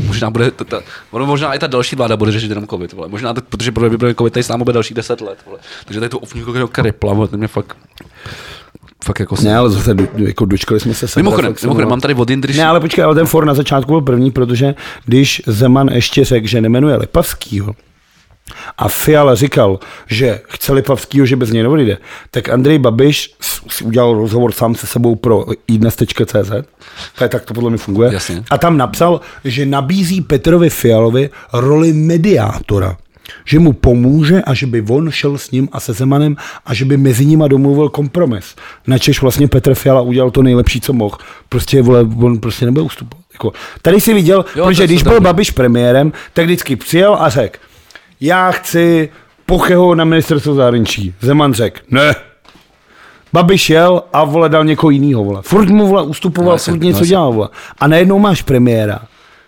Možná 0.08 0.30
bude, 0.30 0.52
ta, 0.52 0.64
ta, 0.64 0.82
ono 1.12 1.26
možná 1.26 1.54
i 1.54 1.60
ta 1.60 1.68
další 1.68 1.96
vláda 1.96 2.18
bude 2.18 2.32
řešit 2.32 2.50
jenom 2.50 2.68
covid, 2.68 2.94
vole. 2.94 3.08
Možná, 3.08 3.34
to, 3.34 3.42
protože 3.42 3.72
bude, 3.72 3.90
bude 3.98 4.16
covid 4.16 4.34
tady 4.34 4.44
s 4.44 4.48
námi 4.48 4.64
bude 4.64 4.74
další 4.74 4.94
10 4.94 5.22
let, 5.22 5.40
vole. 5.46 5.60
Takže 5.86 6.00
tady 6.00 6.10
to 6.10 6.20
ovníko 6.20 6.54
jako 6.54 6.82
rypla, 6.82 7.14
vole, 7.14 7.28
to 7.28 7.38
mě 7.38 7.48
fakt, 7.48 7.78
fakt 9.04 9.20
jako... 9.20 9.36
Ne, 9.44 9.56
ale 9.56 9.70
zase 9.70 9.94
do, 9.94 10.08
jako 10.16 10.46
dočkali 10.46 10.80
jsme 10.80 10.94
se 10.94 11.06
Mimochodem, 11.16 11.56
mimochodem, 11.62 11.90
mám 11.90 12.02
tady 12.02 12.14
od 12.14 12.30
Ne, 12.30 12.66
ale 12.66 12.80
počkej, 12.80 13.04
ale 13.04 13.16
ten 13.16 13.26
for 13.26 13.46
na 13.46 13.54
začátku 13.54 13.92
byl 13.92 14.02
první, 14.02 14.32
protože 14.32 14.76
když 15.06 15.42
Zeman 15.48 15.88
ještě 15.88 16.26
řekl, 16.26 16.48
že 16.48 16.62
nemenuje 16.62 16.96
Lipavskýho, 16.96 17.76
a 18.78 18.88
Fiala 18.88 19.36
říkal, 19.36 19.80
že 20.08 20.42
chce 20.48 20.74
Lipavskýho, 20.74 21.26
že 21.26 21.36
bez 21.36 21.52
něj 21.52 21.64
neodejde, 21.64 21.98
tak 22.32 22.50
Andrej 22.50 22.80
Babiš 22.80 23.36
si 23.70 23.84
udělal 23.84 24.14
rozhovor 24.14 24.52
sám 24.52 24.76
se 24.76 24.88
sebou 24.88 25.16
pro 25.16 25.46
idnes.cz, 25.68 26.52
tak 27.20 27.46
to 27.46 27.54
podle 27.54 27.70
mě 27.70 27.78
funguje, 27.78 28.14
Jasně. 28.14 28.44
a 28.50 28.58
tam 28.58 28.78
napsal, 28.78 29.22
že 29.46 29.66
nabízí 29.66 30.22
Petrovi 30.22 30.70
Fialovi 30.70 31.30
roli 31.54 31.94
mediátora, 31.94 32.98
že 33.46 33.60
mu 33.60 33.74
pomůže 33.74 34.42
a 34.42 34.54
že 34.54 34.68
by 34.68 34.82
on 34.90 35.12
šel 35.12 35.38
s 35.38 35.52
ním 35.52 35.70
a 35.72 35.80
se 35.80 35.94
Zemanem 35.94 36.36
a 36.66 36.74
že 36.74 36.86
by 36.86 36.98
mezi 36.98 37.26
nima 37.26 37.48
domluvil 37.48 37.90
kompromis. 37.90 38.56
Načež 38.88 39.22
vlastně 39.22 39.48
Petr 39.48 39.76
Fiala 39.76 40.02
udělal 40.02 40.32
to 40.32 40.44
nejlepší, 40.44 40.82
co 40.82 40.94
mohl. 40.94 41.18
Prostě 41.50 41.82
vole, 41.82 42.02
on 42.22 42.40
prostě 42.40 42.66
nebude 42.66 42.82
ustupovat. 42.86 43.24
Jako, 43.34 43.54
tady 43.82 44.02
si 44.02 44.14
viděl, 44.14 44.46
Jo, 44.56 44.66
protože 44.66 44.84
to 44.84 44.88
když 44.88 45.04
byl. 45.04 45.22
Babiš 45.22 45.52
premiérem, 45.52 46.12
tak 46.34 46.46
vždycky 46.46 46.76
přijel 46.76 47.18
a 47.20 47.30
řekl, 47.30 47.60
já 48.22 48.52
chci 48.52 49.10
Pocheho 49.46 49.96
na 49.96 50.06
ministerstvo 50.06 50.56
zahraničí. 50.56 51.14
Zeman 51.22 51.54
řekl, 51.54 51.80
ne. 51.92 52.16
Babiš 53.34 53.70
jel 53.70 54.04
a 54.14 54.24
vole 54.24 54.50
dal 54.50 54.66
někoho 54.66 54.90
jiného, 54.92 55.24
vole. 55.24 55.42
Furt 55.42 55.70
mu 55.70 55.88
vole 55.88 56.04
ustupoval, 56.04 56.50
No 56.50 56.54
no, 56.54 56.58
furt 56.58 56.80
no 56.80 56.88
něco 56.88 56.98
jasně. 57.00 57.08
dělal, 57.08 57.34
vole. 57.34 57.50
A 57.80 57.88
najednou 57.88 58.20
máš 58.20 58.42
premiéra, 58.42 59.00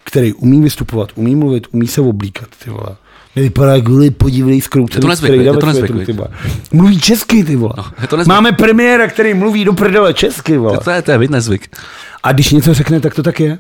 který 0.04 0.34
umí 0.34 0.62
vystupovat, 0.62 1.10
umí 1.16 1.36
mluvit, 1.36 1.68
umí 1.72 1.88
se 1.88 2.02
oblíkat, 2.02 2.48
ty 2.64 2.70
vole. 2.70 2.96
Nevypadá 3.36 3.76
jak 3.76 3.88
vole, 3.90 4.12
podívej 4.12 4.62
skroucený 4.62 4.98
Je 4.98 5.02
to 5.02 5.08
nezvyk, 5.08 5.28
strejda 5.28 5.52
je 5.52 5.58
to 5.58 5.66
ve 5.66 5.74
nezvyk, 5.74 5.86
světu, 5.86 6.00
viď? 6.00 6.06
ty 6.06 6.14
vole. 6.14 6.28
Mluví 6.72 7.00
česky, 7.00 7.44
ty 7.44 7.56
vole. 7.56 7.74
No, 7.78 7.86
je 8.02 8.08
to 8.08 8.18
nezvyk. 8.18 8.28
Máme 8.30 8.52
premiéra, 8.52 9.08
který 9.08 9.34
mluví 9.34 9.66
do 9.66 9.74
prdele 9.74 10.14
česky, 10.14 10.58
vole. 10.58 10.78
To 10.78 10.92
je, 10.92 11.02
to 11.02 11.12
je 11.12 11.18
nezvyk. 11.18 11.78
A 12.24 12.32
když 12.32 12.52
něco 12.52 12.74
řekne, 12.74 13.00
tak 13.00 13.14
to 13.16 13.24
tak 13.24 13.40
je. 13.40 13.60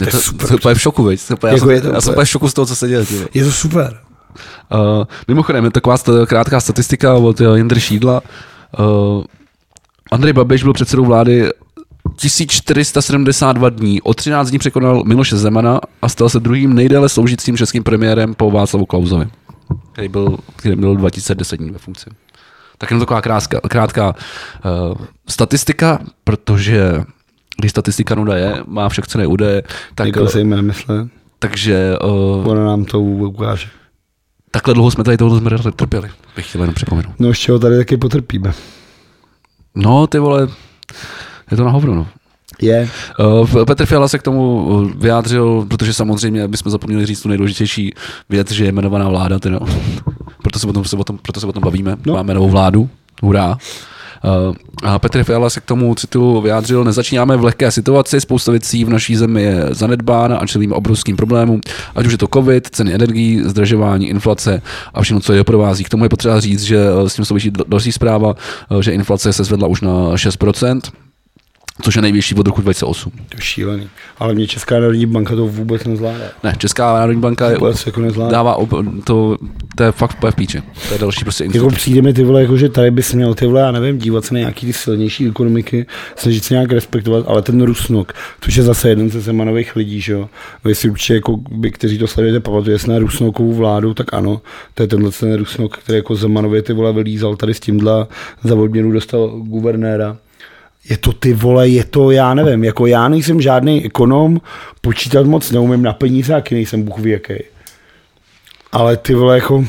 Je 0.00 0.06
je 0.06 0.06
to, 0.06 0.18
super. 0.18 0.48
to, 0.48 0.58
to 0.58 0.68
je 0.68 0.74
v 0.74 0.80
šoku, 0.80 1.02
veď? 1.02 1.20
To, 1.26 1.46
já, 1.46 1.52
Jako 1.52 1.66
jsem, 1.66 1.74
je 1.74 1.80
to 1.80 1.88
já 1.88 2.00
jsem 2.00 2.12
úplně 2.12 2.24
v 2.24 2.28
šoku 2.28 2.48
z 2.48 2.54
toho, 2.54 2.66
co 2.66 2.76
se 2.76 2.88
děje. 2.88 3.06
Je 3.34 3.44
to 3.44 3.52
super. 3.52 3.98
Uh, 4.74 5.04
mimochodem, 5.28 5.64
je 5.64 5.70
taková 5.70 5.96
krátká 6.26 6.60
statistika 6.60 7.14
od 7.14 7.40
uh, 7.40 7.56
Jindry 7.56 7.80
Šídla. 7.80 8.22
Uh, 8.78 9.24
Andrej 10.12 10.32
Babiš 10.32 10.62
byl 10.62 10.72
předsedou 10.72 11.04
vlády 11.04 11.50
1472 12.22 13.68
dní. 13.70 14.02
O 14.02 14.14
13 14.14 14.50
dní 14.50 14.58
překonal 14.58 15.02
Miloše 15.04 15.36
Zemana 15.36 15.80
a 16.02 16.08
stal 16.08 16.28
se 16.28 16.40
druhým 16.40 16.74
nejdéle 16.74 17.08
sloužícím 17.08 17.56
českým 17.56 17.82
premiérem 17.82 18.34
po 18.34 18.50
Václavu 18.50 18.86
Klausovi, 18.86 19.28
který 19.92 20.08
byl, 20.08 20.38
který 20.56 20.76
byl 20.76 20.96
2010 20.96 21.56
dní 21.56 21.70
ve 21.70 21.78
funkci. 21.78 22.10
Tak 22.78 22.90
jenom 22.90 23.00
taková 23.00 23.22
krátká, 23.22 23.60
krátká 23.68 24.14
uh, 24.14 24.94
statistika, 25.28 25.98
protože 26.24 27.04
když 27.58 27.70
statistika 27.70 28.14
nuda 28.14 28.36
je, 28.36 28.62
má 28.66 28.88
však 28.88 29.06
cené 29.06 29.26
údaje, 29.26 29.62
tak, 29.94 30.06
Nikdo 30.06 30.28
si 30.28 30.38
jim 30.38 30.50
nemysle. 30.50 31.08
takže 31.38 31.94
uh, 32.04 32.48
Ona 32.48 32.64
nám 32.64 32.84
to 32.84 33.00
ukáže. 33.00 33.66
takhle 34.50 34.74
dlouho 34.74 34.90
jsme 34.90 35.04
tady 35.04 35.16
tohle 35.16 35.40
jsme 35.40 35.72
trpěli, 35.72 36.10
bych 36.36 36.48
chtěl 36.48 36.60
jenom 36.60 36.74
připomenout. 36.74 37.14
No 37.18 37.28
ještě 37.28 37.52
ho 37.52 37.58
tady 37.58 37.76
taky 37.76 37.96
potrpíme. 37.96 38.52
No, 39.74 40.06
ty 40.06 40.18
vole, 40.18 40.48
je 41.52 41.56
to 41.56 41.64
na 41.64 41.70
hovno, 41.70 41.94
no. 41.94 42.06
Je. 42.60 42.88
Uh, 43.20 43.64
Petr 43.64 43.86
Fiala 43.86 44.08
se 44.08 44.18
k 44.18 44.22
tomu 44.22 44.68
eh, 44.90 44.94
vyjádřil, 44.96 45.66
protože 45.68 45.94
samozřejmě 45.94 46.48
bychom 46.48 46.72
zapomněli 46.72 47.06
říct 47.06 47.22
tu 47.22 47.28
nejdůležitější 47.28 47.94
věc, 48.28 48.50
že 48.50 48.64
je 48.64 48.68
jmenovaná 48.68 49.08
vláda, 49.08 49.38
teda. 49.38 49.58
proto, 50.42 50.58
se 50.58 50.66
o 50.66 50.72
tom, 50.72 50.84
se 50.84 50.96
o 50.96 51.04
tom, 51.04 51.18
proto 51.22 51.40
se 51.40 51.46
o 51.46 51.52
tom 51.52 51.62
bavíme. 51.62 51.90
No. 51.90 51.96
No. 52.06 52.14
Máme 52.14 52.34
novou 52.34 52.48
vládu, 52.48 52.88
hurá. 53.22 53.58
Uh, 54.24 54.54
a 54.82 54.98
Petr 54.98 55.24
Fiala 55.24 55.50
se 55.50 55.60
k 55.60 55.64
tomu 55.64 55.94
citu 55.94 56.40
vyjádřil, 56.40 56.84
nezačínáme 56.84 57.36
v 57.36 57.44
lehké 57.44 57.70
situaci, 57.70 58.20
spousta 58.20 58.52
věcí 58.52 58.84
v 58.84 58.90
naší 58.90 59.16
zemi 59.16 59.42
je 59.42 59.66
zanedbána 59.70 60.36
a 60.36 60.46
čelíme 60.46 60.74
obrovským 60.74 61.16
problémům, 61.16 61.60
ať 61.94 62.06
už 62.06 62.12
je 62.12 62.18
to 62.18 62.28
covid, 62.34 62.68
ceny 62.70 62.94
energií, 62.94 63.42
zdražování, 63.44 64.08
inflace 64.08 64.62
a 64.94 65.02
všechno, 65.02 65.20
co 65.20 65.32
je 65.32 65.38
doprovází. 65.38 65.84
K 65.84 65.88
tomu 65.88 66.04
je 66.04 66.08
potřeba 66.08 66.40
říct, 66.40 66.62
že 66.62 66.78
eh, 66.78 67.08
s 67.08 67.14
tím 67.14 67.24
souvisí 67.24 67.50
dal- 67.50 67.64
další 67.68 67.92
zpráva, 67.92 68.34
eh, 68.78 68.82
že 68.82 68.92
inflace 68.92 69.32
se 69.32 69.44
zvedla 69.44 69.68
už 69.68 69.80
na 69.80 70.16
6%, 70.16 70.80
což 71.82 71.96
je 71.96 72.02
nejvyšší 72.02 72.34
od 72.34 72.46
roku 72.46 72.60
2008. 72.60 73.10
To 73.10 73.36
je 73.36 73.40
šílený. 73.40 73.88
Ale 74.18 74.34
mě 74.34 74.46
Česká 74.46 74.80
národní 74.80 75.06
banka 75.06 75.36
to 75.36 75.46
vůbec 75.46 75.84
nezvládá. 75.84 76.24
Ne, 76.44 76.54
Česká 76.58 76.94
národní 76.94 77.20
banka 77.20 77.50
je, 77.50 77.56
Vůbec 77.58 77.86
jako 77.86 78.00
nezvládá. 78.00 78.32
dává, 78.32 78.54
ob, 78.54 78.70
to, 79.04 79.38
to 79.76 79.82
je 79.82 79.92
fakt 79.92 80.16
v 80.30 80.34
píči. 80.34 80.62
To 80.88 80.94
je 80.94 80.98
další 80.98 81.24
prostě 81.24 81.44
Jako 81.54 81.68
přijde 81.68 82.02
mi 82.02 82.12
ty 82.14 82.24
vole, 82.24 82.42
jako 82.42 82.56
že 82.56 82.68
tady 82.68 82.90
bys 82.90 83.14
měl 83.14 83.34
ty 83.34 83.46
vole, 83.46 83.60
já 83.60 83.72
nevím, 83.72 83.98
dívat 83.98 84.24
se 84.24 84.34
na 84.34 84.40
nějaký 84.40 84.66
ty 84.66 84.72
silnější 84.72 85.28
ekonomiky, 85.28 85.86
snažit 86.16 86.44
se 86.44 86.54
nějak 86.54 86.72
respektovat, 86.72 87.24
ale 87.28 87.42
ten 87.42 87.62
Rusnok, 87.62 88.12
což 88.40 88.56
je 88.56 88.62
zase 88.62 88.88
jeden 88.88 89.10
ze 89.10 89.20
Zemanových 89.20 89.76
lidí, 89.76 90.00
že 90.00 90.12
jo. 90.12 90.28
Vy 90.64 90.74
si 90.74 90.90
určitě, 90.90 91.14
jako 91.14 91.36
by, 91.36 91.70
kteří 91.70 91.98
to 91.98 92.06
sledujete, 92.06 92.40
pamatuje 92.40 92.78
na 92.86 92.98
Rusnokovou 92.98 93.52
vládu, 93.52 93.94
tak 93.94 94.14
ano, 94.14 94.40
to 94.74 94.82
je 94.82 94.86
tenhle 94.86 95.10
ten 95.10 95.34
Rusnok, 95.36 95.78
který 95.78 95.96
jako 95.96 96.14
Zemanově 96.16 96.62
ty 96.62 96.72
vole 96.72 96.92
vylízal 96.92 97.36
tady 97.36 97.54
s 97.54 97.60
tímhle, 97.60 98.06
za 98.44 98.54
odměnu 98.54 98.92
dostal 98.92 99.28
guvernéra. 99.28 100.16
Je 100.88 100.96
to 100.96 101.12
ty 101.12 101.32
vole, 101.32 101.68
je 101.68 101.84
to, 101.84 102.10
já 102.10 102.34
nevím, 102.34 102.64
jako 102.64 102.86
já 102.86 103.08
nejsem 103.08 103.40
žádný 103.40 103.84
ekonom, 103.84 104.40
počítat 104.80 105.26
moc 105.26 105.50
neumím 105.50 105.82
na 105.82 105.92
peníze, 105.92 106.32
jaký 106.32 106.54
nejsem 106.54 106.82
bůh 106.82 106.98
ví 106.98 107.10
jaký. 107.10 107.34
Ale 108.72 108.96
ty 108.96 109.14
vole, 109.14 109.34
jako, 109.34 109.64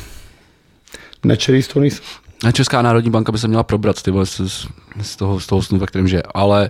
nečerý 1.25 1.63
z 1.63 1.67
toho 1.67 1.81
nejsem. 1.81 2.03
Ne, 2.43 2.53
Česká 2.53 2.81
národní 2.81 3.09
banka 3.11 3.31
by 3.31 3.37
se 3.37 3.47
měla 3.47 3.63
probrat 3.63 4.01
ty 4.01 4.11
vole, 4.11 4.25
z, 4.25 4.41
z, 5.01 5.15
toho, 5.15 5.39
z 5.39 5.47
toho 5.47 5.61
snu, 5.61 5.79
ve 5.79 5.85
kterém 5.87 6.07
žije. 6.07 6.23
Ale 6.33 6.69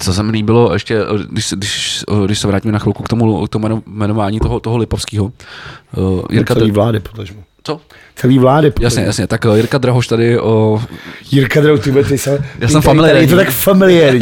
co 0.00 0.14
se 0.14 0.22
mi 0.22 0.32
líbilo, 0.32 0.72
ještě, 0.72 1.00
když, 1.30 1.46
se- 1.46 1.56
když, 1.56 2.04
když 2.26 2.38
se 2.38 2.46
vrátíme 2.46 2.72
na 2.72 2.78
chvilku 2.78 3.02
k 3.02 3.08
tomu, 3.08 3.46
k 3.46 3.48
tomu 3.48 3.66
jmeno- 3.68 3.82
jmenování 3.86 4.40
toho, 4.40 4.60
toho 4.60 4.76
Lipovského. 4.76 5.24
Uh, 5.24 6.22
Jirka, 6.30 6.54
Dr- 6.54 6.72
vlády, 6.72 7.00
potažmo. 7.00 7.42
Co? 7.66 7.80
Celý 8.16 8.38
vlády. 8.38 8.70
potažmo. 8.70 8.84
Jasně, 8.86 9.02
jasně. 9.02 9.26
Tak 9.26 9.46
eh, 9.46 9.56
Jirka 9.56 9.78
Drahoš 9.78 10.06
tady 10.06 10.40
o, 10.40 10.82
Jirka 11.30 11.60
Drou, 11.60 11.78
ty 11.78 11.92
ty 11.92 12.18
se... 12.18 12.44
Já 12.58 12.68
jsem 12.68 12.82
familiární. 12.82 13.22
Je 13.22 13.28
to 13.28 13.36
tak 13.36 13.50
familiární. 13.50 14.20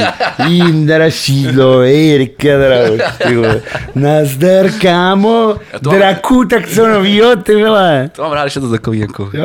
Jindra 0.49 1.11
šídlo, 1.11 1.83
Jirka 1.83 2.49
Drou, 2.59 2.99
ty 3.27 3.37
vole. 3.37 3.63
Nazdar, 3.95 4.71
kámo. 4.81 5.57
Draku, 5.81 6.45
tak 6.45 6.69
co 6.69 6.89
novýho, 6.89 7.37
ty 7.37 7.65
vole. 7.65 8.11
to 8.13 8.23
mám 8.23 8.33
rád, 8.33 8.49
že 8.49 8.59
je 8.59 8.63
to 8.63 8.71
takový 8.71 8.99
jako 8.99 9.31
Jo, 9.33 9.45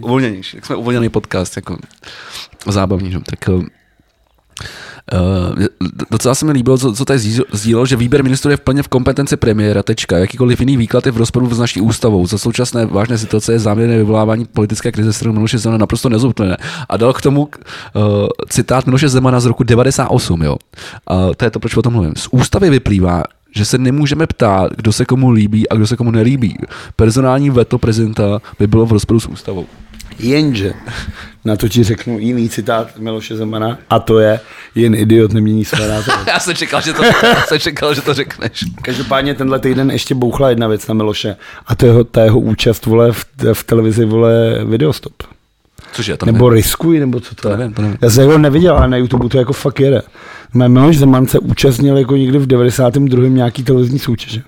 uvolněnější. 0.00 0.56
Jak 0.56 0.66
jsme 0.66 0.76
uvolněný 0.76 1.08
podcast, 1.08 1.56
jako 1.56 1.76
zábavní, 2.66 3.12
že? 3.12 3.18
tak 3.18 3.48
uh, 3.48 3.54
Uh, 3.54 3.64
docela 6.10 6.34
se 6.34 6.46
mi 6.46 6.52
líbilo, 6.52 6.78
co, 6.78 6.92
co 6.92 7.04
tady 7.04 7.18
sdíl- 7.18 7.44
sdílel, 7.52 7.86
že 7.86 7.96
výběr 7.96 8.22
ministrů 8.22 8.50
je 8.50 8.56
v 8.56 8.60
plně 8.60 8.82
v 8.82 8.88
kompetenci 8.88 9.36
premiéra, 9.36 9.82
tečka. 9.82 10.18
Jakýkoliv 10.18 10.60
jiný 10.60 10.76
výklad 10.76 11.06
je 11.06 11.12
v 11.12 11.16
rozporu 11.16 11.54
s 11.54 11.58
naší 11.58 11.80
ústavou. 11.80 12.26
Za 12.26 12.38
současné 12.38 12.86
vážné 12.86 13.18
situace 13.18 13.52
je 13.52 13.58
záměrné 13.58 13.96
vyvolávání 13.96 14.44
politické 14.44 14.92
krize 14.92 15.12
strany 15.12 15.34
Miloše 15.34 15.58
Zemana 15.58 15.78
naprosto 15.78 16.08
nezbytné. 16.08 16.56
A 16.88 16.96
dal 16.96 17.12
k 17.12 17.22
tomu 17.22 17.40
uh, 17.40 18.02
citát 18.48 18.86
Miloše 18.86 19.08
Zemana 19.08 19.40
z 19.40 19.46
roku 19.46 19.62
98, 19.64 20.42
jo. 20.42 20.56
A 21.06 21.34
to 21.36 21.44
je 21.44 21.50
to, 21.50 21.60
proč 21.60 21.76
o 21.76 21.82
tom 21.82 21.92
mluvím. 21.92 22.12
Z 22.16 22.28
ústavy 22.30 22.70
vyplývá, 22.70 23.22
že 23.54 23.64
se 23.64 23.78
nemůžeme 23.78 24.26
ptát, 24.26 24.72
kdo 24.76 24.92
se 24.92 25.04
komu 25.04 25.30
líbí 25.30 25.68
a 25.68 25.74
kdo 25.74 25.86
se 25.86 25.96
komu 25.96 26.10
nelíbí. 26.10 26.58
Personální 26.96 27.50
veto 27.50 27.78
prezidenta 27.78 28.40
by 28.58 28.66
bylo 28.66 28.86
v 28.86 28.92
rozporu 28.92 29.20
s 29.20 29.26
ústavou. 29.26 29.66
Jenže, 30.18 30.72
na 31.44 31.56
to 31.56 31.68
ti 31.68 31.84
řeknu 31.84 32.18
jiný 32.18 32.48
citát 32.48 32.98
Miloše 32.98 33.36
Zemana, 33.36 33.78
a 33.90 33.98
to 33.98 34.18
je, 34.18 34.40
jen 34.74 34.94
idiot 34.94 35.32
nemění 35.32 35.64
své 35.64 35.88
názory. 35.88 36.18
Já 36.26 36.40
jsem 36.40 36.54
čekal, 36.54 36.80
že 36.80 36.92
to, 36.92 37.02
jsem 37.46 37.58
čekal, 37.58 37.94
že 37.94 38.00
to 38.02 38.14
řekneš. 38.14 38.64
Každopádně 38.82 39.34
tenhle 39.34 39.58
týden 39.58 39.90
ještě 39.90 40.14
bouchla 40.14 40.48
jedna 40.50 40.68
věc 40.68 40.86
na 40.86 40.94
Miloše 40.94 41.36
a 41.66 41.74
to 41.74 41.86
je 41.86 41.90
jeho, 41.90 42.04
ta 42.04 42.22
jeho 42.24 42.40
účast 42.40 42.86
vole, 42.86 43.12
v, 43.12 43.24
v 43.52 43.64
televizi 43.64 44.04
vole 44.04 44.64
Videostop. 44.64 45.12
Cože, 45.92 46.16
to 46.16 46.26
Nebo 46.26 46.48
riskuj, 46.50 47.00
nebo 47.00 47.20
co 47.20 47.34
to, 47.34 47.42
To 47.42 47.48
je. 47.50 47.56
nevím, 47.56 47.74
to 47.74 47.82
nevím. 47.82 47.98
Já 48.02 48.10
jsem 48.10 48.26
ho 48.26 48.38
neviděl, 48.38 48.76
ale 48.76 48.88
na 48.88 48.96
YouTube 48.96 49.28
to 49.28 49.38
jako 49.38 49.52
fakt 49.52 49.80
jede. 49.80 50.02
Mé 50.54 50.68
Miloš 50.68 50.98
Zeman 50.98 51.26
se 51.26 51.38
účastnil 51.38 51.96
jako 51.98 52.16
někdy 52.16 52.38
v 52.38 52.46
92. 52.46 53.28
nějaký 53.28 53.62
televizní 53.64 53.98
soutěže. 53.98 54.42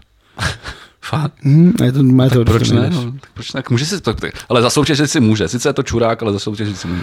Fakt. 1.02 1.32
Hm, 1.44 1.72
je 1.84 1.92
to, 1.92 2.02
má 2.02 2.28
to 2.28 2.44
Proč 2.44 2.70
ne? 2.70 2.90
No, 2.92 3.12
tak 3.20 3.30
proč 3.34 3.52
ne? 3.52 3.62
Může 3.70 3.86
si 3.86 4.00
to, 4.00 4.14
tak- 4.14 4.32
ale 4.48 4.62
zasoutěžit 4.62 5.10
si 5.10 5.20
může. 5.20 5.48
Sice 5.48 5.68
je 5.68 5.72
to 5.72 5.82
čurák, 5.82 6.22
ale 6.22 6.32
zasoutěžit 6.32 6.78
si 6.78 6.88
může. 6.88 7.02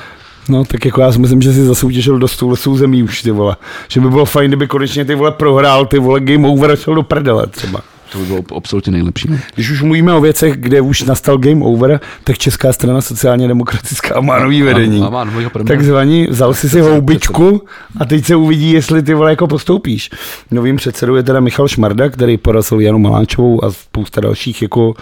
No, 0.49 0.65
tak 0.65 0.85
jako 0.85 1.01
já 1.01 1.11
si 1.11 1.19
myslím, 1.19 1.41
že 1.41 1.53
si 1.53 1.65
zasoutěžil 1.65 2.19
do 2.19 2.27
stůle 2.27 2.57
zemí 2.75 3.03
už, 3.03 3.21
ty 3.21 3.31
vole. 3.31 3.55
Že 3.87 4.01
by 4.01 4.09
bylo 4.09 4.25
fajn, 4.25 4.49
kdyby 4.49 4.67
konečně 4.67 5.05
ty 5.05 5.15
vole 5.15 5.31
prohrál, 5.31 5.85
ty 5.85 5.99
vole 5.99 6.19
game 6.19 6.47
over 6.47 6.71
a 6.71 6.75
šel 6.75 6.95
do 6.95 7.03
prdele 7.03 7.47
třeba. 7.47 7.81
To 8.11 8.17
by 8.17 8.25
bylo 8.25 8.43
absolutně 8.55 8.91
nejlepší. 8.91 9.27
no. 9.29 9.37
Když 9.55 9.69
už 9.69 9.81
mluvíme 9.81 10.13
o 10.13 10.21
věcech, 10.21 10.57
kde 10.57 10.81
už 10.81 11.03
nastal 11.03 11.37
game 11.37 11.65
over, 11.65 11.99
tak 12.23 12.37
Česká 12.37 12.73
strana 12.73 13.01
sociálně 13.01 13.47
demokratická 13.47 14.21
má 14.21 14.39
nový 14.39 14.61
vedení. 14.61 15.01
A 15.03 15.09
má 15.09 15.23
novýho 15.23 15.49
premiéra. 15.49 15.77
Takzvaný, 15.77 16.27
vzal 16.29 16.53
si 16.53 16.69
si 16.69 16.79
houbičku 16.79 17.61
a 17.99 18.05
teď 18.05 18.25
se 18.25 18.35
uvidí, 18.35 18.71
jestli 18.71 19.03
ty 19.03 19.13
vole 19.13 19.29
jako 19.29 19.47
postoupíš. 19.47 20.09
Novým 20.51 20.75
předsedou 20.75 21.15
je 21.15 21.23
teda 21.23 21.39
Michal 21.39 21.67
Šmarda, 21.67 22.09
který 22.09 22.37
porazil 22.37 22.79
Janu 22.79 22.99
Maláčovou 22.99 23.63
a 23.63 23.71
spousta 23.71 24.21
dalších 24.21 24.61
jako 24.61 24.87
uh, 24.89 24.95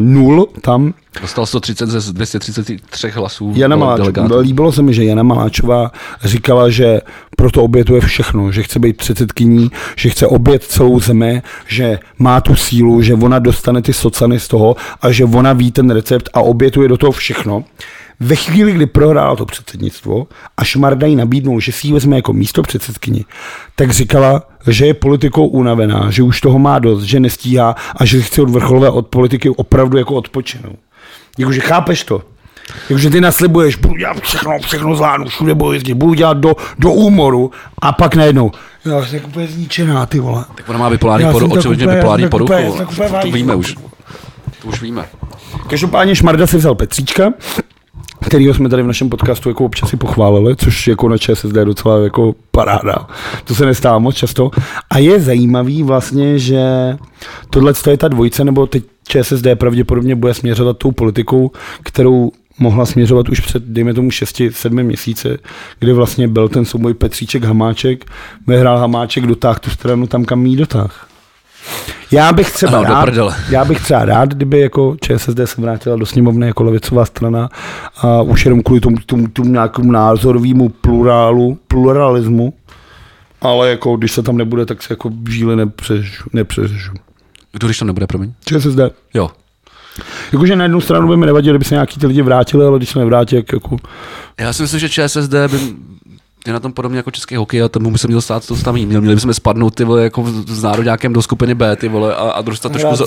nul 0.00 0.48
tam. 0.60 0.94
Dostal 1.20 1.46
130 1.46 1.86
ze 1.86 2.12
233 2.12 3.08
hlasů 3.10 3.52
Jana 3.56 3.76
Maláčová, 3.76 4.40
líbilo 4.40 4.72
se 4.72 4.82
mi, 4.82 4.94
že 4.94 5.04
Jana 5.04 5.22
Maláčová 5.22 5.90
říkala, 6.24 6.70
že 6.70 7.00
proto 7.36 7.62
obětuje 7.62 8.00
všechno, 8.00 8.52
že 8.52 8.62
chce 8.62 8.78
být 8.78 8.96
předsedkyní, 8.96 9.70
že 9.96 10.10
chce 10.10 10.26
obět 10.26 10.62
celou 10.62 11.00
zemi, 11.00 11.42
že 11.66 11.98
má 12.18 12.40
tu 12.40 12.56
sílu, 12.56 13.02
že 13.02 13.14
ona 13.14 13.38
dostane 13.38 13.82
ty 13.82 13.92
socany 13.92 14.40
z 14.40 14.48
toho 14.48 14.76
a 15.02 15.12
že 15.12 15.24
ona 15.24 15.52
ví 15.52 15.72
ten 15.72 15.90
recept 15.90 16.30
a 16.34 16.40
obětuje 16.40 16.88
do 16.88 16.96
toho 16.96 17.12
všechno. 17.12 17.64
Ve 18.20 18.36
chvíli, 18.36 18.72
kdy 18.72 18.86
prohrála 18.86 19.36
to 19.36 19.46
předsednictvo 19.46 20.26
a 20.56 20.64
Šmarda 20.64 21.06
jí 21.06 21.16
nabídnul, 21.16 21.60
že 21.60 21.72
si 21.72 21.86
ji 21.86 21.92
vezme 21.92 22.16
jako 22.16 22.32
místo 22.32 22.62
předsedkyni, 22.62 23.24
tak 23.76 23.90
říkala, 23.90 24.42
že 24.66 24.86
je 24.86 24.94
politikou 24.94 25.46
unavená, 25.46 26.10
že 26.10 26.22
už 26.22 26.40
toho 26.40 26.58
má 26.58 26.78
dost, 26.78 27.02
že 27.02 27.20
nestíhá 27.20 27.76
a 27.96 28.04
že 28.04 28.22
chce 28.22 28.42
od 28.42 28.50
vrcholové 28.50 28.90
od 28.90 29.06
politiky 29.06 29.50
opravdu 29.50 29.98
jako 29.98 30.14
odpočinout. 30.14 30.76
Jakože 31.38 31.60
chápeš 31.60 32.04
to? 32.04 32.22
Jakože 32.90 33.10
ty 33.10 33.20
naslibuješ, 33.20 33.76
budu 33.76 33.96
dělat 33.96 34.20
všechno, 34.20 34.58
všechno 34.58 34.96
zvládnu, 34.96 35.26
všude 35.26 35.54
budu 35.54 35.72
jezdit, 35.72 35.94
budu 35.94 36.14
dělat 36.14 36.36
do, 36.36 36.56
do 36.78 36.92
úmoru 36.92 37.50
a 37.78 37.92
pak 37.92 38.14
najednou, 38.14 38.52
já 38.84 39.04
jsem 39.04 39.20
tak 39.20 39.28
úplně 39.28 39.46
zničená, 39.46 40.06
ty 40.06 40.20
vole. 40.20 40.44
Tak 40.54 40.68
ona 40.68 40.78
má 40.78 40.90
bipolární 40.90 41.32
poruchu, 41.32 41.54
očividně 41.54 41.86
bipolární 41.86 42.28
poruchu. 42.28 42.52
úplně 42.52 43.08
To 43.22 43.30
víme 43.30 43.54
už. 43.54 43.74
To 44.62 44.68
už 44.68 44.82
víme. 44.82 45.04
Každopádně 45.66 46.16
Šmarda 46.16 46.46
si 46.46 46.56
vzal 46.56 46.74
Petříčka, 46.74 47.32
kterýho 48.26 48.54
jsme 48.54 48.68
tady 48.68 48.82
v 48.82 48.86
našem 48.86 49.08
podcastu 49.08 49.48
jako 49.48 49.64
občas 49.64 49.90
si 49.90 49.96
pochválili, 49.96 50.56
což 50.56 50.86
jako 50.86 51.08
na 51.08 51.18
ČSSD 51.18 51.56
je 51.56 51.64
docela 51.64 51.98
jako 51.98 52.34
paráda. 52.50 53.06
To 53.44 53.54
se 53.54 53.66
nestává 53.66 53.98
moc 53.98 54.16
často. 54.16 54.50
A 54.90 54.98
je 54.98 55.20
zajímavý 55.20 55.82
vlastně, 55.82 56.38
že 56.38 56.62
tohle 57.50 57.72
je 57.90 57.96
ta 57.96 58.08
dvojice, 58.08 58.44
nebo 58.44 58.66
teď 58.66 58.84
ČSSD 59.08 59.46
pravděpodobně 59.54 60.14
bude 60.14 60.34
směřovat 60.34 60.78
tou 60.78 60.92
politikou, 60.92 61.50
kterou 61.82 62.32
mohla 62.58 62.86
směřovat 62.86 63.28
už 63.28 63.40
před, 63.40 63.62
dejme 63.62 63.94
tomu, 63.94 64.08
6-7 64.08 64.82
měsíce, 64.84 65.38
kdy 65.78 65.92
vlastně 65.92 66.28
byl 66.28 66.48
ten 66.48 66.64
souboj 66.64 66.94
Petříček 66.94 67.44
Hamáček, 67.44 68.04
vyhrál 68.46 68.78
Hamáček, 68.78 69.26
dotáhl 69.26 69.58
tu 69.60 69.70
stranu 69.70 70.06
tam, 70.06 70.24
kam 70.24 70.46
jí 70.46 70.56
dotáh. 70.56 71.06
Já 72.10 72.32
bych 72.32 72.52
třeba 72.52 72.78
Ano, 72.78 72.88
rád, 72.88 73.34
já 73.50 73.64
bych 73.64 73.80
třeba 73.82 74.04
rád, 74.04 74.34
kdyby 74.34 74.60
jako 74.60 74.96
ČSSD 75.00 75.38
se 75.44 75.60
vrátila 75.60 75.96
do 75.96 76.06
sněmovny 76.06 76.46
jako 76.46 76.64
levicová 76.64 77.04
strana 77.04 77.48
a 77.96 78.22
už 78.22 78.44
jenom 78.44 78.62
kvůli 78.62 78.80
tomu, 78.80 78.96
tomu, 79.06 79.28
tomu 79.28 79.50
nějakému 79.50 79.92
názorovému 79.92 80.68
plurálu, 80.68 81.58
pluralismu, 81.68 82.54
ale 83.40 83.70
jako 83.70 83.96
když 83.96 84.12
se 84.12 84.22
tam 84.22 84.36
nebude, 84.36 84.66
tak 84.66 84.82
se 84.82 84.92
jako 84.92 85.10
žíly 85.30 85.56
nepřežu. 85.56 86.24
nepřežu. 86.32 86.92
Kdo 87.54 87.66
když 87.66 87.78
to 87.78 87.84
nebude, 87.84 88.06
promiň? 88.06 88.32
ČSSD. 88.44 88.78
Jo. 89.14 89.30
Jakože 90.32 90.56
na 90.56 90.64
jednu 90.64 90.80
stranu 90.80 91.08
by 91.08 91.16
mi 91.16 91.26
nevadilo, 91.26 91.52
kdyby 91.52 91.64
se 91.64 91.74
nějaký 91.74 92.00
ty 92.00 92.06
lidi 92.06 92.22
vrátili, 92.22 92.66
ale 92.66 92.78
když 92.78 92.90
se 92.90 92.98
nevrátí, 92.98 93.36
jak 93.36 93.52
jako... 93.52 93.76
Já 94.40 94.52
si 94.52 94.62
myslím, 94.62 94.80
že 94.80 94.88
ČSSD 94.88 95.32
by 95.32 95.58
je 96.46 96.52
na 96.52 96.60
tom 96.60 96.72
podobně 96.72 96.96
jako 96.96 97.10
český 97.10 97.36
hokej 97.36 97.62
a 97.62 97.68
tomu 97.68 97.90
by 97.90 97.98
se 97.98 98.08
měl 98.08 98.20
stát 98.20 98.46
to 98.46 98.56
samý. 98.56 98.86
Měli, 98.86 99.00
měli 99.00 99.14
bychom 99.14 99.34
spadnout 99.34 99.74
ty 99.74 99.84
vole, 99.84 100.02
jako 100.02 100.24
z 100.46 100.62
národňákem 100.62 101.12
do 101.12 101.22
skupiny 101.22 101.54
B 101.54 101.76
ty 101.76 101.88
vole 101.88 102.16
a, 102.16 102.30
a 102.30 102.42
dostat 102.42 102.72
trošku, 102.72 102.96
za, 102.96 103.04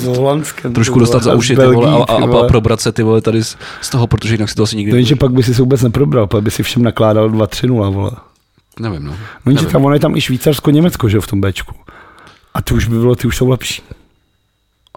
trošku 0.73 0.99
dostat 0.99 1.23
za 1.23 1.35
uši 1.35 1.55
ty 1.55 1.65
vole, 1.65 1.91
a, 1.91 1.95
a, 1.95 2.15
a, 2.15 2.45
a, 2.45 2.47
probrat 2.47 2.81
se 2.81 2.91
ty 2.91 3.03
vole 3.03 3.21
tady 3.21 3.43
z, 3.43 3.57
z, 3.81 3.89
toho, 3.89 4.07
protože 4.07 4.33
jinak 4.33 4.49
si 4.49 4.55
to 4.55 4.63
asi 4.63 4.75
nikdy 4.75 5.03
že 5.03 5.15
pak 5.15 5.31
by 5.31 5.43
si 5.43 5.53
se 5.53 5.61
vůbec 5.61 5.81
neprobral, 5.81 6.27
pak 6.27 6.43
by 6.43 6.51
si 6.51 6.63
všem 6.63 6.83
nakládal 6.83 7.29
2-3-0 7.29 7.93
vole. 7.93 8.11
Nevím, 8.79 9.03
no. 9.03 9.15
No 9.45 9.51
že 9.51 9.65
tam 9.65 9.85
ono 9.85 9.93
je 9.93 9.99
tam 9.99 10.15
i 10.15 10.21
Švýcarsko, 10.21 10.71
Německo, 10.71 11.09
že 11.09 11.19
v 11.19 11.27
tom 11.27 11.41
Bčku. 11.41 11.75
A 12.53 12.61
ty 12.61 12.73
už 12.73 12.87
by 12.87 12.99
bylo, 12.99 13.15
ty 13.15 13.27
už 13.27 13.37
jsou 13.37 13.49
lepší. 13.49 13.81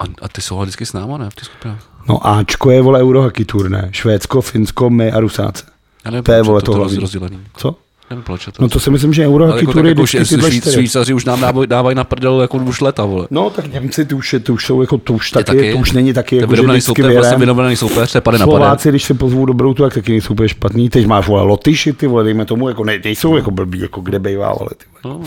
A, 0.01 0.03
a 0.21 0.27
ty 0.27 0.41
jsou 0.41 0.61
vždycky 0.61 0.85
s 0.85 0.93
náma, 0.93 1.17
ne? 1.17 1.29
V 1.29 1.35
těch 1.35 1.45
skupinách. 1.45 1.79
No 2.09 2.27
Ačko 2.27 2.71
je, 2.71 2.81
vole, 2.81 3.01
Eurohockey 3.01 3.45
Tour, 3.45 3.69
ne? 3.69 3.89
Švédsko, 3.91 4.41
Finsko, 4.41 4.89
my 4.89 5.11
a 5.11 5.19
Rusáce. 5.19 5.63
Já 6.05 6.11
nevím, 6.11 6.23
to 6.23 6.31
je, 6.31 6.41
vole, 6.41 6.61
to, 6.61 6.71
to, 6.71 6.99
rozdělený. 6.99 7.39
Co? 7.57 7.75
Nevím, 8.09 8.23
proč 8.23 8.45
to. 8.45 8.51
No 8.59 8.69
to 8.69 8.79
si 8.79 8.89
myslím, 8.89 9.13
že 9.13 9.27
Eurohockey 9.27 9.61
jako, 9.61 9.73
Tour 9.73 9.85
je 9.85 9.89
jako 9.89 10.03
vždycky 10.03 10.35
tyhle 10.35 10.51
čtyři. 10.51 10.73
Švýcaři 10.73 11.13
už 11.13 11.25
nám 11.25 11.55
dávají, 11.65 11.95
na 11.95 12.03
prdel 12.03 12.41
jako 12.41 12.57
už 12.57 12.81
leta, 12.81 13.05
vole. 13.05 13.27
No 13.31 13.49
tak 13.49 13.73
Němci, 13.73 14.05
ty 14.05 14.15
už, 14.15 14.33
je, 14.33 14.39
to 14.39 14.53
už 14.53 14.65
jsou 14.65 14.81
jako, 14.81 14.97
to 14.97 15.13
už, 15.13 15.31
taky, 15.31 15.45
taky. 15.45 15.71
to 15.71 15.77
už 15.77 15.91
není 15.91 16.13
taky, 16.13 16.35
jako, 16.35 16.55
že 16.55 16.61
vždycky 16.61 16.81
soupeř, 16.81 17.15
vlastně 17.15 17.37
vyrovnaný 17.37 17.75
soupeř, 17.75 18.17
pade 18.19 18.37
na. 18.37 18.45
Slováci, 18.45 18.89
když 18.89 19.03
se 19.03 19.13
pozvou 19.13 19.45
dobrou 19.45 19.73
tu, 19.73 19.83
tak 19.83 19.93
taky 19.93 20.11
nejsou 20.11 20.33
úplně 20.33 20.49
špatný. 20.49 20.89
Teď 20.89 21.07
máš 21.07 21.27
vole 21.27 21.43
Lotyši, 21.43 21.93
ty 21.93 22.07
vole, 22.07 22.23
dejme 22.23 22.45
tomu, 22.45 22.67
jako 22.67 22.83
ne, 22.83 22.99
nejsou 23.03 23.35
jako 23.35 23.51
blbý, 23.51 23.79
jako 23.79 24.01
kde 24.01 24.19
bývá, 24.19 24.47
ale 24.47 24.69
ty 24.77 24.85
vole. 25.03 25.17
No, 25.19 25.25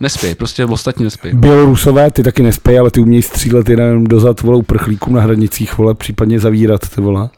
nespěj, 0.00 0.34
prostě 0.34 0.64
ostatní 0.64 1.04
nespěj. 1.04 1.34
Bělorusové, 1.34 2.10
ty 2.10 2.22
taky 2.22 2.42
nespějí, 2.42 2.78
ale 2.78 2.90
ty 2.90 3.00
umějí 3.00 3.22
střílet 3.22 3.68
jenom 3.68 4.04
dozad 4.04 4.40
vole 4.40 4.58
uprchlíkům 4.58 5.14
na 5.14 5.20
hranicích, 5.20 5.78
vole, 5.78 5.94
případně 5.94 6.40
zavírat, 6.40 6.88
ty 6.88 7.00
vole. 7.00 7.28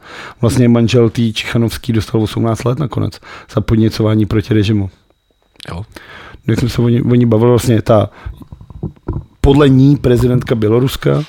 Vlastně 0.41 0.69
manžel 0.69 1.09
tý 1.09 1.33
Čichanovský 1.33 1.93
dostal 1.93 2.21
18 2.21 2.63
let 2.63 2.79
nakonec 2.79 3.19
za 3.53 3.61
podněcování 3.61 4.25
proti 4.25 4.53
režimu. 4.53 4.89
Jo. 5.71 5.83
Jak 6.47 6.59
jsme 6.59 6.69
se 6.69 6.81
o 6.81 6.89
ní, 6.89 7.01
o 7.01 7.15
ní 7.15 7.25
bavili, 7.25 7.49
vlastně 7.49 7.81
ta 7.81 8.09
podle 9.41 9.69
ní 9.69 9.97
prezidentka 9.97 10.55
Běloruska, 10.55 11.23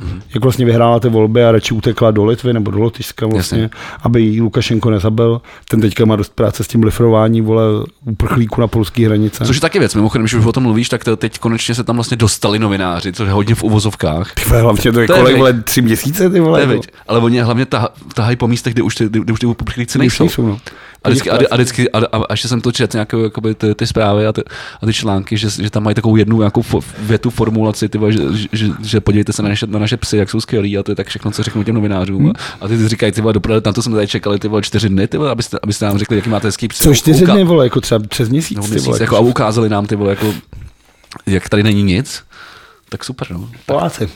Mhm. 0.00 0.22
jak 0.34 0.42
vlastně 0.42 0.64
vyhrála 0.66 1.00
ty 1.00 1.08
volby 1.08 1.44
a 1.44 1.52
radši 1.52 1.74
utekla 1.74 2.10
do 2.10 2.24
Litvy 2.24 2.52
nebo 2.52 2.70
do 2.70 2.78
Lotyšska 2.78 3.26
vlastně, 3.26 3.62
Jasně. 3.62 3.78
aby 4.02 4.22
jí 4.22 4.40
Lukašenko 4.40 4.90
nezabil. 4.90 5.40
Ten 5.68 5.80
teďka 5.80 6.04
má 6.04 6.16
dost 6.16 6.34
práce 6.34 6.64
s 6.64 6.68
tím 6.68 6.80
blifrováním, 6.80 7.44
vole, 7.44 7.62
uprchlíků 8.06 8.60
na 8.60 8.66
polské 8.66 9.06
hranice. 9.06 9.44
Což 9.44 9.56
je 9.56 9.60
taky 9.60 9.78
věc, 9.78 9.94
mimochodem, 9.94 10.22
když 10.22 10.34
už 10.34 10.46
o 10.46 10.52
tom 10.52 10.62
mluvíš, 10.62 10.88
tak 10.88 11.04
to 11.04 11.16
teď 11.16 11.38
konečně 11.38 11.74
se 11.74 11.84
tam 11.84 11.96
vlastně 11.96 12.16
dostali 12.16 12.58
novináři, 12.58 13.12
což 13.12 13.26
je 13.26 13.32
hodně 13.32 13.54
v 13.54 13.62
uvozovkách. 13.62 14.34
Ty 14.34 14.42
vole, 14.48 14.60
hlavně 14.62 14.92
to 14.92 15.00
je 15.00 15.06
To 15.06 15.14
kolik, 15.14 15.36
vole, 15.36 15.62
tři 15.62 15.82
měsíce, 15.82 16.30
ty 16.30 16.36
To 16.38 16.44
vole. 16.44 16.60
je 16.60 16.66
jako. 16.68 16.82
Ale 17.08 17.18
oni 17.18 17.40
hlavně 17.40 17.66
tah, 17.66 17.86
tahají 18.14 18.36
po 18.36 18.48
místech, 18.48 18.74
kde 18.74 18.82
už 18.82 18.94
ty, 18.94 19.08
kde 19.08 19.32
už 19.32 19.40
ty 19.40 19.46
uprchlíci 19.46 19.98
nejsou. 19.98 20.24
nejsou, 20.24 20.46
no. 20.46 20.58
A 21.04 21.08
vždycky, 21.08 21.30
a, 21.30 21.38
a, 21.50 21.54
vždycky, 21.54 21.90
a, 21.90 21.98
a, 21.98 22.16
a 22.16 22.26
ještě 22.30 22.48
jsem 22.48 22.60
to 22.60 22.72
četl 22.72 22.96
nějaké 22.96 23.16
jakoby, 23.22 23.54
ty, 23.54 23.74
ty, 23.74 23.86
zprávy 23.86 24.26
a 24.26 24.32
ty, 24.32 24.42
a 24.82 24.86
ty 24.86 24.92
články, 24.92 25.36
že, 25.36 25.50
že 25.50 25.70
tam 25.70 25.82
mají 25.82 25.94
takovou 25.94 26.16
jednu 26.16 26.38
nějakou 26.38 26.62
fo, 26.62 26.80
větu 26.98 27.30
formulaci, 27.30 27.88
ty, 27.88 27.98
že, 28.08 28.18
že, 28.52 28.66
že, 28.82 29.00
podívejte 29.00 29.32
se 29.32 29.42
na 29.42 29.48
naše, 29.48 29.66
na 29.66 29.78
naše 29.78 29.96
psy, 29.96 30.16
jak 30.16 30.30
jsou 30.30 30.40
skvělí 30.40 30.78
a 30.78 30.82
to 30.82 30.92
je 30.92 30.96
tak 30.96 31.06
všechno, 31.06 31.30
co 31.30 31.42
řeknu 31.42 31.64
těm 31.64 31.74
novinářům. 31.74 32.22
Hmm. 32.22 32.32
A 32.60 32.68
ty, 32.68 32.78
ty 32.78 32.88
říkají, 32.88 33.12
ty 33.12 33.20
vole, 33.20 33.32
dopravdu, 33.32 33.60
tam 33.60 33.74
to 33.74 33.82
jsme 33.82 33.94
tady 33.94 34.06
čekali, 34.06 34.38
ty 34.38 34.48
vole, 34.48 34.62
čtyři 34.62 34.88
dny, 34.88 35.08
ty 35.08 35.18
vole, 35.18 35.30
abyste, 35.30 35.58
abyste 35.62 35.86
nám 35.86 35.98
řekli, 35.98 36.16
jaký 36.16 36.28
máte 36.28 36.48
hezký 36.48 36.68
psy. 36.68 36.84
Co 36.84 36.94
čtyři 36.94 37.24
Uka- 37.24 37.32
dny, 37.32 37.44
vole, 37.44 37.66
jako 37.66 37.80
třeba 37.80 38.00
přes 38.08 38.28
měsíc, 38.28 38.58
ty 38.60 38.68
měsíc, 38.68 38.86
vole. 38.86 38.98
jako, 39.00 39.16
a 39.16 39.20
ukázali 39.20 39.68
nám 39.68 39.86
ty 39.86 39.96
vole, 39.96 40.10
jako, 40.10 40.34
jak 41.26 41.48
tady 41.48 41.62
není 41.62 41.82
nic. 41.82 42.24
Tak 42.88 43.04
super, 43.04 43.30
no. 43.30 43.50
Poláci. 43.66 44.10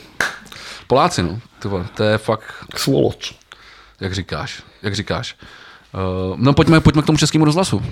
Poláci, 0.87 1.23
no. 1.23 1.41
Ty 1.59 1.69
vole, 1.69 1.87
to 1.95 2.03
je 2.03 2.19
fakt, 2.19 2.45
Svoloč. 2.77 3.35
jak 4.01 4.15
říkáš, 4.15 4.63
jak 4.83 4.95
říkáš. 4.95 5.37
Uh, 5.95 6.37
no 6.39 6.53
pojďme, 6.53 6.81
pojďme 6.81 7.03
k 7.03 7.07
tomu 7.07 7.19
českému 7.19 7.45
rozhlasu. 7.45 7.83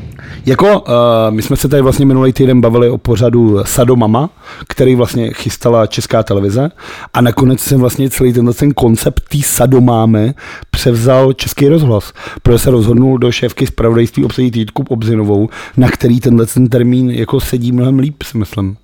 Jako, 0.47 0.81
uh, 0.81 0.95
my 1.31 1.43
jsme 1.43 1.57
se 1.57 1.69
tady 1.69 1.83
vlastně 1.83 2.07
minulý 2.07 2.33
týden 2.33 2.61
bavili 2.61 2.91
o 2.91 2.99
pořadu 2.99 3.65
Sadomama, 3.65 4.31
který 4.69 4.95
vlastně 4.95 5.33
chystala 5.33 5.87
česká 5.87 6.23
televize 6.23 6.71
a 7.15 7.21
nakonec 7.21 7.61
jsem 7.61 7.81
vlastně 7.81 8.11
celý 8.11 8.33
tenhle 8.33 8.55
ten 8.55 8.75
koncept 8.75 9.29
té 9.29 9.39
Sadomámy 9.43 10.35
převzal 10.71 11.33
český 11.33 11.69
rozhlas, 11.69 12.13
protože 12.43 12.59
se 12.59 12.71
rozhodnul 12.71 13.19
do 13.19 13.33
šéfky 13.33 13.67
zpravodajství 13.67 14.25
obsadit 14.25 14.57
Jítku 14.57 14.85
Obzinovou, 14.89 15.49
na 15.77 15.89
který 15.89 16.21
tenhle 16.21 16.47
ten 16.47 16.69
termín 16.69 17.11
jako 17.11 17.41
sedí 17.41 17.73
mnohem 17.73 17.99
líp, 17.99 18.23
si 18.23 18.39
myslím. 18.39 18.77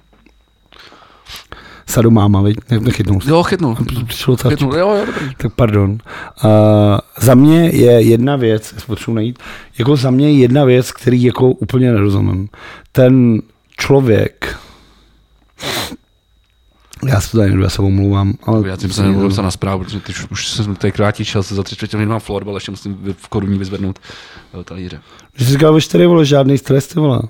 Sadomáma, 1.89 2.40
veď? 2.40 2.56
Ne- 2.70 2.81
Nechytnul 2.81 3.20
jsem. 3.20 3.31
Jo, 3.31 3.43
chytnul. 3.43 3.77
Přišlo 4.06 4.36
chytnul. 4.36 4.74
Jo, 4.77 4.94
jo, 4.94 5.06
dobrý. 5.06 5.35
tak 5.36 5.52
pardon. 5.55 5.90
Uh, 5.90 5.98
za 7.20 7.35
mě 7.35 7.70
je 7.70 7.93
jedna 7.93 8.36
věc, 8.36 8.74
potřebuji 8.86 9.15
najít, 9.15 9.39
jako 9.78 9.97
za 9.97 10.10
mě 10.10 10.31
je 10.31 10.39
jedna 10.39 10.65
věc, 10.65 10.93
který 10.93 11.23
jako 11.23 11.51
úplně 11.51 11.93
nerozumím. 11.93 12.48
Ten 12.93 13.43
člověk, 13.78 14.56
já 17.06 17.20
se 17.20 17.31
to 17.31 17.39
tady 17.39 17.51
nedu, 17.51 17.62
já 17.62 17.69
se 17.70 17.82
omlouvám, 17.82 18.35
ale... 18.43 18.69
Já 18.69 18.77
jsem 18.77 18.93
se 18.93 19.02
nebudu 19.02 19.31
se 19.31 19.43
na 19.43 19.51
zprávu, 19.51 19.85
protože 19.85 20.01
ty 20.01 20.12
už, 20.31 20.48
jsem 20.48 20.77
tady 20.77 20.93
krátí 20.93 21.24
čas, 21.24 21.52
za 21.52 21.62
tři 21.62 21.77
čtvrtě 21.77 21.97
minut 21.97 22.10
mám 22.10 22.20
florbal, 22.20 22.56
ještě 22.56 22.70
musím 22.70 23.15
v 23.19 23.28
koruní 23.28 23.59
vyzvednout 23.59 23.98
eh, 24.60 24.65
talíře. 24.65 25.01
Že 25.36 25.44
jsi 25.44 25.51
říkal 25.52 25.74
ve 25.74 25.81
čtyři, 25.81 26.06
vole, 26.06 26.24
žádný 26.24 26.59
stres, 26.59 26.86
ty 26.86 27.01
vole. 27.01 27.20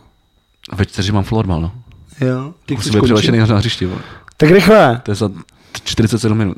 Ve 0.74 0.86
čtyři 0.86 1.12
mám 1.12 1.24
florbal, 1.24 1.60
no. 1.60 1.72
Jo, 2.20 2.55
ty 2.66 2.74
Musím 2.74 2.93
být 2.93 3.02
převlečený 3.02 3.39
na 3.39 3.44
hřišti, 3.44 3.86
vole. 3.86 4.01
Tak 4.40 4.51
rychle, 4.51 5.01
To 5.02 5.10
je 5.10 5.15
za 5.15 5.31
47 5.85 6.39
minut. 6.39 6.56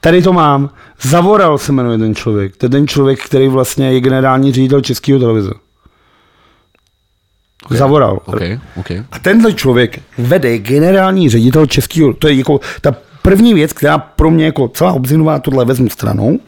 tady 0.00 0.22
to 0.22 0.32
mám. 0.32 0.70
Zavoral 1.02 1.58
se 1.58 1.72
jmenuje 1.72 1.98
ten 1.98 2.14
člověk. 2.14 2.56
To 2.56 2.66
je 2.66 2.70
ten 2.70 2.88
člověk, 2.88 3.24
který 3.24 3.48
vlastně 3.48 3.92
je 3.92 4.00
generální 4.00 4.52
ředitel 4.52 4.80
Českého 4.80 5.18
televize. 5.18 5.50
Ok. 7.64 7.72
Zavoral. 7.72 8.20
OK, 8.24 8.40
OK. 8.76 8.90
A 9.12 9.18
tenhle 9.22 9.52
člověk 9.52 10.00
vede 10.18 10.58
generální 10.58 11.28
ředitel 11.30 11.66
českého, 11.66 12.14
to 12.14 12.28
je 12.28 12.34
jako 12.34 12.60
ta 12.80 12.96
první 13.22 13.54
věc, 13.54 13.72
která 13.72 13.98
pro 13.98 14.30
mě 14.30 14.44
jako 14.44 14.68
celá 14.68 14.92
obzinová 14.92 15.38
tohle 15.38 15.64
vezmu 15.64 15.90
stranou, 15.90 16.38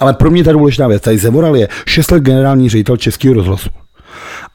ale 0.00 0.14
pro 0.14 0.30
mě 0.30 0.44
ta 0.44 0.52
důležitá 0.52 0.88
věc, 0.88 1.02
tady 1.02 1.18
Zevoral 1.18 1.56
je 1.56 1.68
6 1.86 2.10
let 2.10 2.22
generální 2.22 2.68
ředitel 2.68 2.96
českého 2.96 3.34
rozhlasu. 3.34 3.68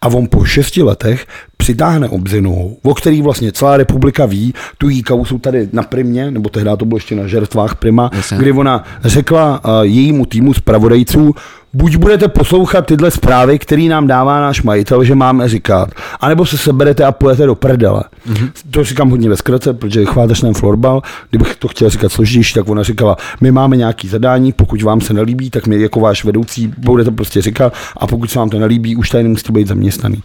A 0.02 0.08
on 0.08 0.28
po 0.28 0.46
šesti 0.46 0.84
letech 0.84 1.28
přitáhne 1.58 2.10
obzinou, 2.10 2.78
o 2.84 2.94
který 2.94 3.22
vlastně 3.22 3.52
celá 3.52 3.78
republika 3.78 4.26
ví, 4.26 4.54
tu 4.78 4.90
jí 4.90 5.04
kausu 5.04 5.40
tady 5.40 5.70
na 5.74 5.84
Primě, 5.84 6.32
nebo 6.32 6.50
tehdy 6.50 6.70
to 6.78 6.86
bylo 6.86 6.98
ještě 6.98 7.16
na 7.16 7.28
žertvách 7.28 7.76
Prima, 7.76 8.10
Jasně. 8.14 8.38
kdy 8.38 8.52
ona 8.52 8.84
řekla 9.04 9.62
uh, 9.66 9.72
jejímu 9.82 10.26
týmu 10.26 10.54
zpravodajců, 10.54 11.36
buď 11.76 11.96
budete 11.96 12.28
poslouchat 12.28 12.86
tyhle 12.86 13.12
zprávy, 13.12 13.60
který 13.60 13.88
nám 13.88 14.08
dává 14.08 14.42
náš 14.42 14.62
majitel, 14.62 15.04
že 15.04 15.16
máme 15.16 15.50
říkat, 15.50 15.90
anebo 16.20 16.46
se 16.46 16.58
seberete 16.58 17.04
a 17.06 17.12
půjdete 17.12 17.46
do 17.46 17.56
prdele. 17.56 18.04
Mm-hmm. 18.30 18.50
To 18.72 18.84
říkám 18.84 19.10
hodně 19.10 19.30
ve 19.30 19.38
zkratce, 19.38 19.74
protože 19.74 20.06
chvátáš 20.06 20.40
ten 20.40 20.54
florbal, 20.54 21.02
kdybych 21.30 21.56
to 21.56 21.68
chtěl 21.68 21.90
říkat 21.90 22.12
složitější, 22.12 22.54
tak 22.54 22.70
ona 22.70 22.84
říkala, 22.84 23.18
my 23.42 23.52
máme 23.52 23.78
nějaký 23.78 24.08
zadání, 24.08 24.54
pokud 24.54 24.82
vám 24.82 25.02
se 25.02 25.14
nelíbí, 25.14 25.50
tak 25.50 25.68
my 25.68 25.82
jako 25.82 26.00
váš 26.00 26.24
vedoucí 26.24 26.74
budete 26.78 27.12
prostě 27.12 27.42
říkat 27.42 27.74
a 27.98 28.08
pokud 28.08 28.32
se 28.32 28.40
vám 28.40 28.50
to 28.50 28.60
nelíbí, 28.60 28.96
už 28.96 29.10
tady 29.10 29.24
nemusíte 29.24 29.52
být 29.52 29.68
zaměstnaný. 29.68 30.24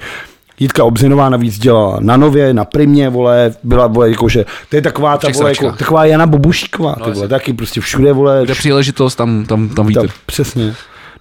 Jitka 0.60 0.84
Obzinová 0.84 1.28
navíc 1.28 1.58
dělala 1.58 1.98
na 2.00 2.16
Nově, 2.16 2.54
na 2.54 2.64
Primě, 2.64 3.08
vole, 3.08 3.52
byla, 3.62 3.86
vole, 3.86 4.10
jakože, 4.10 4.44
to 4.68 4.76
je 4.76 4.82
taková 4.82 5.18
ta, 5.18 5.28
vole, 5.28 5.50
jako, 5.50 5.72
taková 5.72 6.04
Jana 6.04 6.26
Bobušíková, 6.26 6.96
ty 7.04 7.10
vole, 7.10 7.28
taky 7.28 7.52
prostě 7.52 7.80
všude, 7.80 8.12
vole, 8.12 8.40
Kde 8.44 8.54
příležitost, 8.54 9.14
tam, 9.14 9.44
tam, 9.44 9.68
tam 9.68 9.86
vítr. 9.86 10.00
tak, 10.00 10.10
přesně. 10.26 10.74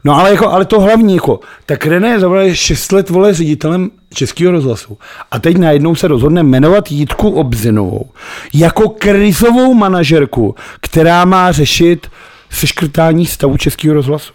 No 0.04 0.16
ale, 0.16 0.32
jako, 0.32 0.48
ale 0.48 0.66
to 0.66 0.80
hlavní, 0.80 1.16
jako, 1.16 1.40
tak 1.66 1.86
René 1.86 2.20
Zavala 2.20 2.42
je 2.42 2.56
6 2.56 2.92
let 2.92 3.10
vole 3.10 3.34
ředitelem 3.34 3.92
Českého 4.14 4.52
rozhlasu. 4.52 4.98
A 5.32 5.40
teď 5.40 5.58
najednou 5.58 5.96
se 5.96 6.08
rozhodne 6.08 6.44
jmenovat 6.44 6.92
Jítku 6.92 7.30
Obzinovou 7.30 8.10
jako 8.54 8.90
krizovou 8.90 9.74
manažerku, 9.74 10.56
která 10.82 11.26
má 11.26 11.52
řešit 11.52 12.08
seškrtání 12.50 13.26
stavu 13.26 13.58
Českého 13.58 13.94
rozhlasu. 13.94 14.34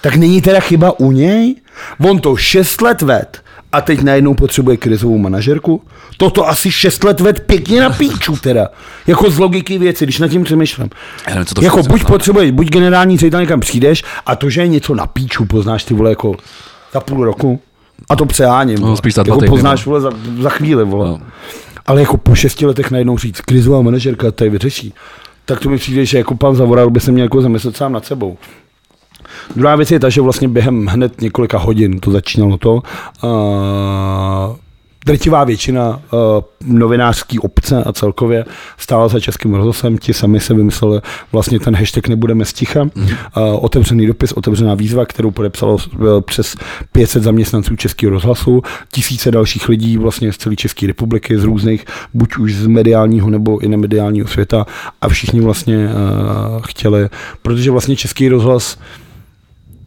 Tak 0.00 0.16
není 0.16 0.42
teda 0.42 0.60
chyba 0.60 1.00
u 1.00 1.12
něj? 1.12 1.56
On 2.08 2.18
to 2.18 2.36
6 2.36 2.80
let 2.80 3.02
ved 3.02 3.43
a 3.74 3.80
teď 3.80 4.02
najednou 4.02 4.34
potřebuje 4.34 4.76
krizovou 4.76 5.18
manažerku? 5.18 5.82
Toto 6.16 6.48
asi 6.48 6.70
6 6.70 7.04
let 7.04 7.20
ved 7.20 7.40
pěkně 7.40 7.80
na 7.80 7.90
píču 7.90 8.36
teda. 8.36 8.68
Jako 9.06 9.30
z 9.30 9.38
logiky 9.38 9.78
věci, 9.78 10.04
když 10.04 10.18
nad 10.18 10.28
tím 10.28 10.44
přemýšlím. 10.44 10.90
Nevím, 11.28 11.44
co 11.44 11.54
to 11.54 11.64
jako 11.64 11.76
buď 11.76 11.86
znamená. 11.86 12.08
potřebuješ, 12.08 12.50
buď 12.50 12.68
generální 12.68 13.18
ředitel 13.18 13.40
někam 13.40 13.60
přijdeš 13.60 14.04
a 14.26 14.36
to, 14.36 14.50
že 14.50 14.60
je 14.60 14.68
něco 14.68 14.94
na 14.94 15.06
píču, 15.06 15.44
poznáš 15.44 15.84
ty 15.84 15.94
vole 15.94 16.10
jako 16.10 16.34
za 16.92 17.00
půl 17.00 17.24
roku. 17.24 17.60
A 18.10 18.16
to 18.16 18.26
přeháním. 18.26 18.80
No, 18.80 18.96
spíš 18.96 19.14
za 19.14 19.22
jako 19.26 19.36
týdny, 19.36 19.48
poznáš 19.48 19.86
vole 19.86 20.00
za, 20.00 20.10
za 20.40 20.48
chvíli, 20.48 20.84
vole. 20.84 21.08
No. 21.08 21.20
Ale 21.86 22.00
jako 22.00 22.16
po 22.16 22.34
šesti 22.34 22.66
letech 22.66 22.90
najednou 22.90 23.18
říct, 23.18 23.40
krizová 23.40 23.82
manažerka 23.82 24.30
tady 24.30 24.50
vyřeší. 24.50 24.94
Tak 25.44 25.60
to 25.60 25.68
mi 25.68 25.76
přijde, 25.76 26.06
že 26.06 26.18
jako 26.18 26.34
pan 26.34 26.56
Zavoral 26.56 26.90
by 26.90 27.00
se 27.00 27.12
měl 27.12 27.24
jako 27.24 27.42
zamyslet 27.42 27.76
sám 27.76 27.92
nad 27.92 28.04
sebou. 28.04 28.36
Druhá 29.56 29.76
věc 29.76 29.90
je 29.90 30.00
ta, 30.00 30.08
že 30.08 30.20
vlastně 30.20 30.48
během 30.48 30.86
hned 30.86 31.20
několika 31.20 31.58
hodin 31.58 32.00
to 32.00 32.10
začínalo 32.10 32.56
to, 32.56 32.74
uh, 32.74 34.56
drtivá 35.04 35.44
většina 35.44 35.88
uh, 36.12 36.18
novinářský 36.78 37.38
obce 37.38 37.84
a 37.84 37.92
celkově 37.92 38.44
stála 38.78 39.08
za 39.08 39.20
českým 39.20 39.54
rozhlasem, 39.54 39.98
ti 39.98 40.14
sami 40.14 40.40
se 40.40 40.54
vymysleli 40.54 41.00
vlastně 41.32 41.60
ten 41.60 41.76
hashtag 41.76 42.08
nebudeme 42.08 42.44
sticha, 42.44 42.84
mm-hmm. 42.84 43.16
uh, 43.36 43.64
otevřený 43.64 44.06
dopis, 44.06 44.32
otevřená 44.32 44.74
výzva, 44.74 45.06
kterou 45.06 45.30
podepsalo 45.30 45.74
uh, 45.74 46.20
přes 46.20 46.56
500 46.92 47.22
zaměstnanců 47.22 47.76
českého 47.76 48.10
rozhlasu, 48.10 48.62
tisíce 48.92 49.30
dalších 49.30 49.68
lidí 49.68 49.98
vlastně 49.98 50.32
z 50.32 50.36
celé 50.36 50.56
České 50.56 50.86
republiky, 50.86 51.38
z 51.38 51.44
různých, 51.44 51.84
buď 52.14 52.36
už 52.36 52.54
z 52.54 52.66
mediálního 52.66 53.30
nebo 53.30 53.58
i 53.58 53.68
nemediálního 53.68 54.28
světa 54.28 54.66
a 55.00 55.08
všichni 55.08 55.40
vlastně 55.40 55.88
uh, 55.88 56.62
chtěli, 56.62 57.08
protože 57.42 57.70
vlastně 57.70 57.96
český 57.96 58.28
rozhlas 58.28 58.78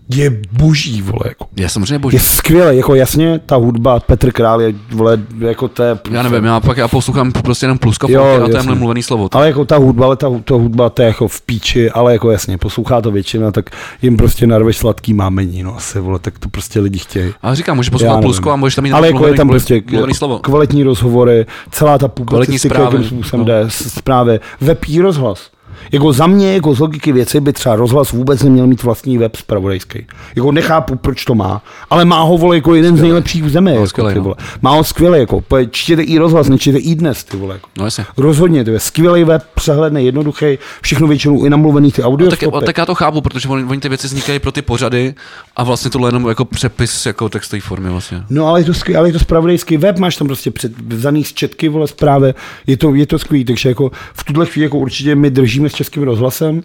je 0.10 0.42
boží, 0.52 1.02
vole, 1.02 1.22
jako. 1.26 1.46
Je 1.56 1.70
samozřejmě 1.70 2.00
boží. 2.00 2.16
Je 2.16 2.20
skvělé, 2.20 2.76
jako 2.76 2.96
jasně, 2.96 3.40
ta 3.46 3.56
hudba, 3.56 4.00
Petr 4.00 4.32
Král 4.32 4.62
je, 4.62 4.74
vole, 4.92 5.20
jako 5.40 5.68
to 5.68 5.84
je... 5.84 6.00
Já 6.12 6.24
nevím, 6.24 6.44
já 6.44 6.60
pak 6.60 6.78
já 6.78 6.88
poslouchám 6.88 7.32
prostě 7.32 7.66
jenom 7.66 7.78
pluska 7.78 8.08
Jo, 8.10 8.42
a 8.46 8.50
to 8.50 8.58
je 8.58 8.76
mluvený 8.76 9.04
slovo. 9.04 9.30
Ale 9.32 9.48
jako 9.48 9.66
ta 9.66 9.78
hudba, 9.78 10.06
ale 10.06 10.16
ta, 10.16 10.30
ta 10.44 10.54
hudba, 10.56 10.90
to 10.90 11.02
je 11.02 11.08
jako 11.08 11.28
v 11.28 11.42
píči, 11.42 11.92
ale 11.92 12.14
jako 12.14 12.32
jasně, 12.32 12.58
poslouchá 12.58 13.02
to 13.02 13.12
většina, 13.12 13.52
tak 13.52 13.70
jim 14.02 14.18
prostě 14.18 14.48
narveš 14.48 14.78
sladký 14.78 15.14
mámení, 15.14 15.64
no 15.64 15.76
asi, 15.76 16.00
vole, 16.00 16.20
tak 16.20 16.40
to 16.40 16.50
prostě 16.50 16.80
lidi 16.80 17.00
chtějí. 17.00 17.34
Ale 17.42 17.56
říkám, 17.56 17.76
můžeš 17.76 17.90
poslouchat 17.90 18.22
plusko 18.22 18.52
a 18.52 18.56
můžeš 18.56 18.76
tam 18.76 18.84
mít 18.84 18.92
Ale 18.92 19.08
jako 19.08 19.28
je 19.28 19.34
tam 19.34 19.48
prostě 19.48 19.84
mluvený 19.92 20.14
slovo. 20.14 20.40
kvalitní 20.40 20.84
rozhovory, 20.84 21.46
celá 21.72 21.98
ta 21.98 22.08
Kvalitní 22.08 22.26
publicistika, 22.26 22.82
jakým 22.82 23.04
způsobem 23.04 23.40
no. 23.40 23.46
jde, 23.46 23.66
zprávy, 23.70 24.40
i 24.88 25.02
rozhlas. 25.02 25.57
Jako 25.92 26.14
za 26.14 26.28
mě, 26.28 26.54
jako 26.54 26.74
z 26.74 26.80
logiky 26.80 27.12
věci, 27.12 27.40
by 27.40 27.54
třeba 27.54 27.76
rozhlas 27.76 28.12
vůbec 28.12 28.44
neměl 28.44 28.68
mít 28.68 28.84
vlastní 28.84 29.18
web 29.18 29.36
spravodajský. 29.36 30.06
Jako 30.36 30.52
nechápu, 30.52 30.96
proč 30.96 31.26
to 31.26 31.36
má, 31.36 31.62
ale 31.90 32.06
má 32.06 32.22
ho 32.22 32.38
vole 32.38 32.56
jako 32.56 32.76
jeden 32.76 32.98
z 32.98 33.02
nejlepších 33.02 33.44
v 33.44 33.50
zemi. 33.50 33.74
Jako, 33.74 33.88
skvělej, 33.88 34.14
ty 34.14 34.20
no. 34.20 34.24
vole. 34.24 34.36
Má 34.62 34.72
ho 34.72 34.84
skvěle, 34.84 35.20
jako, 35.20 35.44
čtěte 35.72 36.02
i 36.02 36.18
rozhlas, 36.18 36.50
nečtěte 36.50 36.78
i 36.78 36.96
dnes, 36.96 37.24
ty 37.24 37.38
vole. 37.38 37.56
Jako. 37.56 37.70
No 37.78 37.86
jasně. 37.86 38.06
Rozhodně, 38.18 38.64
to 38.64 38.72
je 38.72 38.80
skvělý 38.80 39.24
web, 39.24 39.44
přehledný, 39.56 40.06
jednoduchý, 40.06 40.58
všechno 40.82 41.08
většinou 41.08 41.46
i 41.46 41.50
namluvený 41.50 41.92
ty 41.92 42.04
audio. 42.04 42.30
No, 42.30 42.52
tak, 42.52 42.66
tak, 42.66 42.78
já 42.78 42.86
to 42.86 42.96
chápu, 42.96 43.22
protože 43.22 43.50
oni, 43.50 43.64
oni 43.64 43.80
ty 43.80 43.90
věci 43.90 44.08
vznikají 44.08 44.40
pro 44.40 44.52
ty 44.52 44.62
pořady 44.62 45.14
a 45.56 45.64
vlastně 45.64 45.92
tohle 45.92 46.08
je 46.08 46.10
jenom 46.10 46.28
jako 46.28 46.46
přepis 46.46 47.06
jako 47.06 47.30
textové 47.30 47.62
formy 47.62 47.90
vlastně. 47.90 48.24
No 48.30 48.48
ale 48.48 48.60
je 48.60 48.66
to 48.66 48.74
skvělý, 48.74 48.98
ale 48.98 49.10
je 49.10 49.14
to 49.14 49.20
spravodajský 49.20 49.78
web, 49.78 50.00
máš 50.00 50.16
tam 50.16 50.28
prostě 50.28 50.52
před, 50.52 50.72
vzaný 50.82 51.24
z 51.24 51.34
četky, 51.34 51.70
vole, 51.70 51.88
zprávy, 51.88 52.34
je 52.68 52.78
to, 52.78 52.96
je 52.96 53.08
to 53.08 53.20
skvělý, 53.20 53.46
takže 53.46 53.70
jako 53.70 53.92
v 54.14 54.24
tuhle 54.24 54.46
chvíli 54.46 54.64
jako 54.64 54.78
určitě 54.78 55.16
my 55.16 55.30
držíme 55.30 55.67
s 55.70 55.74
českým 55.74 56.04
rozhlasem, 56.04 56.64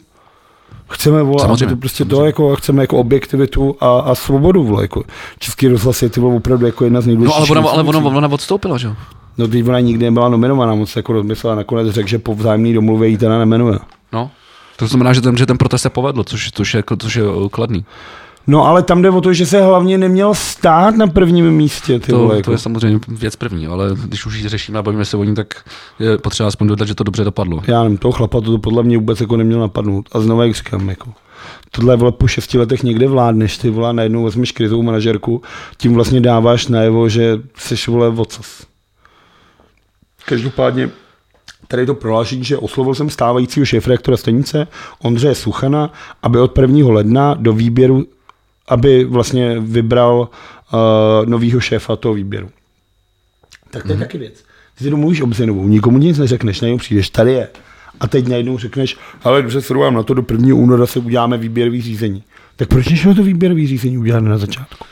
chceme, 0.91 1.23
vole, 1.23 1.35
aby 1.35 1.41
Samozřejmě, 1.43 1.75
to 1.75 1.77
prostě 1.81 2.05
to 2.05 2.11
samozřejmě. 2.11 2.27
jako, 2.27 2.57
chceme 2.57 2.83
jako 2.83 2.97
objektivitu 2.99 3.77
a, 3.81 3.99
a 4.01 4.15
svobodu, 4.15 4.65
vole, 4.65 4.83
jako 4.85 5.03
český 5.39 5.69
rozhlas 5.69 6.03
je 6.03 6.09
ty 6.11 6.21
vole 6.21 6.35
opravdu 6.37 6.67
jako 6.67 6.85
jedna 6.85 7.01
z 7.01 7.07
No 7.07 7.09
nejdůležitějších. 7.09 7.51
ale 7.57 7.61
ona, 7.61 7.71
ale 7.71 7.83
ona, 7.83 8.17
ona 8.19 8.29
odstoupila, 8.29 8.79
že 8.79 8.87
jo? 8.87 8.95
No 9.39 9.49
teď 9.49 9.69
ona 9.69 9.81
nikdy 9.81 10.05
nebyla 10.05 10.29
nominovaná, 10.29 10.75
moc 10.75 10.91
se 10.91 10.99
jako 10.99 11.13
rozmyslela, 11.13 11.55
nakonec 11.57 11.89
řekl, 11.95 12.09
že 12.09 12.19
po 12.19 12.35
vzájemný 12.35 12.73
domluvě 12.75 13.09
jí 13.09 13.17
teda 13.17 13.39
nemenuje. 13.39 13.79
No. 14.13 14.31
To 14.77 14.87
znamená, 14.87 15.13
že 15.13 15.21
ten, 15.21 15.37
že 15.37 15.47
ten 15.47 15.59
protest 15.59 15.83
se 15.83 15.91
povedl, 15.91 16.25
což, 16.25 16.51
což, 16.51 16.75
je, 16.75 16.79
jako- 16.79 16.97
což 16.97 17.15
je 17.17 17.23
eh, 17.25 17.49
kladný. 17.51 17.85
No 18.47 18.67
ale 18.67 18.83
tam 18.83 19.03
jde 19.03 19.11
o 19.11 19.21
to, 19.21 19.33
že 19.33 19.47
se 19.47 19.63
hlavně 19.63 19.99
neměl 19.99 20.35
stát 20.35 20.97
na 20.97 21.07
prvním 21.07 21.51
místě, 21.51 22.01
ty 22.01 22.13
To, 22.13 22.19
vole, 22.19 22.31
to 22.31 22.37
jako. 22.37 22.53
je 22.53 22.59
samozřejmě 22.59 23.01
věc 23.09 23.37
první, 23.37 23.67
ale 23.67 23.91
když 24.05 24.27
už 24.27 24.35
ji 24.39 24.49
řešíme 24.49 24.79
a 24.79 24.83
bavíme 24.83 25.05
se 25.05 25.17
o 25.17 25.25
ní, 25.25 25.35
tak 25.35 25.65
je 25.99 26.19
potřeba 26.19 26.47
aspoň 26.47 26.67
dodat, 26.67 26.89
že 26.89 26.95
to 26.95 27.05
dobře 27.05 27.25
dopadlo. 27.25 27.63
já 27.67 27.83
nevím, 27.83 27.99
toho 27.99 28.13
chlapa 28.13 28.41
to 28.41 28.59
podle 28.59 28.83
mě 28.83 28.99
vůbec 28.99 29.21
jako 29.21 29.37
neměl 29.37 29.61
napadnout. 29.61 30.09
A 30.13 30.21
znovu 30.21 30.43
jak 30.43 30.55
říkám, 30.55 30.89
jako, 30.89 31.11
tohle 31.71 31.97
vole 31.97 32.13
po 32.13 32.27
šesti 32.27 32.59
letech 32.59 32.83
někde 32.83 33.09
vládneš, 33.09 33.59
ty 33.59 33.71
vole, 33.71 33.93
najednou 33.93 34.25
vezmeš 34.25 34.53
krizovou 34.53 34.83
manažerku, 34.83 35.43
tím 35.77 35.95
vlastně 35.95 36.21
dáváš 36.21 36.67
najevo, 36.67 37.09
že 37.09 37.41
jsi 37.57 37.91
vole 37.91 38.11
vocas. 38.11 38.67
Každopádně 40.25 40.91
tady 41.69 41.87
to 41.87 41.95
prohlášení, 41.95 42.45
že 42.45 42.59
oslovil 42.59 42.95
jsem 42.95 43.11
stávajícího 43.11 43.67
šéfredaktora 43.67 44.17
stanice 44.17 44.67
Ondřeje 45.03 45.35
Suchana, 45.35 45.93
aby 46.23 46.39
od 46.41 46.59
1. 46.59 46.93
ledna 46.93 47.35
do 47.35 47.53
výběru, 47.53 48.05
aby 48.69 49.05
vlastně 49.05 49.61
vybral 49.61 50.29
uh, 50.73 50.79
novýho 51.29 51.61
šéfa 51.61 51.97
toho 51.97 52.15
výběru. 52.15 52.51
Tak 53.71 53.83
to 53.83 53.89
je 53.89 53.97
mm-hmm. 53.97 54.01
taky 54.01 54.19
věc. 54.19 54.45
Ty 54.79 54.85
si 54.85 54.91
domluvíš 54.91 55.21
obzinovou, 55.21 55.69
nikomu 55.69 55.99
nic 55.99 56.19
neřekneš, 56.19 56.61
najednou 56.61 56.79
přijdeš, 56.79 57.11
tady 57.11 57.33
je. 57.33 57.49
A 58.01 58.09
teď 58.09 58.29
najednou 58.29 58.59
řekneš, 58.59 58.97
ale 59.23 59.43
dobře, 59.43 59.61
se 59.61 59.75
na 59.75 60.03
to, 60.03 60.15
do 60.15 60.25
1. 60.31 60.55
února 60.55 60.87
se 60.87 60.99
uděláme 60.99 61.39
výběrový 61.39 61.83
řízení. 61.83 62.23
Tak 62.57 62.69
proč 62.69 62.89
nešlo 62.89 63.15
to 63.15 63.23
výběrový 63.23 63.67
řízení 63.67 63.99
udělat 63.99 64.21
na 64.21 64.39
začátku? 64.39 64.85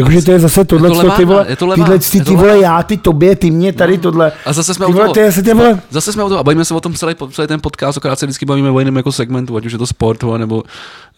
Jakože 0.00 0.22
to 0.22 0.32
je 0.32 0.40
zase 0.40 0.64
tohle, 0.64 0.88
to 0.88 0.94
co 0.94 1.00
ty 1.00 1.06
levá- 1.08 1.24
vole, 1.24 1.46
je 1.48 1.56
to 1.56 1.66
levá- 1.66 1.74
tyhle, 1.74 1.98
ty, 1.98 2.18
je 2.18 2.24
ty 2.24 2.36
vole, 2.36 2.48
levá. 2.48 2.62
já, 2.62 2.82
ty 2.82 2.96
tobě, 2.96 3.36
ty 3.36 3.50
mě, 3.50 3.72
tady 3.72 3.98
tohle. 3.98 4.32
A 4.46 4.52
zase 4.52 4.74
jsme 4.74 4.86
ty 4.86 4.92
vole, 4.92 5.04
toho. 5.04 5.20
je 5.24 5.30
zase 5.30 5.42
ty 5.42 5.54
vole, 5.54 5.80
Zase 5.90 6.12
jsme 6.12 6.22
o 6.22 6.28
tom 6.28 6.38
a 6.38 6.42
bavíme 6.42 6.64
se 6.64 6.74
o 6.74 6.80
tom 6.80 6.94
celý, 6.94 7.14
celý 7.32 7.48
ten 7.48 7.60
podcast, 7.60 7.98
akorát 7.98 8.18
se 8.18 8.26
vždycky 8.26 8.46
bavíme 8.46 8.70
o 8.70 8.78
jiném 8.78 8.96
jako 8.96 9.12
segmentu, 9.12 9.56
ať 9.56 9.66
už 9.66 9.72
je 9.72 9.78
to 9.78 9.86
sport 9.86 10.22
nebo, 10.38 10.62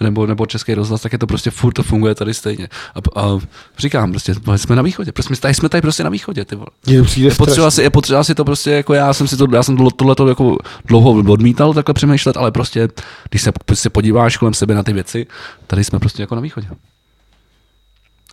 nebo, 0.01 0.27
nebo 0.27 0.47
český 0.47 0.75
rozhlas, 0.75 1.01
tak 1.01 1.13
je 1.13 1.19
to 1.19 1.27
prostě 1.27 1.51
furt 1.51 1.73
to 1.73 1.83
funguje 1.83 2.15
tady 2.15 2.35
stejně. 2.35 2.69
A, 2.95 3.21
a 3.21 3.39
říkám 3.79 4.11
prostě, 4.11 4.35
jsme 4.57 4.77
na 4.77 4.83
východě, 4.83 5.13
prostě, 5.13 5.37
tady 5.37 5.55
jsme 5.55 5.69
tady 5.69 5.81
prostě 5.83 6.05
na 6.05 6.11
východě, 6.11 6.45
ty 6.45 6.57
vole. 6.57 7.05
Přijde 7.05 7.29
Je 7.29 7.35
potřeba, 7.35 7.71
si, 7.71 7.83
je 7.83 7.91
potřeba 7.91 8.25
si 8.25 8.35
to 8.35 8.45
prostě, 8.45 8.71
jako 8.71 8.95
já 8.95 9.13
jsem 9.13 9.29
si 9.29 9.37
to, 9.37 9.47
já 9.53 9.63
jsem 9.63 9.77
tohle 9.97 10.15
to 10.15 10.29
jako 10.29 10.57
dlouho 10.85 11.11
odmítal 11.11 11.75
takhle 11.75 11.95
přemýšlet, 11.95 12.37
ale 12.37 12.51
prostě, 12.51 12.89
když 13.31 13.43
se, 13.43 13.53
se 13.75 13.91
podíváš 13.91 14.37
kolem 14.37 14.55
sebe 14.55 14.75
na 14.75 14.83
ty 14.83 14.93
věci, 14.93 15.27
tady 15.67 15.85
jsme 15.85 15.99
prostě 15.99 16.23
jako 16.23 16.35
na 16.35 16.41
východě. 16.41 16.69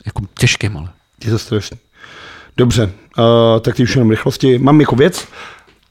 Jako 0.06 0.22
těžkým, 0.40 0.78
ale. 0.78 0.90
Je 1.26 1.32
to 1.32 1.40
strašný. 1.40 1.78
Dobře, 2.58 2.92
uh, 3.18 3.24
tak 3.62 3.76
ty 3.76 3.84
už 3.84 3.96
jenom 3.96 4.10
rychlosti. 4.10 4.58
Mám 4.58 4.82
jako 4.82 4.96
věc. 4.96 5.28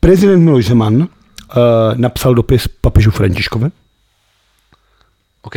Prezident 0.00 0.44
Miloš 0.44 0.66
Zeman 0.66 0.94
uh, 0.96 1.06
napsal 1.94 2.34
dopis 2.34 2.68
papežu 2.68 3.10
Františkovi. 3.10 3.70
OK. 5.42 5.54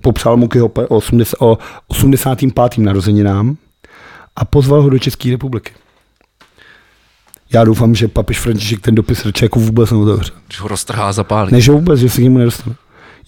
Popsal 0.00 0.36
mu 0.36 0.48
k 0.48 0.54
jeho 0.54 0.68
pe- 0.68 0.86
80, 0.88 1.36
o 1.40 1.58
85. 1.88 2.78
narozeninám 2.78 3.56
a 4.36 4.44
pozval 4.44 4.82
ho 4.82 4.90
do 4.90 4.98
České 4.98 5.30
republiky. 5.30 5.72
Já 7.52 7.64
doufám, 7.64 7.94
že 7.94 8.08
papež 8.08 8.40
František 8.40 8.80
ten 8.80 8.94
dopis 8.94 9.24
radši 9.24 9.44
jako 9.44 9.60
vůbec 9.60 9.90
neotevře. 9.90 10.32
Když 10.46 10.60
ho 10.60 10.68
roztrhá 10.68 11.08
a 11.08 11.12
zapálí. 11.12 11.52
Ne, 11.52 11.60
že 11.60 11.72
vůbec, 11.72 12.00
že 12.00 12.10
se 12.10 12.20
k 12.20 12.24
němu 12.24 12.38
nedostane. 12.38 12.76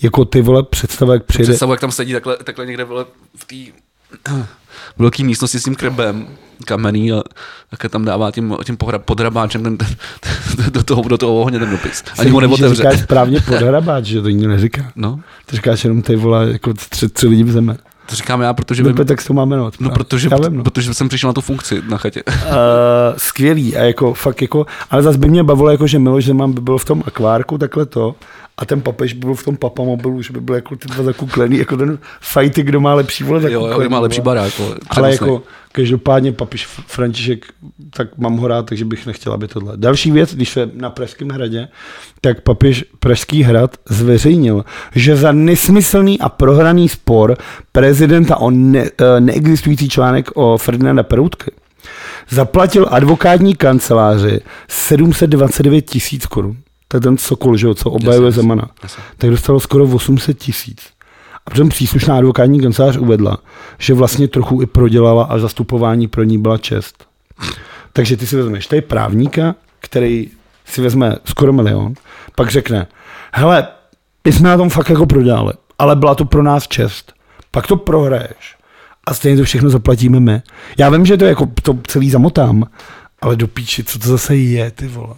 Jako 0.02 0.24
ty 0.24 0.42
vole 0.42 0.62
představa, 0.62 1.14
jak 1.14 1.24
přijde. 1.24 1.44
Představu, 1.44 1.72
jak 1.72 1.80
tam 1.80 1.92
sedí 1.92 2.12
takhle, 2.12 2.36
takhle 2.36 2.66
někde 2.66 2.84
vole, 2.84 3.04
v 3.36 3.44
té 3.44 3.78
velké 4.98 5.24
místnosti 5.24 5.60
s 5.60 5.64
tím 5.64 5.74
krebem 5.74 6.26
kamenný 6.64 7.12
a 7.12 7.22
také 7.70 7.88
tam 7.88 8.04
dává 8.04 8.30
tím, 8.30 8.56
tím 8.64 8.76
podrabáčem 9.04 9.62
ten, 9.62 9.76
ten, 9.76 9.88
ten, 10.56 10.72
do, 10.72 10.82
toho, 10.82 11.02
do 11.02 11.18
toho 11.18 11.34
ohně 11.40 11.58
ten 11.58 11.70
dopis. 11.70 12.04
Ani 12.18 12.30
ho 12.30 12.40
Že 12.40 12.46
říkáš 12.46 12.60
neotevře. 12.60 13.02
správně 13.02 13.40
podhrabáč, 13.40 14.04
že 14.04 14.22
to 14.22 14.28
nikdo 14.28 14.48
neříká. 14.48 14.92
No, 14.96 15.20
Ty 15.46 15.56
říkáš 15.56 15.84
jenom 15.84 16.02
ty 16.02 16.16
vole, 16.16 16.48
jako 16.52 16.74
tři, 16.74 17.08
tři 17.08 17.26
lidi 17.26 17.42
v 17.44 17.50
zemi. 17.52 17.72
to 18.06 18.16
říkám 18.16 18.40
já, 18.40 18.54
protože, 18.54 18.82
No, 18.82 19.04
tak 19.04 19.24
to 19.26 19.34
máme 19.34 19.50
jmenovat. 19.50 19.74
no, 19.80 19.90
protože, 19.90 20.28
Já 20.30 20.36
vím, 20.48 20.56
no. 20.58 20.62
protože 20.64 20.94
jsem 20.94 21.08
přišel 21.08 21.28
na 21.28 21.34
tu 21.34 21.40
funkci 21.40 21.82
na 21.88 21.96
chatě. 21.96 22.22
Uh, 22.26 22.32
skvělý 23.16 23.76
a 23.76 23.82
jako 23.82 24.14
fakt 24.14 24.42
jako, 24.42 24.66
ale 24.90 25.02
zase 25.02 25.18
by 25.18 25.28
mě 25.28 25.44
bavilo 25.44 25.70
jako, 25.70 25.86
že 25.86 25.98
Miloš 25.98 26.24
Zeman 26.26 26.52
by 26.52 26.60
byl 26.60 26.78
v 26.78 26.84
tom 26.84 27.02
akvárku 27.06 27.58
takhle 27.58 27.86
to 27.86 28.14
a 28.58 28.64
ten 28.64 28.80
papež 28.80 29.12
by 29.12 29.20
byl 29.20 29.34
v 29.34 29.44
tom 29.44 29.56
papamobilu, 29.56 30.22
že 30.22 30.32
by 30.32 30.40
byl 30.40 30.54
jako 30.54 30.76
ty 30.76 30.88
dva 30.88 31.04
zakuklený, 31.04 31.58
jako 31.58 31.76
ten 31.76 31.98
fighty, 32.20 32.62
kdo 32.62 32.80
má 32.80 32.94
lepší 32.94 33.24
vole 33.24 33.42
Jo, 33.42 33.48
jo, 33.50 33.62
zakuklený, 33.62 33.90
má 33.90 33.98
lepší 33.98 34.20
barák. 34.20 34.58
vole, 34.58 34.76
Ale 34.88 35.12
jako, 35.12 35.42
každopádně 35.72 36.32
papiš 36.32 36.66
František, 36.66 37.46
tak 37.90 38.18
mám 38.18 38.36
ho 38.36 38.48
rád, 38.48 38.66
takže 38.66 38.84
bych 38.84 39.06
nechtěl, 39.06 39.32
aby 39.32 39.48
tohle. 39.48 39.72
Další 39.76 40.10
věc, 40.10 40.34
když 40.34 40.48
se 40.48 40.70
na 40.74 40.90
Pražském 40.90 41.28
hradě, 41.28 41.68
tak 42.20 42.40
papiž 42.40 42.84
Pražský 42.98 43.42
hrad 43.42 43.76
zveřejnil, 43.88 44.64
že 44.94 45.16
za 45.16 45.32
nesmyslný 45.32 46.20
a 46.20 46.28
prohraný 46.28 46.88
spor 46.88 47.36
prezidenta 47.72 48.36
o 48.36 48.50
ne, 48.50 48.84
eh, 49.00 49.20
neexistující 49.20 49.88
článek 49.88 50.30
o 50.34 50.58
Ferdinanda 50.58 51.02
Peroutky 51.02 51.50
zaplatil 52.28 52.86
advokátní 52.90 53.54
kanceláři 53.54 54.40
729 54.68 55.82
tisíc 55.82 56.26
korun. 56.26 56.56
To 56.88 56.96
je 56.96 57.00
ten 57.00 57.18
Sokol, 57.18 57.56
že 57.56 57.66
jo, 57.66 57.74
co 57.74 57.90
obhajuje 57.90 58.32
Zemana. 58.32 58.70
jasně. 58.82 59.02
Tak 59.16 59.30
dostalo 59.30 59.60
skoro 59.60 59.84
800 59.84 60.38
tisíc. 60.38 60.78
A 61.46 61.50
přitom 61.50 61.68
příslušná 61.68 62.16
advokátní 62.16 62.60
kancelář 62.60 62.96
uvedla, 62.96 63.38
že 63.78 63.94
vlastně 63.94 64.28
trochu 64.28 64.62
i 64.62 64.66
prodělala 64.66 65.24
a 65.24 65.38
zastupování 65.38 66.08
pro 66.08 66.22
ní 66.22 66.38
byla 66.38 66.58
čest. 66.58 67.06
Takže 67.92 68.16
ty 68.16 68.26
si 68.26 68.36
vezmeš 68.36 68.66
tady 68.66 68.82
právníka, 68.82 69.54
který 69.80 70.30
si 70.64 70.80
vezme 70.82 71.16
skoro 71.24 71.52
milion, 71.52 71.94
pak 72.34 72.50
řekne, 72.50 72.86
hele, 73.32 73.68
my 74.24 74.32
jsme 74.32 74.48
na 74.48 74.56
tom 74.56 74.70
fakt 74.70 74.90
jako 74.90 75.06
prodělali, 75.06 75.52
ale 75.78 75.96
byla 75.96 76.14
to 76.14 76.24
pro 76.24 76.42
nás 76.42 76.68
čest. 76.68 77.12
Pak 77.50 77.66
to 77.66 77.76
prohraješ 77.76 78.56
a 79.06 79.14
stejně 79.14 79.36
to 79.38 79.44
všechno 79.44 79.70
zaplatíme 79.70 80.20
my. 80.20 80.42
Já 80.78 80.90
vím, 80.90 81.06
že 81.06 81.16
to 81.16 81.24
jako 81.24 81.48
to 81.62 81.78
celý 81.86 82.10
zamotám, 82.10 82.64
ale 83.20 83.36
do 83.36 83.48
píči, 83.48 83.84
co 83.84 83.98
to 83.98 84.08
zase 84.08 84.36
je, 84.36 84.70
ty 84.70 84.86
vole. 84.88 85.14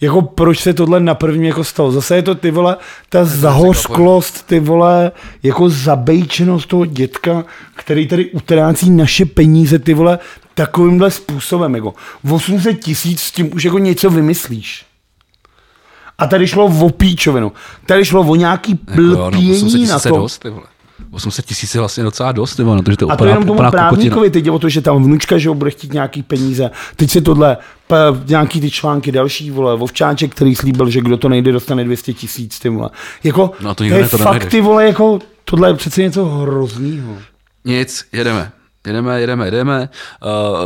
Jako 0.00 0.22
proč 0.22 0.60
se 0.60 0.74
tohle 0.74 1.00
na 1.00 1.14
prvním 1.14 1.44
jako 1.44 1.64
stalo? 1.64 1.92
Zase 1.92 2.16
je 2.16 2.22
to 2.22 2.34
ty 2.34 2.50
vole, 2.50 2.76
ta 3.08 3.24
zahořklost, 3.24 4.46
ty 4.46 4.60
vole, 4.60 5.12
jako 5.42 5.68
zabejčenost 5.68 6.68
toho 6.68 6.86
dětka, 6.86 7.44
který 7.76 8.06
tady 8.08 8.30
utrácí 8.30 8.90
naše 8.90 9.24
peníze, 9.26 9.78
ty 9.78 9.94
vole, 9.94 10.18
takovýmhle 10.54 11.10
způsobem, 11.10 11.74
jako 11.74 11.94
800 12.30 12.84
tisíc 12.84 13.20
s 13.20 13.32
tím 13.32 13.54
už 13.54 13.64
jako 13.64 13.78
něco 13.78 14.10
vymyslíš. 14.10 14.84
A 16.18 16.26
tady 16.26 16.46
šlo 16.46 16.64
o 16.64 16.90
píčovinu. 16.90 17.52
Tady 17.86 18.04
šlo 18.04 18.20
o 18.20 18.34
nějaký 18.34 18.80
Jako, 18.88 19.02
jo, 19.02 19.08
no, 19.08 19.26
800 19.26 19.40
blpění 19.40 19.62
tisíc 19.62 19.90
na 19.90 19.98
to. 19.98 20.08
dost, 20.08 20.38
ty 20.38 20.50
vole. 20.50 20.66
800 21.10 21.46
tisíc 21.46 21.74
je 21.74 21.80
vlastně 21.80 22.04
docela 22.04 22.32
dost, 22.32 22.58
vole, 22.58 22.76
no, 22.76 22.82
to, 22.82 22.90
že 22.90 22.96
to 22.96 23.04
je 23.04 23.12
A 23.12 23.16
to 23.16 23.24
jenom 23.24 23.46
tomu 23.46 23.70
právníkovi, 23.70 24.30
teď 24.30 24.44
je 24.44 24.50
o 24.50 24.58
to, 24.58 24.68
že 24.68 24.80
tam 24.80 25.04
vnučka, 25.04 25.38
že 25.38 25.48
ho 25.48 25.54
bude 25.54 25.70
chtít 25.70 25.92
nějaký 25.92 26.22
peníze. 26.22 26.70
Teď 26.96 27.10
se 27.10 27.20
tohle, 27.20 27.56
p, 27.86 27.96
nějaký 28.26 28.60
ty 28.60 28.70
články 28.70 29.12
další, 29.12 29.50
vole, 29.50 29.76
Vovčáček, 29.76 30.34
který 30.34 30.54
slíbil, 30.54 30.90
že 30.90 31.00
kdo 31.00 31.16
to 31.16 31.28
nejde, 31.28 31.52
dostane 31.52 31.84
200 31.84 32.12
tisíc, 32.12 32.58
ty 32.58 32.68
vole. 32.68 32.90
Jako, 33.24 33.50
No 33.60 33.74
to 33.74 33.74
to, 33.74 33.84
je 33.84 34.08
to 34.08 34.18
fakt, 34.18 34.46
ty 34.46 34.60
vole, 34.60 34.86
jako, 34.86 35.18
tohle 35.44 35.68
je 35.68 35.74
přece 35.74 36.02
něco 36.02 36.24
hroznýho. 36.24 37.16
Nic, 37.64 38.04
jedeme. 38.12 38.52
Jedeme, 38.86 39.20
jedeme, 39.20 39.46
jedeme. 39.46 39.88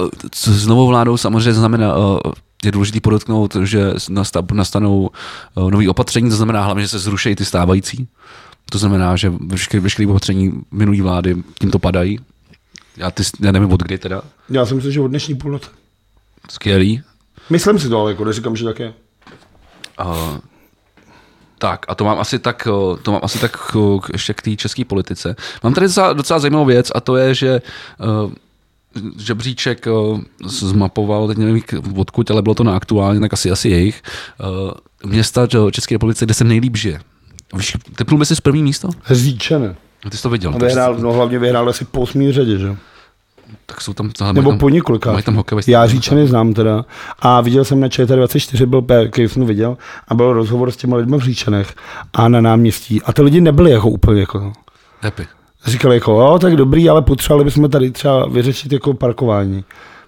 Uh, 0.02 0.08
co 0.30 0.52
s 0.52 0.66
novou 0.66 0.86
vládou 0.86 1.16
samozřejmě 1.16 1.52
znamená, 1.52 1.96
uh, 1.96 2.18
je 2.64 2.72
důležité 2.72 3.00
podotknout, 3.00 3.56
že 3.62 3.90
nasta- 4.10 4.54
nastanou 4.54 5.10
uh, 5.54 5.70
nový 5.70 5.88
opatření, 5.88 6.30
to 6.30 6.36
znamená 6.36 6.64
hlavně, 6.64 6.82
že 6.82 6.88
se 6.88 6.98
zrušejí 6.98 7.36
ty 7.36 7.44
stávající. 7.44 8.08
To 8.72 8.78
znamená, 8.78 9.16
že 9.16 9.32
veškeré, 9.80 10.08
opatření 10.08 10.52
minulý 10.70 11.00
vlády 11.00 11.36
tímto 11.60 11.78
padají. 11.78 12.18
Já, 12.96 13.10
ty, 13.10 13.22
já 13.40 13.52
nevím 13.52 13.72
od 13.72 13.82
kdy 13.82 13.98
teda. 13.98 14.22
Já 14.50 14.66
si 14.66 14.74
myslím, 14.74 14.92
že 14.92 15.00
od 15.00 15.08
dnešní 15.08 15.34
půlnoci. 15.34 15.70
Skvělý. 16.50 17.02
Myslím 17.50 17.78
si 17.78 17.88
to, 17.88 18.00
ale 18.00 18.10
jako 18.10 18.24
neříkám, 18.24 18.56
že 18.56 18.64
tak 18.64 18.78
je. 18.78 18.94
Uh, 20.00 20.38
tak 21.58 21.86
a 21.88 21.94
to 21.94 22.04
mám 22.04 22.18
asi 22.18 22.38
tak, 22.38 22.68
uh, 22.70 22.96
to 22.96 23.12
mám 23.12 23.20
asi 23.24 23.38
tak 23.38 23.56
k- 23.72 24.08
ještě 24.12 24.34
k 24.34 24.42
té 24.42 24.56
české 24.56 24.84
politice. 24.84 25.36
Mám 25.62 25.74
tady 25.74 25.86
docela, 25.86 26.12
docela 26.12 26.38
zajímavou 26.38 26.64
věc 26.64 26.92
a 26.94 27.00
to 27.00 27.16
je, 27.16 27.34
že 27.34 27.62
uh, 28.24 28.32
žebříček 29.18 29.86
uh, 29.86 30.20
zmapoval, 30.46 31.28
teď 31.28 31.38
nevím 31.38 31.62
odkud, 31.96 32.30
ale 32.30 32.42
bylo 32.42 32.54
to 32.54 32.64
na 32.64 32.76
aktuálně, 32.76 33.20
tak 33.20 33.32
asi, 33.32 33.50
asi 33.50 33.68
jejich, 33.68 34.02
uh, 34.40 35.10
města 35.10 35.46
České 35.72 35.94
republice, 35.94 36.24
kde 36.24 36.34
se 36.34 36.44
nejlíp 36.44 36.76
žije. 36.76 37.00
Víš, 37.52 37.76
typnul 37.96 38.18
bys 38.18 38.28
si 38.28 38.36
z 38.36 38.40
první 38.40 38.62
místo? 38.62 38.88
Říčené. 39.10 39.74
Ty 40.10 40.16
jsi 40.16 40.22
to 40.22 40.30
viděl. 40.30 40.52
A 40.54 40.58
vyhrál, 40.58 40.98
no 40.98 41.12
hlavně 41.12 41.38
vyhrál 41.38 41.68
asi 41.68 41.84
po 41.84 42.00
osmý 42.00 42.32
řadě, 42.32 42.58
že? 42.58 42.76
tak 43.66 43.80
jsou 43.80 43.92
tam, 43.92 44.10
hele, 44.20 44.32
Nebo 44.32 44.50
mají 44.50 44.58
po 44.58 44.66
tam, 44.66 44.74
několika. 44.74 45.12
Mají 45.12 45.24
tam 45.24 45.34
hokejisti. 45.34 45.72
Já 45.72 45.86
Říčany 45.86 46.26
znám 46.26 46.54
teda. 46.54 46.84
A 47.18 47.40
viděl 47.40 47.64
jsem 47.64 47.80
na 47.80 47.88
ČT24, 47.88 48.66
byl, 48.66 49.08
který 49.08 49.28
jsem 49.28 49.46
viděl, 49.46 49.76
a 50.08 50.14
byl 50.14 50.32
rozhovor 50.32 50.70
s 50.70 50.76
těma 50.76 50.96
lidmi 50.96 51.16
v 51.16 51.22
Říčanech 51.22 51.74
a 52.12 52.28
na 52.28 52.40
náměstí. 52.40 53.02
A 53.02 53.12
ty 53.12 53.22
lidi 53.22 53.40
nebyli 53.40 53.70
jako 53.70 53.90
úplně 53.90 54.20
jako, 54.20 54.52
Happy. 55.00 55.26
říkali 55.66 55.94
jako, 55.94 56.12
jo, 56.12 56.38
tak 56.38 56.56
dobrý, 56.56 56.88
ale 56.88 57.02
potřebovali 57.02 57.44
bychom 57.44 57.70
tady 57.70 57.90
třeba 57.90 58.26
vyřešit 58.26 58.72
jako 58.72 58.94
parkování. 58.94 59.64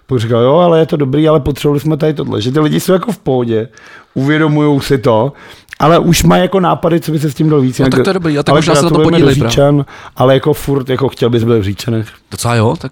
Pak 0.07 0.19
říkal, 0.19 0.41
jo, 0.41 0.55
ale 0.55 0.79
je 0.79 0.85
to 0.85 0.97
dobrý, 0.97 1.27
ale 1.27 1.39
potřebovali 1.39 1.79
jsme 1.79 1.97
tady 1.97 2.13
tohle. 2.13 2.41
Že 2.41 2.51
ty 2.51 2.59
lidi 2.59 2.79
jsou 2.79 2.93
jako 2.93 3.11
v 3.11 3.17
pohodě, 3.17 3.67
uvědomují 4.13 4.81
si 4.81 4.97
to, 4.97 5.33
ale 5.79 5.99
už 5.99 6.23
mají 6.23 6.41
jako 6.41 6.59
nápady, 6.59 6.99
co 6.99 7.11
by 7.11 7.19
se 7.19 7.31
s 7.31 7.35
tím 7.35 7.49
dalo 7.49 7.61
víc. 7.61 7.79
No 7.79 7.89
tak 7.89 8.03
to 8.03 8.09
je 8.09 8.13
dobrý, 8.13 8.37
a 8.37 8.43
tak 8.43 8.53
ale 8.53 8.57
možná 8.57 8.75
se 8.75 8.83
na 8.83 8.89
to 8.89 8.99
podílej, 8.99 9.35
Říčan, 9.35 9.85
ale 10.15 10.33
jako 10.33 10.53
furt, 10.53 10.89
jako 10.89 11.09
chtěl 11.09 11.29
bys 11.29 11.43
být 11.43 11.59
v 11.59 11.63
Říčanech. 11.63 12.07
Docela 12.31 12.55
jo, 12.55 12.75
tak 12.79 12.91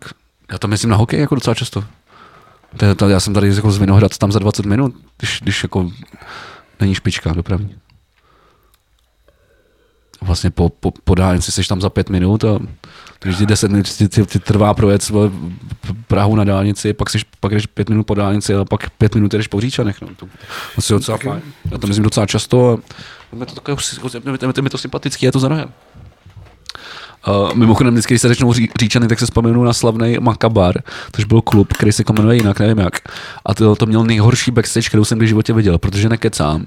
já 0.51 0.57
tam 0.57 0.69
myslím 0.69 0.89
na 0.89 0.97
hokej 0.97 1.19
jako 1.19 1.35
docela 1.35 1.55
často. 1.55 1.83
To, 2.77 2.95
to, 2.95 3.09
já 3.09 3.19
jsem 3.19 3.33
tady 3.33 3.55
jako 3.55 3.71
z 3.71 3.77
Vinohrad 3.77 4.17
tam 4.17 4.31
za 4.31 4.39
20 4.39 4.65
minut, 4.65 4.93
když, 5.17 5.39
když 5.41 5.63
jako 5.63 5.89
není 6.79 6.95
špička 6.95 7.33
dopravní. 7.33 7.75
Vlastně 10.23 10.49
po, 10.49 10.69
po, 10.69 10.91
po 11.03 11.15
dálnici 11.15 11.51
jsi 11.51 11.67
tam 11.67 11.81
za 11.81 11.89
pět 11.89 12.09
minut 12.09 12.43
a 12.43 12.59
když 13.19 13.37
ti 13.37 13.45
10 13.45 13.71
minut 13.71 13.89
ti, 13.89 14.07
ti, 14.07 14.25
ti 14.25 14.39
trvá 14.39 14.73
projet 14.73 15.11
Prahu 16.07 16.35
na 16.35 16.43
dálnici, 16.43 16.93
pak, 16.93 17.09
jsi, 17.09 17.19
pak 17.39 17.53
jdeš 17.53 17.65
pět 17.65 17.89
minut 17.89 18.03
po 18.03 18.15
dálnici 18.15 18.55
a 18.55 18.65
pak 18.65 18.89
pět 18.89 19.15
minut 19.15 19.31
jdeš 19.31 19.47
po 19.47 19.61
Říčanech. 19.61 20.01
No. 20.01 20.07
To, 20.07 20.25
to 20.87 20.93
je 20.93 20.99
docela 20.99 21.17
fajn. 21.17 21.41
Já 21.71 21.77
to 21.77 21.87
myslím 21.87 22.03
docela 22.03 22.25
často 22.25 22.71
a 22.71 23.35
je 23.39 23.45
to, 23.45 23.55
takové, 23.55 23.77
je 24.31 24.37
to, 24.37 24.63
je 24.63 24.69
to 24.69 24.77
sympatický, 24.77 25.25
je 25.25 25.31
to 25.31 25.39
za 25.39 25.47
rohem. 25.47 25.69
Uh, 27.27 27.53
mimochodem, 27.53 27.93
vždycky, 27.93 28.13
když 28.13 28.21
se 28.21 28.27
začnou 28.27 28.53
ří, 28.53 28.69
říčany, 28.79 29.07
tak 29.07 29.19
se 29.19 29.25
vzpomenu 29.25 29.63
na 29.63 29.73
slavný 29.73 30.17
Makabar, 30.19 30.75
což 31.15 31.25
byl 31.25 31.41
klub, 31.41 31.73
který 31.73 31.91
se 31.91 32.03
jmenuje 32.13 32.35
jinak, 32.37 32.59
nevím 32.59 32.77
jak. 32.77 32.99
A 33.45 33.53
to, 33.53 33.75
to 33.75 33.85
měl 33.85 34.03
nejhorší 34.03 34.51
backstage, 34.51 34.87
kterou 34.87 35.05
jsem 35.05 35.17
kdy 35.17 35.25
v 35.25 35.27
životě 35.27 35.53
viděl, 35.53 35.77
protože 35.77 36.09
nekecám. 36.09 36.65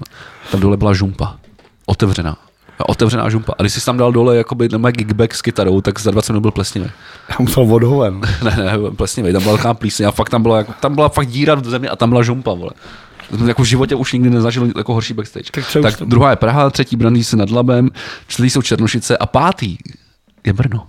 Tam 0.51 0.61
dole 0.61 0.77
byla 0.77 0.93
žumpa. 0.93 1.37
Otevřená. 1.85 2.37
A 2.79 2.89
Otevřená 2.89 3.29
žumpa. 3.29 3.53
A 3.57 3.63
když 3.63 3.73
jsi 3.73 3.85
tam 3.85 3.97
dal 3.97 4.11
dole 4.11 4.37
jakoby 4.37 4.69
na 4.77 4.91
gigback 4.91 5.33
s 5.33 5.41
kytarou, 5.41 5.81
tak 5.81 5.99
za 5.99 6.11
20 6.11 6.31
minut 6.33 6.41
byl 6.41 6.51
plesnivý. 6.51 6.91
Já 7.29 7.35
musel 7.39 7.75
odhoven. 7.75 8.21
ne, 8.43 8.55
ne, 8.55 8.91
plesnivý. 8.95 9.33
Tam 9.33 9.43
byla 9.43 9.55
velká 9.55 9.73
plíseň 9.73 10.07
a 10.07 10.11
fakt 10.11 10.29
tam 10.29 10.41
byla, 10.41 10.57
jako, 10.57 10.73
tam 10.79 10.95
byla 10.95 11.09
fakt 11.09 11.27
díra 11.27 11.55
v 11.55 11.65
zemi 11.65 11.89
a 11.89 11.95
tam 11.95 12.09
byla 12.09 12.23
žumpa, 12.23 12.53
vole. 12.53 12.71
Jako 13.47 13.61
v 13.61 13.65
životě 13.65 13.95
už 13.95 14.13
nikdy 14.13 14.29
nezažil 14.29 14.71
jako 14.77 14.93
horší 14.93 15.13
backstage. 15.13 15.51
Tak 15.51 15.65
tak 15.81 16.07
druhá 16.07 16.29
je 16.29 16.35
Praha, 16.35 16.69
třetí 16.69 16.95
Brandýs 16.95 17.33
nad 17.33 17.51
Labem, 17.51 17.89
čtvrtý 18.27 18.49
jsou 18.49 18.61
Černošice 18.61 19.17
a 19.17 19.25
pátý 19.25 19.77
je 20.45 20.53
Brno. 20.53 20.87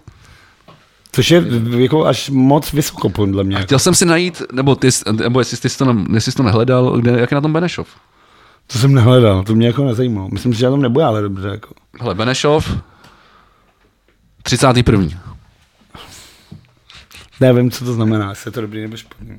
Což 1.12 1.30
je 1.30 1.44
jako 1.76 2.06
až 2.06 2.30
moc 2.30 2.72
vysoko 2.72 3.08
podle 3.08 3.44
mě. 3.44 3.62
Chtěl 3.62 3.78
jsem 3.78 3.94
si 3.94 4.06
najít, 4.06 4.42
nebo, 4.52 4.74
ty, 4.74 4.88
nebo 5.12 5.40
jestli, 5.40 5.56
jsi 5.56 5.78
to, 5.78 5.96
jestli 6.12 6.32
jsi 6.32 6.36
to 6.36 6.42
nehledal, 6.42 6.96
kde, 6.98 7.10
jak 7.10 7.30
je 7.30 7.34
na 7.34 7.40
tom 7.40 7.52
Benešov. 7.52 7.88
To 8.72 8.78
jsem 8.78 8.94
nehledal, 8.94 9.42
to 9.44 9.54
mě 9.54 9.66
jako 9.66 9.84
nezajímalo. 9.84 10.28
Myslím 10.32 10.52
si, 10.52 10.58
že 10.58 10.64
já 10.64 10.70
tam 10.70 10.82
nebudu, 10.82 11.04
ale 11.04 11.22
dobře. 11.22 11.48
Jako. 11.48 11.74
Hele, 12.00 12.14
Benešov, 12.14 12.76
31. 14.42 15.04
Nevím, 17.40 17.70
co 17.70 17.84
to 17.84 17.92
znamená, 17.94 18.30
jestli 18.30 18.48
je 18.48 18.52
to 18.52 18.60
dobrý 18.60 18.82
nebo 18.82 18.96
špatný. 18.96 19.38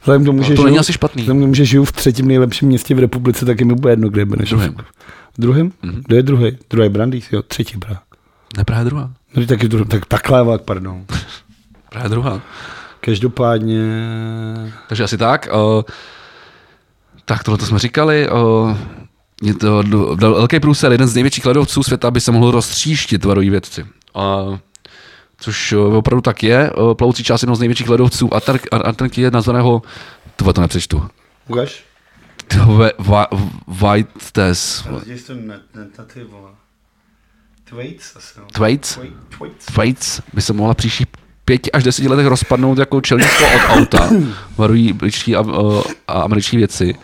Vzhledem 0.00 0.24
tomu, 0.24 0.38
No, 0.38 0.44
že 0.44 0.54
to 0.54 0.64
není 0.64 0.74
žiju, 0.74 0.80
asi 0.80 0.92
špatný. 0.92 1.22
Vzhledem 1.22 1.42
tomu, 1.42 1.54
že 1.54 1.64
žiju 1.64 1.84
v 1.84 1.92
třetím 1.92 2.28
nejlepším 2.28 2.68
městě 2.68 2.94
v 2.94 2.98
republice, 2.98 3.44
tak 3.44 3.60
je 3.60 3.66
mi 3.66 3.74
bude 3.74 3.92
jedno, 3.92 4.08
kde 4.08 4.20
je 4.20 4.26
Benešov. 4.26 4.62
Druhým. 5.38 5.72
Mhm. 5.82 5.92
Mm-hmm. 5.92 6.02
Kdo 6.06 6.16
je 6.16 6.22
druhý? 6.22 6.58
Druhý 6.70 6.88
Brandýs, 6.88 7.32
jo, 7.32 7.42
třetí 7.42 7.78
Praha. 7.78 8.02
Ne, 8.56 8.64
Praha 8.64 8.80
je 8.80 8.84
druhá. 8.84 9.10
No 9.34 9.46
taky 9.46 9.66
v 9.66 9.68
druhém, 9.68 9.88
tak 9.88 10.06
takhle, 10.06 10.44
vak, 10.44 10.62
pardon. 10.62 11.04
Praha 11.90 12.04
je 12.06 12.10
druhá. 12.10 12.40
Každopádně, 13.00 13.82
Takže 14.88 15.04
asi 15.04 15.18
tak. 15.18 15.48
Uh, 15.52 15.82
tak 17.24 17.44
tohle 17.44 17.58
to 17.58 17.66
jsme 17.66 17.78
říkali. 17.78 18.28
Uh, 18.30 18.76
je 19.42 19.54
to 19.54 19.82
velký 20.18 20.60
průser, 20.60 20.92
jeden 20.92 21.08
z 21.08 21.14
největších 21.14 21.46
ledovců 21.46 21.82
světa 21.82 22.10
by 22.10 22.20
se 22.20 22.32
mohl 22.32 22.50
roztříštit, 22.50 23.24
varují 23.24 23.50
vědci. 23.50 23.86
Uh, 24.16 24.58
což 25.38 25.72
opravdu 25.72 26.20
tak 26.20 26.42
je. 26.42 26.70
Plovoucí 26.94 27.24
část 27.24 27.42
jednoho 27.42 27.56
z 27.56 27.60
největších 27.60 27.88
ledovců 27.88 28.28
Antark- 28.28 28.68
Ar- 28.72 28.86
Antarktidy 28.88 29.30
nazvaného, 29.30 29.82
to 30.36 30.52
to 30.52 30.60
nepřečtu. 30.60 31.08
ukaž? 31.48 31.84
White 33.66 34.08
Tess. 34.32 34.86
Thwaites 37.64 38.16
asi, 38.16 38.40
no. 38.40 38.44
Thwaites. 38.52 38.98
Thwaites 39.64 40.22
by 40.32 40.42
se 40.42 40.52
mohla 40.52 40.74
příští 40.74 41.04
pěti 41.52 41.72
až 41.72 41.84
deseti 41.84 42.08
letech 42.08 42.26
rozpadnout 42.26 42.78
jako 42.78 43.00
čelísko 43.00 43.44
od 43.44 43.76
auta, 43.76 44.10
varují 44.58 44.92
britští 44.92 45.36
a, 45.36 45.44
a 46.08 46.22
američtí 46.22 46.56
věci. 46.56 46.94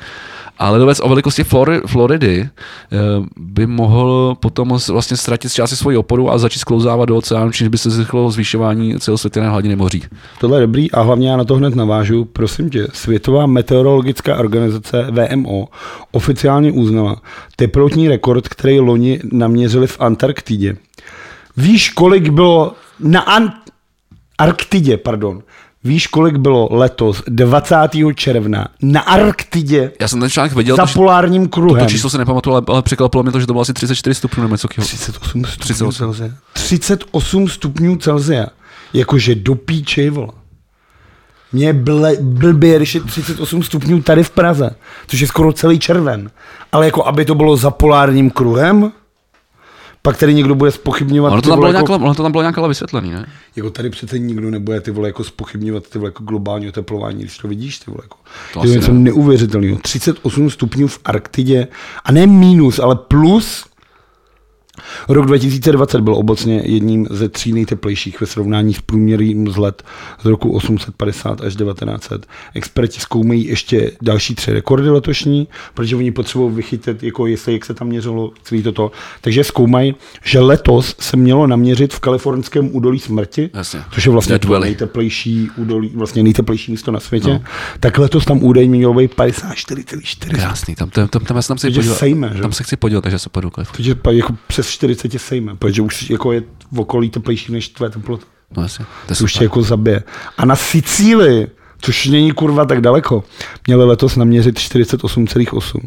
A 0.58 0.70
ledovec 0.70 1.00
o 1.02 1.08
velikosti 1.08 1.44
Flori, 1.44 1.80
Floridy 1.86 2.40
eh, 2.40 2.96
by 3.36 3.66
mohl 3.66 4.36
potom 4.40 4.78
vlastně 4.88 5.16
ztratit 5.16 5.52
části 5.52 5.76
svoji 5.76 5.96
oporu 5.96 6.30
a 6.30 6.38
začít 6.38 6.58
sklouzávat 6.58 7.08
do 7.08 7.16
oceánu, 7.16 7.52
čímž 7.52 7.68
by 7.68 7.78
se 7.78 7.90
zrychlilo 7.90 8.30
zvyšování 8.30 8.98
celosvětové 8.98 9.48
hladiny 9.48 9.76
moří. 9.76 10.02
Tohle 10.40 10.56
je 10.56 10.60
dobrý 10.60 10.90
a 10.90 11.00
hlavně 11.00 11.30
já 11.30 11.36
na 11.36 11.44
to 11.44 11.54
hned 11.54 11.74
navážu. 11.74 12.24
Prosím 12.24 12.70
tě, 12.70 12.86
Světová 12.92 13.46
meteorologická 13.46 14.36
organizace 14.36 15.06
VMO 15.10 15.68
oficiálně 16.12 16.72
uznala 16.72 17.22
teplotní 17.56 18.08
rekord, 18.08 18.48
který 18.48 18.80
loni 18.80 19.20
naměřili 19.32 19.86
v 19.86 20.00
Antarktidě. 20.00 20.76
Víš, 21.56 21.90
kolik 21.90 22.28
bylo 22.28 22.72
na 23.00 23.20
An- 23.20 23.52
Arktidě, 24.38 24.96
pardon. 24.96 25.42
Víš, 25.84 26.06
kolik 26.06 26.36
bylo 26.36 26.68
letos 26.70 27.22
20. 27.28 27.76
června 28.14 28.68
na 28.82 29.00
Arktidě 29.00 29.92
Já 30.00 30.08
jsem 30.08 30.20
ten 30.20 30.30
článek 30.30 30.52
viděl, 30.54 30.76
za 30.76 30.86
to, 30.86 30.92
polárním 30.92 31.42
to, 31.42 31.48
kruhem? 31.48 31.84
to 31.84 31.90
číslo 31.90 32.10
se 32.10 32.18
nepamatuju, 32.18 32.54
ale, 32.56 32.62
ale 32.68 32.82
překvapilo 32.82 33.22
mě 33.22 33.32
to, 33.32 33.40
že 33.40 33.46
to 33.46 33.52
bylo 33.52 33.62
asi 33.62 33.72
34 33.72 34.14
stupňů 34.14 34.42
nebo 34.42 34.54
něco 34.54 34.68
takového. 34.68 34.86
38 34.86 35.44
stupňů 35.44 35.58
38. 35.58 35.92
Celsia. 35.92 36.30
38 36.52 37.48
stupňů 37.48 37.96
Celsia. 37.96 38.46
Jakože 38.94 39.34
do 39.34 39.54
píče, 39.54 40.10
vole. 40.10 40.32
Mě 41.52 41.66
je 41.66 41.72
ble, 41.72 42.16
blbě, 42.20 42.76
když 42.76 42.94
je 42.94 43.00
38 43.00 43.62
stupňů 43.62 44.02
tady 44.02 44.24
v 44.24 44.30
Praze, 44.30 44.70
což 45.06 45.20
je 45.20 45.26
skoro 45.26 45.52
celý 45.52 45.78
červen. 45.78 46.30
Ale 46.72 46.86
jako, 46.86 47.06
aby 47.06 47.24
to 47.24 47.34
bylo 47.34 47.56
za 47.56 47.70
polárním 47.70 48.30
kruhem, 48.30 48.92
pak 50.02 50.16
tady 50.18 50.34
někdo 50.34 50.54
bude 50.54 50.70
spochybňovat. 50.70 51.32
Ono 51.32 51.42
to, 51.42 51.48
tam 51.48 51.58
bylo 51.58 51.72
jako, 51.72 51.94
ono 51.94 52.14
to 52.14 52.22
tam 52.22 52.32
bylo 52.32 52.42
nějak 52.42 52.58
ale 52.58 52.68
vysvětlený, 52.68 53.10
ne? 53.10 53.26
jako, 53.56 53.70
tady 53.70 53.90
přece 53.90 54.18
nikdo 54.18 54.50
nebude 54.50 54.80
ty 54.80 54.90
vole 54.90 55.08
jako 55.08 55.24
spochybňovat 55.24 55.86
ty 55.88 55.98
vole 55.98 56.08
jako 56.08 56.24
globální 56.24 56.68
oteplování, 56.68 57.18
když 57.22 57.38
to 57.38 57.48
vidíš 57.48 57.78
ty 57.78 57.90
vole 57.90 58.00
jako. 58.04 58.16
To 58.52 58.60
To, 58.60 58.66
je 58.66 58.72
něco 58.74 58.92
ne. 58.92 59.00
neuvěřitelného. 59.00 59.78
38 59.82 60.50
stupňů 60.50 60.88
v 60.88 60.98
Arktidě 61.04 61.68
a 62.04 62.12
ne 62.12 62.26
minus, 62.26 62.78
ale 62.78 62.96
plus 62.96 63.64
Rok 65.08 65.26
2020 65.26 66.00
byl 66.00 66.14
obecně 66.14 66.62
jedním 66.64 67.06
ze 67.10 67.28
tří 67.28 67.52
nejteplejších 67.52 68.20
ve 68.20 68.26
srovnání 68.26 68.74
s 68.74 68.80
průměrným 68.80 69.48
z 69.48 69.56
let 69.56 69.82
z 70.22 70.24
roku 70.24 70.50
850 70.50 71.40
až 71.40 71.56
1900. 71.56 72.26
Experti 72.54 73.00
zkoumají 73.00 73.46
ještě 73.46 73.92
další 74.02 74.34
tři 74.34 74.52
rekordy 74.52 74.90
letošní, 74.90 75.48
protože 75.74 75.96
oni 75.96 76.10
potřebují 76.10 76.54
vychytit, 76.54 77.02
jako 77.02 77.26
jestli 77.26 77.52
jak 77.52 77.64
se 77.64 77.74
tam 77.74 77.88
měřilo 77.88 78.32
celý 78.42 78.62
toto. 78.62 78.90
Takže 79.20 79.44
zkoumají, 79.44 79.94
že 80.24 80.40
letos 80.40 80.94
se 81.00 81.16
mělo 81.16 81.46
naměřit 81.46 81.94
v 81.94 82.00
kalifornském 82.00 82.76
údolí 82.76 82.98
smrti, 82.98 83.50
Jasně. 83.54 83.80
což 83.90 84.06
je 84.06 84.12
vlastně 84.12 84.38
to 84.38 84.58
nejteplejší 84.60 85.50
údolí, 85.56 85.92
vlastně 85.94 86.22
nejteplejší 86.22 86.70
místo 86.70 86.92
na 86.92 87.00
světě. 87.00 87.28
No. 87.28 87.42
Tak 87.80 87.98
letos 87.98 88.24
tam 88.24 88.42
údajně 88.42 88.76
mělo 88.76 88.94
být 88.94 89.14
54,4. 89.14 90.30
Krásný, 90.30 90.74
tam, 90.74 90.90
tam, 90.90 91.08
tam, 91.08 91.24
tam, 91.24 91.36
já 91.36 91.42
se 91.42 91.48
tam 91.48 91.56
chci 91.56 91.70
podívat. 91.70 91.98
Tam 92.42 92.52
se 92.52 92.62
chci 92.62 92.76
podívat, 92.76 93.00
takže 93.00 93.18
se 93.18 93.28
půjdu 93.28 93.50
Kalifornii. 93.50 93.94
Takže 93.94 94.16
jako 94.16 94.34
přes 94.46 94.67
40 94.70 95.08
tě 95.08 95.18
sejme, 95.18 95.56
protože 95.56 95.82
už 95.82 96.10
jako 96.10 96.32
je 96.32 96.42
v 96.72 96.80
okolí 96.80 97.10
teplejší 97.10 97.52
než 97.52 97.68
tvé 97.68 97.90
teplota. 97.90 98.26
No 98.56 98.62
jasně, 98.62 98.84
to 99.18 99.24
už 99.24 99.32
tě 99.32 99.44
jako 99.44 99.62
zabije. 99.62 100.02
A 100.38 100.44
na 100.46 100.56
Sicílii, 100.56 101.46
což 101.80 102.06
není 102.06 102.32
kurva 102.32 102.64
tak 102.64 102.80
daleko, 102.80 103.24
měli 103.66 103.84
letos 103.84 104.16
naměřit 104.16 104.56
48,8. 104.58 105.80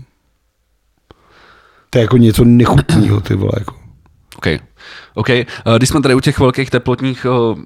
To 1.90 1.98
je 1.98 2.02
jako 2.02 2.18
něco 2.18 2.44
nechutného, 2.46 3.22
ty 3.22 3.36
vole. 3.36 3.52
Jako. 3.60 3.76
OK. 4.36 4.48
OK. 5.14 5.30
Eh, 5.30 5.46
Když 5.78 5.90
jsme 5.90 6.02
tady 6.02 6.16
u 6.16 6.20
těch 6.20 6.40
velkých 6.40 6.70
teplotních 6.70 7.26
eh, 7.26 7.62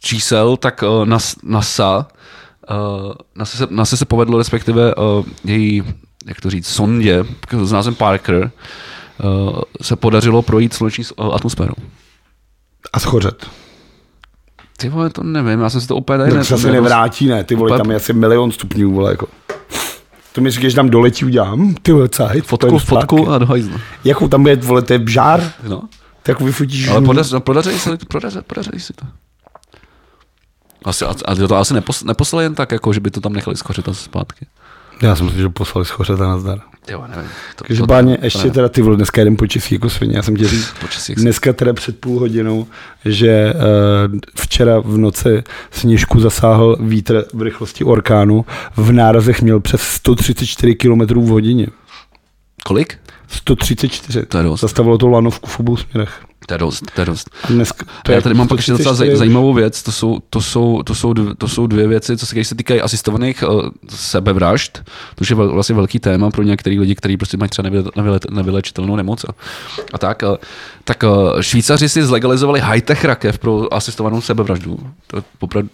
čísel, 0.00 0.56
tak 0.56 0.82
eh, 0.82 1.06
nas- 1.06 1.36
NASA, 1.42 2.06
NASA, 3.36 3.56
se, 3.58 3.66
NASA 3.70 3.96
se 3.96 4.04
povedlo, 4.04 4.38
respektive 4.38 4.94
její, 5.44 5.82
jak 6.26 6.40
to 6.40 6.50
říct, 6.50 6.66
sondě 6.66 7.24
s 7.62 7.72
názvem 7.72 7.94
Parker, 7.94 8.50
se 9.82 9.96
podařilo 9.96 10.42
projít 10.42 10.74
sluneční 10.74 11.04
eh, 11.04 11.22
atmosférou. 11.32 11.74
A 12.92 13.00
schořet. 13.00 13.46
Ty 14.76 14.88
vole, 14.88 15.10
to 15.10 15.22
nevím, 15.22 15.60
já 15.60 15.70
jsem 15.70 15.80
si 15.80 15.86
to 15.86 15.96
úplně 15.96 16.18
tady 16.18 16.32
Tak 16.32 16.44
se 16.44 16.54
asi 16.54 16.70
nevrátí, 16.70 17.26
ne, 17.26 17.44
ty 17.44 17.54
vole, 17.54 17.70
Úplně- 17.70 17.82
tam 17.82 17.90
je 17.90 17.96
asi 17.96 18.12
milion 18.12 18.52
stupňů, 18.52 18.92
vole, 18.92 19.10
jako. 19.10 19.26
To 20.32 20.40
mi 20.40 20.50
říkáš, 20.50 20.70
že 20.70 20.76
tam 20.76 20.90
doletí 20.90 21.24
udělám, 21.24 21.74
ty 21.82 21.92
vole, 21.92 22.08
cajt, 22.08 22.44
Fotku, 22.46 22.78
fotku 22.78 23.16
zpátky. 23.16 23.34
a 23.34 23.38
do 23.38 23.46
hajzlu. 23.46 23.74
Jakou 24.04 24.28
tam 24.28 24.46
je, 24.46 24.56
vole, 24.56 24.82
to 24.82 24.92
je 24.92 25.00
žár, 25.08 25.52
No. 25.68 25.80
tak 26.22 26.28
jako 26.28 26.44
vyfotíš 26.44 26.88
Ale 26.88 27.00
podař, 27.02 27.32
no, 27.32 27.40
podaří 27.40 27.78
se, 27.78 27.96
podaří, 28.08 28.38
podaří 28.46 28.70
si 28.80 28.92
to. 28.92 29.06
Asi, 30.84 31.04
a, 31.04 31.14
a 31.24 31.34
to 31.34 31.56
asi 31.56 31.74
nepos, 31.74 32.04
neposlali 32.04 32.44
jen 32.44 32.54
tak, 32.54 32.72
jako, 32.72 32.92
že 32.92 33.00
by 33.00 33.10
to 33.10 33.20
tam 33.20 33.32
nechali 33.32 33.56
skořit 33.56 33.88
a 33.88 33.94
zpátky. 33.94 34.46
Já 35.02 35.16
jsem 35.16 35.30
si, 35.30 35.36
že 35.36 35.48
poslali 35.48 35.84
schořet 35.84 36.20
a 36.20 36.26
nazdar. 36.28 36.58
Jo, 36.90 37.04
nevím. 37.08 37.30
To, 37.56 37.64
Každopádně 37.64 38.18
to 38.18 38.24
ještě 38.24 38.38
nevím. 38.38 38.52
teda 38.52 38.68
ty 38.68 38.82
vole, 38.82 38.96
dneska 38.96 39.20
jeden 39.20 39.36
počasí 39.36 39.74
jako 39.74 39.90
svině. 39.90 40.16
Já 40.16 40.22
jsem 40.22 40.36
tě 40.36 40.48
říct, 40.48 40.74
dneska 41.16 41.52
teda 41.52 41.72
před 41.72 42.00
půl 42.00 42.20
hodinou, 42.20 42.66
že 43.04 43.54
uh, 43.54 44.18
včera 44.36 44.80
v 44.80 44.96
noci 44.98 45.42
sněžku 45.70 46.20
zasáhl 46.20 46.76
vítr 46.80 47.24
v 47.34 47.42
rychlosti 47.42 47.84
orkánu. 47.84 48.44
V 48.76 48.92
nárazech 48.92 49.42
měl 49.42 49.60
přes 49.60 49.80
134 49.82 50.74
km 50.74 51.00
v 51.00 51.28
hodině. 51.28 51.66
Kolik? 52.64 52.98
134. 53.28 54.26
To 54.26 54.38
je 54.38 54.44
dost. 54.44 54.60
Zastavilo 54.60 54.98
to 54.98 55.08
lanovku 55.08 55.50
v 55.50 55.60
obou 55.60 55.76
směrech. 55.76 56.20
To 56.46 56.54
je 56.54 56.58
dost, 56.58 56.84
to 56.94 57.00
je 57.00 57.04
dost. 57.04 57.30
A 57.44 57.46
dneska, 57.48 57.86
To 58.02 58.12
já 58.12 58.20
tady 58.20 58.34
mám 58.34 58.48
pak 58.48 58.58
ještě 58.58 58.72
docela 58.72 58.94
zaj, 58.94 59.06
134 59.06 59.18
zajímavou 59.18 59.54
věc, 59.54 59.82
to 59.82 59.92
jsou, 59.92 60.18
to, 60.30 60.40
jsou, 60.40 60.82
to, 60.82 60.94
jsou, 60.94 61.12
dv- 61.12 61.34
to 61.38 61.48
jsou 61.48 61.66
dvě 61.66 61.88
věci, 61.88 62.16
co 62.16 62.26
se, 62.26 62.34
když 62.34 62.48
se 62.48 62.54
týkají 62.54 62.80
asistovaných 62.80 63.42
uh, 63.48 63.62
sebevražd, 63.88 64.82
což 65.18 65.30
je 65.30 65.36
vel, 65.36 65.52
vlastně 65.52 65.74
velký 65.74 65.98
téma 65.98 66.30
pro 66.30 66.42
některý 66.42 66.80
lidi, 66.80 66.94
kteří 66.94 67.16
prostě 67.16 67.36
mají 67.36 67.48
třeba 67.48 67.68
nevyle- 67.70 67.90
nevyle- 67.96 68.20
nevylečitelnou 68.30 68.96
nemoc. 68.96 69.24
A, 69.24 69.28
a 69.92 69.98
tak, 69.98 70.22
uh, 70.30 70.36
tak 70.84 71.02
uh, 71.02 71.40
Švýcaři 71.40 71.88
si 71.88 72.04
zlegalizovali 72.04 72.60
high-tech 72.60 73.04
rakev 73.04 73.38
pro 73.38 73.74
asistovanou 73.74 74.20
sebevraždu. 74.20 74.78
To, 75.06 75.22
popravdu, 75.38 75.68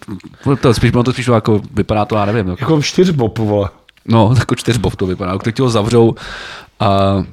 to 0.61 0.67
je 0.67 0.73
spíš, 0.73 0.91
to 1.05 1.13
spíš 1.13 1.27
jako, 1.27 1.61
vypadá 1.73 2.05
to, 2.05 2.15
já 2.15 2.25
nevím, 2.25 2.47
jako, 2.47 2.61
Jako 2.63 2.81
čtyřbob, 2.81 3.37
vole. 3.39 3.69
No, 4.05 4.33
jako 4.39 4.55
čtyřbov 4.55 4.95
to 4.95 5.05
vypadá. 5.05 5.37
Když 5.43 5.59
ho 5.59 5.69
zavřou 5.69 6.15
a 6.79 7.23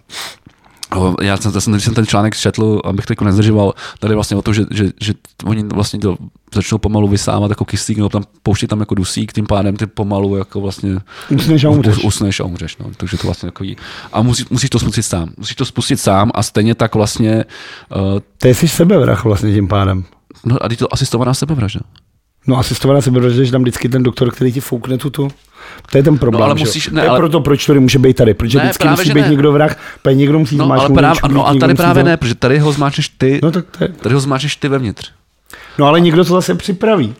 já 1.22 1.36
jsem, 1.36 1.52
já 1.54 1.60
jsem, 1.60 1.72
když 1.72 1.84
jsem 1.84 1.94
ten 1.94 2.06
článek 2.06 2.36
četl, 2.36 2.80
abych 2.84 3.06
to 3.06 3.12
jako 3.12 3.24
nezdržoval, 3.24 3.74
tady 3.98 4.14
vlastně 4.14 4.36
o 4.36 4.42
to, 4.42 4.52
že, 4.52 4.64
že, 4.70 4.90
že 5.00 5.14
oni 5.44 5.64
vlastně 5.64 5.98
to 5.98 6.16
začnou 6.54 6.78
pomalu 6.78 7.08
vysávat 7.08 7.50
jako 7.50 7.64
kyslík, 7.64 7.98
nebo 7.98 8.08
tam 8.08 8.22
pouštět 8.42 8.66
tam 8.66 8.80
jako 8.80 8.94
dusík, 8.94 9.32
tím 9.32 9.46
pádem 9.46 9.76
ty 9.76 9.86
pomalu 9.86 10.36
jako 10.36 10.60
vlastně 10.60 10.90
Usneš 11.30 11.64
a 11.64 11.70
umřeš. 11.70 11.96
us- 11.96 12.04
usneš 12.04 12.40
a 12.40 12.44
umřeš. 12.44 12.76
No. 12.76 12.86
Takže 12.96 13.16
to 13.18 13.26
vlastně 13.26 13.46
takový. 13.46 13.76
A 14.12 14.22
musí, 14.22 14.44
musíš 14.50 14.70
to 14.70 14.78
spustit 14.78 15.02
sám. 15.02 15.30
Musíš 15.36 15.56
to 15.56 15.64
spustit 15.64 16.00
sám 16.00 16.30
a 16.34 16.42
stejně 16.42 16.74
tak 16.74 16.94
vlastně, 16.94 17.44
uh, 18.14 18.20
je 18.44 18.54
jsi 18.54 18.68
sebevrach 18.68 19.24
vlastně 19.24 19.52
tím 19.54 19.68
pádem. 19.68 20.04
no 20.44 20.56
a 20.64 20.68
teď 20.68 20.78
to 20.78 20.94
asistovaná 20.94 21.34
sebevražda. 21.34 21.80
No 22.46 22.58
asistovaná 22.58 23.00
sebevražda, 23.00 23.44
že 23.44 23.52
tam 23.52 23.62
vždycky 23.62 23.88
ten 23.88 24.02
doktor, 24.02 24.30
který 24.30 24.52
ti 24.52 24.60
foukne 24.60 24.98
tuto. 24.98 25.28
To 25.90 25.98
je 25.98 26.02
ten 26.02 26.18
problém. 26.18 26.40
No, 26.40 26.44
ale 26.44 26.54
musíš- 26.54 26.86
to 26.86 26.94
ne, 26.94 27.02
je 27.02 27.08
ale- 27.08 27.18
proto, 27.18 27.40
proč 27.40 27.66
to 27.66 27.74
nemůže 27.74 27.98
být 27.98 28.16
tady. 28.16 28.34
Protože 28.34 28.58
Ne, 28.58 28.64
vždycky 28.64 28.82
právě, 28.82 28.96
musí 29.04 29.14
být 29.14 29.20
ne. 29.22 29.28
někdo 29.28 29.52
vrah, 29.52 29.76
pak 30.02 30.16
někdo 30.16 30.38
musí 30.38 30.56
No, 30.56 30.64
ale 30.64 30.76
zmáčknout 30.76 30.98
právě, 30.98 31.10
ručku, 31.20 31.28
no, 31.34 31.48
a 31.48 31.54
tady 31.54 31.74
právě 31.74 32.02
to- 32.02 32.08
ne, 32.08 32.16
protože 32.16 32.34
tady 32.34 32.58
ho 32.58 32.72
zmáčneš 32.72 33.08
ty, 33.08 33.40
No, 33.42 33.50
tak 33.50 33.64
to 33.78 33.84
je... 33.84 33.88
tady 33.88 34.14
ho 34.14 34.20
zmáčneš 34.20 34.56
ty 34.56 34.68
vevnitř. 34.68 35.10
no 35.78 35.86
ale 35.86 36.00
někdo 36.00 36.24
to 36.24 36.34
zase 36.34 36.54
připraví. 36.54 37.14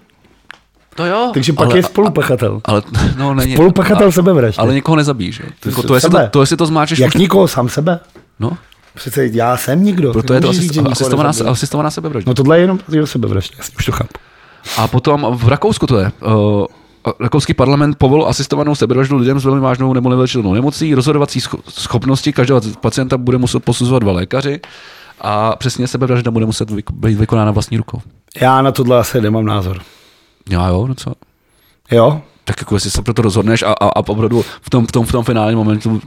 To 0.94 1.06
jo. 1.06 1.30
Takže 1.34 1.52
pak 1.52 1.66
ale, 1.68 1.78
je 1.78 1.82
spolupachatel. 1.82 2.60
Ale, 2.64 2.82
no, 3.16 3.34
není. 3.34 3.52
Spolupachatel 3.54 4.08
a- 4.08 4.12
sebevraždy. 4.12 4.58
Ale 4.58 4.74
někoho 4.74 4.96
nezabíš. 4.96 5.40
jo. 5.40 5.46
Jako 5.64 5.82
to, 5.82 5.94
jestli 5.94 6.10
to, 6.10 6.18
to, 6.30 6.40
jestli 6.40 6.56
to 6.56 6.66
zmáčeš, 6.66 6.98
Jak 6.98 7.14
nikoho, 7.14 7.48
sám 7.48 7.68
sebe? 7.68 8.00
no, 8.40 8.56
Přece 8.94 9.26
já 9.26 9.56
jsem 9.56 9.84
nikdo. 9.84 10.12
proto 10.12 10.34
je 10.34 10.40
to 10.40 10.52
nikoho 10.52 10.90
asistovaná, 11.50 11.90
sebevražda. 11.90 12.28
No 12.28 12.34
tohle 12.34 12.56
je 12.58 12.60
jenom 12.60 12.78
jeho 12.92 13.06
sebevražda, 13.06 13.56
už 13.78 13.84
to 13.84 13.92
chápu. 13.92 14.10
A 14.76 14.88
potom 14.88 15.26
v 15.38 15.48
Rakousku 15.48 15.86
to 15.86 15.98
je. 15.98 16.12
Uh, 16.26 16.64
Rakouský 17.20 17.54
parlament 17.54 17.98
povolil 17.98 18.26
asistovanou 18.28 18.74
sebevraždu 18.74 19.16
lidem 19.16 19.40
s 19.40 19.44
velmi 19.44 19.60
vážnou 19.60 19.92
nebo 19.92 20.08
nevylečitelnou 20.08 20.54
nemocí. 20.54 20.94
Rozhodovací 20.94 21.40
scho- 21.40 21.60
schopnosti 21.68 22.32
každého 22.32 22.60
pacienta 22.80 23.18
bude 23.18 23.38
muset 23.38 23.64
posuzovat 23.64 24.02
dva 24.02 24.12
lékaři 24.12 24.60
a 25.20 25.56
přesně 25.56 25.88
sebevražda 25.88 26.30
bude 26.30 26.46
muset 26.46 26.70
být 26.70 27.18
vykonána 27.18 27.50
vlastní 27.50 27.76
rukou. 27.76 28.00
Já 28.40 28.62
na 28.62 28.72
tohle 28.72 28.98
asi 28.98 29.20
nemám 29.20 29.44
názor. 29.44 29.80
Já 30.50 30.68
jo, 30.68 30.86
no 30.86 30.94
co? 30.94 31.12
Jo? 31.90 32.22
Tak 32.44 32.60
jako 32.60 32.76
jestli 32.76 32.90
se 32.90 33.02
pro 33.02 33.14
to 33.14 33.22
rozhodneš 33.22 33.62
a, 33.62 33.72
a, 33.72 33.88
a 33.88 33.96
opravdu 33.96 34.44
v 34.60 34.70
tom, 34.70 34.86
v 34.86 34.92
tom, 34.92 35.06
v 35.06 35.12
tom 35.12 35.24
finálním 35.24 35.58
momentu 35.58 36.00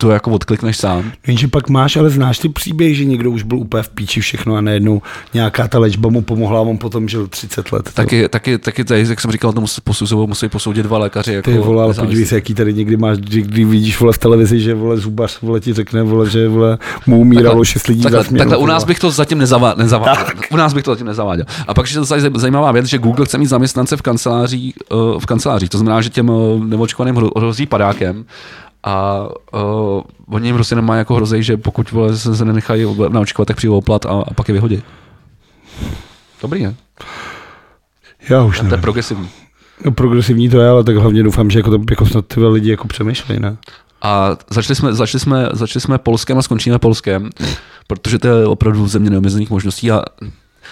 to 0.00 0.10
jako 0.10 0.30
odklikneš 0.30 0.76
sám. 0.76 1.12
Jenže 1.26 1.48
pak 1.48 1.68
máš, 1.68 1.96
ale 1.96 2.10
znáš 2.10 2.38
ty 2.38 2.48
příběhy, 2.48 2.94
že 2.94 3.04
někdo 3.04 3.30
už 3.30 3.42
byl 3.42 3.58
úplně 3.58 3.82
v 3.82 3.88
píči 3.88 4.20
všechno 4.20 4.56
a 4.56 4.60
najednou 4.60 5.02
nějaká 5.34 5.68
ta 5.68 5.78
léčba 5.78 6.08
mu 6.08 6.22
pomohla 6.22 6.58
a 6.58 6.62
on 6.62 6.78
potom 6.78 7.08
žil 7.08 7.26
30 7.26 7.72
let. 7.72 7.90
Taky, 7.94 8.28
taky, 8.28 8.58
taky 8.58 8.84
tady, 8.84 9.06
jak 9.08 9.20
jsem 9.20 9.30
říkal, 9.30 9.52
to 9.52 9.60
musí 9.60 9.80
musí 10.26 10.48
posoudit 10.48 10.82
dva 10.82 10.98
lékaři. 10.98 11.32
Jako 11.32 11.50
Ty 11.50 11.58
vole, 11.58 11.82
ale 11.82 11.94
podívej 11.94 12.26
se, 12.26 12.34
jaký 12.34 12.54
tady 12.54 12.74
někdy 12.74 12.96
máš, 12.96 13.18
kdy, 13.18 13.42
kdy 13.42 13.64
vidíš 13.64 14.00
vole 14.00 14.12
v 14.12 14.18
televizi, 14.18 14.60
že 14.60 14.74
vole 14.74 14.96
zubař 14.96 15.40
vole 15.42 15.60
ti 15.60 15.72
řekne, 15.72 16.02
vole, 16.02 16.30
že 16.30 16.48
vole 16.48 16.78
mu 17.06 17.20
umíralo 17.20 17.64
šest 17.64 17.86
lidí 17.86 18.02
takhle, 18.02 18.22
za 18.22 18.38
takhle 18.38 18.56
u 18.56 18.66
nás 18.66 18.84
bych 18.84 18.98
to 18.98 19.10
zatím 19.10 19.38
nezavá, 19.38 19.74
nezaváděl. 19.74 20.24
U 20.50 20.56
nás 20.56 20.74
bych 20.74 20.84
to 20.84 20.90
zatím 20.90 21.06
nezaváděl. 21.06 21.44
A 21.68 21.74
pak 21.74 21.84
ještě 21.84 21.98
zase 21.98 22.30
zajímavá 22.34 22.72
věc, 22.72 22.86
že 22.86 22.98
Google 22.98 23.26
chce 23.26 23.38
mít 23.38 23.46
zaměstnance 23.46 23.96
v 23.96 24.02
kanceláří, 24.02 24.74
uh, 24.92 25.20
v 25.20 25.26
kanceláři. 25.26 25.68
To 25.68 25.78
znamená, 25.78 26.00
že 26.00 26.08
těm 26.08 26.28
uh, 26.28 26.64
neočkovaným 26.64 27.14
hro- 27.14 27.30
hrozí 27.36 27.66
padákem 27.66 28.24
a 28.84 29.26
uh, 29.52 30.02
oni 30.26 30.48
jim 30.48 30.56
prostě 30.56 30.74
nemají 30.74 30.98
jako 30.98 31.14
hrozí, 31.14 31.42
že 31.42 31.56
pokud 31.56 31.90
vole, 31.90 32.16
se, 32.16 32.36
se 32.36 32.44
nenechají 32.44 32.96
naočkovat, 33.08 33.48
tak 33.48 33.56
přijde 33.56 33.74
oplat 33.74 34.06
a, 34.06 34.08
a 34.08 34.34
pak 34.34 34.48
je 34.48 34.52
vyhodí. 34.52 34.82
Dobrý, 36.42 36.62
ne? 36.62 36.74
Já 38.28 38.42
už 38.42 38.60
To 38.60 38.74
je 38.74 38.80
progresivní. 38.80 39.28
No, 39.84 39.92
progresivní 39.92 40.48
to 40.48 40.60
je, 40.60 40.68
ale 40.68 40.84
tak 40.84 40.96
hlavně 40.96 41.22
doufám, 41.22 41.50
že 41.50 41.58
jako, 41.58 41.70
to, 41.70 41.84
jako 41.90 42.06
snad 42.06 42.26
ty 42.26 42.40
lidi 42.40 42.70
jako 42.70 42.88
přemýšlejí, 42.88 43.40
ne? 43.40 43.56
A 44.02 44.36
začali 44.50 44.76
jsme, 44.76 44.94
začali, 44.94 45.20
jsme, 45.20 45.48
začali 45.52 45.80
jsme 45.80 45.98
Polskem 45.98 46.38
a 46.38 46.42
skončíme 46.42 46.78
Polskem, 46.78 47.30
protože 47.86 48.18
to 48.18 48.28
je 48.28 48.46
opravdu 48.46 48.88
země 48.88 49.10
neomezených 49.10 49.50
možností 49.50 49.90
a 49.90 50.02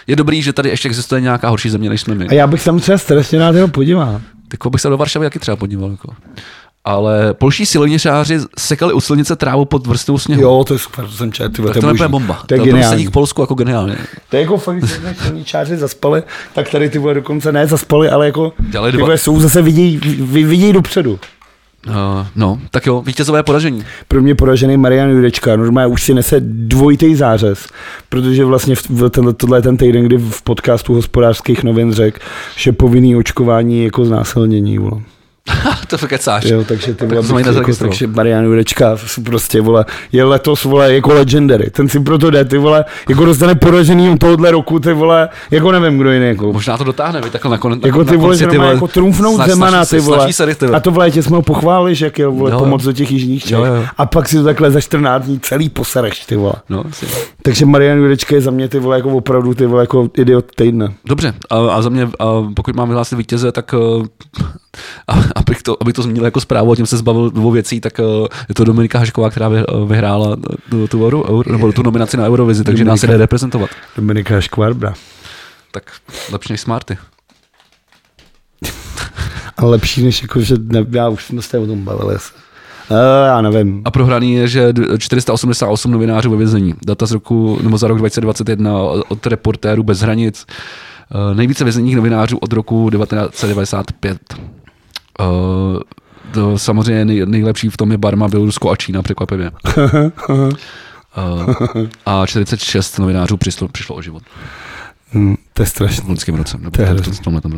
je 0.07 0.17
dobrý, 0.17 0.43
že 0.43 0.53
tady 0.53 0.69
ještě 0.69 0.89
existuje 0.89 1.21
nějaká 1.21 1.49
horší 1.49 1.71
země, 1.71 1.89
než 1.89 2.01
jsme 2.01 2.15
my. 2.15 2.29
A 2.29 2.35
já 2.35 2.47
bych 2.47 2.65
tam 2.65 2.81
třeba 2.81 2.99
strašně 2.99 3.39
rád 3.39 3.55
jeho 3.55 3.69
podíval. 3.69 4.21
Tak 4.49 4.71
bych 4.71 4.81
se 4.81 4.89
do 4.89 4.97
Varšavy 4.97 5.27
taky 5.27 5.39
třeba 5.39 5.57
podíval. 5.57 5.91
Jako. 5.91 6.15
Ale 6.85 7.35
polští 7.35 7.67
silničáři 7.67 8.39
sekali 8.59 8.93
u 8.93 9.01
silnice 9.01 9.37
trávu 9.37 9.65
pod 9.65 9.87
vrstvou 9.87 10.19
sněhu. 10.19 10.43
Jo, 10.43 10.65
to 10.67 10.75
je 10.75 10.79
super, 10.79 11.05
to 11.05 11.11
jsem 11.11 11.33
četl, 11.33 11.63
tak 11.65 11.75
to 11.75 11.95
to 11.95 12.03
je 12.03 12.09
bomba. 12.09 12.43
To 12.47 12.55
je 12.55 12.61
to 12.61 12.65
geniální. 12.65 12.97
sedí 12.97 13.07
v 13.07 13.11
Polsku 13.11 13.41
jako 13.41 13.55
geniálně. 13.55 13.97
To 14.31 14.37
je 14.37 14.43
jako 14.43 14.59
fakt, 14.59 14.85
jsme 14.85 15.15
silničáři 15.23 15.77
zaspali, 15.77 16.23
tak 16.55 16.71
tady 16.71 16.91
ty 16.91 16.99
vole 16.99 17.15
dokonce 17.15 17.53
ne 17.53 17.67
zaspali, 17.67 18.11
ale 18.11 18.27
jako 18.27 18.53
Dělali 18.59 18.93
ty 18.93 18.99
vole 18.99 19.19
jsou 19.19 19.41
zase 19.41 19.63
vidějí, 19.63 19.97
vy, 20.21 20.45
vidějí 20.45 20.73
dopředu. 20.73 21.19
Uh, 21.87 21.95
no, 22.37 22.61
tak 22.71 22.87
jo, 22.87 23.03
vítězové 23.03 23.43
poražení. 23.43 23.85
Pro 24.09 24.23
mě 24.23 24.35
poražený 24.35 24.77
Marian 24.77 25.11
Jurečka, 25.11 25.57
normálně 25.57 25.93
už 25.93 26.03
si 26.03 26.15
nese 26.15 26.37
dvojitý 26.41 27.15
zářez, 27.15 27.67
protože 28.09 28.45
vlastně 28.45 28.75
v, 28.75 28.91
v 28.91 29.09
tenhle, 29.11 29.33
tohle 29.33 29.59
je 29.59 29.63
ten 29.63 29.77
týden, 29.77 30.05
kdy 30.05 30.17
v 30.17 30.43
podcastu 30.43 30.95
hospodářských 30.95 31.65
novin 31.65 31.93
řekl, 31.93 32.19
že 32.57 32.73
povinný 32.73 33.17
očkování 33.17 33.79
je 33.79 33.85
jako 33.85 34.05
znásilnění. 34.05 34.79
Vole. 34.79 35.01
to 35.87 35.99
kecáš. 36.09 36.45
Jo, 36.45 36.65
takže 36.65 36.95
ty 36.95 37.07
vole, 37.07 37.23
bych, 37.23 37.47
jako, 37.57 37.75
takže 37.75 38.07
Marian 38.07 38.45
Jurečka 38.45 38.97
si 38.97 39.21
prostě, 39.21 39.61
vole, 39.61 39.85
je 40.13 40.25
letos, 40.25 40.65
vole, 40.65 40.95
jako 40.95 41.15
legendary. 41.15 41.71
Ten 41.71 41.89
si 41.89 42.01
proto 42.01 42.31
jde, 42.31 42.45
ty 42.45 42.59
vole, 42.59 42.85
jako 43.09 43.25
dostane 43.25 43.55
poražený 43.55 44.19
tohohle 44.19 44.51
roku, 44.51 44.79
ty 44.81 44.93
vole, 44.93 45.29
jako 45.51 45.73
nevím, 45.73 45.99
kdo 45.99 46.13
jiný, 46.13 46.27
jako. 46.27 46.53
Možná 46.53 46.79
to 46.79 46.85
dotáhne, 46.85 47.21
vy 47.21 47.31
takhle 47.31 47.51
nakonec. 47.51 47.81
Jako 47.85 48.05
ty 48.05 48.17
na 48.17 48.23
vole, 48.23 48.37
že 48.37 48.47
ty 48.47 48.57
normálně 48.57 48.75
jako 48.75 48.89
trumfnout 48.89 49.35
snaž- 49.37 49.49
Zemana, 49.51 49.85
snaží 49.85 50.03
ty 50.03 50.07
vole. 50.07 50.19
snaží 50.19 50.33
se, 50.33 50.55
ty 50.55 50.67
vole. 50.67 50.77
A 50.77 50.81
to 50.81 50.91
v 50.91 50.99
létě 50.99 51.23
jsme 51.23 51.37
ho 51.37 51.43
pochválili, 51.43 51.95
že 51.95 52.05
jak 52.05 52.19
je, 52.19 52.27
vole, 52.27 52.51
Jo, 52.51 52.55
jo. 52.57 52.65
pomoc 52.65 52.83
do 52.83 52.93
těch 52.93 53.11
jižních 53.11 53.45
Čech. 53.45 53.59
A 53.99 54.07
pak 54.07 54.29
si 54.29 54.37
to 54.37 54.45
takhle 54.45 54.71
za 54.71 54.81
14 54.81 55.25
dní 55.25 55.41
celý 55.41 55.69
posereš, 55.69 56.27
ty 56.27 56.37
vole. 56.37 56.53
No, 56.69 56.85
asi. 56.91 57.07
Takže 57.49 57.67
Marian 57.67 57.99
Jurečka 57.99 58.35
je 58.35 58.41
za 58.41 58.51
mě, 58.51 58.69
ty 58.69 58.79
vole, 58.79 58.97
jako 58.97 59.11
opravdu, 59.11 59.55
ty 59.55 59.67
vole, 59.67 59.83
jako 59.83 60.11
idiot 60.19 60.47
týdne. 60.55 60.95
Dobře, 61.05 61.35
a, 61.51 61.57
a 61.57 61.83
za 61.83 61.89
mě, 61.89 62.09
a 62.19 62.53
pokud 62.57 62.77
mám 62.77 62.89
vyhlásit 62.89 63.17
vítěze, 63.17 63.53
tak 63.53 63.73
uh, 63.73 64.07
a, 65.09 65.13
abych, 65.35 65.63
to, 65.63 65.77
abych 65.83 65.95
to 65.95 66.03
zmínil 66.03 66.25
jako 66.25 66.41
zprávu 66.41 66.73
a 66.73 66.77
tím 66.77 66.87
se 66.87 66.97
zbavil 66.97 67.31
dvou 67.31 67.51
věcí, 67.51 67.81
tak 67.81 67.99
uh, 67.99 68.27
je 68.49 68.55
to 68.55 68.65
Dominika 68.65 68.99
Hašková, 68.99 69.31
která 69.31 69.49
vy, 69.49 69.67
uh, 69.67 69.89
vyhrála 69.89 70.37
tu, 70.71 70.89
tu, 70.89 71.07
euro, 71.07 71.43
nebo 71.53 71.73
tu 71.73 71.83
nominaci 71.83 72.17
na 72.17 72.27
Eurovizi, 72.27 72.65
takže 72.65 72.85
nás 72.85 73.01
Dominika. 73.01 73.13
jde 73.13 73.19
reprezentovat. 73.19 73.71
Dominika 73.97 74.41
Škvarbra. 74.41 74.95
Tak 75.73 75.93
lepší 76.33 76.53
než 76.53 76.61
Smarty. 76.61 76.99
A 79.57 79.67
lepší 79.67 80.05
než 80.05 80.23
jako, 80.23 80.41
že 80.41 80.55
ne, 80.59 80.87
já 80.91 81.09
už 81.09 81.25
jsme 81.25 81.43
se 81.43 81.59
o 81.59 81.67
tom 81.67 81.85
bavili. 81.85 82.15
asi. 82.15 82.33
Uh, 82.91 82.97
já 83.27 83.41
nevím. 83.41 83.83
A 83.85 83.91
prohraný 83.91 84.35
je, 84.35 84.49
že 84.49 84.73
d- 84.73 84.99
488 84.99 85.91
novinářů 85.91 86.31
ve 86.31 86.37
vězení. 86.37 86.75
Data 86.87 87.07
z 87.07 87.13
roku, 87.13 87.59
nebo 87.63 87.79
za 87.79 87.89
rok 87.89 87.99
2021 87.99 88.79
od 89.09 89.27
reportérů 89.27 89.83
bez 89.83 90.01
hranic. 90.01 90.47
Uh, 91.31 91.37
nejvíce 91.37 91.65
vězeních 91.65 91.97
novinářů 91.97 92.39
od 92.39 92.53
roku 92.53 92.91
1995. 92.91 94.19
Uh, 95.21 95.27
to 96.33 96.59
samozřejmě 96.59 97.05
nej, 97.05 97.23
nejlepší 97.27 97.69
v 97.69 97.77
tom 97.77 97.91
je 97.93 97.99
Barma, 97.99 98.29
Bělorusko 98.29 98.71
a 98.71 98.77
Čína, 98.77 99.03
překvapivě. 99.03 99.51
Uh, 100.29 100.53
a 102.07 102.27
46 102.27 102.99
novinářů 102.99 103.37
přišlo, 103.37 103.69
přišlo 103.69 103.97
o 103.97 104.03
život 104.03 104.23
Hmm, 105.13 105.37
to 105.53 105.63
je 105.63 105.67
strašné. 105.67 106.05
v 106.05 106.09
loňském 106.09 106.35
roce. 106.35 106.59
Nebo 106.59 106.71
To 106.71 106.83
je. 106.83 106.89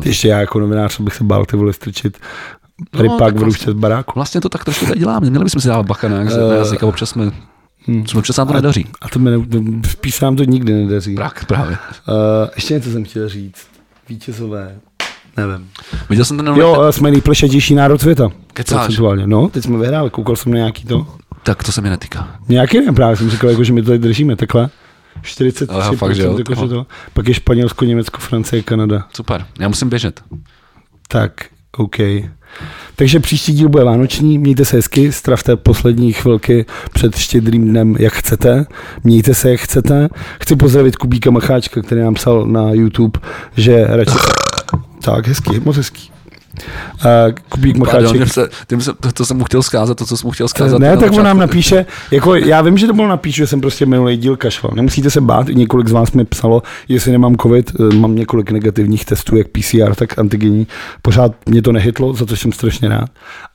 Ještě 0.05 0.27
já 0.27 0.39
jako 0.39 0.59
novinář 0.59 0.99
bych 0.99 1.13
se 1.15 1.23
bál 1.23 1.45
ty 1.45 1.57
vole 1.57 1.73
strčit 1.73 2.17
rypák 2.93 3.19
tak 3.19 3.35
v 3.37 3.43
růžce 3.43 3.71
z 3.71 3.73
baráku. 3.73 4.11
Vlastně 4.15 4.41
to 4.41 4.49
tak 4.49 4.65
trošku 4.65 4.85
tady 4.85 4.99
děláme. 4.99 5.29
Měli 5.29 5.43
bychom 5.45 5.61
si 5.61 5.67
dávat 5.67 5.85
bacha 5.85 6.07
na 6.07 6.17
jazyk, 6.17 6.39
na 6.39 6.55
jazyk 6.55 6.83
a 6.83 6.87
občas 6.87 7.09
jsme, 7.09 7.31
Hmm. 7.87 8.05
občas 8.15 8.37
nám 8.37 8.47
to 8.47 8.53
nedaří. 8.53 8.87
A 9.01 9.09
to 9.09 9.19
mi 9.19 9.31
ne, 9.31 9.37
v 9.87 9.95
písám 9.95 10.35
to 10.35 10.43
nikdy 10.43 10.73
nedaří. 10.73 11.15
Prak, 11.15 11.45
právě. 11.45 11.77
Uh, 12.07 12.15
ještě 12.55 12.73
něco 12.73 12.91
jsem 12.91 13.03
chtěl 13.05 13.29
říct. 13.29 13.67
Vítězové. 14.09 14.75
Nevím. 15.37 15.69
Viděl 16.09 16.25
jsem 16.25 16.37
ten 16.37 16.47
Jo, 16.47 16.79
uh, 16.79 16.89
jsme 16.89 17.11
nejplešatější 17.11 17.75
národ 17.75 18.01
světa. 18.01 18.29
Kecáš. 18.53 18.99
No, 19.25 19.47
teď 19.47 19.63
jsme 19.63 19.77
vyhráli, 19.77 20.09
koukal 20.09 20.35
jsem 20.35 20.51
na 20.51 20.57
nějaký 20.57 20.85
to. 20.85 21.07
Tak 21.43 21.63
to 21.63 21.71
se 21.71 21.81
mi 21.81 21.89
netýká. 21.89 22.35
Nějaký 22.49 22.85
ne, 22.85 22.91
právě 22.93 23.17
jsem 23.17 23.29
říkal, 23.29 23.49
jako, 23.49 23.63
že 23.63 23.73
my 23.73 23.81
to 23.81 23.85
tady 23.87 23.99
držíme 23.99 24.35
takhle. 24.35 24.69
43 25.21 25.75
Aha, 25.79 25.91
fakt, 25.93 26.15
že 26.15 26.23
jo? 26.23 26.37
jako, 26.37 26.55
že 26.55 26.67
to. 26.67 26.85
Pak 27.13 27.27
je 27.27 27.33
Španělsko, 27.33 27.85
Německo, 27.85 28.19
Francie, 28.21 28.63
Kanada. 28.63 29.07
Super, 29.13 29.45
já 29.59 29.67
musím 29.67 29.89
běžet. 29.89 30.21
Tak, 31.07 31.31
OK. 31.77 31.97
Takže 32.95 33.19
příští 33.19 33.53
díl 33.53 33.69
bude 33.69 33.83
vánoční, 33.83 34.37
mějte 34.37 34.65
se 34.65 34.75
hezky, 34.75 35.11
stravte 35.11 35.55
poslední 35.55 36.13
chvilky 36.13 36.65
před 36.93 37.15
štědrým 37.15 37.67
dnem, 37.67 37.95
jak 37.99 38.13
chcete, 38.13 38.65
mějte 39.03 39.33
se, 39.33 39.51
jak 39.51 39.59
chcete. 39.59 40.09
Chci 40.41 40.55
pozdravit 40.55 40.95
Kubíka 40.95 41.31
Macháčka, 41.31 41.81
který 41.81 42.01
nám 42.01 42.13
psal 42.13 42.45
na 42.45 42.71
YouTube, 42.71 43.19
že 43.57 43.87
radši... 43.87 44.17
Tak, 45.01 45.27
hezký, 45.27 45.59
moc 45.59 45.77
hezký. 45.77 46.10
Uh, 46.55 47.33
Kubík 47.49 47.77
Pardon, 47.77 48.03
Macháček... 48.03 48.49
tím 48.67 48.81
se, 48.81 48.93
to, 48.93 49.11
to, 49.11 49.25
jsem 49.25 49.37
mu 49.37 49.43
chtěl 49.43 49.63
zkázat, 49.63 49.97
to, 49.97 50.05
co 50.05 50.17
jsem 50.17 50.27
mu 50.27 50.31
chtěl 50.31 50.47
zkázat. 50.47 50.79
Ne, 50.79 50.97
tak 50.97 51.11
on 51.11 51.23
nám 51.23 51.37
napíše, 51.37 51.85
jako 52.11 52.35
já 52.35 52.61
vím, 52.61 52.77
že 52.77 52.87
to 52.87 52.93
bylo 52.93 53.07
napíše, 53.07 53.37
že 53.37 53.47
jsem 53.47 53.61
prostě 53.61 53.85
minulý 53.85 54.17
díl 54.17 54.37
kašlal. 54.37 54.73
Nemusíte 54.75 55.09
se 55.09 55.21
bát, 55.21 55.47
několik 55.47 55.87
z 55.87 55.91
vás 55.91 56.11
mi 56.11 56.25
psalo, 56.25 56.63
jestli 56.87 57.11
nemám 57.11 57.35
covid, 57.35 57.71
eh, 57.79 57.95
mám 57.95 58.15
několik 58.15 58.51
negativních 58.51 59.05
testů, 59.05 59.37
jak 59.37 59.47
PCR, 59.47 59.95
tak 59.95 60.19
antigenní. 60.19 60.67
Pořád 61.01 61.31
mě 61.45 61.61
to 61.61 61.71
nehytlo, 61.71 62.13
za 62.13 62.25
to 62.25 62.35
jsem 62.35 62.51
strašně 62.51 62.89
rád 62.89 63.09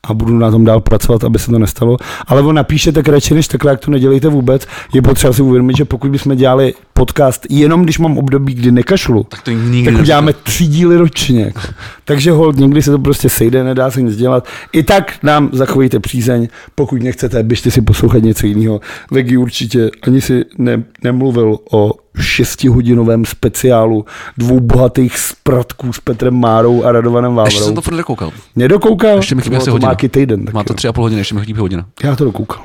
a 0.05 0.15
budu 0.15 0.39
na 0.39 0.51
tom 0.51 0.65
dál 0.65 0.81
pracovat, 0.81 1.25
aby 1.25 1.39
se 1.39 1.51
to 1.51 1.59
nestalo. 1.59 1.97
Ale 2.27 2.43
on 2.43 2.55
napíše 2.55 2.93
tak 2.93 3.09
radši, 3.09 3.35
než 3.35 3.49
takhle, 3.49 3.71
jak 3.71 3.81
to 3.81 3.91
nedělejte 3.91 4.29
vůbec. 4.29 4.67
Je 4.95 5.03
potřeba 5.03 5.33
si 5.33 5.43
uvědomit, 5.43 5.77
že 5.77 5.85
pokud 5.85 6.11
bychom 6.11 6.37
dělali 6.37 6.75
podcast 6.97 7.47
jenom 7.51 7.83
když 7.83 7.99
mám 7.99 8.19
období, 8.19 8.55
kdy 8.55 8.73
nekašlu, 8.73 9.25
Tak 9.29 9.43
to 9.43 9.51
nikdy 9.51 9.93
tak 9.93 10.01
uděláme 10.01 10.33
tři 10.33 10.67
díly 10.67 10.97
ročně. 10.97 11.43
Jako. 11.45 11.61
Takže 12.05 12.31
hold, 12.31 12.57
někdy 12.57 12.83
se 12.83 12.91
to 12.91 12.99
prostě 12.99 13.29
sejde, 13.29 13.65
nedá 13.65 13.91
se 13.91 14.03
nic 14.03 14.17
dělat. 14.17 14.49
I 14.73 14.83
tak 14.83 15.19
nám 15.23 15.51
zachovejte 15.53 16.01
přízeň, 16.01 16.49
pokud 16.75 17.03
nechcete, 17.03 17.43
běžte 17.43 17.71
si 17.71 17.83
poslouchat 17.83 18.23
něco 18.23 18.47
jiného. 18.47 18.81
Vegi 19.11 19.37
určitě 19.37 19.91
ani 20.03 20.21
si 20.21 20.45
ne, 20.59 20.83
nemluvil 21.05 21.59
o 21.73 21.93
šestihodinovém 22.21 23.25
speciálu 23.25 24.05
dvou 24.39 24.61
bohatých 24.61 25.19
spratků 25.19 25.93
s 25.93 26.01
Petrem 26.01 26.41
Márou 26.41 26.85
a 26.85 26.93
Radovanem 26.93 27.39
Ještě 27.45 27.59
jsem 27.59 27.61
Vávrou. 27.63 27.75
to 27.75 27.81
furt 27.81 27.95
nedokoukal. 27.95 28.33
Nedokoukal? 28.57 29.17
Ještě 29.17 29.35
mi 29.35 29.43
chybí 29.43 29.57
asi 29.57 29.71
hodina. 29.71 29.95
týden. 29.95 30.45
Tak 30.45 30.55
Má 30.55 30.65
to 30.65 30.75
tři 30.75 30.89
a 30.89 30.93
půl 30.93 31.05
hodiny, 31.05 31.21
ještě 31.21 31.35
mi 31.35 31.41
chybí 31.41 31.61
hodina. 31.61 31.87
Já 32.05 32.17
to 32.17 32.25
dokoukal. 32.25 32.65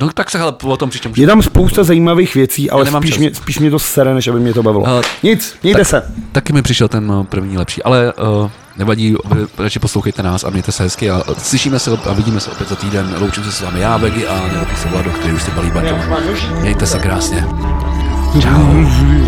No 0.00 0.10
tak 0.12 0.30
se 0.30 0.38
hele, 0.38 0.52
o 0.64 0.76
tom 0.76 0.90
příště 0.90 1.08
můžeme. 1.08 1.22
Je 1.22 1.26
tam 1.26 1.42
spousta 1.42 1.84
zajímavých 1.84 2.34
věcí, 2.34 2.70
ale 2.70 2.84
nemám 2.84 3.02
spíš 3.02 3.10
čas. 3.10 3.18
mě, 3.18 3.34
spíš 3.34 3.58
mě 3.58 3.70
to 3.70 3.78
sere, 3.78 4.14
než 4.14 4.28
aby 4.28 4.40
mě 4.40 4.54
to 4.54 4.62
bavilo. 4.62 4.86
Ale- 4.88 5.02
Nic, 5.22 5.54
mějte 5.62 5.84
se. 5.84 6.02
Taky 6.32 6.52
mi 6.52 6.62
přišel 6.62 6.88
ten 6.88 7.10
uh, 7.10 7.24
první 7.24 7.58
lepší, 7.58 7.82
ale 7.82 8.12
uh, 8.42 8.50
nevadí, 8.76 9.16
vy 9.34 9.46
radši 9.58 9.78
poslouchejte 9.78 10.22
nás 10.22 10.44
a 10.44 10.50
mějte 10.50 10.72
se 10.72 10.82
hezky 10.82 11.10
a 11.10 11.22
slyšíme 11.38 11.78
se 11.78 11.90
a 12.06 12.12
vidíme 12.12 12.40
se 12.40 12.50
opět 12.50 12.68
za 12.68 12.76
týden. 12.76 13.14
Loučím 13.20 13.44
se 13.44 13.52
s 13.52 13.60
vámi 13.60 13.80
já, 13.80 13.96
Vegy 13.96 14.26
a 14.28 14.48
nelepí 14.52 14.76
se 14.76 14.88
Vlado, 14.88 15.10
který 15.10 15.34
už 15.34 15.42
si 15.42 15.50
balí 15.50 15.70
baťoch. 15.70 15.98
Mějte 16.60 16.86
se 16.86 16.98
krásně. 16.98 17.44
Čau. 18.42 19.19